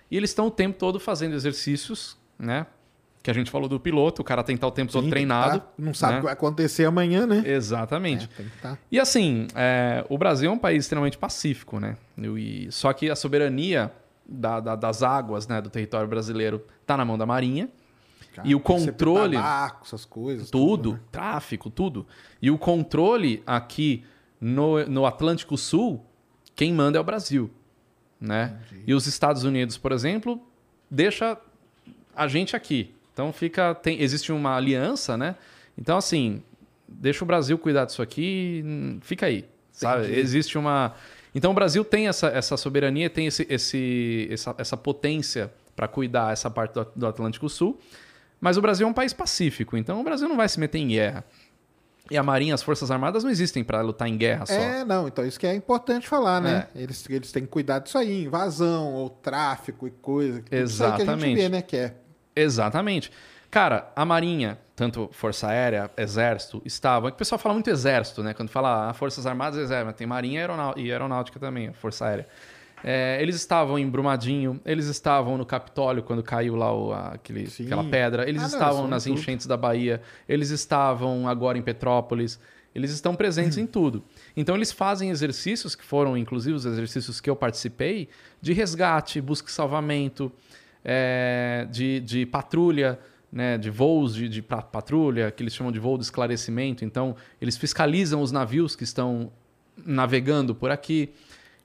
e 0.08 0.16
eles 0.16 0.30
estão 0.30 0.46
o 0.46 0.50
tempo 0.50 0.78
todo 0.78 1.00
fazendo 1.00 1.34
exercícios, 1.34 2.16
né? 2.38 2.66
Que 3.22 3.30
a 3.30 3.34
gente 3.34 3.50
falou 3.50 3.68
do 3.68 3.80
piloto, 3.80 4.22
o 4.22 4.24
cara 4.24 4.42
tem 4.42 4.54
que 4.54 4.58
estar 4.58 4.66
o 4.66 4.70
tempo 4.70 4.92
Sim, 4.92 5.00
todo 5.00 5.10
treinado. 5.10 5.60
Tá, 5.60 5.66
não 5.78 5.92
sabe 5.92 6.12
né? 6.12 6.18
o 6.18 6.20
que 6.20 6.24
vai 6.24 6.32
acontecer 6.32 6.84
amanhã, 6.84 7.26
né? 7.26 7.42
Exatamente. 7.44 8.28
É, 8.38 8.44
tá. 8.62 8.78
E 8.90 8.98
assim, 8.98 9.48
é, 9.54 10.04
o 10.08 10.16
Brasil 10.16 10.50
é 10.50 10.52
um 10.52 10.58
país 10.58 10.84
extremamente 10.84 11.18
pacífico, 11.18 11.80
né? 11.80 11.96
E, 12.16 12.68
só 12.70 12.92
que 12.92 13.10
a 13.10 13.16
soberania 13.16 13.92
da, 14.26 14.60
da, 14.60 14.76
das 14.76 15.02
águas 15.02 15.48
né, 15.48 15.60
do 15.60 15.70
território 15.70 16.06
brasileiro 16.06 16.64
está 16.80 16.96
na 16.96 17.04
mão 17.04 17.18
da 17.18 17.26
Marinha. 17.26 17.68
Cara, 18.34 18.46
e 18.46 18.54
o 18.54 18.60
controle. 18.60 19.36
Tabaco, 19.36 19.84
essas 19.84 20.04
coisas. 20.04 20.50
Tudo, 20.50 20.66
tudo 20.68 20.92
né? 20.92 21.00
tráfico, 21.10 21.70
tudo. 21.70 22.06
E 22.40 22.50
o 22.50 22.58
controle 22.58 23.42
aqui 23.46 24.04
no, 24.40 24.84
no 24.86 25.06
Atlântico 25.06 25.56
Sul, 25.56 26.04
quem 26.54 26.72
manda 26.72 26.98
é 26.98 27.00
o 27.00 27.04
Brasil. 27.04 27.50
Né? 28.20 28.58
E 28.86 28.94
os 28.94 29.06
Estados 29.06 29.44
Unidos, 29.44 29.78
por 29.78 29.92
exemplo, 29.92 30.40
deixa 30.90 31.38
a 32.14 32.26
gente 32.26 32.56
aqui. 32.56 32.94
Então 33.18 33.32
fica. 33.32 33.74
Tem, 33.74 34.00
existe 34.00 34.30
uma 34.30 34.54
aliança, 34.54 35.16
né? 35.16 35.34
Então, 35.76 35.98
assim, 35.98 36.40
deixa 36.86 37.24
o 37.24 37.26
Brasil 37.26 37.58
cuidar 37.58 37.84
disso 37.84 38.00
aqui, 38.00 38.64
fica 39.00 39.26
aí. 39.26 39.44
Sabe? 39.72 40.16
Existe 40.16 40.56
uma. 40.56 40.94
Então 41.34 41.50
o 41.50 41.54
Brasil 41.54 41.84
tem 41.84 42.06
essa, 42.06 42.28
essa 42.28 42.56
soberania, 42.56 43.10
tem 43.10 43.26
esse, 43.26 43.44
esse, 43.50 44.28
essa, 44.30 44.54
essa 44.56 44.76
potência 44.76 45.52
para 45.74 45.88
cuidar 45.88 46.32
essa 46.32 46.48
parte 46.48 46.74
do, 46.74 46.86
do 46.94 47.06
Atlântico 47.08 47.48
Sul. 47.48 47.80
Mas 48.40 48.56
o 48.56 48.62
Brasil 48.62 48.86
é 48.86 48.90
um 48.90 48.94
país 48.94 49.12
pacífico, 49.12 49.76
então 49.76 50.00
o 50.00 50.04
Brasil 50.04 50.28
não 50.28 50.36
vai 50.36 50.48
se 50.48 50.60
meter 50.60 50.78
em 50.78 50.86
guerra. 50.86 51.24
E 52.08 52.16
a 52.16 52.22
Marinha, 52.22 52.54
as 52.54 52.62
Forças 52.62 52.88
Armadas 52.88 53.24
não 53.24 53.30
existem 53.32 53.64
para 53.64 53.80
lutar 53.80 54.08
em 54.08 54.16
guerra 54.16 54.46
só. 54.46 54.54
É, 54.54 54.84
não, 54.84 55.08
então 55.08 55.26
isso 55.26 55.40
que 55.40 55.46
é 55.46 55.54
importante 55.54 56.06
falar, 56.06 56.40
né? 56.40 56.68
É. 56.74 56.82
Eles, 56.82 57.04
eles 57.10 57.32
têm 57.32 57.42
que 57.42 57.48
cuidar 57.48 57.80
disso 57.80 57.98
aí, 57.98 58.24
invasão 58.24 58.94
ou 58.94 59.10
tráfico 59.10 59.88
e 59.88 59.90
coisa. 59.90 60.42
Exatamente. 60.50 60.62
Isso 60.62 60.84
aí 60.84 61.04
que 61.04 61.10
a 61.10 61.16
gente 61.16 61.36
vê, 61.36 61.48
né? 61.48 61.62
Que 61.62 61.76
é 61.76 61.94
Exatamente. 62.40 63.10
Cara, 63.50 63.90
a 63.96 64.04
Marinha, 64.04 64.58
tanto 64.76 65.08
Força 65.12 65.48
Aérea, 65.48 65.90
Exército, 65.96 66.60
estavam. 66.64 67.08
É 67.08 67.12
o 67.12 67.14
pessoal 67.14 67.38
fala 67.38 67.54
muito 67.54 67.70
Exército, 67.70 68.22
né? 68.22 68.34
Quando 68.34 68.50
fala 68.50 68.90
ah, 68.90 68.94
Forças 68.94 69.26
Armadas, 69.26 69.58
Exército, 69.58 69.96
tem 69.96 70.06
Marinha 70.06 70.46
e 70.76 70.92
Aeronáutica 70.92 71.40
também, 71.40 71.72
Força 71.72 72.06
Aérea. 72.06 72.26
É, 72.84 73.18
eles 73.20 73.34
estavam 73.34 73.78
em 73.78 73.88
Brumadinho, 73.88 74.60
eles 74.64 74.86
estavam 74.86 75.36
no 75.36 75.44
Capitólio 75.44 76.02
quando 76.02 76.22
caiu 76.22 76.54
lá 76.54 76.72
o, 76.72 76.92
aquele, 76.92 77.48
aquela 77.60 77.82
pedra, 77.82 78.28
eles 78.28 78.42
ah, 78.42 78.46
estavam 78.46 78.82
não, 78.82 78.88
nas 78.88 79.04
tudo. 79.04 79.14
enchentes 79.14 79.46
da 79.46 79.56
Bahia, 79.56 80.00
eles 80.28 80.50
estavam 80.50 81.26
agora 81.26 81.58
em 81.58 81.62
Petrópolis, 81.62 82.38
eles 82.72 82.92
estão 82.92 83.16
presentes 83.16 83.58
em 83.58 83.66
tudo. 83.66 84.04
Então 84.36 84.54
eles 84.54 84.70
fazem 84.70 85.10
exercícios, 85.10 85.74
que 85.74 85.84
foram 85.84 86.16
inclusive 86.16 86.54
os 86.54 86.64
exercícios 86.64 87.20
que 87.20 87.28
eu 87.28 87.34
participei, 87.34 88.08
de 88.40 88.52
resgate, 88.52 89.20
busca 89.20 89.48
e 89.48 89.52
salvamento, 89.52 90.30
é, 90.90 91.66
de, 91.70 92.00
de 92.00 92.24
patrulha, 92.24 92.98
né, 93.30 93.58
de 93.58 93.68
voos 93.68 94.14
de, 94.14 94.26
de 94.26 94.40
patrulha, 94.40 95.30
que 95.30 95.42
eles 95.42 95.54
chamam 95.54 95.70
de 95.70 95.78
voo 95.78 95.98
de 95.98 96.04
esclarecimento. 96.04 96.82
Então, 96.82 97.14
eles 97.42 97.58
fiscalizam 97.58 98.22
os 98.22 98.32
navios 98.32 98.74
que 98.74 98.84
estão 98.84 99.30
navegando 99.84 100.54
por 100.54 100.70
aqui. 100.70 101.10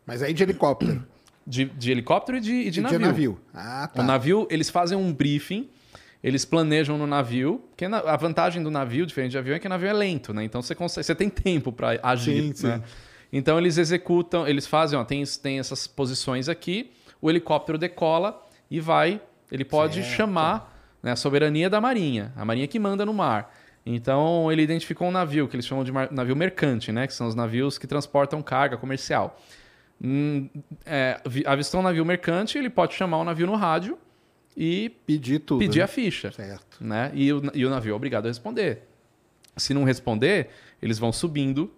Mas 0.05 0.21
aí 0.21 0.33
de 0.33 0.43
helicóptero? 0.43 1.05
De, 1.47 1.63
de 1.65 1.89
helicóptero 1.91 2.37
e 2.37 2.41
de, 2.41 2.53
e 2.53 2.69
de, 2.69 2.79
e 2.81 2.83
navio. 2.83 2.99
de 2.99 3.05
navio. 3.05 3.39
Ah, 3.53 3.89
tá. 3.93 4.01
O 4.01 4.05
navio, 4.05 4.45
eles 4.51 4.69
fazem 4.69 4.97
um 4.97 5.13
briefing, 5.13 5.69
eles 6.21 6.43
planejam 6.43 6.97
no 6.97 7.07
navio, 7.07 7.63
que 7.77 7.85
a 7.85 8.17
vantagem 8.17 8.61
do 8.61 8.69
navio, 8.69 9.05
diferente 9.05 9.31
de 9.31 9.37
avião, 9.37 9.55
é 9.55 9.59
que 9.59 9.67
o 9.67 9.69
navio 9.69 9.87
é 9.87 9.93
lento, 9.93 10.33
né? 10.33 10.43
Então 10.43 10.61
você, 10.61 10.75
consegue, 10.75 11.05
você 11.05 11.15
tem 11.15 11.29
tempo 11.29 11.71
para 11.71 11.97
agir. 12.03 12.53
Sim, 12.55 12.67
né? 12.67 12.77
sim. 12.77 12.83
Então 13.31 13.57
eles 13.57 13.77
executam, 13.77 14.45
eles 14.45 14.67
fazem, 14.67 14.99
ó, 14.99 15.03
tem, 15.05 15.23
tem 15.41 15.59
essas 15.59 15.87
posições 15.87 16.49
aqui, 16.49 16.91
o 17.21 17.29
helicóptero 17.29 17.77
decola, 17.77 18.42
e 18.73 18.79
vai, 18.79 19.21
ele 19.51 19.63
pode 19.63 20.01
certo. 20.01 20.15
chamar 20.15 20.75
né, 21.03 21.11
a 21.11 21.15
soberania 21.15 21.69
da 21.69 21.79
marinha, 21.79 22.33
a 22.35 22.43
marinha 22.43 22.67
que 22.67 22.79
manda 22.79 23.05
no 23.05 23.13
mar. 23.13 23.55
Então 23.85 24.51
ele 24.51 24.63
identificou 24.63 25.09
um 25.09 25.11
navio 25.11 25.47
que 25.47 25.55
eles 25.55 25.67
chamam 25.67 25.83
de 25.83 25.91
navio 25.91 26.35
mercante, 26.35 26.91
né, 26.91 27.05
que 27.05 27.13
são 27.13 27.27
os 27.27 27.35
navios 27.35 27.77
que 27.77 27.85
transportam 27.85 28.41
carga 28.41 28.75
comercial. 28.75 29.39
Hum, 30.03 30.49
é, 30.87 31.21
avistou 31.45 31.81
um 31.81 31.83
navio 31.83 32.03
mercante, 32.03 32.57
ele 32.57 32.69
pode 32.69 32.95
chamar 32.95 33.19
o 33.19 33.23
navio 33.23 33.45
no 33.45 33.53
rádio 33.53 33.95
e 34.57 34.89
pedir 35.05 35.37
tudo, 35.37 35.59
pedir 35.59 35.77
né? 35.77 35.85
a 35.85 35.87
ficha, 35.87 36.31
certo? 36.31 36.83
Né? 36.83 37.11
E 37.13 37.31
o, 37.31 37.43
e 37.53 37.63
o 37.67 37.69
navio 37.69 37.93
é 37.93 37.95
obrigado 37.95 38.25
a 38.25 38.29
responder. 38.29 38.87
Se 39.55 39.71
não 39.75 39.83
responder, 39.83 40.49
eles 40.81 40.97
vão 40.97 41.13
subindo 41.13 41.71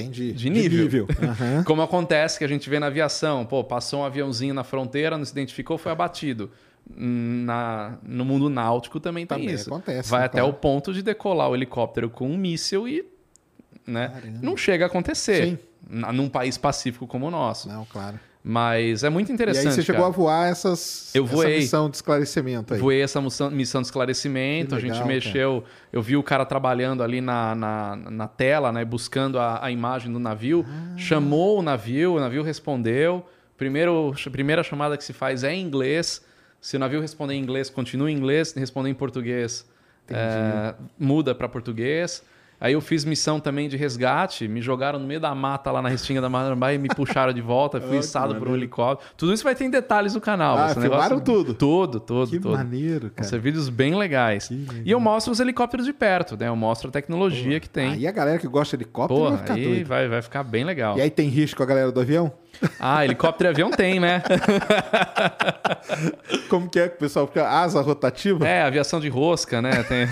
Entendi. 0.00 0.32
de 0.32 0.50
nível. 0.50 1.06
Aham. 1.22 1.64
Como 1.64 1.82
acontece 1.82 2.38
que 2.38 2.44
a 2.44 2.48
gente 2.48 2.68
vê 2.70 2.78
na 2.78 2.86
aviação, 2.86 3.44
pô, 3.44 3.62
passou 3.64 4.00
um 4.00 4.04
aviãozinho 4.04 4.54
na 4.54 4.64
fronteira, 4.64 5.16
não 5.18 5.24
se 5.24 5.32
identificou, 5.32 5.76
foi 5.78 5.92
abatido. 5.92 6.50
Na, 6.96 7.98
no 8.02 8.24
mundo 8.24 8.48
náutico 8.48 8.98
também 8.98 9.26
tem 9.26 9.38
Também 9.38 9.54
isso. 9.54 9.68
acontece, 9.68 10.08
Vai 10.10 10.20
né, 10.20 10.26
até 10.26 10.38
claro. 10.38 10.54
o 10.54 10.56
ponto 10.56 10.92
de 10.94 11.02
decolar 11.02 11.50
o 11.50 11.54
helicóptero 11.54 12.08
com 12.08 12.28
um 12.30 12.36
míssil 12.36 12.88
e. 12.88 13.04
Né, 13.86 14.10
não 14.42 14.56
chega 14.56 14.84
a 14.84 14.86
acontecer 14.86 15.46
Sim. 15.46 15.58
num 16.12 16.28
país 16.28 16.56
pacífico 16.58 17.06
como 17.06 17.26
o 17.26 17.30
nosso. 17.30 17.68
Não, 17.68 17.84
claro. 17.86 18.18
Mas 18.42 19.02
é 19.04 19.10
muito 19.10 19.30
E 19.30 19.34
interessante. 19.34 19.66
aí 19.68 19.72
você 19.74 19.82
chegou 19.82 20.02
cara. 20.02 20.14
a 20.14 20.16
voar 20.16 20.48
essas, 20.48 21.10
Eu 21.14 21.24
essa 21.24 21.34
voei. 21.34 21.56
missão 21.58 21.90
de 21.90 21.96
esclarecimento 21.96 22.72
aí. 22.74 22.80
Voei 22.80 23.02
essa 23.02 23.20
missão, 23.20 23.50
missão 23.50 23.80
de 23.82 23.88
esclarecimento, 23.88 24.70
Que 24.70 24.74
a 24.76 24.80
gente 24.80 24.92
legal, 24.92 25.06
mexeu, 25.06 25.64
eu 25.92 26.00
vi 26.00 26.16
o 26.16 26.22
cara 26.22 26.46
trabalhando 26.46 27.02
ali 27.02 27.20
na, 27.20 27.54
na, 27.54 27.96
na 27.96 28.28
tela, 28.28 28.70
né, 28.72 28.84
buscando 28.84 29.38
a, 29.38 29.64
a 29.64 29.70
imagem 29.70 30.12
do 30.12 30.18
navio, 30.18 30.64
Ah. 30.68 30.96
chamou 30.96 31.58
o 31.58 31.62
navio, 31.62 32.14
o 32.14 32.20
navio 32.20 32.42
respondeu. 32.42 33.26
Primeiro, 33.56 34.14
a 34.26 34.30
primeira 34.30 34.62
chamada 34.62 34.96
que 34.96 35.02
se 35.04 35.12
faz 35.12 35.42
é 35.42 35.52
em 35.52 35.60
inglês. 35.60 36.24
Se 36.60 36.76
o 36.76 36.78
navio 36.78 37.00
responder 37.00 37.34
em 37.34 37.42
inglês, 37.42 37.68
continua 37.68 38.10
em 38.10 38.14
inglês. 38.16 38.48
Se 38.48 38.60
responder 38.60 38.88
em 38.88 38.94
português, 38.94 39.66
é, 40.08 40.74
muda 40.98 41.34
para 41.34 41.48
português. 41.48 42.22
Aí 42.60 42.72
eu 42.72 42.80
fiz 42.80 43.04
missão 43.04 43.38
também 43.38 43.68
de 43.68 43.76
resgate, 43.76 44.48
me 44.48 44.60
jogaram 44.60 44.98
no 44.98 45.06
meio 45.06 45.20
da 45.20 45.32
mata 45.34 45.70
lá 45.70 45.80
na 45.80 45.88
Restinga 45.88 46.20
da 46.20 46.28
Marambá 46.28 46.72
e 46.72 46.78
me 46.78 46.88
puxaram 46.88 47.32
de 47.32 47.40
volta, 47.40 47.80
fui 47.80 47.98
içado 48.00 48.34
por 48.34 48.48
um 48.48 48.54
helicóptero. 48.56 49.10
Tudo 49.16 49.32
isso 49.32 49.44
vai 49.44 49.54
ter 49.54 49.64
em 49.64 49.70
detalhes 49.70 50.14
no 50.14 50.20
canal. 50.20 50.58
Ah, 50.58 50.68
filmaram 50.70 50.82
negócio- 51.16 51.20
tudo? 51.20 51.54
Tudo, 51.54 52.00
tudo, 52.00 52.30
Que 52.30 52.40
tudo. 52.40 52.56
maneiro, 52.56 53.10
cara. 53.10 53.28
ser 53.28 53.38
vídeos 53.38 53.68
bem 53.68 53.94
legais. 53.94 54.50
E 54.84 54.90
eu 54.90 54.98
mostro 54.98 55.32
os 55.32 55.38
helicópteros 55.38 55.86
de 55.86 55.92
perto, 55.92 56.36
né? 56.36 56.48
Eu 56.48 56.56
mostro 56.56 56.88
a 56.88 56.92
tecnologia 56.92 57.60
que 57.60 57.68
tem. 57.68 57.92
Aí 57.92 58.06
a 58.06 58.12
galera 58.12 58.38
que 58.38 58.48
gosta 58.48 58.76
de 58.76 58.82
helicóptero 58.82 59.20
Pô, 59.20 59.28
vai 59.30 59.38
ficar 59.38 59.54
aí 59.54 59.64
doida. 59.64 59.84
vai, 59.84 60.08
vai 60.08 60.22
ficar 60.22 60.42
bem 60.42 60.64
legal. 60.64 60.98
E 60.98 61.00
aí 61.00 61.10
tem 61.10 61.28
risco 61.28 61.62
a 61.62 61.66
galera 61.66 61.92
do 61.92 62.00
avião? 62.00 62.32
Ah, 62.80 63.04
helicóptero 63.04 63.50
e 63.50 63.52
avião 63.52 63.70
tem, 63.70 64.00
né? 64.00 64.20
Como 66.50 66.68
que 66.68 66.80
é 66.80 66.88
que 66.88 66.96
o 66.96 66.98
pessoal 66.98 67.26
fica 67.28 67.48
asa 67.48 67.80
rotativa? 67.80 68.46
É, 68.48 68.62
aviação 68.62 68.98
de 68.98 69.08
rosca, 69.08 69.62
né? 69.62 69.84
Tem, 69.84 70.06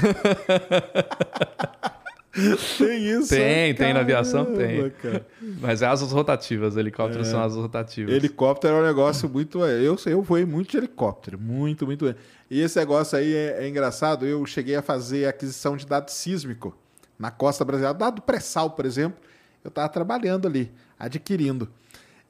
Tem 2.78 3.04
isso. 3.08 3.28
Tem, 3.30 3.74
tem 3.74 3.94
na 3.94 4.00
aviação, 4.00 4.44
tem. 4.54 4.90
cara. 4.90 5.26
mas 5.60 5.80
é 5.82 5.86
asas 5.86 6.12
rotativas, 6.12 6.76
helicópteros 6.76 7.28
É. 7.28 7.30
são 7.30 7.40
asas 7.42 7.58
rotativas. 7.58 8.14
Helicóptero 8.14 8.74
é 8.76 8.80
um 8.80 8.84
negócio 8.84 9.28
muito. 9.28 9.64
Eu, 9.64 9.96
eu 10.06 10.22
voei 10.22 10.44
muito 10.44 10.70
de 10.70 10.76
helicóptero. 10.76 11.38
Muito, 11.38 11.86
muito. 11.86 12.14
E 12.50 12.60
esse 12.60 12.78
negócio 12.78 13.16
aí 13.18 13.34
é, 13.34 13.64
é 13.64 13.68
engraçado. 13.68 14.26
Eu 14.26 14.44
cheguei 14.44 14.76
a 14.76 14.82
fazer 14.82 15.26
aquisição 15.26 15.76
de 15.76 15.86
dado 15.86 16.10
sísmico 16.10 16.76
na 17.18 17.30
costa 17.30 17.64
brasileira. 17.64 17.96
Dado 17.96 18.20
pré-sal, 18.22 18.70
por 18.70 18.84
exemplo. 18.84 19.18
Eu 19.64 19.68
estava 19.68 19.88
trabalhando 19.88 20.46
ali, 20.46 20.70
adquirindo. 20.98 21.68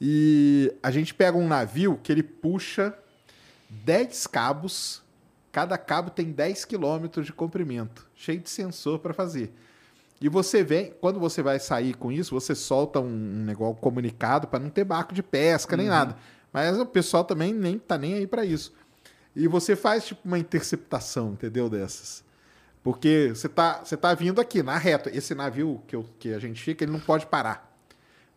E 0.01 0.73
a 0.83 0.91
gente 0.91 1.12
pega 1.15 1.37
um 1.37 1.47
navio 1.49 1.99
que 2.03 2.12
ele 2.12 2.23
puxa 2.23 2.95
10 3.69 4.27
cabos. 4.27 5.03
Cada 5.53 5.77
cabo 5.78 6.11
tem 6.11 6.31
10 6.33 6.65
quilômetros 6.66 7.27
de 7.27 7.33
comprimento, 7.33 8.07
cheio 8.15 8.39
de 8.41 8.51
sensor 8.51 8.99
para 8.99 9.15
fazer. 9.15 9.51
E 10.20 10.28
você 10.28 10.62
vem, 10.64 10.93
quando 11.01 11.20
você 11.20 11.43
vai 11.43 11.59
sair 11.59 11.94
com 11.94 12.10
isso, 12.10 12.34
você 12.34 12.55
solta 12.55 13.01
um, 13.01 13.05
um 13.06 13.44
negócio 13.44 13.76
comunicado 13.76 14.48
para 14.48 14.59
não 14.59 14.70
ter 14.70 14.84
barco 14.84 15.12
de 15.14 15.22
pesca 15.22 15.76
nem 15.76 15.88
nada. 15.88 16.16
Mas 16.52 16.78
o 16.78 16.86
pessoal 16.86 17.22
também 17.24 17.52
nem 17.52 17.78
tá 17.78 17.98
nem 17.98 18.14
aí 18.14 18.26
para 18.26 18.44
isso. 18.44 18.72
E 19.34 19.47
você 19.47 19.76
faz 19.76 20.06
tipo 20.06 20.22
uma 20.24 20.38
interceptação, 20.38 21.32
entendeu 21.32 21.68
dessas? 21.68 22.24
Porque 22.82 23.32
você 23.34 23.48
tá, 23.48 23.82
você 23.84 23.97
tá 23.97 24.14
vindo 24.14 24.40
aqui 24.40 24.62
na 24.62 24.78
reta. 24.78 25.14
Esse 25.14 25.34
navio 25.34 25.82
que, 25.86 25.94
eu, 25.94 26.06
que 26.18 26.32
a 26.32 26.38
gente 26.38 26.62
fica, 26.62 26.84
ele 26.84 26.93
não 26.93 27.01
pode 27.01 27.26
parar. 27.26 27.76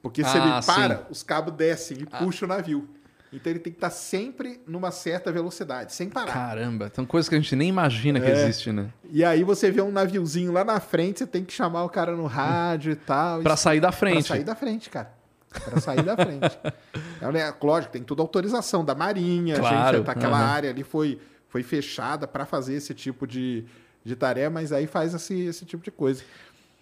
Porque 0.01 0.23
se 0.23 0.37
Ah, 0.37 0.41
ele 0.57 0.65
para, 0.65 0.97
sim. 0.97 1.03
os 1.09 1.23
cabos 1.23 1.53
descem 1.53 1.99
e 1.99 2.05
puxam 2.05 2.45
o 2.45 2.49
navio. 2.49 2.89
Então 3.31 3.51
ele 3.51 3.59
tem 3.59 3.71
que 3.71 3.77
estar 3.77 3.91
sempre 3.91 4.59
numa 4.65 4.89
certa 4.89 5.31
velocidade, 5.31 5.93
sem 5.93 6.09
parar. 6.09 6.33
Caramba, 6.33 6.91
são 6.95 7.05
coisas 7.05 7.29
que 7.29 7.35
a 7.35 7.39
gente 7.39 7.55
nem 7.55 7.69
imagina 7.69 8.19
que 8.19 8.25
É. 8.25 8.31
existe, 8.43 8.71
né? 8.71 8.89
E 9.11 9.23
aí 9.23 9.43
você 9.43 9.69
vê 9.69 9.81
um 9.81 9.91
naviozinho 9.91 10.51
lá 10.51 10.63
na 10.63 10.79
frente, 10.79 11.19
você 11.19 11.27
tem 11.27 11.43
que 11.45 11.53
chamar 11.53 11.83
o 11.83 11.89
cara 11.89 12.15
no 12.15 12.25
rádio 12.25 12.91
e 12.91 12.95
tal. 12.95 13.41
Pra 13.41 13.53
Isso- 13.53 13.63
sair 13.63 13.79
da 13.79 13.89
Pra 13.89 13.97
frente. 13.97 14.27
sair 14.27 14.43
da 14.43 14.55
frente, 14.55 14.89
cara. 14.89 15.11
Pra 15.63 15.79
sair 15.79 16.01
da 16.03 16.15
frente. 16.15 16.57
É, 17.21 17.53
lógico, 17.65 17.91
tem 17.91 18.01
toda 18.01 18.21
a 18.21 18.23
autorização 18.23 18.83
da 18.83 18.95
Marinha. 18.95 19.57
a 19.57 19.59
Claro, 19.59 19.97
gente, 19.97 20.09
aquela 20.09 20.37
aham. 20.37 20.45
área 20.47 20.69
ali 20.69 20.83
foi, 20.83 21.19
foi 21.49 21.61
fechada 21.63 22.25
para 22.25 22.45
fazer 22.45 22.75
esse 22.75 22.93
tipo 22.93 23.27
de, 23.27 23.65
de 24.05 24.15
tarefa, 24.15 24.49
mas 24.49 24.71
aí 24.71 24.87
faz 24.87 25.13
esse, 25.13 25.37
esse 25.41 25.65
tipo 25.65 25.83
de 25.83 25.91
coisa. 25.91 26.23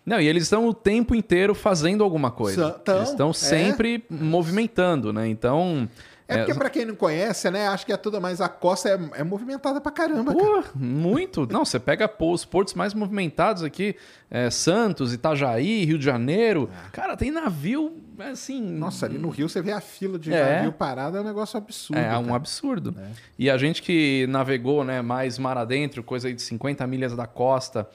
Não, 0.06 0.22
e 0.22 0.28
eles 0.28 0.44
estão 0.44 0.68
o 0.68 0.74
tempo 0.76 1.16
inteiro 1.16 1.56
fazendo 1.56 2.04
alguma 2.04 2.30
coisa. 2.30 2.80
Eles 2.88 3.10
estão 3.10 3.32
é. 3.32 3.34
sempre 3.34 4.06
movimentando, 4.10 5.12
né? 5.12 5.28
Então. 5.28 5.90
É 6.28 6.38
porque, 6.40 6.54
pra 6.54 6.70
quem 6.70 6.84
não 6.84 6.96
conhece, 6.96 7.50
né? 7.50 7.68
Acho 7.70 7.86
que 7.86 7.94
é 7.94 7.98
tudo 7.98 8.20
mais. 8.20 8.42
A 8.42 8.50
costa 8.50 8.90
é, 8.90 9.22
é 9.22 9.24
movimentada 9.24 9.80
pra 9.80 9.92
caramba, 9.92 10.36
cara. 10.36 10.62
Pô, 10.64 10.64
muito. 10.76 11.48
Não, 11.50 11.64
você 11.64 11.80
pega 11.80 12.12
os 12.20 12.44
portos 12.44 12.74
mais 12.74 12.94
movimentados 12.94 13.64
aqui, 13.64 13.96
é, 14.30 14.50
Santos, 14.50 15.14
Itajaí, 15.14 15.86
Rio 15.86 15.98
de 15.98 16.04
Janeiro. 16.04 16.70
Cara, 16.92 17.16
tem 17.16 17.32
navio, 17.32 17.96
assim... 18.20 18.60
É. 18.68 18.72
Nossa, 18.72 19.06
ali 19.06 19.18
no 19.18 19.30
Rio 19.30 19.48
você 19.48 19.62
vê 19.62 19.72
a 19.72 19.80
fila 19.80 20.20
de 20.20 20.34
É. 20.34 20.56
navio 20.58 20.74
parado, 20.74 21.18
é 21.18 21.22
um 21.22 21.24
negócio 21.24 21.58
absurdo. 21.58 21.98
É 22.00 22.18
um 22.18 22.24
cara. 22.26 22.36
absurdo. 22.36 22.96
E 23.40 23.50
a 23.50 23.58
gente 23.58 23.82
que 23.82 24.28
navegou 24.28 24.84
né, 24.84 25.02
mais 25.02 25.40
mar 25.40 25.58
adentro, 25.58 26.04
coisa 26.04 26.28
aí 26.28 26.34
de 26.34 26.42
50 26.42 26.86
milhas 26.88 27.16
da 27.16 27.26
costa, 27.26 27.88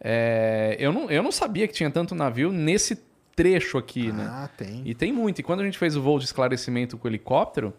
é, 0.00 0.76
eu, 0.78 0.92
não, 0.92 1.10
eu 1.10 1.22
não 1.22 1.32
sabia 1.32 1.66
que 1.66 1.74
tinha 1.74 1.90
tanto 1.90 2.14
navio 2.14 2.52
nesse 2.52 3.09
trecho 3.36 3.78
aqui, 3.78 4.12
né? 4.12 4.26
Ah, 4.28 4.48
tem. 4.56 4.82
E 4.84 4.94
tem 4.94 5.12
muito. 5.12 5.38
E 5.38 5.42
quando 5.42 5.60
a 5.60 5.64
gente 5.64 5.78
fez 5.78 5.96
o 5.96 6.02
voo 6.02 6.18
de 6.18 6.24
esclarecimento 6.24 6.96
com 6.98 7.06
o 7.06 7.10
helicóptero, 7.10 7.72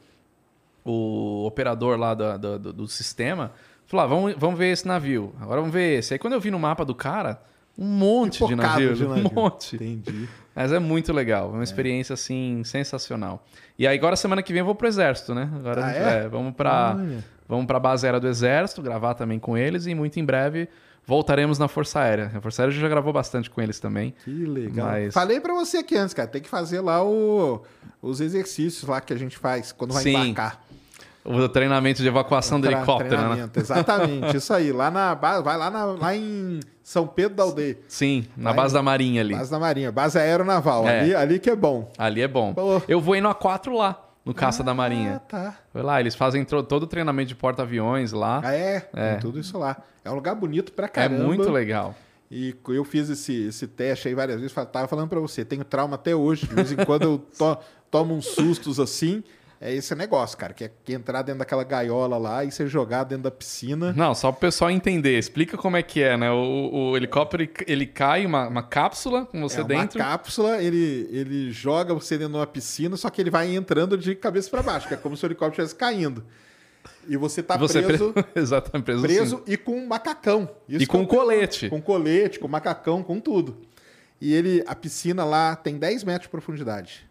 o 0.83 1.45
operador 1.45 1.97
lá 1.97 2.13
da- 2.13 2.37
da- 2.37 2.57
do, 2.57 2.73
do 2.73 2.87
sistema 2.87 3.51
falou: 3.85 4.03
ah, 4.03 4.07
vamos, 4.07 4.35
vamos 4.37 4.57
ver 4.57 4.71
esse 4.71 4.87
navio. 4.87 5.33
Agora 5.39 5.59
vamos 5.59 5.73
ver 5.73 5.99
esse. 5.99 6.13
Aí 6.13 6.19
quando 6.19 6.33
eu 6.33 6.39
vi 6.41 6.49
no 6.51 6.59
mapa 6.59 6.83
do 6.83 6.95
cara, 6.95 7.41
um 7.77 7.85
monte 7.85 8.45
de 8.45 8.55
navio, 8.55 8.95
de 8.95 9.05
Um 9.05 9.09
navio. 9.09 9.31
monte. 9.33 9.75
Entendi. 9.75 10.27
Mas 10.55 10.71
é 10.73 10.79
muito 10.79 11.13
legal. 11.13 11.49
É 11.49 11.53
uma 11.53 11.63
experiência, 11.63 12.13
assim, 12.13 12.61
sensacional. 12.65 13.45
E 13.79 13.87
aí 13.87 13.97
agora, 13.97 14.15
semana 14.15 14.43
que 14.43 14.51
vem, 14.51 14.59
eu 14.59 14.65
vou 14.65 14.75
pro 14.75 14.87
Exército, 14.87 15.33
né? 15.33 15.49
Agora 15.55 15.81
a 15.81 15.85
Ah, 15.87 15.93
gente- 15.93 16.03
é? 16.03 16.23
é, 16.25 16.27
vamos. 16.27 16.53
Olha. 16.59 17.23
Vamos 17.47 17.65
pra 17.65 17.79
base 17.81 18.05
aérea 18.07 18.19
do 18.19 18.27
Exército, 18.29 18.81
gravar 18.81 19.13
também 19.13 19.37
com 19.37 19.57
eles 19.57 19.85
e 19.85 19.93
muito 19.93 20.17
em 20.19 20.23
breve 20.25 20.69
voltaremos 21.05 21.57
na 21.59 21.67
Força 21.67 21.99
Aérea. 21.99 22.31
A 22.35 22.41
Força 22.41 22.61
Aérea 22.63 22.75
já 22.79 22.87
gravou 22.87 23.11
bastante 23.13 23.49
com 23.49 23.61
eles 23.61 23.79
também. 23.79 24.13
Que 24.23 24.31
legal. 24.45 24.87
Mas- 24.87 25.13
Falei 25.13 25.39
pra 25.39 25.53
você 25.53 25.77
aqui 25.77 25.95
antes, 25.97 26.13
cara. 26.13 26.27
Tem 26.27 26.41
que 26.41 26.49
fazer 26.49 26.81
lá 26.81 27.03
o- 27.03 27.61
os 28.01 28.21
exercícios 28.21 28.87
lá 28.89 29.01
que 29.01 29.13
a 29.13 29.17
gente 29.17 29.37
faz 29.37 29.71
quando 29.71 29.93
vai 29.93 30.03
Sim. 30.03 30.15
embarcar. 30.15 30.61
O 31.23 31.47
treinamento 31.47 32.01
de 32.01 32.07
evacuação 32.07 32.59
do 32.59 32.67
Tra- 32.67 32.77
helicóptero, 32.77 33.11
né? 33.11 33.17
treinamento, 33.27 33.59
Exatamente, 33.59 34.37
isso 34.37 34.51
aí. 34.51 34.71
Lá 34.71 34.89
na 34.89 35.13
base, 35.13 35.43
vai 35.43 35.55
lá, 35.55 35.69
na- 35.69 35.85
lá 35.85 36.15
em 36.15 36.59
São 36.83 37.05
Pedro 37.05 37.35
da 37.35 37.43
Aldeia. 37.43 37.77
Sim, 37.87 38.25
na 38.35 38.49
Lá 38.49 38.55
base 38.55 38.73
em- 38.73 38.77
da 38.77 38.81
Marinha 38.81 39.21
ali. 39.21 39.35
Base 39.35 39.51
da 39.51 39.59
Marinha, 39.59 39.91
base 39.91 40.17
aeronaval. 40.17 40.87
É. 40.89 41.01
Ali, 41.01 41.13
ali 41.15 41.39
que 41.39 41.51
é 41.51 41.55
bom. 41.55 41.91
Ali 41.95 42.21
é 42.23 42.27
bom. 42.27 42.55
Pô. 42.55 42.81
Eu 42.87 42.99
voei 42.99 43.21
no 43.21 43.29
A4 43.29 43.71
lá, 43.77 44.01
no 44.25 44.33
Caça 44.33 44.63
da 44.63 44.73
Marinha. 44.73 45.15
Ah, 45.15 45.19
tá. 45.19 45.55
Foi 45.71 45.81
lá, 45.81 45.99
eles 45.99 46.15
fazem 46.15 46.43
todo 46.45 46.83
o 46.83 46.87
treinamento 46.87 47.29
de 47.29 47.35
porta-aviões 47.35 48.11
lá. 48.11 48.41
Ah, 48.43 48.53
é, 48.53 48.89
É. 48.93 49.11
tem 49.11 49.19
tudo 49.19 49.39
isso 49.39 49.57
lá. 49.57 49.77
É 50.03 50.09
um 50.11 50.15
lugar 50.15 50.35
bonito 50.35 50.71
pra 50.73 50.85
É 50.85 50.89
caramba. 50.89 51.23
muito 51.23 51.49
legal. 51.49 51.95
E 52.29 52.55
eu 52.69 52.83
fiz 52.85 53.09
esse, 53.09 53.47
esse 53.47 53.67
teste 53.67 54.07
aí 54.07 54.15
várias 54.15 54.39
vezes. 54.39 54.55
Tava 54.71 54.87
falando 54.87 55.09
pra 55.09 55.19
você, 55.19 55.43
tenho 55.43 55.65
trauma 55.65 55.95
até 55.95 56.15
hoje. 56.15 56.47
De 56.47 56.55
vez 56.55 56.71
em 56.71 56.77
quando 56.77 57.03
eu 57.03 57.17
to- 57.37 57.57
tomo 57.89 58.13
uns 58.15 58.25
sustos 58.27 58.79
assim. 58.79 59.21
É 59.63 59.71
esse 59.71 59.93
negócio, 59.93 60.35
cara, 60.35 60.53
que 60.53 60.63
é 60.63 60.71
entrar 60.89 61.21
dentro 61.21 61.37
daquela 61.37 61.63
gaiola 61.63 62.17
lá 62.17 62.43
e 62.43 62.51
ser 62.51 62.65
jogado 62.67 63.09
dentro 63.09 63.25
da 63.25 63.31
piscina. 63.31 63.93
Não, 63.93 64.15
só 64.15 64.31
para 64.31 64.37
o 64.37 64.41
pessoal 64.41 64.71
entender. 64.71 65.19
Explica 65.19 65.55
como 65.55 65.77
é 65.77 65.83
que 65.83 66.01
é, 66.01 66.17
né? 66.17 66.31
O, 66.31 66.71
o 66.93 66.97
helicóptero, 66.97 67.47
ele- 67.67 67.85
cai, 67.85 68.25
uma, 68.25 68.47
uma 68.47 68.63
cápsula 68.63 69.23
com 69.27 69.39
você 69.39 69.57
é 69.59 69.61
uma 69.61 69.67
dentro. 69.67 69.99
cápsula, 69.99 70.59
ele, 70.63 71.07
ele 71.11 71.51
joga 71.51 71.93
você 71.93 72.17
dentro 72.17 72.33
de 72.33 72.39
uma 72.39 72.47
piscina, 72.47 72.97
só 72.97 73.07
que 73.11 73.21
ele 73.21 73.29
vai 73.29 73.53
entrando 73.55 73.95
de 73.99 74.15
cabeça 74.15 74.49
para 74.49 74.63
baixo, 74.63 74.87
que 74.87 74.95
é 74.95 74.97
como 74.97 75.15
se 75.15 75.23
o 75.23 75.27
helicóptero 75.27 75.63
estivesse 75.63 75.75
caindo. 75.75 76.25
E 77.07 77.15
você 77.15 77.43
tá 77.43 77.55
você 77.55 77.83
preso, 77.83 78.13
preso, 78.13 78.27
exatamente, 78.35 78.85
preso, 78.85 79.01
preso 79.03 79.43
e 79.45 79.57
com 79.57 79.77
um 79.77 79.85
macacão. 79.85 80.49
Isso 80.67 80.83
E 80.83 80.87
com 80.87 81.03
é 81.03 81.05
colete. 81.05 81.69
Com 81.69 81.79
colete, 81.79 82.39
com 82.39 82.47
macacão, 82.47 83.03
com 83.03 83.19
tudo. 83.19 83.57
E 84.19 84.33
ele, 84.33 84.63
a 84.65 84.73
piscina 84.73 85.23
lá 85.23 85.55
tem 85.55 85.77
10 85.77 86.03
metros 86.03 86.23
de 86.23 86.29
profundidade. 86.29 87.10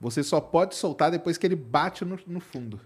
Você 0.00 0.22
só 0.22 0.40
pode 0.40 0.74
soltar 0.74 1.10
depois 1.10 1.36
que 1.36 1.46
ele 1.46 1.56
bate 1.56 2.04
no, 2.04 2.18
no 2.26 2.40
fundo. 2.40 2.80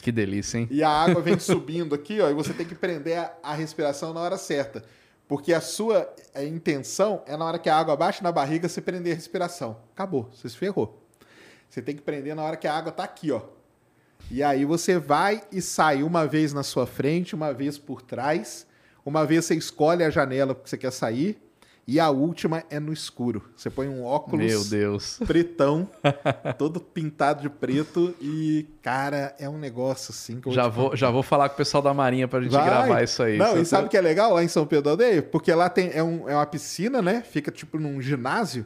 Que 0.00 0.12
delícia, 0.12 0.58
hein? 0.58 0.68
E 0.70 0.82
a 0.82 0.88
água 0.88 1.22
vem 1.22 1.38
subindo 1.40 1.94
aqui, 1.94 2.20
ó, 2.20 2.30
e 2.30 2.34
você 2.34 2.52
tem 2.52 2.66
que 2.66 2.74
prender 2.74 3.18
a, 3.18 3.32
a 3.42 3.54
respiração 3.54 4.12
na 4.12 4.20
hora 4.20 4.36
certa. 4.36 4.84
Porque 5.26 5.52
a 5.52 5.60
sua 5.60 6.12
a 6.34 6.44
intenção 6.44 7.22
é 7.26 7.36
na 7.36 7.44
hora 7.44 7.58
que 7.58 7.68
a 7.68 7.76
água 7.76 7.96
bate 7.96 8.22
na 8.22 8.30
barriga, 8.30 8.68
você 8.68 8.80
prender 8.80 9.12
a 9.12 9.16
respiração. 9.16 9.78
Acabou, 9.94 10.28
você 10.32 10.48
se 10.48 10.56
ferrou. 10.56 11.02
Você 11.68 11.80
tem 11.80 11.96
que 11.96 12.02
prender 12.02 12.36
na 12.36 12.42
hora 12.42 12.56
que 12.56 12.68
a 12.68 12.74
água 12.74 12.92
tá 12.92 13.02
aqui, 13.02 13.32
ó. 13.32 13.40
E 14.30 14.42
aí 14.42 14.64
você 14.64 14.98
vai 14.98 15.42
e 15.50 15.60
sai 15.60 16.02
uma 16.02 16.26
vez 16.26 16.52
na 16.52 16.62
sua 16.62 16.86
frente, 16.86 17.34
uma 17.34 17.52
vez 17.52 17.78
por 17.78 18.02
trás. 18.02 18.66
Uma 19.04 19.26
vez 19.26 19.44
você 19.44 19.54
escolhe 19.54 20.02
a 20.02 20.10
janela 20.10 20.54
que 20.54 20.68
você 20.68 20.78
quer 20.78 20.92
sair. 20.92 21.38
E 21.86 22.00
a 22.00 22.08
última 22.08 22.64
é 22.70 22.80
no 22.80 22.92
escuro. 22.94 23.42
Você 23.54 23.68
põe 23.68 23.86
um 23.88 24.02
óculos 24.04 24.46
Meu 24.46 24.64
Deus. 24.64 25.18
pretão, 25.26 25.86
todo 26.56 26.80
pintado 26.80 27.42
de 27.42 27.50
preto 27.50 28.14
e, 28.22 28.66
cara, 28.80 29.34
é 29.38 29.48
um 29.50 29.58
negócio 29.58 30.10
assim 30.10 30.40
que 30.40 30.48
eu 30.48 30.52
Já 30.52 30.66
vou, 30.66 30.96
já 30.96 31.10
vou 31.10 31.22
falar 31.22 31.48
com 31.50 31.54
o 31.54 31.58
pessoal 31.58 31.82
da 31.82 31.92
Marinha 31.92 32.26
pra 32.26 32.40
gente 32.40 32.52
Vai. 32.52 32.64
gravar 32.64 33.02
isso 33.02 33.22
aí. 33.22 33.36
Não, 33.36 33.60
e 33.60 33.66
sabe 33.66 33.86
o 33.86 33.90
que 33.90 33.98
é 33.98 34.00
legal 34.00 34.32
lá 34.32 34.42
em 34.42 34.48
São 34.48 34.66
Pedro 34.66 34.84
da 34.84 34.90
Aldeia? 34.92 35.22
Porque 35.22 35.52
lá 35.52 35.68
tem, 35.68 35.90
é, 35.92 36.02
um- 36.02 36.26
é 36.26 36.34
uma 36.34 36.46
piscina, 36.46 37.02
né? 37.02 37.22
Fica 37.30 37.50
tipo 37.50 37.78
num 37.78 38.00
ginásio. 38.00 38.64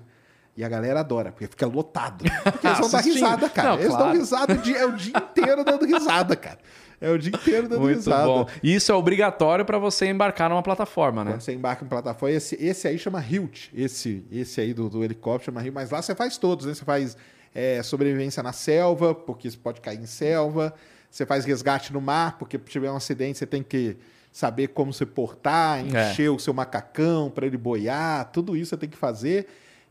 E 0.56 0.62
a 0.64 0.68
galera 0.68 1.00
adora, 1.00 1.30
porque 1.30 1.46
fica 1.46 1.66
lotado. 1.66 2.24
Porque 2.42 2.66
eles 2.66 2.78
vão 2.80 2.90
dar 2.90 3.00
risada, 3.00 3.48
cara. 3.48 3.68
Não, 3.70 3.74
eles 3.78 3.88
dão 3.90 3.96
claro. 3.98 4.18
risada, 4.18 4.54
o 4.54 4.58
dia, 4.58 4.78
é 4.78 4.86
o 4.86 4.92
dia 4.92 5.12
inteiro 5.16 5.64
dando 5.64 5.86
risada, 5.86 6.34
cara. 6.36 6.58
É 7.00 7.10
o 7.10 7.18
dia 7.18 7.30
inteiro 7.34 7.68
dando 7.68 7.82
Muito 7.82 7.96
risada. 7.96 8.24
bom. 8.26 8.46
E 8.62 8.74
isso 8.74 8.90
é 8.90 8.94
obrigatório 8.94 9.64
pra 9.64 9.78
você 9.78 10.06
embarcar 10.06 10.48
numa 10.50 10.62
plataforma, 10.62 11.24
né? 11.24 11.30
Quando 11.32 11.40
você 11.42 11.52
embarca 11.54 11.84
em 11.84 11.88
plataforma, 11.88 12.34
esse, 12.34 12.56
esse 12.60 12.88
aí 12.88 12.98
chama 12.98 13.24
Hilt. 13.24 13.68
Esse, 13.74 14.24
esse 14.32 14.60
aí 14.60 14.74
do, 14.74 14.88
do 14.88 15.04
helicóptero 15.04 15.52
chama 15.52 15.62
Hilt. 15.64 15.74
Mas 15.74 15.90
lá 15.90 16.02
você 16.02 16.14
faz 16.14 16.36
todos, 16.38 16.66
né? 16.66 16.74
Você 16.74 16.84
faz 16.84 17.16
é, 17.54 17.80
sobrevivência 17.82 18.42
na 18.42 18.52
selva, 18.52 19.14
porque 19.14 19.48
você 19.50 19.56
pode 19.56 19.80
cair 19.80 20.00
em 20.00 20.06
selva. 20.06 20.74
Você 21.10 21.24
faz 21.24 21.44
resgate 21.44 21.92
no 21.92 22.00
mar, 22.00 22.36
porque 22.36 22.58
se 22.58 22.64
tiver 22.64 22.90
um 22.90 22.96
acidente 22.96 23.38
você 23.38 23.46
tem 23.46 23.62
que 23.62 23.96
saber 24.32 24.68
como 24.68 24.92
se 24.92 25.06
portar, 25.06 25.78
É. 25.78 26.10
encher 26.10 26.30
o 26.30 26.38
seu 26.38 26.52
macacão 26.52 27.30
para 27.30 27.46
ele 27.46 27.56
boiar. 27.56 28.24
Tudo 28.32 28.56
isso 28.56 28.70
você 28.70 28.76
tem 28.76 28.88
que 28.90 28.96
fazer. 28.98 29.46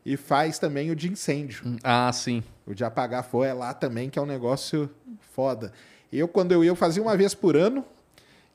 E 0.06 0.16
faz 0.16 0.58
também 0.58 0.90
o 0.90 0.96
de 0.96 1.10
incêndio. 1.10 1.76
Ah, 1.82 2.10
sim. 2.12 2.42
O 2.66 2.74
de 2.74 2.84
apagar 2.84 3.24
fogo 3.24 3.44
é 3.44 3.52
lá 3.52 3.74
também, 3.74 4.08
que 4.08 4.18
é 4.18 4.22
um 4.22 4.26
negócio 4.26 4.88
foda. 5.34 5.72
Eu, 6.12 6.26
quando 6.28 6.52
eu 6.52 6.64
ia, 6.64 6.70
eu 6.70 6.76
fazia 6.76 7.02
uma 7.02 7.16
vez 7.16 7.34
por 7.34 7.56
ano 7.56 7.84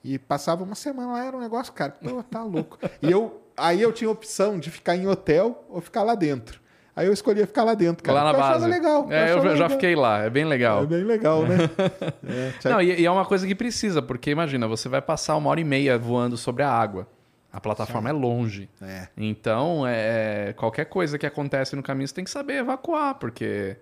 e 0.04 0.18
passava 0.18 0.64
uma 0.64 0.76
semana 0.76 1.14
lá, 1.14 1.26
era 1.26 1.38
um 1.38 1.40
negócio, 1.40 1.72
cara, 1.74 1.92
pô, 2.04 2.22
tá 2.24 2.44
louco. 2.44 2.78
E 3.02 3.10
eu, 3.12 3.42
aí 3.56 3.82
eu 3.82 3.92
tinha 3.94 4.08
a 4.08 4.12
opção 4.12 4.60
de 4.60 4.70
ficar 4.72 4.96
em 4.96 5.08
hotel 5.08 5.64
ou 5.70 5.80
ficar 5.82 6.04
lá 6.04 6.16
dentro. 6.16 6.62
Aí 6.96 7.08
eu 7.08 7.14
escolhia 7.14 7.48
ficar 7.48 7.64
lá 7.64 7.74
dentro, 7.74 8.04
cara. 8.04 8.22
lá 8.24 8.32
na 8.32 8.38
eu 8.38 8.42
base. 8.42 8.68
legal. 8.68 9.08
É, 9.12 9.22
eu 9.22 9.24
achava 9.38 9.42
já- 9.42 9.48
já 9.48 9.54
legal. 9.54 9.70
fiquei 9.70 9.96
lá, 9.96 10.20
é 10.20 10.30
bem 10.30 10.46
legal. 10.46 10.84
É 10.84 10.86
bem 10.86 11.04
legal, 11.04 11.42
né? 11.44 11.58
É, 12.66 12.70
Não, 12.70 12.82
e, 12.82 13.02
e 13.02 13.06
é 13.06 13.10
uma 13.10 13.26
coisa 13.26 13.48
que 13.48 13.56
precisa, 13.56 14.00
porque 14.02 14.30
imagina, 14.30 14.68
você 14.68 14.88
vai 14.88 15.02
passar 15.02 15.36
uma 15.36 15.50
hora 15.50 15.60
e 15.60 15.64
meia 15.64 15.98
voando 15.98 16.38
sobre 16.38 16.62
a 16.64 16.70
água. 16.72 17.08
A 17.52 17.60
plataforma 17.62 18.10
é 18.10 18.12
longe. 18.14 18.68
é. 18.82 19.08
Então, 19.18 19.86
é, 19.88 20.54
qualquer 20.58 20.86
coisa 20.86 21.18
que 21.20 21.26
acontece 21.26 21.76
no 21.76 21.84
caminho, 21.84 22.08
você 22.08 22.14
tem 22.14 22.24
que 22.24 22.30
saber 22.32 22.56
evacuar, 22.58 23.16
porque. 23.16 23.76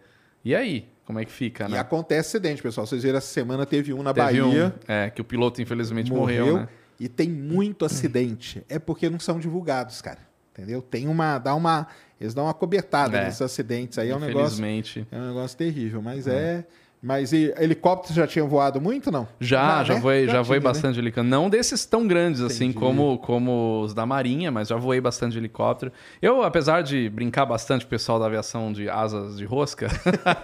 E 0.43 0.55
aí? 0.55 0.88
Como 1.05 1.19
é 1.19 1.26
que 1.26 1.31
fica, 1.31 1.65
E 1.68 1.72
né? 1.72 1.80
acontece 1.80 2.38
acidente, 2.38 2.61
pessoal. 2.61 2.88
Vocês 2.88 3.03
viram, 3.03 3.18
essa 3.18 3.27
semana 3.27 3.65
teve 3.65 3.93
um 3.93 4.01
na 4.01 4.13
Teve 4.13 4.39
Bahia. 4.41 4.68
um, 4.68 4.72
é, 4.91 5.09
que 5.09 5.19
o 5.19 5.23
piloto 5.26 5.61
infelizmente 5.61 6.09
morreu, 6.11 6.45
morreu, 6.45 6.57
né? 6.61 6.68
e 6.99 7.09
tem 7.09 7.30
muito 7.30 7.84
acidente. 7.84 8.63
É 8.69 8.80
porque 8.80 9.09
não 9.09 9.19
são 9.19 9.39
divulgados, 9.39 10.01
cara. 10.01 10.19
Entendeu? 10.53 10.81
Tem 10.81 11.07
uma. 11.07 11.38
Dá 11.38 11.53
uma. 11.55 11.88
Eles 12.19 12.34
dão 12.34 12.45
uma 12.45 12.53
cobertada 12.53 13.18
É. 13.18 13.26
nesses 13.26 13.41
acidentes 13.41 13.97
aí. 13.97 14.09
É 14.09 14.15
um 14.15 14.19
negócio. 14.19 14.39
Infelizmente. 14.59 15.07
É 15.11 15.18
um 15.18 15.27
negócio 15.27 15.57
terrível. 15.57 16.01
Mas 16.01 16.27
é. 16.27 16.65
Mas 17.02 17.34
e 17.34 17.52
helicópteros 17.57 18.15
já 18.15 18.28
tinham 18.28 18.48
voado 18.48 18.80
muito, 18.80 19.11
não? 19.11 19.28
Já, 19.40 19.84
já, 19.84 19.95
né? 19.95 19.99
voei, 19.99 20.28
já, 20.28 20.44
voei 20.44 20.60
tinha, 20.60 20.69
né? 20.69 20.73
bastante 20.73 20.94
de 20.94 20.99
helicóptero. 20.99 21.28
Não 21.28 21.49
desses 21.49 21.84
tão 21.84 22.07
grandes 22.07 22.41
assim 22.41 22.65
Entendi. 22.65 22.78
como, 22.78 23.18
como 23.18 23.82
os 23.82 23.91
da 23.91 24.06
Marinha, 24.06 24.52
mas 24.52 24.68
já 24.68 24.76
voei 24.76 25.02
bastante 25.02 25.32
de 25.32 25.40
helicóptero. 25.40 25.91
Eu, 26.22 26.44
apesar 26.44 26.84
de 26.84 27.10
brincar 27.10 27.48
bastante 27.48 27.86
com 27.86 27.88
o 27.88 27.90
pessoal 27.90 28.19
da 28.19 28.28
aviação 28.28 28.72
de 28.72 28.88
asas 28.88 29.38
de 29.38 29.45
rosca, 29.45 29.88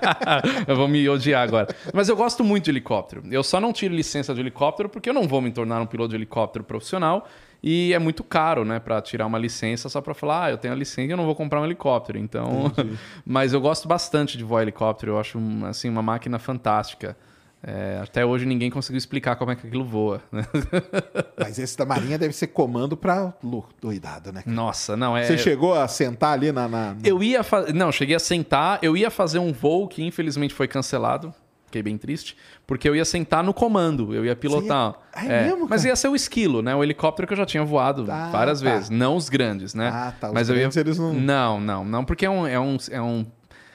eu 0.68 0.76
vou 0.76 0.88
me 0.88 1.08
odiar 1.08 1.44
agora. 1.44 1.68
Mas 1.94 2.10
eu 2.10 2.16
gosto 2.16 2.44
muito 2.44 2.66
de 2.66 2.72
helicóptero. 2.72 3.22
Eu 3.30 3.44
só 3.44 3.60
não 3.60 3.72
tiro 3.72 3.94
licença 3.94 4.34
de 4.34 4.40
helicóptero 4.40 4.90
porque 4.90 5.10
eu 5.10 5.14
não 5.14 5.28
vou 5.28 5.42
me 5.42 5.52
tornar 5.52 5.80
um 5.80 5.86
piloto 5.86 6.10
de 6.10 6.16
helicóptero 6.16 6.64
profissional. 6.64 7.28
E 7.64 7.92
é 7.94 8.00
muito 8.00 8.24
caro, 8.24 8.64
né, 8.64 8.80
para 8.80 9.02
tirar 9.02 9.26
uma 9.26 9.38
licença 9.40 9.90
só 9.90 10.00
para 10.00 10.14
falar, 10.14 10.46
ah, 10.46 10.52
eu 10.52 10.58
tenho 10.58 10.74
a 10.74 10.78
licença 10.78 11.02
e 11.08 11.12
eu 11.12 11.18
não 11.18 11.26
vou 11.26 11.36
comprar 11.36 11.60
um 11.62 11.66
helicóptero. 11.66 12.18
Então, 12.20 12.72
mas 13.26 13.52
eu 13.54 13.60
gosto 13.62 13.88
bastante 13.88 14.38
de 14.38 14.44
voar 14.44 14.62
helicóptero. 14.62 15.14
Eu 15.14 15.20
acho 15.20 15.40
assim 15.66 15.90
uma 15.90 16.02
máquina 16.02 16.38
fantástica. 16.40 17.18
É, 17.64 18.00
até 18.04 18.24
hoje 18.24 18.46
ninguém 18.46 18.70
conseguiu 18.70 19.00
explicar 19.00 19.36
como 19.36 19.50
é 19.52 19.56
que 19.56 19.66
aquilo 19.66 19.84
voa. 19.84 20.22
né? 20.32 20.46
Mas 21.38 21.58
esse 21.58 21.76
da 21.76 21.88
Marinha 21.88 22.16
deve 22.18 22.32
ser 22.34 22.48
comando 22.48 22.96
pra 22.96 23.34
Lu, 23.44 23.66
doidado, 23.82 24.32
né? 24.32 24.44
Nossa, 24.46 24.96
não 24.96 25.18
é. 25.18 25.24
Você 25.24 25.40
chegou 25.40 25.74
a 25.74 25.88
sentar 25.88 26.34
ali 26.34 26.52
na. 26.52 26.68
na- 26.68 26.96
Eu 27.04 27.22
ia 27.24 27.44
fazer. 27.44 27.74
Não, 27.74 27.92
cheguei 27.92 28.16
a 28.16 28.20
sentar. 28.20 28.78
Eu 28.84 28.96
ia 28.96 29.10
fazer 29.10 29.40
um 29.40 29.52
voo 29.52 29.88
que 29.88 30.04
infelizmente 30.04 30.54
foi 30.54 30.68
cancelado. 30.68 31.34
Fiquei 31.68 31.84
bem 31.84 31.98
triste. 31.98 32.36
Porque 32.66 32.88
eu 32.90 32.96
ia 32.96 33.06
sentar 33.06 33.44
no 33.44 33.54
comando. 33.54 34.14
Eu 34.16 34.26
ia 34.26 34.36
pilotar. 34.36 34.96
Ia- 35.22 35.32
É 35.32 35.44
mesmo, 35.50 35.68
mas 35.70 35.86
ia 35.86 35.96
ser 35.96 36.08
o 36.08 36.16
esquilo, 36.16 36.62
né? 36.62 36.74
O 36.76 36.82
helicóptero 36.84 37.28
que 37.28 37.34
eu 37.34 37.38
já 37.38 37.46
tinha 37.46 37.64
voado 37.64 38.06
Ah, 38.10 38.30
várias 38.32 38.62
tá. 38.62 38.72
vezes. 38.74 38.90
Não 38.90 39.16
os 39.16 39.28
grandes, 39.30 39.74
né? 39.74 39.90
Ah, 39.94 40.14
tá. 40.20 40.28
Os 40.30 40.34
Mas 40.34 40.50
eu 40.50 40.56
grandes, 40.56 40.76
ia... 40.78 40.82
eles 40.82 40.98
não- 40.98 41.14
Não, 41.14 41.60
não, 41.60 41.86
não. 41.86 42.04
Porque 42.06 42.26
é 42.26 42.30
um. 42.30 42.48
É 42.48 42.60
um, 42.60 42.78
é 42.90 43.02
um... 43.02 43.26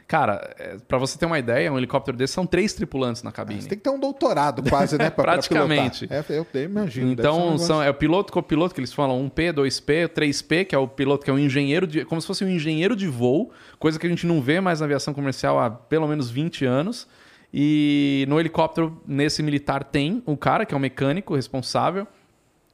Cara, 0.09 0.55
é, 0.59 0.77
pra 0.87 0.99
você 0.99 1.17
ter 1.19 1.25
uma 1.25 1.39
ideia, 1.39 1.73
um 1.73 1.79
helicóptero 1.79 2.17
desse 2.17 2.35
são 2.35 2.45
três 2.45 2.75
tripulantes 2.75 3.23
na 3.23 3.33
cabine. 3.33 3.63
Você 3.63 3.69
tem 3.69 3.79
que 3.79 3.85
ter 3.85 3.89
um 3.91 3.99
doutorado 3.99 4.63
quase, 4.69 4.99
né? 4.99 5.09
Pra, 5.11 5.23
pra 5.25 5.33
Praticamente. 5.35 6.07
pilotar. 6.07 6.31
É, 6.31 6.39
eu 6.39 6.47
eu 6.53 6.65
imagino. 6.65 7.09
um 7.09 7.13
Então, 7.13 7.41
negócio- 7.45 7.67
são, 7.67 7.83
é 7.83 7.89
o 7.89 7.95
piloto, 7.95 8.31
copiloto, 8.33 8.75
que 8.75 8.81
eles 8.81 8.93
falam 8.93 9.23
1P, 9.31 9.53
2P, 9.55 10.09
3P, 10.09 10.65
que 10.67 10.75
é 10.75 10.79
o 10.79 10.87
piloto 10.89 11.25
que 11.25 11.31
é 11.31 11.35
um 11.35 11.39
engenheiro 11.39 11.87
de. 11.87 12.05
como 12.05 12.21
se 12.21 12.27
fosse 12.27 12.45
um 12.45 12.49
engenheiro 12.49 12.95
de 12.97 13.07
voo, 13.09 13.53
coisa 13.79 13.99
que 13.99 14.07
a 14.07 14.11
gente 14.11 14.27
não 14.27 14.43
vê 14.43 14.61
mais 14.61 14.81
na 14.81 14.87
aviação 14.87 15.15
comercial 15.15 15.59
há 15.59 15.71
pelo 15.71 16.07
menos 16.09 16.31
20 16.31 16.65
anos. 16.65 17.07
E 17.53 18.25
no 18.29 18.41
helicóptero, 18.41 19.01
nesse 19.07 19.43
militar, 19.43 19.85
tem 19.85 20.23
um 20.27 20.35
cara 20.37 20.65
que 20.65 20.73
é 20.75 20.77
o 20.77 20.81
mecânico 20.81 21.35
responsável. 21.35 22.07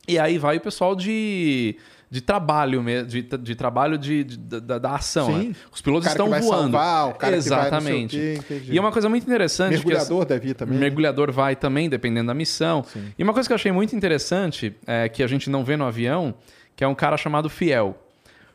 E 0.06 0.18
aí 0.18 0.38
vai 0.38 0.56
o 0.56 0.60
pessoal 0.60 0.94
de, 0.94 1.76
de 2.10 2.20
trabalho 2.22 2.82
mesmo, 2.82 3.09
de, 3.09 3.20
de 3.22 3.55
trabalho 3.55 3.98
de, 3.98 4.24
de- 4.24 4.36
da, 4.38 4.78
da 4.78 4.90
ação. 4.94 5.26
Sim. 5.26 5.48
né? 5.48 5.55
Os 5.70 5.82
pilotos 5.82 6.06
que 6.06 6.12
estão 6.12 6.30
vai 6.30 6.40
voando. 6.40 6.72
salvar, 6.72 7.09
o 7.09 7.14
cara 7.14 7.36
que 7.36 7.48
vai 7.48 7.59
Exatamente. 7.66 8.16
quê, 8.16 8.34
entendi. 8.38 8.72
e 8.72 8.78
é 8.78 8.80
uma 8.80 8.92
coisa 8.92 9.09
muito 9.09 9.24
interessante. 9.24 9.70
que 9.72 9.76
Mergulhador 9.86 10.24
deve 10.24 10.48
ir 10.50 10.55
também. 10.55 10.74
né? 10.74 10.80
Mergulhador 10.80 11.30
vai 11.32 11.55
também, 11.56 11.90
dependendo 11.90 12.28
da 12.28 12.34
missão. 12.34 12.84
Sim. 12.84 13.12
E 13.18 13.22
uma 13.22 13.34
coisa 13.34 13.48
que 13.48 13.52
eu 13.52 13.56
achei 13.56 13.72
muito 13.72 13.94
interessante, 13.94 14.74
é, 14.86 15.09
que 15.09 15.22
a 15.22 15.26
gente 15.26 15.50
não 15.50 15.62
vê 15.64 15.76
no 15.76 15.84
avião, 15.84 16.34
que 16.74 16.82
é 16.84 16.88
um 16.88 16.94
cara 16.94 17.16
chamado 17.18 17.50
Fiel. 17.50 17.98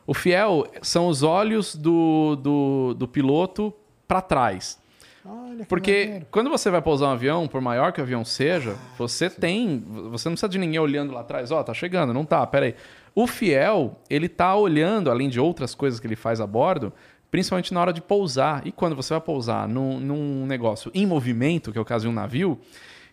O 0.06 0.12
Fiel 0.14 0.66
são 0.82 1.06
os 1.06 1.22
olhos 1.22 1.76
do, 1.76 2.34
do, 2.36 2.94
do 2.94 3.06
piloto 3.06 3.72
para 4.08 4.20
trás. 4.20 4.82
Olha 5.24 5.60
que 5.60 5.64
Porque 5.66 6.04
maneiro. 6.04 6.26
quando 6.30 6.50
você 6.50 6.70
vai 6.70 6.82
pousar 6.82 7.08
um 7.08 7.12
avião, 7.12 7.48
por 7.48 7.60
maior 7.60 7.92
que 7.92 8.00
o 8.00 8.04
avião 8.04 8.24
seja, 8.24 8.76
você 8.98 9.30
tem. 9.30 9.82
Você 10.10 10.28
não 10.28 10.34
precisa 10.34 10.48
de 10.48 10.58
ninguém 10.58 10.78
olhando 10.78 11.12
lá 11.12 11.20
atrás, 11.20 11.50
ó, 11.50 11.62
tá 11.62 11.72
chegando, 11.72 12.12
não 12.12 12.24
tá, 12.24 12.46
peraí. 12.46 12.74
O 13.14 13.26
fiel, 13.26 14.00
ele 14.10 14.28
tá 14.28 14.54
olhando, 14.54 15.10
além 15.10 15.28
de 15.28 15.40
outras 15.40 15.74
coisas 15.74 15.98
que 15.98 16.06
ele 16.06 16.16
faz 16.16 16.40
a 16.40 16.46
bordo, 16.46 16.92
principalmente 17.30 17.72
na 17.72 17.80
hora 17.80 17.92
de 17.92 18.02
pousar. 18.02 18.66
E 18.66 18.72
quando 18.72 18.94
você 18.94 19.14
vai 19.14 19.20
pousar 19.20 19.66
num, 19.68 19.98
num 19.98 20.46
negócio 20.46 20.90
em 20.94 21.06
movimento, 21.06 21.72
que 21.72 21.78
é 21.78 21.80
o 21.80 21.84
caso 21.84 22.04
de 22.04 22.10
um 22.10 22.14
navio, 22.14 22.60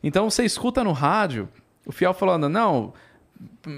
então 0.03 0.29
você 0.29 0.43
escuta 0.43 0.83
no 0.83 0.91
rádio 0.91 1.47
o 1.85 1.91
fiel 1.91 2.13
falando, 2.13 2.49
não. 2.49 2.93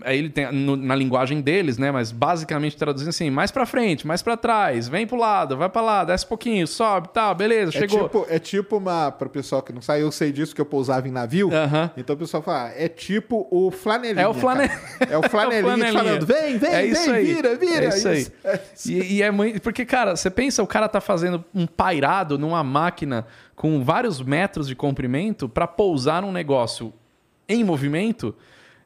Aí 0.06 0.18
ele 0.18 0.30
tem 0.30 0.50
no- 0.52 0.78
na 0.78 0.96
linguagem 0.96 1.42
deles, 1.42 1.78
né? 1.78 1.92
Mas 1.92 2.10
basicamente 2.12 2.78
traduzindo 2.78 3.10
assim, 3.10 3.30
mais 3.30 3.52
pra 3.52 3.66
frente, 3.66 4.08
mais 4.08 4.22
pra 4.22 4.38
trás, 4.38 4.88
vem 4.88 5.06
pro 5.06 5.18
lado, 5.18 5.58
vai 5.58 5.68
pra 5.68 5.82
lá, 5.82 6.04
desce 6.06 6.24
um 6.26 6.30
pouquinho, 6.30 6.66
sobe, 6.66 7.10
tal, 7.14 7.36
beleza, 7.36 7.70
É 7.78 7.80
chegou. 7.82 8.04
tipo, 8.04 8.26
é 8.30 8.40
tipo 8.40 8.78
uma. 8.78 9.12
Para 9.12 9.28
o 9.28 9.30
pessoal 9.30 9.62
que 9.62 9.74
não 9.74 9.82
sabe, 9.82 10.00
eu 10.02 10.12
sei 10.12 10.32
disso 10.32 10.56
que 10.56 10.62
eu 10.62 10.66
pousava 10.66 11.08
em 11.08 11.12
navio. 11.12 11.50
Aham. 11.54 11.92
Então 11.98 12.16
o 12.16 12.20
pessoal 12.20 12.42
fala, 12.42 12.68
ah, 12.70 12.74
é 12.78 12.88
tipo 12.88 13.46
o 13.52 13.72
flanelinha. 13.72 14.24
É 14.24 14.28
o 14.28 14.34
flane- 14.34 14.70
cara. 14.70 14.82
É 15.12 15.18
o 15.18 15.24
flanelinha, 15.30 15.62
É 15.74 15.76
o 15.76 15.92
flanelinha. 15.92 15.94
falando, 16.04 16.26
vem, 16.26 16.58
vem, 16.58 16.74
É 16.74 16.86
isso 16.86 17.06
vem, 17.06 17.14
aí. 17.16 17.34
vira, 17.34 17.56
vira. 17.56 17.86
É 17.86 17.88
isso 17.90 18.08
aí. 18.08 18.28
É 18.46 18.60
isso. 18.74 18.92
E, 18.92 19.14
e 19.16 19.22
é 19.22 19.32
muito. 19.32 19.62
Porque, 19.62 19.84
cara, 19.86 20.16
você 20.16 20.30
pensa, 20.30 20.64
o 20.64 20.68
cara 20.68 20.88
tá 20.88 21.02
fazendo 21.02 21.44
um 21.54 21.66
pairado 21.68 22.38
numa 22.38 22.64
máquina 22.64 23.26
com 23.56 23.84
vários 23.84 24.22
metros 24.22 24.68
de 24.68 24.76
comprimento 24.76 25.50
pra 25.50 25.68
pousar 25.68 26.22
num 26.22 26.32
negócio 26.32 26.94
em 27.50 27.64
movimento 27.66 28.34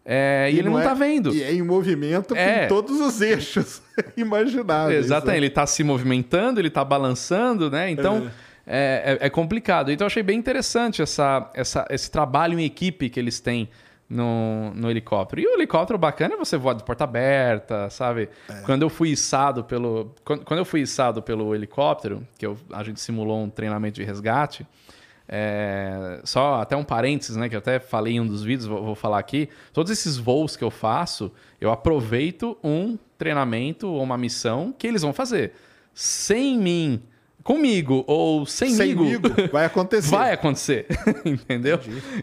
é, 0.10 0.50
e, 0.50 0.58
ele 0.60 0.70
não, 0.70 0.80
é- 0.80 0.84
tá 0.84 0.94
vendo. 0.94 1.36
E 1.36 1.44
é 1.44 1.54
em 1.54 1.62
movimento 1.62 2.34
É. 2.34 2.62
com 2.62 2.68
todos 2.76 3.02
os 3.02 3.20
eixos 3.20 3.82
imagináveis. 4.16 5.06
Exatamente, 5.06 5.32
né? 5.34 5.38
ele 5.38 5.50
tá 5.50 5.68
se 5.68 5.84
movimentando, 5.84 6.62
ele 6.62 6.70
tá 6.70 6.84
balançando, 6.86 7.70
né? 7.70 7.92
Então 7.92 8.32
é, 8.66 9.18
é- 9.22 9.26
é 9.28 9.30
complicado. 9.30 9.92
Então 9.92 10.06
eu 10.06 10.08
achei 10.08 10.24
bem 10.24 10.40
interessante 10.40 11.02
essa, 11.02 11.52
essa, 11.54 11.86
esse 11.90 12.10
trabalho 12.10 12.58
em 12.58 12.64
equipe 12.64 13.10
que 13.10 13.20
eles 13.20 13.40
têm 13.42 13.70
no, 14.10 14.72
no 14.74 14.90
helicóptero. 14.90 15.42
E 15.42 15.46
o 15.46 15.56
helicóptero 15.56 16.00
bacana 16.00 16.36
é 16.36 16.38
você 16.38 16.56
voar 16.56 16.74
de 16.76 16.84
porta 16.86 17.04
aberta, 17.04 17.90
sabe? 17.90 18.30
Quando 18.66 18.84
eu 18.84 18.90
fui 18.90 19.10
içado 19.10 19.66
pelo. 19.66 20.16
Quando, 20.24 20.46
quando 20.46 20.60
eu 20.60 20.66
fui 20.66 20.80
içado 20.82 21.22
pelo 21.22 21.54
helicóptero, 21.54 22.26
que 22.38 22.46
eu- 22.46 22.58
a 22.72 22.82
gente 22.84 23.02
simulou 23.02 23.44
um 23.44 23.50
treinamento 23.50 23.96
de 24.00 24.06
resgate. 24.06 24.66
É, 25.28 26.22
só 26.24 26.62
até 26.62 26.76
um 26.76 26.84
parênteses, 26.84 27.36
né? 27.36 27.50
Que 27.50 27.56
eu 27.56 27.60
até 27.60 27.80
falei 27.80 28.14
em 28.14 28.20
um 28.22 28.28
dos 28.28 28.44
vídeos, 28.44 28.66
vou, 28.66 28.84
vou 28.84 28.96
falar 28.96 29.20
aqui. 29.20 29.50
Todos 29.74 29.92
esses 29.92 30.18
voos 30.18 30.56
que 30.56 30.64
eu 30.64 30.72
faço, 30.72 31.32
eu 31.60 31.72
aproveito 31.72 32.58
um 32.64 32.98
treinamento 33.18 33.88
ou 33.88 34.02
uma 34.02 34.18
missão 34.18 34.74
que 34.78 34.88
eles 34.88 35.02
vão 35.02 35.12
fazer. 35.12 35.54
Sem 35.94 36.58
mim, 36.58 37.02
comigo 37.44 38.06
ou 38.08 38.46
sem 38.46 38.70
Semigo, 38.70 39.04
migo, 39.04 39.30
vai 39.52 39.66
acontecer. 39.66 40.12
vai 40.16 40.32
acontecer. 40.32 40.86
Entendeu? 41.26 41.80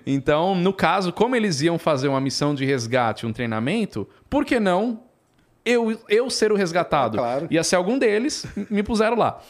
Então, 0.06 0.54
no 0.54 0.72
caso, 0.72 1.12
como 1.12 1.36
eles 1.36 1.60
iam 1.60 1.78
fazer 1.78 2.08
uma 2.08 2.20
missão 2.20 2.54
de 2.54 2.64
resgate, 2.64 3.26
um 3.26 3.32
treinamento, 3.32 4.08
por 4.30 4.44
que 4.44 4.58
não 4.58 5.00
eu, 5.64 5.98
eu 6.08 6.30
ser 6.30 6.52
o 6.52 6.56
resgatado. 6.56 7.18
Claro. 7.18 7.48
Ia 7.50 7.64
ser 7.64 7.76
algum 7.76 7.98
deles, 7.98 8.46
me 8.70 8.82
puseram 8.82 9.16
lá. 9.16 9.40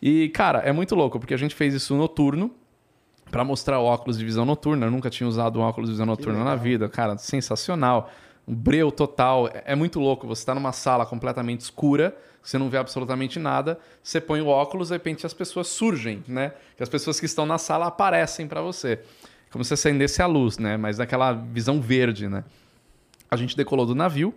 E, 0.00 0.28
cara, 0.30 0.58
é 0.60 0.72
muito 0.72 0.94
louco, 0.94 1.18
porque 1.18 1.34
a 1.34 1.36
gente 1.36 1.54
fez 1.54 1.72
isso 1.74 1.94
noturno 1.94 2.52
para 3.32 3.42
mostrar 3.44 3.80
o 3.80 3.84
óculos 3.84 4.18
de 4.18 4.24
visão 4.24 4.44
noturna. 4.44 4.86
Eu 4.86 4.90
nunca 4.90 5.08
tinha 5.08 5.26
usado 5.26 5.58
um 5.58 5.62
óculos 5.62 5.88
de 5.88 5.94
visão 5.94 6.04
noturna 6.04 6.44
na 6.44 6.54
vida. 6.54 6.86
Cara, 6.86 7.16
sensacional. 7.16 8.10
Um 8.46 8.54
breu 8.54 8.92
total. 8.92 9.48
É 9.48 9.72
é 9.72 9.74
muito 9.74 9.98
louco. 9.98 10.26
Você 10.26 10.42
está 10.42 10.54
numa 10.54 10.70
sala 10.70 11.06
completamente 11.06 11.62
escura, 11.62 12.14
você 12.42 12.58
não 12.58 12.68
vê 12.68 12.76
absolutamente 12.76 13.38
nada. 13.38 13.80
Você 14.02 14.20
põe 14.20 14.42
o 14.42 14.48
óculos, 14.48 14.88
de 14.88 14.94
repente 14.94 15.24
as 15.24 15.32
pessoas 15.32 15.68
surgem, 15.68 16.22
né? 16.28 16.52
Que 16.76 16.82
as 16.82 16.90
pessoas 16.90 17.18
que 17.18 17.24
estão 17.24 17.46
na 17.46 17.56
sala 17.56 17.86
aparecem 17.86 18.46
para 18.46 18.60
você. 18.60 19.00
Como 19.50 19.64
se 19.64 19.72
acendesse 19.72 20.20
a 20.20 20.26
luz, 20.26 20.58
né? 20.58 20.76
Mas 20.76 20.98
naquela 20.98 21.32
visão 21.32 21.80
verde, 21.80 22.28
né? 22.28 22.44
A 23.30 23.36
gente 23.36 23.56
decolou 23.56 23.86
do 23.86 23.94
navio, 23.94 24.34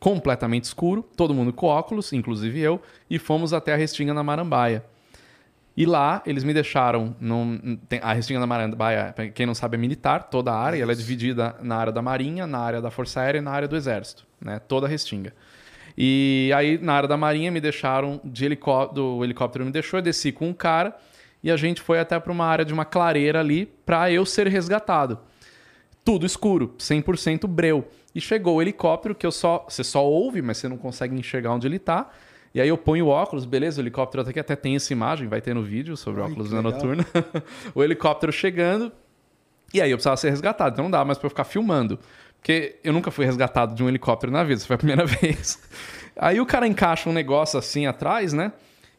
completamente 0.00 0.64
escuro, 0.64 1.08
todo 1.16 1.32
mundo 1.32 1.52
com 1.52 1.66
óculos, 1.66 2.12
inclusive 2.12 2.58
eu, 2.58 2.82
e 3.08 3.20
fomos 3.20 3.52
até 3.52 3.72
a 3.72 3.76
Restinga 3.76 4.12
na 4.12 4.24
Marambaia. 4.24 4.84
E 5.76 5.86
lá 5.86 6.22
eles 6.26 6.44
me 6.44 6.52
deixaram. 6.52 7.16
Num, 7.18 7.76
tem- 7.88 8.00
a 8.02 8.12
Restinga 8.12 8.40
da 8.40 8.46
Marambaia, 8.46 9.14
quem 9.34 9.46
não 9.46 9.54
sabe, 9.54 9.76
é 9.76 9.80
militar, 9.80 10.24
toda 10.30 10.52
a 10.52 10.56
área. 10.58 10.76
e 10.76 10.80
Ela 10.82 10.92
é 10.92 10.94
dividida 10.94 11.56
na 11.62 11.76
área 11.76 11.92
da 11.92 12.02
Marinha, 12.02 12.46
na 12.46 12.58
área 12.58 12.80
da 12.80 12.90
Força 12.90 13.20
Aérea 13.20 13.38
e 13.38 13.42
na 13.42 13.50
área 13.50 13.66
do 13.68 13.76
Exército. 13.76 14.26
Né? 14.40 14.58
Toda 14.58 14.86
a 14.86 14.88
Restinga. 14.88 15.32
E 15.96 16.50
aí, 16.54 16.78
na 16.78 16.94
área 16.94 17.08
da 17.08 17.16
Marinha, 17.16 17.50
me 17.50 17.60
deixaram 17.60 18.20
de 18.24 18.44
helicóptero. 18.44 19.04
O 19.16 19.24
helicóptero 19.24 19.64
me 19.64 19.70
deixou, 19.70 19.98
eu 19.98 20.02
desci 20.02 20.32
com 20.32 20.48
um 20.48 20.54
cara. 20.54 20.94
E 21.42 21.50
a 21.50 21.56
gente 21.56 21.80
foi 21.80 21.98
até 21.98 22.18
para 22.20 22.32
uma 22.32 22.44
área 22.46 22.64
de 22.64 22.72
uma 22.72 22.84
clareira 22.84 23.40
ali 23.40 23.66
para 23.84 24.10
eu 24.10 24.24
ser 24.24 24.46
resgatado. 24.46 25.18
Tudo 26.04 26.24
escuro, 26.26 26.74
100% 26.78 27.46
breu. 27.46 27.88
E 28.14 28.20
chegou 28.20 28.56
o 28.56 28.62
helicóptero 28.62 29.14
que 29.14 29.26
eu 29.26 29.32
só. 29.32 29.64
Você 29.68 29.82
só 29.84 30.04
ouve, 30.04 30.42
mas 30.42 30.58
você 30.58 30.68
não 30.68 30.76
consegue 30.76 31.14
enxergar 31.18 31.52
onde 31.52 31.66
ele 31.66 31.78
tá. 31.78 32.10
E 32.54 32.60
aí 32.60 32.68
eu 32.68 32.76
ponho 32.76 33.06
o 33.06 33.08
óculos, 33.08 33.44
beleza? 33.46 33.80
O 33.80 33.82
helicóptero 33.82 34.22
até 34.22 34.32
que 34.32 34.40
até 34.40 34.54
tem 34.54 34.76
essa 34.76 34.92
imagem, 34.92 35.26
vai 35.28 35.40
ter 35.40 35.54
no 35.54 35.62
vídeo 35.62 35.96
sobre 35.96 36.20
Ai, 36.22 36.28
óculos 36.30 36.52
na 36.52 36.60
noturna. 36.60 37.04
o 37.74 37.82
helicóptero 37.82 38.30
chegando. 38.32 38.92
E 39.72 39.80
aí 39.80 39.90
eu 39.90 39.96
precisava 39.96 40.16
ser 40.18 40.28
resgatado, 40.30 40.74
então 40.74 40.84
não 40.84 40.90
dá 40.90 41.02
mais 41.04 41.16
pra 41.16 41.26
eu 41.26 41.30
ficar 41.30 41.44
filmando. 41.44 41.98
Porque 42.38 42.76
eu 42.84 42.92
nunca 42.92 43.10
fui 43.10 43.24
resgatado 43.24 43.74
de 43.74 43.82
um 43.82 43.88
helicóptero 43.88 44.30
na 44.30 44.42
vida, 44.44 44.58
isso 44.58 44.66
foi 44.66 44.74
a 44.74 44.78
primeira 44.78 45.06
vez. 45.06 45.62
Aí 46.14 46.40
o 46.40 46.46
cara 46.46 46.66
encaixa 46.66 47.08
um 47.08 47.12
negócio 47.12 47.58
assim 47.58 47.86
atrás, 47.86 48.32
né? 48.34 48.52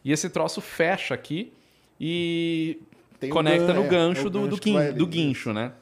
E 0.04 0.12
esse 0.12 0.30
troço 0.32 0.60
fecha 0.60 1.14
aqui 1.14 1.54
e 2.00 2.80
Tem 3.20 3.30
conecta 3.30 3.68
gan- 3.68 3.74
no 3.76 3.84
é, 3.86 3.88
gancho 3.88 4.22
é 4.28 4.30
do, 4.32 4.48
do, 4.48 4.56
gancho 4.58 4.78
ali. 4.78 4.94
do 4.98 5.06
guincho, 5.06 5.54
né? 5.54 5.74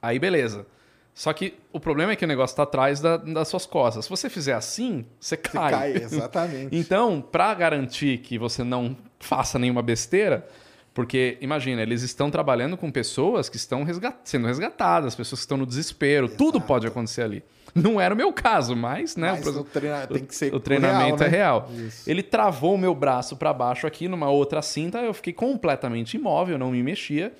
Aí 0.00 0.18
beleza. 0.18 0.66
Só 1.14 1.32
que 1.32 1.54
o 1.72 1.78
problema 1.78 2.12
é 2.12 2.16
que 2.16 2.24
o 2.24 2.28
negócio 2.28 2.56
tá 2.56 2.64
atrás 2.64 3.00
da- 3.00 3.16
das 3.16 3.46
suas 3.48 3.64
costas. 3.64 4.04
Se 4.04 4.10
você 4.10 4.28
fizer 4.28 4.54
assim, 4.54 5.04
você 5.20 5.36
Você 5.36 5.36
cai. 5.36 5.70
cai, 5.70 5.92
exatamente. 6.02 6.76
Então, 6.76 7.20
para 7.20 7.54
garantir 7.54 8.18
que 8.18 8.36
você 8.36 8.64
não 8.64 8.96
faça 9.20 9.56
nenhuma 9.58 9.80
besteira, 9.80 10.44
porque 10.92 11.38
imagina, 11.40 11.82
eles 11.82 12.02
estão 12.02 12.30
trabalhando 12.30 12.76
com 12.76 12.90
pessoas 12.90 13.48
que 13.48 13.56
estão 13.56 13.84
resgat- 13.84 14.16
sendo 14.24 14.46
resgatadas, 14.48 15.14
pessoas 15.14 15.40
que 15.40 15.44
estão 15.44 15.56
no 15.56 15.66
desespero, 15.66 16.28
tudo 16.28 16.60
pode 16.60 16.86
acontecer 16.86 17.22
ali. 17.22 17.44
Não 17.74 18.00
era 18.00 18.12
o 18.14 18.16
meu 18.16 18.32
caso, 18.32 18.74
mas, 18.76 19.16
né? 19.16 19.32
Mas 19.32 19.46
o- 19.56 19.60
o 19.60 19.64
treina- 19.64 20.06
tem 20.06 20.24
que 20.24 20.34
ser 20.34 20.54
o 20.54 20.60
treinamento 20.60 21.16
real, 21.22 21.26
é 21.26 21.30
né? 21.30 21.36
real. 21.36 21.70
Isso. 21.88 22.10
Ele 22.10 22.22
travou 22.22 22.74
o 22.74 22.78
meu 22.78 22.94
braço 22.94 23.36
para 23.36 23.52
baixo 23.52 23.86
aqui 23.86 24.06
numa 24.08 24.28
outra 24.30 24.62
cinta, 24.62 24.98
eu 24.98 25.14
fiquei 25.14 25.32
completamente 25.32 26.16
imóvel, 26.16 26.58
não 26.58 26.70
me 26.72 26.82
mexia. 26.82 27.32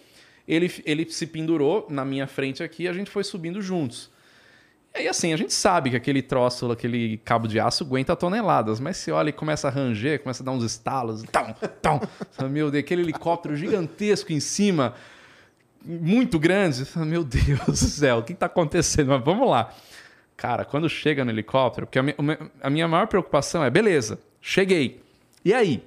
Ele, 0.47 0.71
ele 0.85 1.11
se 1.11 1.27
pendurou 1.27 1.87
na 1.89 2.05
minha 2.05 2.27
frente 2.27 2.63
aqui 2.63 2.85
e 2.85 2.89
a 2.89 2.93
gente 2.93 3.11
foi 3.11 3.25
subindo 3.25 3.63
juntos. 3.63 4.11
E 4.95 4.99
aí, 5.01 5.09
assim, 5.09 5.33
a 5.33 5.37
gente 5.37 5.53
sabe 5.53 5.91
que 5.91 5.97
aquele 5.97 6.23
troço, 6.23 6.71
aquele 6.71 7.17
cabo 7.25 7.49
de 7.49 7.59
aço 7.59 7.83
aguenta 7.83 8.15
toneladas, 8.15 8.79
mas 8.79 8.97
você 8.97 9.11
olha 9.11 9.31
e 9.31 9.33
começa 9.33 9.67
a 9.67 9.71
ranger, 9.71 10.23
começa 10.23 10.43
a 10.43 10.47
dar 10.47 10.53
uns 10.53 10.63
estalos, 10.63 11.25
tão, 11.25 11.53
tão. 11.83 12.01
Meu 12.49 12.71
Deus, 12.71 12.85
aquele 12.85 13.03
helicóptero 13.03 13.57
gigantesco 13.57 14.33
em 14.33 14.39
cima, 14.39 14.95
muito 15.85 16.39
grande. 16.39 16.87
Meu 16.97 17.25
Deus 17.25 17.67
do 17.67 17.75
céu, 17.75 18.19
o 18.19 18.23
que 18.23 18.35
está 18.35 18.47
acontecendo? 18.47 19.09
Mas 19.09 19.25
vamos 19.25 19.51
lá. 19.51 19.75
Cara, 20.37 20.65
quando 20.65 20.89
chega 20.89 21.25
no 21.25 21.31
helicóptero, 21.31 21.87
porque 21.87 21.99
a 21.99 22.03
minha, 22.03 22.17
a 22.63 22.71
minha 22.71 22.87
maior 22.87 23.09
preocupação 23.09 23.65
é, 23.65 23.71
beleza, 23.71 24.21
cheguei. 24.41 25.01
E 25.45 25.53
aí? 25.53 25.83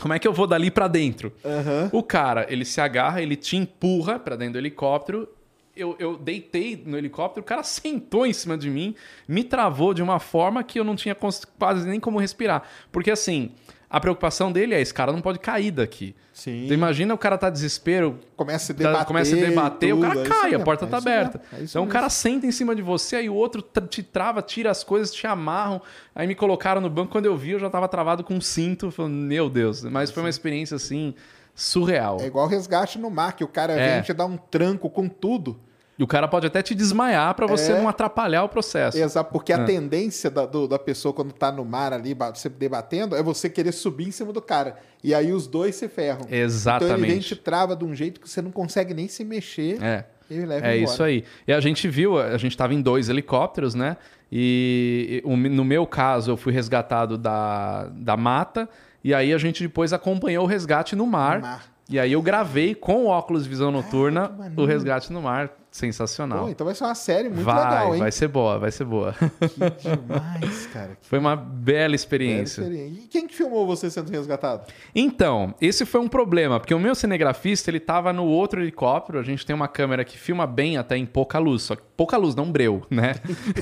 Como 0.00 0.12
é 0.12 0.18
que 0.18 0.26
eu 0.26 0.32
vou 0.32 0.46
dali 0.46 0.70
pra 0.70 0.88
dentro? 0.88 1.32
Aham. 1.44 1.90
O 1.92 2.02
cara, 2.02 2.46
ele 2.48 2.64
se 2.64 2.80
agarra, 2.80 3.22
ele 3.22 3.36
te 3.36 3.56
empurra 3.56 4.18
pra 4.18 4.36
dentro 4.36 4.54
do 4.54 4.58
helicóptero. 4.58 5.28
Eu, 5.76 5.96
eu 5.98 6.16
deitei 6.16 6.80
no 6.84 6.96
helicóptero, 6.96 7.42
o 7.42 7.44
cara 7.44 7.62
sentou 7.64 8.24
em 8.24 8.32
cima 8.32 8.56
de 8.56 8.70
mim, 8.70 8.94
me 9.26 9.42
travou 9.42 9.92
de 9.92 10.02
uma 10.02 10.20
forma 10.20 10.62
que 10.62 10.78
eu 10.78 10.84
não 10.84 10.94
tinha 10.94 11.16
quase 11.58 11.88
nem 11.88 11.98
como 11.98 12.18
respirar. 12.18 12.62
Porque 12.92 13.10
assim, 13.10 13.50
a 13.96 14.00
preocupação 14.00 14.50
dele 14.50 14.74
é: 14.74 14.80
esse 14.80 14.92
cara 14.92 15.12
não 15.12 15.20
pode 15.20 15.38
cair 15.38 15.70
daqui. 15.70 16.14
Sim. 16.32 16.64
Então 16.64 16.74
imagina 16.76 17.14
o 17.14 17.18
cara 17.18 17.38
tá 17.38 17.48
desespero, 17.48 18.18
Começa 18.36 18.72
a 18.72 18.74
tá- 18.74 18.82
debater. 18.82 19.06
começa 19.06 19.36
a 19.36 19.38
debater, 19.38 19.92
o 19.94 19.96
tudo, 19.98 20.08
cara 20.08 20.20
é 20.20 20.28
cai, 20.28 20.54
a 20.54 20.58
porta 20.60 20.84
é 20.84 20.88
tá 20.88 20.96
aberta. 20.98 21.40
é 21.52 21.62
então 21.62 21.84
o 21.84 21.86
cara 21.86 22.08
senta 22.10 22.44
em 22.46 22.50
cima 22.50 22.74
de 22.74 22.82
você, 22.82 23.16
aí 23.16 23.30
o 23.30 23.34
outro 23.34 23.62
te 23.88 24.02
trava, 24.02 24.42
tira 24.42 24.70
as 24.70 24.82
coisas, 24.82 25.12
te 25.14 25.26
amarram. 25.26 25.80
Aí 26.14 26.26
me 26.26 26.34
colocaram 26.34 26.80
no 26.80 26.90
banco, 26.90 27.12
quando 27.12 27.26
eu 27.26 27.36
vi, 27.36 27.52
eu 27.52 27.58
já 27.60 27.70
tava 27.70 27.86
travado 27.88 28.24
com 28.24 28.34
um 28.34 28.40
cinto. 28.40 28.90
Falando, 28.90 29.14
meu 29.14 29.48
Deus, 29.48 29.84
mas 29.84 30.10
foi 30.10 30.22
uma 30.24 30.28
experiência 30.28 30.74
assim 30.74 31.14
surreal. 31.54 32.18
É 32.20 32.26
igual 32.26 32.46
resgate 32.48 32.98
no 32.98 33.10
mar, 33.10 33.34
que 33.36 33.44
o 33.44 33.48
cara 33.48 33.74
É. 33.74 33.94
vem 33.94 34.02
te 34.02 34.12
dar 34.12 34.26
um 34.26 34.36
tranco 34.36 34.90
com 34.90 35.08
tudo. 35.08 35.56
E 35.98 36.02
o 36.02 36.06
cara 36.06 36.26
pode 36.26 36.46
até 36.46 36.60
te 36.60 36.74
desmaiar 36.74 37.34
pra 37.34 37.46
você 37.46 37.70
É. 37.72 37.78
não 37.78 37.88
atrapalhar 37.88 38.42
o 38.44 38.48
processo. 38.48 38.98
Exato, 38.98 39.30
porque 39.32 39.52
a 39.52 39.58
É. 39.60 39.64
tendência 39.64 40.28
da, 40.30 40.44
do- 40.44 40.66
da 40.66 40.78
pessoa 40.78 41.12
quando 41.14 41.32
tá 41.32 41.52
no 41.52 41.64
mar 41.64 41.92
ali, 41.92 42.14
você 42.34 42.48
debatendo, 42.48 43.14
é 43.14 43.22
você 43.22 43.48
querer 43.48 43.70
subir 43.72 44.08
em 44.08 44.10
cima 44.10 44.32
do 44.32 44.42
cara. 44.42 44.76
E 45.04 45.14
aí 45.14 45.32
os 45.32 45.46
dois 45.46 45.76
se 45.76 45.86
ferram. 45.88 46.22
Então 46.22 46.30
ele 46.30 46.36
vem 46.36 46.40
e 46.40 46.44
Exatamente. 46.44 47.20
te 47.28 47.36
trava 47.36 47.76
de 47.76 47.84
um 47.84 47.94
jeito 47.94 48.20
que 48.20 48.28
você 48.28 48.42
não 48.42 48.50
consegue 48.50 48.92
nem 48.92 49.06
se 49.06 49.24
mexer. 49.24 49.80
É. 49.82 50.06
É 50.30 50.34
embora. 50.36 50.76
isso 50.76 51.02
aí. 51.02 51.22
E 51.46 51.52
a 51.52 51.60
gente 51.60 51.86
viu, 51.86 52.18
a 52.18 52.38
gente 52.38 52.52
estava 52.52 52.72
em 52.72 52.80
dois 52.80 53.08
helicópteros, 53.10 53.74
né? 53.74 53.96
E 54.32 55.22
no 55.24 55.64
meu 55.64 55.86
caso, 55.86 56.30
eu 56.32 56.36
fui 56.36 56.52
resgatado 56.52 57.16
da, 57.16 57.88
da 57.92 58.16
mata. 58.16 58.68
E 59.02 59.12
aí 59.14 59.32
a 59.32 59.38
gente 59.38 59.62
depois 59.62 59.92
acompanhou 59.92 60.44
o 60.44 60.48
resgate 60.48 60.96
no 60.96 61.06
mar. 61.06 61.36
No 61.40 61.46
mar. 61.46 61.73
E 61.88 61.98
aí 61.98 62.12
eu 62.12 62.22
gravei 62.22 62.74
com 62.74 63.04
o 63.04 63.06
óculos 63.08 63.44
de 63.44 63.48
visão 63.50 63.70
noturna 63.70 64.30
o 64.56 64.64
resgate 64.64 65.12
no 65.12 65.20
mar. 65.20 65.50
Sensacional. 65.74 66.44
Pô, 66.44 66.48
então 66.50 66.64
vai 66.64 66.72
ser 66.72 66.84
uma 66.84 66.94
série 66.94 67.28
muito 67.28 67.42
vai, 67.42 67.56
legal, 67.56 67.94
hein? 67.94 68.00
vai 68.00 68.12
ser 68.12 68.28
boa, 68.28 68.60
vai 68.60 68.70
ser 68.70 68.84
boa. 68.84 69.12
Que 69.12 69.88
demais, 69.90 70.66
cara. 70.68 70.96
Foi 71.02 71.18
uma 71.18 71.34
bela 71.34 71.96
experiência. 71.96 72.60
experiência. 72.60 73.00
E 73.02 73.08
quem 73.08 73.26
que 73.26 73.34
filmou 73.34 73.66
você 73.66 73.90
sendo 73.90 74.08
resgatado? 74.08 74.72
Então, 74.94 75.52
esse 75.60 75.84
foi 75.84 76.00
um 76.00 76.06
problema, 76.06 76.60
porque 76.60 76.72
o 76.72 76.78
meu 76.78 76.94
cinegrafista, 76.94 77.72
ele 77.72 77.80
tava 77.80 78.12
no 78.12 78.24
outro 78.24 78.62
helicóptero, 78.62 79.18
a 79.18 79.24
gente 79.24 79.44
tem 79.44 79.56
uma 79.56 79.66
câmera 79.66 80.04
que 80.04 80.16
filma 80.16 80.46
bem 80.46 80.76
até 80.76 80.96
em 80.96 81.04
pouca 81.04 81.40
luz, 81.40 81.62
só 81.62 81.74
que 81.74 81.82
pouca 81.96 82.16
luz, 82.16 82.36
não 82.36 82.52
breu, 82.52 82.86
né? 82.88 83.16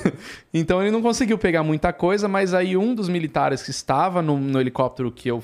então 0.53 0.83
ele 0.83 0.91
não 0.91 1.01
conseguiu 1.01 1.39
pegar 1.39 1.63
muita 1.63 1.91
coisa, 1.91 2.27
mas 2.27 2.53
aí 2.53 2.77
um 2.77 2.93
dos 2.93 3.09
militares 3.09 3.63
que 3.63 3.71
estava 3.71 4.21
no, 4.21 4.37
no 4.37 4.61
helicóptero 4.61 5.11
que 5.11 5.29
eu 5.29 5.43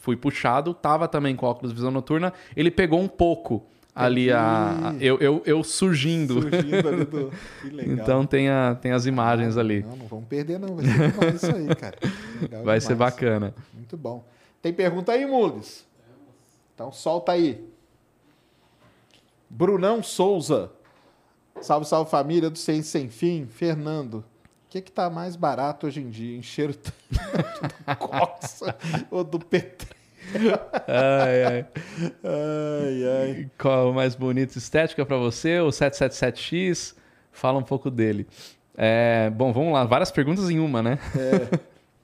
fui 0.00 0.16
puxado, 0.16 0.74
tava 0.74 1.06
também 1.06 1.36
com 1.36 1.46
óculos 1.46 1.70
de 1.70 1.76
visão 1.76 1.90
noturna, 1.90 2.32
ele 2.56 2.70
pegou 2.70 3.00
um 3.00 3.06
pouco 3.08 3.62
ali 3.94 4.32
a, 4.32 4.90
a- 4.90 4.94
eu, 5.00 5.18
eu, 5.18 5.42
eu 5.44 5.62
surgindo. 5.62 6.40
Surgindo 6.42 6.88
ali 6.88 7.04
do... 7.04 7.30
Que 7.60 7.68
legal. 7.70 7.94
Então 7.96 8.26
tem, 8.26 8.48
a, 8.48 8.74
tem 8.80 8.92
as 8.92 9.04
imagens 9.06 9.56
ali. 9.56 9.82
Não, 9.82 9.96
não 9.96 10.06
vamos 10.06 10.24
perder 10.26 10.58
não. 10.58 10.74
Vai 10.76 10.84
ser 10.86 11.10
demais 11.10 11.34
isso 11.42 11.54
aí, 11.54 11.74
cara. 11.76 11.98
Legal 12.40 12.64
Vai 12.64 12.80
ser 12.80 12.94
demais. 12.94 13.12
bacana. 13.14 13.54
Muito 13.74 13.96
bom. 13.96 14.24
Tem 14.62 14.72
pergunta 14.72 15.12
aí, 15.12 15.26
Mules? 15.26 15.86
Então 16.74 16.90
solta 16.92 17.32
aí. 17.32 17.62
Brunão 19.48 20.02
Souza. 20.02 20.70
Salve, 21.60 21.84
salve 21.86 22.10
família 22.10 22.48
do 22.48 22.56
Ciência 22.58 23.00
Sem 23.00 23.08
Fim. 23.08 23.46
Fernando. 23.46 24.24
O 24.70 24.72
que 24.72 24.82
que 24.82 24.92
tá 24.92 25.10
mais 25.10 25.34
barato 25.34 25.88
hoje 25.88 26.00
em 26.00 26.08
dia? 26.08 26.38
Encher 26.38 26.70
o 26.70 26.72
do 26.72 27.96
Coxa 27.98 28.76
ou 29.10 29.24
do 29.24 29.36
PT? 29.40 29.84
Ai, 30.86 31.42
ai. 31.44 31.66
Ai, 32.22 33.04
ai. 33.04 33.50
Qual 33.58 33.88
é 33.88 33.90
o 33.90 33.92
mais 33.92 34.14
bonito 34.14 34.54
estética 34.56 35.04
para 35.04 35.16
você? 35.16 35.58
O 35.58 35.70
777X? 35.70 36.94
Fala 37.32 37.58
um 37.58 37.64
pouco 37.64 37.90
dele. 37.90 38.28
É, 38.76 39.28
bom, 39.30 39.52
vamos 39.52 39.72
lá. 39.72 39.82
Várias 39.84 40.12
perguntas 40.12 40.48
em 40.48 40.60
uma, 40.60 40.80
né? 40.80 41.00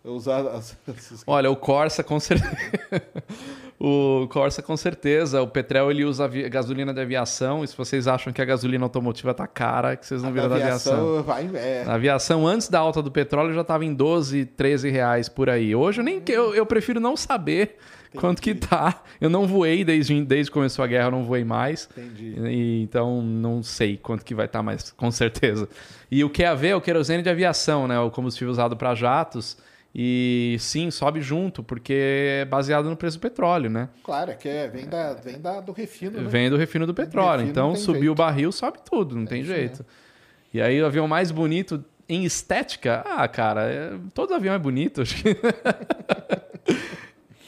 Eu 0.04 0.14
usar 0.14 0.40
as, 0.48 0.76
essas- 0.88 1.22
Olha, 1.24 1.48
o 1.48 1.54
Corsa 1.54 2.02
com 2.02 2.18
certeza. 2.18 2.56
O 3.78 4.26
Corsa, 4.28 4.62
com 4.62 4.76
certeza. 4.76 5.42
O 5.42 5.48
Petrel, 5.48 5.90
ele 5.90 6.04
usa 6.04 6.26
gasolina 6.28 6.94
de 6.94 7.00
aviação. 7.00 7.62
E 7.62 7.68
se 7.68 7.76
vocês 7.76 8.08
acham 8.08 8.32
que 8.32 8.40
a 8.40 8.44
gasolina 8.44 8.84
automotiva 8.84 9.34
tá 9.34 9.46
cara, 9.46 9.96
que 9.96 10.06
vocês 10.06 10.22
não 10.22 10.32
viram 10.32 10.48
da 10.48 10.56
aviação. 10.56 11.22
vai, 11.22 11.48
é, 11.54 11.84
A 11.86 11.94
aviação, 11.94 12.46
antes 12.46 12.68
da 12.68 12.78
alta 12.78 13.02
do 13.02 13.10
petróleo, 13.10 13.54
já 13.54 13.60
estava 13.60 13.84
em 13.84 13.92
12, 13.92 14.46
13 14.46 14.90
reais 14.90 15.28
por 15.28 15.50
aí. 15.50 15.74
Hoje 15.74 16.00
eu 16.00 16.04
nem 16.04 16.22
eu, 16.28 16.54
eu 16.54 16.64
prefiro 16.64 16.98
não 16.98 17.16
saber 17.16 17.76
quanto 18.16 18.40
que 18.40 18.54
tá. 18.54 19.02
Eu 19.20 19.28
não 19.28 19.46
voei 19.46 19.84
desde, 19.84 20.24
desde 20.24 20.50
que 20.50 20.54
começou 20.54 20.82
a 20.82 20.88
guerra, 20.88 21.08
eu 21.08 21.10
não 21.10 21.24
voei 21.24 21.44
mais. 21.44 21.88
Entendi. 21.96 22.34
E, 22.48 22.82
então 22.82 23.20
não 23.20 23.62
sei 23.62 23.98
quanto 23.98 24.24
que 24.24 24.34
vai 24.34 24.46
estar, 24.46 24.62
mas 24.62 24.90
com 24.92 25.10
certeza. 25.10 25.68
E 26.10 26.24
o 26.24 26.30
QAV 26.30 26.64
é 26.64 26.76
o 26.76 26.80
querosene 26.80 27.22
de 27.22 27.28
aviação, 27.28 27.86
né? 27.86 27.98
O 28.00 28.10
combustível 28.10 28.50
usado 28.50 28.76
para 28.76 28.94
jatos. 28.94 29.58
E 29.98 30.58
sim, 30.60 30.90
sobe 30.90 31.22
junto, 31.22 31.62
porque 31.62 31.94
é 32.42 32.44
baseado 32.44 32.90
no 32.90 32.94
preço 32.94 33.16
do 33.16 33.22
petróleo, 33.22 33.70
né? 33.70 33.88
Claro, 34.04 34.30
é 34.30 34.34
que 34.34 34.46
é, 34.46 34.68
vem, 34.68 34.84
da, 34.86 35.14
vem 35.14 35.40
da, 35.40 35.58
do 35.58 35.72
refino, 35.72 36.20
né? 36.20 36.28
Vem 36.28 36.50
do 36.50 36.56
refino 36.58 36.86
do 36.86 36.92
petróleo. 36.92 37.38
refino 37.38 37.50
então, 37.50 37.72
tem 37.72 37.80
subiu 37.80 38.00
jeito. 38.02 38.12
o 38.12 38.14
barril, 38.14 38.52
sobe 38.52 38.76
tudo, 38.84 39.16
não 39.16 39.24
tem 39.24 39.40
isso 39.40 39.50
jeito. 39.50 39.86
E 40.52 40.60
aí, 40.60 40.82
o 40.82 40.84
avião 40.84 41.08
mais 41.08 41.30
bonito 41.30 41.82
em 42.06 42.24
estética, 42.24 43.02
ah, 43.06 43.26
cara, 43.26 43.62
é- 43.62 43.94
todo 44.12 44.34
avião 44.34 44.54
é 44.54 44.58
bonito, 44.58 45.00
acho 45.00 45.16
que. 45.16 45.34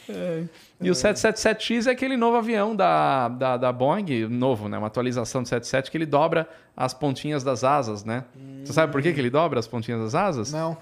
É. 0.09 0.43
E 0.81 0.89
o 0.89 0.93
777X 0.93 1.87
é 1.87 1.91
aquele 1.91 2.15
novo 2.15 2.37
avião 2.37 2.73
da, 2.73 3.27
da, 3.27 3.57
da 3.57 3.71
Boeing, 3.71 4.27
novo, 4.29 4.69
né? 4.69 4.77
Uma 4.77 4.87
atualização 4.87 5.43
do 5.43 5.47
77 5.49 5.91
que 5.91 5.97
ele 5.97 6.05
dobra 6.05 6.47
as 6.75 6.93
pontinhas 6.93 7.43
das 7.43 7.65
asas, 7.65 8.05
né? 8.05 8.23
Você 8.63 8.71
sabe 8.71 8.89
por 8.89 9.01
que, 9.01 9.11
que 9.11 9.19
ele 9.19 9.29
dobra 9.29 9.59
as 9.59 9.67
pontinhas 9.67 10.01
das 10.01 10.15
asas? 10.15 10.53
Não. 10.53 10.77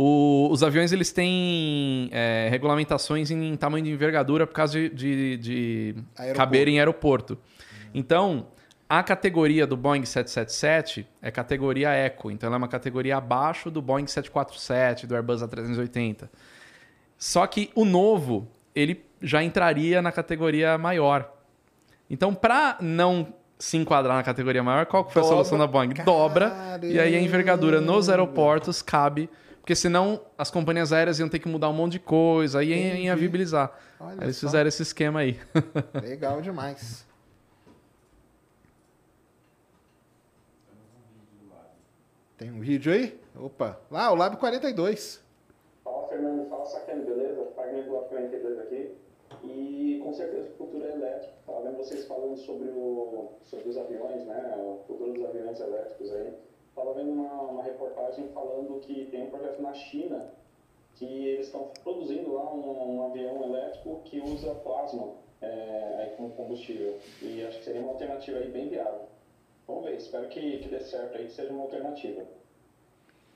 O- 0.00 0.48
os 0.52 0.62
aviões 0.62 0.92
eles 0.92 1.10
têm 1.10 2.08
é, 2.12 2.46
regulamentações 2.52 3.32
em 3.32 3.56
tamanho 3.56 3.84
de 3.84 3.90
envergadura 3.90 4.46
por 4.46 4.52
causa 4.52 4.74
de, 4.78 4.88
de, 4.90 5.36
de 5.38 5.94
caber 6.36 6.68
em 6.68 6.78
aeroporto. 6.78 7.36
Então, 7.92 8.46
a 8.88 9.02
categoria 9.02 9.66
do 9.66 9.76
Boeing 9.76 10.04
777 10.04 11.04
é 11.20 11.32
categoria 11.32 11.90
Eco. 11.90 12.30
Então, 12.30 12.46
ela 12.46 12.54
é 12.54 12.58
uma 12.58 12.68
categoria 12.68 13.16
abaixo 13.16 13.72
do 13.72 13.82
Boeing 13.82 14.06
747, 14.06 15.04
do 15.04 15.16
Airbus 15.16 15.42
A380. 15.42 16.28
Só 17.18 17.44
que 17.48 17.70
o 17.74 17.84
novo, 17.84 18.46
ele 18.76 19.04
já 19.20 19.42
entraria 19.42 20.00
na 20.00 20.12
categoria 20.12 20.78
maior. 20.78 21.28
Então, 22.08 22.32
para 22.32 22.76
não 22.80 23.34
se 23.58 23.76
enquadrar 23.76 24.14
na 24.16 24.22
categoria 24.22 24.62
maior, 24.62 24.86
qual 24.86 25.04
que 25.04 25.12
foi 25.12 25.22
a 25.22 25.24
Dobra. 25.24 25.36
solução 25.38 25.58
da 25.58 25.66
Boeing? 25.66 25.88
Dobra, 26.04 26.78
e 26.84 27.00
aí 27.00 27.16
a 27.16 27.20
envergadura 27.20 27.80
nos 27.80 28.08
aeroportos 28.08 28.80
cabe, 28.80 29.28
porque 29.68 29.76
senão 29.76 30.22
as 30.38 30.50
companhias 30.50 30.94
aéreas 30.94 31.18
iam 31.18 31.28
ter 31.28 31.38
que 31.40 31.46
mudar 31.46 31.68
um 31.68 31.74
monte 31.74 31.92
de 31.92 31.98
coisa, 31.98 32.60
aí 32.60 32.70
ia 32.70 32.88
Entendi. 32.88 33.02
inviabilizar. 33.02 33.78
Olha 34.00 34.12
Aí 34.14 34.24
eles 34.24 34.36
só. 34.38 34.46
fizeram 34.46 34.66
esse 34.66 34.80
esquema 34.82 35.20
aí. 35.20 35.38
Legal 36.02 36.40
demais. 36.40 37.06
Tem 42.38 42.50
um 42.50 42.60
vídeo 42.60 42.90
aí? 42.90 43.20
Opa. 43.38 43.78
Lá, 43.90 44.10
o 44.10 44.14
Lab 44.14 44.38
42. 44.38 45.22
Fala 45.84 46.08
Fernando, 46.08 46.48
fala 46.48 46.64
Sacane, 46.64 47.04
beleza? 47.04 47.48
Fagner 47.54 47.84
do 47.84 47.92
Lab 47.92 48.08
42 48.08 48.58
aqui. 48.60 48.94
E 49.44 50.00
com 50.02 50.14
certeza 50.14 50.48
o 50.48 50.56
futuro 50.56 50.82
é 50.86 50.92
elétrico. 50.94 51.34
Tava 51.46 51.60
vendo 51.60 51.76
vocês 51.76 52.06
falando 52.06 52.38
sobre, 52.38 52.70
o, 52.70 53.32
sobre 53.44 53.68
os 53.68 53.76
aviões, 53.76 54.24
né? 54.24 54.54
O 54.56 54.82
futuro 54.86 55.12
dos 55.12 55.26
aviões 55.26 55.60
elétricos 55.60 56.10
aí. 56.10 56.32
Tava 56.78 56.94
vendo 56.94 57.10
uma, 57.10 57.42
uma 57.42 57.62
reportagem 57.64 58.28
falando 58.28 58.78
que 58.80 59.06
tem 59.06 59.24
um 59.24 59.30
projeto 59.30 59.60
na 59.60 59.74
China 59.74 60.30
que 60.94 61.04
eles 61.04 61.46
estão 61.46 61.72
produzindo 61.82 62.32
lá 62.34 62.54
um, 62.54 62.96
um 62.96 63.06
avião 63.06 63.42
elétrico 63.42 64.00
que 64.04 64.20
usa 64.20 64.54
plasma 64.54 65.14
é, 65.42 65.96
aí 65.98 66.16
como 66.16 66.30
combustível. 66.30 66.98
E 67.20 67.44
acho 67.44 67.58
que 67.58 67.64
seria 67.64 67.80
uma 67.80 67.90
alternativa 67.90 68.38
aí 68.38 68.48
bem 68.48 68.68
viável. 68.68 69.08
Vamos 69.66 69.86
ver, 69.86 69.96
espero 69.96 70.28
que, 70.28 70.58
que 70.58 70.68
dê 70.68 70.80
certo 70.80 71.18
aí, 71.18 71.26
que 71.26 71.32
seja 71.32 71.52
uma 71.52 71.62
alternativa. 71.62 72.22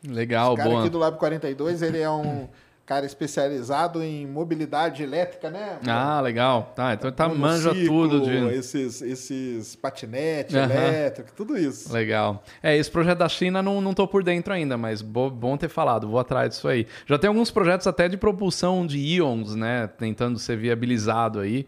Legal, 0.08 0.54
o 0.54 0.56
cara 0.56 0.68
boa. 0.68 0.80
aqui 0.80 0.90
do 0.90 0.98
Lab 0.98 1.18
42, 1.18 1.82
ele 1.82 2.00
é 2.00 2.10
um 2.10 2.48
cara 2.84 3.06
especializado 3.06 4.02
em 4.02 4.26
mobilidade 4.26 5.02
elétrica, 5.02 5.48
né? 5.50 5.78
Ah, 5.86 6.20
legal. 6.20 6.72
Tá, 6.74 6.92
então 6.94 7.10
tá, 7.12 7.28
manja 7.28 7.68
Monociclo, 7.70 8.08
tudo 8.08 8.20
de. 8.50 8.54
Esses, 8.56 9.00
esses 9.02 9.76
patinetes 9.76 10.54
Aham. 10.54 10.64
elétricos, 10.72 11.32
tudo 11.36 11.56
isso. 11.56 11.92
Legal. 11.92 12.42
É, 12.62 12.76
esse 12.76 12.90
projeto 12.90 13.18
da 13.18 13.28
China 13.28 13.62
não, 13.62 13.80
não 13.80 13.94
tô 13.94 14.06
por 14.06 14.22
dentro 14.22 14.52
ainda, 14.52 14.76
mas 14.76 15.00
bo- 15.00 15.30
bom 15.30 15.56
ter 15.56 15.68
falado, 15.68 16.08
vou 16.08 16.18
atrás 16.18 16.50
disso 16.50 16.68
aí. 16.68 16.86
Já 17.06 17.18
tem 17.18 17.28
alguns 17.28 17.50
projetos 17.50 17.86
até 17.86 18.08
de 18.08 18.16
propulsão 18.16 18.86
de 18.86 18.98
íons, 18.98 19.54
né? 19.54 19.86
Tentando 19.86 20.38
ser 20.38 20.56
viabilizado 20.56 21.40
aí. 21.40 21.66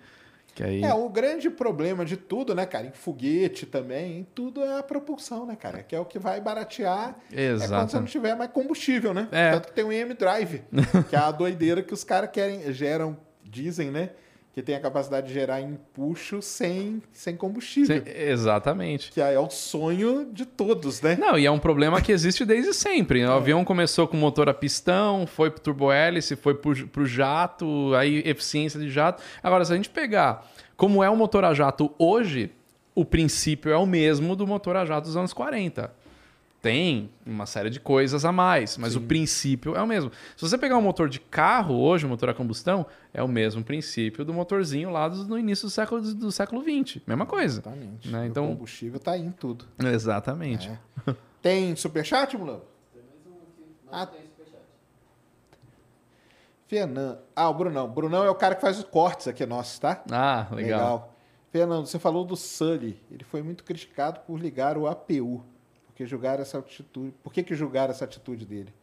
Aí... 0.62 0.84
É, 0.84 0.94
o 0.94 1.08
grande 1.08 1.50
problema 1.50 2.05
de 2.05 2.16
tudo, 2.16 2.55
né, 2.55 2.66
cara? 2.66 2.86
Em 2.86 2.92
foguete 2.92 3.66
também, 3.66 4.20
em 4.20 4.24
tudo 4.24 4.62
é 4.62 4.78
a 4.78 4.83
propulsão, 4.83 5.47
né, 5.47 5.57
cara? 5.57 5.83
Que 5.83 5.97
é 5.97 6.00
o 6.00 6.05
que 6.05 6.18
vai 6.18 6.41
baratear 6.41 7.16
é 7.33 7.49
quando 7.49 7.62
Exato. 7.62 7.91
você 7.91 7.97
não 7.97 8.05
tiver 8.05 8.36
mais 8.36 8.50
combustível, 8.50 9.12
né? 9.12 9.28
É. 9.33 9.52
Tanto 9.52 9.68
que 9.68 9.74
tem 9.74 9.84
o 9.84 9.92
M-Drive, 9.92 10.62
que 11.08 11.16
é 11.16 11.18
a 11.18 11.31
doideira 11.31 11.83
que 11.83 11.92
os 11.92 12.05
caras 12.05 12.31
querem, 12.31 12.73
geram, 12.73 13.16
dizem, 13.42 13.91
né? 13.91 14.10
Que 14.55 14.62
tem 14.62 14.76
a 14.76 14.81
capacidade 14.81 15.26
de 15.26 15.34
gerar 15.34 15.60
empuxo 15.60 16.41
sem, 16.41 17.02
sem 17.12 17.36
combustível. 17.36 17.97
Sim, 17.97 18.10
exatamente. 18.15 19.10
Que 19.10 19.20
é 19.20 19.36
o 19.36 19.50
sonho 19.50 20.28
de 20.33 20.47
todos, 20.47 21.02
né? 21.02 21.16
Não, 21.18 21.36
e 21.36 21.44
é 21.44 21.50
um 21.50 21.58
problema 21.58 22.00
que 22.00 22.12
existe 22.12 22.44
desde 22.44 22.73
sempre. 22.73 23.24
O 23.24 23.33
avião 23.33 23.65
começou 23.65 24.07
com 24.07 24.16
motor 24.16 24.49
a 24.49 24.55
pistão, 24.55 25.26
foi 25.26 25.50
pro 25.50 25.60
turbohélice, 25.60 26.36
foi 26.36 26.55
pro, 26.55 26.86
pro 26.86 27.05
jato, 27.05 27.92
aí 27.97 28.23
eficiência 28.24 28.78
de 28.78 28.89
jato. 28.89 29.20
Agora, 29.42 29.65
se 29.65 29.73
a 29.73 29.76
gente 29.76 29.91
pegar 29.91 30.47
como 30.76 31.02
é 31.02 31.10
o 31.10 31.16
motor 31.16 31.44
a 31.44 31.52
jato 31.52 31.92
hoje, 31.99 32.52
o 32.94 33.05
princípio 33.05 33.73
é 33.73 33.76
o 33.76 33.84
mesmo 33.84 34.36
do 34.36 34.47
motor 34.47 34.76
a 34.76 34.84
jato 34.84 35.08
dos 35.08 35.16
anos 35.16 35.33
40. 35.33 35.92
Tem 36.65 37.10
uma 37.26 37.44
série 37.44 37.68
de 37.68 37.78
coisas 37.78 38.25
a 38.25 38.33
mais, 38.33 38.78
mas 38.78 38.97
o 38.97 39.01
princípio 39.02 39.76
é 39.76 39.83
o 39.83 39.86
mesmo. 39.86 40.10
Se 40.34 40.41
você 40.49 40.57
pegar 40.57 40.78
um 40.78 40.81
motor 40.81 41.10
de 41.10 41.20
carro 41.20 41.75
hoje, 41.75 42.07
um 42.07 42.09
motor 42.09 42.31
a 42.31 42.34
combustão, 42.34 42.86
é 43.12 43.23
o 43.23 43.28
mesmo 43.28 43.62
princípio 43.62 44.25
do 44.25 44.33
motorzinho 44.33 44.89
lá 44.89 45.07
do, 45.07 45.25
no 45.26 45.39
início 45.39 45.67
do 45.67 45.70
século, 45.70 46.01
do 46.01 46.33
século 46.33 46.62
XX. 46.62 47.02
Mesma 47.07 47.26
coisa. 47.26 47.60
Exatamente. 47.60 48.09
Né? 48.09 48.23
O 48.23 48.25
Então, 48.25 48.47
combustível 48.47 48.99
tá 48.99 49.12
aí 49.12 49.20
em 49.20 49.31
tudo. 49.31 49.67
exatamente. 49.78 50.70
É. 51.07 51.15
Tem 51.43 51.76
superchat, 51.76 52.34
Mulambo? 52.34 52.62
Ah, 53.93 54.09
Fernando. 56.67 57.18
Ah, 57.36 57.51
o 57.51 57.55
Brunão. 57.55 57.89
Brunão 57.91 58.25
é 58.25 58.31
o 58.31 58.34
cara 58.34 58.55
que 58.55 58.62
faz 58.62 58.78
os 58.78 58.84
cortes 58.84 59.28
aqui 59.28 59.44
nossos, 59.44 59.78
tá? 59.78 60.02
Ah, 60.10 60.49
legal. 60.51 61.15
Fernando, 61.52 61.84
você 61.86 61.99
falou 61.99 62.25
do 62.25 62.34
Sully. 62.36 62.99
Ele 63.10 63.23
foi 63.23 63.43
muito 63.43 63.62
criticado 63.65 64.20
por 64.20 64.41
ligar 64.41 64.78
o 64.78 64.86
APU. 64.86 65.44
Porque 65.94 66.05
julgaram 66.06 66.42
essa 66.42 66.58
atitude. 66.58 67.14
Por 67.23 67.32
que, 67.32 67.40
que 67.44 67.55
julgaram 67.55 67.92
essa 67.92 68.05
atitude 68.05 68.44
dele? 68.44 68.74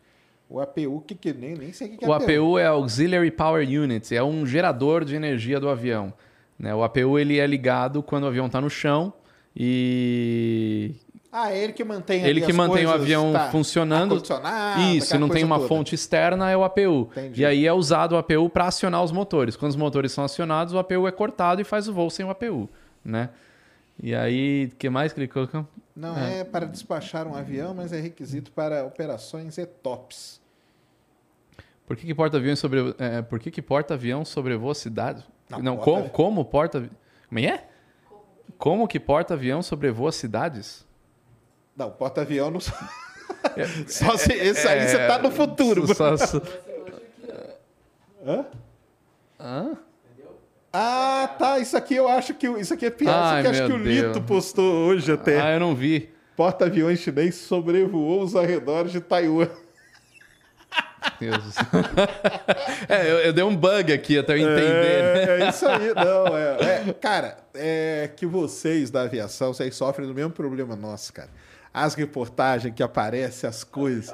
O 0.50 0.62
APU, 0.62 1.04
que, 1.06 1.14
que 1.14 1.34
nem, 1.34 1.56
nem 1.56 1.74
sei 1.74 1.88
o 1.88 1.92
que, 1.92 1.98
que 1.98 2.06
O 2.06 2.14
é 2.14 2.16
APU 2.16 2.58
é 2.58 2.66
Auxiliary 2.68 3.30
Power 3.30 3.68
Unit, 3.68 4.16
é 4.16 4.24
um 4.24 4.46
gerador 4.46 5.04
de 5.04 5.14
energia 5.14 5.60
do 5.60 5.68
avião. 5.68 6.14
né? 6.58 6.74
O 6.74 6.82
APU 6.84 7.20
ele 7.20 7.38
é 7.38 7.46
ligado 7.46 8.02
quando 8.02 8.24
o 8.24 8.28
avião 8.28 8.46
está 8.46 8.62
no 8.62 8.70
chão 8.70 9.14
e 9.54 10.94
Ah, 11.30 11.52
é 11.52 11.64
ele 11.64 11.74
que 11.74 11.84
mantém 11.84 12.24
ele 12.24 12.40
que 12.42 12.54
mantém 12.54 12.86
o 12.86 12.90
coisas, 12.90 13.02
avião 13.02 13.34
tá, 13.34 13.52
funcionando. 13.52 14.22
Isso, 14.96 15.20
não 15.20 15.28
tem 15.28 15.44
uma 15.44 15.58
toda. 15.58 15.68
fonte 15.68 15.94
externa, 15.94 16.50
é 16.50 16.56
o 16.56 16.64
APU. 16.64 17.10
Entendi. 17.12 17.42
E 17.42 17.46
aí 17.46 17.68
é 17.68 17.74
usado 17.74 18.14
o 18.14 18.18
APU 18.18 18.50
para 18.50 18.68
acionar 18.68 19.04
os 19.04 19.12
motores. 19.12 19.58
Quando 19.58 19.72
os 19.72 19.78
motores 19.78 20.14
são 20.14 20.24
acionados, 20.24 20.74
o 20.74 20.80
APU 20.80 21.08
é 21.08 21.12
cortado 21.12 21.60
e 21.60 21.66
faz 21.66 21.90
o 21.90 21.94
voo 21.94 22.10
sem 22.10 22.26
o 22.26 22.30
APU, 22.30 22.70
né? 23.04 23.30
E 24.02 24.16
aí, 24.16 24.70
o 24.74 24.76
que 24.78 24.90
mais 24.90 25.14
que 25.14 25.20
ele 25.20 25.28
colocou? 25.28 25.68
Não 25.96 26.18
é. 26.18 26.44
para 26.44 26.66
despachar 26.66 27.28
um 27.28 27.36
avião, 27.36 27.74
mas 27.74 27.92
é 27.92 28.00
requisito 28.00 28.52
para 28.52 28.86
operações 28.86 29.58
ETOPS. 29.58 30.40
Por 31.86 31.98
que, 31.98 32.06
que 32.06 32.16
porta-avião 32.16 32.56
sobre 32.56 32.96
é, 32.98 33.22
por 33.22 33.40
que, 33.40 33.52
que 33.52 33.62
porta-avião 33.62 34.24
sobrevoa 34.24 34.74
cidade? 34.74 35.26
Não, 35.50 35.60
Não, 35.60 35.76
porta- 35.78 35.92
como, 35.92 36.10
como 36.10 36.46
porta 36.46 36.90
Como 37.28 37.40
é? 37.40 37.46
é? 37.46 37.68
Como 38.58 38.88
que 38.88 39.00
porta-avião 39.00 39.62
sobrevoa 39.62 40.12
cidades? 40.12 40.86
Não, 41.76 41.92
porta-avião 41.92 42.50
não. 42.52 42.60
Só 42.62 42.74
se 44.18 44.32
esse 44.34 44.68
aí 44.68 44.88
você 44.88 45.08
tá 45.08 45.18
no 45.18 45.32
futuro. 45.32 45.90
É, 45.92 45.94
Só- 45.94 46.16
só- 46.18 46.42
Hã? 48.26 48.46
Hã? 49.40 49.78
Ah, 50.74 51.30
tá. 51.38 51.60
Isso 51.60 51.76
aqui 51.76 51.96
eu 51.96 52.08
acho 52.08 52.34
que 52.34 52.48
isso 52.48 52.74
aqui 52.74 52.86
é 52.86 52.90
piada. 52.90 53.18
Ai, 53.18 53.42
isso 53.42 53.50
aqui 53.50 53.60
acho 53.60 53.72
que 53.72 53.78
meu 53.78 53.86
o 53.86 53.90
Lito 53.90 54.14
Deus. 54.14 54.26
postou 54.26 54.74
hoje 54.88 55.12
até. 55.12 55.42
Ah, 55.42 55.54
eu 55.54 55.60
não 55.60 55.76
vi. 55.76 56.10
Porta-aviões 56.36 57.00
chinês 57.00 57.36
sobrevoou 57.36 58.24
os 58.24 58.36
arredores 58.36 58.92
de 58.92 59.02
Taiwan. 59.02 59.50
Deus 61.20 61.44
do 61.44 61.52
céu. 61.52 61.64
é, 62.88 63.12
eu, 63.12 63.18
eu 63.20 63.34
dei 63.34 63.44
um 63.44 63.56
bug 63.56 63.92
aqui 63.92 64.18
até 64.18 64.34
eu 64.34 64.38
entender. 64.38 65.04
né? 65.04 65.24
É, 65.24 65.42
é 65.42 65.50
isso 65.50 65.68
aí, 65.68 65.94
não. 65.94 66.38
É, 66.38 66.90
é, 66.90 66.94
cara, 66.94 67.38
é 67.54 68.10
que 68.16 68.26
vocês 68.26 68.90
da 68.90 69.02
aviação, 69.02 69.54
vocês 69.54 69.76
sofrem 69.76 70.08
do 70.08 70.14
mesmo 70.14 70.32
problema 70.32 70.76
nosso, 70.76 71.12
cara. 71.12 71.30
As 71.74 71.96
reportagens 71.96 72.74
que 72.74 72.84
aparecem, 72.84 73.50
as 73.50 73.64
coisas. 73.64 74.14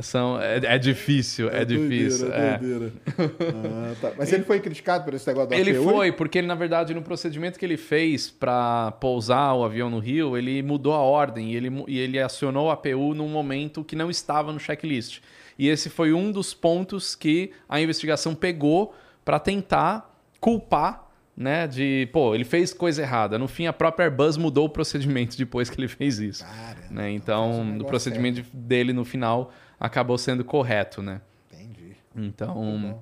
São, 0.00 0.40
é, 0.40 0.60
é 0.62 0.78
difícil, 0.78 1.48
é, 1.50 1.64
difícil. 1.64 2.28
Doideira, 2.28 2.54
é. 2.54 2.58
doideira. 2.58 2.92
Ah, 3.18 3.94
tá. 4.00 4.12
Mas 4.16 4.32
ele 4.32 4.44
foi 4.44 4.60
criticado 4.60 5.04
por 5.04 5.14
esse 5.14 5.26
negócio 5.26 5.50
do 5.50 5.54
Ele 5.54 5.74
foi, 5.74 6.12
porque 6.12 6.38
ele, 6.38 6.46
na 6.46 6.54
verdade, 6.54 6.94
no 6.94 7.02
procedimento 7.02 7.58
que 7.58 7.64
ele 7.64 7.76
fez 7.76 8.30
para 8.30 8.92
pousar 8.92 9.54
o 9.54 9.64
avião 9.64 9.90
no 9.90 9.98
Rio, 9.98 10.36
ele 10.36 10.62
mudou 10.62 10.94
a 10.94 10.98
ordem 10.98 11.52
e 11.52 11.56
ele, 11.56 11.84
e 11.86 11.98
ele 11.98 12.18
acionou 12.18 12.70
a 12.70 12.74
APU 12.74 13.14
num 13.14 13.28
momento 13.28 13.84
que 13.84 13.94
não 13.94 14.10
estava 14.10 14.52
no 14.52 14.58
checklist. 14.58 15.20
E 15.58 15.68
esse 15.68 15.90
foi 15.90 16.12
um 16.12 16.32
dos 16.32 16.54
pontos 16.54 17.14
que 17.14 17.52
a 17.68 17.80
investigação 17.80 18.34
pegou 18.34 18.94
para 19.24 19.38
tentar 19.38 20.12
culpar, 20.40 21.08
né, 21.36 21.66
de, 21.66 22.08
pô, 22.12 22.34
ele 22.34 22.44
fez 22.44 22.74
coisa 22.74 23.02
errada. 23.02 23.38
No 23.38 23.48
fim, 23.48 23.66
a 23.66 23.72
própria 23.72 24.06
Airbus 24.06 24.36
mudou 24.36 24.66
o 24.66 24.68
procedimento 24.68 25.36
depois 25.38 25.70
que 25.70 25.78
ele 25.78 25.88
fez 25.88 26.18
isso. 26.18 26.44
Cara, 26.44 26.80
né? 26.90 27.04
um 27.04 27.08
Então, 27.10 27.78
o 27.78 27.84
procedimento 27.84 28.44
dele 28.52 28.92
no 28.92 29.04
final 29.04 29.52
acabou 29.82 30.16
sendo 30.16 30.44
correto, 30.44 31.02
né? 31.02 31.20
Entendi. 31.52 31.96
Então, 32.14 33.00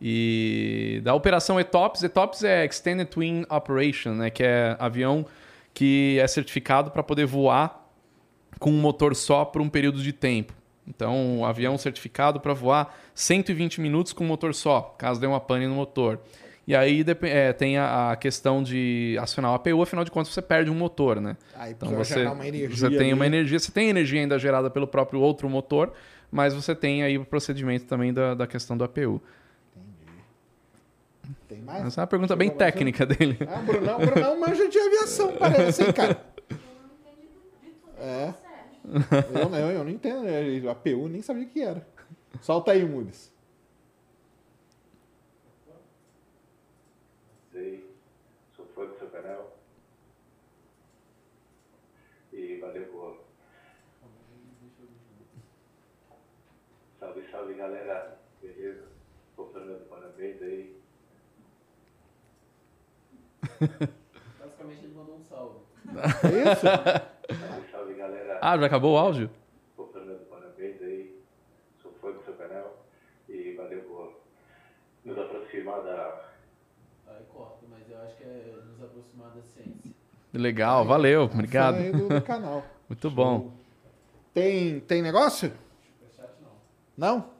e 0.00 1.00
da 1.02 1.14
operação 1.14 1.58
ETOPS, 1.58 2.04
ETOPS 2.04 2.44
é 2.44 2.64
Extended 2.64 3.08
Twin 3.08 3.44
Operation, 3.50 4.14
né, 4.14 4.30
que 4.30 4.42
é 4.42 4.76
avião 4.78 5.26
que 5.74 6.18
é 6.20 6.26
certificado 6.26 6.90
para 6.90 7.02
poder 7.02 7.26
voar 7.26 7.88
com 8.58 8.70
um 8.70 8.80
motor 8.80 9.16
só 9.16 9.44
por 9.44 9.60
um 9.60 9.68
período 9.68 10.00
de 10.00 10.12
tempo. 10.12 10.52
Então, 10.86 11.38
um 11.38 11.44
avião 11.44 11.76
certificado 11.78 12.38
para 12.40 12.52
voar 12.52 12.96
120 13.14 13.80
minutos 13.80 14.12
com 14.12 14.24
um 14.24 14.26
motor 14.28 14.54
só, 14.54 14.94
caso 14.98 15.20
dê 15.20 15.26
uma 15.26 15.40
pane 15.40 15.66
no 15.66 15.74
motor. 15.74 16.20
E 16.66 16.76
aí 16.76 17.04
é, 17.22 17.52
tem 17.52 17.76
a, 17.76 18.12
a 18.12 18.16
questão 18.16 18.62
de 18.62 19.16
acionar 19.20 19.50
o 19.50 19.54
APU, 19.54 19.82
afinal 19.82 20.04
de 20.04 20.10
contas 20.10 20.32
você 20.32 20.42
perde 20.42 20.70
um 20.70 20.74
motor, 20.74 21.20
né? 21.20 21.36
Aí 21.56 21.72
Então 21.72 21.90
você, 21.90 22.14
gerar 22.14 22.32
uma 22.32 22.46
energia 22.46 22.76
você 22.76 22.88
tem 22.88 22.98
ali. 22.98 23.12
uma 23.12 23.26
energia, 23.26 23.58
você 23.58 23.72
tem 23.72 23.88
energia 23.88 24.20
ainda 24.20 24.38
gerada 24.38 24.70
pelo 24.70 24.86
próprio 24.86 25.20
outro 25.20 25.48
motor, 25.48 25.92
mas 26.32 26.54
você 26.54 26.74
tem 26.74 27.02
aí 27.02 27.18
o 27.18 27.24
procedimento 27.26 27.84
também 27.84 28.12
da, 28.12 28.34
da 28.34 28.46
questão 28.46 28.76
do 28.76 28.82
APU. 28.82 29.20
Tem 31.46 31.60
mais? 31.60 31.86
Essa 31.86 32.00
é 32.00 32.02
uma 32.02 32.06
pergunta 32.06 32.34
bem 32.34 32.50
técnica 32.50 33.04
dele. 33.04 33.38
Ah, 33.46 33.58
Brunão, 33.60 33.98
Brunão 33.98 34.40
manja 34.40 34.66
de 34.68 34.78
aviação, 34.78 35.36
parece, 35.36 35.84
hein, 35.84 35.92
cara? 35.92 36.26
É. 37.98 38.34
Eu 39.38 39.48
não, 39.48 39.70
eu 39.70 39.84
não 39.84 39.90
entendo. 39.90 40.22
né? 40.22 40.68
APU 40.70 41.06
nem 41.08 41.22
sabia 41.22 41.44
o 41.44 41.48
que 41.48 41.62
era. 41.62 41.86
Solta 42.40 42.72
aí, 42.72 42.84
Mules. 42.84 43.32
Sei, 47.52 47.88
sou 48.56 48.66
fã 48.74 48.86
do 48.86 48.98
seu 48.98 49.08
canal. 49.08 49.56
E 52.32 52.56
valeu 52.58 52.86
por. 52.86 53.22
Salve, 56.98 57.22
salve 57.30 57.54
galera, 57.72 58.18
beleza? 58.40 58.84
Pô, 59.34 59.46
Fernando, 59.46 59.88
parabéns 59.88 60.42
aí. 60.42 60.76
Basicamente 64.38 64.84
ele 64.84 64.94
mandou 64.94 65.16
um 65.16 65.24
salve. 65.24 65.60
É 66.24 66.52
isso? 66.52 66.60
Salve, 66.60 67.70
salve 67.70 67.94
galera. 67.94 68.38
Ah, 68.42 68.58
já 68.58 68.66
acabou 68.66 68.94
o 68.94 68.98
áudio? 68.98 69.30
Pô, 69.74 69.86
Fernando, 69.86 70.26
parabéns 70.28 70.82
aí. 70.82 71.18
Sou 71.80 71.92
fã 71.92 72.12
do 72.12 72.22
seu 72.24 72.34
canal. 72.34 72.84
E 73.28 73.54
valeu 73.54 73.82
por 73.84 74.20
nos 75.04 75.18
aproximar 75.18 75.82
da. 75.82 76.28
Aí 77.06 77.24
corta, 77.32 77.64
mas 77.70 77.90
eu 77.90 77.98
acho 78.02 78.16
que 78.16 78.24
é 78.24 78.58
nos 78.66 78.82
aproximar 78.82 79.30
da 79.30 79.42
ciência. 79.42 79.92
Legal, 80.34 80.84
valeu, 80.84 81.22
obrigado. 81.22 81.76
Aí 81.76 81.90
do, 81.90 82.08
do 82.08 82.22
canal. 82.22 82.64
Muito 82.88 83.10
bom. 83.10 83.50
Tem, 84.34 84.80
tem 84.80 85.00
negócio? 85.02 85.52
Superchat 85.82 86.34
não. 86.96 87.32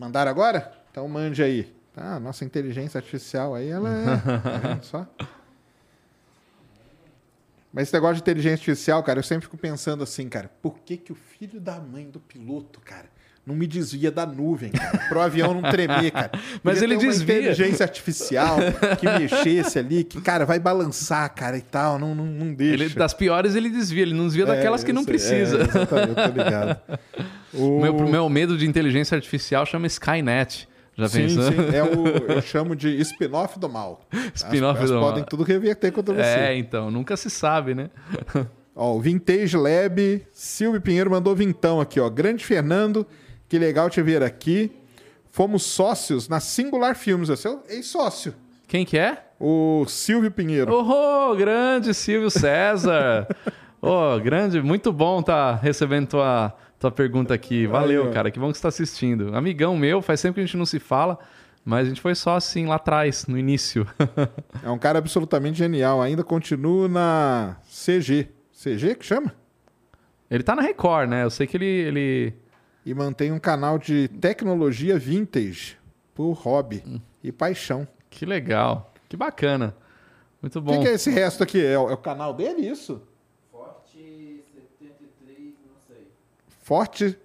Mandaram 0.00 0.30
agora. 0.30 0.72
Então 0.90 1.06
mande 1.06 1.42
aí. 1.42 1.70
Ah, 1.94 2.18
nossa 2.18 2.42
inteligência 2.42 2.96
artificial 2.96 3.54
aí, 3.54 3.68
ela 3.68 3.90
é. 3.90 4.04
Tá 4.76 4.78
só? 4.80 5.06
Mas 7.70 7.82
esse 7.84 7.92
negócio 7.92 8.14
de 8.14 8.22
inteligência 8.22 8.54
artificial, 8.54 9.02
cara, 9.02 9.18
eu 9.18 9.22
sempre 9.22 9.44
fico 9.44 9.58
pensando 9.58 10.02
assim, 10.02 10.26
cara, 10.26 10.50
por 10.62 10.78
que, 10.78 10.96
que 10.96 11.12
o 11.12 11.14
filho 11.14 11.60
da 11.60 11.78
mãe 11.78 12.08
do 12.08 12.18
piloto, 12.18 12.80
cara, 12.80 13.04
não 13.46 13.54
me 13.54 13.66
desvia 13.66 14.10
da 14.10 14.24
nuvem, 14.24 14.70
cara, 14.72 15.06
pro 15.06 15.20
avião 15.20 15.52
não 15.52 15.70
tremer, 15.70 16.10
cara? 16.10 16.30
Mas 16.64 16.80
ele 16.80 16.96
ter 16.96 17.04
uma 17.04 17.12
desvia. 17.12 17.38
inteligência 17.38 17.84
artificial 17.84 18.56
que 18.98 19.06
mexesse 19.06 19.78
ali, 19.78 20.02
que, 20.02 20.18
cara, 20.22 20.46
vai 20.46 20.58
balançar, 20.58 21.28
cara, 21.34 21.58
e 21.58 21.62
tal, 21.62 21.98
não, 21.98 22.14
não, 22.14 22.24
não 22.24 22.54
deixa. 22.54 22.84
Ele, 22.84 22.94
das 22.94 23.12
piores 23.12 23.54
ele 23.54 23.68
desvia, 23.68 24.02
ele 24.02 24.14
não 24.14 24.24
desvia 24.24 24.46
daquelas 24.46 24.80
É, 24.80 24.84
que 24.86 24.92
eu 24.92 24.94
não 24.94 25.02
sei, 25.04 25.12
precisa. 25.12 25.58
É, 25.58 25.60
exatamente, 25.60 26.08
eu 26.08 26.14
tô 26.14 26.42
ligado. 26.42 26.80
O 27.52 27.78
O 27.78 27.80
meu, 27.80 27.94
meu 27.94 28.28
medo 28.28 28.56
de 28.56 28.66
inteligência 28.66 29.16
artificial 29.16 29.64
chama 29.66 29.86
Skynet. 29.86 30.68
Já 30.96 31.08
Sim, 31.08 31.22
pensou? 31.22 31.44
sim, 31.44 31.58
é 31.74 31.82
o, 31.82 32.06
eu 32.32 32.42
chamo 32.42 32.76
de 32.76 33.00
spin-off 33.00 33.58
do 33.58 33.68
mal. 33.68 34.06
Spin-off 34.34 34.84
do 34.84 34.94
mal. 34.94 35.02
podem 35.02 35.24
tudo 35.24 35.42
reverter 35.42 35.90
contra 35.92 36.14
você. 36.14 36.22
É, 36.22 36.56
então, 36.56 36.90
nunca 36.90 37.16
se 37.16 37.30
sabe, 37.30 37.74
né? 37.74 37.90
Ó, 38.74 38.96
o 38.96 39.00
Vintage 39.00 39.56
Lab, 39.56 40.26
Silvio 40.32 40.80
Pinheiro 40.80 41.10
mandou 41.10 41.34
vintão 41.34 41.80
aqui, 41.80 41.98
ó. 42.00 42.08
Grande 42.08 42.44
Fernando, 42.44 43.06
que 43.48 43.58
legal 43.58 43.90
te 43.90 44.00
ver 44.00 44.22
aqui. 44.22 44.72
Fomos 45.30 45.64
sócios 45.64 46.28
na 46.28 46.40
Singular 46.40 46.96
Filmes, 46.96 47.30
é 47.30 47.36
seu 47.36 47.62
ex-sócio. 47.68 48.34
Quem 48.66 48.84
que 48.84 48.96
é? 48.96 49.24
O 49.38 49.84
Silvio 49.88 50.30
Pinheiro. 50.30 50.72
Oh, 50.72 51.34
grande 51.34 51.92
Silvio 51.92 52.30
César. 52.30 53.26
oh, 53.82 54.18
grande, 54.20 54.62
muito 54.62 54.92
bom 54.92 55.22
tá 55.22 55.56
recebendo 55.56 56.08
tua, 56.08 56.54
tua 56.80 56.90
pergunta 56.90 57.34
aqui. 57.34 57.66
Valeu, 57.66 58.10
cara, 58.10 58.30
que 58.30 58.38
bom 58.40 58.46
que 58.48 58.54
você 58.54 58.58
está 58.58 58.68
assistindo. 58.68 59.34
Amigão 59.36 59.76
meu, 59.76 60.00
faz 60.02 60.20
tempo 60.22 60.34
que 60.34 60.40
a 60.40 60.44
gente 60.44 60.56
não 60.56 60.64
se 60.66 60.78
fala, 60.80 61.18
mas 61.64 61.86
a 61.86 61.88
gente 61.90 62.00
foi 62.00 62.14
só 62.14 62.36
assim 62.36 62.66
lá 62.66 62.76
atrás, 62.76 63.26
no 63.26 63.38
início. 63.38 63.86
É 64.64 64.70
um 64.70 64.78
cara 64.78 64.98
absolutamente 64.98 65.58
genial. 65.58 66.00
Ainda 66.02 66.22
continua 66.24 66.88
na 66.88 67.56
CG. 67.68 68.28
CG 68.52 68.94
que 68.96 69.04
chama? 69.06 69.34
ele 70.30 70.42
tá 70.44 70.54
na 70.54 70.62
Record, 70.62 71.08
né? 71.08 71.24
Eu 71.24 71.30
sei 71.30 71.46
que 71.46 71.56
ele, 71.56 71.66
ele 71.66 72.34
E 72.86 72.94
mantém 72.94 73.32
um 73.32 73.38
canal 73.38 73.78
de 73.78 74.06
tecnologia 74.08 74.98
vintage 74.98 75.76
por 76.14 76.32
hobby 76.32 76.82
Hum. 76.86 77.00
e 77.22 77.30
paixão. 77.32 77.86
Que 78.08 78.24
legal. 78.26 78.92
Que 79.08 79.16
bacana. 79.16 79.74
Muito 80.42 80.58
O 80.58 80.62
bom. 80.62 80.72
que, 80.78 80.84
que 80.84 80.88
é 80.88 80.94
esse 80.94 81.10
resto 81.10 81.42
aqui? 81.42 81.62
É 81.64 81.78
o, 81.78 81.90
é 81.90 81.94
o 81.94 81.96
canal 81.98 82.32
dele, 82.32 82.62
isso? 82.68 83.02
Forte 83.50 84.42
73, 84.52 85.54
não 85.66 85.76
sei. 85.86 86.06
Forte. 86.70 87.18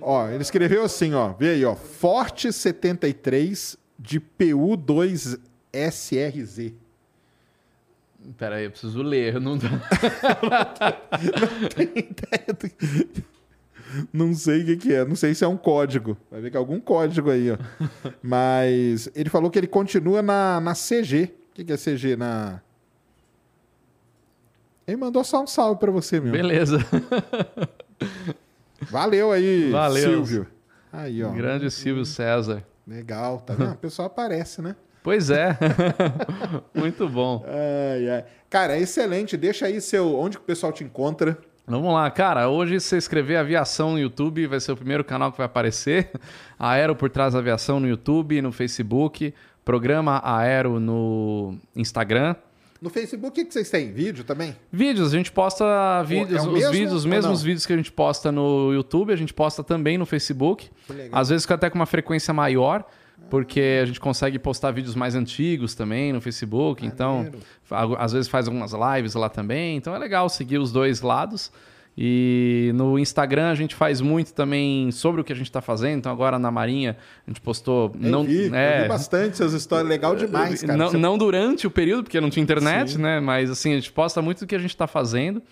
Ó, 0.00 0.26
ele 0.30 0.40
escreveu 0.40 0.82
assim, 0.82 1.12
ó. 1.12 1.34
Vê 1.34 1.50
aí, 1.50 1.62
ó. 1.66 1.76
Forte 1.76 2.50
73 2.50 3.76
de 3.98 4.18
PU2SRZ. 4.18 6.72
Pera 8.38 8.56
aí, 8.56 8.64
eu 8.64 8.70
preciso 8.70 9.02
ler. 9.02 9.34
eu 9.34 9.40
Não... 9.40 9.58
Não 14.10 14.32
sei 14.32 14.62
o 14.62 14.64
que, 14.64 14.78
que 14.78 14.94
é. 14.94 15.04
Não 15.04 15.14
sei 15.14 15.34
se 15.34 15.44
é 15.44 15.48
um 15.48 15.58
código. 15.58 16.16
Vai 16.30 16.40
ver 16.40 16.50
que 16.50 16.56
é 16.56 16.58
algum 16.58 16.80
código 16.80 17.30
aí, 17.30 17.50
ó. 17.50 17.58
Mas 18.22 19.10
ele 19.14 19.28
falou 19.28 19.50
que 19.50 19.58
ele 19.58 19.66
continua 19.66 20.22
na, 20.22 20.58
na 20.58 20.72
CG. 20.72 21.34
O 21.50 21.54
que, 21.54 21.64
que 21.64 21.72
é 21.72 21.76
CG? 21.76 22.16
Na. 22.16 22.62
Ele 24.86 24.96
mandou 24.96 25.22
só 25.22 25.42
um 25.42 25.46
salve 25.46 25.78
pra 25.78 25.90
você, 25.90 26.18
meu. 26.18 26.32
Beleza. 26.32 26.78
Valeu 28.90 29.32
aí, 29.32 29.70
Valeu. 29.70 30.24
Silvio. 30.24 30.46
Aí, 30.92 31.22
ó. 31.22 31.30
Grande 31.30 31.70
Silvio 31.70 32.04
César. 32.04 32.64
Legal, 32.86 33.40
tá 33.40 33.54
vendo? 33.54 33.72
O 33.72 33.76
pessoal 33.76 34.06
aparece, 34.06 34.60
né? 34.60 34.74
Pois 35.02 35.30
é. 35.30 35.56
Muito 36.74 37.08
bom. 37.08 37.44
Ai, 37.46 38.08
ai. 38.10 38.24
Cara, 38.48 38.78
excelente. 38.78 39.36
Deixa 39.36 39.66
aí 39.66 39.80
seu. 39.80 40.18
Onde 40.18 40.36
que 40.36 40.42
o 40.42 40.46
pessoal 40.46 40.72
te 40.72 40.82
encontra? 40.84 41.38
Vamos 41.66 41.94
lá, 41.94 42.10
cara. 42.10 42.48
Hoje, 42.48 42.80
se 42.80 42.88
você 42.88 42.96
escrever 42.96 43.36
aviação 43.36 43.92
no 43.92 43.98
YouTube, 43.98 44.46
vai 44.46 44.58
ser 44.58 44.72
o 44.72 44.76
primeiro 44.76 45.04
canal 45.04 45.30
que 45.30 45.38
vai 45.38 45.46
aparecer. 45.46 46.10
Aero 46.58 46.96
por 46.96 47.08
trás 47.08 47.32
da 47.32 47.38
aviação 47.38 47.78
no 47.78 47.86
YouTube, 47.86 48.42
no 48.42 48.50
Facebook. 48.50 49.32
Programa 49.64 50.20
Aero 50.24 50.80
no 50.80 51.56
Instagram. 51.76 52.34
No 52.80 52.88
Facebook, 52.88 53.40
o 53.40 53.44
que 53.44 53.52
vocês 53.52 53.68
têm? 53.68 53.92
Vídeo 53.92 54.24
também? 54.24 54.56
Vídeos, 54.72 55.12
a 55.12 55.16
gente 55.16 55.30
posta 55.30 56.02
vídeos, 56.02 56.32
é 56.42 56.46
os 56.46 56.52
mesmo 56.52 56.72
vídeos, 56.72 56.92
os 56.94 57.04
mesmos 57.04 57.42
vídeos 57.42 57.66
que 57.66 57.72
a 57.74 57.76
gente 57.76 57.92
posta 57.92 58.32
no 58.32 58.72
YouTube, 58.72 59.12
a 59.12 59.16
gente 59.16 59.34
posta 59.34 59.62
também 59.62 59.98
no 59.98 60.06
Facebook. 60.06 60.70
Às 61.12 61.28
vezes 61.28 61.44
fica 61.44 61.54
até 61.56 61.68
com 61.68 61.76
uma 61.78 61.84
frequência 61.84 62.32
maior, 62.32 62.84
porque 63.28 63.80
a 63.82 63.84
gente 63.84 64.00
consegue 64.00 64.38
postar 64.38 64.70
vídeos 64.70 64.94
mais 64.94 65.14
antigos 65.14 65.74
também 65.74 66.10
no 66.12 66.22
Facebook. 66.22 66.84
Então, 66.86 67.16
Maneiro. 67.18 67.38
fa- 67.62 67.96
às 67.98 68.12
vezes 68.12 68.28
faz 68.28 68.46
algumas 68.48 68.72
lives 68.72 69.14
lá 69.14 69.28
também. 69.28 69.76
Então 69.76 69.94
é 69.94 69.98
legal 69.98 70.28
seguir 70.30 70.56
os 70.58 70.72
dois 70.72 71.02
lados. 71.02 71.52
E 72.02 72.72
no 72.76 72.98
Instagram 72.98 73.50
a 73.50 73.54
gente 73.54 73.74
faz 73.74 74.00
muito 74.00 74.32
também 74.32 74.90
sobre 74.90 75.20
o 75.20 75.24
que 75.24 75.34
a 75.34 75.36
gente 75.36 75.50
está 75.50 75.60
fazendo. 75.60 75.98
Então 75.98 76.10
agora 76.10 76.38
na 76.38 76.50
Marinha 76.50 76.96
a 77.26 77.30
gente 77.30 77.42
postou. 77.42 77.92
Eu 78.00 78.10
não, 78.10 78.24
vi, 78.24 78.50
é, 78.54 78.82
vi 78.84 78.88
bastante 78.88 79.32
essas 79.34 79.52
histórias. 79.52 79.86
Legal 79.86 80.16
demais, 80.16 80.62
cara. 80.62 80.78
não, 80.78 80.92
não 80.92 81.18
durante 81.18 81.66
o 81.66 81.70
período, 81.70 82.04
porque 82.04 82.18
não 82.18 82.30
tinha 82.30 82.42
internet, 82.42 82.92
Sim. 82.92 83.02
né? 83.02 83.20
Mas 83.20 83.50
assim, 83.50 83.72
a 83.72 83.74
gente 83.74 83.92
posta 83.92 84.22
muito 84.22 84.40
do 84.40 84.46
que 84.46 84.54
a 84.54 84.58
gente 84.58 84.70
está 84.70 84.86
fazendo. 84.86 85.42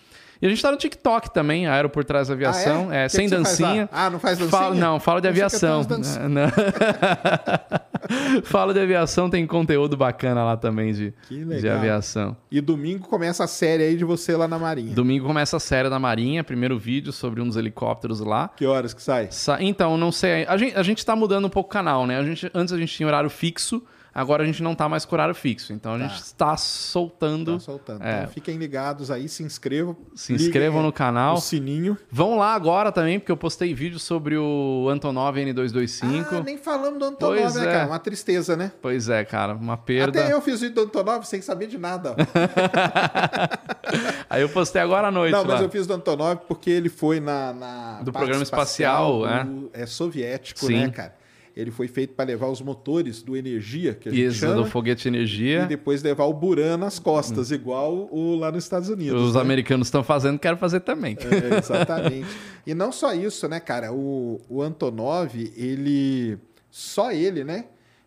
E 0.41 0.45
a 0.45 0.49
gente 0.49 0.61
tá 0.61 0.71
no 0.71 0.77
TikTok 0.77 1.33
também, 1.33 1.67
Aero 1.67 1.89
por 1.89 2.05
trás 2.05 2.29
da 2.29 2.33
aviação. 2.33 2.87
Ah, 2.89 2.95
é? 2.95 3.05
É, 3.05 3.09
sem 3.09 3.27
dancinha. 3.27 3.89
Ah, 3.91 4.09
não 4.09 4.19
faz 4.19 4.37
dancinha? 4.37 4.57
Fala- 4.61 4.75
não, 4.75 4.99
fala 4.99 5.19
de 5.19 5.27
aviação. 5.27 5.81
eu. 5.89 5.99
Não. 6.29 6.49
fala 8.43 8.73
de 8.73 8.79
aviação, 8.79 9.29
tem 9.29 9.45
conteúdo 9.45 9.95
bacana 9.97 10.43
lá 10.43 10.57
também 10.57 10.93
de, 10.93 11.13
de 11.29 11.69
aviação. 11.69 12.35
E 12.51 12.61
domingo 12.61 13.07
começa 13.07 13.43
a 13.43 13.47
série 13.47 13.83
aí 13.83 13.95
de 13.97 14.05
você 14.05 14.35
lá 14.35 14.47
na 14.47 14.57
Marinha. 14.57 14.93
Domingo 14.93 15.25
começa 15.25 15.57
a 15.57 15.59
série 15.59 15.89
da 15.89 15.99
Marinha, 15.99 16.43
primeiro 16.43 16.77
vídeo 16.77 17.11
sobre 17.11 17.41
um 17.41 17.47
dos 17.47 17.57
helicópteros 17.57 18.19
lá. 18.21 18.49
Que 18.55 18.65
horas 18.65 18.93
que 18.93 19.01
sai? 19.01 19.27
Sa- 19.31 19.61
Então, 19.61 19.97
não 19.97 20.11
sei. 20.11 20.45
A 20.47 20.57
gente, 20.57 20.75
a 20.75 20.83
gente 20.83 21.05
tá 21.05 21.15
mudando 21.15 21.45
um 21.45 21.49
pouco 21.49 21.69
o 21.69 21.71
canal, 21.73 22.07
né? 22.07 22.17
A 22.17 22.23
gente, 22.23 22.49
antes 22.53 22.73
a 22.73 22.77
gente 22.77 22.93
tinha 22.95 23.05
horário 23.07 23.29
fixo, 23.29 23.83
agora 24.19 24.43
a 24.43 24.45
gente 24.45 24.61
não 24.61 24.75
tá 24.75 24.87
mais 24.89 25.05
com 25.05 25.15
horário 25.15 25.33
fixo. 25.35 25.71
Então 25.73 25.93
a 25.95 25.99
Tá. 25.99 26.07
gente 26.07 26.21
está 26.21 26.57
soltando. 26.57 27.53
Tá 27.53 27.59
soltando. 27.59 28.03
É. 28.03 28.19
Então 28.19 28.29
fiquem 28.33 28.57
ligados 28.57 29.09
aí, 29.09 29.27
se 29.29 29.43
inscrevam. 29.43 29.95
Se 30.15 30.33
inscrevam 30.33 30.81
no 30.81 30.89
o 30.89 30.93
canal. 30.93 31.37
sininho. 31.37 31.97
Vão 32.11 32.37
lá 32.37 32.53
agora 32.53 32.91
também, 32.91 33.19
porque 33.19 33.31
eu 33.31 33.37
postei 33.37 33.73
vídeo 33.73 33.99
sobre 33.99 34.37
o 34.37 34.87
Antonov 34.89 35.37
N225. 35.37 36.25
Ah, 36.31 36.41
nem 36.43 36.57
falamos 36.57 36.99
do 36.99 37.05
Antonov, 37.05 37.39
Pois 37.39 37.55
né, 37.55 37.63
é. 37.67 37.71
cara? 37.71 37.87
Uma 37.87 37.99
tristeza, 37.99 38.55
né? 38.55 38.71
Pois 38.81 39.09
é, 39.09 39.23
cara, 39.25 39.53
uma 39.55 39.77
perda. 39.77 40.19
Até 40.21 40.33
eu 40.33 40.41
fiz 40.41 40.61
vídeo 40.61 40.75
do 40.75 40.81
Antonov 40.81 41.25
sem 41.25 41.41
saber 41.41 41.67
de 41.67 41.77
nada. 41.77 42.15
Aí 44.29 44.41
eu 44.41 44.49
postei 44.49 44.81
agora 44.81 45.07
à 45.07 45.11
noite 45.11 45.31
Não, 45.31 45.41
lá. 45.41 45.47
mas 45.55 45.61
eu 45.61 45.69
fiz 45.69 45.87
do 45.87 45.93
Antonov 45.93 46.39
porque 46.47 46.69
ele 46.69 46.89
foi 46.89 47.19
na. 47.19 47.53
na 47.53 48.01
Do 48.01 48.11
programa 48.11 48.43
espacial, 48.43 49.21
do- 49.21 49.69
é. 49.73 49.85
soviético, 49.85 50.65
Sim. 50.67 50.75
né, 50.81 50.89
cara? 50.89 51.18
Ele 51.55 51.71
foi 51.71 51.87
feito 51.87 52.13
para 52.13 52.25
levar 52.25 52.47
os 52.47 52.61
motores 52.61 53.21
do 53.21 53.35
Energia, 53.35 53.93
que 53.93 54.07
a 54.09 54.11
gente 54.11 54.25
Isso, 54.25 54.39
chama, 54.39 54.55
do 54.55 54.65
foguete 54.65 55.07
energia. 55.07 55.63
e 55.63 55.67
depois 55.67 56.01
levar 56.01 56.25
o 56.25 56.33
Buran 56.33 56.77
nas 56.77 56.99
costas, 56.99 57.51
igual 57.51 58.07
o 58.11 58.35
lá 58.35 58.51
nos 58.51 58.63
Estados 58.63 58.87
Unidos. 58.89 59.21
Os 59.21 59.35
né? 59.35 59.41
americanos 59.41 59.87
estão 59.87 60.03
fazendo, 60.03 60.39
quero 60.39 60.57
fazer 60.57 60.79
também. 60.81 61.17
É, 61.19 61.57
exatamente. 61.57 62.27
e 62.65 62.73
não 62.73 62.91
só 62.91 63.13
isso, 63.13 63.47
né, 63.47 63.59
cara? 63.59 63.91
O, 63.91 64.39
o 64.49 64.61
Antonov, 64.61 65.35
ele. 65.57 66.37
Só 66.71 67.11
ele, 67.11 67.43
né? 67.43 67.65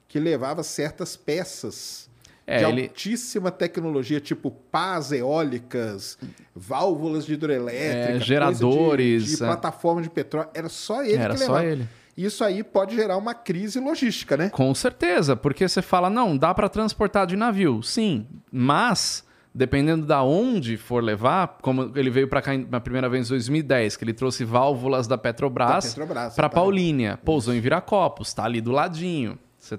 Que 0.09 0.21
levava 0.21 0.63
certas 0.63 1.17
peças 1.17 2.09
É, 2.47 2.59
de 2.59 2.65
ele- 2.65 2.83
altíssima 2.83 3.51
tecnologia, 3.51 4.21
tipo 4.21 4.51
pás 4.71 5.11
eólicas, 5.13 6.17
válvulas 6.55 7.25
de 7.27 7.35
hidroelétrica, 7.35 8.17
É, 8.17 8.21
geradores, 8.21 9.25
de, 9.25 9.37
de 9.37 9.43
é. 9.43 9.47
plataforma 9.47 10.01
de 10.03 10.11
petróleo. 10.11 10.49
Era 10.55 10.69
só 10.69 11.03
ele 11.03 11.17
Era 11.17 11.35
que 11.35 11.41
só 11.41 11.47
levava. 11.53 11.65
ele. 11.67 11.89
Isso 12.25 12.45
aí 12.45 12.63
pode 12.63 12.95
gerar 12.95 13.17
uma 13.17 13.35
crise 13.35 13.81
logística, 13.81 14.37
né? 14.37 14.51
Com 14.51 14.75
certeza, 14.75 15.35
porque 15.35 15.69
você 15.69 15.83
fala, 15.83 16.09
não, 16.09 16.37
dá 16.37 16.55
para 16.55 16.69
transportar 16.69 17.27
de 17.27 17.37
navio. 17.37 17.83
Sim, 17.83 18.27
mas 18.51 19.25
dependendo 19.55 20.07
da 20.07 20.23
onde 20.23 20.77
for 20.77 21.03
levar, 21.03 21.59
como 21.61 21.93
ele 21.95 22.11
veio 22.11 22.27
para 22.27 22.41
cá 22.41 22.53
na 22.57 22.81
primeira 22.81 23.09
vez 23.09 23.27
em 23.27 23.31
2010, 23.31 23.97
que 23.97 24.05
ele 24.05 24.15
trouxe 24.15 24.45
válvulas 24.45 25.07
da 25.07 25.19
Petrobras, 25.19 25.95
para. 26.35 26.49
Paulínia, 26.49 27.19
pousou 27.23 27.53
em 27.55 27.61
Viracopos, 27.61 28.33
tá 28.33 28.45
ali 28.45 28.61
do 28.61 28.73
ladinho. 28.73 29.39
Você 29.59 29.79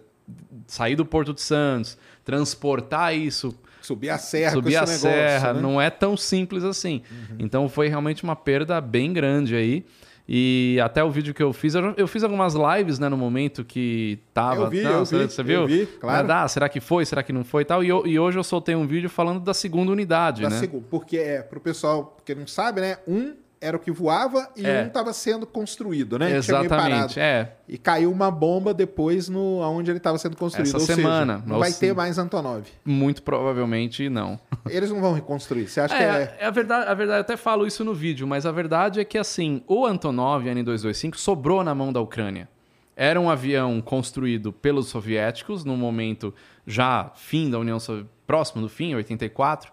sair 0.68 0.96
do 0.96 1.06
Porto 1.06 1.34
de 1.34 1.42
Santos, 1.42 1.98
transportar 2.24 3.16
isso 3.16 3.58
Subir 3.84 4.10
a 4.12 4.18
serra 4.18 4.52
subir 4.54 4.78
a 4.78 4.82
negócio, 4.82 5.02
serra, 5.02 5.54
né? 5.54 5.62
não 5.62 5.80
é 5.82 5.90
tão 5.90 6.16
simples 6.16 6.64
assim. 6.64 7.02
Então 7.38 7.68
foi 7.68 7.90
realmente 7.90 8.24
uma 8.24 8.36
perda 8.36 8.80
bem 8.80 9.12
grande 9.12 9.58
aí. 9.58 9.86
E 10.28 10.80
até 10.82 11.04
o 11.04 11.12
vídeo 11.12 11.34
que 11.34 11.44
eu 11.44 11.52
fiz, 11.52 11.76
eu, 11.76 11.94
eu 11.98 12.08
fiz 12.08 12.24
algumas 12.24 12.54
lives, 12.56 12.98
né, 12.98 13.10
no 13.10 13.18
momento 13.18 13.64
que 13.66 14.20
tava. 14.34 14.64
Eu 14.64 14.70
vi, 14.70 14.82
Não, 14.82 14.92
eu 14.92 15.06
você, 15.06 15.18
vi, 15.18 15.24
você 15.30 15.42
eu 15.42 15.46
viu? 15.46 15.68
vi, 15.68 15.86
claro. 16.00 16.32
Ah, 16.32 16.48
será 16.48 16.70
que 16.70 16.80
foi? 16.80 17.06
Será 17.06 17.22
que 17.22 17.34
não 17.34 17.44
foi 17.44 17.64
e 17.64 17.66
tal? 17.66 17.84
E, 17.84 17.90
eu- 17.90 18.08
e 18.08 18.18
hoje 18.18 18.40
eu 18.40 18.44
soltei 18.44 18.74
um 18.74 18.88
vídeo 18.88 19.10
falando 19.10 19.42
da 19.42 19.54
segunda 19.54 19.92
unidade, 19.92 20.42
Da 20.44 20.50
né? 20.50 20.60
segu- 20.60 20.82
Porque 20.90 21.18
é, 21.18 21.42
pro 21.42 21.60
pessoal 21.60 22.16
que 22.24 22.34
não 22.34 22.48
sabe, 22.48 22.80
né? 22.80 22.98
Um 23.06 23.36
era 23.64 23.78
o 23.78 23.80
que 23.80 23.90
voava 23.92 24.50
e 24.56 24.66
É. 24.66 24.84
um 24.84 24.88
estava 24.88 25.14
sendo 25.14 25.48
construído, 25.48 26.20
né? 26.20 26.36
Exatamente, 26.36 27.20
é. 27.20 27.54
E 27.68 27.78
caiu 27.78 28.12
uma 28.12 28.30
bomba 28.30 28.74
depois 28.74 29.30
no 29.30 29.62
aonde 29.64 29.90
ele 29.90 29.98
estava 29.98 30.18
sendo 30.18 30.36
construído. 30.36 30.68
Essa 30.68 30.78
Ou 30.78 30.84
seja, 30.86 30.96
semana. 31.02 31.42
não 31.48 31.56
Ou 31.56 31.60
vai 31.62 31.72
se- 31.72 31.80
ter 31.80 31.94
mais 31.96 32.18
Antonov. 32.18 32.66
Muito 32.86 33.24
provavelmente 33.24 34.10
não. 34.10 34.40
Eles 34.70 34.90
não 34.92 35.00
vão 35.02 35.14
reconstruir. 35.14 35.68
Você 35.68 35.80
acha 35.82 35.96
que 35.96 36.04
é. 36.04 36.36
É, 36.40 36.44
é 36.44 36.46
a 36.46 36.52
verdade, 36.52 36.90
a 36.90 36.94
verdade, 36.94 37.18
eu 37.20 37.22
até 37.22 37.38
falo 37.38 37.66
isso 37.66 37.84
no 37.84 37.94
vídeo, 37.94 38.28
mas 38.28 38.46
a 38.46 38.52
verdade 38.52 39.00
é 39.00 39.06
que 39.06 39.18
assim, 39.18 39.64
o 39.68 39.86
Antonov 39.86 40.44
N225 40.46 41.16
sobrou 41.16 41.64
na 41.64 41.74
mão 41.74 41.92
da 41.94 42.02
Ucrânia. 42.02 42.50
Era 42.96 43.20
um 43.20 43.30
avião 43.30 43.82
construído 43.82 44.54
pelos 44.54 44.88
soviéticos 44.90 45.66
no 45.66 45.76
momento 45.76 46.32
já 46.68 47.12
fim 47.16 47.50
da 47.50 47.58
União 47.58 47.80
Soviética, 47.80 48.14
próximo 48.28 48.62
do 48.62 48.70
fim, 48.70 48.94
84. 48.96 49.72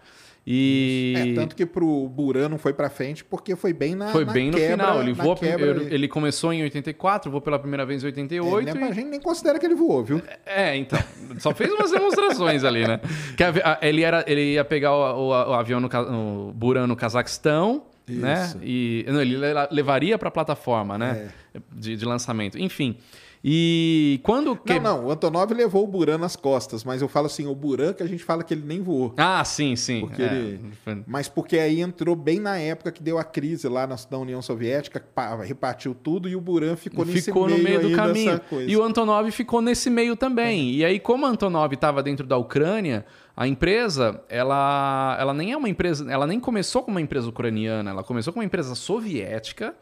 E 0.52 1.14
É, 1.16 1.34
tanto 1.34 1.54
que 1.54 1.64
pro 1.64 2.08
Buran 2.08 2.48
não 2.48 2.58
foi 2.58 2.72
pra 2.72 2.90
frente 2.90 3.24
porque 3.24 3.54
foi 3.54 3.72
bem 3.72 3.94
na 3.94 4.08
foi 4.08 4.24
na 4.24 4.32
bem 4.32 4.50
no 4.50 4.56
quebra- 4.56 4.84
final. 4.84 5.00
Ele, 5.00 5.12
voou, 5.12 5.36
quebra 5.36 5.66
ele, 5.70 5.94
ele 5.94 6.08
começou 6.08 6.52
em 6.52 6.60
84, 6.64 7.30
voou 7.30 7.40
pela 7.40 7.56
primeira 7.56 7.86
vez 7.86 8.02
em 8.02 8.06
É, 8.06 8.08
88. 8.08 8.74
né, 8.74 8.80
e- 8.80 8.90
A 8.90 8.92
gente 8.92 9.06
nem 9.10 9.20
considera 9.20 9.60
que 9.60 9.64
ele 9.66 9.76
voou, 9.76 10.02
viu? 10.02 10.20
É, 10.44 10.74
então. 10.76 10.98
Só 11.38 11.54
fez 11.54 11.72
umas 11.72 11.92
demonstrações 11.92 12.64
ali, 12.64 12.84
né? 12.84 12.98
Que 13.36 13.44
a- 13.44 13.78
a- 13.80 13.86
ele, 13.86 14.02
era, 14.02 14.24
ele 14.26 14.54
ia 14.54 14.64
pegar 14.64 14.92
o, 14.92 15.28
o- 15.28 15.28
o 15.28 15.54
avião 15.54 15.78
no, 15.78 15.88
no 15.88 16.52
Buran 16.52 16.88
no 16.88 16.96
Cazaquistão, 16.96 17.84
né? 18.08 18.42
Isso. 18.46 18.58
E 18.60 19.04
não, 19.06 19.22
ele 19.22 19.36
le- 19.36 19.68
levaria 19.70 20.18
para 20.18 20.28
a 20.30 20.32
plataforma, 20.32 20.98
né? 20.98 21.28
De, 21.72 21.96
de 21.96 22.04
lançamento. 22.04 22.58
Enfim. 22.58 22.96
E 23.42 24.20
quando. 24.22 24.54
que- 24.54 24.74
Não, 24.78 24.98
não. 24.98 25.06
O 25.06 25.10
Antonov 25.10 25.50
levou 25.54 25.82
o 25.84 25.86
Buran 25.86 26.18
nas 26.18 26.36
costas, 26.36 26.84
mas 26.84 27.00
eu 27.00 27.08
falo 27.08 27.24
assim, 27.26 27.46
o 27.46 27.54
Buran 27.54 27.94
que 27.94 28.02
a 28.02 28.06
gente 28.06 28.22
fala 28.22 28.44
que 28.44 28.52
ele 28.52 28.64
nem 28.66 28.82
voou. 28.82 29.14
Ah, 29.16 29.42
sim, 29.44 29.74
sim. 29.76 30.00
Porque 30.00 30.22
É, 30.22 30.26
ele- 30.26 31.04
Mas 31.06 31.26
porque 31.26 31.58
aí 31.58 31.80
entrou 31.80 32.14
bem 32.14 32.38
na 32.38 32.58
época 32.58 32.92
que 32.92 33.02
deu 33.02 33.16
a 33.18 33.24
crise 33.24 33.66
lá 33.66 33.86
na, 33.86 33.96
na 34.10 34.18
União 34.18 34.42
Soviética, 34.42 35.02
repartiu 35.42 35.94
tudo 35.94 36.28
e 36.28 36.36
o 36.36 36.40
Buran 36.40 36.76
ficou 36.76 37.02
nesse 37.04 37.22
ficou 37.26 37.48
no 37.48 37.56
meio 37.58 37.80
do 37.80 37.96
caminho. 37.96 38.40
E 38.68 38.76
o 38.76 38.82
Antonov 38.82 39.30
ficou 39.30 39.62
nesse 39.62 39.88
meio 39.88 40.14
também. 40.16 40.72
E 40.74 40.84
aí, 40.84 41.00
como 41.00 41.24
a 41.24 41.30
Antonov 41.30 41.72
estava 41.72 42.02
dentro 42.02 42.26
da 42.26 42.36
Ucrânia, 42.36 43.06
a 43.34 43.48
empresa, 43.48 44.22
ela, 44.28 45.16
ela 45.18 45.32
nem 45.32 45.52
é 45.52 45.56
uma 45.56 45.68
empresa, 45.68 46.10
ela 46.12 46.26
nem 46.26 46.38
começou 46.38 46.82
como 46.82 46.96
uma 46.98 47.00
empresa 47.00 47.26
ucraniana, 47.30 47.90
ela 47.90 48.04
começou 48.04 48.34
como 48.34 48.42
uma 48.42 48.46
empresa 48.46 48.74
soviética 48.74 49.74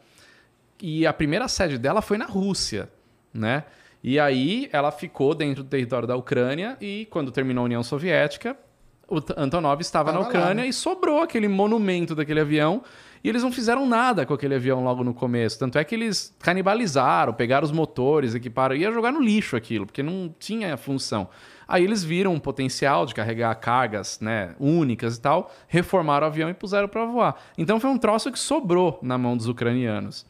e 0.81 1.05
a 1.05 1.11
primeira 1.11 1.45
sede 1.49 1.77
dela 1.77 2.01
foi 2.01 2.17
na 2.17 2.25
Rússia, 2.25 2.89
né? 3.33 3.63
E 4.03 4.19
aí 4.19 4.69
ela 4.71 4.91
ficou 4.91 5.35
dentro 5.35 5.63
do 5.63 5.69
território 5.69 6.07
da 6.07 6.15
Ucrânia 6.15 6.77
e 6.79 7.07
quando 7.09 7.31
terminou 7.31 7.63
a 7.63 7.65
União 7.65 7.83
Soviética, 7.83 8.57
o 9.07 9.17
Antonov 9.35 9.81
estava 9.81 10.11
na 10.11 10.19
Tava 10.19 10.23
lá, 10.23 10.29
Ucrânia 10.29 10.63
né? 10.63 10.69
e 10.69 10.73
sobrou 10.73 11.21
aquele 11.21 11.47
monumento 11.47 12.15
daquele 12.15 12.39
avião 12.39 12.83
e 13.23 13.27
eles 13.27 13.43
não 13.43 13.51
fizeram 13.51 13.85
nada 13.85 14.25
com 14.25 14.33
aquele 14.33 14.55
avião 14.55 14.83
logo 14.83 15.03
no 15.03 15.13
começo. 15.13 15.59
Tanto 15.59 15.77
é 15.77 15.83
que 15.83 15.93
eles 15.93 16.33
canibalizaram, 16.39 17.33
pegaram 17.33 17.65
os 17.65 17.71
motores, 17.71 18.33
equiparam, 18.33 18.75
ia 18.75 18.91
jogar 18.91 19.11
no 19.11 19.19
lixo 19.19 19.57
aquilo, 19.57 19.85
porque 19.85 20.01
não 20.01 20.33
tinha 20.39 20.77
função. 20.77 21.27
Aí 21.67 21.83
eles 21.83 22.03
viram 22.03 22.33
um 22.33 22.39
potencial 22.39 23.05
de 23.05 23.13
carregar 23.13 23.53
cargas 23.55 24.19
né, 24.21 24.55
únicas 24.59 25.17
e 25.17 25.21
tal, 25.21 25.51
reformaram 25.67 26.25
o 26.25 26.29
avião 26.29 26.49
e 26.49 26.53
puseram 26.53 26.87
para 26.87 27.05
voar. 27.05 27.35
Então 27.57 27.79
foi 27.79 27.89
um 27.89 27.97
troço 27.97 28.31
que 28.31 28.39
sobrou 28.39 28.97
na 29.01 29.17
mão 29.17 29.35
dos 29.35 29.47
ucranianos. 29.47 30.25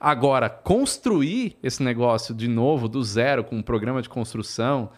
Agora, 0.00 0.48
construir 0.48 1.56
esse 1.62 1.82
negócio 1.82 2.34
de 2.34 2.46
novo, 2.48 2.88
do 2.88 3.02
zero, 3.02 3.42
com 3.42 3.56
um 3.56 3.62
programa 3.62 4.00
de 4.00 4.08
construção, 4.08 4.90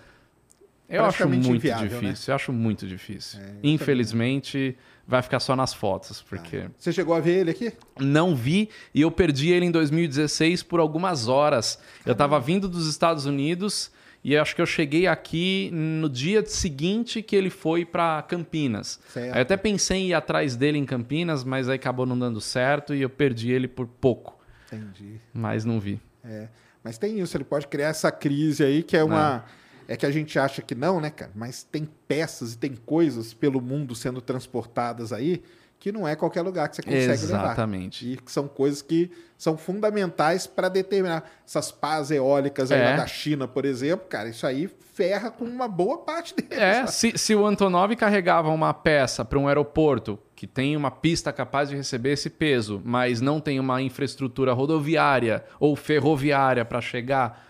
eu 0.89 1.05
acho 1.05 1.29
muito 1.29 1.49
inviável, 1.49 2.03
né? 2.03 2.11
difícil. 2.11 2.33
Eu 2.33 2.35
acho 2.35 2.53
muito 2.53 2.87
difícil. 2.87 3.41
Infelizmente, 3.63 4.77
vai 5.07 5.23
ficar 5.23 5.41
só 5.41 5.57
nas 5.57 5.73
fotos, 5.73 6.21
porque 6.23 6.65
Você 6.77 6.93
chegou 6.93 7.15
a 7.15 7.21
ver 7.21 7.41
ele 7.41 7.51
aqui? 7.51 7.73
não 7.99 8.35
vi 8.35 8.69
e 8.95 9.01
eu 9.01 9.11
perdi 9.11 9.51
ele 9.51 9.67
em 9.67 9.71
2016 9.71 10.63
por 10.63 10.81
algumas 10.81 11.29
horas. 11.29 11.79
Eu 12.05 12.15
tava 12.15 12.39
vindo 12.39 12.69
dos 12.69 12.89
Estados 12.89 13.25
Unidos 13.25 13.91
e 14.23 14.37
acho 14.37 14.55
que 14.55 14.61
eu 14.61 14.67
cheguei 14.67 15.07
aqui 15.07 15.71
no 15.73 16.09
dia 16.09 16.45
seguinte 16.45 17.23
que 17.23 17.35
ele 17.35 17.51
foi 17.51 17.85
para 17.85 18.21
Campinas. 18.23 19.01
Certo. 19.09 19.33
Aí 19.33 19.39
eu 19.39 19.43
até 19.43 19.57
pensei 19.57 19.99
em 19.99 20.09
ir 20.09 20.15
atrás 20.15 20.57
dele 20.57 20.77
em 20.77 20.85
Campinas, 20.85 21.43
mas 21.43 21.69
aí 21.69 21.77
acabou 21.77 22.05
não 22.05 22.19
dando 22.19 22.41
certo 22.41 22.95
e 22.95 23.01
eu 23.01 23.09
perdi 23.09 23.51
ele 23.51 23.67
por 23.67 23.87
pouco, 23.87 24.39
Entendi. 24.73 25.21
mas 25.33 25.65
não 25.65 25.81
vi. 25.81 26.01
É. 26.25 26.49
Mas 26.83 26.99
tem 26.99 27.21
isso, 27.21 27.37
ele 27.37 27.45
pode 27.45 27.67
criar 27.67 27.89
essa 27.89 28.11
crise 28.11 28.65
aí 28.65 28.83
que 28.83 28.97
é 28.97 29.05
uma. 29.05 29.45
É 29.87 29.97
que 29.97 30.07
a 30.07 30.11
gente 30.11 30.39
acha 30.39 30.63
que 30.63 30.75
não, 30.75 31.01
né, 31.01 31.11
cara? 31.11 31.33
Mas 31.35 31.65
tem 31.65 31.89
peças 32.07 32.55
e 32.55 32.59
tem 32.59 32.77
coisas 32.77 33.35
pelo 33.35 33.61
mundo 33.61 33.95
sendo 33.95 34.21
transportadas 34.21 35.13
aí 35.13 35.43
que 35.81 35.91
não 35.91 36.07
é 36.07 36.15
qualquer 36.15 36.43
lugar 36.43 36.69
que 36.69 36.77
você 36.77 36.83
consegue 36.83 37.11
Exatamente. 37.11 38.05
levar. 38.05 38.21
E 38.21 38.23
que 38.23 38.31
são 38.31 38.47
coisas 38.47 38.83
que 38.83 39.11
são 39.37 39.57
fundamentais 39.57 40.47
para 40.47 40.69
determinar. 40.69 41.25
Essas 41.47 41.73
pás 41.73 42.11
eólicas 42.11 42.71
aí 42.71 42.79
É. 42.81 42.97
da 42.97 43.07
China, 43.07 43.49
por 43.49 43.65
exemplo, 43.65 44.07
cara, 44.07 44.29
isso 44.29 44.47
aí 44.47 44.69
ferra 44.93 45.31
com 45.31 45.45
uma 45.47 45.67
boa 45.67 45.97
parte 45.99 46.35
deles. 46.37 46.53
É, 46.59 46.87
se, 46.87 47.17
se 47.17 47.35
o 47.35 47.47
Antonov 47.47 47.97
carregava 47.97 48.51
uma 48.51 48.75
peça 48.75 49.25
para 49.25 49.39
um 49.39 49.49
aeroporto 49.49 50.19
que 50.37 50.47
tem 50.47 50.77
uma 50.77 50.91
pista 50.91 51.33
capaz 51.33 51.71
de 51.71 51.77
receber 51.77 52.13
esse 52.13 52.29
peso, 52.29 52.81
mas 52.85 53.23
não 53.23 53.41
tem 53.41 53.59
uma 53.59 53.81
infraestrutura 53.81 54.53
rodoviária 54.53 55.43
ou 55.59 55.75
ferroviária 55.75 56.65
para 56.65 56.81
chegar, 56.83 57.50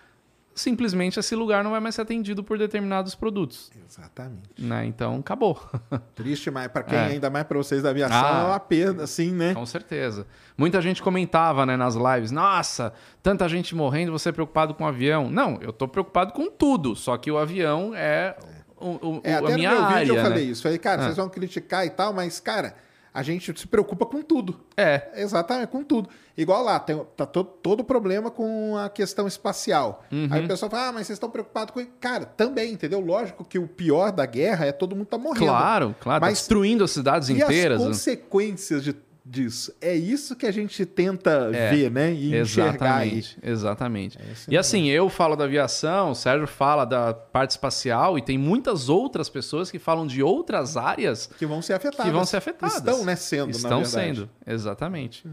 simplesmente 0.60 1.18
esse 1.18 1.34
lugar 1.34 1.64
não 1.64 1.70
vai 1.72 1.80
mais 1.80 1.94
ser 1.94 2.02
atendido 2.02 2.44
por 2.44 2.58
determinados 2.58 3.14
produtos. 3.14 3.70
Exatamente. 3.88 4.40
Né? 4.58 4.84
Então, 4.86 5.16
acabou. 5.18 5.60
Triste, 6.14 6.50
mas 6.50 6.68
para 6.68 6.82
quem, 6.82 6.98
É. 6.98 7.02
ainda 7.06 7.28
mais 7.30 7.44
para 7.46 7.58
vocês 7.58 7.82
da 7.82 7.90
aviação, 7.90 8.16
Ah. 8.24 8.40
é 8.42 8.44
uma 8.46 8.60
perda, 8.60 9.04
assim, 9.04 9.32
né? 9.32 9.54
Com 9.54 9.66
certeza. 9.66 10.26
Muita 10.56 10.80
gente 10.80 11.02
comentava 11.02 11.64
né, 11.66 11.76
nas 11.76 11.94
lives: 11.94 12.30
nossa, 12.30 12.92
tanta 13.22 13.48
gente 13.48 13.74
morrendo, 13.74 14.12
você 14.12 14.28
é 14.28 14.32
preocupado 14.32 14.74
com 14.74 14.84
o 14.84 14.86
avião. 14.86 15.30
Não, 15.30 15.58
eu 15.60 15.72
tô 15.72 15.88
preocupado 15.88 16.32
com 16.32 16.50
tudo, 16.50 16.94
só 16.94 17.16
que 17.16 17.30
o 17.30 17.38
avião 17.38 17.92
é, 17.94 18.36
o, 18.76 18.88
o- 19.16 19.20
É, 19.24 19.34
a 19.34 19.38
até 19.38 19.48
no 19.50 19.54
minha 19.54 19.70
meu 19.70 19.82
área. 19.84 19.98
vídeo 20.00 20.12
eu 20.16 20.22
né? 20.22 20.28
falei 20.28 20.44
isso. 20.44 20.62
Falei, 20.62 20.78
cara, 20.78 21.00
Ah. 21.02 21.04
vocês 21.06 21.16
vão 21.16 21.28
criticar 21.28 21.84
e 21.86 21.90
tal, 21.90 22.12
mas, 22.12 22.38
cara, 22.40 22.74
a 23.12 23.22
gente 23.22 23.58
se 23.58 23.66
preocupa 23.66 24.06
com 24.06 24.22
tudo. 24.22 24.60
É, 24.76 25.10
Exatamente, 25.16 25.68
com 25.68 25.82
tudo. 25.82 26.08
Igual 26.36 26.62
lá, 26.62 26.78
tem, 26.78 26.96
tá 27.16 27.26
to- 27.26 27.44
todo 27.44 27.80
o 27.80 27.84
problema 27.84 28.30
com 28.30 28.76
a 28.76 28.88
questão 28.88 29.26
espacial. 29.26 30.04
Uhum. 30.10 30.28
Aí 30.30 30.44
o 30.44 30.48
pessoal 30.48 30.70
fala, 30.70 30.88
ah, 30.88 30.92
mas 30.92 31.06
vocês 31.06 31.16
estão 31.16 31.28
preocupados 31.30 31.74
com. 31.74 31.84
Cara, 32.00 32.24
também, 32.24 32.72
entendeu? 32.72 33.00
Lógico 33.00 33.44
que 33.44 33.58
o 33.58 33.66
pior 33.68 34.10
da 34.12 34.24
guerra 34.24 34.64
é 34.66 34.72
todo 34.72 34.94
mundo 34.96 35.06
tá 35.06 35.18
morrendo. 35.18 35.46
claro, 35.46 35.94
claro. 36.00 36.20
tá 36.20 36.26
Mas- 36.26 36.38
destruindo 36.38 36.84
as 36.84 36.90
cidades 36.92 37.28
E 37.28 37.32
inteiras. 37.34 37.78
as 37.80 37.86
né? 37.86 37.88
consequências 37.92 38.84
de- 38.84 38.96
disso? 39.24 39.72
É 39.80 39.94
isso 39.94 40.34
que 40.36 40.46
a 40.46 40.52
gente 40.52 40.84
tenta 40.86 41.50
É, 41.52 41.70
ver, 41.70 41.90
né? 41.90 42.12
E 42.12 42.38
enxergar 42.38 42.96
aí. 42.98 43.18
Exatamente, 43.18 43.38
exatamente. 43.42 44.18
Esse 44.32 44.50
E 44.50 44.56
assim, 44.56 44.88
eu 44.88 45.08
falo 45.08 45.36
da 45.36 45.44
aviação, 45.44 46.10
o 46.12 46.14
Sérgio 46.14 46.46
fala 46.46 46.84
da 46.84 47.12
parte 47.14 47.50
espacial 47.50 48.18
e 48.18 48.22
tem 48.22 48.36
muitas 48.38 48.88
outras 48.88 49.28
pessoas 49.28 49.70
que 49.70 49.78
falam 49.78 50.06
de 50.06 50.22
outras 50.22 50.76
áreas 50.76 51.28
Que 51.38 51.46
vão 51.46 51.60
ser 51.62 51.74
afetadas. 51.74 52.06
que 52.06 52.12
vão 52.12 52.24
ser 52.24 52.36
afetadas. 52.38 52.76
Estão, 52.76 53.04
né, 53.04 53.16
sendo, 53.16 53.50
Estão. 53.50 53.80
Hum. 53.80 53.84
sendo, 53.84 54.30
exatamente. 54.46 55.24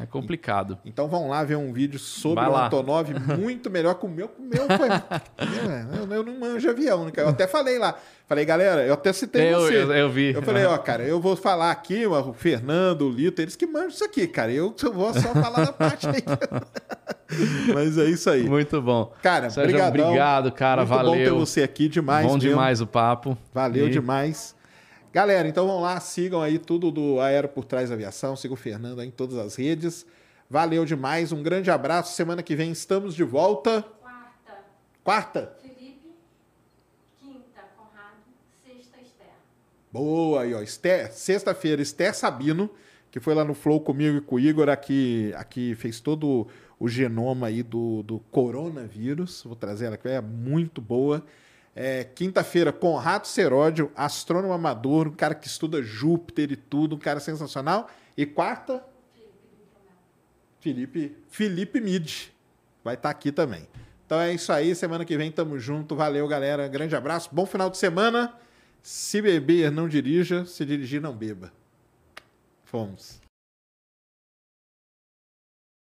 É 0.00 0.06
complicado. 0.06 0.78
Então 0.84 1.08
vão 1.08 1.28
lá 1.28 1.44
ver 1.44 1.56
um 1.56 1.72
vídeo 1.72 1.98
sobre 1.98 2.42
o. 2.44 2.56
Antonov 2.56 3.08
muito 3.38 3.68
melhor 3.70 3.94
que 3.94 4.06
o 4.06 4.08
meu. 4.08 4.30
O 4.38 4.42
meu 4.42 4.66
foi. 4.66 4.88
eu, 5.98 6.12
eu 6.16 6.22
não 6.24 6.38
manjo 6.40 6.70
avião, 6.70 7.04
né? 7.04 7.12
Eu 7.16 7.28
até 7.28 7.46
falei 7.46 7.78
lá. 7.78 7.94
Falei, 8.26 8.44
galera, 8.44 8.86
eu 8.86 8.94
até 8.94 9.12
citei 9.12 9.52
Eu, 9.52 9.60
você. 9.60 9.76
eu, 9.76 9.92
eu 9.92 10.08
vi. 10.10 10.32
Eu 10.32 10.40
falei, 10.42 10.64
ó, 10.64 10.78
cara, 10.78 11.02
eu 11.02 11.20
vou 11.20 11.36
falar 11.36 11.70
aqui, 11.72 12.06
o 12.06 12.32
Fernando, 12.32 13.02
o 13.02 13.10
Lito, 13.10 13.42
eles 13.42 13.56
que 13.56 13.66
manjam 13.66 13.88
isso 13.88 14.04
aqui, 14.04 14.26
cara. 14.26 14.52
Eu 14.52 14.74
vou 14.92 15.12
só 15.12 15.34
falar 15.34 15.64
da 15.66 15.72
parte 15.72 16.06
aí. 16.06 16.22
Mas 17.74 17.98
é 17.98 18.04
isso 18.04 18.30
aí. 18.30 18.48
Muito 18.48 18.80
bom. 18.80 19.12
Cara, 19.22 19.50
Sérgio, 19.50 19.84
obrigado, 19.84 20.50
cara. 20.52 20.84
Muito 20.84 20.90
bom 21.04 21.12
ter 21.12 21.24
valeu. 21.24 21.38
você 21.38 21.62
aqui 21.62 21.88
demais. 21.88 22.24
bom 22.26 22.34
mesmo. 22.34 22.48
demais 22.48 22.80
o 22.80 22.86
papo. 22.86 23.36
Valeu 23.52 23.88
E- 23.88 23.90
demais. 23.90 24.54
Galera, 25.12 25.48
então 25.48 25.66
vão 25.66 25.80
lá, 25.80 25.98
sigam 25.98 26.40
aí 26.40 26.56
tudo 26.56 26.88
do 26.92 27.20
Aero 27.20 27.48
por 27.48 27.64
Trás 27.64 27.88
da 27.88 27.96
Aviação, 27.96 28.36
sigam 28.36 28.54
o 28.54 28.56
Fernando 28.56 29.00
aí 29.00 29.08
em 29.08 29.10
todas 29.10 29.36
as 29.38 29.56
redes. 29.56 30.06
Valeu 30.48 30.84
demais, 30.84 31.32
um 31.32 31.42
grande 31.42 31.68
abraço. 31.68 32.14
Semana 32.14 32.44
que 32.44 32.54
vem 32.54 32.70
estamos 32.70 33.16
de 33.16 33.24
volta. 33.24 33.82
Quarta, 33.82 34.64
Quarta? 35.02 35.56
Felipe. 35.60 36.14
Quinta, 37.18 37.60
Conrado. 37.76 38.18
Sexta, 38.64 39.00
Esther. 39.00 39.32
Boa 39.92 40.42
aí, 40.42 40.54
ó. 40.54 40.62
Esther, 40.62 41.12
sexta-feira, 41.12 41.82
Esther 41.82 42.14
Sabino, 42.14 42.70
que 43.10 43.18
foi 43.18 43.34
lá 43.34 43.44
no 43.44 43.52
Flow 43.54 43.80
comigo 43.80 44.18
e 44.18 44.20
com 44.20 44.36
o 44.36 44.40
Igor, 44.40 44.68
aqui, 44.68 45.32
aqui 45.36 45.74
fez 45.74 45.98
todo 45.98 46.46
o 46.78 46.88
genoma 46.88 47.48
aí 47.48 47.64
do, 47.64 48.04
do 48.04 48.20
coronavírus. 48.30 49.42
Vou 49.44 49.56
trazer 49.56 49.86
ela 49.86 49.96
que 49.96 50.06
é 50.06 50.20
muito 50.20 50.80
boa. 50.80 51.24
É, 51.74 52.04
Quinta-feira, 52.04 52.72
Conrado 52.72 53.26
Seródio, 53.26 53.92
astrônomo 53.94 54.52
amador, 54.52 55.08
um 55.08 55.12
cara 55.12 55.34
que 55.34 55.46
estuda 55.46 55.82
Júpiter 55.82 56.50
e 56.52 56.56
tudo, 56.56 56.96
um 56.96 56.98
cara 56.98 57.20
sensacional. 57.20 57.88
E 58.16 58.26
quarta, 58.26 58.84
Felipe, 60.60 61.16
Felipe 61.28 61.80
Mid 61.80 62.28
vai 62.84 62.94
estar 62.94 63.10
aqui 63.10 63.30
também. 63.32 63.66
Então 64.04 64.20
é 64.20 64.34
isso 64.34 64.52
aí, 64.52 64.74
semana 64.74 65.04
que 65.04 65.16
vem 65.16 65.30
tamo 65.30 65.58
junto. 65.58 65.94
Valeu, 65.94 66.26
galera. 66.26 66.66
Grande 66.66 66.96
abraço, 66.96 67.30
bom 67.32 67.46
final 67.46 67.70
de 67.70 67.78
semana. 67.78 68.34
Se 68.82 69.22
beber, 69.22 69.70
não 69.70 69.88
dirija. 69.88 70.44
Se 70.44 70.64
dirigir, 70.64 71.00
não 71.00 71.14
beba. 71.14 71.52
Fomos. 72.64 73.19